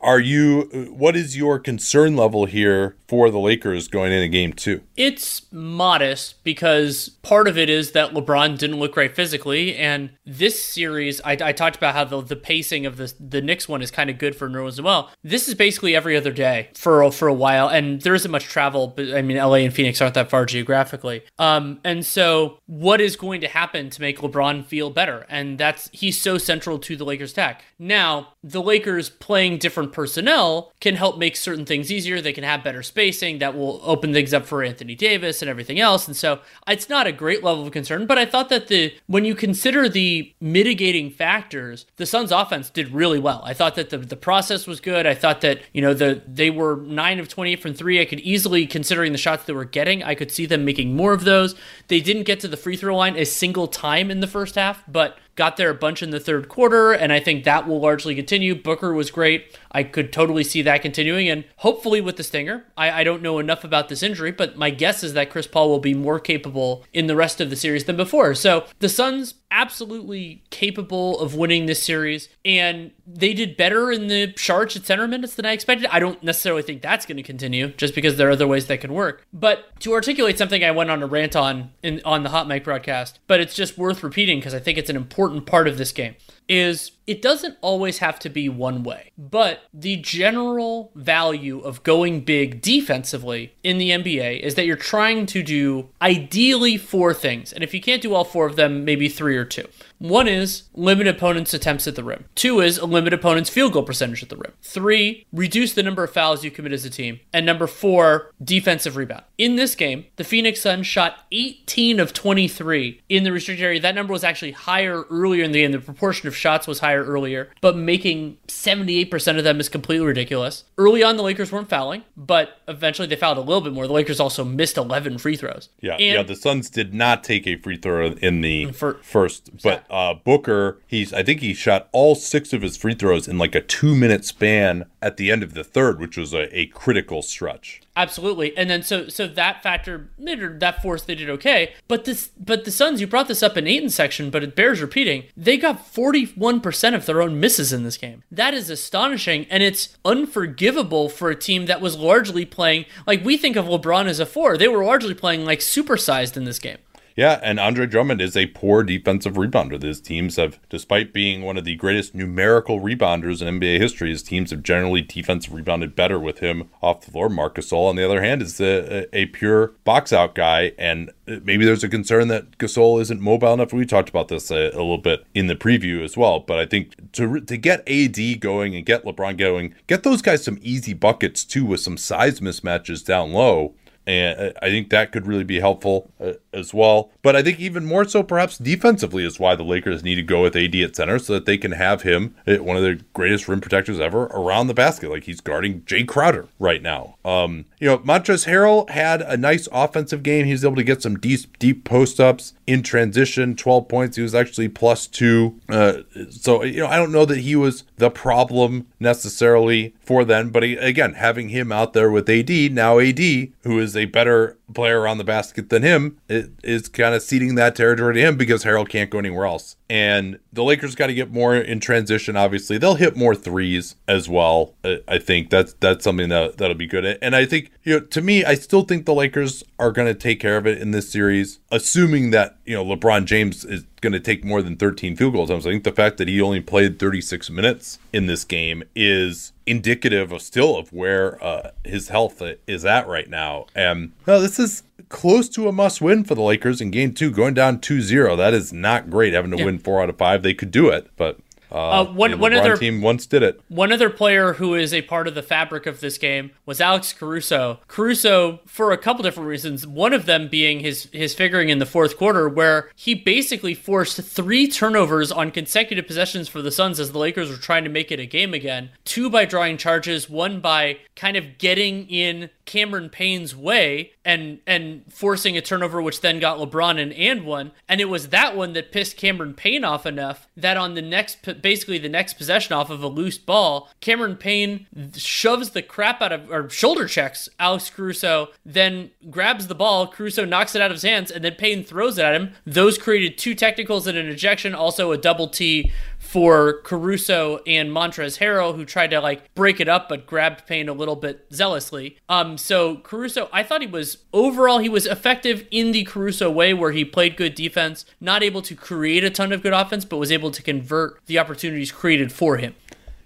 are 0.00 0.20
you 0.20 0.90
what 0.92 1.16
is 1.16 1.36
your 1.36 1.58
concern 1.58 2.16
level 2.16 2.46
here 2.46 2.96
for 3.06 3.30
the 3.30 3.38
Lakers 3.38 3.88
going 3.88 4.12
into 4.12 4.28
game 4.28 4.52
2? 4.52 4.82
It's 4.96 5.52
modest 5.52 6.42
because 6.44 7.10
part 7.22 7.48
of 7.48 7.58
it 7.58 7.68
is 7.68 7.92
that 7.92 8.12
LeBron 8.12 8.58
didn't 8.58 8.78
look 8.78 8.96
right 8.96 9.14
physically 9.14 9.76
and 9.76 10.10
this 10.24 10.62
series 10.62 11.20
I, 11.24 11.32
I 11.40 11.52
talked 11.52 11.76
about 11.76 11.94
how 11.94 12.04
the, 12.04 12.20
the 12.20 12.36
pacing 12.36 12.86
of 12.86 12.96
the 12.96 13.12
the 13.20 13.40
Knicks 13.40 13.68
one 13.68 13.82
is 13.82 13.90
kind 13.90 14.10
of 14.10 14.18
good 14.18 14.36
for 14.36 14.48
Nerlens 14.48 14.68
as 14.68 14.82
well. 14.82 15.10
This 15.22 15.48
is 15.48 15.54
basically 15.54 15.94
every 15.94 16.16
other 16.16 16.32
day 16.32 16.70
for 16.74 17.10
for 17.12 17.28
a 17.28 17.34
while 17.34 17.68
and 17.68 18.00
there 18.02 18.14
isn't 18.14 18.30
much 18.30 18.44
travel 18.44 18.88
but 18.88 19.14
I 19.14 19.22
mean 19.22 19.36
LA 19.36 19.56
and 19.56 19.74
Phoenix 19.74 20.00
aren't 20.00 20.14
that 20.14 20.30
far 20.30 20.46
geographically. 20.46 21.22
Um 21.38 21.80
and 21.84 22.04
so 22.04 22.58
what 22.66 23.00
is 23.00 23.16
going 23.16 23.40
to 23.42 23.48
happen 23.48 23.90
to 23.90 24.00
make 24.00 24.18
LeBron 24.18 24.64
feel 24.64 24.90
better? 24.90 25.26
And 25.28 25.58
that's 25.58 25.90
he's 25.92 26.20
so 26.20 26.38
central 26.38 26.78
to 26.78 26.96
the 26.96 27.04
Lakers 27.04 27.32
attack. 27.32 27.64
Now, 27.78 28.34
the 28.42 28.62
Lakers 28.62 29.10
playing 29.42 29.58
different 29.58 29.92
personnel 29.92 30.72
can 30.78 30.94
help 30.94 31.18
make 31.18 31.34
certain 31.34 31.66
things 31.66 31.90
easier. 31.90 32.20
They 32.20 32.32
can 32.32 32.44
have 32.44 32.62
better 32.62 32.80
spacing 32.80 33.38
that 33.38 33.56
will 33.56 33.80
open 33.82 34.12
things 34.12 34.32
up 34.32 34.46
for 34.46 34.62
Anthony 34.62 34.94
Davis 34.94 35.42
and 35.42 35.48
everything 35.48 35.80
else. 35.80 36.06
And 36.06 36.16
so 36.16 36.38
it's 36.68 36.88
not 36.88 37.08
a 37.08 37.12
great 37.12 37.42
level 37.42 37.66
of 37.66 37.72
concern, 37.72 38.06
but 38.06 38.18
I 38.18 38.24
thought 38.24 38.50
that 38.50 38.68
the 38.68 38.94
when 39.08 39.24
you 39.24 39.34
consider 39.34 39.88
the 39.88 40.32
mitigating 40.40 41.10
factors, 41.10 41.86
the 41.96 42.06
Suns 42.06 42.30
offense 42.30 42.70
did 42.70 42.92
really 42.92 43.18
well. 43.18 43.42
I 43.44 43.52
thought 43.52 43.74
that 43.74 43.90
the, 43.90 43.98
the 43.98 44.14
process 44.14 44.68
was 44.68 44.80
good. 44.80 45.08
I 45.08 45.14
thought 45.16 45.40
that, 45.40 45.60
you 45.72 45.82
know, 45.82 45.92
the 45.92 46.22
they 46.28 46.50
were 46.50 46.76
9 46.76 47.18
of 47.18 47.26
28 47.28 47.60
from 47.60 47.74
3. 47.74 48.00
I 48.00 48.04
could 48.04 48.20
easily 48.20 48.64
considering 48.64 49.10
the 49.10 49.18
shots 49.18 49.42
they 49.44 49.52
were 49.52 49.64
getting, 49.64 50.04
I 50.04 50.14
could 50.14 50.30
see 50.30 50.46
them 50.46 50.64
making 50.64 50.94
more 50.94 51.12
of 51.14 51.24
those. 51.24 51.56
They 51.88 52.00
didn't 52.00 52.24
get 52.24 52.38
to 52.40 52.48
the 52.48 52.56
free 52.56 52.76
throw 52.76 52.96
line 52.96 53.16
a 53.16 53.24
single 53.24 53.66
time 53.66 54.08
in 54.08 54.20
the 54.20 54.28
first 54.28 54.54
half, 54.54 54.84
but 54.86 55.18
got 55.34 55.56
there 55.56 55.70
a 55.70 55.74
bunch 55.74 56.02
in 56.02 56.10
the 56.10 56.20
third 56.20 56.48
quarter, 56.48 56.92
and 56.92 57.12
I 57.12 57.20
think 57.20 57.44
that 57.44 57.66
will 57.66 57.80
largely 57.80 58.14
continue. 58.14 58.54
Booker 58.54 58.92
was 58.92 59.10
great. 59.10 59.58
I 59.70 59.82
could 59.82 60.12
totally 60.12 60.44
see 60.44 60.62
that 60.62 60.82
continuing, 60.82 61.28
and 61.28 61.44
hopefully 61.58 62.00
with 62.00 62.16
the 62.16 62.22
stinger. 62.22 62.66
I, 62.76 63.00
I 63.00 63.04
don't 63.04 63.22
know 63.22 63.38
enough 63.38 63.64
about 63.64 63.88
this 63.88 64.02
injury, 64.02 64.32
but 64.32 64.56
my 64.56 64.70
guess 64.70 65.02
is 65.02 65.14
that 65.14 65.30
Chris 65.30 65.46
Paul 65.46 65.68
will 65.68 65.78
be 65.78 65.94
more 65.94 66.20
capable 66.20 66.84
in 66.92 67.06
the 67.06 67.16
rest 67.16 67.40
of 67.40 67.50
the 67.50 67.56
series 67.56 67.84
than 67.84 67.96
before. 67.96 68.34
So 68.34 68.66
the 68.80 68.88
Suns 68.88 69.34
absolutely 69.50 70.42
capable 70.50 71.20
of 71.20 71.34
winning 71.34 71.66
this 71.66 71.82
series, 71.82 72.28
and 72.44 72.90
they 73.06 73.34
did 73.34 73.56
better 73.56 73.90
in 73.90 74.08
the 74.08 74.32
Charge 74.32 74.76
at 74.76 74.86
center 74.86 75.06
minutes 75.06 75.34
than 75.34 75.46
I 75.46 75.52
expected. 75.52 75.88
I 75.90 75.98
don't 75.98 76.22
necessarily 76.22 76.62
think 76.62 76.82
that's 76.82 77.06
going 77.06 77.16
to 77.16 77.22
continue, 77.22 77.68
just 77.68 77.94
because 77.94 78.16
there 78.16 78.28
are 78.28 78.32
other 78.32 78.46
ways 78.46 78.66
that 78.66 78.80
can 78.80 78.92
work. 78.92 79.26
But 79.32 79.78
to 79.80 79.92
articulate 79.92 80.38
something 80.38 80.64
I 80.64 80.70
went 80.70 80.90
on 80.90 81.02
a 81.02 81.06
rant 81.06 81.36
on 81.36 81.70
in 81.82 82.00
on 82.04 82.22
the 82.22 82.30
Hot 82.30 82.48
Mic 82.48 82.64
broadcast, 82.64 83.18
but 83.26 83.40
it's 83.40 83.54
just 83.54 83.78
worth 83.78 84.02
repeating 84.02 84.38
because 84.38 84.54
I 84.54 84.58
think 84.58 84.78
it's 84.78 84.90
an 84.90 84.96
important 84.96 85.21
part 85.46 85.68
of 85.68 85.78
this 85.78 85.92
game 85.92 86.14
is 86.48 86.92
it 87.06 87.22
doesn't 87.22 87.58
always 87.60 87.98
have 87.98 88.18
to 88.20 88.28
be 88.28 88.48
one 88.48 88.82
way, 88.82 89.12
but 89.18 89.60
the 89.74 89.96
general 89.96 90.92
value 90.94 91.60
of 91.60 91.82
going 91.82 92.20
big 92.20 92.60
defensively 92.60 93.54
in 93.62 93.78
the 93.78 93.90
NBA 93.90 94.40
is 94.40 94.54
that 94.54 94.66
you're 94.66 94.76
trying 94.76 95.26
to 95.26 95.42
do 95.42 95.88
ideally 96.00 96.76
four 96.76 97.12
things. 97.12 97.52
And 97.52 97.64
if 97.64 97.74
you 97.74 97.80
can't 97.80 98.02
do 98.02 98.14
all 98.14 98.24
four 98.24 98.46
of 98.46 98.56
them, 98.56 98.84
maybe 98.84 99.08
three 99.08 99.36
or 99.36 99.44
two. 99.44 99.66
One 100.02 100.26
is 100.26 100.64
limit 100.74 101.06
opponents' 101.06 101.54
attempts 101.54 101.86
at 101.86 101.94
the 101.94 102.02
rim. 102.02 102.24
Two 102.34 102.60
is 102.60 102.82
limit 102.82 103.12
opponents' 103.12 103.50
field 103.50 103.72
goal 103.72 103.84
percentage 103.84 104.20
at 104.22 104.30
the 104.30 104.36
rim. 104.36 104.52
Three, 104.60 105.26
reduce 105.32 105.74
the 105.74 105.82
number 105.84 106.02
of 106.02 106.12
fouls 106.12 106.42
you 106.42 106.50
commit 106.50 106.72
as 106.72 106.84
a 106.84 106.90
team. 106.90 107.20
And 107.32 107.46
number 107.46 107.68
four, 107.68 108.32
defensive 108.42 108.96
rebound. 108.96 109.22
In 109.38 109.54
this 109.54 109.76
game, 109.76 110.06
the 110.16 110.24
Phoenix 110.24 110.60
Suns 110.60 110.88
shot 110.88 111.20
18 111.30 112.00
of 112.00 112.12
23 112.12 113.00
in 113.08 113.22
the 113.22 113.30
restricted 113.30 113.64
area. 113.64 113.80
That 113.80 113.94
number 113.94 114.12
was 114.12 114.24
actually 114.24 114.50
higher 114.50 115.02
earlier 115.04 115.44
in 115.44 115.52
the 115.52 115.60
game. 115.60 115.70
The 115.70 115.78
proportion 115.78 116.26
of 116.26 116.36
shots 116.36 116.66
was 116.66 116.80
higher 116.80 117.01
earlier, 117.04 117.50
but 117.60 117.76
making 117.76 118.38
78% 118.48 119.38
of 119.38 119.44
them 119.44 119.60
is 119.60 119.68
completely 119.68 120.06
ridiculous. 120.06 120.64
Early 120.78 121.02
on, 121.02 121.16
the 121.16 121.22
Lakers 121.22 121.50
weren't 121.52 121.68
fouling, 121.68 122.02
but 122.16 122.58
eventually 122.68 123.08
they 123.08 123.16
fouled 123.16 123.38
a 123.38 123.42
little 123.42 123.60
bit 123.60 123.72
more. 123.72 123.86
The 123.86 123.92
Lakers 123.92 124.20
also 124.20 124.44
missed 124.44 124.76
11 124.76 125.18
free 125.18 125.36
throws. 125.36 125.68
Yeah, 125.80 125.92
And- 125.94 126.00
yeah. 126.02 126.22
The 126.22 126.36
Suns 126.36 126.70
did 126.70 126.94
not 126.94 127.24
take 127.24 127.46
a 127.46 127.56
free 127.56 127.76
throw 127.76 128.08
in 128.12 128.40
the 128.40 128.72
For- 128.72 128.98
first, 129.02 129.50
but 129.62 129.84
uh, 129.90 130.14
Booker, 130.14 130.78
he's 130.86 131.12
I 131.12 131.22
think 131.22 131.40
he 131.40 131.54
shot 131.54 131.88
all 131.92 132.14
six 132.14 132.52
of 132.52 132.62
his 132.62 132.76
free 132.76 132.94
throws 132.94 133.28
in 133.28 133.38
like 133.38 133.54
a 133.54 133.60
two 133.60 133.94
minute 133.94 134.24
span 134.24 134.84
at 135.00 135.16
the 135.16 135.30
end 135.30 135.42
of 135.42 135.54
the 135.54 135.64
third, 135.64 136.00
which 136.00 136.16
was 136.16 136.32
a, 136.32 136.56
a 136.56 136.66
critical 136.66 137.22
stretch. 137.22 137.80
Absolutely, 137.94 138.56
and 138.56 138.70
then 138.70 138.82
so 138.82 139.08
so 139.08 139.26
that 139.26 139.62
factor 139.62 140.08
or 140.18 140.56
that 140.60 140.80
force 140.80 141.02
they 141.02 141.14
did 141.14 141.28
okay, 141.28 141.74
but 141.88 142.06
this 142.06 142.30
but 142.38 142.64
the 142.64 142.70
Suns 142.70 143.02
you 143.02 143.06
brought 143.06 143.28
this 143.28 143.42
up 143.42 143.58
in 143.58 143.66
Ayton's 143.66 143.94
section, 143.94 144.30
but 144.30 144.42
it 144.42 144.56
bears 144.56 144.80
repeating. 144.80 145.24
They 145.36 145.58
got 145.58 145.86
forty 145.86 146.24
one 146.34 146.62
percent 146.62 146.96
of 146.96 147.04
their 147.04 147.20
own 147.20 147.38
misses 147.38 147.70
in 147.70 147.82
this 147.82 147.98
game. 147.98 148.22
That 148.30 148.54
is 148.54 148.70
astonishing, 148.70 149.46
and 149.50 149.62
it's 149.62 149.98
unforgivable 150.06 151.10
for 151.10 151.28
a 151.28 151.36
team 151.36 151.66
that 151.66 151.82
was 151.82 151.98
largely 151.98 152.46
playing 152.46 152.86
like 153.06 153.26
we 153.26 153.36
think 153.36 153.56
of 153.56 153.66
LeBron 153.66 154.06
as 154.06 154.20
a 154.20 154.26
four. 154.26 154.56
They 154.56 154.68
were 154.68 154.84
largely 154.84 155.14
playing 155.14 155.44
like 155.44 155.58
supersized 155.58 156.38
in 156.38 156.44
this 156.44 156.58
game. 156.58 156.78
Yeah, 157.16 157.40
and 157.42 157.58
Andre 157.58 157.86
Drummond 157.86 158.20
is 158.20 158.36
a 158.36 158.46
poor 158.46 158.82
defensive 158.82 159.34
rebounder. 159.34 159.82
His 159.82 160.00
teams 160.00 160.36
have, 160.36 160.58
despite 160.68 161.12
being 161.12 161.42
one 161.42 161.56
of 161.56 161.64
the 161.64 161.76
greatest 161.76 162.14
numerical 162.14 162.80
rebounders 162.80 163.40
in 163.40 163.60
NBA 163.60 163.78
history, 163.78 164.10
his 164.10 164.22
teams 164.22 164.50
have 164.50 164.62
generally 164.62 165.02
defensive 165.02 165.52
rebounded 165.52 165.94
better 165.94 166.18
with 166.18 166.38
him 166.38 166.68
off 166.82 167.04
the 167.04 167.10
floor. 167.10 167.28
Marcus 167.28 167.62
Gasol, 167.62 167.88
on 167.88 167.96
the 167.96 168.04
other 168.04 168.22
hand, 168.22 168.42
is 168.42 168.60
a, 168.60 169.06
a 169.16 169.26
pure 169.26 169.68
box 169.84 170.12
out 170.12 170.34
guy, 170.34 170.72
and 170.78 171.10
maybe 171.26 171.64
there's 171.64 171.84
a 171.84 171.88
concern 171.88 172.28
that 172.28 172.58
Gasol 172.58 173.00
isn't 173.00 173.20
mobile 173.20 173.54
enough. 173.54 173.72
We 173.72 173.86
talked 173.86 174.08
about 174.08 174.28
this 174.28 174.50
a, 174.50 174.70
a 174.70 174.82
little 174.82 174.98
bit 174.98 175.24
in 175.34 175.46
the 175.46 175.54
preview 175.54 176.02
as 176.02 176.16
well, 176.16 176.40
but 176.40 176.58
I 176.58 176.66
think 176.66 177.12
to 177.12 177.40
to 177.40 177.56
get 177.56 177.88
AD 177.88 178.40
going 178.40 178.74
and 178.74 178.86
get 178.86 179.04
LeBron 179.04 179.36
going, 179.36 179.74
get 179.86 180.02
those 180.02 180.22
guys 180.22 180.44
some 180.44 180.58
easy 180.62 180.94
buckets 180.94 181.44
too 181.44 181.64
with 181.64 181.80
some 181.80 181.96
size 181.96 182.40
mismatches 182.40 183.04
down 183.04 183.32
low 183.32 183.74
and 184.06 184.52
I 184.60 184.68
think 184.68 184.90
that 184.90 185.12
could 185.12 185.26
really 185.26 185.44
be 185.44 185.60
helpful 185.60 186.10
uh, 186.20 186.32
as 186.52 186.74
well. 186.74 187.10
But 187.22 187.36
I 187.36 187.42
think 187.42 187.60
even 187.60 187.84
more 187.84 188.04
so, 188.04 188.22
perhaps 188.22 188.58
defensively, 188.58 189.24
is 189.24 189.38
why 189.38 189.54
the 189.54 189.62
Lakers 189.62 190.02
need 190.02 190.16
to 190.16 190.22
go 190.22 190.42
with 190.42 190.56
AD 190.56 190.74
at 190.74 190.96
center 190.96 191.18
so 191.18 191.34
that 191.34 191.46
they 191.46 191.56
can 191.56 191.72
have 191.72 192.02
him, 192.02 192.34
uh, 192.46 192.56
one 192.56 192.76
of 192.76 192.82
the 192.82 193.00
greatest 193.14 193.48
rim 193.48 193.60
protectors 193.60 194.00
ever, 194.00 194.24
around 194.26 194.66
the 194.66 194.74
basket, 194.74 195.10
like 195.10 195.24
he's 195.24 195.40
guarding 195.40 195.82
Jae 195.82 196.06
Crowder 196.06 196.48
right 196.58 196.82
now. 196.82 197.16
Um, 197.24 197.66
you 197.78 197.86
know, 197.86 197.98
Montrezl 197.98 198.46
Harrell 198.46 198.90
had 198.90 199.22
a 199.22 199.36
nice 199.36 199.68
offensive 199.70 200.22
game. 200.22 200.46
He 200.46 200.52
was 200.52 200.64
able 200.64 200.76
to 200.76 200.84
get 200.84 201.02
some 201.02 201.18
deep, 201.18 201.58
deep 201.58 201.84
post 201.84 202.20
ups 202.20 202.54
in 202.66 202.82
transition, 202.82 203.54
12 203.54 203.88
points. 203.88 204.16
He 204.16 204.22
was 204.22 204.34
actually 204.34 204.68
plus 204.68 205.06
two. 205.06 205.60
Uh, 205.68 205.98
so, 206.30 206.62
you 206.64 206.80
know, 206.80 206.88
I 206.88 206.96
don't 206.96 207.12
know 207.12 207.24
that 207.24 207.38
he 207.38 207.54
was 207.54 207.84
the 207.96 208.10
problem 208.10 208.86
necessarily 208.98 209.94
for 210.00 210.24
them, 210.24 210.50
but 210.50 210.62
he, 210.62 210.76
again, 210.76 211.14
having 211.14 211.50
him 211.50 211.70
out 211.70 211.92
there 211.92 212.10
with 212.10 212.28
AD, 212.28 212.50
now 212.72 212.98
AD, 212.98 213.18
who 213.18 213.78
is 213.78 213.96
a 213.96 214.06
better 214.06 214.58
player 214.72 215.00
around 215.00 215.18
the 215.18 215.24
basket 215.24 215.70
than 215.70 215.82
him, 215.82 216.18
it 216.28 216.50
is 216.62 216.88
kind 216.88 217.14
of 217.14 217.22
ceding 217.22 217.54
that 217.56 217.76
territory 217.76 218.14
to 218.14 218.20
him 218.20 218.36
because 218.36 218.64
Harrell 218.64 218.88
can't 218.88 219.10
go 219.10 219.18
anywhere 219.18 219.46
else. 219.46 219.76
And 219.88 220.38
the 220.52 220.64
Lakers 220.64 220.94
got 220.94 221.08
to 221.08 221.14
get 221.14 221.30
more 221.30 221.54
in 221.54 221.80
transition. 221.80 222.36
Obviously, 222.36 222.78
they'll 222.78 222.94
hit 222.94 223.16
more 223.16 223.34
threes 223.34 223.96
as 224.08 224.28
well. 224.28 224.74
I 225.06 225.18
think 225.18 225.50
that's 225.50 225.74
that's 225.80 226.04
something 226.04 226.28
that 226.30 226.58
that'll 226.58 226.76
be 226.76 226.86
good. 226.86 227.18
And 227.20 227.36
I 227.36 227.44
think 227.44 227.72
you 227.82 228.00
know, 228.00 228.06
to 228.06 228.20
me, 228.20 228.44
I 228.44 228.54
still 228.54 228.82
think 228.82 229.04
the 229.04 229.14
Lakers 229.14 229.62
are 229.78 229.92
going 229.92 230.08
to 230.08 230.18
take 230.18 230.40
care 230.40 230.56
of 230.56 230.66
it 230.66 230.78
in 230.78 230.92
this 230.92 231.10
series, 231.10 231.58
assuming 231.72 232.30
that 232.30 232.56
you 232.64 232.74
know 232.74 232.84
LeBron 232.84 233.24
James 233.24 233.64
is 233.64 233.84
going 234.00 234.12
to 234.12 234.20
take 234.20 234.44
more 234.44 234.62
than 234.62 234.76
13 234.76 235.16
field 235.16 235.32
goals. 235.32 235.50
I 235.50 235.58
think 235.58 235.82
the 235.82 235.90
fact 235.92 236.18
that 236.18 236.28
he 236.28 236.40
only 236.40 236.60
played 236.60 236.98
36 237.00 237.50
minutes 237.50 237.98
in 238.12 238.26
this 238.26 238.44
game 238.44 238.84
is 238.94 239.52
indicative 239.66 240.30
of 240.32 240.42
still 240.42 240.76
of 240.76 240.92
where 240.92 241.42
uh, 241.42 241.70
his 241.84 242.08
health 242.08 242.42
is 242.66 242.84
at 242.84 243.08
right 243.08 243.28
now. 243.28 243.66
And 243.74 244.12
well, 244.26 244.40
this 244.40 244.58
is 244.58 244.82
close 245.08 245.48
to 245.50 245.68
a 245.68 245.72
must 245.72 246.00
win 246.00 246.24
for 246.24 246.34
the 246.34 246.42
Lakers 246.42 246.80
in 246.80 246.90
game 246.90 247.14
two, 247.14 247.30
going 247.30 247.54
down 247.54 247.80
2 247.80 248.00
0. 248.02 248.36
That 248.36 248.54
is 248.54 248.72
not 248.72 249.08
great 249.10 249.32
having 249.32 249.50
to 249.52 249.56
Yeah. 249.58 249.64
win 249.64 249.78
four 249.78 250.02
out 250.02 250.08
of 250.10 250.18
five. 250.18 250.42
They 250.42 250.54
could 250.54 250.70
do 250.70 250.88
it, 250.90 251.08
but 251.16 251.38
uh, 251.72 252.02
Uh, 252.02 252.04
one- 252.04 252.38
one 252.38 252.52
other- 252.52 252.76
team 252.76 253.00
once 253.00 253.26
did 253.26 253.42
it. 253.42 253.60
One 253.68 253.92
other 253.92 254.10
player 254.10 254.54
who 254.54 254.74
is 254.74 254.92
a 254.92 255.02
part 255.02 255.26
of 255.26 255.34
the 255.34 255.42
fabric 255.42 255.86
of 255.86 256.00
this 256.00 256.18
game 256.18 256.50
was 256.66 256.80
Alex 256.80 257.12
Caruso. 257.12 257.80
Caruso, 257.88 258.60
for 258.66 258.92
a 258.92 258.98
couple 258.98 259.22
different 259.22 259.48
reasons, 259.48 259.86
one 259.86 260.12
of 260.12 260.26
them 260.26 260.48
being 260.48 260.80
his 260.80 261.08
his 261.12 261.34
figuring 261.34 261.68
in 261.68 261.78
the 261.78 261.86
fourth 261.86 262.16
quarter, 262.16 262.48
where 262.48 262.90
he 262.94 263.14
basically 263.14 263.74
forced 263.74 264.20
three 264.20 264.66
turnovers 264.68 265.32
on 265.32 265.50
consecutive 265.50 266.06
possessions 266.06 266.48
for 266.48 266.60
the 266.62 266.70
Suns 266.70 267.00
as 267.00 267.12
the 267.12 267.18
Lakers 267.18 267.50
were 267.50 267.56
trying 267.56 267.84
to 267.84 267.90
make 267.90 268.12
it 268.12 268.20
a 268.20 268.26
game 268.26 268.52
again. 268.54 268.90
Two 269.04 269.30
by 269.30 269.44
drawing 269.44 269.76
charges, 269.76 270.28
one 270.28 270.60
by 270.60 270.98
kind 271.16 271.36
of 271.36 271.58
getting 271.58 272.08
in 272.08 272.50
Cameron 272.72 273.10
Payne's 273.10 273.54
way 273.54 274.12
and 274.24 274.60
and 274.66 275.02
forcing 275.12 275.58
a 275.58 275.60
turnover, 275.60 276.00
which 276.00 276.22
then 276.22 276.40
got 276.40 276.56
LeBron 276.56 276.98
an 276.98 277.12
and 277.12 277.44
one. 277.44 277.72
And 277.86 278.00
it 278.00 278.08
was 278.08 278.30
that 278.30 278.56
one 278.56 278.72
that 278.72 278.92
pissed 278.92 279.18
Cameron 279.18 279.52
Payne 279.52 279.84
off 279.84 280.06
enough 280.06 280.48
that 280.56 280.78
on 280.78 280.94
the 280.94 281.02
next, 281.02 281.60
basically 281.60 281.98
the 281.98 282.08
next 282.08 282.34
possession 282.34 282.72
off 282.72 282.88
of 282.88 283.02
a 283.02 283.08
loose 283.08 283.36
ball, 283.36 283.90
Cameron 284.00 284.36
Payne 284.36 284.86
shoves 285.14 285.70
the 285.70 285.82
crap 285.82 286.22
out 286.22 286.32
of 286.32 286.50
or 286.50 286.70
shoulder 286.70 287.06
checks 287.06 287.46
Alex 287.58 287.90
Caruso, 287.90 288.48
then 288.64 289.10
grabs 289.30 289.66
the 289.66 289.74
ball. 289.74 290.06
Caruso 290.06 290.46
knocks 290.46 290.74
it 290.74 290.80
out 290.80 290.90
of 290.90 290.94
his 290.94 291.02
hands, 291.02 291.30
and 291.30 291.44
then 291.44 291.56
Payne 291.56 291.84
throws 291.84 292.16
it 292.16 292.24
at 292.24 292.34
him. 292.34 292.54
Those 292.64 292.96
created 292.96 293.36
two 293.36 293.54
technicals 293.54 294.06
and 294.06 294.16
an 294.16 294.28
ejection, 294.28 294.74
also 294.74 295.12
a 295.12 295.18
double 295.18 295.48
T 295.48 295.92
for 296.32 296.80
Caruso 296.80 297.60
and 297.66 297.90
Montrezl 297.90 298.38
Harrell, 298.38 298.74
who 298.74 298.86
tried 298.86 299.10
to 299.10 299.20
like 299.20 299.54
break 299.54 299.80
it 299.80 299.88
up 299.88 300.08
but 300.08 300.26
grabbed 300.26 300.66
Payne 300.66 300.88
a 300.88 300.94
little 300.94 301.14
bit 301.14 301.44
zealously. 301.52 302.16
Um, 302.26 302.56
so 302.56 302.96
Caruso, 302.96 303.50
I 303.52 303.62
thought 303.62 303.82
he 303.82 303.86
was 303.86 304.16
overall 304.32 304.78
he 304.78 304.88
was 304.88 305.04
effective 305.04 305.66
in 305.70 305.92
the 305.92 306.04
Caruso 306.04 306.50
way, 306.50 306.72
where 306.72 306.92
he 306.92 307.04
played 307.04 307.36
good 307.36 307.54
defense, 307.54 308.06
not 308.18 308.42
able 308.42 308.62
to 308.62 308.74
create 308.74 309.24
a 309.24 309.28
ton 309.28 309.52
of 309.52 309.62
good 309.62 309.74
offense, 309.74 310.06
but 310.06 310.16
was 310.16 310.32
able 310.32 310.50
to 310.52 310.62
convert 310.62 311.20
the 311.26 311.38
opportunities 311.38 311.92
created 311.92 312.32
for 312.32 312.56
him. 312.56 312.74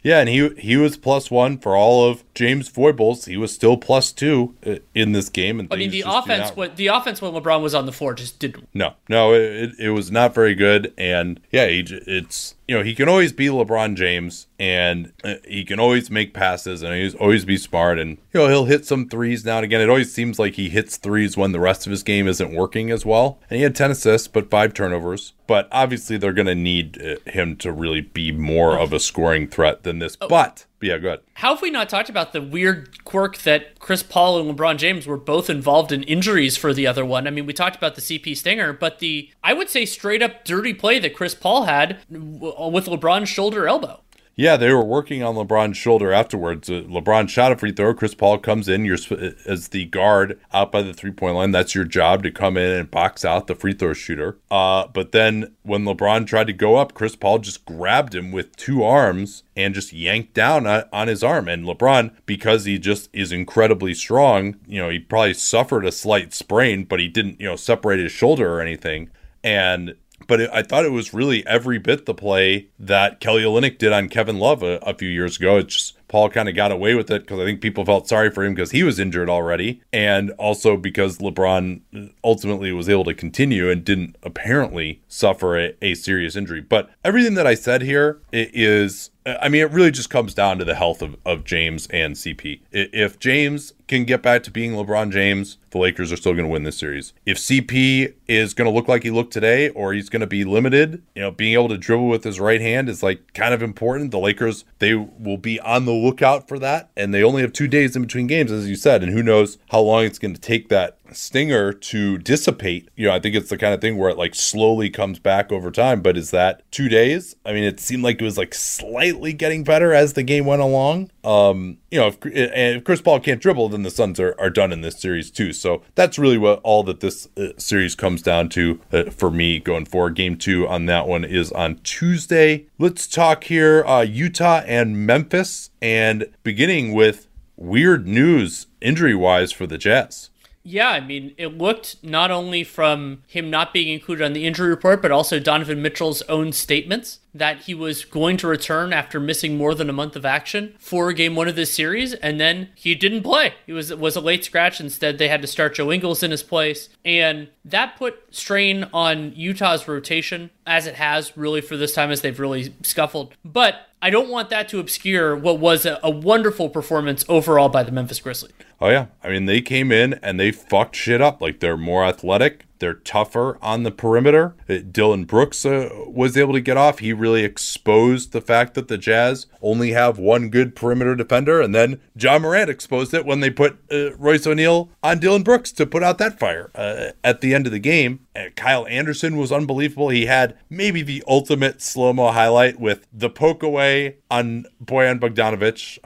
Yeah, 0.07 0.21
and 0.21 0.29
he 0.29 0.51
he 0.51 0.77
was 0.77 0.97
plus 0.97 1.33
one 1.33 1.59
for 1.59 1.75
all 1.75 2.09
of 2.09 2.23
James 2.33 2.69
Foibles. 2.69 3.25
He 3.25 3.37
was 3.37 3.53
still 3.53 3.77
plus 3.77 4.13
two 4.13 4.55
uh, 4.65 4.77
in 4.95 5.11
this 5.11 5.29
game. 5.29 5.59
And 5.59 5.69
I 5.73 5.75
mean, 5.75 5.91
the 5.91 6.05
offense, 6.07 6.51
not- 6.51 6.57
what 6.57 6.77
the 6.77 6.87
offense 6.87 7.21
when 7.21 7.33
LeBron 7.33 7.61
was 7.61 7.75
on 7.75 7.87
the 7.87 7.93
floor 7.93 8.15
just 8.15 8.39
didn't. 8.39 8.69
No, 8.73 8.95
no, 9.09 9.35
it, 9.35 9.73
it 9.81 9.91
was 9.91 10.13
not 10.13 10.33
very 10.33 10.55
good. 10.55 10.95
And 10.97 11.41
yeah, 11.51 11.67
he, 11.67 11.85
it's 12.07 12.55
you 12.69 12.77
know 12.77 12.85
he 12.85 12.95
can 12.95 13.09
always 13.09 13.33
be 13.33 13.47
LeBron 13.47 13.97
James, 13.97 14.47
and 14.61 15.13
uh, 15.25 15.35
he 15.45 15.65
can 15.65 15.81
always 15.81 16.09
make 16.09 16.33
passes, 16.33 16.83
and 16.85 16.95
he's 16.95 17.17
always 17.17 17.45
be 17.45 17.57
smart, 17.57 17.99
and 17.99 18.19
you 18.33 18.41
know 18.41 18.47
he'll 18.47 18.67
hit 18.67 18.87
some 18.87 19.09
threes 19.09 19.45
now 19.45 19.57
and 19.57 19.65
again. 19.65 19.81
It 19.81 19.89
always 19.89 20.15
seems 20.15 20.39
like 20.39 20.55
he 20.55 20.69
hits 20.69 20.99
threes 20.99 21.37
when 21.37 21.51
the 21.51 21.59
rest 21.59 21.85
of 21.85 21.91
his 21.91 22.05
game 22.05 22.29
isn't 22.29 22.55
working 22.55 22.93
as 22.93 23.05
well. 23.05 23.41
And 23.51 23.57
he 23.57 23.65
had 23.65 23.75
ten 23.75 23.91
assists, 23.91 24.29
but 24.29 24.51
five 24.51 24.73
turnovers. 24.73 25.33
But 25.49 25.69
obviously, 25.71 26.17
they're 26.17 26.33
going 26.33 26.47
to 26.47 26.55
need 26.57 27.01
uh, 27.01 27.31
him 27.31 27.57
to 27.59 27.71
really 27.71 28.01
be 28.01 28.33
more 28.33 28.77
of 28.79 28.93
a 28.93 28.99
scoring 28.99 29.47
threat 29.47 29.85
than 29.85 29.96
this. 29.99 30.17
Oh. 30.21 30.29
But 30.29 30.67
yeah, 30.81 30.99
good. 30.99 31.21
How 31.35 31.55
have 31.55 31.63
we 31.63 31.71
not 31.71 31.89
talked 31.89 32.09
about 32.09 32.33
the 32.33 32.43
weird 32.43 33.05
quirk 33.05 33.39
that 33.39 33.79
Chris 33.79 34.03
Paul 34.03 34.39
and 34.39 34.57
LeBron 34.57 34.77
James 34.77 35.07
were 35.07 35.17
both 35.17 35.49
involved 35.49 35.93
in 35.93 36.03
injuries 36.05 36.57
for 36.57 36.73
the 36.73 36.87
other 36.87 37.05
one? 37.05 37.27
I 37.27 37.31
mean, 37.31 37.47
we 37.47 37.53
talked 37.53 37.77
about 37.77 37.95
the 37.95 38.01
CP 38.01 38.37
stinger, 38.37 38.73
but 38.73 38.99
the 38.99 39.31
I 39.43 39.53
would 39.53 39.69
say 39.69 39.85
straight 39.85 40.23
up 40.23 40.45
dirty 40.45 40.75
play 40.75 40.99
that 40.99 41.15
Chris 41.15 41.35
Paul 41.35 41.65
had 41.65 41.99
with 42.11 42.87
LeBron's 42.87 43.29
shoulder 43.29 43.67
elbow. 43.67 44.03
Yeah, 44.39 44.59
they 44.59 44.71
were 44.71 44.85
working 44.85 45.23
on 45.23 45.35
LeBron's 45.35 45.79
shoulder 45.79 46.13
afterwards. 46.13 46.69
Uh, 46.69 46.83
LeBron 46.87 47.27
shot 47.31 47.53
a 47.53 47.57
free 47.57 47.73
throw. 47.73 47.95
Chris 47.95 48.15
Paul 48.15 48.37
comes 48.37 48.69
in. 48.69 48.85
You're 48.85 48.99
as 49.47 49.69
the 49.69 49.87
guard 49.87 50.39
out 50.53 50.71
by 50.71 50.83
the 50.83 50.93
three 50.93 51.11
point 51.11 51.37
line. 51.37 51.53
That's 51.53 51.75
your 51.75 51.87
job 51.87 52.23
to 52.23 52.31
come 52.31 52.59
in 52.59 52.71
and 52.71 52.91
box 52.91 53.25
out 53.25 53.47
the 53.47 53.55
free 53.55 53.73
throw 53.73 53.95
shooter. 53.95 54.37
Uh, 54.51 54.89
but 54.89 55.13
then 55.13 55.55
when 55.63 55.85
LeBron 55.85 56.27
tried 56.27 56.49
to 56.49 56.53
go 56.53 56.77
up, 56.77 56.93
Chris 56.93 57.17
Paul 57.17 57.39
just 57.39 57.65
grabbed 57.65 58.15
him 58.15 58.31
with 58.31 58.55
two 58.57 58.85
arms 58.85 59.43
and 59.57 59.75
just 59.75 59.95
yanked 59.95 60.35
down 60.35 60.67
on 60.67 61.09
his 61.09 61.25
arm. 61.25 61.49
And 61.49 61.65
LeBron, 61.65 62.11
because 62.27 62.67
he 62.67 62.79
just 62.79 63.09
is 63.15 63.33
incredibly 63.33 63.95
strong, 63.95 64.57
you 64.67 64.83
know, 64.83 64.91
he 64.91 64.99
probably 64.99 65.33
suffered 65.33 65.87
a 65.87 65.93
slight 65.93 66.35
sprain, 66.35 66.85
but 66.85 67.01
he 67.01 67.09
didn't, 67.09 67.41
you 67.41 67.47
know, 67.47 67.57
separate 67.57 68.01
his 68.01 68.13
shoulder 68.13 68.53
or 68.53 68.61
anything. 68.61 69.09
And 69.43 69.95
but 70.27 70.41
it, 70.41 70.51
I 70.53 70.63
thought 70.63 70.85
it 70.85 70.93
was 70.93 71.15
really 71.15 71.47
every 71.47 71.79
bit 71.79 72.07
the 72.07 72.15
play 72.15 72.69
that 72.79 73.21
Kelly 73.21 73.43
Olynyk 73.43 73.79
did 73.79 73.93
on 73.93 74.09
Kevin 74.09 74.39
Love 74.39 74.63
a, 74.63 74.79
a 74.79 74.95
few 74.95 75.09
years 75.09 75.37
ago. 75.37 75.59
It's 75.59 75.75
just 75.75 76.09
Paul 76.09 76.31
kind 76.31 76.49
of 76.49 76.55
got 76.55 76.73
away 76.73 76.95
with 76.95 77.11
it 77.11 77.23
because 77.23 77.41
I 77.41 77.45
think 77.45 77.61
people 77.61 77.85
felt 77.85 78.09
sorry 78.09 78.31
for 78.31 78.45
him 78.45 78.55
because 78.55 78.71
he 78.71 78.83
was 78.83 78.99
injured 78.99 79.29
already, 79.29 79.83
and 79.93 80.31
also 80.33 80.77
because 80.77 81.19
LeBron 81.19 81.81
uh, 81.95 82.09
ultimately 82.23 82.73
was 82.73 82.89
able 82.89 83.05
to 83.05 83.15
continue 83.15 83.71
and 83.71 83.85
didn't 83.85 84.17
apparently 84.23 85.03
suffer 85.09 85.59
a, 85.59 85.75
a 85.83 85.95
serious 85.95 86.37
injury. 86.37 86.61
But 86.61 86.91
everything 87.05 87.35
that 87.35 87.47
I 87.47 87.55
said 87.55 87.83
here 87.83 88.21
is 88.33 89.11
Uh, 89.27 89.37
I 89.43 89.49
mean, 89.49 89.61
it 89.61 89.71
really 89.73 89.91
just 89.91 90.09
comes 90.09 90.33
down 90.33 90.59
to 90.59 90.65
the 90.65 90.77
health 90.77 91.03
of, 91.03 91.17
of 91.27 91.45
James 91.45 91.89
and 91.89 92.15
CP. 92.15 92.61
If 92.71 93.19
James 93.19 93.73
can 93.89 94.05
get 94.05 94.23
back 94.23 94.45
to 94.45 94.51
being 94.51 94.73
LeBron 94.73 95.11
James, 95.11 95.59
the 95.71 95.79
Lakers 95.79 96.13
are 96.13 96.17
still 96.17 96.33
going 96.33 96.45
to 96.45 96.51
win 96.51 96.63
this 96.63 96.79
series. 96.79 97.13
If 97.25 97.37
CP 97.37 98.15
is 98.29 98.55
going 98.55 98.71
to 98.71 98.75
look 98.75 98.89
like 98.89 99.03
he 99.03 99.11
looked 99.11 99.33
today, 99.33 99.69
or 99.71 99.93
he's 99.93 100.09
going 100.09 100.21
to 100.21 100.27
be 100.27 100.45
limited, 100.45 101.03
you 101.15 101.23
know, 101.23 101.31
being 101.31 101.55
able 101.55 101.69
to 101.69 101.79
dribble 101.79 102.09
with 102.09 102.25
his 102.25 102.41
right 102.41 102.61
hand 102.61 102.89
is 102.89 103.03
like 103.03 103.35
kind 103.35 103.53
of 103.53 103.63
important. 103.63 104.13
The 104.13 104.19
Lakers, 104.19 104.65
they 104.79 104.95
will 104.95 105.39
be 105.39 105.61
on 105.61 105.85
the 105.85 105.93
lookout 105.93 106.49
for 106.49 106.59
that. 106.61 106.91
And 106.97 107.13
they 107.13 107.23
only 107.23 107.43
have 107.43 107.53
two 107.53 107.69
days 107.69 107.97
in 107.97 108.03
between 108.03 108.29
games, 108.29 108.53
as 108.53 108.69
you 108.69 108.77
said. 108.77 109.03
And 109.03 109.13
who 109.13 109.23
knows 109.23 109.59
how 109.71 109.81
long 109.81 110.05
it's 110.05 110.19
going 110.19 110.35
to 110.35 110.41
take 110.41 110.69
that 110.69 110.99
stinger 111.13 111.73
to 111.73 112.19
dissipate. 112.19 112.89
You 112.97 113.07
know, 113.07 113.15
I 113.15 113.21
think 113.21 113.35
it's 113.35 113.51
the 113.51 113.59
kind 113.59 113.75
of 113.75 113.81
thing 113.81 113.97
where 113.97 114.11
it 114.11 114.19
like 114.19 114.35
slowly 114.35 114.91
comes 114.91 115.19
back 115.19 115.53
over 115.53 115.71
time. 115.71 116.01
But 116.01 116.17
is 116.17 116.31
that 116.31 116.63
two 116.71 116.89
days? 116.89 117.37
I 117.45 117.53
mean, 117.53 117.65
it 117.65 117.81
seemed 117.81 118.03
like 118.03 118.21
it 118.21 118.25
was 118.25 118.39
like 118.39 118.55
slightly 118.55 119.33
getting 119.33 119.65
better 119.65 119.93
as 119.93 120.13
the 120.13 120.23
game 120.23 120.47
went 120.47 120.63
along. 120.63 121.11
Um, 121.25 121.79
you 121.91 121.99
know, 121.99 122.09
if, 122.09 122.19
if 122.25 122.85
Chris 122.85 123.01
Paul 123.01 123.21
can't 123.21 123.41
dribble, 123.41 123.71
then 123.71 123.83
the 123.83 123.91
Suns 123.91 124.21
are, 124.21 124.35
are 124.39 124.51
done 124.51 124.73
in 124.73 124.81
this 124.81 125.01
series 125.01 125.31
too. 125.31 125.53
So 125.53 125.83
that's 125.95 126.19
really 126.19 126.39
what 126.39 126.61
all 126.63 126.83
that 126.85 127.01
this 127.01 127.29
uh, 127.37 127.49
series 127.59 127.95
comes 127.95 128.23
down 128.23 128.49
to 128.51 128.81
uh, 128.93 129.05
for 129.11 129.31
me 129.31 129.59
going 129.59 129.87
forward. 129.87 130.15
Game 130.15 130.37
two 130.37 130.67
on 130.69 130.87
that 130.87 131.07
one 131.09 131.25
is 131.25 131.53
on 131.53 131.77
Tuesday. 131.83 132.67
Let's 132.79 133.07
talk 133.07 133.45
here 133.45 133.85
uh, 133.87 134.03
Utah 134.03 134.63
and 134.67 135.07
Memphis, 135.07 135.71
and 135.83 136.27
beginning 136.43 136.93
with 136.93 137.27
weird 137.57 138.07
news 138.07 138.67
injury 138.81 139.15
wise 139.15 139.51
for 139.51 139.67
the 139.67 139.79
Jazz. 139.79 140.31
Yeah, 140.69 140.89
I 140.89 140.99
mean, 140.99 141.33
it 141.39 141.57
looked 141.57 142.03
not 142.03 142.33
only 142.33 142.65
from 142.65 143.23
him 143.29 143.51
not 143.51 143.73
being 143.73 143.87
included 143.87 144.25
on 144.25 144.33
the 144.33 144.45
injury 144.45 144.69
report, 144.69 145.01
but 145.01 145.13
also 145.13 145.39
Donovan 145.39 145.81
Mitchell's 145.81 146.23
own 146.23 146.53
statements 146.53 147.21
that 147.33 147.63
he 147.63 147.75
was 147.75 148.05
going 148.05 148.37
to 148.39 148.49
return 148.49 148.93
after 148.93 149.21
missing 149.21 149.57
more 149.57 149.77
than 149.77 149.89
a 149.89 149.93
month 149.93 150.17
of 150.17 150.25
action 150.25 150.75
for 150.81 151.13
game 151.13 151.37
one 151.37 151.47
of 151.47 151.55
this 151.55 151.73
series, 151.73 152.15
and 152.15 152.41
then 152.41 152.71
he 152.75 152.97
didn't 152.97 153.23
play. 153.23 153.55
He 153.65 153.73
was 153.73 153.95
was 153.95 154.17
a 154.17 154.21
late 154.21 154.45
scratch. 154.45 154.81
Instead, 154.81 155.19
they 155.19 155.29
had 155.29 155.41
to 155.43 155.47
start 155.47 155.77
Joe 155.77 155.93
Ingles 155.93 156.25
in 156.25 156.33
his 156.33 156.43
place, 156.43 156.89
and 157.05 157.47
that 157.65 157.97
put 157.97 158.35
strain 158.35 158.89
on 158.93 159.35
Utah's 159.37 159.87
rotation, 159.87 160.51
as 160.67 160.89
it 160.89 160.97
has 160.97 161.37
really 161.37 161.61
for 161.61 161.77
this 161.77 161.95
time 161.95 162.11
as 162.11 162.23
they've 162.23 162.41
really 162.41 162.75
scuffled. 162.83 163.35
But 163.45 163.87
I 164.07 164.11
don't 164.11 164.29
want 164.29 164.51
that 164.51 164.69
to 164.69 164.79
obscure 164.79 165.35
what 165.35 165.59
was 165.59 165.85
a, 165.85 165.99
a 166.01 166.09
wonderful 166.09 166.69
performance 166.69 167.25
overall 167.29 167.69
by 167.69 167.83
the 167.83 167.91
Memphis 167.91 168.21
Grizzlies. 168.21 168.53
Oh 168.81 168.89
yeah, 168.89 169.07
I 169.21 169.31
mean 169.31 169.47
they 169.47 169.61
came 169.61 169.91
in 169.91 170.15
and 170.23 170.39
they 170.39 170.53
fucked 170.53 170.95
shit 170.95 171.21
up. 171.21 171.43
Like 171.43 171.59
they're 171.59 171.77
more 171.77 172.05
athletic, 172.05 172.67
they're 172.79 172.95
tougher 172.95 173.59
on 173.63 173.83
the 173.83 173.91
perimeter. 173.91 174.55
Uh, 174.69 174.79
Dillon 174.91 175.25
Brooks 175.25 175.65
uh, 175.65 175.89
was 176.07 176.37
able 176.37 176.53
to 176.53 176.61
get 176.61 176.77
off. 176.77 176.99
He 176.99 177.13
really 177.13 177.45
exposed 177.45 178.33
the 178.33 178.41
fact 178.41 178.75
that 178.75 178.89
the 178.89 178.99
Jazz 178.99 179.47
only 179.63 179.93
have 179.93 180.19
one 180.19 180.49
good 180.49 180.77
perimeter 180.77 181.15
defender, 181.15 181.61
and 181.61 181.75
then 181.75 182.01
Ja 182.17 182.39
Morant 182.39 182.71
exposed 182.71 183.15
it 183.15 183.27
when 183.27 183.41
they 183.41 183.51
put 183.51 183.79
uh, 183.91 184.15
Royce 184.17 184.47
O'Neale 184.47 184.91
on 185.03 185.19
Dillon 185.19 185.43
Brooks 185.43 185.73
to 185.73 185.87
put 185.87 186.03
out 186.03 186.19
that 186.19 186.39
fire 186.39 186.71
uh, 186.75 187.13
at 187.25 187.41
the 187.41 187.55
end 187.55 187.67
of 187.67 187.73
the 187.73 187.79
game. 187.79 188.27
Uh, 188.35 188.51
Kyle 188.55 188.87
Anderson 188.87 189.37
was 189.37 189.51
unbelievable. 189.51 190.11
He 190.11 190.27
had 190.27 190.57
maybe 190.69 191.03
the 191.03 191.25
ultimate 191.27 191.81
slow 191.81 192.13
mo 192.13 192.33
highlight 192.33 192.79
with 192.79 193.07
the 193.13 193.31
poke 193.31 193.63
away 193.63 194.17
on 194.31 194.67
Bojan 194.85 195.19
Bogdanovich. 195.19 195.99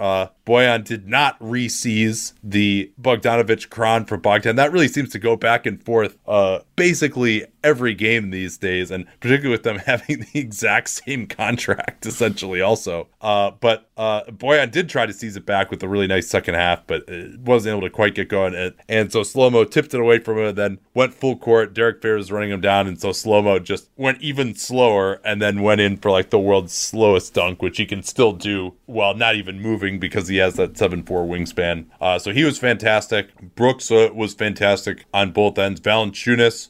Bojan 0.51 0.83
did 0.83 1.07
not 1.07 1.37
re-seize 1.39 2.35
the 2.43 2.91
Bogdanovich 3.01 3.71
cron 3.71 4.05
for 4.05 4.17
Bogdan. 4.17 4.57
That 4.57 4.73
really 4.73 4.89
seems 4.89 5.11
to 5.11 5.21
go 5.21 5.37
back 5.37 5.65
and 5.65 5.81
forth 5.81 6.19
uh, 6.27 6.61
basically 6.81 7.45
every 7.63 7.93
game 7.93 8.31
these 8.31 8.57
days, 8.57 8.91
and 8.91 9.05
particularly 9.21 9.51
with 9.51 9.65
them 9.65 9.77
having 9.87 10.21
the 10.21 10.41
exact 10.41 10.89
same 10.89 11.27
contract 11.27 12.07
essentially. 12.07 12.63
Also, 12.63 13.07
uh, 13.21 13.51
but 13.51 13.91
uh, 13.99 14.23
Bojan 14.25 14.71
did 14.71 14.89
try 14.89 15.05
to 15.05 15.13
seize 15.13 15.37
it 15.37 15.45
back 15.45 15.71
with 15.71 15.83
a 15.83 15.89
really 15.89 16.07
nice 16.07 16.27
second 16.27 16.55
half, 16.55 16.87
but 16.87 17.05
wasn't 17.41 17.77
able 17.77 17.87
to 17.87 17.91
quite 17.91 18.15
get 18.15 18.31
going. 18.31 18.55
And, 18.55 18.75
and 18.89 19.13
so 19.13 19.23
slow 19.23 19.51
mo 19.51 19.65
tipped 19.65 19.93
it 19.93 20.01
away 20.01 20.21
from 20.21 20.39
him, 20.39 20.47
and 20.47 20.57
then 20.57 20.79
went 20.95 21.13
full 21.13 21.37
court. 21.37 21.75
Derrick 21.75 22.01
Favors 22.01 22.33
running 22.33 22.51
him 22.51 22.63
down, 22.63 22.87
and 22.87 22.99
so 22.99 23.13
slow 23.13 23.43
mo 23.43 23.59
just 23.59 23.91
went 23.99 24.23
even 24.23 24.55
slower, 24.55 25.21
and 25.23 25.43
then 25.43 25.61
went 25.61 25.83
in 25.83 25.99
for 25.99 26.11
like 26.11 26.31
the 26.31 26.39
world's 26.39 26.73
slowest 26.73 27.35
dunk, 27.35 27.61
which 27.61 27.77
he 27.77 27.85
can 27.85 28.03
still 28.03 28.33
do 28.33 28.75
while 28.87 29.15
not 29.15 29.35
even 29.35 29.61
moving 29.61 30.01
because 30.01 30.29
he 30.29 30.39
has 30.39 30.55
that 30.55 30.79
seven 30.79 31.03
four 31.03 31.27
wingspan. 31.27 31.85
Uh, 32.01 32.19
so 32.19 32.33
he 32.33 32.43
was 32.43 32.59
fantastic. 32.59 33.55
Brooks 33.55 33.91
uh, 33.91 34.09
was 34.15 34.33
fantastic 34.33 35.05
on 35.13 35.33
both 35.33 35.59
ends. 35.59 35.79
Valanciunas 35.79 36.70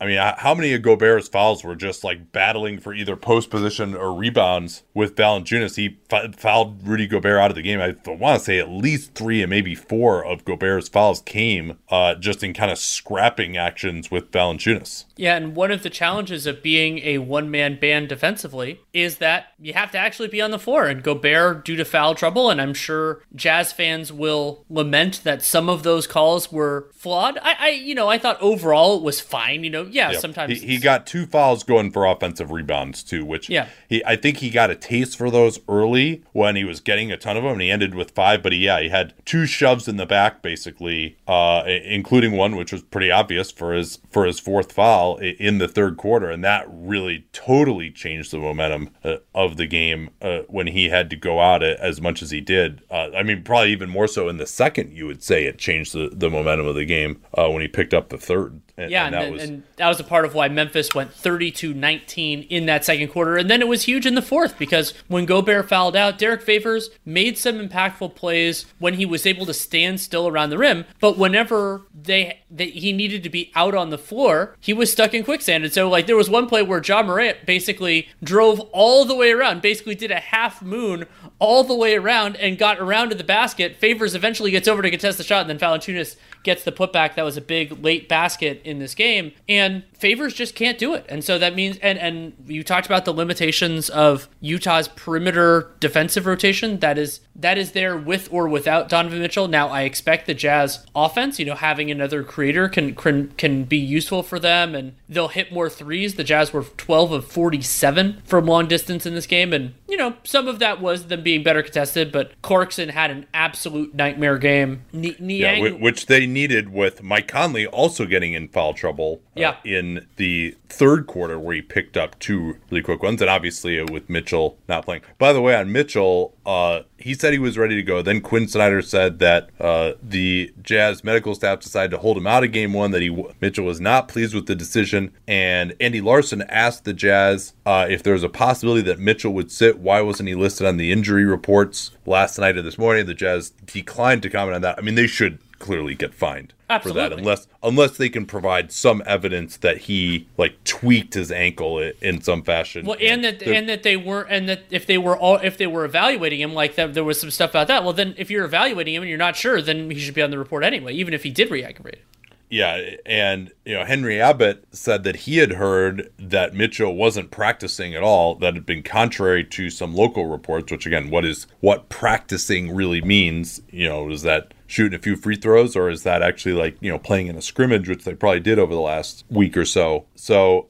I 0.00 0.06
mean, 0.06 0.18
how 0.18 0.54
many 0.54 0.74
of 0.74 0.82
Gobert's 0.82 1.28
fouls 1.28 1.64
were 1.64 1.74
just 1.74 2.04
like 2.04 2.32
battling 2.32 2.78
for 2.78 2.92
either 2.92 3.16
post 3.16 3.50
position 3.50 3.94
or 3.94 4.12
rebounds 4.12 4.82
with 4.94 5.16
Valanciunas? 5.16 5.76
He 5.76 5.98
fouled 6.36 6.86
Rudy 6.86 7.06
Gobert 7.06 7.38
out 7.38 7.50
of 7.50 7.56
the 7.56 7.62
game. 7.62 7.80
I 7.80 7.94
want 8.10 8.38
to 8.38 8.44
say 8.44 8.58
at 8.58 8.68
least 8.68 9.14
three 9.14 9.42
and 9.42 9.50
maybe 9.50 9.74
four 9.74 10.24
of 10.24 10.44
Gobert's 10.44 10.88
fouls 10.88 11.20
came 11.20 11.78
uh, 11.88 12.14
just 12.14 12.42
in 12.42 12.52
kind 12.52 12.70
of 12.70 12.78
scrapping 12.78 13.56
actions 13.56 14.10
with 14.10 14.30
Valanciunas. 14.30 15.04
Yeah, 15.16 15.36
and 15.36 15.56
one 15.56 15.70
of 15.70 15.82
the 15.82 15.90
challenges 15.90 16.46
of 16.46 16.62
being 16.62 16.98
a 16.98 17.18
one 17.18 17.50
man 17.50 17.78
band 17.80 18.08
defensively 18.08 18.80
is 18.92 19.16
that 19.18 19.46
you 19.58 19.72
have 19.72 19.90
to 19.92 19.98
actually 19.98 20.28
be 20.28 20.42
on 20.42 20.50
the 20.50 20.58
floor. 20.58 20.86
And 20.86 21.02
Gobert, 21.02 21.64
due 21.64 21.76
to 21.76 21.84
foul 21.84 22.14
trouble, 22.14 22.50
and 22.50 22.60
I'm 22.60 22.74
sure 22.74 23.22
Jazz 23.34 23.72
fans 23.72 24.12
will 24.12 24.64
lament 24.68 25.22
that 25.24 25.42
some 25.42 25.68
of 25.68 25.82
those 25.82 26.06
calls 26.06 26.52
were 26.52 26.90
flawed. 26.92 27.38
I, 27.38 27.56
I 27.58 27.68
you 27.70 27.94
know, 27.94 28.08
I 28.08 28.18
thought 28.18 28.40
overall 28.40 28.98
it 28.98 29.02
was 29.02 29.20
fine. 29.20 29.64
You 29.64 29.70
know, 29.70 29.85
yeah, 29.90 30.12
yep. 30.12 30.20
sometimes 30.20 30.60
he, 30.60 30.66
he, 30.66 30.78
got 30.78 31.06
two 31.06 31.26
fouls 31.26 31.62
going 31.62 31.90
for 31.90 32.06
offensive 32.06 32.50
rebounds 32.50 33.02
too, 33.02 33.24
which 33.24 33.48
yeah, 33.48 33.68
he 33.88 34.04
I 34.04 34.16
think 34.16 34.38
he 34.38 34.50
got 34.50 34.70
a 34.70 34.74
taste 34.74 35.16
for 35.16 35.30
those 35.30 35.60
early 35.68 36.22
when 36.32 36.56
he 36.56 36.64
was 36.64 36.80
getting 36.80 37.10
a 37.12 37.16
ton 37.16 37.36
of 37.36 37.42
them, 37.42 37.52
and 37.52 37.62
he 37.62 37.70
ended 37.70 37.94
with 37.94 38.12
five. 38.12 38.42
But 38.42 38.52
he, 38.52 38.58
yeah, 38.58 38.80
he 38.80 38.88
had 38.88 39.14
two 39.24 39.46
shoves 39.46 39.88
in 39.88 39.96
the 39.96 40.06
back 40.06 40.42
basically, 40.42 41.16
uh, 41.26 41.62
including 41.66 42.32
one 42.32 42.56
which 42.56 42.72
was 42.72 42.82
pretty 42.82 43.10
obvious 43.10 43.50
for 43.50 43.72
his 43.74 43.98
for 44.10 44.24
his 44.24 44.40
fourth 44.40 44.72
foul 44.72 45.16
in 45.16 45.58
the 45.58 45.68
third 45.68 45.96
quarter, 45.96 46.30
and 46.30 46.44
that 46.44 46.66
really 46.68 47.26
totally 47.32 47.90
changed 47.90 48.30
the 48.30 48.38
momentum 48.38 48.90
uh, 49.04 49.16
of 49.34 49.56
the 49.56 49.66
game 49.66 50.10
uh, 50.22 50.40
when 50.48 50.68
he 50.68 50.88
had 50.88 51.10
to 51.10 51.16
go 51.16 51.40
out 51.40 51.62
as 51.62 52.00
much 52.00 52.22
as 52.22 52.30
he 52.30 52.40
did. 52.40 52.82
Uh, 52.90 53.10
I 53.16 53.22
mean, 53.22 53.42
probably 53.42 53.72
even 53.72 53.90
more 53.90 54.06
so 54.06 54.28
in 54.28 54.36
the 54.36 54.46
second. 54.46 54.92
You 54.92 55.06
would 55.06 55.22
say 55.22 55.44
it 55.44 55.58
changed 55.58 55.92
the, 55.92 56.10
the 56.12 56.30
momentum 56.30 56.66
of 56.66 56.74
the 56.74 56.84
game 56.84 57.22
uh, 57.34 57.48
when 57.48 57.62
he 57.62 57.68
picked 57.68 57.94
up 57.94 58.08
the 58.08 58.18
third. 58.18 58.60
And, 58.78 58.90
yeah, 58.90 59.06
and, 59.06 59.14
and, 59.14 59.24
that 59.24 59.32
was, 59.32 59.42
and, 59.42 59.62
that 59.76 59.88
was 59.88 60.00
a 60.00 60.04
part 60.04 60.26
of 60.26 60.34
why 60.34 60.48
Memphis 60.48 60.94
went 60.94 61.10
32-19 61.10 62.46
in 62.48 62.66
that 62.66 62.84
second 62.84 63.08
quarter, 63.08 63.36
and 63.36 63.48
then 63.48 63.62
it 63.62 63.68
was 63.68 63.84
huge 63.84 64.04
in 64.04 64.14
the 64.14 64.22
fourth 64.22 64.58
because 64.58 64.92
when 65.08 65.24
Gobert 65.24 65.68
fouled 65.68 65.96
out, 65.96 66.18
Derrick 66.18 66.42
Favors 66.42 66.90
made 67.04 67.38
some 67.38 67.56
impactful 67.56 68.14
plays 68.14 68.66
when 68.78 68.94
he 68.94 69.06
was 69.06 69.24
able 69.24 69.46
to 69.46 69.54
stand 69.54 70.00
still 70.00 70.28
around 70.28 70.50
the 70.50 70.58
rim. 70.58 70.84
But 71.00 71.16
whenever 71.16 71.82
they, 71.94 72.40
they 72.50 72.66
he 72.66 72.92
needed 72.92 73.22
to 73.22 73.30
be 73.30 73.50
out 73.54 73.74
on 73.74 73.88
the 73.88 73.98
floor, 73.98 74.56
he 74.60 74.74
was 74.74 74.92
stuck 74.92 75.14
in 75.14 75.24
quicksand. 75.24 75.64
And 75.64 75.72
so, 75.72 75.88
like, 75.88 76.06
there 76.06 76.16
was 76.16 76.28
one 76.28 76.46
play 76.46 76.62
where 76.62 76.82
Ja 76.82 77.02
Morant 77.02 77.46
basically 77.46 78.08
drove 78.22 78.60
all 78.72 79.06
the 79.06 79.14
way 79.14 79.32
around, 79.32 79.62
basically 79.62 79.94
did 79.94 80.10
a 80.10 80.20
half 80.20 80.60
moon 80.60 81.06
all 81.38 81.64
the 81.64 81.74
way 81.74 81.96
around 81.96 82.36
and 82.36 82.58
got 82.58 82.78
around 82.78 83.08
to 83.10 83.14
the 83.14 83.24
basket. 83.24 83.76
Favors 83.76 84.14
eventually 84.14 84.50
gets 84.50 84.68
over 84.68 84.82
to 84.82 84.90
contest 84.90 85.18
the 85.18 85.24
shot, 85.24 85.48
and 85.48 85.50
then 85.50 85.58
Valanciunas 85.58 86.16
gets 86.46 86.64
the 86.64 86.72
putback. 86.72 87.16
That 87.16 87.24
was 87.24 87.36
a 87.36 87.42
big 87.42 87.84
late 87.84 88.08
basket 88.08 88.62
in 88.64 88.78
this 88.78 88.94
game, 88.94 89.32
and 89.48 89.82
Favors 89.98 90.34
just 90.34 90.54
can't 90.54 90.78
do 90.78 90.94
it. 90.94 91.06
And 91.08 91.24
so 91.24 91.38
that 91.38 91.54
means, 91.54 91.78
and 91.78 91.98
and 91.98 92.34
you 92.46 92.62
talked 92.62 92.86
about 92.86 93.04
the 93.04 93.12
limitations 93.12 93.88
of 93.88 94.28
Utah's 94.40 94.88
perimeter 94.88 95.70
defensive 95.80 96.26
rotation. 96.26 96.80
That 96.80 96.98
is 96.98 97.20
that 97.34 97.58
is 97.58 97.72
there 97.72 97.96
with 97.96 98.28
or 98.32 98.48
without 98.48 98.88
Donovan 98.88 99.20
Mitchell. 99.20 99.48
Now 99.48 99.68
I 99.68 99.82
expect 99.82 100.26
the 100.26 100.34
Jazz 100.34 100.86
offense, 100.94 101.38
you 101.38 101.44
know, 101.44 101.54
having 101.54 101.90
another 101.90 102.22
creator 102.22 102.68
can 102.68 102.94
can 102.94 103.28
can 103.32 103.64
be 103.64 103.78
useful 103.78 104.22
for 104.22 104.38
them, 104.38 104.74
and 104.74 104.94
they'll 105.08 105.28
hit 105.28 105.52
more 105.52 105.68
threes. 105.68 106.14
The 106.14 106.24
Jazz 106.24 106.52
were 106.52 106.64
12 106.64 107.12
of 107.12 107.24
47 107.26 108.22
from 108.24 108.46
long 108.46 108.66
distance 108.66 109.06
in 109.06 109.14
this 109.14 109.26
game, 109.26 109.52
and 109.52 109.74
you 109.88 109.96
know 109.96 110.16
some 110.24 110.48
of 110.48 110.58
that 110.58 110.80
was 110.80 111.06
them 111.06 111.22
being 111.22 111.42
better 111.42 111.62
contested, 111.62 112.12
but 112.12 112.32
Clarkson 112.42 112.90
had 112.90 113.10
an 113.10 113.26
absolute 113.34 113.94
nightmare 113.94 114.38
game. 114.38 114.84
Niang, 114.92 115.64
yeah, 115.64 115.70
which 115.70 116.06
they 116.06 116.26
needed 116.26 116.72
with 116.72 117.02
Mike 117.02 117.28
Conley 117.28 117.66
also 117.66 118.06
getting 118.06 118.32
in 118.32 118.48
foul 118.48 118.74
trouble. 118.74 119.20
Uh, 119.36 119.40
yeah. 119.40 119.56
in 119.64 119.85
the 120.16 120.56
third 120.68 121.06
quarter 121.06 121.38
where 121.38 121.54
he 121.54 121.62
picked 121.62 121.96
up 121.96 122.18
two 122.18 122.56
really 122.70 122.82
quick 122.82 123.02
ones, 123.02 123.20
and 123.20 123.30
obviously 123.30 123.82
with 123.82 124.08
Mitchell 124.10 124.58
not 124.68 124.84
playing. 124.84 125.02
By 125.18 125.32
the 125.32 125.40
way, 125.40 125.54
on 125.54 125.72
Mitchell, 125.72 126.34
uh, 126.44 126.80
he 126.98 127.14
said 127.14 127.32
he 127.32 127.38
was 127.38 127.58
ready 127.58 127.74
to 127.76 127.82
go. 127.82 128.02
Then 128.02 128.20
Quin 128.20 128.48
Snyder 128.48 128.82
said 128.82 129.18
that 129.20 129.50
uh, 129.60 129.92
the 130.02 130.52
Jazz 130.62 131.04
medical 131.04 131.34
staff 131.34 131.60
decided 131.60 131.90
to 131.92 131.98
hold 131.98 132.16
him 132.16 132.26
out 132.26 132.44
of 132.44 132.52
Game 132.52 132.72
One. 132.72 132.90
That 132.90 133.02
he 133.02 133.26
Mitchell 133.40 133.64
was 133.64 133.80
not 133.80 134.08
pleased 134.08 134.34
with 134.34 134.46
the 134.46 134.56
decision, 134.56 135.12
and 135.26 135.74
Andy 135.80 136.00
Larsen 136.00 136.42
asked 136.42 136.84
the 136.84 136.92
Jazz 136.92 137.52
uh, 137.64 137.86
if 137.88 138.02
there 138.02 138.14
was 138.14 138.24
a 138.24 138.28
possibility 138.28 138.82
that 138.82 138.98
Mitchell 138.98 139.32
would 139.34 139.50
sit. 139.50 139.78
Why 139.78 140.00
wasn't 140.00 140.28
he 140.28 140.34
listed 140.34 140.66
on 140.66 140.76
the 140.76 140.92
injury 140.92 141.24
reports 141.24 141.92
last 142.06 142.38
night 142.38 142.56
or 142.56 142.62
this 142.62 142.78
morning? 142.78 143.06
The 143.06 143.14
Jazz 143.14 143.50
declined 143.50 144.22
to 144.22 144.30
comment 144.30 144.56
on 144.56 144.62
that. 144.62 144.78
I 144.78 144.82
mean, 144.82 144.94
they 144.94 145.06
should 145.06 145.38
clearly 145.66 145.94
get 145.94 146.14
fined 146.14 146.54
Absolutely. 146.70 147.02
for 147.02 147.08
that 147.08 147.18
unless 147.18 147.48
unless 147.62 147.96
they 147.96 148.08
can 148.08 148.24
provide 148.24 148.70
some 148.70 149.02
evidence 149.04 149.56
that 149.58 149.78
he 149.78 150.28
like 150.38 150.62
tweaked 150.64 151.14
his 151.14 151.32
ankle 151.32 151.80
in 152.00 152.20
some 152.20 152.42
fashion. 152.42 152.86
Well, 152.86 152.96
and 153.00 153.24
that 153.24 153.42
and 153.42 153.68
that 153.68 153.82
they 153.82 153.96
were 153.96 154.22
and 154.22 154.48
that 154.48 154.62
if 154.70 154.86
they 154.86 154.96
were 154.96 155.16
all 155.16 155.36
if 155.36 155.58
they 155.58 155.66
were 155.66 155.84
evaluating 155.84 156.40
him 156.40 156.54
like 156.54 156.76
that 156.76 156.94
there 156.94 157.04
was 157.04 157.20
some 157.20 157.30
stuff 157.30 157.50
about 157.50 157.66
that. 157.66 157.82
Well, 157.82 157.92
then 157.92 158.14
if 158.16 158.30
you're 158.30 158.44
evaluating 158.44 158.94
him 158.94 159.02
and 159.02 159.08
you're 159.08 159.18
not 159.18 159.34
sure, 159.34 159.60
then 159.60 159.90
he 159.90 159.98
should 159.98 160.14
be 160.14 160.22
on 160.22 160.30
the 160.30 160.38
report 160.38 160.62
anyway, 160.62 160.94
even 160.94 161.12
if 161.12 161.24
he 161.24 161.30
did 161.30 161.50
re-aggravate 161.50 161.94
it. 161.94 162.04
Yeah, 162.48 162.90
and 163.04 163.52
you 163.64 163.74
know 163.74 163.84
Henry 163.84 164.20
Abbott 164.20 164.64
said 164.70 165.02
that 165.04 165.16
he 165.16 165.38
had 165.38 165.52
heard 165.52 166.12
that 166.18 166.54
Mitchell 166.54 166.94
wasn't 166.94 167.30
practicing 167.30 167.94
at 167.94 168.02
all. 168.02 168.36
That 168.36 168.54
had 168.54 168.64
been 168.64 168.82
contrary 168.82 169.42
to 169.44 169.68
some 169.68 169.94
local 169.94 170.26
reports. 170.26 170.70
Which 170.70 170.86
again, 170.86 171.10
what 171.10 171.24
is 171.24 171.46
what 171.60 171.88
practicing 171.88 172.74
really 172.74 173.00
means? 173.00 173.62
You 173.70 173.88
know, 173.88 174.10
is 174.10 174.22
that 174.22 174.54
shooting 174.68 174.96
a 174.96 175.02
few 175.02 175.16
free 175.16 175.36
throws, 175.36 175.74
or 175.74 175.90
is 175.90 176.04
that 176.04 176.22
actually 176.22 176.54
like 176.54 176.76
you 176.80 176.90
know 176.90 176.98
playing 176.98 177.26
in 177.26 177.36
a 177.36 177.42
scrimmage, 177.42 177.88
which 177.88 178.04
they 178.04 178.14
probably 178.14 178.40
did 178.40 178.58
over 178.58 178.74
the 178.74 178.80
last 178.80 179.24
week 179.28 179.56
or 179.56 179.64
so? 179.64 180.06
So 180.14 180.68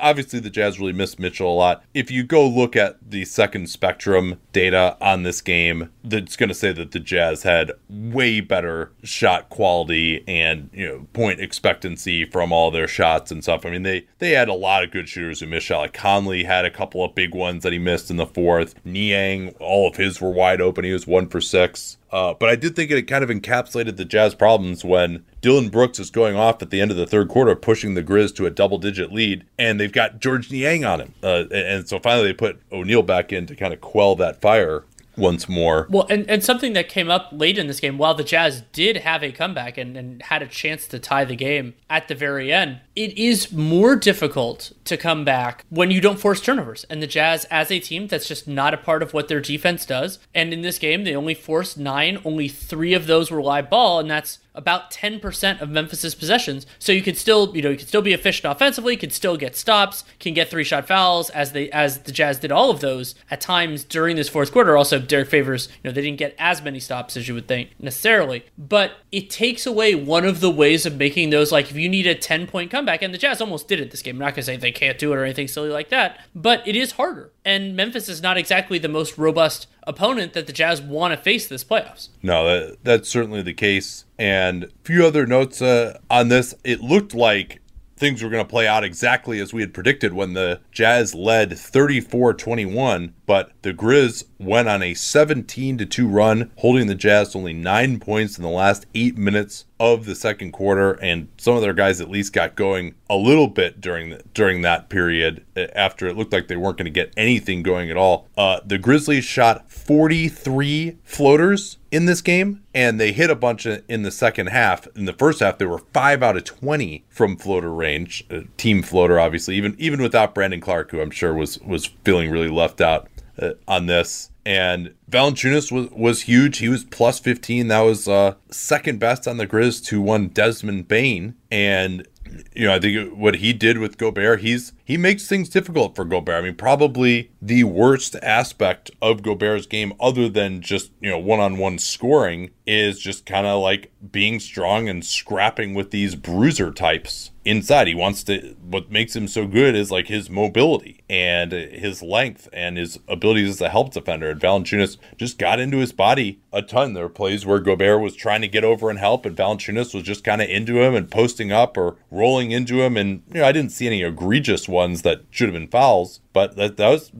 obviously 0.00 0.40
the 0.40 0.50
Jazz 0.50 0.78
really 0.78 0.92
missed 0.92 1.18
Mitchell 1.18 1.52
a 1.52 1.54
lot. 1.54 1.84
If 1.94 2.10
you 2.10 2.24
go 2.24 2.46
look 2.46 2.76
at 2.76 2.98
the 3.08 3.24
second 3.24 3.68
spectrum 3.68 4.40
data 4.52 4.96
on 5.00 5.22
this 5.22 5.40
game, 5.40 5.90
that's 6.02 6.36
going 6.36 6.48
to 6.48 6.54
say 6.54 6.72
that 6.72 6.92
the 6.92 7.00
Jazz 7.00 7.42
had 7.42 7.72
way 7.88 8.40
better 8.40 8.92
shot 9.02 9.48
quality 9.48 10.24
and 10.26 10.70
you 10.72 10.86
know 10.86 11.06
point 11.12 11.40
expectancy 11.40 12.24
from 12.24 12.52
all 12.52 12.70
their 12.70 12.88
shots 12.88 13.30
and 13.30 13.42
stuff. 13.42 13.66
I 13.66 13.70
mean 13.70 13.82
they 13.82 14.06
they 14.18 14.32
had 14.32 14.48
a 14.48 14.54
lot 14.54 14.84
of 14.84 14.90
good 14.90 15.08
shooters 15.08 15.40
who 15.40 15.46
missed 15.46 15.66
shot. 15.66 15.80
Like 15.80 15.92
Conley 15.92 16.44
had 16.44 16.64
a 16.64 16.70
couple 16.70 17.04
of 17.04 17.14
big 17.14 17.34
ones 17.34 17.62
that 17.62 17.72
he 17.72 17.78
missed 17.78 18.10
in 18.10 18.16
the 18.16 18.26
fourth. 18.26 18.74
Niang, 18.84 19.54
all 19.60 19.88
of 19.88 19.96
his 19.96 20.20
were 20.20 20.30
wide 20.30 20.60
open. 20.60 20.84
He 20.84 20.92
was 20.92 21.06
one 21.06 21.28
for 21.28 21.40
six. 21.40 21.98
Uh, 22.16 22.32
but 22.32 22.48
I 22.48 22.56
did 22.56 22.74
think 22.74 22.90
it 22.90 23.02
kind 23.02 23.22
of 23.22 23.28
encapsulated 23.28 23.98
the 23.98 24.04
Jazz 24.06 24.34
problems 24.34 24.82
when 24.82 25.22
Dillon 25.42 25.68
Brooks 25.68 25.98
is 25.98 26.08
going 26.08 26.34
off 26.34 26.62
at 26.62 26.70
the 26.70 26.80
end 26.80 26.90
of 26.90 26.96
the 26.96 27.06
third 27.06 27.28
quarter, 27.28 27.54
pushing 27.54 27.92
the 27.92 28.02
Grizz 28.02 28.34
to 28.36 28.46
a 28.46 28.50
double 28.50 28.78
digit 28.78 29.12
lead, 29.12 29.44
and 29.58 29.78
they've 29.78 29.92
got 29.92 30.18
Georges 30.18 30.50
Niang 30.50 30.82
on 30.82 31.02
him. 31.02 31.14
Uh, 31.22 31.44
and 31.52 31.86
so 31.86 31.98
finally 31.98 32.28
they 32.28 32.32
put 32.32 32.58
O'Neale 32.72 33.02
back 33.02 33.34
in 33.34 33.44
to 33.44 33.54
kind 33.54 33.74
of 33.74 33.82
quell 33.82 34.16
that 34.16 34.40
fire 34.40 34.84
once 35.16 35.48
more. 35.48 35.86
Well, 35.90 36.06
and, 36.08 36.28
and 36.28 36.44
something 36.44 36.72
that 36.74 36.88
came 36.88 37.10
up 37.10 37.28
late 37.32 37.58
in 37.58 37.66
this 37.66 37.80
game, 37.80 37.98
while 37.98 38.14
the 38.14 38.24
Jazz 38.24 38.62
did 38.72 38.98
have 38.98 39.22
a 39.22 39.32
comeback 39.32 39.78
and, 39.78 39.96
and 39.96 40.22
had 40.22 40.42
a 40.42 40.46
chance 40.46 40.86
to 40.88 40.98
tie 40.98 41.24
the 41.24 41.36
game 41.36 41.74
at 41.88 42.08
the 42.08 42.14
very 42.14 42.52
end, 42.52 42.80
it 42.94 43.16
is 43.16 43.52
more 43.52 43.96
difficult 43.96 44.72
to 44.84 44.96
come 44.96 45.24
back 45.24 45.64
when 45.68 45.90
you 45.90 46.00
don't 46.00 46.20
force 46.20 46.40
turnovers. 46.40 46.84
And 46.84 47.02
the 47.02 47.06
Jazz, 47.06 47.44
as 47.46 47.70
a 47.70 47.80
team, 47.80 48.06
that's 48.06 48.28
just 48.28 48.46
not 48.46 48.74
a 48.74 48.78
part 48.78 49.02
of 49.02 49.14
what 49.14 49.28
their 49.28 49.40
defense 49.40 49.86
does. 49.86 50.18
And 50.34 50.52
in 50.52 50.62
this 50.62 50.78
game, 50.78 51.04
they 51.04 51.14
only 51.14 51.34
forced 51.34 51.78
nine, 51.78 52.18
only 52.24 52.48
three 52.48 52.94
of 52.94 53.06
those 53.06 53.30
were 53.30 53.42
live 53.42 53.70
ball, 53.70 54.00
and 54.00 54.10
that's 54.10 54.38
about 54.56 54.90
10% 54.90 55.60
of 55.60 55.68
Memphis's 55.68 56.14
possessions. 56.14 56.66
So 56.78 56.92
you 56.92 57.02
could 57.02 57.16
still, 57.16 57.54
you 57.54 57.62
know, 57.62 57.70
you 57.70 57.76
could 57.76 57.88
still 57.88 58.02
be 58.02 58.12
efficient 58.12 58.50
offensively, 58.50 58.96
could 58.96 59.12
still 59.12 59.36
get 59.36 59.56
stops, 59.56 60.04
can 60.18 60.34
get 60.34 60.50
three 60.50 60.64
shot 60.64 60.88
fouls 60.88 61.30
as 61.30 61.52
they 61.52 61.70
as 61.70 61.98
the 62.00 62.12
Jazz 62.12 62.38
did 62.38 62.50
all 62.50 62.70
of 62.70 62.80
those 62.80 63.14
at 63.30 63.40
times 63.40 63.84
during 63.84 64.16
this 64.16 64.28
fourth 64.28 64.52
quarter. 64.52 64.76
Also, 64.76 64.98
Derrick 64.98 65.28
Favors, 65.28 65.68
you 65.82 65.90
know, 65.90 65.92
they 65.92 66.02
didn't 66.02 66.18
get 66.18 66.34
as 66.38 66.62
many 66.62 66.80
stops 66.80 67.16
as 67.16 67.28
you 67.28 67.34
would 67.34 67.48
think 67.48 67.70
necessarily, 67.78 68.44
but 68.56 68.92
it 69.12 69.30
takes 69.30 69.66
away 69.66 69.94
one 69.94 70.24
of 70.24 70.40
the 70.40 70.50
ways 70.50 70.86
of 70.86 70.96
making 70.96 71.30
those 71.30 71.52
like 71.52 71.70
if 71.70 71.76
you 71.76 71.88
need 71.88 72.06
a 72.06 72.14
10 72.14 72.46
point 72.46 72.70
comeback, 72.70 73.02
and 73.02 73.12
the 73.12 73.18
Jazz 73.18 73.40
almost 73.40 73.68
did 73.68 73.80
it 73.80 73.90
this 73.90 74.02
game. 74.02 74.16
I'm 74.16 74.20
not 74.20 74.34
gonna 74.34 74.42
say 74.42 74.56
they 74.56 74.72
can't 74.72 74.98
do 74.98 75.12
it 75.12 75.16
or 75.16 75.24
anything 75.24 75.48
silly 75.48 75.70
like 75.70 75.90
that, 75.90 76.20
but 76.34 76.66
it 76.66 76.76
is 76.76 76.92
harder. 76.92 77.30
And 77.46 77.76
Memphis 77.76 78.08
is 78.08 78.20
not 78.20 78.36
exactly 78.36 78.80
the 78.80 78.88
most 78.88 79.16
robust 79.16 79.68
opponent 79.84 80.32
that 80.32 80.48
the 80.48 80.52
Jazz 80.52 80.82
want 80.82 81.12
to 81.12 81.16
face 81.16 81.46
this 81.46 81.62
playoffs. 81.62 82.08
No, 82.20 82.44
that, 82.44 82.78
that's 82.82 83.08
certainly 83.08 83.40
the 83.40 83.54
case. 83.54 84.04
And 84.18 84.64
a 84.64 84.68
few 84.82 85.06
other 85.06 85.28
notes 85.28 85.62
uh, 85.62 86.00
on 86.10 86.28
this. 86.28 86.56
It 86.64 86.80
looked 86.80 87.14
like 87.14 87.60
things 87.96 88.20
were 88.20 88.30
going 88.30 88.44
to 88.44 88.50
play 88.50 88.66
out 88.66 88.82
exactly 88.82 89.38
as 89.38 89.54
we 89.54 89.60
had 89.60 89.72
predicted 89.72 90.12
when 90.12 90.32
the 90.32 90.60
Jazz 90.72 91.14
led 91.14 91.56
34 91.56 92.34
21, 92.34 93.14
but 93.26 93.50
the 93.62 93.74
Grizz 93.74 94.24
went 94.38 94.68
on 94.68 94.82
a 94.82 94.94
17 94.94 95.78
2 95.78 96.08
run, 96.08 96.50
holding 96.58 96.86
the 96.86 96.94
Jazz 96.94 97.34
only 97.34 97.52
nine 97.52 97.98
points 97.98 98.38
in 98.38 98.42
the 98.42 98.48
last 98.48 98.86
eight 98.94 99.18
minutes 99.18 99.64
of 99.78 100.06
the 100.06 100.14
second 100.14 100.52
quarter, 100.52 100.92
and 101.02 101.28
some 101.36 101.54
of 101.54 101.60
their 101.60 101.74
guys 101.74 102.00
at 102.00 102.08
least 102.08 102.32
got 102.32 102.54
going 102.54 102.94
a 103.10 103.16
little 103.16 103.48
bit 103.48 103.80
during 103.80 104.10
the, 104.10 104.22
during 104.32 104.62
that 104.62 104.88
period 104.88 105.44
uh, 105.56 105.66
after 105.74 106.06
it 106.06 106.16
looked 106.16 106.32
like 106.32 106.48
they 106.48 106.56
weren't 106.56 106.78
going 106.78 106.86
to 106.86 106.90
get 106.90 107.12
anything 107.16 107.62
going 107.62 107.90
at 107.90 107.96
all. 107.96 108.28
Uh, 108.38 108.60
the 108.64 108.78
Grizzlies 108.78 109.24
shot 109.24 109.70
43 109.70 110.96
floaters 111.04 111.76
in 111.90 112.06
this 112.06 112.22
game, 112.22 112.62
and 112.74 112.98
they 112.98 113.12
hit 113.12 113.28
a 113.28 113.34
bunch 113.34 113.66
in 113.66 114.02
the 114.02 114.10
second 114.10 114.48
half. 114.48 114.86
In 114.96 115.04
the 115.04 115.12
first 115.12 115.40
half, 115.40 115.58
they 115.58 115.66
were 115.66 115.78
five 115.92 116.22
out 116.22 116.36
of 116.36 116.44
20 116.44 117.04
from 117.08 117.36
floater 117.36 117.72
range, 117.72 118.24
uh, 118.30 118.42
team 118.56 118.82
floater, 118.82 119.20
obviously, 119.20 119.56
even 119.56 119.74
even 119.78 120.00
without 120.00 120.34
Brandon 120.34 120.60
Clarke, 120.60 120.90
who 120.90 121.00
I'm 121.00 121.10
sure 121.10 121.34
was 121.34 121.58
was 121.60 121.86
feeling 122.04 122.30
really 122.30 122.48
left 122.48 122.80
out 122.80 123.08
uh, 123.40 123.52
on 123.66 123.86
this. 123.86 124.30
And 124.44 124.94
Valanciunas 125.10 125.72
was, 125.72 125.90
was 125.90 126.22
huge. 126.22 126.58
He 126.58 126.68
was 126.68 126.84
plus 126.84 127.18
15. 127.18 127.68
That 127.68 127.80
was 127.80 128.06
uh, 128.06 128.34
second 128.50 129.00
best 129.00 129.26
on 129.26 129.38
the 129.38 129.46
Grizz 129.46 129.84
to 129.86 130.00
one 130.00 130.28
Desmond 130.28 130.86
Bane. 130.86 131.34
And 131.50 132.06
you 132.54 132.66
know, 132.66 132.74
I 132.74 132.80
think 132.80 133.16
what 133.16 133.36
he 133.36 133.52
did 133.52 133.78
with 133.78 133.98
Gobert, 133.98 134.40
he's 134.40 134.72
he 134.86 134.96
makes 134.96 135.26
things 135.26 135.48
difficult 135.48 135.96
for 135.96 136.04
Gobert. 136.04 136.36
I 136.36 136.40
mean, 136.42 136.54
probably 136.54 137.32
the 137.42 137.64
worst 137.64 138.14
aspect 138.22 138.88
of 139.02 139.20
Gobert's 139.20 139.66
game, 139.66 139.92
other 139.98 140.28
than 140.28 140.62
just 140.62 140.92
you 141.00 141.10
know 141.10 141.18
one-on-one 141.18 141.80
scoring, 141.80 142.50
is 142.66 143.00
just 143.00 143.26
kind 143.26 143.48
of 143.48 143.60
like 143.60 143.90
being 144.12 144.38
strong 144.38 144.88
and 144.88 145.04
scrapping 145.04 145.74
with 145.74 145.90
these 145.90 146.14
bruiser 146.14 146.70
types 146.70 147.32
inside. 147.44 147.86
He 147.88 147.94
wants 147.94 148.22
to. 148.24 148.56
What 148.62 148.90
makes 148.90 149.16
him 149.16 149.28
so 149.28 149.46
good 149.46 149.74
is 149.74 149.90
like 149.90 150.08
his 150.08 150.28
mobility 150.28 151.02
and 151.08 151.52
his 151.52 152.02
length 152.02 152.48
and 152.52 152.76
his 152.76 152.98
abilities 153.08 153.50
as 153.50 153.60
a 153.60 153.68
help 153.68 153.92
defender. 153.92 154.30
And 154.30 154.40
Valanciunas 154.40 154.98
just 155.16 155.38
got 155.38 155.60
into 155.60 155.78
his 155.78 155.92
body 155.92 156.40
a 156.52 156.62
ton. 156.62 156.92
There 156.92 157.04
were 157.04 157.08
plays 157.08 157.46
where 157.46 157.60
Gobert 157.60 158.00
was 158.00 158.16
trying 158.16 158.40
to 158.42 158.48
get 158.48 158.64
over 158.64 158.90
and 158.90 158.98
help, 158.98 159.24
and 159.24 159.36
Valanciunas 159.36 159.94
was 159.94 160.02
just 160.02 160.24
kind 160.24 160.42
of 160.42 160.48
into 160.48 160.80
him 160.80 160.94
and 160.94 161.10
posting 161.10 161.52
up 161.52 161.76
or 161.76 161.96
rolling 162.10 162.50
into 162.50 162.82
him. 162.82 162.96
And 162.96 163.22
you 163.32 163.40
know, 163.40 163.46
I 163.46 163.52
didn't 163.52 163.72
see 163.72 163.86
any 163.86 164.02
egregious 164.02 164.68
ones 164.76 165.02
that 165.02 165.22
should 165.30 165.48
have 165.48 165.54
been 165.54 165.68
fouls, 165.68 166.20
but 166.32 166.54
that, 166.56 166.76
that 166.76 166.88
was 166.88 167.10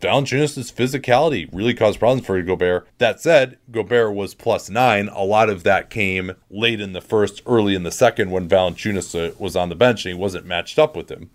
Valanciunas' 0.00 0.72
physicality 0.72 1.48
really 1.52 1.72
caused 1.72 1.98
problems 1.98 2.26
for 2.26 2.40
Gobert. 2.42 2.88
That 2.98 3.20
said, 3.20 3.58
Gobert 3.70 4.14
was 4.14 4.34
plus 4.34 4.68
nine. 4.68 5.08
A 5.08 5.24
lot 5.24 5.48
of 5.48 5.62
that 5.62 5.88
came 5.88 6.32
late 6.50 6.80
in 6.80 6.92
the 6.92 7.00
first, 7.00 7.42
early 7.46 7.74
in 7.74 7.84
the 7.84 7.90
second 7.90 8.30
when 8.30 8.48
Valanciunas 8.48 9.14
uh, 9.14 9.34
was 9.38 9.56
on 9.56 9.68
the 9.68 9.74
bench 9.74 10.04
and 10.04 10.14
he 10.14 10.20
wasn't 10.20 10.46
matched 10.46 10.78
up 10.78 10.96
with 10.96 11.10
him. 11.10 11.30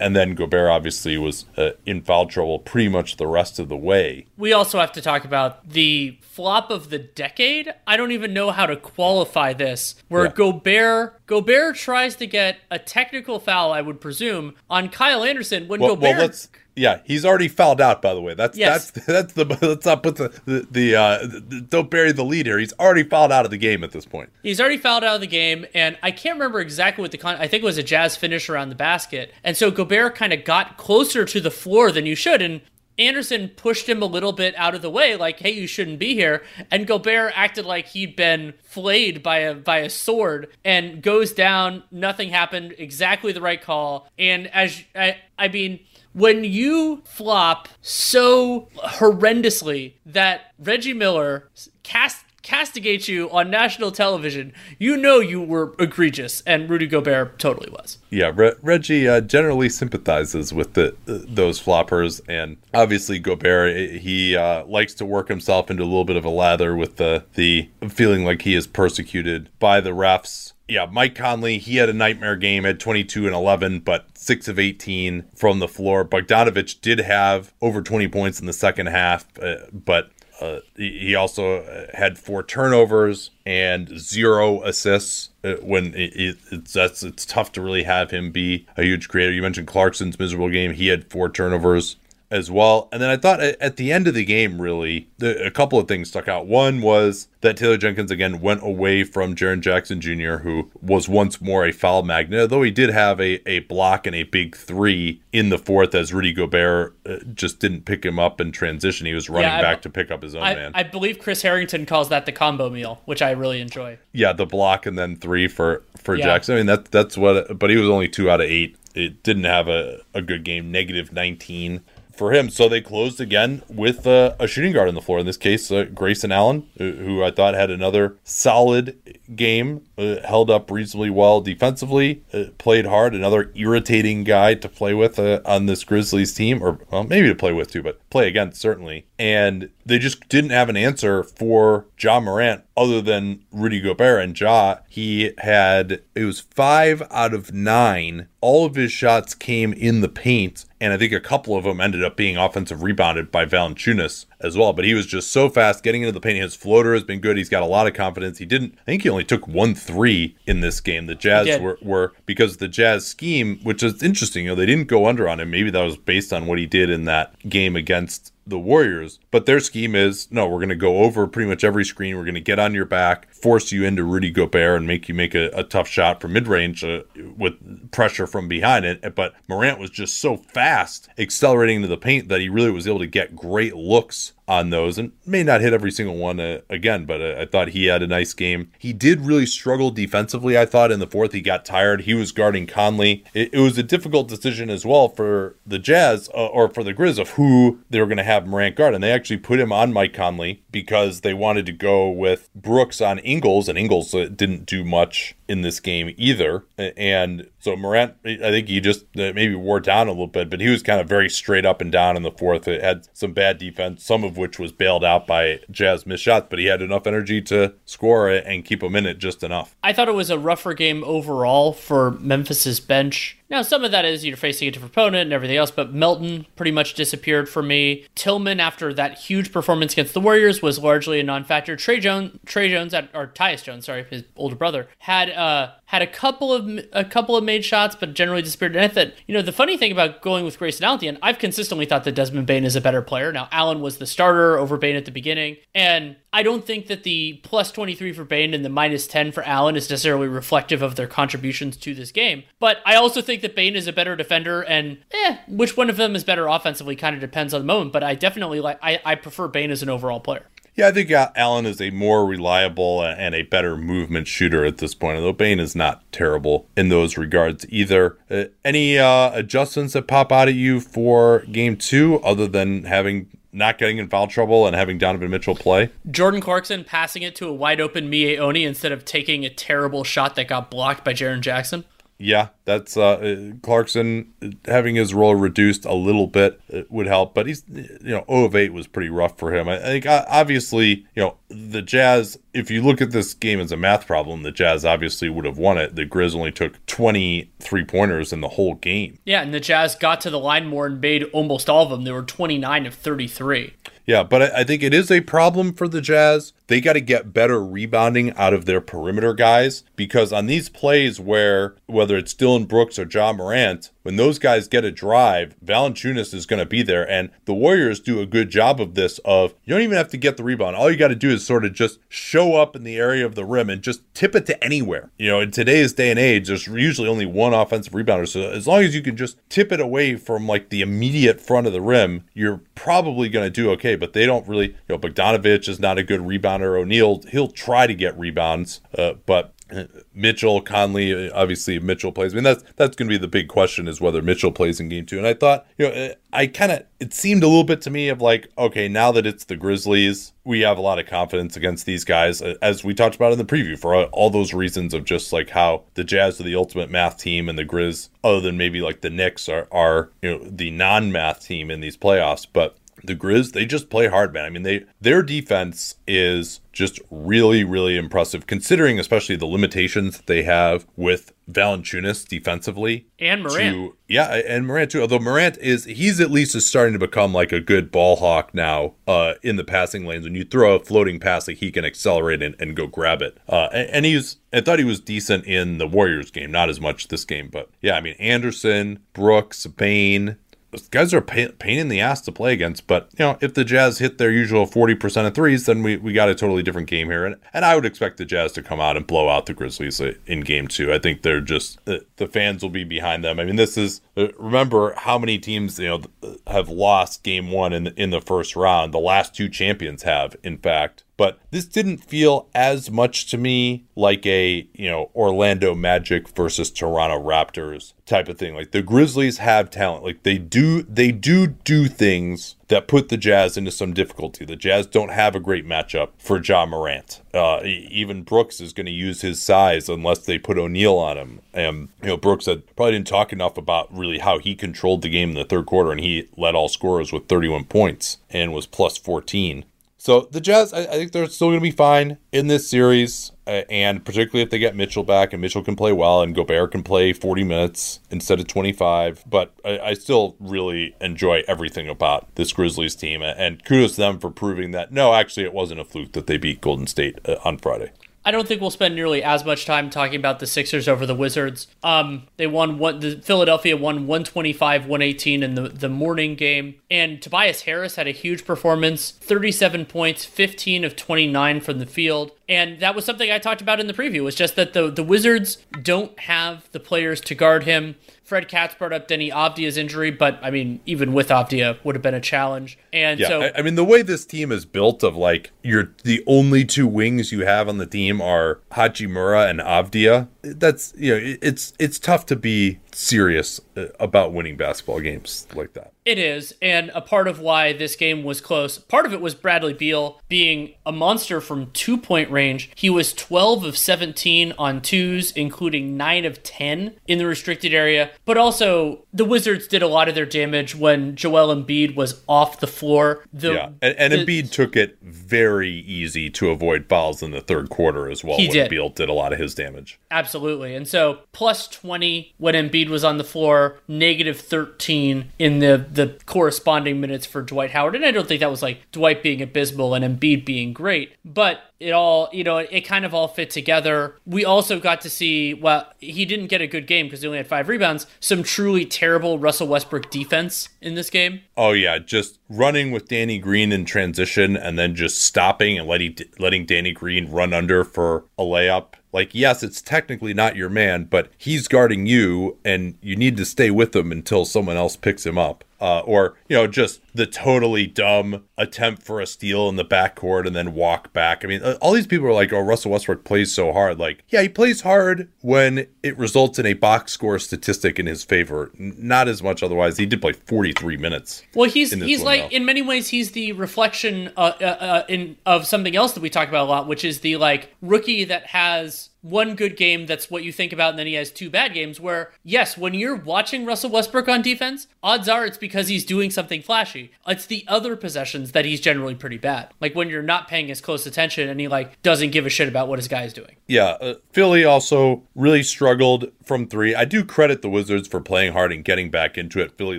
And 0.00 0.14
then 0.14 0.34
Gobert 0.34 0.70
obviously 0.70 1.18
was 1.18 1.44
uh, 1.56 1.70
in 1.84 2.02
foul 2.02 2.26
trouble 2.26 2.58
pretty 2.58 2.88
much 2.88 3.16
the 3.16 3.26
rest 3.26 3.58
of 3.58 3.68
the 3.68 3.76
way. 3.76 4.26
We 4.36 4.52
also 4.52 4.78
have 4.80 4.92
to 4.92 5.00
talk 5.00 5.24
about 5.24 5.68
the 5.70 6.18
flop 6.22 6.70
of 6.70 6.90
the 6.90 6.98
decade. 6.98 7.72
I 7.86 7.96
don't 7.96 8.12
even 8.12 8.32
know 8.32 8.50
how 8.50 8.66
to 8.66 8.76
qualify 8.76 9.52
this. 9.52 9.96
Where 10.08 10.24
yeah. 10.24 10.32
Gobert 10.32 11.26
Gobert 11.26 11.76
tries 11.76 12.16
to 12.16 12.26
get 12.26 12.58
a 12.70 12.78
technical 12.78 13.38
foul, 13.38 13.72
I 13.72 13.80
would 13.80 14.00
presume, 14.00 14.54
on 14.68 14.88
Kyle 14.88 15.24
Anderson 15.24 15.68
when 15.68 15.80
well, 15.80 15.96
Gobert. 15.96 16.18
Well, 16.18 16.30
yeah, 16.76 17.00
he's 17.04 17.24
already 17.24 17.48
fouled 17.48 17.80
out. 17.80 18.02
By 18.02 18.14
the 18.14 18.20
way, 18.20 18.34
that's 18.34 18.58
yes. 18.58 18.90
that's 18.90 19.06
that's 19.06 19.32
the 19.34 19.44
let's 19.62 19.86
not 19.86 20.02
put 20.02 20.16
the 20.16 20.28
the, 20.44 20.66
the, 20.70 20.96
uh, 20.96 21.18
the, 21.18 21.66
don't 21.68 21.90
bury 21.90 22.12
the 22.12 22.24
lead 22.24 22.46
here. 22.46 22.58
He's 22.58 22.72
already 22.74 23.04
fouled 23.04 23.30
out 23.32 23.44
of 23.44 23.50
the 23.50 23.58
game 23.58 23.84
at 23.84 23.92
this 23.92 24.04
point. 24.04 24.30
He's 24.42 24.60
already 24.60 24.78
fouled 24.78 25.04
out 25.04 25.14
of 25.14 25.20
the 25.20 25.26
game, 25.26 25.66
and 25.74 25.96
I 26.02 26.10
can't 26.10 26.34
remember 26.34 26.60
exactly 26.60 27.02
what 27.02 27.12
the 27.12 27.18
con. 27.18 27.36
I 27.36 27.46
think 27.46 27.62
it 27.62 27.66
was 27.66 27.78
a 27.78 27.82
Jazz 27.82 28.16
finish 28.16 28.48
around 28.48 28.70
the 28.70 28.74
basket, 28.74 29.32
and 29.44 29.56
so 29.56 29.70
Gobert 29.70 30.16
kind 30.16 30.32
of 30.32 30.44
got 30.44 30.76
closer 30.76 31.24
to 31.24 31.40
the 31.40 31.50
floor 31.50 31.92
than 31.92 32.06
you 32.06 32.16
should, 32.16 32.42
and 32.42 32.60
Anderson 32.98 33.50
pushed 33.50 33.88
him 33.88 34.02
a 34.02 34.06
little 34.06 34.32
bit 34.32 34.54
out 34.56 34.74
of 34.74 34.82
the 34.82 34.90
way, 34.90 35.14
like, 35.14 35.38
"Hey, 35.38 35.52
you 35.52 35.68
shouldn't 35.68 36.00
be 36.00 36.14
here." 36.14 36.42
And 36.72 36.88
Gobert 36.88 37.32
acted 37.36 37.64
like 37.64 37.88
he'd 37.88 38.16
been 38.16 38.54
flayed 38.64 39.22
by 39.22 39.38
a 39.38 39.54
by 39.54 39.78
a 39.78 39.90
sword 39.90 40.48
and 40.64 41.02
goes 41.02 41.32
down. 41.32 41.84
Nothing 41.92 42.30
happened. 42.30 42.74
Exactly 42.78 43.30
the 43.30 43.40
right 43.40 43.62
call. 43.62 44.08
And 44.18 44.48
as 44.48 44.82
I, 44.96 45.18
I 45.38 45.46
mean 45.48 45.80
when 46.14 46.44
you 46.44 47.02
flop 47.04 47.68
so 47.82 48.68
horrendously 48.78 49.94
that 50.06 50.52
Reggie 50.58 50.94
Miller 50.94 51.48
cast 51.82 52.24
castigates 52.44 53.08
you 53.08 53.30
on 53.30 53.50
national 53.50 53.90
television, 53.90 54.52
you 54.78 54.96
know 54.96 55.18
you 55.18 55.40
were 55.40 55.74
egregious, 55.78 56.42
and 56.46 56.68
Rudy 56.68 56.86
Gobert 56.86 57.38
totally 57.38 57.70
was. 57.70 57.98
Yeah, 58.10 58.32
Re- 58.34 58.52
Reggie 58.62 59.08
uh, 59.08 59.22
generally 59.22 59.68
sympathizes 59.68 60.52
with 60.52 60.74
the 60.74 60.90
uh, 61.08 61.24
those 61.26 61.60
floppers, 61.60 62.20
and 62.28 62.58
obviously 62.72 63.18
Gobert 63.18 63.74
he 64.00 64.36
uh, 64.36 64.64
likes 64.66 64.94
to 64.94 65.04
work 65.04 65.28
himself 65.28 65.70
into 65.70 65.82
a 65.82 65.86
little 65.86 66.04
bit 66.04 66.16
of 66.16 66.24
a 66.24 66.30
lather 66.30 66.76
with 66.76 66.96
the 66.96 67.24
the 67.34 67.68
feeling 67.88 68.24
like 68.24 68.42
he 68.42 68.54
is 68.54 68.66
persecuted 68.66 69.48
by 69.58 69.80
the 69.80 69.90
refs 69.90 70.52
yeah, 70.68 70.86
Mike 70.90 71.14
Conley, 71.14 71.58
he 71.58 71.76
had 71.76 71.88
a 71.88 71.92
nightmare 71.92 72.36
game, 72.36 72.64
at 72.64 72.80
22 72.80 73.26
and 73.26 73.34
11, 73.34 73.80
but 73.80 74.16
6 74.16 74.48
of 74.48 74.58
18 74.58 75.24
from 75.34 75.58
the 75.58 75.68
floor. 75.68 76.04
Bogdanovich 76.04 76.80
did 76.80 77.00
have 77.00 77.52
over 77.60 77.82
20 77.82 78.08
points 78.08 78.40
in 78.40 78.46
the 78.46 78.52
second 78.52 78.86
half, 78.86 79.26
uh, 79.42 79.56
but 79.72 80.10
uh, 80.40 80.60
he 80.76 81.14
also 81.14 81.62
uh, 81.62 81.86
had 81.94 82.18
four 82.18 82.42
turnovers 82.42 83.30
and 83.46 83.98
zero 83.98 84.62
assists. 84.62 85.30
Uh, 85.44 85.54
when 85.62 85.94
it, 85.94 86.36
it's 86.50 86.72
that's 86.72 87.02
it's 87.02 87.24
tough 87.24 87.52
to 87.52 87.60
really 87.60 87.84
have 87.84 88.10
him 88.10 88.32
be 88.32 88.66
a 88.76 88.82
huge 88.82 89.08
creator. 89.08 89.32
You 89.32 89.42
mentioned 89.42 89.68
Clarkson's 89.68 90.18
miserable 90.18 90.50
game; 90.50 90.72
he 90.72 90.88
had 90.88 91.08
four 91.08 91.28
turnovers 91.28 91.96
as 92.30 92.50
well. 92.50 92.88
And 92.90 93.00
then 93.00 93.10
I 93.10 93.16
thought 93.16 93.40
at 93.40 93.76
the 93.76 93.92
end 93.92 94.08
of 94.08 94.14
the 94.14 94.24
game, 94.24 94.60
really, 94.60 95.08
a 95.20 95.50
couple 95.50 95.78
of 95.78 95.86
things 95.86 96.08
stuck 96.08 96.28
out. 96.28 96.46
One 96.46 96.80
was 96.80 97.28
that 97.42 97.56
Taylor 97.56 97.76
Jenkins 97.76 98.10
again 98.10 98.40
went 98.40 98.62
away 98.62 99.04
from 99.04 99.36
Jaren 99.36 99.60
Jackson 99.60 100.00
Jr., 100.00 100.38
who 100.38 100.70
was 100.80 101.08
once 101.08 101.40
more 101.40 101.64
a 101.64 101.72
foul 101.72 102.02
magnet, 102.02 102.50
though 102.50 102.62
he 102.62 102.70
did 102.70 102.90
have 102.90 103.20
a, 103.20 103.46
a 103.48 103.60
block 103.60 104.06
and 104.06 104.16
a 104.16 104.22
big 104.24 104.56
three 104.56 105.20
in 105.32 105.50
the 105.50 105.58
fourth 105.58 105.94
as 105.94 106.12
Rudy 106.12 106.32
Gobert 106.32 106.96
uh, 107.06 107.16
just 107.34 107.60
didn't 107.60 107.84
pick 107.84 108.04
him 108.04 108.18
up 108.18 108.40
in 108.40 108.50
transition. 108.52 109.06
He 109.06 109.14
was 109.14 109.28
running 109.28 109.50
yeah, 109.50 109.60
back 109.60 109.82
to 109.82 109.90
pick 109.90 110.10
up 110.10 110.22
his 110.22 110.34
own 110.34 110.42
I, 110.42 110.54
man. 110.54 110.72
I 110.74 110.82
believe 110.82 111.18
Chris 111.18 111.42
Herrington 111.42 111.86
calls 111.86 112.08
that 112.08 112.26
the 112.26 112.32
combo 112.32 112.70
meal, 112.70 113.00
which 113.04 113.22
I 113.22 113.32
really 113.32 113.60
enjoy. 113.60 113.98
Yeah, 114.12 114.32
the 114.32 114.46
block 114.46 114.86
and 114.86 114.98
then 114.98 115.16
three 115.16 115.48
for, 115.48 115.82
for 115.96 116.14
yeah. 116.14 116.24
Jackson. 116.24 116.54
I 116.54 116.58
mean, 116.58 116.66
that, 116.66 116.86
that's 116.86 117.16
what, 117.16 117.58
but 117.58 117.70
he 117.70 117.76
was 117.76 117.88
only 117.88 118.08
two 118.08 118.30
out 118.30 118.40
of 118.40 118.48
eight. 118.48 118.76
It 118.94 119.22
didn't 119.22 119.44
have 119.44 119.68
a, 119.68 120.00
a 120.14 120.22
good 120.22 120.44
game, 120.44 120.70
negative 120.70 121.12
19 121.12 121.82
for 122.16 122.32
him. 122.32 122.50
So 122.50 122.68
they 122.68 122.80
closed 122.80 123.20
again 123.20 123.62
with 123.68 124.06
uh, 124.06 124.34
a 124.38 124.46
shooting 124.46 124.72
guard 124.72 124.88
on 124.88 124.94
the 124.94 125.00
floor. 125.00 125.18
In 125.18 125.26
this 125.26 125.36
case, 125.36 125.70
uh, 125.70 125.84
Grayson 125.84 126.32
Allen, 126.32 126.68
who 126.78 127.22
I 127.22 127.30
thought 127.30 127.54
had 127.54 127.70
another 127.70 128.16
solid 128.24 129.18
game, 129.34 129.84
uh, 129.96 130.16
held 130.26 130.50
up 130.50 130.70
reasonably 130.70 131.10
well 131.10 131.40
defensively, 131.40 132.22
uh, 132.32 132.44
played 132.58 132.86
hard. 132.86 133.14
Another 133.14 133.50
irritating 133.54 134.24
guy 134.24 134.54
to 134.54 134.68
play 134.68 134.94
with 134.94 135.18
uh, 135.18 135.40
on 135.44 135.66
this 135.66 135.84
Grizzlies 135.84 136.34
team, 136.34 136.62
or 136.62 136.80
well, 136.90 137.04
maybe 137.04 137.28
to 137.28 137.34
play 137.34 137.52
with 137.52 137.70
too, 137.70 137.82
but 137.82 138.08
play 138.10 138.28
against 138.28 138.60
certainly. 138.60 139.06
And 139.18 139.70
they 139.86 139.98
just 139.98 140.28
didn't 140.28 140.50
have 140.50 140.68
an 140.68 140.76
answer 140.76 141.22
for 141.22 141.86
Ja 141.98 142.20
Morant 142.20 142.63
other 142.76 143.00
than 143.00 143.44
Rudy 143.52 143.80
Gobert. 143.80 144.22
And 144.22 144.38
Ja, 144.38 144.78
he 144.88 145.32
had, 145.38 146.02
it 146.14 146.24
was 146.24 146.40
five 146.40 147.02
out 147.10 147.34
of 147.34 147.52
nine. 147.52 148.28
All 148.40 148.64
of 148.64 148.74
his 148.74 148.92
shots 148.92 149.34
came 149.34 149.72
in 149.72 150.00
the 150.00 150.08
paint. 150.08 150.64
And 150.80 150.92
I 150.92 150.98
think 150.98 151.12
a 151.12 151.20
couple 151.20 151.56
of 151.56 151.64
them 151.64 151.80
ended 151.80 152.04
up 152.04 152.16
being 152.16 152.36
offensive 152.36 152.82
rebounded 152.82 153.30
by 153.30 153.46
Valanciunas 153.46 154.26
as 154.44 154.56
well. 154.56 154.72
But 154.72 154.84
he 154.84 154.94
was 154.94 155.06
just 155.06 155.30
so 155.30 155.48
fast 155.48 155.82
getting 155.82 156.02
into 156.02 156.12
the 156.12 156.20
paint. 156.20 156.42
His 156.42 156.54
floater 156.54 156.94
has 156.94 157.02
been 157.02 157.20
good. 157.20 157.36
He's 157.36 157.48
got 157.48 157.62
a 157.62 157.66
lot 157.66 157.86
of 157.86 157.94
confidence. 157.94 158.38
He 158.38 158.46
didn't, 158.46 158.74
I 158.82 158.84
think 158.84 159.02
he 159.02 159.08
only 159.08 159.24
took 159.24 159.48
one 159.48 159.74
three 159.74 160.36
in 160.46 160.60
this 160.60 160.80
game. 160.80 161.06
The 161.06 161.14
Jazz 161.14 161.60
were, 161.60 161.78
were, 161.82 162.12
because 162.26 162.58
the 162.58 162.68
Jazz 162.68 163.06
scheme, 163.06 163.58
which 163.62 163.82
is 163.82 164.02
interesting, 164.02 164.44
you 164.44 164.50
know, 164.50 164.56
they 164.56 164.66
didn't 164.66 164.88
go 164.88 165.06
under 165.06 165.28
on 165.28 165.40
him. 165.40 165.50
Maybe 165.50 165.70
that 165.70 165.82
was 165.82 165.96
based 165.96 166.32
on 166.32 166.46
what 166.46 166.58
he 166.58 166.66
did 166.66 166.90
in 166.90 167.04
that 167.06 167.36
game 167.48 167.74
against 167.74 168.32
the 168.46 168.58
Warriors, 168.58 169.20
but 169.30 169.46
their 169.46 169.58
scheme 169.58 169.94
is 169.94 170.30
no, 170.30 170.46
we're 170.46 170.58
going 170.58 170.68
to 170.68 170.74
go 170.74 170.98
over 170.98 171.26
pretty 171.26 171.48
much 171.48 171.64
every 171.64 171.82
screen. 171.82 172.14
We're 172.14 172.24
going 172.24 172.34
to 172.34 172.42
get 172.42 172.58
on 172.58 172.74
your 172.74 172.84
back, 172.84 173.32
force 173.32 173.72
you 173.72 173.84
into 173.84 174.04
Rudy 174.04 174.30
Gobert, 174.30 174.76
and 174.76 174.86
make 174.86 175.08
you 175.08 175.14
make 175.14 175.34
a, 175.34 175.48
a 175.54 175.64
tough 175.64 175.88
shot 175.88 176.20
from 176.20 176.34
mid 176.34 176.46
range 176.46 176.84
uh, 176.84 177.04
with 177.38 177.90
pressure 177.90 178.26
from 178.26 178.46
behind 178.46 178.84
it. 178.84 179.14
But 179.14 179.32
Morant 179.48 179.78
was 179.78 179.88
just 179.88 180.18
so 180.18 180.36
fast, 180.36 181.08
accelerating 181.16 181.80
to 181.80 181.88
the 181.88 181.96
paint, 181.96 182.28
that 182.28 182.42
he 182.42 182.50
really 182.50 182.70
was 182.70 182.86
able 182.86 182.98
to 182.98 183.06
get 183.06 183.34
great 183.34 183.74
looks 183.74 184.33
on 184.46 184.70
those 184.70 184.98
and 184.98 185.12
may 185.24 185.42
not 185.42 185.60
hit 185.60 185.72
every 185.72 185.90
single 185.90 186.16
one 186.16 186.38
uh, 186.38 186.60
again, 186.68 187.06
but 187.06 187.20
uh, 187.20 187.40
I 187.40 187.46
thought 187.46 187.68
he 187.68 187.86
had 187.86 188.02
a 188.02 188.06
nice 188.06 188.34
game. 188.34 188.70
He 188.78 188.92
did 188.92 189.22
really 189.22 189.46
struggle 189.46 189.90
defensively, 189.90 190.58
I 190.58 190.66
thought, 190.66 190.92
in 190.92 191.00
the 191.00 191.06
fourth. 191.06 191.32
He 191.32 191.40
got 191.40 191.64
tired. 191.64 192.02
He 192.02 192.14
was 192.14 192.32
guarding 192.32 192.66
Conley. 192.66 193.24
It, 193.32 193.54
it 193.54 193.60
was 193.60 193.78
a 193.78 193.82
difficult 193.82 194.28
decision 194.28 194.68
as 194.68 194.84
well 194.84 195.08
for 195.08 195.56
the 195.66 195.78
Jazz 195.78 196.28
uh, 196.34 196.46
or 196.46 196.68
for 196.68 196.84
the 196.84 196.94
Grizz 196.94 197.18
of 197.18 197.30
who 197.30 197.80
they 197.88 198.00
were 198.00 198.06
going 198.06 198.18
to 198.18 198.24
have 198.24 198.46
Morant 198.46 198.76
guard. 198.76 198.94
And 198.94 199.02
they 199.02 199.12
actually 199.12 199.38
put 199.38 199.60
him 199.60 199.72
on 199.72 199.92
Mike 199.92 200.12
Conley 200.12 200.62
because 200.70 201.22
they 201.22 201.34
wanted 201.34 201.66
to 201.66 201.72
go 201.72 202.10
with 202.10 202.50
Brooks 202.54 203.00
on 203.00 203.18
Ingles, 203.20 203.68
and 203.68 203.78
Ingles 203.78 204.14
uh, 204.14 204.28
didn't 204.34 204.66
do 204.66 204.84
much 204.84 205.34
in 205.48 205.62
this 205.62 205.80
game 205.80 206.14
either. 206.16 206.64
And 206.78 207.48
so 207.58 207.76
Morant, 207.76 208.14
I 208.24 208.36
think 208.36 208.68
he 208.68 208.80
just 208.80 209.02
uh, 209.16 209.32
maybe 209.34 209.54
wore 209.54 209.80
down 209.80 210.08
a 210.08 210.10
little 210.10 210.26
bit, 210.26 210.50
but 210.50 210.60
he 210.60 210.68
was 210.68 210.82
kind 210.82 211.00
of 211.00 211.08
very 211.08 211.28
straight 211.28 211.66
up 211.66 211.80
and 211.80 211.92
down 211.92 212.16
in 212.16 212.22
the 212.22 212.30
fourth. 212.30 212.66
It 212.68 212.82
had 212.82 213.08
some 213.12 213.32
bad 213.32 213.58
defense, 213.58 214.04
some 214.04 214.24
of 214.24 214.36
which 214.36 214.58
was 214.58 214.72
bailed 214.72 215.04
out 215.04 215.26
by 215.26 215.60
Jazz 215.70 216.06
missed 216.06 216.24
shots, 216.24 216.46
but 216.50 216.58
he 216.58 216.66
had 216.66 216.82
enough 216.82 217.06
energy 217.06 217.40
to 217.42 217.74
score 217.84 218.30
it 218.30 218.44
and 218.46 218.64
keep 218.64 218.80
them 218.80 218.96
in 218.96 219.06
it 219.06 219.18
just 219.18 219.42
enough. 219.42 219.76
I 219.82 219.92
thought 219.92 220.08
it 220.08 220.14
was 220.14 220.30
a 220.30 220.38
rougher 220.38 220.74
game 220.74 221.04
overall 221.04 221.72
for 221.72 222.12
Memphis's 222.12 222.80
bench. 222.80 223.38
Now, 223.50 223.62
some 223.62 223.84
of 223.84 223.90
that 223.90 224.04
is 224.04 224.24
you're 224.24 224.36
facing 224.36 224.68
a 224.68 224.70
different 224.70 224.92
opponent 224.92 225.22
and 225.22 225.32
everything 225.32 225.56
else, 225.56 225.70
but 225.70 225.92
Melton 225.92 226.46
pretty 226.56 226.70
much 226.72 226.94
disappeared 226.94 227.48
for 227.48 227.62
me. 227.62 228.06
Tillman, 228.14 228.58
after 228.58 228.94
that 228.94 229.18
huge 229.18 229.52
performance 229.52 229.92
against 229.92 230.14
the 230.14 230.20
Warriors, 230.20 230.62
was 230.62 230.78
largely 230.78 231.20
a 231.20 231.22
non-factor. 231.22 231.76
Tre 231.76 232.00
Jones, 232.00 232.38
Tre 232.46 232.70
Jones, 232.70 232.94
or 232.94 233.26
Tyus 233.28 233.62
Jones, 233.62 233.84
sorry, 233.84 234.04
his 234.04 234.24
older 234.36 234.56
brother, 234.56 234.88
had 234.98 235.30
uh 235.30 235.72
had 235.94 236.02
a 236.02 236.06
couple 236.08 236.52
of 236.52 236.68
a 236.92 237.04
couple 237.04 237.36
of 237.36 237.44
made 237.44 237.64
shots, 237.64 237.94
but 237.94 238.14
generally 238.14 238.42
disappeared. 238.42 238.74
And 238.74 238.84
I 238.84 238.88
thought, 238.88 239.12
you 239.28 239.34
know, 239.34 239.42
the 239.42 239.52
funny 239.52 239.76
thing 239.76 239.92
about 239.92 240.22
going 240.22 240.44
with 240.44 240.58
Grayson 240.58 240.84
Allen 240.84 241.18
I've 241.22 241.38
consistently 241.38 241.86
thought 241.86 242.02
that 242.02 242.16
Desmond 242.16 242.48
Bane 242.48 242.64
is 242.64 242.74
a 242.74 242.80
better 242.80 243.00
player. 243.00 243.32
Now, 243.32 243.48
Allen 243.52 243.80
was 243.80 243.98
the 243.98 244.06
starter 244.06 244.58
over 244.58 244.76
Bane 244.76 244.96
at 244.96 245.04
the 245.04 245.12
beginning, 245.12 245.56
and 245.72 246.16
I 246.32 246.42
don't 246.42 246.66
think 246.66 246.88
that 246.88 247.04
the 247.04 247.34
plus 247.44 247.70
23 247.70 248.12
for 248.12 248.24
Bane 248.24 248.54
and 248.54 248.64
the 248.64 248.68
minus 248.68 249.06
10 249.06 249.30
for 249.30 249.44
Allen 249.44 249.76
is 249.76 249.88
necessarily 249.88 250.26
reflective 250.26 250.82
of 250.82 250.96
their 250.96 251.06
contributions 251.06 251.76
to 251.76 251.94
this 251.94 252.10
game. 252.10 252.42
But 252.58 252.78
I 252.84 252.96
also 252.96 253.22
think 253.22 253.40
that 253.42 253.54
Bane 253.54 253.76
is 253.76 253.86
a 253.86 253.92
better 253.92 254.16
defender, 254.16 254.62
and 254.62 254.98
eh, 255.12 255.36
which 255.46 255.76
one 255.76 255.90
of 255.90 255.96
them 255.96 256.16
is 256.16 256.24
better 256.24 256.48
offensively 256.48 256.96
kind 256.96 257.14
of 257.14 257.20
depends 257.20 257.54
on 257.54 257.60
the 257.60 257.66
moment. 257.66 257.92
But 257.92 258.02
I 258.02 258.16
definitely 258.16 258.58
like 258.58 258.80
I, 258.82 259.00
I 259.04 259.14
prefer 259.14 259.46
Bane 259.46 259.70
as 259.70 259.82
an 259.84 259.88
overall 259.88 260.18
player. 260.18 260.46
Yeah, 260.76 260.88
I 260.88 260.92
think 260.92 261.10
Allen 261.10 261.66
is 261.66 261.80
a 261.80 261.90
more 261.90 262.26
reliable 262.26 263.02
and 263.02 263.34
a 263.34 263.42
better 263.42 263.76
movement 263.76 264.26
shooter 264.26 264.64
at 264.64 264.78
this 264.78 264.92
point, 264.92 265.18
although 265.18 265.32
Bane 265.32 265.60
is 265.60 265.76
not 265.76 266.02
terrible 266.10 266.66
in 266.76 266.88
those 266.88 267.16
regards 267.16 267.64
either. 267.68 268.18
Uh, 268.28 268.44
any 268.64 268.98
uh, 268.98 269.30
adjustments 269.34 269.92
that 269.92 270.08
pop 270.08 270.32
out 270.32 270.48
at 270.48 270.54
you 270.54 270.80
for 270.80 271.40
game 271.52 271.76
two, 271.76 272.18
other 272.20 272.48
than 272.48 272.84
having 272.84 273.28
not 273.52 273.78
getting 273.78 273.98
in 273.98 274.08
foul 274.08 274.26
trouble 274.26 274.66
and 274.66 274.74
having 274.74 274.98
Donovan 274.98 275.30
Mitchell 275.30 275.54
play. 275.54 275.90
Jordan 276.10 276.40
Clarkson 276.40 276.82
passing 276.82 277.22
it 277.22 277.36
to 277.36 277.46
a 277.46 277.52
wide 277.52 277.80
open 277.80 278.10
Miye 278.10 278.36
Oni 278.36 278.64
instead 278.64 278.90
of 278.90 279.04
taking 279.04 279.44
a 279.44 279.50
terrible 279.50 280.02
shot 280.02 280.34
that 280.34 280.48
got 280.48 280.72
blocked 280.72 281.04
by 281.04 281.12
Jaren 281.14 281.40
Jackson. 281.40 281.84
Yeah, 282.18 282.48
that's 282.64 282.96
uh, 282.96 283.52
Clarkson 283.62 284.32
having 284.66 284.94
his 284.94 285.12
role 285.12 285.34
reduced 285.34 285.84
a 285.84 285.94
little 285.94 286.28
bit 286.28 286.60
uh, 286.72 286.82
would 286.88 287.06
help, 287.06 287.34
but 287.34 287.46
he's 287.46 287.64
you 287.68 287.98
know 288.02 288.24
0 288.28 288.44
of 288.44 288.54
8 288.54 288.72
was 288.72 288.86
pretty 288.86 289.08
rough 289.08 289.36
for 289.36 289.54
him. 289.54 289.68
I 289.68 289.78
think 289.78 290.06
obviously 290.06 291.06
you 291.14 291.22
know 291.22 291.36
the 291.48 291.82
Jazz. 291.82 292.38
If 292.52 292.70
you 292.70 292.82
look 292.82 293.00
at 293.00 293.10
this 293.10 293.34
game 293.34 293.58
as 293.58 293.72
a 293.72 293.76
math 293.76 294.06
problem, 294.06 294.42
the 294.42 294.52
Jazz 294.52 294.84
obviously 294.84 295.28
would 295.28 295.44
have 295.44 295.58
won 295.58 295.76
it. 295.76 295.96
The 295.96 296.06
Grizz 296.06 296.36
only 296.36 296.52
took 296.52 296.84
23 296.86 297.84
pointers 297.84 298.32
in 298.32 298.40
the 298.40 298.48
whole 298.50 298.74
game. 298.74 299.18
Yeah, 299.24 299.42
and 299.42 299.52
the 299.52 299.60
Jazz 299.60 299.96
got 299.96 300.20
to 300.22 300.30
the 300.30 300.38
line 300.38 300.68
more 300.68 300.86
and 300.86 301.00
made 301.00 301.24
almost 301.24 301.68
all 301.68 301.84
of 301.84 301.90
them. 301.90 302.04
They 302.04 302.12
were 302.12 302.22
29 302.22 302.86
of 302.86 302.94
33. 302.94 303.74
Yeah, 304.06 304.22
but 304.22 304.42
I 304.54 304.64
think 304.64 304.82
it 304.82 304.92
is 304.92 305.10
a 305.10 305.22
problem 305.22 305.72
for 305.72 305.88
the 305.88 306.00
Jazz. 306.00 306.52
They 306.66 306.80
got 306.80 306.94
to 306.94 307.00
get 307.00 307.32
better 307.32 307.64
rebounding 307.64 308.32
out 308.36 308.54
of 308.54 308.64
their 308.64 308.80
perimeter 308.80 309.34
guys 309.34 309.84
because 309.96 310.32
on 310.32 310.46
these 310.46 310.68
plays 310.68 311.20
where 311.20 311.74
whether 311.86 312.16
it's 312.16 312.34
Dillon 312.34 312.64
Brooks 312.64 312.98
or 312.98 313.06
Ja 313.06 313.32
Morant, 313.32 313.90
when 314.04 314.16
those 314.16 314.38
guys 314.38 314.68
get 314.68 314.84
a 314.84 314.90
drive, 314.90 315.56
Valanciunas 315.64 316.34
is 316.34 316.44
going 316.44 316.60
to 316.60 316.66
be 316.66 316.82
there, 316.82 317.08
and 317.10 317.30
the 317.46 317.54
Warriors 317.54 318.00
do 318.00 318.20
a 318.20 318.26
good 318.26 318.50
job 318.50 318.78
of 318.80 318.94
this. 318.94 319.18
Of 319.24 319.54
you 319.64 319.72
don't 319.72 319.82
even 319.82 319.96
have 319.96 320.10
to 320.10 320.18
get 320.18 320.36
the 320.36 320.44
rebound; 320.44 320.76
all 320.76 320.90
you 320.90 320.98
got 320.98 321.08
to 321.08 321.14
do 321.14 321.30
is 321.30 321.44
sort 321.44 321.64
of 321.64 321.72
just 321.72 321.98
show 322.10 322.54
up 322.54 322.76
in 322.76 322.84
the 322.84 322.98
area 322.98 323.24
of 323.24 323.34
the 323.34 323.46
rim 323.46 323.70
and 323.70 323.80
just 323.80 324.02
tip 324.14 324.34
it 324.34 324.44
to 324.46 324.62
anywhere. 324.62 325.10
You 325.18 325.28
know, 325.28 325.40
in 325.40 325.50
today's 325.50 325.94
day 325.94 326.10
and 326.10 326.18
age, 326.18 326.48
there's 326.48 326.66
usually 326.66 327.08
only 327.08 327.24
one 327.24 327.54
offensive 327.54 327.94
rebounder, 327.94 328.28
so 328.28 328.42
as 328.50 328.66
long 328.66 328.82
as 328.82 328.94
you 328.94 329.00
can 329.00 329.16
just 329.16 329.38
tip 329.48 329.72
it 329.72 329.80
away 329.80 330.16
from 330.16 330.46
like 330.46 330.68
the 330.68 330.82
immediate 330.82 331.40
front 331.40 331.66
of 331.66 331.72
the 331.72 331.80
rim, 331.80 332.24
you're 332.34 332.60
probably 332.74 333.30
going 333.30 333.46
to 333.46 333.50
do 333.50 333.70
okay. 333.70 333.96
But 333.96 334.12
they 334.12 334.26
don't 334.26 334.46
really. 334.46 334.64
You 334.64 334.96
know, 334.96 334.98
Bogdanovich 334.98 335.68
is 335.68 335.80
not 335.80 335.98
a 335.98 336.02
good 336.02 336.20
rebounder. 336.20 336.53
O'Neale, 336.62 337.22
he'll 337.30 337.48
try 337.48 337.86
to 337.86 337.94
get 337.94 338.18
rebounds, 338.18 338.80
uh, 338.96 339.14
but 339.26 339.54
uh, 339.74 339.84
Mitchell, 340.14 340.60
Conley, 340.60 341.28
uh, 341.28 341.30
obviously 341.34 341.78
Mitchell 341.78 342.12
plays. 342.12 342.32
I 342.32 342.36
mean, 342.36 342.44
that's 342.44 342.62
that's 342.76 342.96
going 342.96 343.08
to 343.08 343.14
be 343.14 343.18
the 343.18 343.28
big 343.28 343.48
question 343.48 343.88
is 343.88 344.00
whether 344.00 344.20
Mitchell 344.20 344.52
plays 344.52 344.78
in 344.78 344.88
game 344.88 345.06
two. 345.06 345.18
And 345.18 345.26
I 345.26 345.34
thought, 345.34 345.66
you 345.78 345.88
know, 345.88 345.92
uh, 345.92 346.14
I 346.32 346.46
kind 346.46 346.70
of 346.72 346.84
it 347.00 347.14
seemed 347.14 347.42
a 347.42 347.48
little 347.48 347.64
bit 347.64 347.80
to 347.82 347.90
me 347.90 348.08
of 348.08 348.20
like, 348.20 348.48
okay, 348.58 348.88
now 348.88 349.10
that 349.12 349.26
it's 349.26 349.44
the 349.44 349.56
Grizzlies, 349.56 350.32
we 350.44 350.60
have 350.60 350.76
a 350.76 350.82
lot 350.82 350.98
of 350.98 351.06
confidence 351.06 351.56
against 351.56 351.86
these 351.86 352.04
guys, 352.04 352.42
as 352.42 352.84
we 352.84 352.92
talked 352.92 353.16
about 353.16 353.32
in 353.32 353.38
the 353.38 353.44
preview 353.44 353.78
for 353.78 354.04
all 354.06 354.30
those 354.30 354.52
reasons 354.52 354.92
of 354.92 355.04
just 355.04 355.32
like 355.32 355.50
how 355.50 355.84
the 355.94 356.04
Jazz 356.04 356.40
are 356.40 356.44
the 356.44 356.56
ultimate 356.56 356.90
math 356.90 357.18
team 357.18 357.48
and 357.48 357.58
the 357.58 357.64
Grizz, 357.64 358.10
other 358.22 358.40
than 358.40 358.58
maybe 358.58 358.80
like 358.80 359.00
the 359.00 359.10
Knicks, 359.10 359.48
are 359.48 359.66
are 359.72 360.10
you 360.20 360.30
know 360.30 360.44
the 360.44 360.70
non-math 360.70 361.42
team 361.42 361.70
in 361.70 361.80
these 361.80 361.96
playoffs, 361.96 362.46
but 362.52 362.76
the 363.06 363.14
Grizz, 363.14 363.52
they 363.52 363.66
just 363.66 363.90
play 363.90 364.08
hard, 364.08 364.32
man. 364.32 364.44
I 364.44 364.50
mean, 364.50 364.62
they 364.62 364.84
their 365.00 365.22
defense 365.22 365.96
is 366.06 366.60
just 366.74 367.00
really, 367.10 367.64
really 367.64 367.96
impressive, 367.96 368.46
considering 368.46 368.98
especially 368.98 369.36
the 369.36 369.46
limitations 369.46 370.16
that 370.16 370.26
they 370.26 370.42
have 370.42 370.86
with 370.96 371.32
Valanciunas 371.50 372.26
defensively 372.26 373.06
and 373.18 373.42
Morant. 373.42 373.74
To, 373.74 373.96
yeah, 374.08 374.34
and 374.34 374.66
Morant 374.66 374.90
too. 374.90 375.00
Although 375.00 375.20
Morant 375.20 375.56
is, 375.58 375.84
he's 375.84 376.20
at 376.20 376.30
least 376.30 376.54
is 376.54 376.68
starting 376.68 376.92
to 376.94 376.98
become 376.98 377.32
like 377.32 377.52
a 377.52 377.60
good 377.60 377.90
ball 377.90 378.16
hawk 378.16 378.52
now 378.54 378.94
uh, 379.06 379.34
in 379.42 379.56
the 379.56 379.64
passing 379.64 380.04
lanes. 380.04 380.24
When 380.24 380.34
you 380.34 380.44
throw 380.44 380.74
a 380.74 380.80
floating 380.80 381.20
pass, 381.20 381.46
like 381.46 381.58
he 381.58 381.70
can 381.70 381.84
accelerate 381.84 382.42
and, 382.42 382.56
and 382.58 382.74
go 382.74 382.86
grab 382.86 383.22
it. 383.22 383.38
Uh, 383.48 383.68
and, 383.72 383.90
and 383.90 384.06
he's, 384.06 384.38
I 384.52 384.60
thought 384.60 384.78
he 384.78 384.84
was 384.84 385.00
decent 385.00 385.44
in 385.44 385.78
the 385.78 385.86
Warriors 385.86 386.30
game, 386.30 386.50
not 386.50 386.68
as 386.68 386.80
much 386.80 387.08
this 387.08 387.24
game, 387.24 387.48
but 387.52 387.70
yeah, 387.80 387.96
I 387.96 388.00
mean 388.00 388.14
Anderson, 388.18 389.00
Brooks, 389.12 389.66
Bane, 389.66 390.38
those 390.74 390.88
guys 390.88 391.14
are 391.14 391.20
pain, 391.20 391.52
pain 391.52 391.78
in 391.78 391.88
the 391.88 392.00
ass 392.00 392.20
to 392.22 392.32
play 392.32 392.52
against. 392.52 392.86
But 392.86 393.08
you 393.18 393.24
know, 393.24 393.38
if 393.40 393.54
the 393.54 393.64
Jazz 393.64 393.98
hit 393.98 394.18
their 394.18 394.30
usual 394.30 394.66
forty 394.66 394.94
percent 394.94 395.26
of 395.26 395.34
threes, 395.34 395.66
then 395.66 395.82
we, 395.82 395.96
we 395.96 396.12
got 396.12 396.28
a 396.28 396.34
totally 396.34 396.62
different 396.62 396.88
game 396.88 397.08
here. 397.08 397.24
And 397.24 397.36
and 397.52 397.64
I 397.64 397.76
would 397.76 397.86
expect 397.86 398.16
the 398.16 398.24
Jazz 398.24 398.52
to 398.52 398.62
come 398.62 398.80
out 398.80 398.96
and 398.96 399.06
blow 399.06 399.28
out 399.28 399.46
the 399.46 399.54
Grizzlies 399.54 400.00
in 400.00 400.40
game 400.40 400.68
two. 400.68 400.92
I 400.92 400.98
think 400.98 401.22
they're 401.22 401.40
just 401.40 401.84
the, 401.84 402.04
the 402.16 402.26
fans 402.26 402.62
will 402.62 402.70
be 402.70 402.84
behind 402.84 403.24
them. 403.24 403.38
I 403.38 403.44
mean, 403.44 403.56
this 403.56 403.78
is 403.78 404.00
uh, 404.16 404.32
remember 404.38 404.94
how 404.96 405.18
many 405.18 405.38
teams 405.38 405.78
you 405.78 405.88
know 405.88 406.38
have 406.46 406.68
lost 406.68 407.22
game 407.22 407.50
one 407.50 407.72
in 407.72 407.84
the, 407.84 407.94
in 408.00 408.10
the 408.10 408.20
first 408.20 408.56
round. 408.56 408.92
The 408.92 408.98
last 408.98 409.34
two 409.34 409.48
champions 409.48 410.02
have, 410.02 410.36
in 410.42 410.58
fact. 410.58 411.04
But 411.16 411.38
this 411.50 411.64
didn't 411.66 411.98
feel 411.98 412.48
as 412.54 412.90
much 412.90 413.30
to 413.30 413.38
me 413.38 413.84
like 413.94 414.26
a, 414.26 414.68
you 414.74 414.90
know, 414.90 415.10
Orlando 415.14 415.74
Magic 415.74 416.28
versus 416.28 416.70
Toronto 416.70 417.22
Raptors 417.22 417.92
type 418.04 418.28
of 418.28 418.36
thing. 418.36 418.54
Like 418.54 418.72
the 418.72 418.82
Grizzlies 418.82 419.38
have 419.38 419.70
talent. 419.70 420.04
Like 420.04 420.24
they 420.24 420.38
do 420.38 420.82
they 420.82 421.12
do 421.12 421.46
do 421.46 421.86
things 421.86 422.56
that 422.68 422.88
put 422.88 423.08
the 423.08 423.16
Jazz 423.16 423.56
into 423.56 423.70
some 423.70 423.92
difficulty. 423.92 424.44
The 424.44 424.56
Jazz 424.56 424.86
don't 424.86 425.10
have 425.10 425.36
a 425.36 425.40
great 425.40 425.66
matchup 425.66 426.10
for 426.18 426.42
Ja 426.42 426.66
Morant. 426.66 427.20
Uh, 427.32 427.60
even 427.64 428.22
Brooks 428.22 428.60
is 428.60 428.72
going 428.72 428.86
to 428.86 428.92
use 428.92 429.20
his 429.20 429.40
size 429.40 429.88
unless 429.88 430.20
they 430.20 430.38
put 430.38 430.58
O'Neale 430.58 430.96
on 430.96 431.16
him. 431.16 431.40
And 431.52 431.88
you 432.02 432.08
know, 432.08 432.16
Brooks 432.16 432.46
had 432.46 432.66
probably 432.74 432.92
didn't 432.92 433.06
talk 433.06 433.32
enough 433.32 433.56
about 433.56 433.94
really 433.96 434.18
how 434.18 434.38
he 434.38 434.56
controlled 434.56 435.02
the 435.02 435.08
game 435.08 435.30
in 435.30 435.36
the 435.36 435.44
third 435.44 435.66
quarter, 435.66 435.92
and 435.92 436.00
he 436.00 436.28
led 436.36 436.56
all 436.56 436.68
scorers 436.68 437.12
with 437.12 437.28
31 437.28 437.64
points 437.66 438.18
and 438.30 438.52
was 438.52 438.66
plus 438.66 438.98
14 438.98 439.64
so 440.04 440.28
the 440.30 440.40
Jazz, 440.42 440.74
I, 440.74 440.80
I 440.80 440.96
think 440.98 441.12
they're 441.12 441.26
still 441.30 441.48
going 441.48 441.60
to 441.60 441.62
be 441.62 441.70
fine 441.70 442.18
in 442.30 442.46
this 442.46 442.68
series, 442.68 443.32
uh, 443.46 443.62
and 443.70 444.04
particularly 444.04 444.42
if 444.42 444.50
they 444.50 444.58
get 444.58 444.76
Mitchell 444.76 445.02
back 445.02 445.32
and 445.32 445.40
Mitchell 445.40 445.62
can 445.62 445.76
play 445.76 445.94
well 445.94 446.20
and 446.20 446.34
Gobert 446.34 446.72
can 446.72 446.82
play 446.82 447.14
40 447.14 447.42
minutes 447.42 448.00
instead 448.10 448.38
of 448.38 448.46
25. 448.46 449.24
But 449.26 449.54
I, 449.64 449.78
I 449.78 449.94
still 449.94 450.36
really 450.38 450.94
enjoy 451.00 451.42
everything 451.48 451.88
about 451.88 452.34
this 452.34 452.52
Grizzlies 452.52 452.94
team, 452.94 453.22
and 453.22 453.64
kudos 453.64 453.92
to 453.92 454.02
them 454.02 454.18
for 454.18 454.30
proving 454.30 454.72
that 454.72 454.92
no, 454.92 455.14
actually, 455.14 455.44
it 455.44 455.54
wasn't 455.54 455.80
a 455.80 455.86
fluke 455.86 456.12
that 456.12 456.26
they 456.26 456.36
beat 456.36 456.60
Golden 456.60 456.86
State 456.86 457.18
uh, 457.26 457.36
on 457.42 457.56
Friday. 457.56 457.90
I 458.24 458.30
don't 458.30 458.48
think 458.48 458.60
we'll 458.60 458.70
spend 458.70 458.94
nearly 458.94 459.22
as 459.22 459.44
much 459.44 459.66
time 459.66 459.90
talking 459.90 460.16
about 460.16 460.38
the 460.38 460.46
Sixers 460.46 460.88
over 460.88 461.04
the 461.04 461.14
Wizards. 461.14 461.66
Um, 461.82 462.28
they 462.36 462.46
won 462.46 462.78
one. 462.78 463.00
The 463.00 463.16
Philadelphia 463.16 463.76
won 463.76 464.06
125-118 464.06 465.42
in 465.42 465.54
the 465.54 465.68
the 465.68 465.88
morning 465.88 466.34
game, 466.34 466.76
and 466.90 467.20
Tobias 467.20 467.62
Harris 467.62 467.96
had 467.96 468.06
a 468.06 468.12
huge 468.12 468.46
performance: 468.46 469.10
37 469.10 469.86
points, 469.86 470.24
15 470.24 470.84
of 470.84 470.96
29 470.96 471.60
from 471.60 471.78
the 471.78 471.86
field. 471.86 472.32
And 472.48 472.80
that 472.80 472.94
was 472.94 473.04
something 473.04 473.30
I 473.30 473.38
talked 473.38 473.62
about 473.62 473.80
in 473.80 473.86
the 473.86 473.94
preview. 473.94 474.24
Was 474.24 474.34
just 474.34 474.56
that 474.56 474.72
the 474.72 474.90
the 474.90 475.04
Wizards 475.04 475.58
don't 475.82 476.18
have 476.20 476.70
the 476.72 476.80
players 476.80 477.20
to 477.22 477.34
guard 477.34 477.64
him. 477.64 477.96
Fred 478.24 478.48
Katz 478.48 478.74
brought 478.74 478.94
up 478.94 479.06
Deni 479.06 479.30
Avdija's 479.30 479.76
injury, 479.76 480.10
but 480.10 480.38
I 480.42 480.50
mean, 480.50 480.80
even 480.86 481.12
with 481.12 481.28
Avdija, 481.28 481.84
would 481.84 481.94
have 481.94 482.00
been 482.00 482.14
a 482.14 482.20
challenge. 482.20 482.78
And 482.90 483.20
yeah, 483.20 483.28
so, 483.28 483.42
I, 483.42 483.52
I, 483.58 483.62
mean, 483.62 483.74
the 483.74 483.84
way 483.84 484.00
this 484.00 484.24
team 484.24 484.50
is 484.50 484.64
built, 484.64 485.02
of 485.02 485.14
like 485.14 485.50
you're 485.62 485.92
the 486.04 486.24
only 486.26 486.64
two 486.64 486.86
wings 486.86 487.32
you 487.32 487.44
have 487.44 487.68
on 487.68 487.76
the 487.76 487.86
team 487.86 488.22
are 488.22 488.60
Hachimura 488.72 489.48
and 489.50 489.60
Avdija. 489.60 490.28
That's 490.40 490.94
you 490.96 491.14
know, 491.14 491.36
it's 491.42 491.74
it's 491.78 491.98
tough 491.98 492.24
to 492.26 492.36
be 492.36 492.80
serious 492.94 493.60
uh, 493.76 493.86
about 494.00 494.32
winning 494.32 494.56
basketball 494.56 495.00
games 495.00 495.46
like 495.54 495.72
that. 495.74 495.92
It 496.04 496.18
is, 496.18 496.54
and 496.60 496.90
a 496.94 497.00
part 497.00 497.26
of 497.28 497.40
why 497.40 497.72
this 497.72 497.96
game 497.96 498.24
was 498.24 498.40
close. 498.42 498.76
Part 498.76 499.06
of 499.06 499.14
it 499.14 499.22
was 499.22 499.34
Bradley 499.34 499.72
Beal 499.72 500.20
being 500.28 500.74
a 500.84 500.92
monster 500.92 501.40
from 501.40 501.70
two 501.72 501.96
point 501.96 502.30
range. 502.30 502.70
He 502.74 502.90
was 502.90 503.14
12 503.14 503.64
of 503.64 503.78
17 503.78 504.52
on 504.58 504.82
twos, 504.82 505.32
including 505.32 505.96
9 505.96 506.26
of 506.26 506.42
10 506.42 506.96
in 507.06 507.18
the 507.18 507.26
restricted 507.26 507.72
area. 507.72 508.10
But 508.26 508.36
also, 508.36 509.06
the 509.14 509.24
Wizards 509.24 509.66
did 509.66 509.82
a 509.82 509.86
lot 509.86 510.10
of 510.10 510.14
their 510.14 510.26
damage 510.26 510.74
when 510.74 511.16
Joel 511.16 511.54
Embiid 511.54 511.96
was 511.96 512.22
off 512.28 512.60
the 512.60 512.66
floor. 512.66 513.24
The, 513.32 513.54
yeah, 513.54 513.70
and, 513.80 513.96
and 513.96 514.12
the- 514.12 514.26
Embiid 514.26 514.50
took 514.50 514.76
it 514.76 514.98
very 515.00 515.70
easy 515.72 516.28
to 516.30 516.50
avoid 516.50 516.86
fouls 516.86 517.22
in 517.22 517.30
the 517.30 517.40
third 517.40 517.70
quarter 517.70 518.10
as 518.10 518.22
well. 518.22 518.36
He 518.36 518.48
when 518.48 518.54
did. 518.54 518.70
Beal 518.70 518.90
did 518.90 519.08
a 519.08 519.14
lot 519.14 519.32
of 519.32 519.38
his 519.38 519.54
damage. 519.54 519.98
Absolutely. 520.10 520.74
And 520.74 520.86
so 520.86 521.20
plus 521.32 521.66
20 521.68 522.34
when 522.36 522.54
Embiid 522.54 522.83
was 522.88 523.04
on 523.04 523.18
the 523.18 523.24
floor, 523.24 523.78
negative 523.88 524.40
13 524.40 525.30
in 525.38 525.58
the, 525.58 525.86
the 525.90 526.18
corresponding 526.26 527.00
minutes 527.00 527.26
for 527.26 527.42
Dwight 527.42 527.70
Howard. 527.70 527.94
And 527.94 528.04
I 528.04 528.10
don't 528.10 528.26
think 528.28 528.40
that 528.40 528.50
was 528.50 528.62
like 528.62 528.90
Dwight 528.92 529.22
being 529.22 529.42
abysmal 529.42 529.94
and 529.94 530.04
Embiid 530.04 530.44
being 530.44 530.72
great, 530.72 531.12
but 531.24 531.60
it 531.80 531.90
all, 531.90 532.30
you 532.32 532.44
know, 532.44 532.58
it 532.58 532.82
kind 532.82 533.04
of 533.04 533.12
all 533.12 533.28
fit 533.28 533.50
together. 533.50 534.16
We 534.24 534.44
also 534.44 534.80
got 534.80 535.00
to 535.02 535.10
see, 535.10 535.52
well, 535.52 535.92
he 535.98 536.24
didn't 536.24 536.46
get 536.46 536.60
a 536.60 536.66
good 536.66 536.86
game 536.86 537.06
because 537.06 537.20
he 537.20 537.26
only 537.26 537.38
had 537.38 537.46
five 537.46 537.68
rebounds, 537.68 538.06
some 538.20 538.42
truly 538.42 538.86
terrible 538.86 539.38
Russell 539.38 539.68
Westbrook 539.68 540.10
defense 540.10 540.70
in 540.80 540.94
this 540.94 541.10
game. 541.10 541.42
Oh 541.56 541.72
yeah, 541.72 541.98
just 541.98 542.38
running 542.48 542.90
with 542.90 543.08
Danny 543.08 543.38
Green 543.38 543.72
in 543.72 543.84
transition 543.84 544.56
and 544.56 544.78
then 544.78 544.94
just 544.94 545.20
stopping 545.20 545.78
and 545.78 545.86
letting 545.86 546.16
letting 546.38 546.64
Danny 546.64 546.92
Green 546.92 547.30
run 547.30 547.52
under 547.52 547.84
for 547.84 548.24
a 548.38 548.42
layup. 548.42 548.94
Like 549.14 549.32
yes, 549.32 549.62
it's 549.62 549.80
technically 549.80 550.34
not 550.34 550.56
your 550.56 550.68
man, 550.68 551.04
but 551.04 551.30
he's 551.38 551.68
guarding 551.68 552.04
you 552.04 552.58
and 552.64 552.98
you 553.00 553.14
need 553.14 553.36
to 553.36 553.44
stay 553.44 553.70
with 553.70 553.94
him 553.94 554.10
until 554.10 554.44
someone 554.44 554.76
else 554.76 554.96
picks 554.96 555.24
him 555.24 555.38
up. 555.38 555.62
Uh, 555.84 556.00
or 556.06 556.34
you 556.48 556.56
know, 556.56 556.66
just 556.66 557.02
the 557.14 557.26
totally 557.26 557.86
dumb 557.86 558.42
attempt 558.56 559.02
for 559.02 559.20
a 559.20 559.26
steal 559.26 559.68
in 559.68 559.76
the 559.76 559.84
backcourt 559.84 560.46
and 560.46 560.56
then 560.56 560.72
walk 560.72 561.12
back. 561.12 561.44
I 561.44 561.46
mean, 561.46 561.62
uh, 561.62 561.76
all 561.82 561.92
these 561.92 562.06
people 562.06 562.26
are 562.26 562.32
like, 562.32 562.54
"Oh, 562.54 562.60
Russell 562.60 562.92
Westbrook 562.92 563.22
plays 563.22 563.52
so 563.52 563.70
hard." 563.70 563.98
Like, 563.98 564.24
yeah, 564.30 564.40
he 564.40 564.48
plays 564.48 564.80
hard 564.80 565.28
when 565.42 565.86
it 566.02 566.16
results 566.16 566.58
in 566.58 566.64
a 566.64 566.72
box 566.72 567.12
score 567.12 567.38
statistic 567.38 567.98
in 567.98 568.06
his 568.06 568.24
favor. 568.24 568.70
Not 568.78 569.28
as 569.28 569.42
much 569.42 569.62
otherwise. 569.62 569.98
He 569.98 570.06
did 570.06 570.22
play 570.22 570.32
43 570.32 570.96
minutes. 570.96 571.42
Well, 571.54 571.68
he's 571.68 571.92
he's 571.92 572.22
like 572.22 572.50
in 572.50 572.64
many 572.64 572.80
ways 572.80 573.08
he's 573.08 573.32
the 573.32 573.52
reflection 573.52 574.32
uh, 574.38 574.52
uh, 574.58 574.64
uh, 574.64 575.02
in 575.06 575.36
of 575.44 575.66
something 575.66 575.94
else 575.94 576.14
that 576.14 576.22
we 576.22 576.30
talk 576.30 576.48
about 576.48 576.66
a 576.66 576.70
lot, 576.70 576.88
which 576.88 577.04
is 577.04 577.20
the 577.20 577.36
like 577.36 577.74
rookie 577.82 578.24
that 578.24 578.46
has 578.46 579.10
one 579.24 579.54
good 579.56 579.76
game 579.76 580.04
that's 580.06 580.30
what 580.30 580.44
you 580.44 580.52
think 580.52 580.72
about, 580.72 580.90
and 580.90 580.98
then 580.98 581.06
he 581.06 581.14
has 581.14 581.30
two 581.30 581.48
bad 581.48 581.72
games. 581.74 581.98
Where 581.98 582.30
yes, 582.44 582.76
when 582.76 582.92
you're 582.94 583.16
watching 583.16 583.64
Russell 583.64 583.90
Westbrook 583.90 584.28
on 584.28 584.42
defense, 584.42 584.86
odds 585.02 585.28
are 585.28 585.46
it's 585.46 585.56
because 585.58 585.88
he's 585.88 586.04
doing 586.04 586.30
something 586.30 586.60
flashy. 586.62 587.10
It's 587.26 587.46
the 587.46 587.64
other 587.66 587.96
possessions 587.96 588.52
that 588.52 588.64
he's 588.66 588.80
generally 588.80 589.14
pretty 589.14 589.38
bad. 589.38 589.68
Like 589.80 589.94
when 589.94 590.08
you're 590.10 590.22
not 590.22 590.46
paying 590.46 590.70
as 590.70 590.80
close 590.80 591.06
attention, 591.06 591.48
and 591.48 591.58
he 591.58 591.68
like 591.68 592.00
doesn't 592.02 592.30
give 592.30 592.44
a 592.44 592.50
shit 592.50 592.68
about 592.68 592.88
what 592.88 592.98
his 592.98 593.08
guy 593.08 593.22
is 593.22 593.32
doing. 593.32 593.56
Yeah, 593.66 593.96
uh, 594.00 594.14
Philly 594.32 594.64
also 594.64 595.22
really 595.34 595.62
struggled 595.62 596.30
from 596.44 596.66
three. 596.68 596.94
I 596.94 597.06
do 597.06 597.24
credit 597.24 597.62
the 597.62 597.70
Wizards 597.70 598.06
for 598.06 598.20
playing 598.20 598.52
hard 598.52 598.70
and 598.72 598.84
getting 598.84 599.10
back 599.10 599.38
into 599.38 599.60
it. 599.60 599.78
Philly 599.78 599.98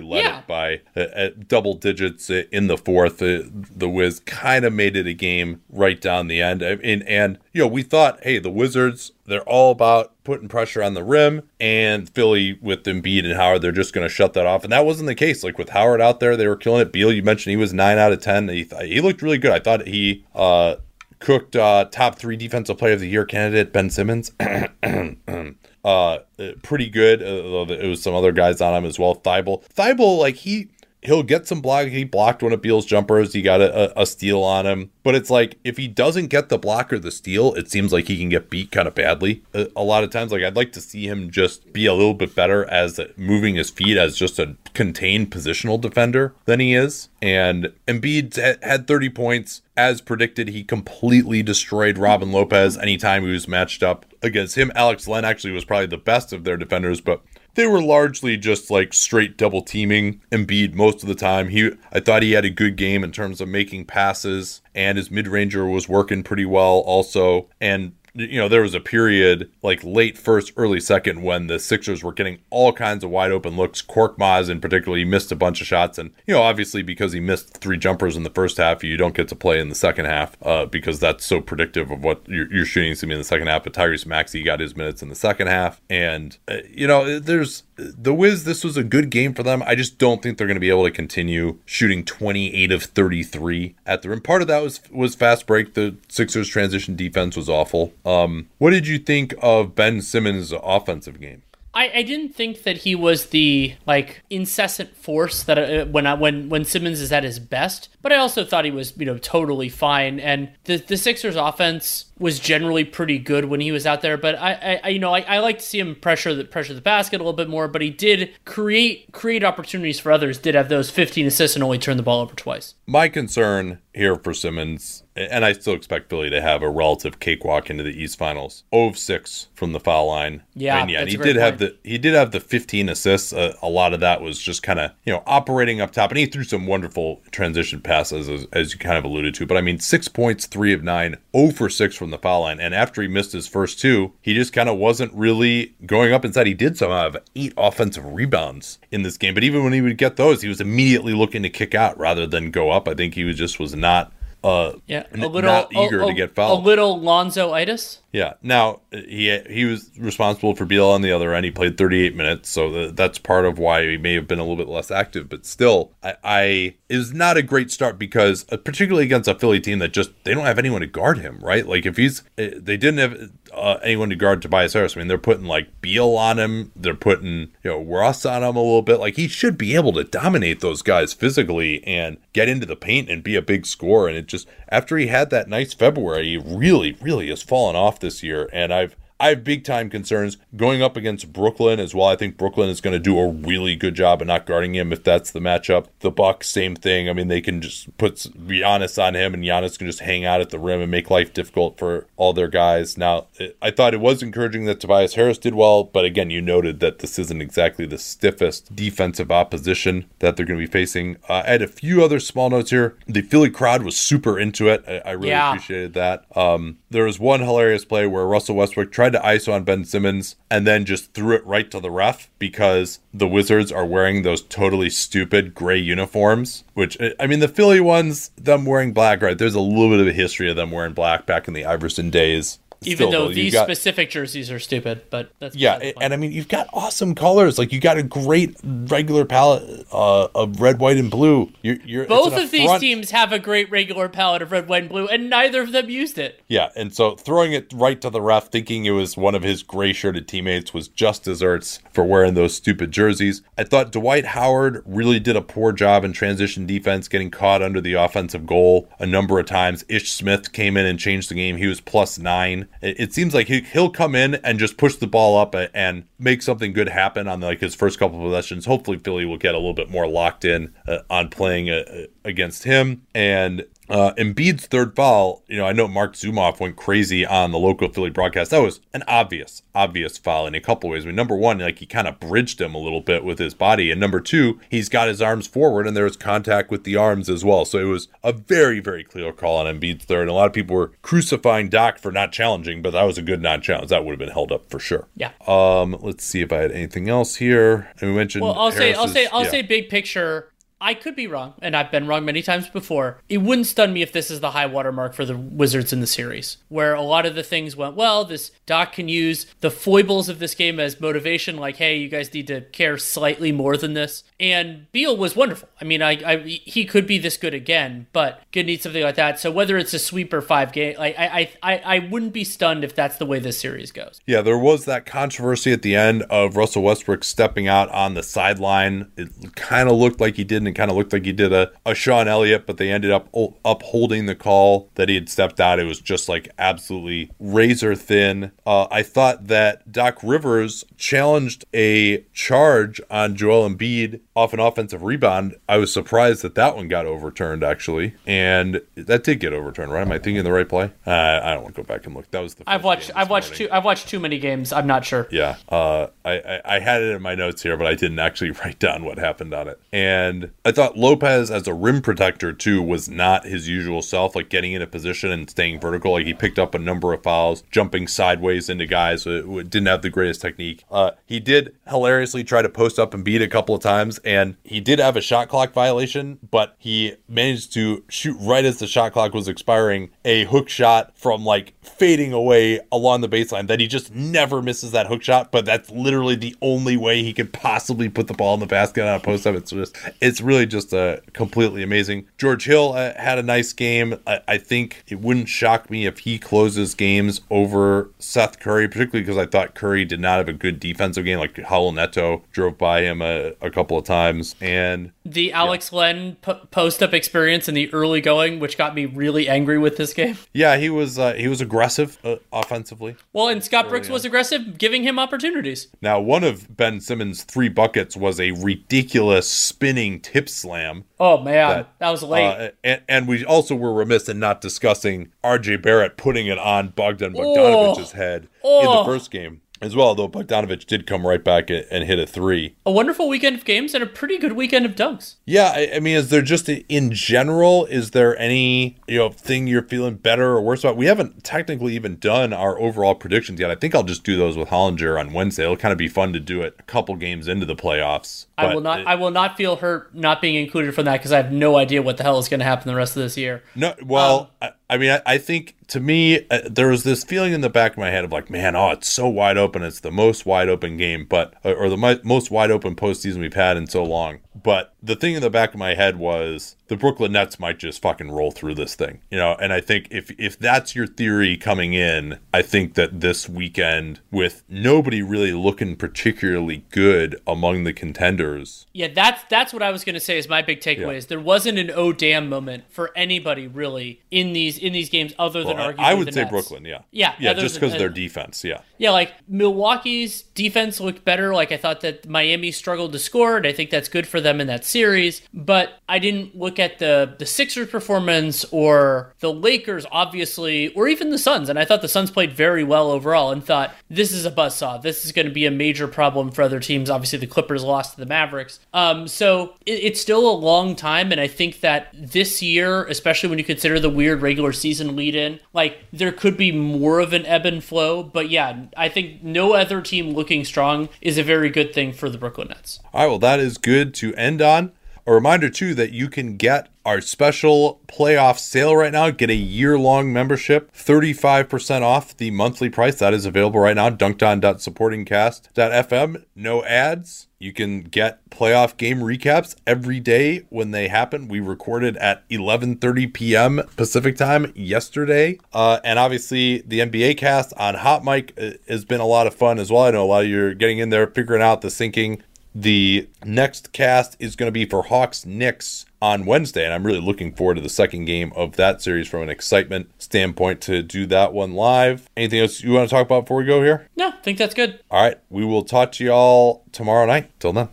led 0.00 0.24
Yeah. 0.24 0.38
it 0.38 0.46
by 0.46 0.80
uh, 0.94 1.30
double 1.48 1.74
digits 1.74 2.30
uh, 2.30 2.44
in 2.52 2.68
the 2.68 2.78
fourth. 2.78 3.20
Uh, 3.20 3.42
the 3.52 3.88
Wiz 3.88 4.20
kind 4.20 4.64
of 4.64 4.72
made 4.72 4.94
it 4.96 5.08
a 5.08 5.12
game 5.14 5.62
right 5.68 6.00
down 6.00 6.28
the 6.28 6.40
end. 6.40 6.62
I 6.62 6.76
mean, 6.76 7.02
and 7.02 7.38
you 7.56 7.62
know, 7.62 7.68
we 7.68 7.82
thought, 7.82 8.22
hey, 8.22 8.38
the 8.38 8.50
Wizards, 8.50 9.12
they're 9.24 9.40
all 9.40 9.72
about 9.72 10.12
putting 10.24 10.46
pressure 10.46 10.82
on 10.82 10.92
the 10.92 11.02
rim, 11.02 11.42
and 11.58 12.06
Philly 12.10 12.58
with 12.60 12.82
Embiid 12.82 13.24
and 13.24 13.32
Howard, 13.32 13.62
they're 13.62 13.72
just 13.72 13.94
going 13.94 14.06
to 14.06 14.12
shut 14.12 14.34
that 14.34 14.44
off. 14.44 14.62
And 14.62 14.72
that 14.74 14.84
wasn't 14.84 15.06
the 15.06 15.14
case. 15.14 15.42
Like 15.42 15.56
with 15.56 15.70
Howard 15.70 16.02
out 16.02 16.20
there, 16.20 16.36
they 16.36 16.46
were 16.46 16.56
killing 16.56 16.82
it. 16.82 16.92
Beal, 16.92 17.10
you 17.10 17.22
mentioned 17.22 17.52
he 17.52 17.56
was 17.56 17.72
nine 17.72 17.96
out 17.96 18.12
of 18.12 18.20
ten. 18.20 18.48
He 18.48 18.68
he 18.82 19.00
looked 19.00 19.22
really 19.22 19.38
good. 19.38 19.52
I 19.52 19.58
thought 19.60 19.86
he. 19.86 20.24
uh 20.34 20.76
cooked 21.18 21.56
uh, 21.56 21.86
top 21.86 22.18
three 22.18 22.36
defensive 22.36 22.76
player 22.76 22.92
of 22.92 23.00
the 23.00 23.08
year 23.08 23.24
candidate 23.24 23.72
Ben 23.72 23.88
Simmons. 23.88 24.32
uh, 25.84 26.18
pretty 26.62 26.90
good. 26.90 27.22
Uh, 27.22 27.72
it 27.72 27.88
was 27.88 28.02
some 28.02 28.14
other 28.14 28.32
guys 28.32 28.60
on 28.60 28.74
him 28.74 28.84
as 28.84 28.98
well. 28.98 29.14
Thybulle, 29.16 29.64
Thybulle, 29.74 30.18
like 30.18 30.34
he 30.34 30.68
he'll 31.06 31.22
get 31.22 31.46
some 31.46 31.60
block. 31.60 31.86
He 31.88 32.04
blocked 32.04 32.42
one 32.42 32.52
of 32.52 32.60
Beal's 32.60 32.84
jumpers. 32.84 33.32
He 33.32 33.40
got 33.40 33.60
a, 33.60 33.98
a, 33.98 34.04
steal 34.04 34.42
on 34.42 34.66
him. 34.66 34.90
But 35.02 35.14
it's 35.14 35.30
like 35.30 35.58
if 35.64 35.76
he 35.76 35.88
doesn't 35.88 36.26
get 36.26 36.48
the 36.48 36.58
block 36.58 36.92
or 36.92 36.98
the 36.98 37.10
steal, 37.10 37.54
it 37.54 37.70
seems 37.70 37.92
like 37.92 38.08
he 38.08 38.18
can 38.18 38.28
get 38.28 38.50
beat 38.50 38.72
kind 38.72 38.88
of 38.88 38.94
badly. 38.94 39.42
A, 39.54 39.68
a 39.76 39.82
lot 39.82 40.04
of 40.04 40.10
times, 40.10 40.32
like 40.32 40.42
I'd 40.42 40.56
like 40.56 40.72
to 40.72 40.80
see 40.80 41.08
him 41.08 41.30
just 41.30 41.72
be 41.72 41.86
a 41.86 41.94
little 41.94 42.14
bit 42.14 42.34
better 42.34 42.68
as 42.68 43.00
moving 43.16 43.54
his 43.54 43.70
feet 43.70 43.96
as 43.96 44.16
just 44.16 44.38
a 44.38 44.56
contained 44.74 45.30
positional 45.30 45.80
defender 45.80 46.34
than 46.44 46.60
he 46.60 46.74
is. 46.74 47.08
And 47.22 47.72
Embiid 47.86 48.36
ha- 48.36 48.66
had 48.66 48.86
30 48.86 49.08
points. 49.10 49.62
As 49.76 50.00
predicted, 50.00 50.48
he 50.48 50.64
completely 50.64 51.42
destroyed 51.42 51.98
Robin 51.98 52.32
Lopez 52.32 52.78
anytime 52.78 53.24
he 53.24 53.30
was 53.30 53.46
matched 53.46 53.82
up 53.82 54.06
against 54.22 54.56
him. 54.56 54.72
Alex 54.74 55.06
Len 55.06 55.24
actually 55.24 55.52
was 55.52 55.66
probably 55.66 55.86
the 55.86 55.98
best 55.98 56.32
of 56.32 56.44
their 56.44 56.56
defenders, 56.56 57.02
but 57.02 57.20
they 57.56 57.66
were 57.66 57.82
largely 57.82 58.36
just 58.36 58.70
like 58.70 58.94
straight 58.94 59.36
double 59.36 59.62
teaming 59.62 60.20
Embiid 60.30 60.74
most 60.74 61.02
of 61.02 61.08
the 61.08 61.14
time. 61.14 61.48
He 61.48 61.72
I 61.92 62.00
thought 62.00 62.22
he 62.22 62.32
had 62.32 62.44
a 62.44 62.50
good 62.50 62.76
game 62.76 63.02
in 63.02 63.10
terms 63.10 63.40
of 63.40 63.48
making 63.48 63.86
passes 63.86 64.62
and 64.74 64.96
his 64.96 65.10
mid-ranger 65.10 65.66
was 65.66 65.88
working 65.88 66.22
pretty 66.22 66.44
well 66.44 66.78
also 66.86 67.48
and 67.60 67.92
you 68.16 68.38
know, 68.38 68.48
there 68.48 68.62
was 68.62 68.74
a 68.74 68.80
period 68.80 69.50
like 69.62 69.84
late 69.84 70.16
first, 70.16 70.52
early 70.56 70.80
second 70.80 71.22
when 71.22 71.46
the 71.46 71.58
Sixers 71.58 72.02
were 72.02 72.12
getting 72.12 72.38
all 72.50 72.72
kinds 72.72 73.04
of 73.04 73.10
wide 73.10 73.30
open 73.30 73.56
looks. 73.56 73.82
Korkmaz 73.82 74.48
in 74.48 74.60
particular, 74.60 74.98
he 74.98 75.04
missed 75.04 75.30
a 75.30 75.36
bunch 75.36 75.60
of 75.60 75.66
shots. 75.66 75.98
And, 75.98 76.10
you 76.26 76.34
know, 76.34 76.42
obviously 76.42 76.82
because 76.82 77.12
he 77.12 77.20
missed 77.20 77.58
three 77.58 77.76
jumpers 77.76 78.16
in 78.16 78.22
the 78.22 78.30
first 78.30 78.56
half, 78.56 78.82
you 78.82 78.96
don't 78.96 79.14
get 79.14 79.28
to 79.28 79.36
play 79.36 79.60
in 79.60 79.68
the 79.68 79.74
second 79.74 80.06
half 80.06 80.36
uh, 80.42 80.66
because 80.66 80.98
that's 80.98 81.26
so 81.26 81.40
predictive 81.40 81.90
of 81.90 82.02
what 82.02 82.26
your, 82.28 82.52
your 82.52 82.64
shooting 82.64 82.94
to 82.94 83.06
be 83.06 83.12
in 83.12 83.18
the 83.18 83.24
second 83.24 83.46
half. 83.48 83.64
But 83.64 83.74
Tyrese 83.74 84.06
Maxey 84.06 84.42
got 84.42 84.60
his 84.60 84.76
minutes 84.76 85.02
in 85.02 85.08
the 85.08 85.14
second 85.14 85.48
half. 85.48 85.80
And, 85.90 86.36
uh, 86.48 86.58
you 86.70 86.86
know, 86.86 87.18
there's 87.18 87.64
the 87.76 88.14
Wiz, 88.14 88.44
this 88.44 88.64
was 88.64 88.76
a 88.76 88.84
good 88.84 89.10
game 89.10 89.34
for 89.34 89.42
them. 89.42 89.62
I 89.66 89.74
just 89.74 89.98
don't 89.98 90.22
think 90.22 90.38
they're 90.38 90.46
going 90.46 90.56
to 90.56 90.60
be 90.60 90.70
able 90.70 90.84
to 90.84 90.90
continue 90.90 91.58
shooting 91.64 92.04
28 92.04 92.72
of 92.72 92.82
33 92.84 93.74
at 93.84 94.02
the 94.02 94.08
rim. 94.08 94.20
Part 94.20 94.42
of 94.42 94.48
that 94.48 94.62
was 94.62 94.80
was 94.90 95.14
fast 95.14 95.46
break. 95.46 95.74
The 95.74 95.96
Sixers 96.08 96.48
transition 96.48 96.96
defense 96.96 97.36
was 97.36 97.48
awful. 97.48 97.92
Um, 98.04 98.48
what 98.58 98.70
did 98.70 98.86
you 98.86 98.98
think 98.98 99.34
of 99.42 99.74
Ben 99.74 100.00
Simmons' 100.00 100.52
offensive 100.52 101.20
game? 101.20 101.42
I, 101.76 101.90
I 101.96 102.02
didn't 102.02 102.34
think 102.34 102.62
that 102.62 102.78
he 102.78 102.94
was 102.94 103.26
the 103.26 103.74
like 103.86 104.22
incessant 104.30 104.96
force 104.96 105.42
that 105.42 105.58
uh, 105.58 105.84
when 105.84 106.06
I, 106.06 106.14
when 106.14 106.48
when 106.48 106.64
Simmons 106.64 107.02
is 107.02 107.12
at 107.12 107.22
his 107.22 107.38
best, 107.38 107.90
but 108.00 108.14
I 108.14 108.16
also 108.16 108.46
thought 108.46 108.64
he 108.64 108.70
was 108.70 108.96
you 108.96 109.04
know 109.04 109.18
totally 109.18 109.68
fine. 109.68 110.18
And 110.18 110.50
the 110.64 110.78
the 110.78 110.96
Sixers 110.96 111.36
offense 111.36 112.06
was 112.18 112.38
generally 112.38 112.84
pretty 112.84 113.18
good 113.18 113.46
when 113.46 113.60
he 113.60 113.72
was 113.72 113.86
out 113.86 114.00
there. 114.00 114.16
But 114.16 114.36
I, 114.36 114.80
I 114.82 114.88
you 114.88 114.98
know 114.98 115.14
I, 115.14 115.20
I 115.20 115.38
like 115.38 115.58
to 115.58 115.64
see 115.64 115.78
him 115.78 115.94
pressure 115.94 116.34
the 116.34 116.44
pressure 116.44 116.74
the 116.74 116.80
basket 116.80 117.16
a 117.16 117.24
little 117.24 117.32
bit 117.32 117.48
more. 117.48 117.68
But 117.68 117.82
he 117.82 117.90
did 117.90 118.34
create 118.44 119.12
create 119.12 119.44
opportunities 119.44 120.00
for 120.00 120.12
others. 120.12 120.38
Did 120.38 120.54
have 120.54 120.68
those 120.68 120.90
15 120.90 121.26
assists 121.26 121.56
and 121.56 121.62
only 121.62 121.78
turned 121.78 121.98
the 121.98 122.04
ball 122.04 122.20
over 122.20 122.34
twice. 122.34 122.74
My 122.86 123.08
concern 123.08 123.80
here 123.96 124.16
for 124.16 124.34
Simmons, 124.34 125.02
and 125.16 125.44
I 125.44 125.52
still 125.52 125.72
expect 125.72 126.10
Philly 126.10 126.28
to 126.28 126.42
have 126.42 126.62
a 126.62 126.68
relative 126.68 127.18
cakewalk 127.18 127.70
into 127.70 127.82
the 127.82 127.90
East 127.90 128.18
Finals. 128.18 128.64
0 128.74 128.88
of 128.88 128.98
6 128.98 129.48
from 129.54 129.72
the 129.72 129.80
foul 129.80 130.08
line. 130.08 130.42
Yeah, 130.54 130.80
and 130.80 130.90
yeah, 130.90 131.00
and 131.00 131.08
he 131.08 131.16
did 131.16 131.36
have 131.36 131.58
the 131.58 131.76
he 131.82 131.96
did 131.96 132.14
have 132.14 132.30
the 132.30 132.40
15 132.40 132.90
assists. 132.90 133.32
Uh, 133.32 133.56
a 133.62 133.68
lot 133.68 133.94
of 133.94 134.00
that 134.00 134.20
was 134.20 134.38
just 134.38 134.62
kind 134.62 134.78
of 134.78 134.92
you 135.04 135.12
know 135.12 135.22
operating 135.26 135.80
up 135.80 135.92
top, 135.92 136.10
and 136.10 136.18
he 136.18 136.26
threw 136.26 136.44
some 136.44 136.66
wonderful 136.66 137.22
transition 137.30 137.80
passes 137.80 138.28
as, 138.28 138.46
as 138.52 138.72
you 138.72 138.78
kind 138.78 138.98
of 138.98 139.04
alluded 139.04 139.34
to. 139.34 139.46
But 139.46 139.56
I 139.56 139.62
mean, 139.62 139.80
six 139.80 140.08
points, 140.08 140.46
three 140.46 140.74
of 140.74 140.84
nine, 140.84 141.16
0 141.34 141.52
for 141.52 141.70
six 141.70 141.96
from 142.06 142.12
the 142.12 142.18
foul 142.18 142.42
line, 142.42 142.60
and 142.60 142.72
after 142.72 143.02
he 143.02 143.08
missed 143.08 143.32
his 143.32 143.48
first 143.48 143.80
two, 143.80 144.12
he 144.22 144.32
just 144.32 144.52
kind 144.52 144.68
of 144.68 144.78
wasn't 144.78 145.12
really 145.12 145.74
going 145.86 146.12
up 146.12 146.24
inside. 146.24 146.46
He 146.46 146.54
did 146.54 146.76
somehow 146.76 146.98
uh, 146.98 147.02
have 147.10 147.22
eight 147.34 147.52
offensive 147.56 148.06
rebounds 148.06 148.78
in 148.92 149.02
this 149.02 149.18
game, 149.18 149.34
but 149.34 149.42
even 149.42 149.64
when 149.64 149.72
he 149.72 149.80
would 149.80 149.98
get 149.98 150.14
those, 150.14 150.40
he 150.40 150.48
was 150.48 150.60
immediately 150.60 151.14
looking 151.14 151.42
to 151.42 151.50
kick 151.50 151.74
out 151.74 151.98
rather 151.98 152.24
than 152.24 152.52
go 152.52 152.70
up. 152.70 152.86
I 152.86 152.94
think 152.94 153.14
he 153.14 153.24
was 153.24 153.36
just 153.36 153.58
was 153.58 153.74
not. 153.74 154.12
Uh, 154.46 154.78
Yeah, 154.86 155.06
a 155.12 155.16
little 155.16 155.42
not 155.42 155.74
eager 155.74 156.02
a, 156.02 156.06
to 156.06 156.14
get 156.14 156.34
fouled. 156.34 156.62
A 156.62 156.64
little 156.64 157.00
Lonzo 157.00 157.52
itis. 157.52 158.00
Yeah. 158.12 158.34
Now 158.42 158.80
he 158.92 159.38
he 159.50 159.64
was 159.64 159.90
responsible 159.98 160.54
for 160.54 160.64
Beal 160.64 160.86
on 160.86 161.02
the 161.02 161.12
other 161.12 161.34
end. 161.34 161.44
He 161.44 161.50
played 161.50 161.76
38 161.76 162.14
minutes, 162.14 162.48
so 162.48 162.70
th- 162.70 162.94
that's 162.94 163.18
part 163.18 163.44
of 163.44 163.58
why 163.58 163.86
he 163.86 163.98
may 163.98 164.14
have 164.14 164.26
been 164.26 164.38
a 164.38 164.42
little 164.42 164.56
bit 164.56 164.68
less 164.68 164.90
active. 164.90 165.28
But 165.28 165.44
still, 165.44 165.92
I, 166.02 166.14
I 166.24 166.74
it 166.88 166.96
was 166.96 167.12
not 167.12 167.36
a 167.36 167.42
great 167.42 167.70
start 167.70 167.98
because 167.98 168.46
uh, 168.50 168.56
particularly 168.56 169.04
against 169.04 169.28
a 169.28 169.34
Philly 169.34 169.60
team 169.60 169.80
that 169.80 169.92
just 169.92 170.12
they 170.24 170.32
don't 170.32 170.46
have 170.46 170.58
anyone 170.58 170.80
to 170.80 170.86
guard 170.86 171.18
him, 171.18 171.40
right? 171.42 171.66
Like 171.66 171.84
if 171.84 171.96
he's 171.96 172.20
uh, 172.38 172.56
they 172.56 172.76
didn't 172.76 172.98
have 172.98 173.30
uh, 173.52 173.78
anyone 173.82 174.08
to 174.10 174.16
guard 174.16 174.40
Tobias 174.40 174.72
Harris. 174.72 174.96
I 174.96 175.00
mean, 175.00 175.08
they're 175.08 175.18
putting 175.18 175.44
like 175.44 175.80
Beal 175.80 176.16
on 176.16 176.38
him. 176.38 176.72
They're 176.74 176.94
putting 176.94 177.52
you 177.62 177.70
know 177.70 177.82
Ross 177.82 178.24
on 178.24 178.42
him 178.42 178.56
a 178.56 178.60
little 178.60 178.82
bit. 178.82 178.98
Like 178.98 179.16
he 179.16 179.28
should 179.28 179.58
be 179.58 179.74
able 179.74 179.92
to 179.94 180.04
dominate 180.04 180.60
those 180.60 180.82
guys 180.82 181.12
physically 181.12 181.84
and 181.84 182.16
get 182.32 182.48
into 182.48 182.66
the 182.66 182.76
paint 182.76 183.10
and 183.10 183.22
be 183.22 183.36
a 183.36 183.42
big 183.42 183.66
scorer. 183.66 184.08
And 184.08 184.16
it 184.16 184.26
just 184.26 184.35
after 184.68 184.98
he 184.98 185.06
had 185.06 185.30
that 185.30 185.48
nice 185.48 185.72
February, 185.72 186.30
he 186.30 186.36
really 186.36 186.96
really 187.00 187.28
has 187.28 187.42
fallen 187.42 187.76
off 187.76 188.00
this 188.00 188.22
year. 188.22 188.50
And 188.52 188.74
I've 188.74 188.96
I 189.18 189.28
have 189.28 189.44
big 189.44 189.64
time 189.64 189.88
concerns 189.88 190.36
going 190.56 190.82
up 190.82 190.96
against 190.96 191.32
Brooklyn 191.32 191.80
as 191.80 191.94
well. 191.94 192.08
I 192.08 192.16
think 192.16 192.36
Brooklyn 192.36 192.68
is 192.68 192.80
going 192.80 192.92
to 192.92 192.98
do 192.98 193.18
a 193.18 193.28
really 193.28 193.74
good 193.74 193.94
job 193.94 194.20
of 194.20 194.28
not 194.28 194.46
guarding 194.46 194.74
him 194.74 194.92
if 194.92 195.02
that's 195.02 195.30
the 195.30 195.40
matchup. 195.40 195.86
The 196.00 196.10
Bucks, 196.10 196.48
same 196.48 196.76
thing. 196.76 197.08
I 197.08 197.12
mean, 197.12 197.28
they 197.28 197.40
can 197.40 197.62
just 197.62 197.96
put 197.96 198.14
Giannis 198.16 199.02
on 199.02 199.14
him, 199.14 199.32
and 199.32 199.42
Giannis 199.42 199.78
can 199.78 199.86
just 199.86 200.00
hang 200.00 200.24
out 200.24 200.40
at 200.40 200.50
the 200.50 200.58
rim 200.58 200.80
and 200.80 200.90
make 200.90 201.10
life 201.10 201.32
difficult 201.32 201.78
for 201.78 202.06
all 202.16 202.32
their 202.32 202.48
guys. 202.48 202.98
Now, 202.98 203.26
I 203.62 203.70
thought 203.70 203.94
it 203.94 204.00
was 204.00 204.22
encouraging 204.22 204.66
that 204.66 204.80
Tobias 204.80 205.14
Harris 205.14 205.38
did 205.38 205.54
well, 205.54 205.84
but 205.84 206.04
again, 206.04 206.30
you 206.30 206.42
noted 206.42 206.80
that 206.80 206.98
this 206.98 207.18
isn't 207.18 207.40
exactly 207.40 207.86
the 207.86 207.98
stiffest 207.98 208.74
defensive 208.76 209.30
opposition 209.30 210.06
that 210.18 210.36
they're 210.36 210.46
going 210.46 210.60
to 210.60 210.66
be 210.66 210.70
facing. 210.70 211.16
Uh, 211.28 211.42
I 211.46 211.52
had 211.52 211.62
a 211.62 211.68
few 211.68 212.04
other 212.04 212.20
small 212.20 212.50
notes 212.50 212.70
here. 212.70 212.96
The 213.06 213.22
Philly 213.22 213.50
crowd 213.50 213.82
was 213.82 213.96
super 213.96 214.38
into 214.38 214.68
it. 214.68 214.84
I, 214.86 214.98
I 214.98 215.10
really 215.12 215.28
yeah. 215.28 215.50
appreciated 215.50 215.94
that. 215.94 216.24
Um, 216.36 216.78
there 216.90 217.04
was 217.04 217.18
one 217.18 217.40
hilarious 217.40 217.84
play 217.84 218.06
where 218.06 218.26
Russell 218.26 218.56
Westbrook 218.56 218.92
tried 218.92 219.05
to 219.12 219.18
ISO 219.20 219.52
on 219.52 219.64
Ben 219.64 219.84
Simmons 219.84 220.36
and 220.50 220.66
then 220.66 220.84
just 220.84 221.12
threw 221.12 221.34
it 221.34 221.46
right 221.46 221.70
to 221.70 221.80
the 221.80 221.90
ref 221.90 222.28
because 222.38 223.00
the 223.12 223.28
Wizards 223.28 223.72
are 223.72 223.86
wearing 223.86 224.22
those 224.22 224.42
totally 224.42 224.90
stupid 224.90 225.54
gray 225.54 225.78
uniforms. 225.78 226.64
Which 226.74 226.96
I 227.18 227.26
mean, 227.26 227.40
the 227.40 227.48
Philly 227.48 227.80
ones, 227.80 228.30
them 228.36 228.64
wearing 228.64 228.92
black, 228.92 229.22
right? 229.22 229.36
There's 229.36 229.54
a 229.54 229.60
little 229.60 229.90
bit 229.90 230.00
of 230.00 230.08
a 230.08 230.12
history 230.12 230.50
of 230.50 230.56
them 230.56 230.70
wearing 230.70 230.92
black 230.92 231.26
back 231.26 231.48
in 231.48 231.54
the 231.54 231.64
Iverson 231.64 232.10
days 232.10 232.58
even 232.86 233.10
though, 233.10 233.28
though 233.28 233.34
these 233.34 233.52
got, 233.52 233.64
specific 233.64 234.10
jerseys 234.10 234.50
are 234.50 234.60
stupid 234.60 235.02
but 235.10 235.30
that's 235.38 235.56
yeah 235.56 235.92
and 236.00 236.12
i 236.12 236.16
mean 236.16 236.32
you've 236.32 236.48
got 236.48 236.68
awesome 236.72 237.14
colors. 237.14 237.58
Like 237.58 237.72
you 237.72 237.80
got 237.80 237.96
a 237.96 238.02
great 238.02 238.56
regular 238.62 239.24
palette 239.24 239.86
uh, 239.92 240.28
of 240.34 240.60
red 240.60 240.78
white 240.78 240.98
and 240.98 241.10
blue. 241.10 241.50
You're, 241.62 241.78
you're 241.84 242.06
both 242.06 242.36
of 242.36 242.50
these 242.50 242.78
teams 242.78 243.10
have 243.10 243.32
a 243.32 243.38
great 243.38 243.70
regular 243.70 244.08
palette 244.08 244.42
of 244.42 244.52
red 244.52 244.68
white 244.68 244.82
and 244.82 244.90
blue 244.90 245.08
and 245.08 245.30
neither 245.30 245.62
of 245.62 245.72
them 245.72 245.88
used 245.88 246.18
it. 246.18 246.42
Yeah 246.46 246.68
and 246.76 246.94
so 246.94 247.16
throwing 247.16 247.52
it 247.52 247.72
right 247.74 248.00
to 248.00 248.10
the 248.10 248.20
ref 248.20 248.50
thinking 248.50 248.84
it 248.84 248.90
was 248.90 249.16
one 249.16 249.34
of 249.34 249.42
his 249.42 249.62
gray 249.62 249.92
shirted 249.92 250.28
teammates 250.28 250.74
was 250.74 250.88
just 250.88 251.24
desserts 251.24 251.80
for 251.92 252.04
wearing 252.04 252.34
those 252.34 252.54
stupid 252.54 252.92
jerseys. 252.92 253.42
I 253.56 253.64
thought 253.64 253.92
dwight 253.92 254.26
howard 254.26 254.82
really 254.84 255.18
did 255.18 255.36
a 255.36 255.42
poor 255.42 255.72
job 255.72 256.04
in 256.04 256.12
transition 256.12 256.66
defense 256.66 257.08
getting 257.08 257.30
caught 257.30 257.62
under 257.62 257.80
the 257.80 257.94
offensive 257.94 258.46
goal 258.46 258.88
a 258.98 259.06
number 259.06 259.38
of 259.38 259.46
times. 259.46 259.84
Ish 259.88 260.12
smith 260.12 260.52
came 260.52 260.76
in 260.76 260.86
and 260.86 260.98
changed 260.98 261.30
the 261.30 261.34
game. 261.34 261.56
He 261.56 261.66
was 261.66 261.80
plus 261.80 262.18
nine 262.18 262.68
it, 262.80 263.12
seems 263.12 263.34
like 263.34 263.48
he, 263.48 263.60
he'll 263.60 263.90
come 263.90 264.14
in 264.14 264.36
and 264.36 264.58
just 264.58 264.76
push 264.76 264.96
the 264.96 265.06
ball 265.06 265.38
up 265.38 265.54
and 265.74 266.04
make 266.18 266.42
something 266.42 266.72
good 266.72 266.88
happen 266.88 267.28
on 267.28 267.40
like 267.40 267.60
his 267.60 267.74
first 267.74 267.98
couple 267.98 268.18
of 268.18 268.24
possessions. 268.24 268.66
Hopefully, 268.66 268.98
Philly 268.98 269.24
will 269.24 269.38
get 269.38 269.54
a 269.54 269.58
little 269.58 269.74
bit 269.74 269.90
more 269.90 270.06
locked 270.06 270.44
in 270.44 270.74
uh, 270.86 270.98
on 271.10 271.28
playing 271.28 271.70
uh, 271.70 272.06
against 272.24 272.64
him. 272.64 273.06
And 273.14 273.66
uh, 273.88 274.12
Embiid's 274.18 274.66
third 274.66 274.94
foul, 274.96 275.42
you 275.48 275.56
know, 275.56 275.66
I 275.66 275.72
know 275.72 275.88
Marc 275.88 276.14
Zumoff 276.14 276.60
went 276.60 276.76
crazy 276.76 277.24
on 277.24 277.52
the 277.52 277.58
local 277.58 277.88
Philly 277.88 278.10
broadcast. 278.10 278.50
That 278.50 278.62
was 278.62 278.80
an 278.92 279.02
obvious, 279.06 279.62
obvious 279.74 280.18
foul 280.18 280.46
in 280.46 280.54
a 280.54 280.60
couple 280.60 280.90
ways. 280.90 281.04
I 281.04 281.06
mean, 281.06 281.16
number 281.16 281.36
one, 281.36 281.58
like 281.58 281.78
he 281.78 281.86
kind 281.86 282.08
of 282.08 282.20
bridged 282.20 282.60
him 282.60 282.74
a 282.74 282.78
little 282.78 283.00
bit 283.00 283.24
with 283.24 283.38
his 283.38 283.54
body, 283.54 283.90
and 283.90 284.00
number 284.00 284.20
two, 284.20 284.60
he's 284.70 284.88
got 284.88 285.08
his 285.08 285.22
arms 285.22 285.46
forward, 285.46 285.86
and 285.86 285.96
there 285.96 286.04
was 286.04 286.16
contact 286.16 286.70
with 286.70 286.84
the 286.84 286.96
arms 286.96 287.28
as 287.28 287.44
well. 287.44 287.64
So 287.64 287.78
it 287.78 287.84
was 287.84 288.08
a 288.22 288.32
very, 288.32 288.80
very 288.80 289.04
clear 289.04 289.32
call 289.32 289.58
on 289.58 289.66
Embiid's 289.66 290.04
third. 290.04 290.22
And 290.22 290.30
a 290.30 290.34
lot 290.34 290.46
of 290.46 290.52
people 290.52 290.76
were 290.76 290.92
crucifying 291.02 291.68
Doc 291.68 291.98
for 291.98 292.12
not 292.12 292.32
challenging, 292.32 292.82
but 292.82 292.90
that 292.90 293.04
was 293.04 293.18
a 293.18 293.22
good 293.22 293.42
non-challenge. 293.42 293.90
That 293.90 294.04
would 294.04 294.12
have 294.12 294.18
been 294.18 294.28
held 294.30 294.52
up 294.52 294.70
for 294.70 294.78
sure. 294.78 295.08
Yeah. 295.16 295.32
Um, 295.46 295.96
let's 296.00 296.24
see 296.24 296.40
if 296.40 296.52
I 296.52 296.58
had 296.58 296.72
anything 296.72 297.08
else 297.08 297.36
here. 297.36 297.90
And 298.00 298.10
we 298.10 298.16
mentioned. 298.16 298.44
Well, 298.44 298.54
I'll 298.54 298.70
Harris's, 298.70 298.78
say, 298.78 298.94
I'll 298.94 299.08
say, 299.08 299.26
I'll 299.26 299.44
yeah. 299.44 299.50
say, 299.50 299.62
big 299.62 299.88
picture. 299.88 300.52
I 300.80 300.94
could 300.94 301.16
be 301.16 301.26
wrong, 301.26 301.54
and 301.62 301.74
I've 301.74 301.90
been 301.90 302.06
wrong 302.06 302.24
many 302.24 302.42
times 302.42 302.68
before. 302.68 303.18
It 303.28 303.38
wouldn't 303.38 303.66
stun 303.66 303.92
me 303.92 304.02
if 304.02 304.12
this 304.12 304.30
is 304.30 304.40
the 304.40 304.50
high 304.50 304.66
watermark 304.66 305.14
for 305.14 305.24
the 305.24 305.36
Wizards 305.36 305.92
in 305.92 306.00
the 306.00 306.06
series, 306.06 306.58
where 306.68 306.92
a 306.92 307.02
lot 307.02 307.24
of 307.24 307.34
the 307.34 307.42
things 307.42 307.76
went 307.76 307.96
well. 307.96 308.24
This 308.24 308.50
Doc 308.66 308.92
can 308.92 309.08
use 309.08 309.46
the 309.60 309.70
foibles 309.70 310.28
of 310.28 310.38
this 310.38 310.54
game 310.54 310.78
as 310.78 311.00
motivation, 311.00 311.56
like, 311.56 311.76
hey, 311.76 311.96
you 311.96 312.08
guys 312.08 312.32
need 312.34 312.46
to 312.48 312.60
care 312.60 312.98
slightly 312.98 313.52
more 313.52 313.76
than 313.76 313.94
this. 313.94 314.24
And 314.38 314.90
Beal 314.92 315.16
was 315.16 315.34
wonderful. 315.34 315.68
I 315.80 315.84
mean, 315.84 316.02
I, 316.02 316.10
I 316.24 316.36
he 316.40 316.84
could 316.84 317.06
be 317.06 317.16
this 317.16 317.38
good 317.38 317.54
again, 317.54 318.06
but 318.12 318.42
could 318.52 318.66
need 318.66 318.82
something 318.82 319.02
like 319.02 319.14
that. 319.14 319.40
So 319.40 319.50
whether 319.50 319.78
it's 319.78 319.94
a 319.94 319.98
sweep 319.98 320.32
or 320.32 320.42
five 320.42 320.72
game, 320.72 320.96
like 320.98 321.16
I, 321.18 321.50
I, 321.62 321.78
I 321.78 321.98
wouldn't 322.00 322.34
be 322.34 322.44
stunned 322.44 322.84
if 322.84 322.94
that's 322.94 323.16
the 323.16 323.26
way 323.26 323.38
this 323.38 323.58
series 323.58 323.92
goes. 323.92 324.20
Yeah, 324.26 324.42
there 324.42 324.58
was 324.58 324.84
that 324.84 325.06
controversy 325.06 325.72
at 325.72 325.80
the 325.80 325.96
end 325.96 326.22
of 326.24 326.56
Russell 326.56 326.82
Westbrook 326.82 327.24
stepping 327.24 327.66
out 327.66 327.88
on 327.90 328.12
the 328.12 328.22
sideline. 328.22 329.10
It 329.16 329.56
kind 329.56 329.88
of 329.88 329.96
looked 329.96 330.20
like 330.20 330.36
he 330.36 330.44
did 330.44 330.65
and 330.66 330.76
kind 330.76 330.90
of 330.90 330.96
looked 330.96 331.12
like 331.12 331.24
he 331.24 331.32
did 331.32 331.52
a, 331.52 331.70
a 331.84 331.94
Sean 331.94 332.28
Elliott, 332.28 332.66
but 332.66 332.76
they 332.76 332.90
ended 332.90 333.10
up 333.10 333.28
upholding 333.64 334.26
the 334.26 334.34
call 334.34 334.90
that 334.94 335.08
he 335.08 335.14
had 335.14 335.28
stepped 335.28 335.60
out. 335.60 335.78
It 335.78 335.84
was 335.84 336.00
just 336.00 336.28
like 336.28 336.48
absolutely 336.58 337.30
razor 337.38 337.94
thin. 337.94 338.52
Uh, 338.66 338.86
I 338.90 339.02
thought 339.02 339.46
that 339.46 339.90
Doc 339.92 340.18
Rivers 340.22 340.84
challenged 340.96 341.64
a 341.74 342.18
charge 342.32 343.00
on 343.10 343.36
Joel 343.36 343.68
Embiid 343.68 344.20
off 344.34 344.52
an 344.52 344.60
offensive 344.60 345.02
rebound. 345.02 345.56
I 345.68 345.78
was 345.78 345.92
surprised 345.92 346.42
that 346.42 346.54
that 346.56 346.76
one 346.76 346.88
got 346.88 347.06
overturned 347.06 347.62
actually, 347.62 348.14
and 348.26 348.80
that 348.94 349.24
did 349.24 349.40
get 349.40 349.52
overturned. 349.52 349.92
Right? 349.92 350.02
Am 350.02 350.12
I 350.12 350.18
thinking 350.18 350.42
the 350.44 350.52
right 350.52 350.68
play? 350.68 350.92
Uh, 351.06 351.40
I 351.42 351.54
don't 351.54 351.62
want 351.62 351.74
to 351.74 351.82
go 351.82 351.86
back 351.86 352.06
and 352.06 352.14
look. 352.14 352.30
That 352.30 352.40
was 352.40 352.54
the. 352.54 352.64
I've 352.66 352.84
watched. 352.84 353.10
I've 353.14 353.30
watched 353.30 353.50
morning. 353.50 353.68
too. 353.68 353.72
I've 353.72 353.84
watched 353.84 354.08
too 354.08 354.20
many 354.20 354.38
games. 354.38 354.72
I'm 354.72 354.86
not 354.86 355.04
sure. 355.04 355.28
Yeah. 355.30 355.56
Uh, 355.68 356.08
I, 356.24 356.32
I 356.32 356.60
I 356.76 356.78
had 356.80 357.02
it 357.02 357.14
in 357.14 357.22
my 357.22 357.34
notes 357.34 357.62
here, 357.62 357.76
but 357.76 357.86
I 357.86 357.94
didn't 357.94 358.18
actually 358.18 358.50
write 358.64 358.78
down 358.78 359.04
what 359.04 359.18
happened 359.18 359.54
on 359.54 359.68
it. 359.68 359.80
And 359.92 360.50
I 360.66 360.72
thought 360.72 360.98
Lopez 360.98 361.48
as 361.48 361.68
a 361.68 361.74
rim 361.74 362.02
protector 362.02 362.52
too 362.52 362.82
was 362.82 363.08
not 363.08 363.44
his 363.44 363.68
usual 363.68 364.02
self, 364.02 364.34
like 364.34 364.48
getting 364.48 364.72
in 364.72 364.82
a 364.82 364.86
position 364.88 365.30
and 365.30 365.48
staying 365.48 365.78
vertical. 365.78 366.10
Like 366.10 366.26
he 366.26 366.34
picked 366.34 366.58
up 366.58 366.74
a 366.74 366.78
number 366.80 367.12
of 367.12 367.22
fouls, 367.22 367.62
jumping 367.70 368.08
sideways 368.08 368.68
into 368.68 368.84
guys. 368.84 369.22
who 369.22 369.62
didn't 369.62 369.86
have 369.86 370.02
the 370.02 370.10
greatest 370.10 370.40
technique. 370.40 370.82
Uh, 370.90 371.12
he 371.24 371.38
did 371.38 371.76
hilariously 371.86 372.42
try 372.42 372.62
to 372.62 372.68
post 372.68 372.98
up 372.98 373.14
and 373.14 373.24
beat 373.24 373.42
a 373.42 373.46
couple 373.46 373.76
of 373.76 373.80
times 373.80 374.18
and 374.24 374.56
he 374.64 374.80
did 374.80 374.98
have 374.98 375.16
a 375.16 375.20
shot 375.20 375.48
clock 375.48 375.72
violation, 375.72 376.40
but 376.50 376.74
he 376.78 377.14
managed 377.28 377.72
to 377.74 378.02
shoot 378.08 378.36
right 378.40 378.64
as 378.64 378.80
the 378.80 378.88
shot 378.88 379.12
clock 379.12 379.34
was 379.34 379.46
expiring 379.46 380.10
a 380.24 380.46
hook 380.46 380.68
shot 380.68 381.16
from 381.16 381.44
like 381.44 381.74
fading 381.80 382.32
away 382.32 382.80
along 382.90 383.20
the 383.20 383.28
baseline 383.28 383.68
that 383.68 383.78
he 383.78 383.86
just 383.86 384.12
never 384.12 384.60
misses 384.60 384.90
that 384.90 385.06
hook 385.06 385.22
shot, 385.22 385.52
but 385.52 385.64
that's 385.64 385.92
literally 385.92 386.34
the 386.34 386.56
only 386.60 386.96
way 386.96 387.22
he 387.22 387.32
could 387.32 387.52
possibly 387.52 388.08
put 388.08 388.26
the 388.26 388.34
ball 388.34 388.54
in 388.54 388.58
the 388.58 388.66
basket 388.66 389.06
on 389.06 389.14
a 389.14 389.20
post 389.20 389.46
up. 389.46 389.54
It's 389.54 389.70
just, 389.70 389.96
it's 390.20 390.40
really 390.40 390.55
just 390.64 390.92
a 390.92 391.22
completely 391.34 391.82
amazing. 391.82 392.28
George 392.38 392.64
Hill 392.64 392.92
uh, 392.92 393.12
had 393.16 393.38
a 393.38 393.42
nice 393.42 393.72
game. 393.74 394.18
I, 394.26 394.40
I 394.48 394.58
think 394.58 395.04
it 395.08 395.20
wouldn't 395.20 395.48
shock 395.48 395.90
me 395.90 396.06
if 396.06 396.20
he 396.20 396.38
closes 396.38 396.94
games 396.94 397.42
over 397.50 398.10
Seth 398.18 398.60
Curry, 398.60 398.88
particularly 398.88 399.22
because 399.22 399.36
I 399.36 399.46
thought 399.46 399.74
Curry 399.74 400.04
did 400.04 400.20
not 400.20 400.38
have 400.38 400.48
a 400.48 400.52
good 400.52 400.80
defensive 400.80 401.24
game. 401.24 401.38
Like 401.38 401.54
Raul 401.54 401.94
Neto 401.94 402.42
drove 402.52 402.78
by 402.78 403.02
him 403.02 403.20
a, 403.20 403.52
a 403.60 403.70
couple 403.70 403.98
of 403.98 404.04
times 404.04 404.54
and 404.60 405.12
the 405.24 405.52
Alex 405.52 405.90
yeah. 405.92 405.98
Len 405.98 406.36
p- 406.40 406.52
post 406.70 407.02
up 407.02 407.12
experience 407.12 407.68
in 407.68 407.74
the 407.74 407.92
early 407.92 408.20
going, 408.20 408.58
which 408.60 408.78
got 408.78 408.94
me 408.94 409.06
really 409.06 409.48
angry 409.48 409.78
with 409.78 409.96
this 409.96 410.14
game. 410.14 410.38
Yeah, 410.52 410.76
he 410.76 410.88
was 410.88 411.18
uh, 411.18 411.34
he 411.34 411.48
was 411.48 411.60
aggressive 411.60 412.18
uh, 412.24 412.36
offensively. 412.52 413.16
Well, 413.32 413.48
and 413.48 413.62
Scott 413.62 413.88
Brooks 413.88 414.08
was 414.08 414.24
aggressive, 414.24 414.78
giving 414.78 415.02
him 415.02 415.18
opportunities. 415.18 415.88
Now, 416.00 416.20
one 416.20 416.44
of 416.44 416.76
Ben 416.76 417.00
Simmons' 417.00 417.42
three 417.42 417.68
buckets 417.68 418.16
was 418.16 418.40
a 418.40 418.52
ridiculous 418.52 419.50
spinning 419.50 420.20
tip 420.20 420.45
slam. 420.48 421.04
Oh 421.18 421.38
man, 421.38 421.68
that, 421.68 421.98
that 421.98 422.10
was 422.10 422.22
late. 422.22 422.44
Uh, 422.44 422.70
and, 422.84 423.02
and, 423.08 423.28
we 423.28 423.44
also 423.44 423.74
were 423.74 423.92
remiss 423.92 424.28
in 424.28 424.38
not 424.38 424.60
discussing 424.60 425.32
R.J. 425.42 425.76
Barrett 425.76 426.16
putting 426.16 426.46
it 426.46 426.58
on 426.58 426.88
Bogdan 426.88 427.34
Bogdanovic's 427.34 428.14
oh. 428.14 428.16
head 428.16 428.48
oh. 428.62 428.80
in 428.80 428.98
the 428.98 429.04
first 429.04 429.30
game 429.30 429.60
as 429.80 429.94
well, 429.94 430.14
though 430.14 430.28
Bogdanovich 430.28 430.86
did 430.86 431.06
come 431.06 431.26
right 431.26 431.42
back 431.42 431.70
and 431.70 432.04
hit 432.04 432.18
a 432.18 432.26
three. 432.26 432.76
A 432.84 432.90
wonderful 432.90 433.28
weekend 433.28 433.56
of 433.56 433.64
games 433.64 433.94
and 433.94 434.02
a 434.02 434.06
pretty 434.06 434.38
good 434.38 434.52
weekend 434.52 434.86
of 434.86 434.94
dunks. 434.94 435.36
Yeah, 435.44 435.72
I, 435.74 435.96
I, 435.96 436.00
mean, 436.00 436.16
is 436.16 436.30
there 436.30 436.42
just 436.42 436.68
in 436.68 437.12
general, 437.12 437.84
is 437.86 438.12
there 438.12 438.38
any 438.38 438.98
you 439.06 439.18
know 439.18 439.30
thing 439.30 439.66
you're 439.66 439.82
feeling 439.82 440.14
better 440.14 440.52
or 440.52 440.62
worse 440.62 440.82
about? 440.82 440.96
We 440.96 441.06
haven't 441.06 441.44
technically 441.44 441.94
even 441.94 442.18
done 442.18 442.52
our 442.52 442.78
overall 442.78 443.14
predictions 443.14 443.60
yet. 443.60 443.70
I 443.70 443.74
think 443.74 443.94
I'll 443.94 444.02
just 444.02 444.24
do 444.24 444.36
those 444.36 444.56
with 444.56 444.68
Hollinger 444.68 445.18
on 445.18 445.32
Wednesday. 445.32 445.64
It'll 445.64 445.76
kind 445.76 445.92
of 445.92 445.98
be 445.98 446.08
fun 446.08 446.32
to 446.32 446.40
do 446.40 446.62
it 446.62 446.76
a 446.78 446.82
couple 446.84 447.14
games 447.16 447.48
into 447.48 447.66
the 447.66 447.76
playoffs. 447.76 448.46
I 448.56 448.74
will 448.74 448.80
not. 448.80 449.00
It, 449.00 449.06
I 449.06 449.14
will 449.14 449.30
not 449.30 449.56
feel 449.56 449.76
hurt 449.76 450.14
not 450.14 450.40
being 450.40 450.54
included 450.54 450.94
from 450.94 451.04
that 451.04 451.18
because 451.18 451.32
I 451.32 451.36
have 451.36 451.52
no 451.52 451.76
idea 451.76 452.02
what 452.02 452.16
the 452.16 452.22
hell 452.22 452.38
is 452.38 452.48
going 452.48 452.60
to 452.60 452.66
happen 452.66 452.88
the 452.88 452.96
rest 452.96 453.16
of 453.16 453.22
this 453.22 453.36
year. 453.36 453.62
No, 453.74 453.94
well, 454.02 454.50
um, 454.62 454.70
I, 454.88 454.98
mean, 454.98 455.10
I, 455.10 455.22
I, 455.26 455.38
think 455.38 455.74
to 455.88 456.00
me 456.00 456.46
uh, 456.48 456.60
there 456.68 456.88
was 456.88 457.02
this 457.02 457.24
feeling 457.24 457.52
in 457.52 457.60
the 457.60 457.70
back 457.70 457.92
of 457.92 457.98
my 457.98 458.10
head 458.10 458.24
of 458.24 458.32
like, 458.32 458.50
man, 458.50 458.76
oh, 458.76 458.90
it's 458.90 459.08
so 459.08 459.28
wide 459.28 459.58
open. 459.58 459.82
It's 459.82 460.00
the 460.00 460.12
most 460.12 460.46
wide 460.46 460.68
open 460.68 460.96
game, 460.96 461.26
but 461.28 461.54
or 461.64 461.88
the 461.88 462.20
most 462.22 462.50
wide 462.50 462.70
open 462.70 462.94
postseason 462.94 463.38
we've 463.38 463.54
had 463.54 463.76
in 463.76 463.86
so 463.86 464.04
long. 464.04 464.38
But 464.66 464.94
the 465.00 465.14
thing 465.14 465.36
in 465.36 465.42
the 465.42 465.48
back 465.48 465.74
of 465.74 465.78
my 465.78 465.94
head 465.94 466.16
was 466.18 466.74
the 466.88 466.96
Brooklyn 466.96 467.30
Nets 467.30 467.60
might 467.60 467.78
just 467.78 468.02
fucking 468.02 468.32
roll 468.32 468.50
through 468.50 468.74
this 468.74 468.96
thing, 468.96 469.20
you 469.30 469.38
know. 469.38 469.54
And 469.60 469.72
I 469.72 469.80
think 469.80 470.08
if 470.10 470.32
if 470.40 470.58
that's 470.58 470.96
your 470.96 471.06
theory 471.06 471.56
coming 471.56 471.92
in, 471.92 472.40
I 472.52 472.62
think 472.62 472.94
that 472.94 473.20
this 473.20 473.48
weekend 473.48 474.18
with 474.32 474.64
nobody 474.68 475.22
really 475.22 475.52
looking 475.52 475.94
particularly 475.94 476.84
good 476.90 477.40
among 477.46 477.84
the 477.84 477.92
contenders. 477.92 478.86
Yeah, 478.92 479.06
that's 479.06 479.44
that's 479.48 479.72
what 479.72 479.84
I 479.84 479.92
was 479.92 480.02
going 480.02 480.14
to 480.14 480.20
say. 480.20 480.36
Is 480.36 480.48
my 480.48 480.62
big 480.62 480.80
takeaway 480.80 481.12
Yeah. 481.12 481.18
is 481.18 481.26
there 481.26 481.38
wasn't 481.38 481.78
an 481.78 481.92
oh 481.94 482.12
damn 482.12 482.48
moment 482.48 482.90
for 482.90 483.12
anybody 483.14 483.68
really 483.68 484.20
in 484.32 484.52
these 484.52 484.78
in 484.78 484.92
these 484.92 485.10
games 485.10 485.32
other 485.38 485.62
than 485.62 485.76
Well, 485.76 485.92
arguably 485.92 485.98
I 486.00 486.14
would 486.14 486.26
the 486.26 486.32
say 486.32 486.40
Nets. 486.40 486.50
Brooklyn, 486.50 486.84
yeah, 486.84 487.02
Yeah, 487.12 487.34
yeah, 487.38 487.52
just 487.54 487.76
because 487.76 487.92
their 487.92 488.08
defense, 488.08 488.64
yeah. 488.64 488.80
Yeah, 488.98 489.12
like 489.12 489.32
Milwaukee's 489.48 490.42
defense 490.42 490.98
looked 490.98 491.24
better. 491.24 491.54
Like 491.54 491.70
I 491.70 491.76
thought 491.76 492.00
that 492.00 492.28
Miami 492.28 492.72
struggled 492.72 493.12
to 493.12 493.20
score, 493.20 493.56
and 493.58 493.66
I 493.66 493.72
think 493.72 493.90
that's 493.90 494.08
good 494.08 494.26
for 494.26 494.40
them 494.40 494.55
in 494.60 494.66
that 494.68 494.84
series. 494.84 495.42
But 495.52 496.00
I 496.08 496.18
didn't 496.18 496.56
look 496.56 496.78
at 496.78 496.98
the 496.98 497.34
the 497.38 497.46
Sixers 497.46 497.88
performance 497.88 498.64
or 498.70 499.34
the 499.40 499.52
Lakers, 499.52 500.06
obviously, 500.10 500.88
or 500.94 501.08
even 501.08 501.30
the 501.30 501.38
Suns. 501.38 501.68
And 501.68 501.78
I 501.78 501.84
thought 501.84 502.02
the 502.02 502.08
Suns 502.08 502.30
played 502.30 502.52
very 502.52 502.84
well 502.84 503.10
overall, 503.10 503.50
and 503.50 503.64
thought 503.64 503.94
this 504.08 504.32
is 504.32 504.46
a 504.46 504.50
buzzsaw. 504.50 505.00
This 505.00 505.24
is 505.24 505.32
going 505.32 505.46
to 505.46 505.52
be 505.52 505.66
a 505.66 505.70
major 505.70 506.08
problem 506.08 506.50
for 506.50 506.62
other 506.62 506.80
teams. 506.80 507.10
Obviously, 507.10 507.38
the 507.38 507.46
Clippers 507.46 507.84
lost 507.84 508.14
to 508.14 508.20
the 508.20 508.26
Mavericks. 508.26 508.80
Um, 508.92 509.28
so 509.28 509.74
it, 509.84 509.92
it's 510.02 510.20
still 510.20 510.48
a 510.48 510.52
long 510.52 510.94
time, 510.96 511.32
and 511.32 511.40
I 511.40 511.48
think 511.48 511.80
that 511.80 512.08
this 512.14 512.62
year, 512.62 513.04
especially 513.06 513.48
when 513.48 513.58
you 513.58 513.64
consider 513.64 513.98
the 514.00 514.10
weird 514.10 514.42
regular 514.42 514.72
season 514.72 515.16
lead 515.16 515.34
in, 515.34 515.60
like 515.72 515.98
there 516.12 516.32
could 516.32 516.56
be 516.56 516.72
more 516.72 517.20
of 517.20 517.32
an 517.32 517.44
ebb 517.46 517.66
and 517.66 517.82
flow. 517.82 518.22
But 518.22 518.50
yeah, 518.50 518.86
I 518.96 519.08
think 519.08 519.42
no 519.42 519.72
other 519.72 520.00
team 520.00 520.30
looking 520.30 520.64
strong 520.64 521.08
is 521.20 521.38
a 521.38 521.42
very 521.42 521.70
good 521.70 521.92
thing 521.92 522.12
for 522.12 522.30
the 522.30 522.38
Brooklyn 522.38 522.68
Nets. 522.68 523.00
All 523.12 523.22
right, 523.22 523.28
well, 523.28 523.38
that 523.38 523.60
is 523.60 523.78
good 523.78 524.14
to 524.14 524.34
end 524.34 524.45
on. 524.62 524.92
A 525.28 525.32
reminder, 525.32 525.68
too, 525.68 525.92
that 525.94 526.12
you 526.12 526.28
can 526.28 526.56
get 526.56 526.88
our 527.04 527.20
special 527.20 528.00
playoff 528.06 528.58
sale 528.58 528.94
right 528.94 529.12
now. 529.12 529.30
Get 529.30 529.50
a 529.50 529.54
year 529.54 529.98
long 529.98 530.32
membership, 530.32 530.92
35% 530.92 532.02
off 532.02 532.36
the 532.36 532.52
monthly 532.52 532.90
price. 532.90 533.16
That 533.16 533.34
is 533.34 533.44
available 533.44 533.80
right 533.80 533.96
now. 533.96 534.08
Dunked.supportingcast.fm. 534.10 536.44
No 536.54 536.84
ads. 536.84 537.48
You 537.58 537.72
can 537.72 538.02
get 538.02 538.48
playoff 538.50 538.96
game 538.96 539.18
recaps 539.18 539.74
every 539.86 540.20
day 540.20 540.66
when 540.68 540.90
they 540.90 541.08
happen. 541.08 541.48
We 541.48 541.58
recorded 541.58 542.18
at 542.18 542.46
11:30 542.50 543.32
p.m. 543.32 543.80
Pacific 543.96 544.36
time 544.36 544.72
yesterday, 544.76 545.58
uh, 545.72 545.98
and 546.04 546.18
obviously 546.18 546.82
the 546.82 547.00
NBA 547.00 547.38
cast 547.38 547.72
on 547.78 547.94
Hot 547.94 548.22
Mic 548.22 548.52
uh, 548.60 548.72
has 548.88 549.06
been 549.06 549.20
a 549.20 549.26
lot 549.26 549.46
of 549.46 549.54
fun 549.54 549.78
as 549.78 549.90
well. 549.90 550.02
I 550.02 550.10
know 550.10 550.24
a 550.24 550.26
lot 550.26 550.44
of 550.44 550.50
you 550.50 550.66
are 550.66 550.74
getting 550.74 550.98
in 550.98 551.08
there, 551.08 551.26
figuring 551.26 551.62
out 551.62 551.80
the 551.80 551.88
syncing. 551.88 552.42
The 552.78 553.26
next 553.42 553.94
cast 553.94 554.36
is 554.38 554.54
going 554.54 554.66
to 554.66 554.72
be 554.72 554.84
for 554.84 555.04
Hawks 555.04 555.46
Knicks 555.46 556.04
on 556.20 556.44
Wednesday, 556.44 556.84
and 556.84 556.92
I'm 556.92 557.06
really 557.06 557.22
looking 557.22 557.54
forward 557.54 557.76
to 557.76 557.80
the 557.80 557.88
second 557.88 558.26
game 558.26 558.52
of 558.54 558.76
that 558.76 559.00
series 559.00 559.26
from 559.26 559.40
an 559.40 559.48
excitement 559.48 560.10
standpoint 560.18 560.82
to 560.82 561.02
do 561.02 561.24
that 561.24 561.54
one 561.54 561.72
live. 561.72 562.28
Anything 562.36 562.60
else 562.60 562.82
you 562.82 562.92
want 562.92 563.08
to 563.08 563.14
talk 563.14 563.24
about 563.24 563.44
before 563.44 563.56
we 563.56 563.64
go 563.64 563.82
here? 563.82 564.06
No, 564.14 564.28
I 564.28 564.32
think 564.42 564.58
that's 564.58 564.74
good. 564.74 565.00
All 565.10 565.22
right, 565.22 565.38
we 565.48 565.64
will 565.64 565.84
talk 565.84 566.12
to 566.12 566.24
y'all 566.24 566.84
tomorrow 566.92 567.24
night. 567.24 567.50
Till 567.60 567.72
then. 567.72 567.88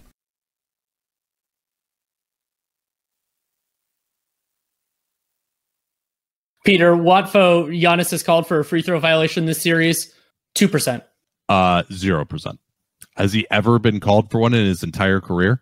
Peter 6.65 6.91
Watfo, 6.91 7.69
Giannis 7.69 8.11
has 8.11 8.21
called 8.21 8.47
for 8.47 8.59
a 8.59 8.65
free 8.65 8.81
throw 8.81 8.99
violation 8.99 9.45
this 9.45 9.61
series. 9.61 10.13
Two 10.55 10.67
percent. 10.67 11.05
Uh, 11.47 11.83
zero 11.89 12.25
percent. 12.25 12.59
Has 13.15 13.33
he 13.33 13.45
ever 13.51 13.79
been 13.79 13.99
called 13.99 14.31
for 14.31 14.39
one 14.39 14.53
in 14.53 14.65
his 14.65 14.83
entire 14.83 15.21
career? 15.21 15.61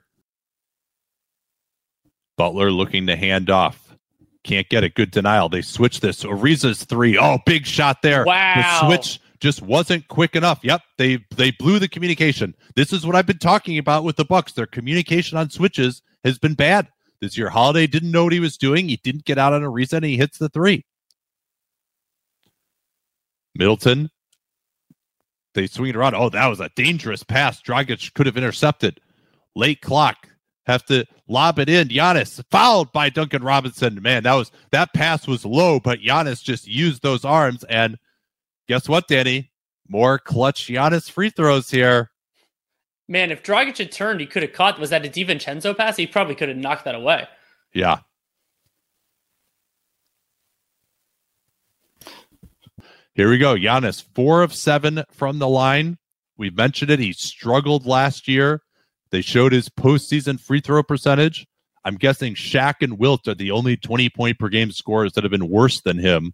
Butler 2.38 2.71
looking 2.71 3.07
to 3.07 3.15
hand 3.15 3.49
off. 3.49 3.95
Can't 4.43 4.67
get 4.69 4.83
a 4.83 4.89
good 4.89 5.11
denial. 5.11 5.49
They 5.49 5.61
switch 5.61 5.99
this. 5.99 6.23
Ariza's 6.23 6.83
three. 6.83 7.17
Oh, 7.17 7.38
big 7.45 7.65
shot 7.65 8.01
there. 8.01 8.23
Wow. 8.25 8.55
The 8.55 8.88
switch 8.88 9.19
just 9.39 9.61
wasn't 9.61 10.07
quick 10.07 10.35
enough. 10.35 10.59
Yep, 10.63 10.81
they 10.97 11.23
they 11.35 11.51
blew 11.51 11.77
the 11.80 11.88
communication. 11.88 12.55
This 12.75 12.93
is 12.93 13.05
what 13.05 13.15
I've 13.15 13.25
been 13.25 13.38
talking 13.38 13.77
about 13.77 14.03
with 14.03 14.15
the 14.15 14.25
Bucks. 14.25 14.53
Their 14.53 14.67
communication 14.67 15.38
on 15.38 15.49
switches 15.49 16.01
has 16.23 16.39
been 16.39 16.53
bad. 16.53 16.88
This 17.19 17.38
year, 17.38 17.49
Holiday 17.49 17.85
didn't 17.85 18.11
know 18.11 18.23
what 18.23 18.33
he 18.33 18.39
was 18.39 18.57
doing. 18.57 18.89
He 18.89 18.97
didn't 18.97 19.25
get 19.25 19.38
out 19.38 19.53
on 19.53 19.61
Ariza, 19.61 19.93
and 19.93 20.05
he 20.05 20.17
hits 20.17 20.38
the 20.38 20.49
three. 20.49 20.85
Middleton 23.53 24.09
they 25.53 25.67
swing 25.67 25.89
it 25.89 25.95
around. 25.95 26.15
Oh, 26.15 26.30
that 26.30 26.47
was 26.47 26.59
a 26.59 26.69
dangerous 26.75 27.23
pass. 27.23 27.61
Dragic 27.61 28.13
could 28.13 28.25
have 28.25 28.38
intercepted. 28.38 28.99
Late 29.55 29.81
clock. 29.81 30.27
Have 30.65 30.85
to 30.85 31.05
lob 31.27 31.59
it 31.59 31.69
in. 31.69 31.89
Giannis 31.89 32.43
fouled 32.51 32.91
by 32.91 33.09
Duncan 33.09 33.43
Robinson. 33.43 34.01
Man, 34.01 34.23
that 34.23 34.35
was 34.35 34.51
that 34.71 34.93
pass 34.93 35.27
was 35.27 35.43
low, 35.43 35.80
but 35.80 35.99
Giannis 35.99 36.43
just 36.43 36.67
used 36.67 37.01
those 37.01 37.25
arms. 37.25 37.63
And 37.65 37.97
guess 38.67 38.88
what, 38.88 39.07
Danny? 39.07 39.51
More 39.88 40.19
clutch 40.19 40.67
Giannis 40.67 41.09
free 41.09 41.31
throws 41.31 41.69
here. 41.69 42.11
Man, 43.07 43.31
if 43.31 43.43
Dragic 43.43 43.77
had 43.77 43.91
turned, 43.91 44.21
he 44.21 44.27
could 44.27 44.43
have 44.43 44.53
caught. 44.53 44.80
Was 44.80 44.91
that 44.91 45.05
a 45.05 45.09
DiVincenzo 45.09 45.75
pass? 45.75 45.97
He 45.97 46.07
probably 46.07 46.35
could 46.35 46.47
have 46.47 46.57
knocked 46.57 46.85
that 46.85 46.95
away. 46.95 47.27
Yeah. 47.73 47.99
Here 53.14 53.30
we 53.30 53.38
go. 53.38 53.56
Giannis, 53.56 54.03
four 54.15 54.41
of 54.41 54.53
seven 54.53 55.03
from 55.11 55.40
the 55.40 55.48
line. 55.48 55.98
We've 56.38 56.56
mentioned 56.56 56.91
it. 56.91 56.99
He 56.99 57.14
struggled 57.14 57.85
last 57.85 58.27
year. 58.27 58.61
They 59.11 59.22
showed 59.22 59.51
his 59.51 59.67
postseason 59.67 60.40
free 60.40 60.61
throw 60.61 60.81
percentage. 60.81 61.45
I'm 61.83 61.95
guessing 61.95 62.35
Shaq 62.35 62.75
and 62.81 62.98
Wilt 62.98 63.27
are 63.27 63.35
the 63.35 63.51
only 63.51 63.75
20 63.75 64.09
point 64.09 64.40
per 64.40 64.48
game 64.49 64.72
scorers 64.72 65.14
that 65.14 65.23
have 65.23 65.31
been 65.31 65.49
worse 65.49 65.81
than 65.81 65.98
him. 65.98 66.33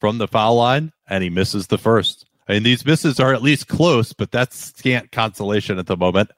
From 0.00 0.18
the 0.18 0.28
foul 0.28 0.54
line, 0.56 0.92
and 1.08 1.24
he 1.24 1.30
misses 1.30 1.66
the 1.66 1.78
first. 1.78 2.24
I 2.46 2.52
mean, 2.54 2.62
these 2.62 2.86
misses 2.86 3.18
are 3.18 3.34
at 3.34 3.42
least 3.42 3.66
close, 3.66 4.12
but 4.12 4.30
that's 4.30 4.56
scant 4.76 5.10
consolation 5.10 5.78
at 5.78 5.86
the 5.86 5.96
moment. 5.96 6.30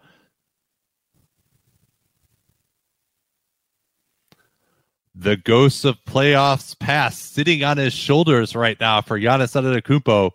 The 5.15 5.37
ghosts 5.37 5.85
of 5.85 5.97
playoffs 6.05 6.79
past 6.79 7.35
sitting 7.35 7.65
on 7.65 7.77
his 7.79 7.93
shoulders 7.93 8.55
right 8.55 8.79
now 8.81 9.01
for 9.01 9.19
Giannis 9.19 9.55
Antetokounmpo. 9.61 10.31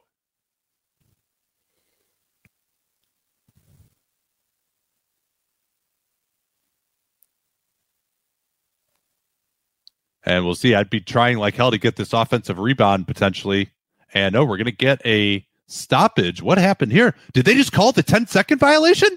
And 10.26 10.44
we'll 10.44 10.56
see. 10.56 10.74
I'd 10.74 10.90
be 10.90 11.00
trying 11.00 11.38
like 11.38 11.56
hell 11.56 11.72
to 11.72 11.78
get 11.78 11.96
this 11.98 12.12
offensive 12.12 12.58
rebound 12.58 13.08
potentially. 13.08 13.70
And 14.14 14.34
no, 14.34 14.44
we're 14.44 14.58
going 14.58 14.66
to 14.66 14.72
get 14.72 15.06
a 15.06 15.46
stoppage. 15.68 16.42
What 16.42 16.58
happened 16.58 16.92
here? 16.92 17.16
Did 17.34 17.46
they 17.46 17.54
just 17.54 17.72
call 17.72 17.92
the 17.92 18.04
10 18.04 18.28
second 18.28 18.58
violation? 18.58 19.10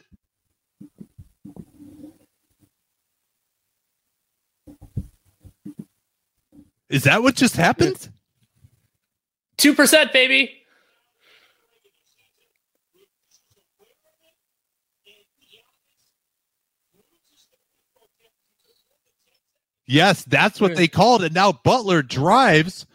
Is 6.91 7.05
that 7.05 7.23
what 7.23 7.34
just 7.34 7.57
happened? 7.57 8.08
Two 9.57 9.75
percent, 9.75 10.12
baby. 10.12 10.55
Yes, 19.86 20.23
that's 20.25 20.60
what 20.60 20.76
they 20.76 20.89
called 20.89 21.23
it. 21.23 21.33
Now 21.33 21.52
Butler 21.52 22.02
drives. 22.02 22.86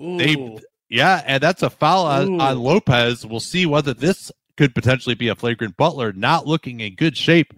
Ooh. 0.00 0.18
They- 0.18 0.58
Yeah, 0.90 1.22
and 1.26 1.42
that's 1.42 1.62
a 1.62 1.68
foul 1.68 2.06
on, 2.06 2.40
on 2.40 2.58
Lopez. 2.58 3.26
We'll 3.26 3.40
see 3.40 3.66
whether 3.66 3.92
this 3.92 4.32
could 4.56 4.74
potentially 4.74 5.14
be 5.14 5.28
a 5.28 5.34
flagrant 5.34 5.76
Butler 5.76 6.12
not 6.14 6.46
looking 6.46 6.80
in 6.80 6.94
good 6.94 7.14
shape. 7.16 7.52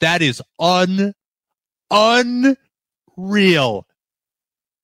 That 0.00 0.20
is 0.20 0.42
un 0.58 1.14
unreal. 1.90 3.86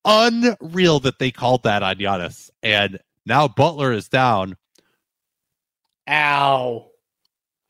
Unreal 0.04 1.00
that 1.00 1.18
they 1.18 1.30
called 1.30 1.62
that 1.62 1.82
on 1.82 1.96
Giannis. 1.96 2.50
And 2.62 3.00
now 3.24 3.48
Butler 3.48 3.92
is 3.92 4.08
down. 4.08 4.56
Ow. 6.08 6.90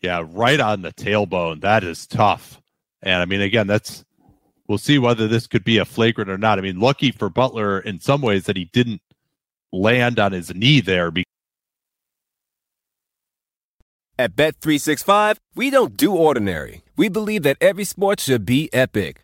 Yeah, 0.02 0.24
right 0.28 0.60
on 0.60 0.82
the 0.82 0.92
tailbone. 0.92 1.60
That 1.60 1.84
is 1.84 2.06
tough. 2.06 2.60
And 3.02 3.22
I 3.22 3.24
mean, 3.24 3.40
again, 3.40 3.66
that's 3.66 4.04
we'll 4.68 4.78
see 4.78 4.98
whether 4.98 5.28
this 5.28 5.46
could 5.46 5.64
be 5.64 5.78
a 5.78 5.84
flagrant 5.84 6.30
or 6.30 6.38
not. 6.38 6.58
I 6.58 6.62
mean, 6.62 6.80
lucky 6.80 7.12
for 7.12 7.30
Butler 7.30 7.78
in 7.78 8.00
some 8.00 8.20
ways 8.20 8.44
that 8.44 8.56
he 8.56 8.64
didn't 8.66 9.00
land 9.72 10.18
on 10.18 10.32
his 10.32 10.54
knee 10.54 10.80
there. 10.80 11.10
Because 11.10 11.24
At 14.18 14.36
Bet365, 14.36 15.38
we 15.54 15.70
don't 15.70 15.96
do 15.96 16.14
ordinary. 16.14 16.82
We 16.96 17.08
believe 17.08 17.42
that 17.42 17.56
every 17.60 17.84
sport 17.84 18.20
should 18.20 18.46
be 18.46 18.72
epic. 18.72 19.23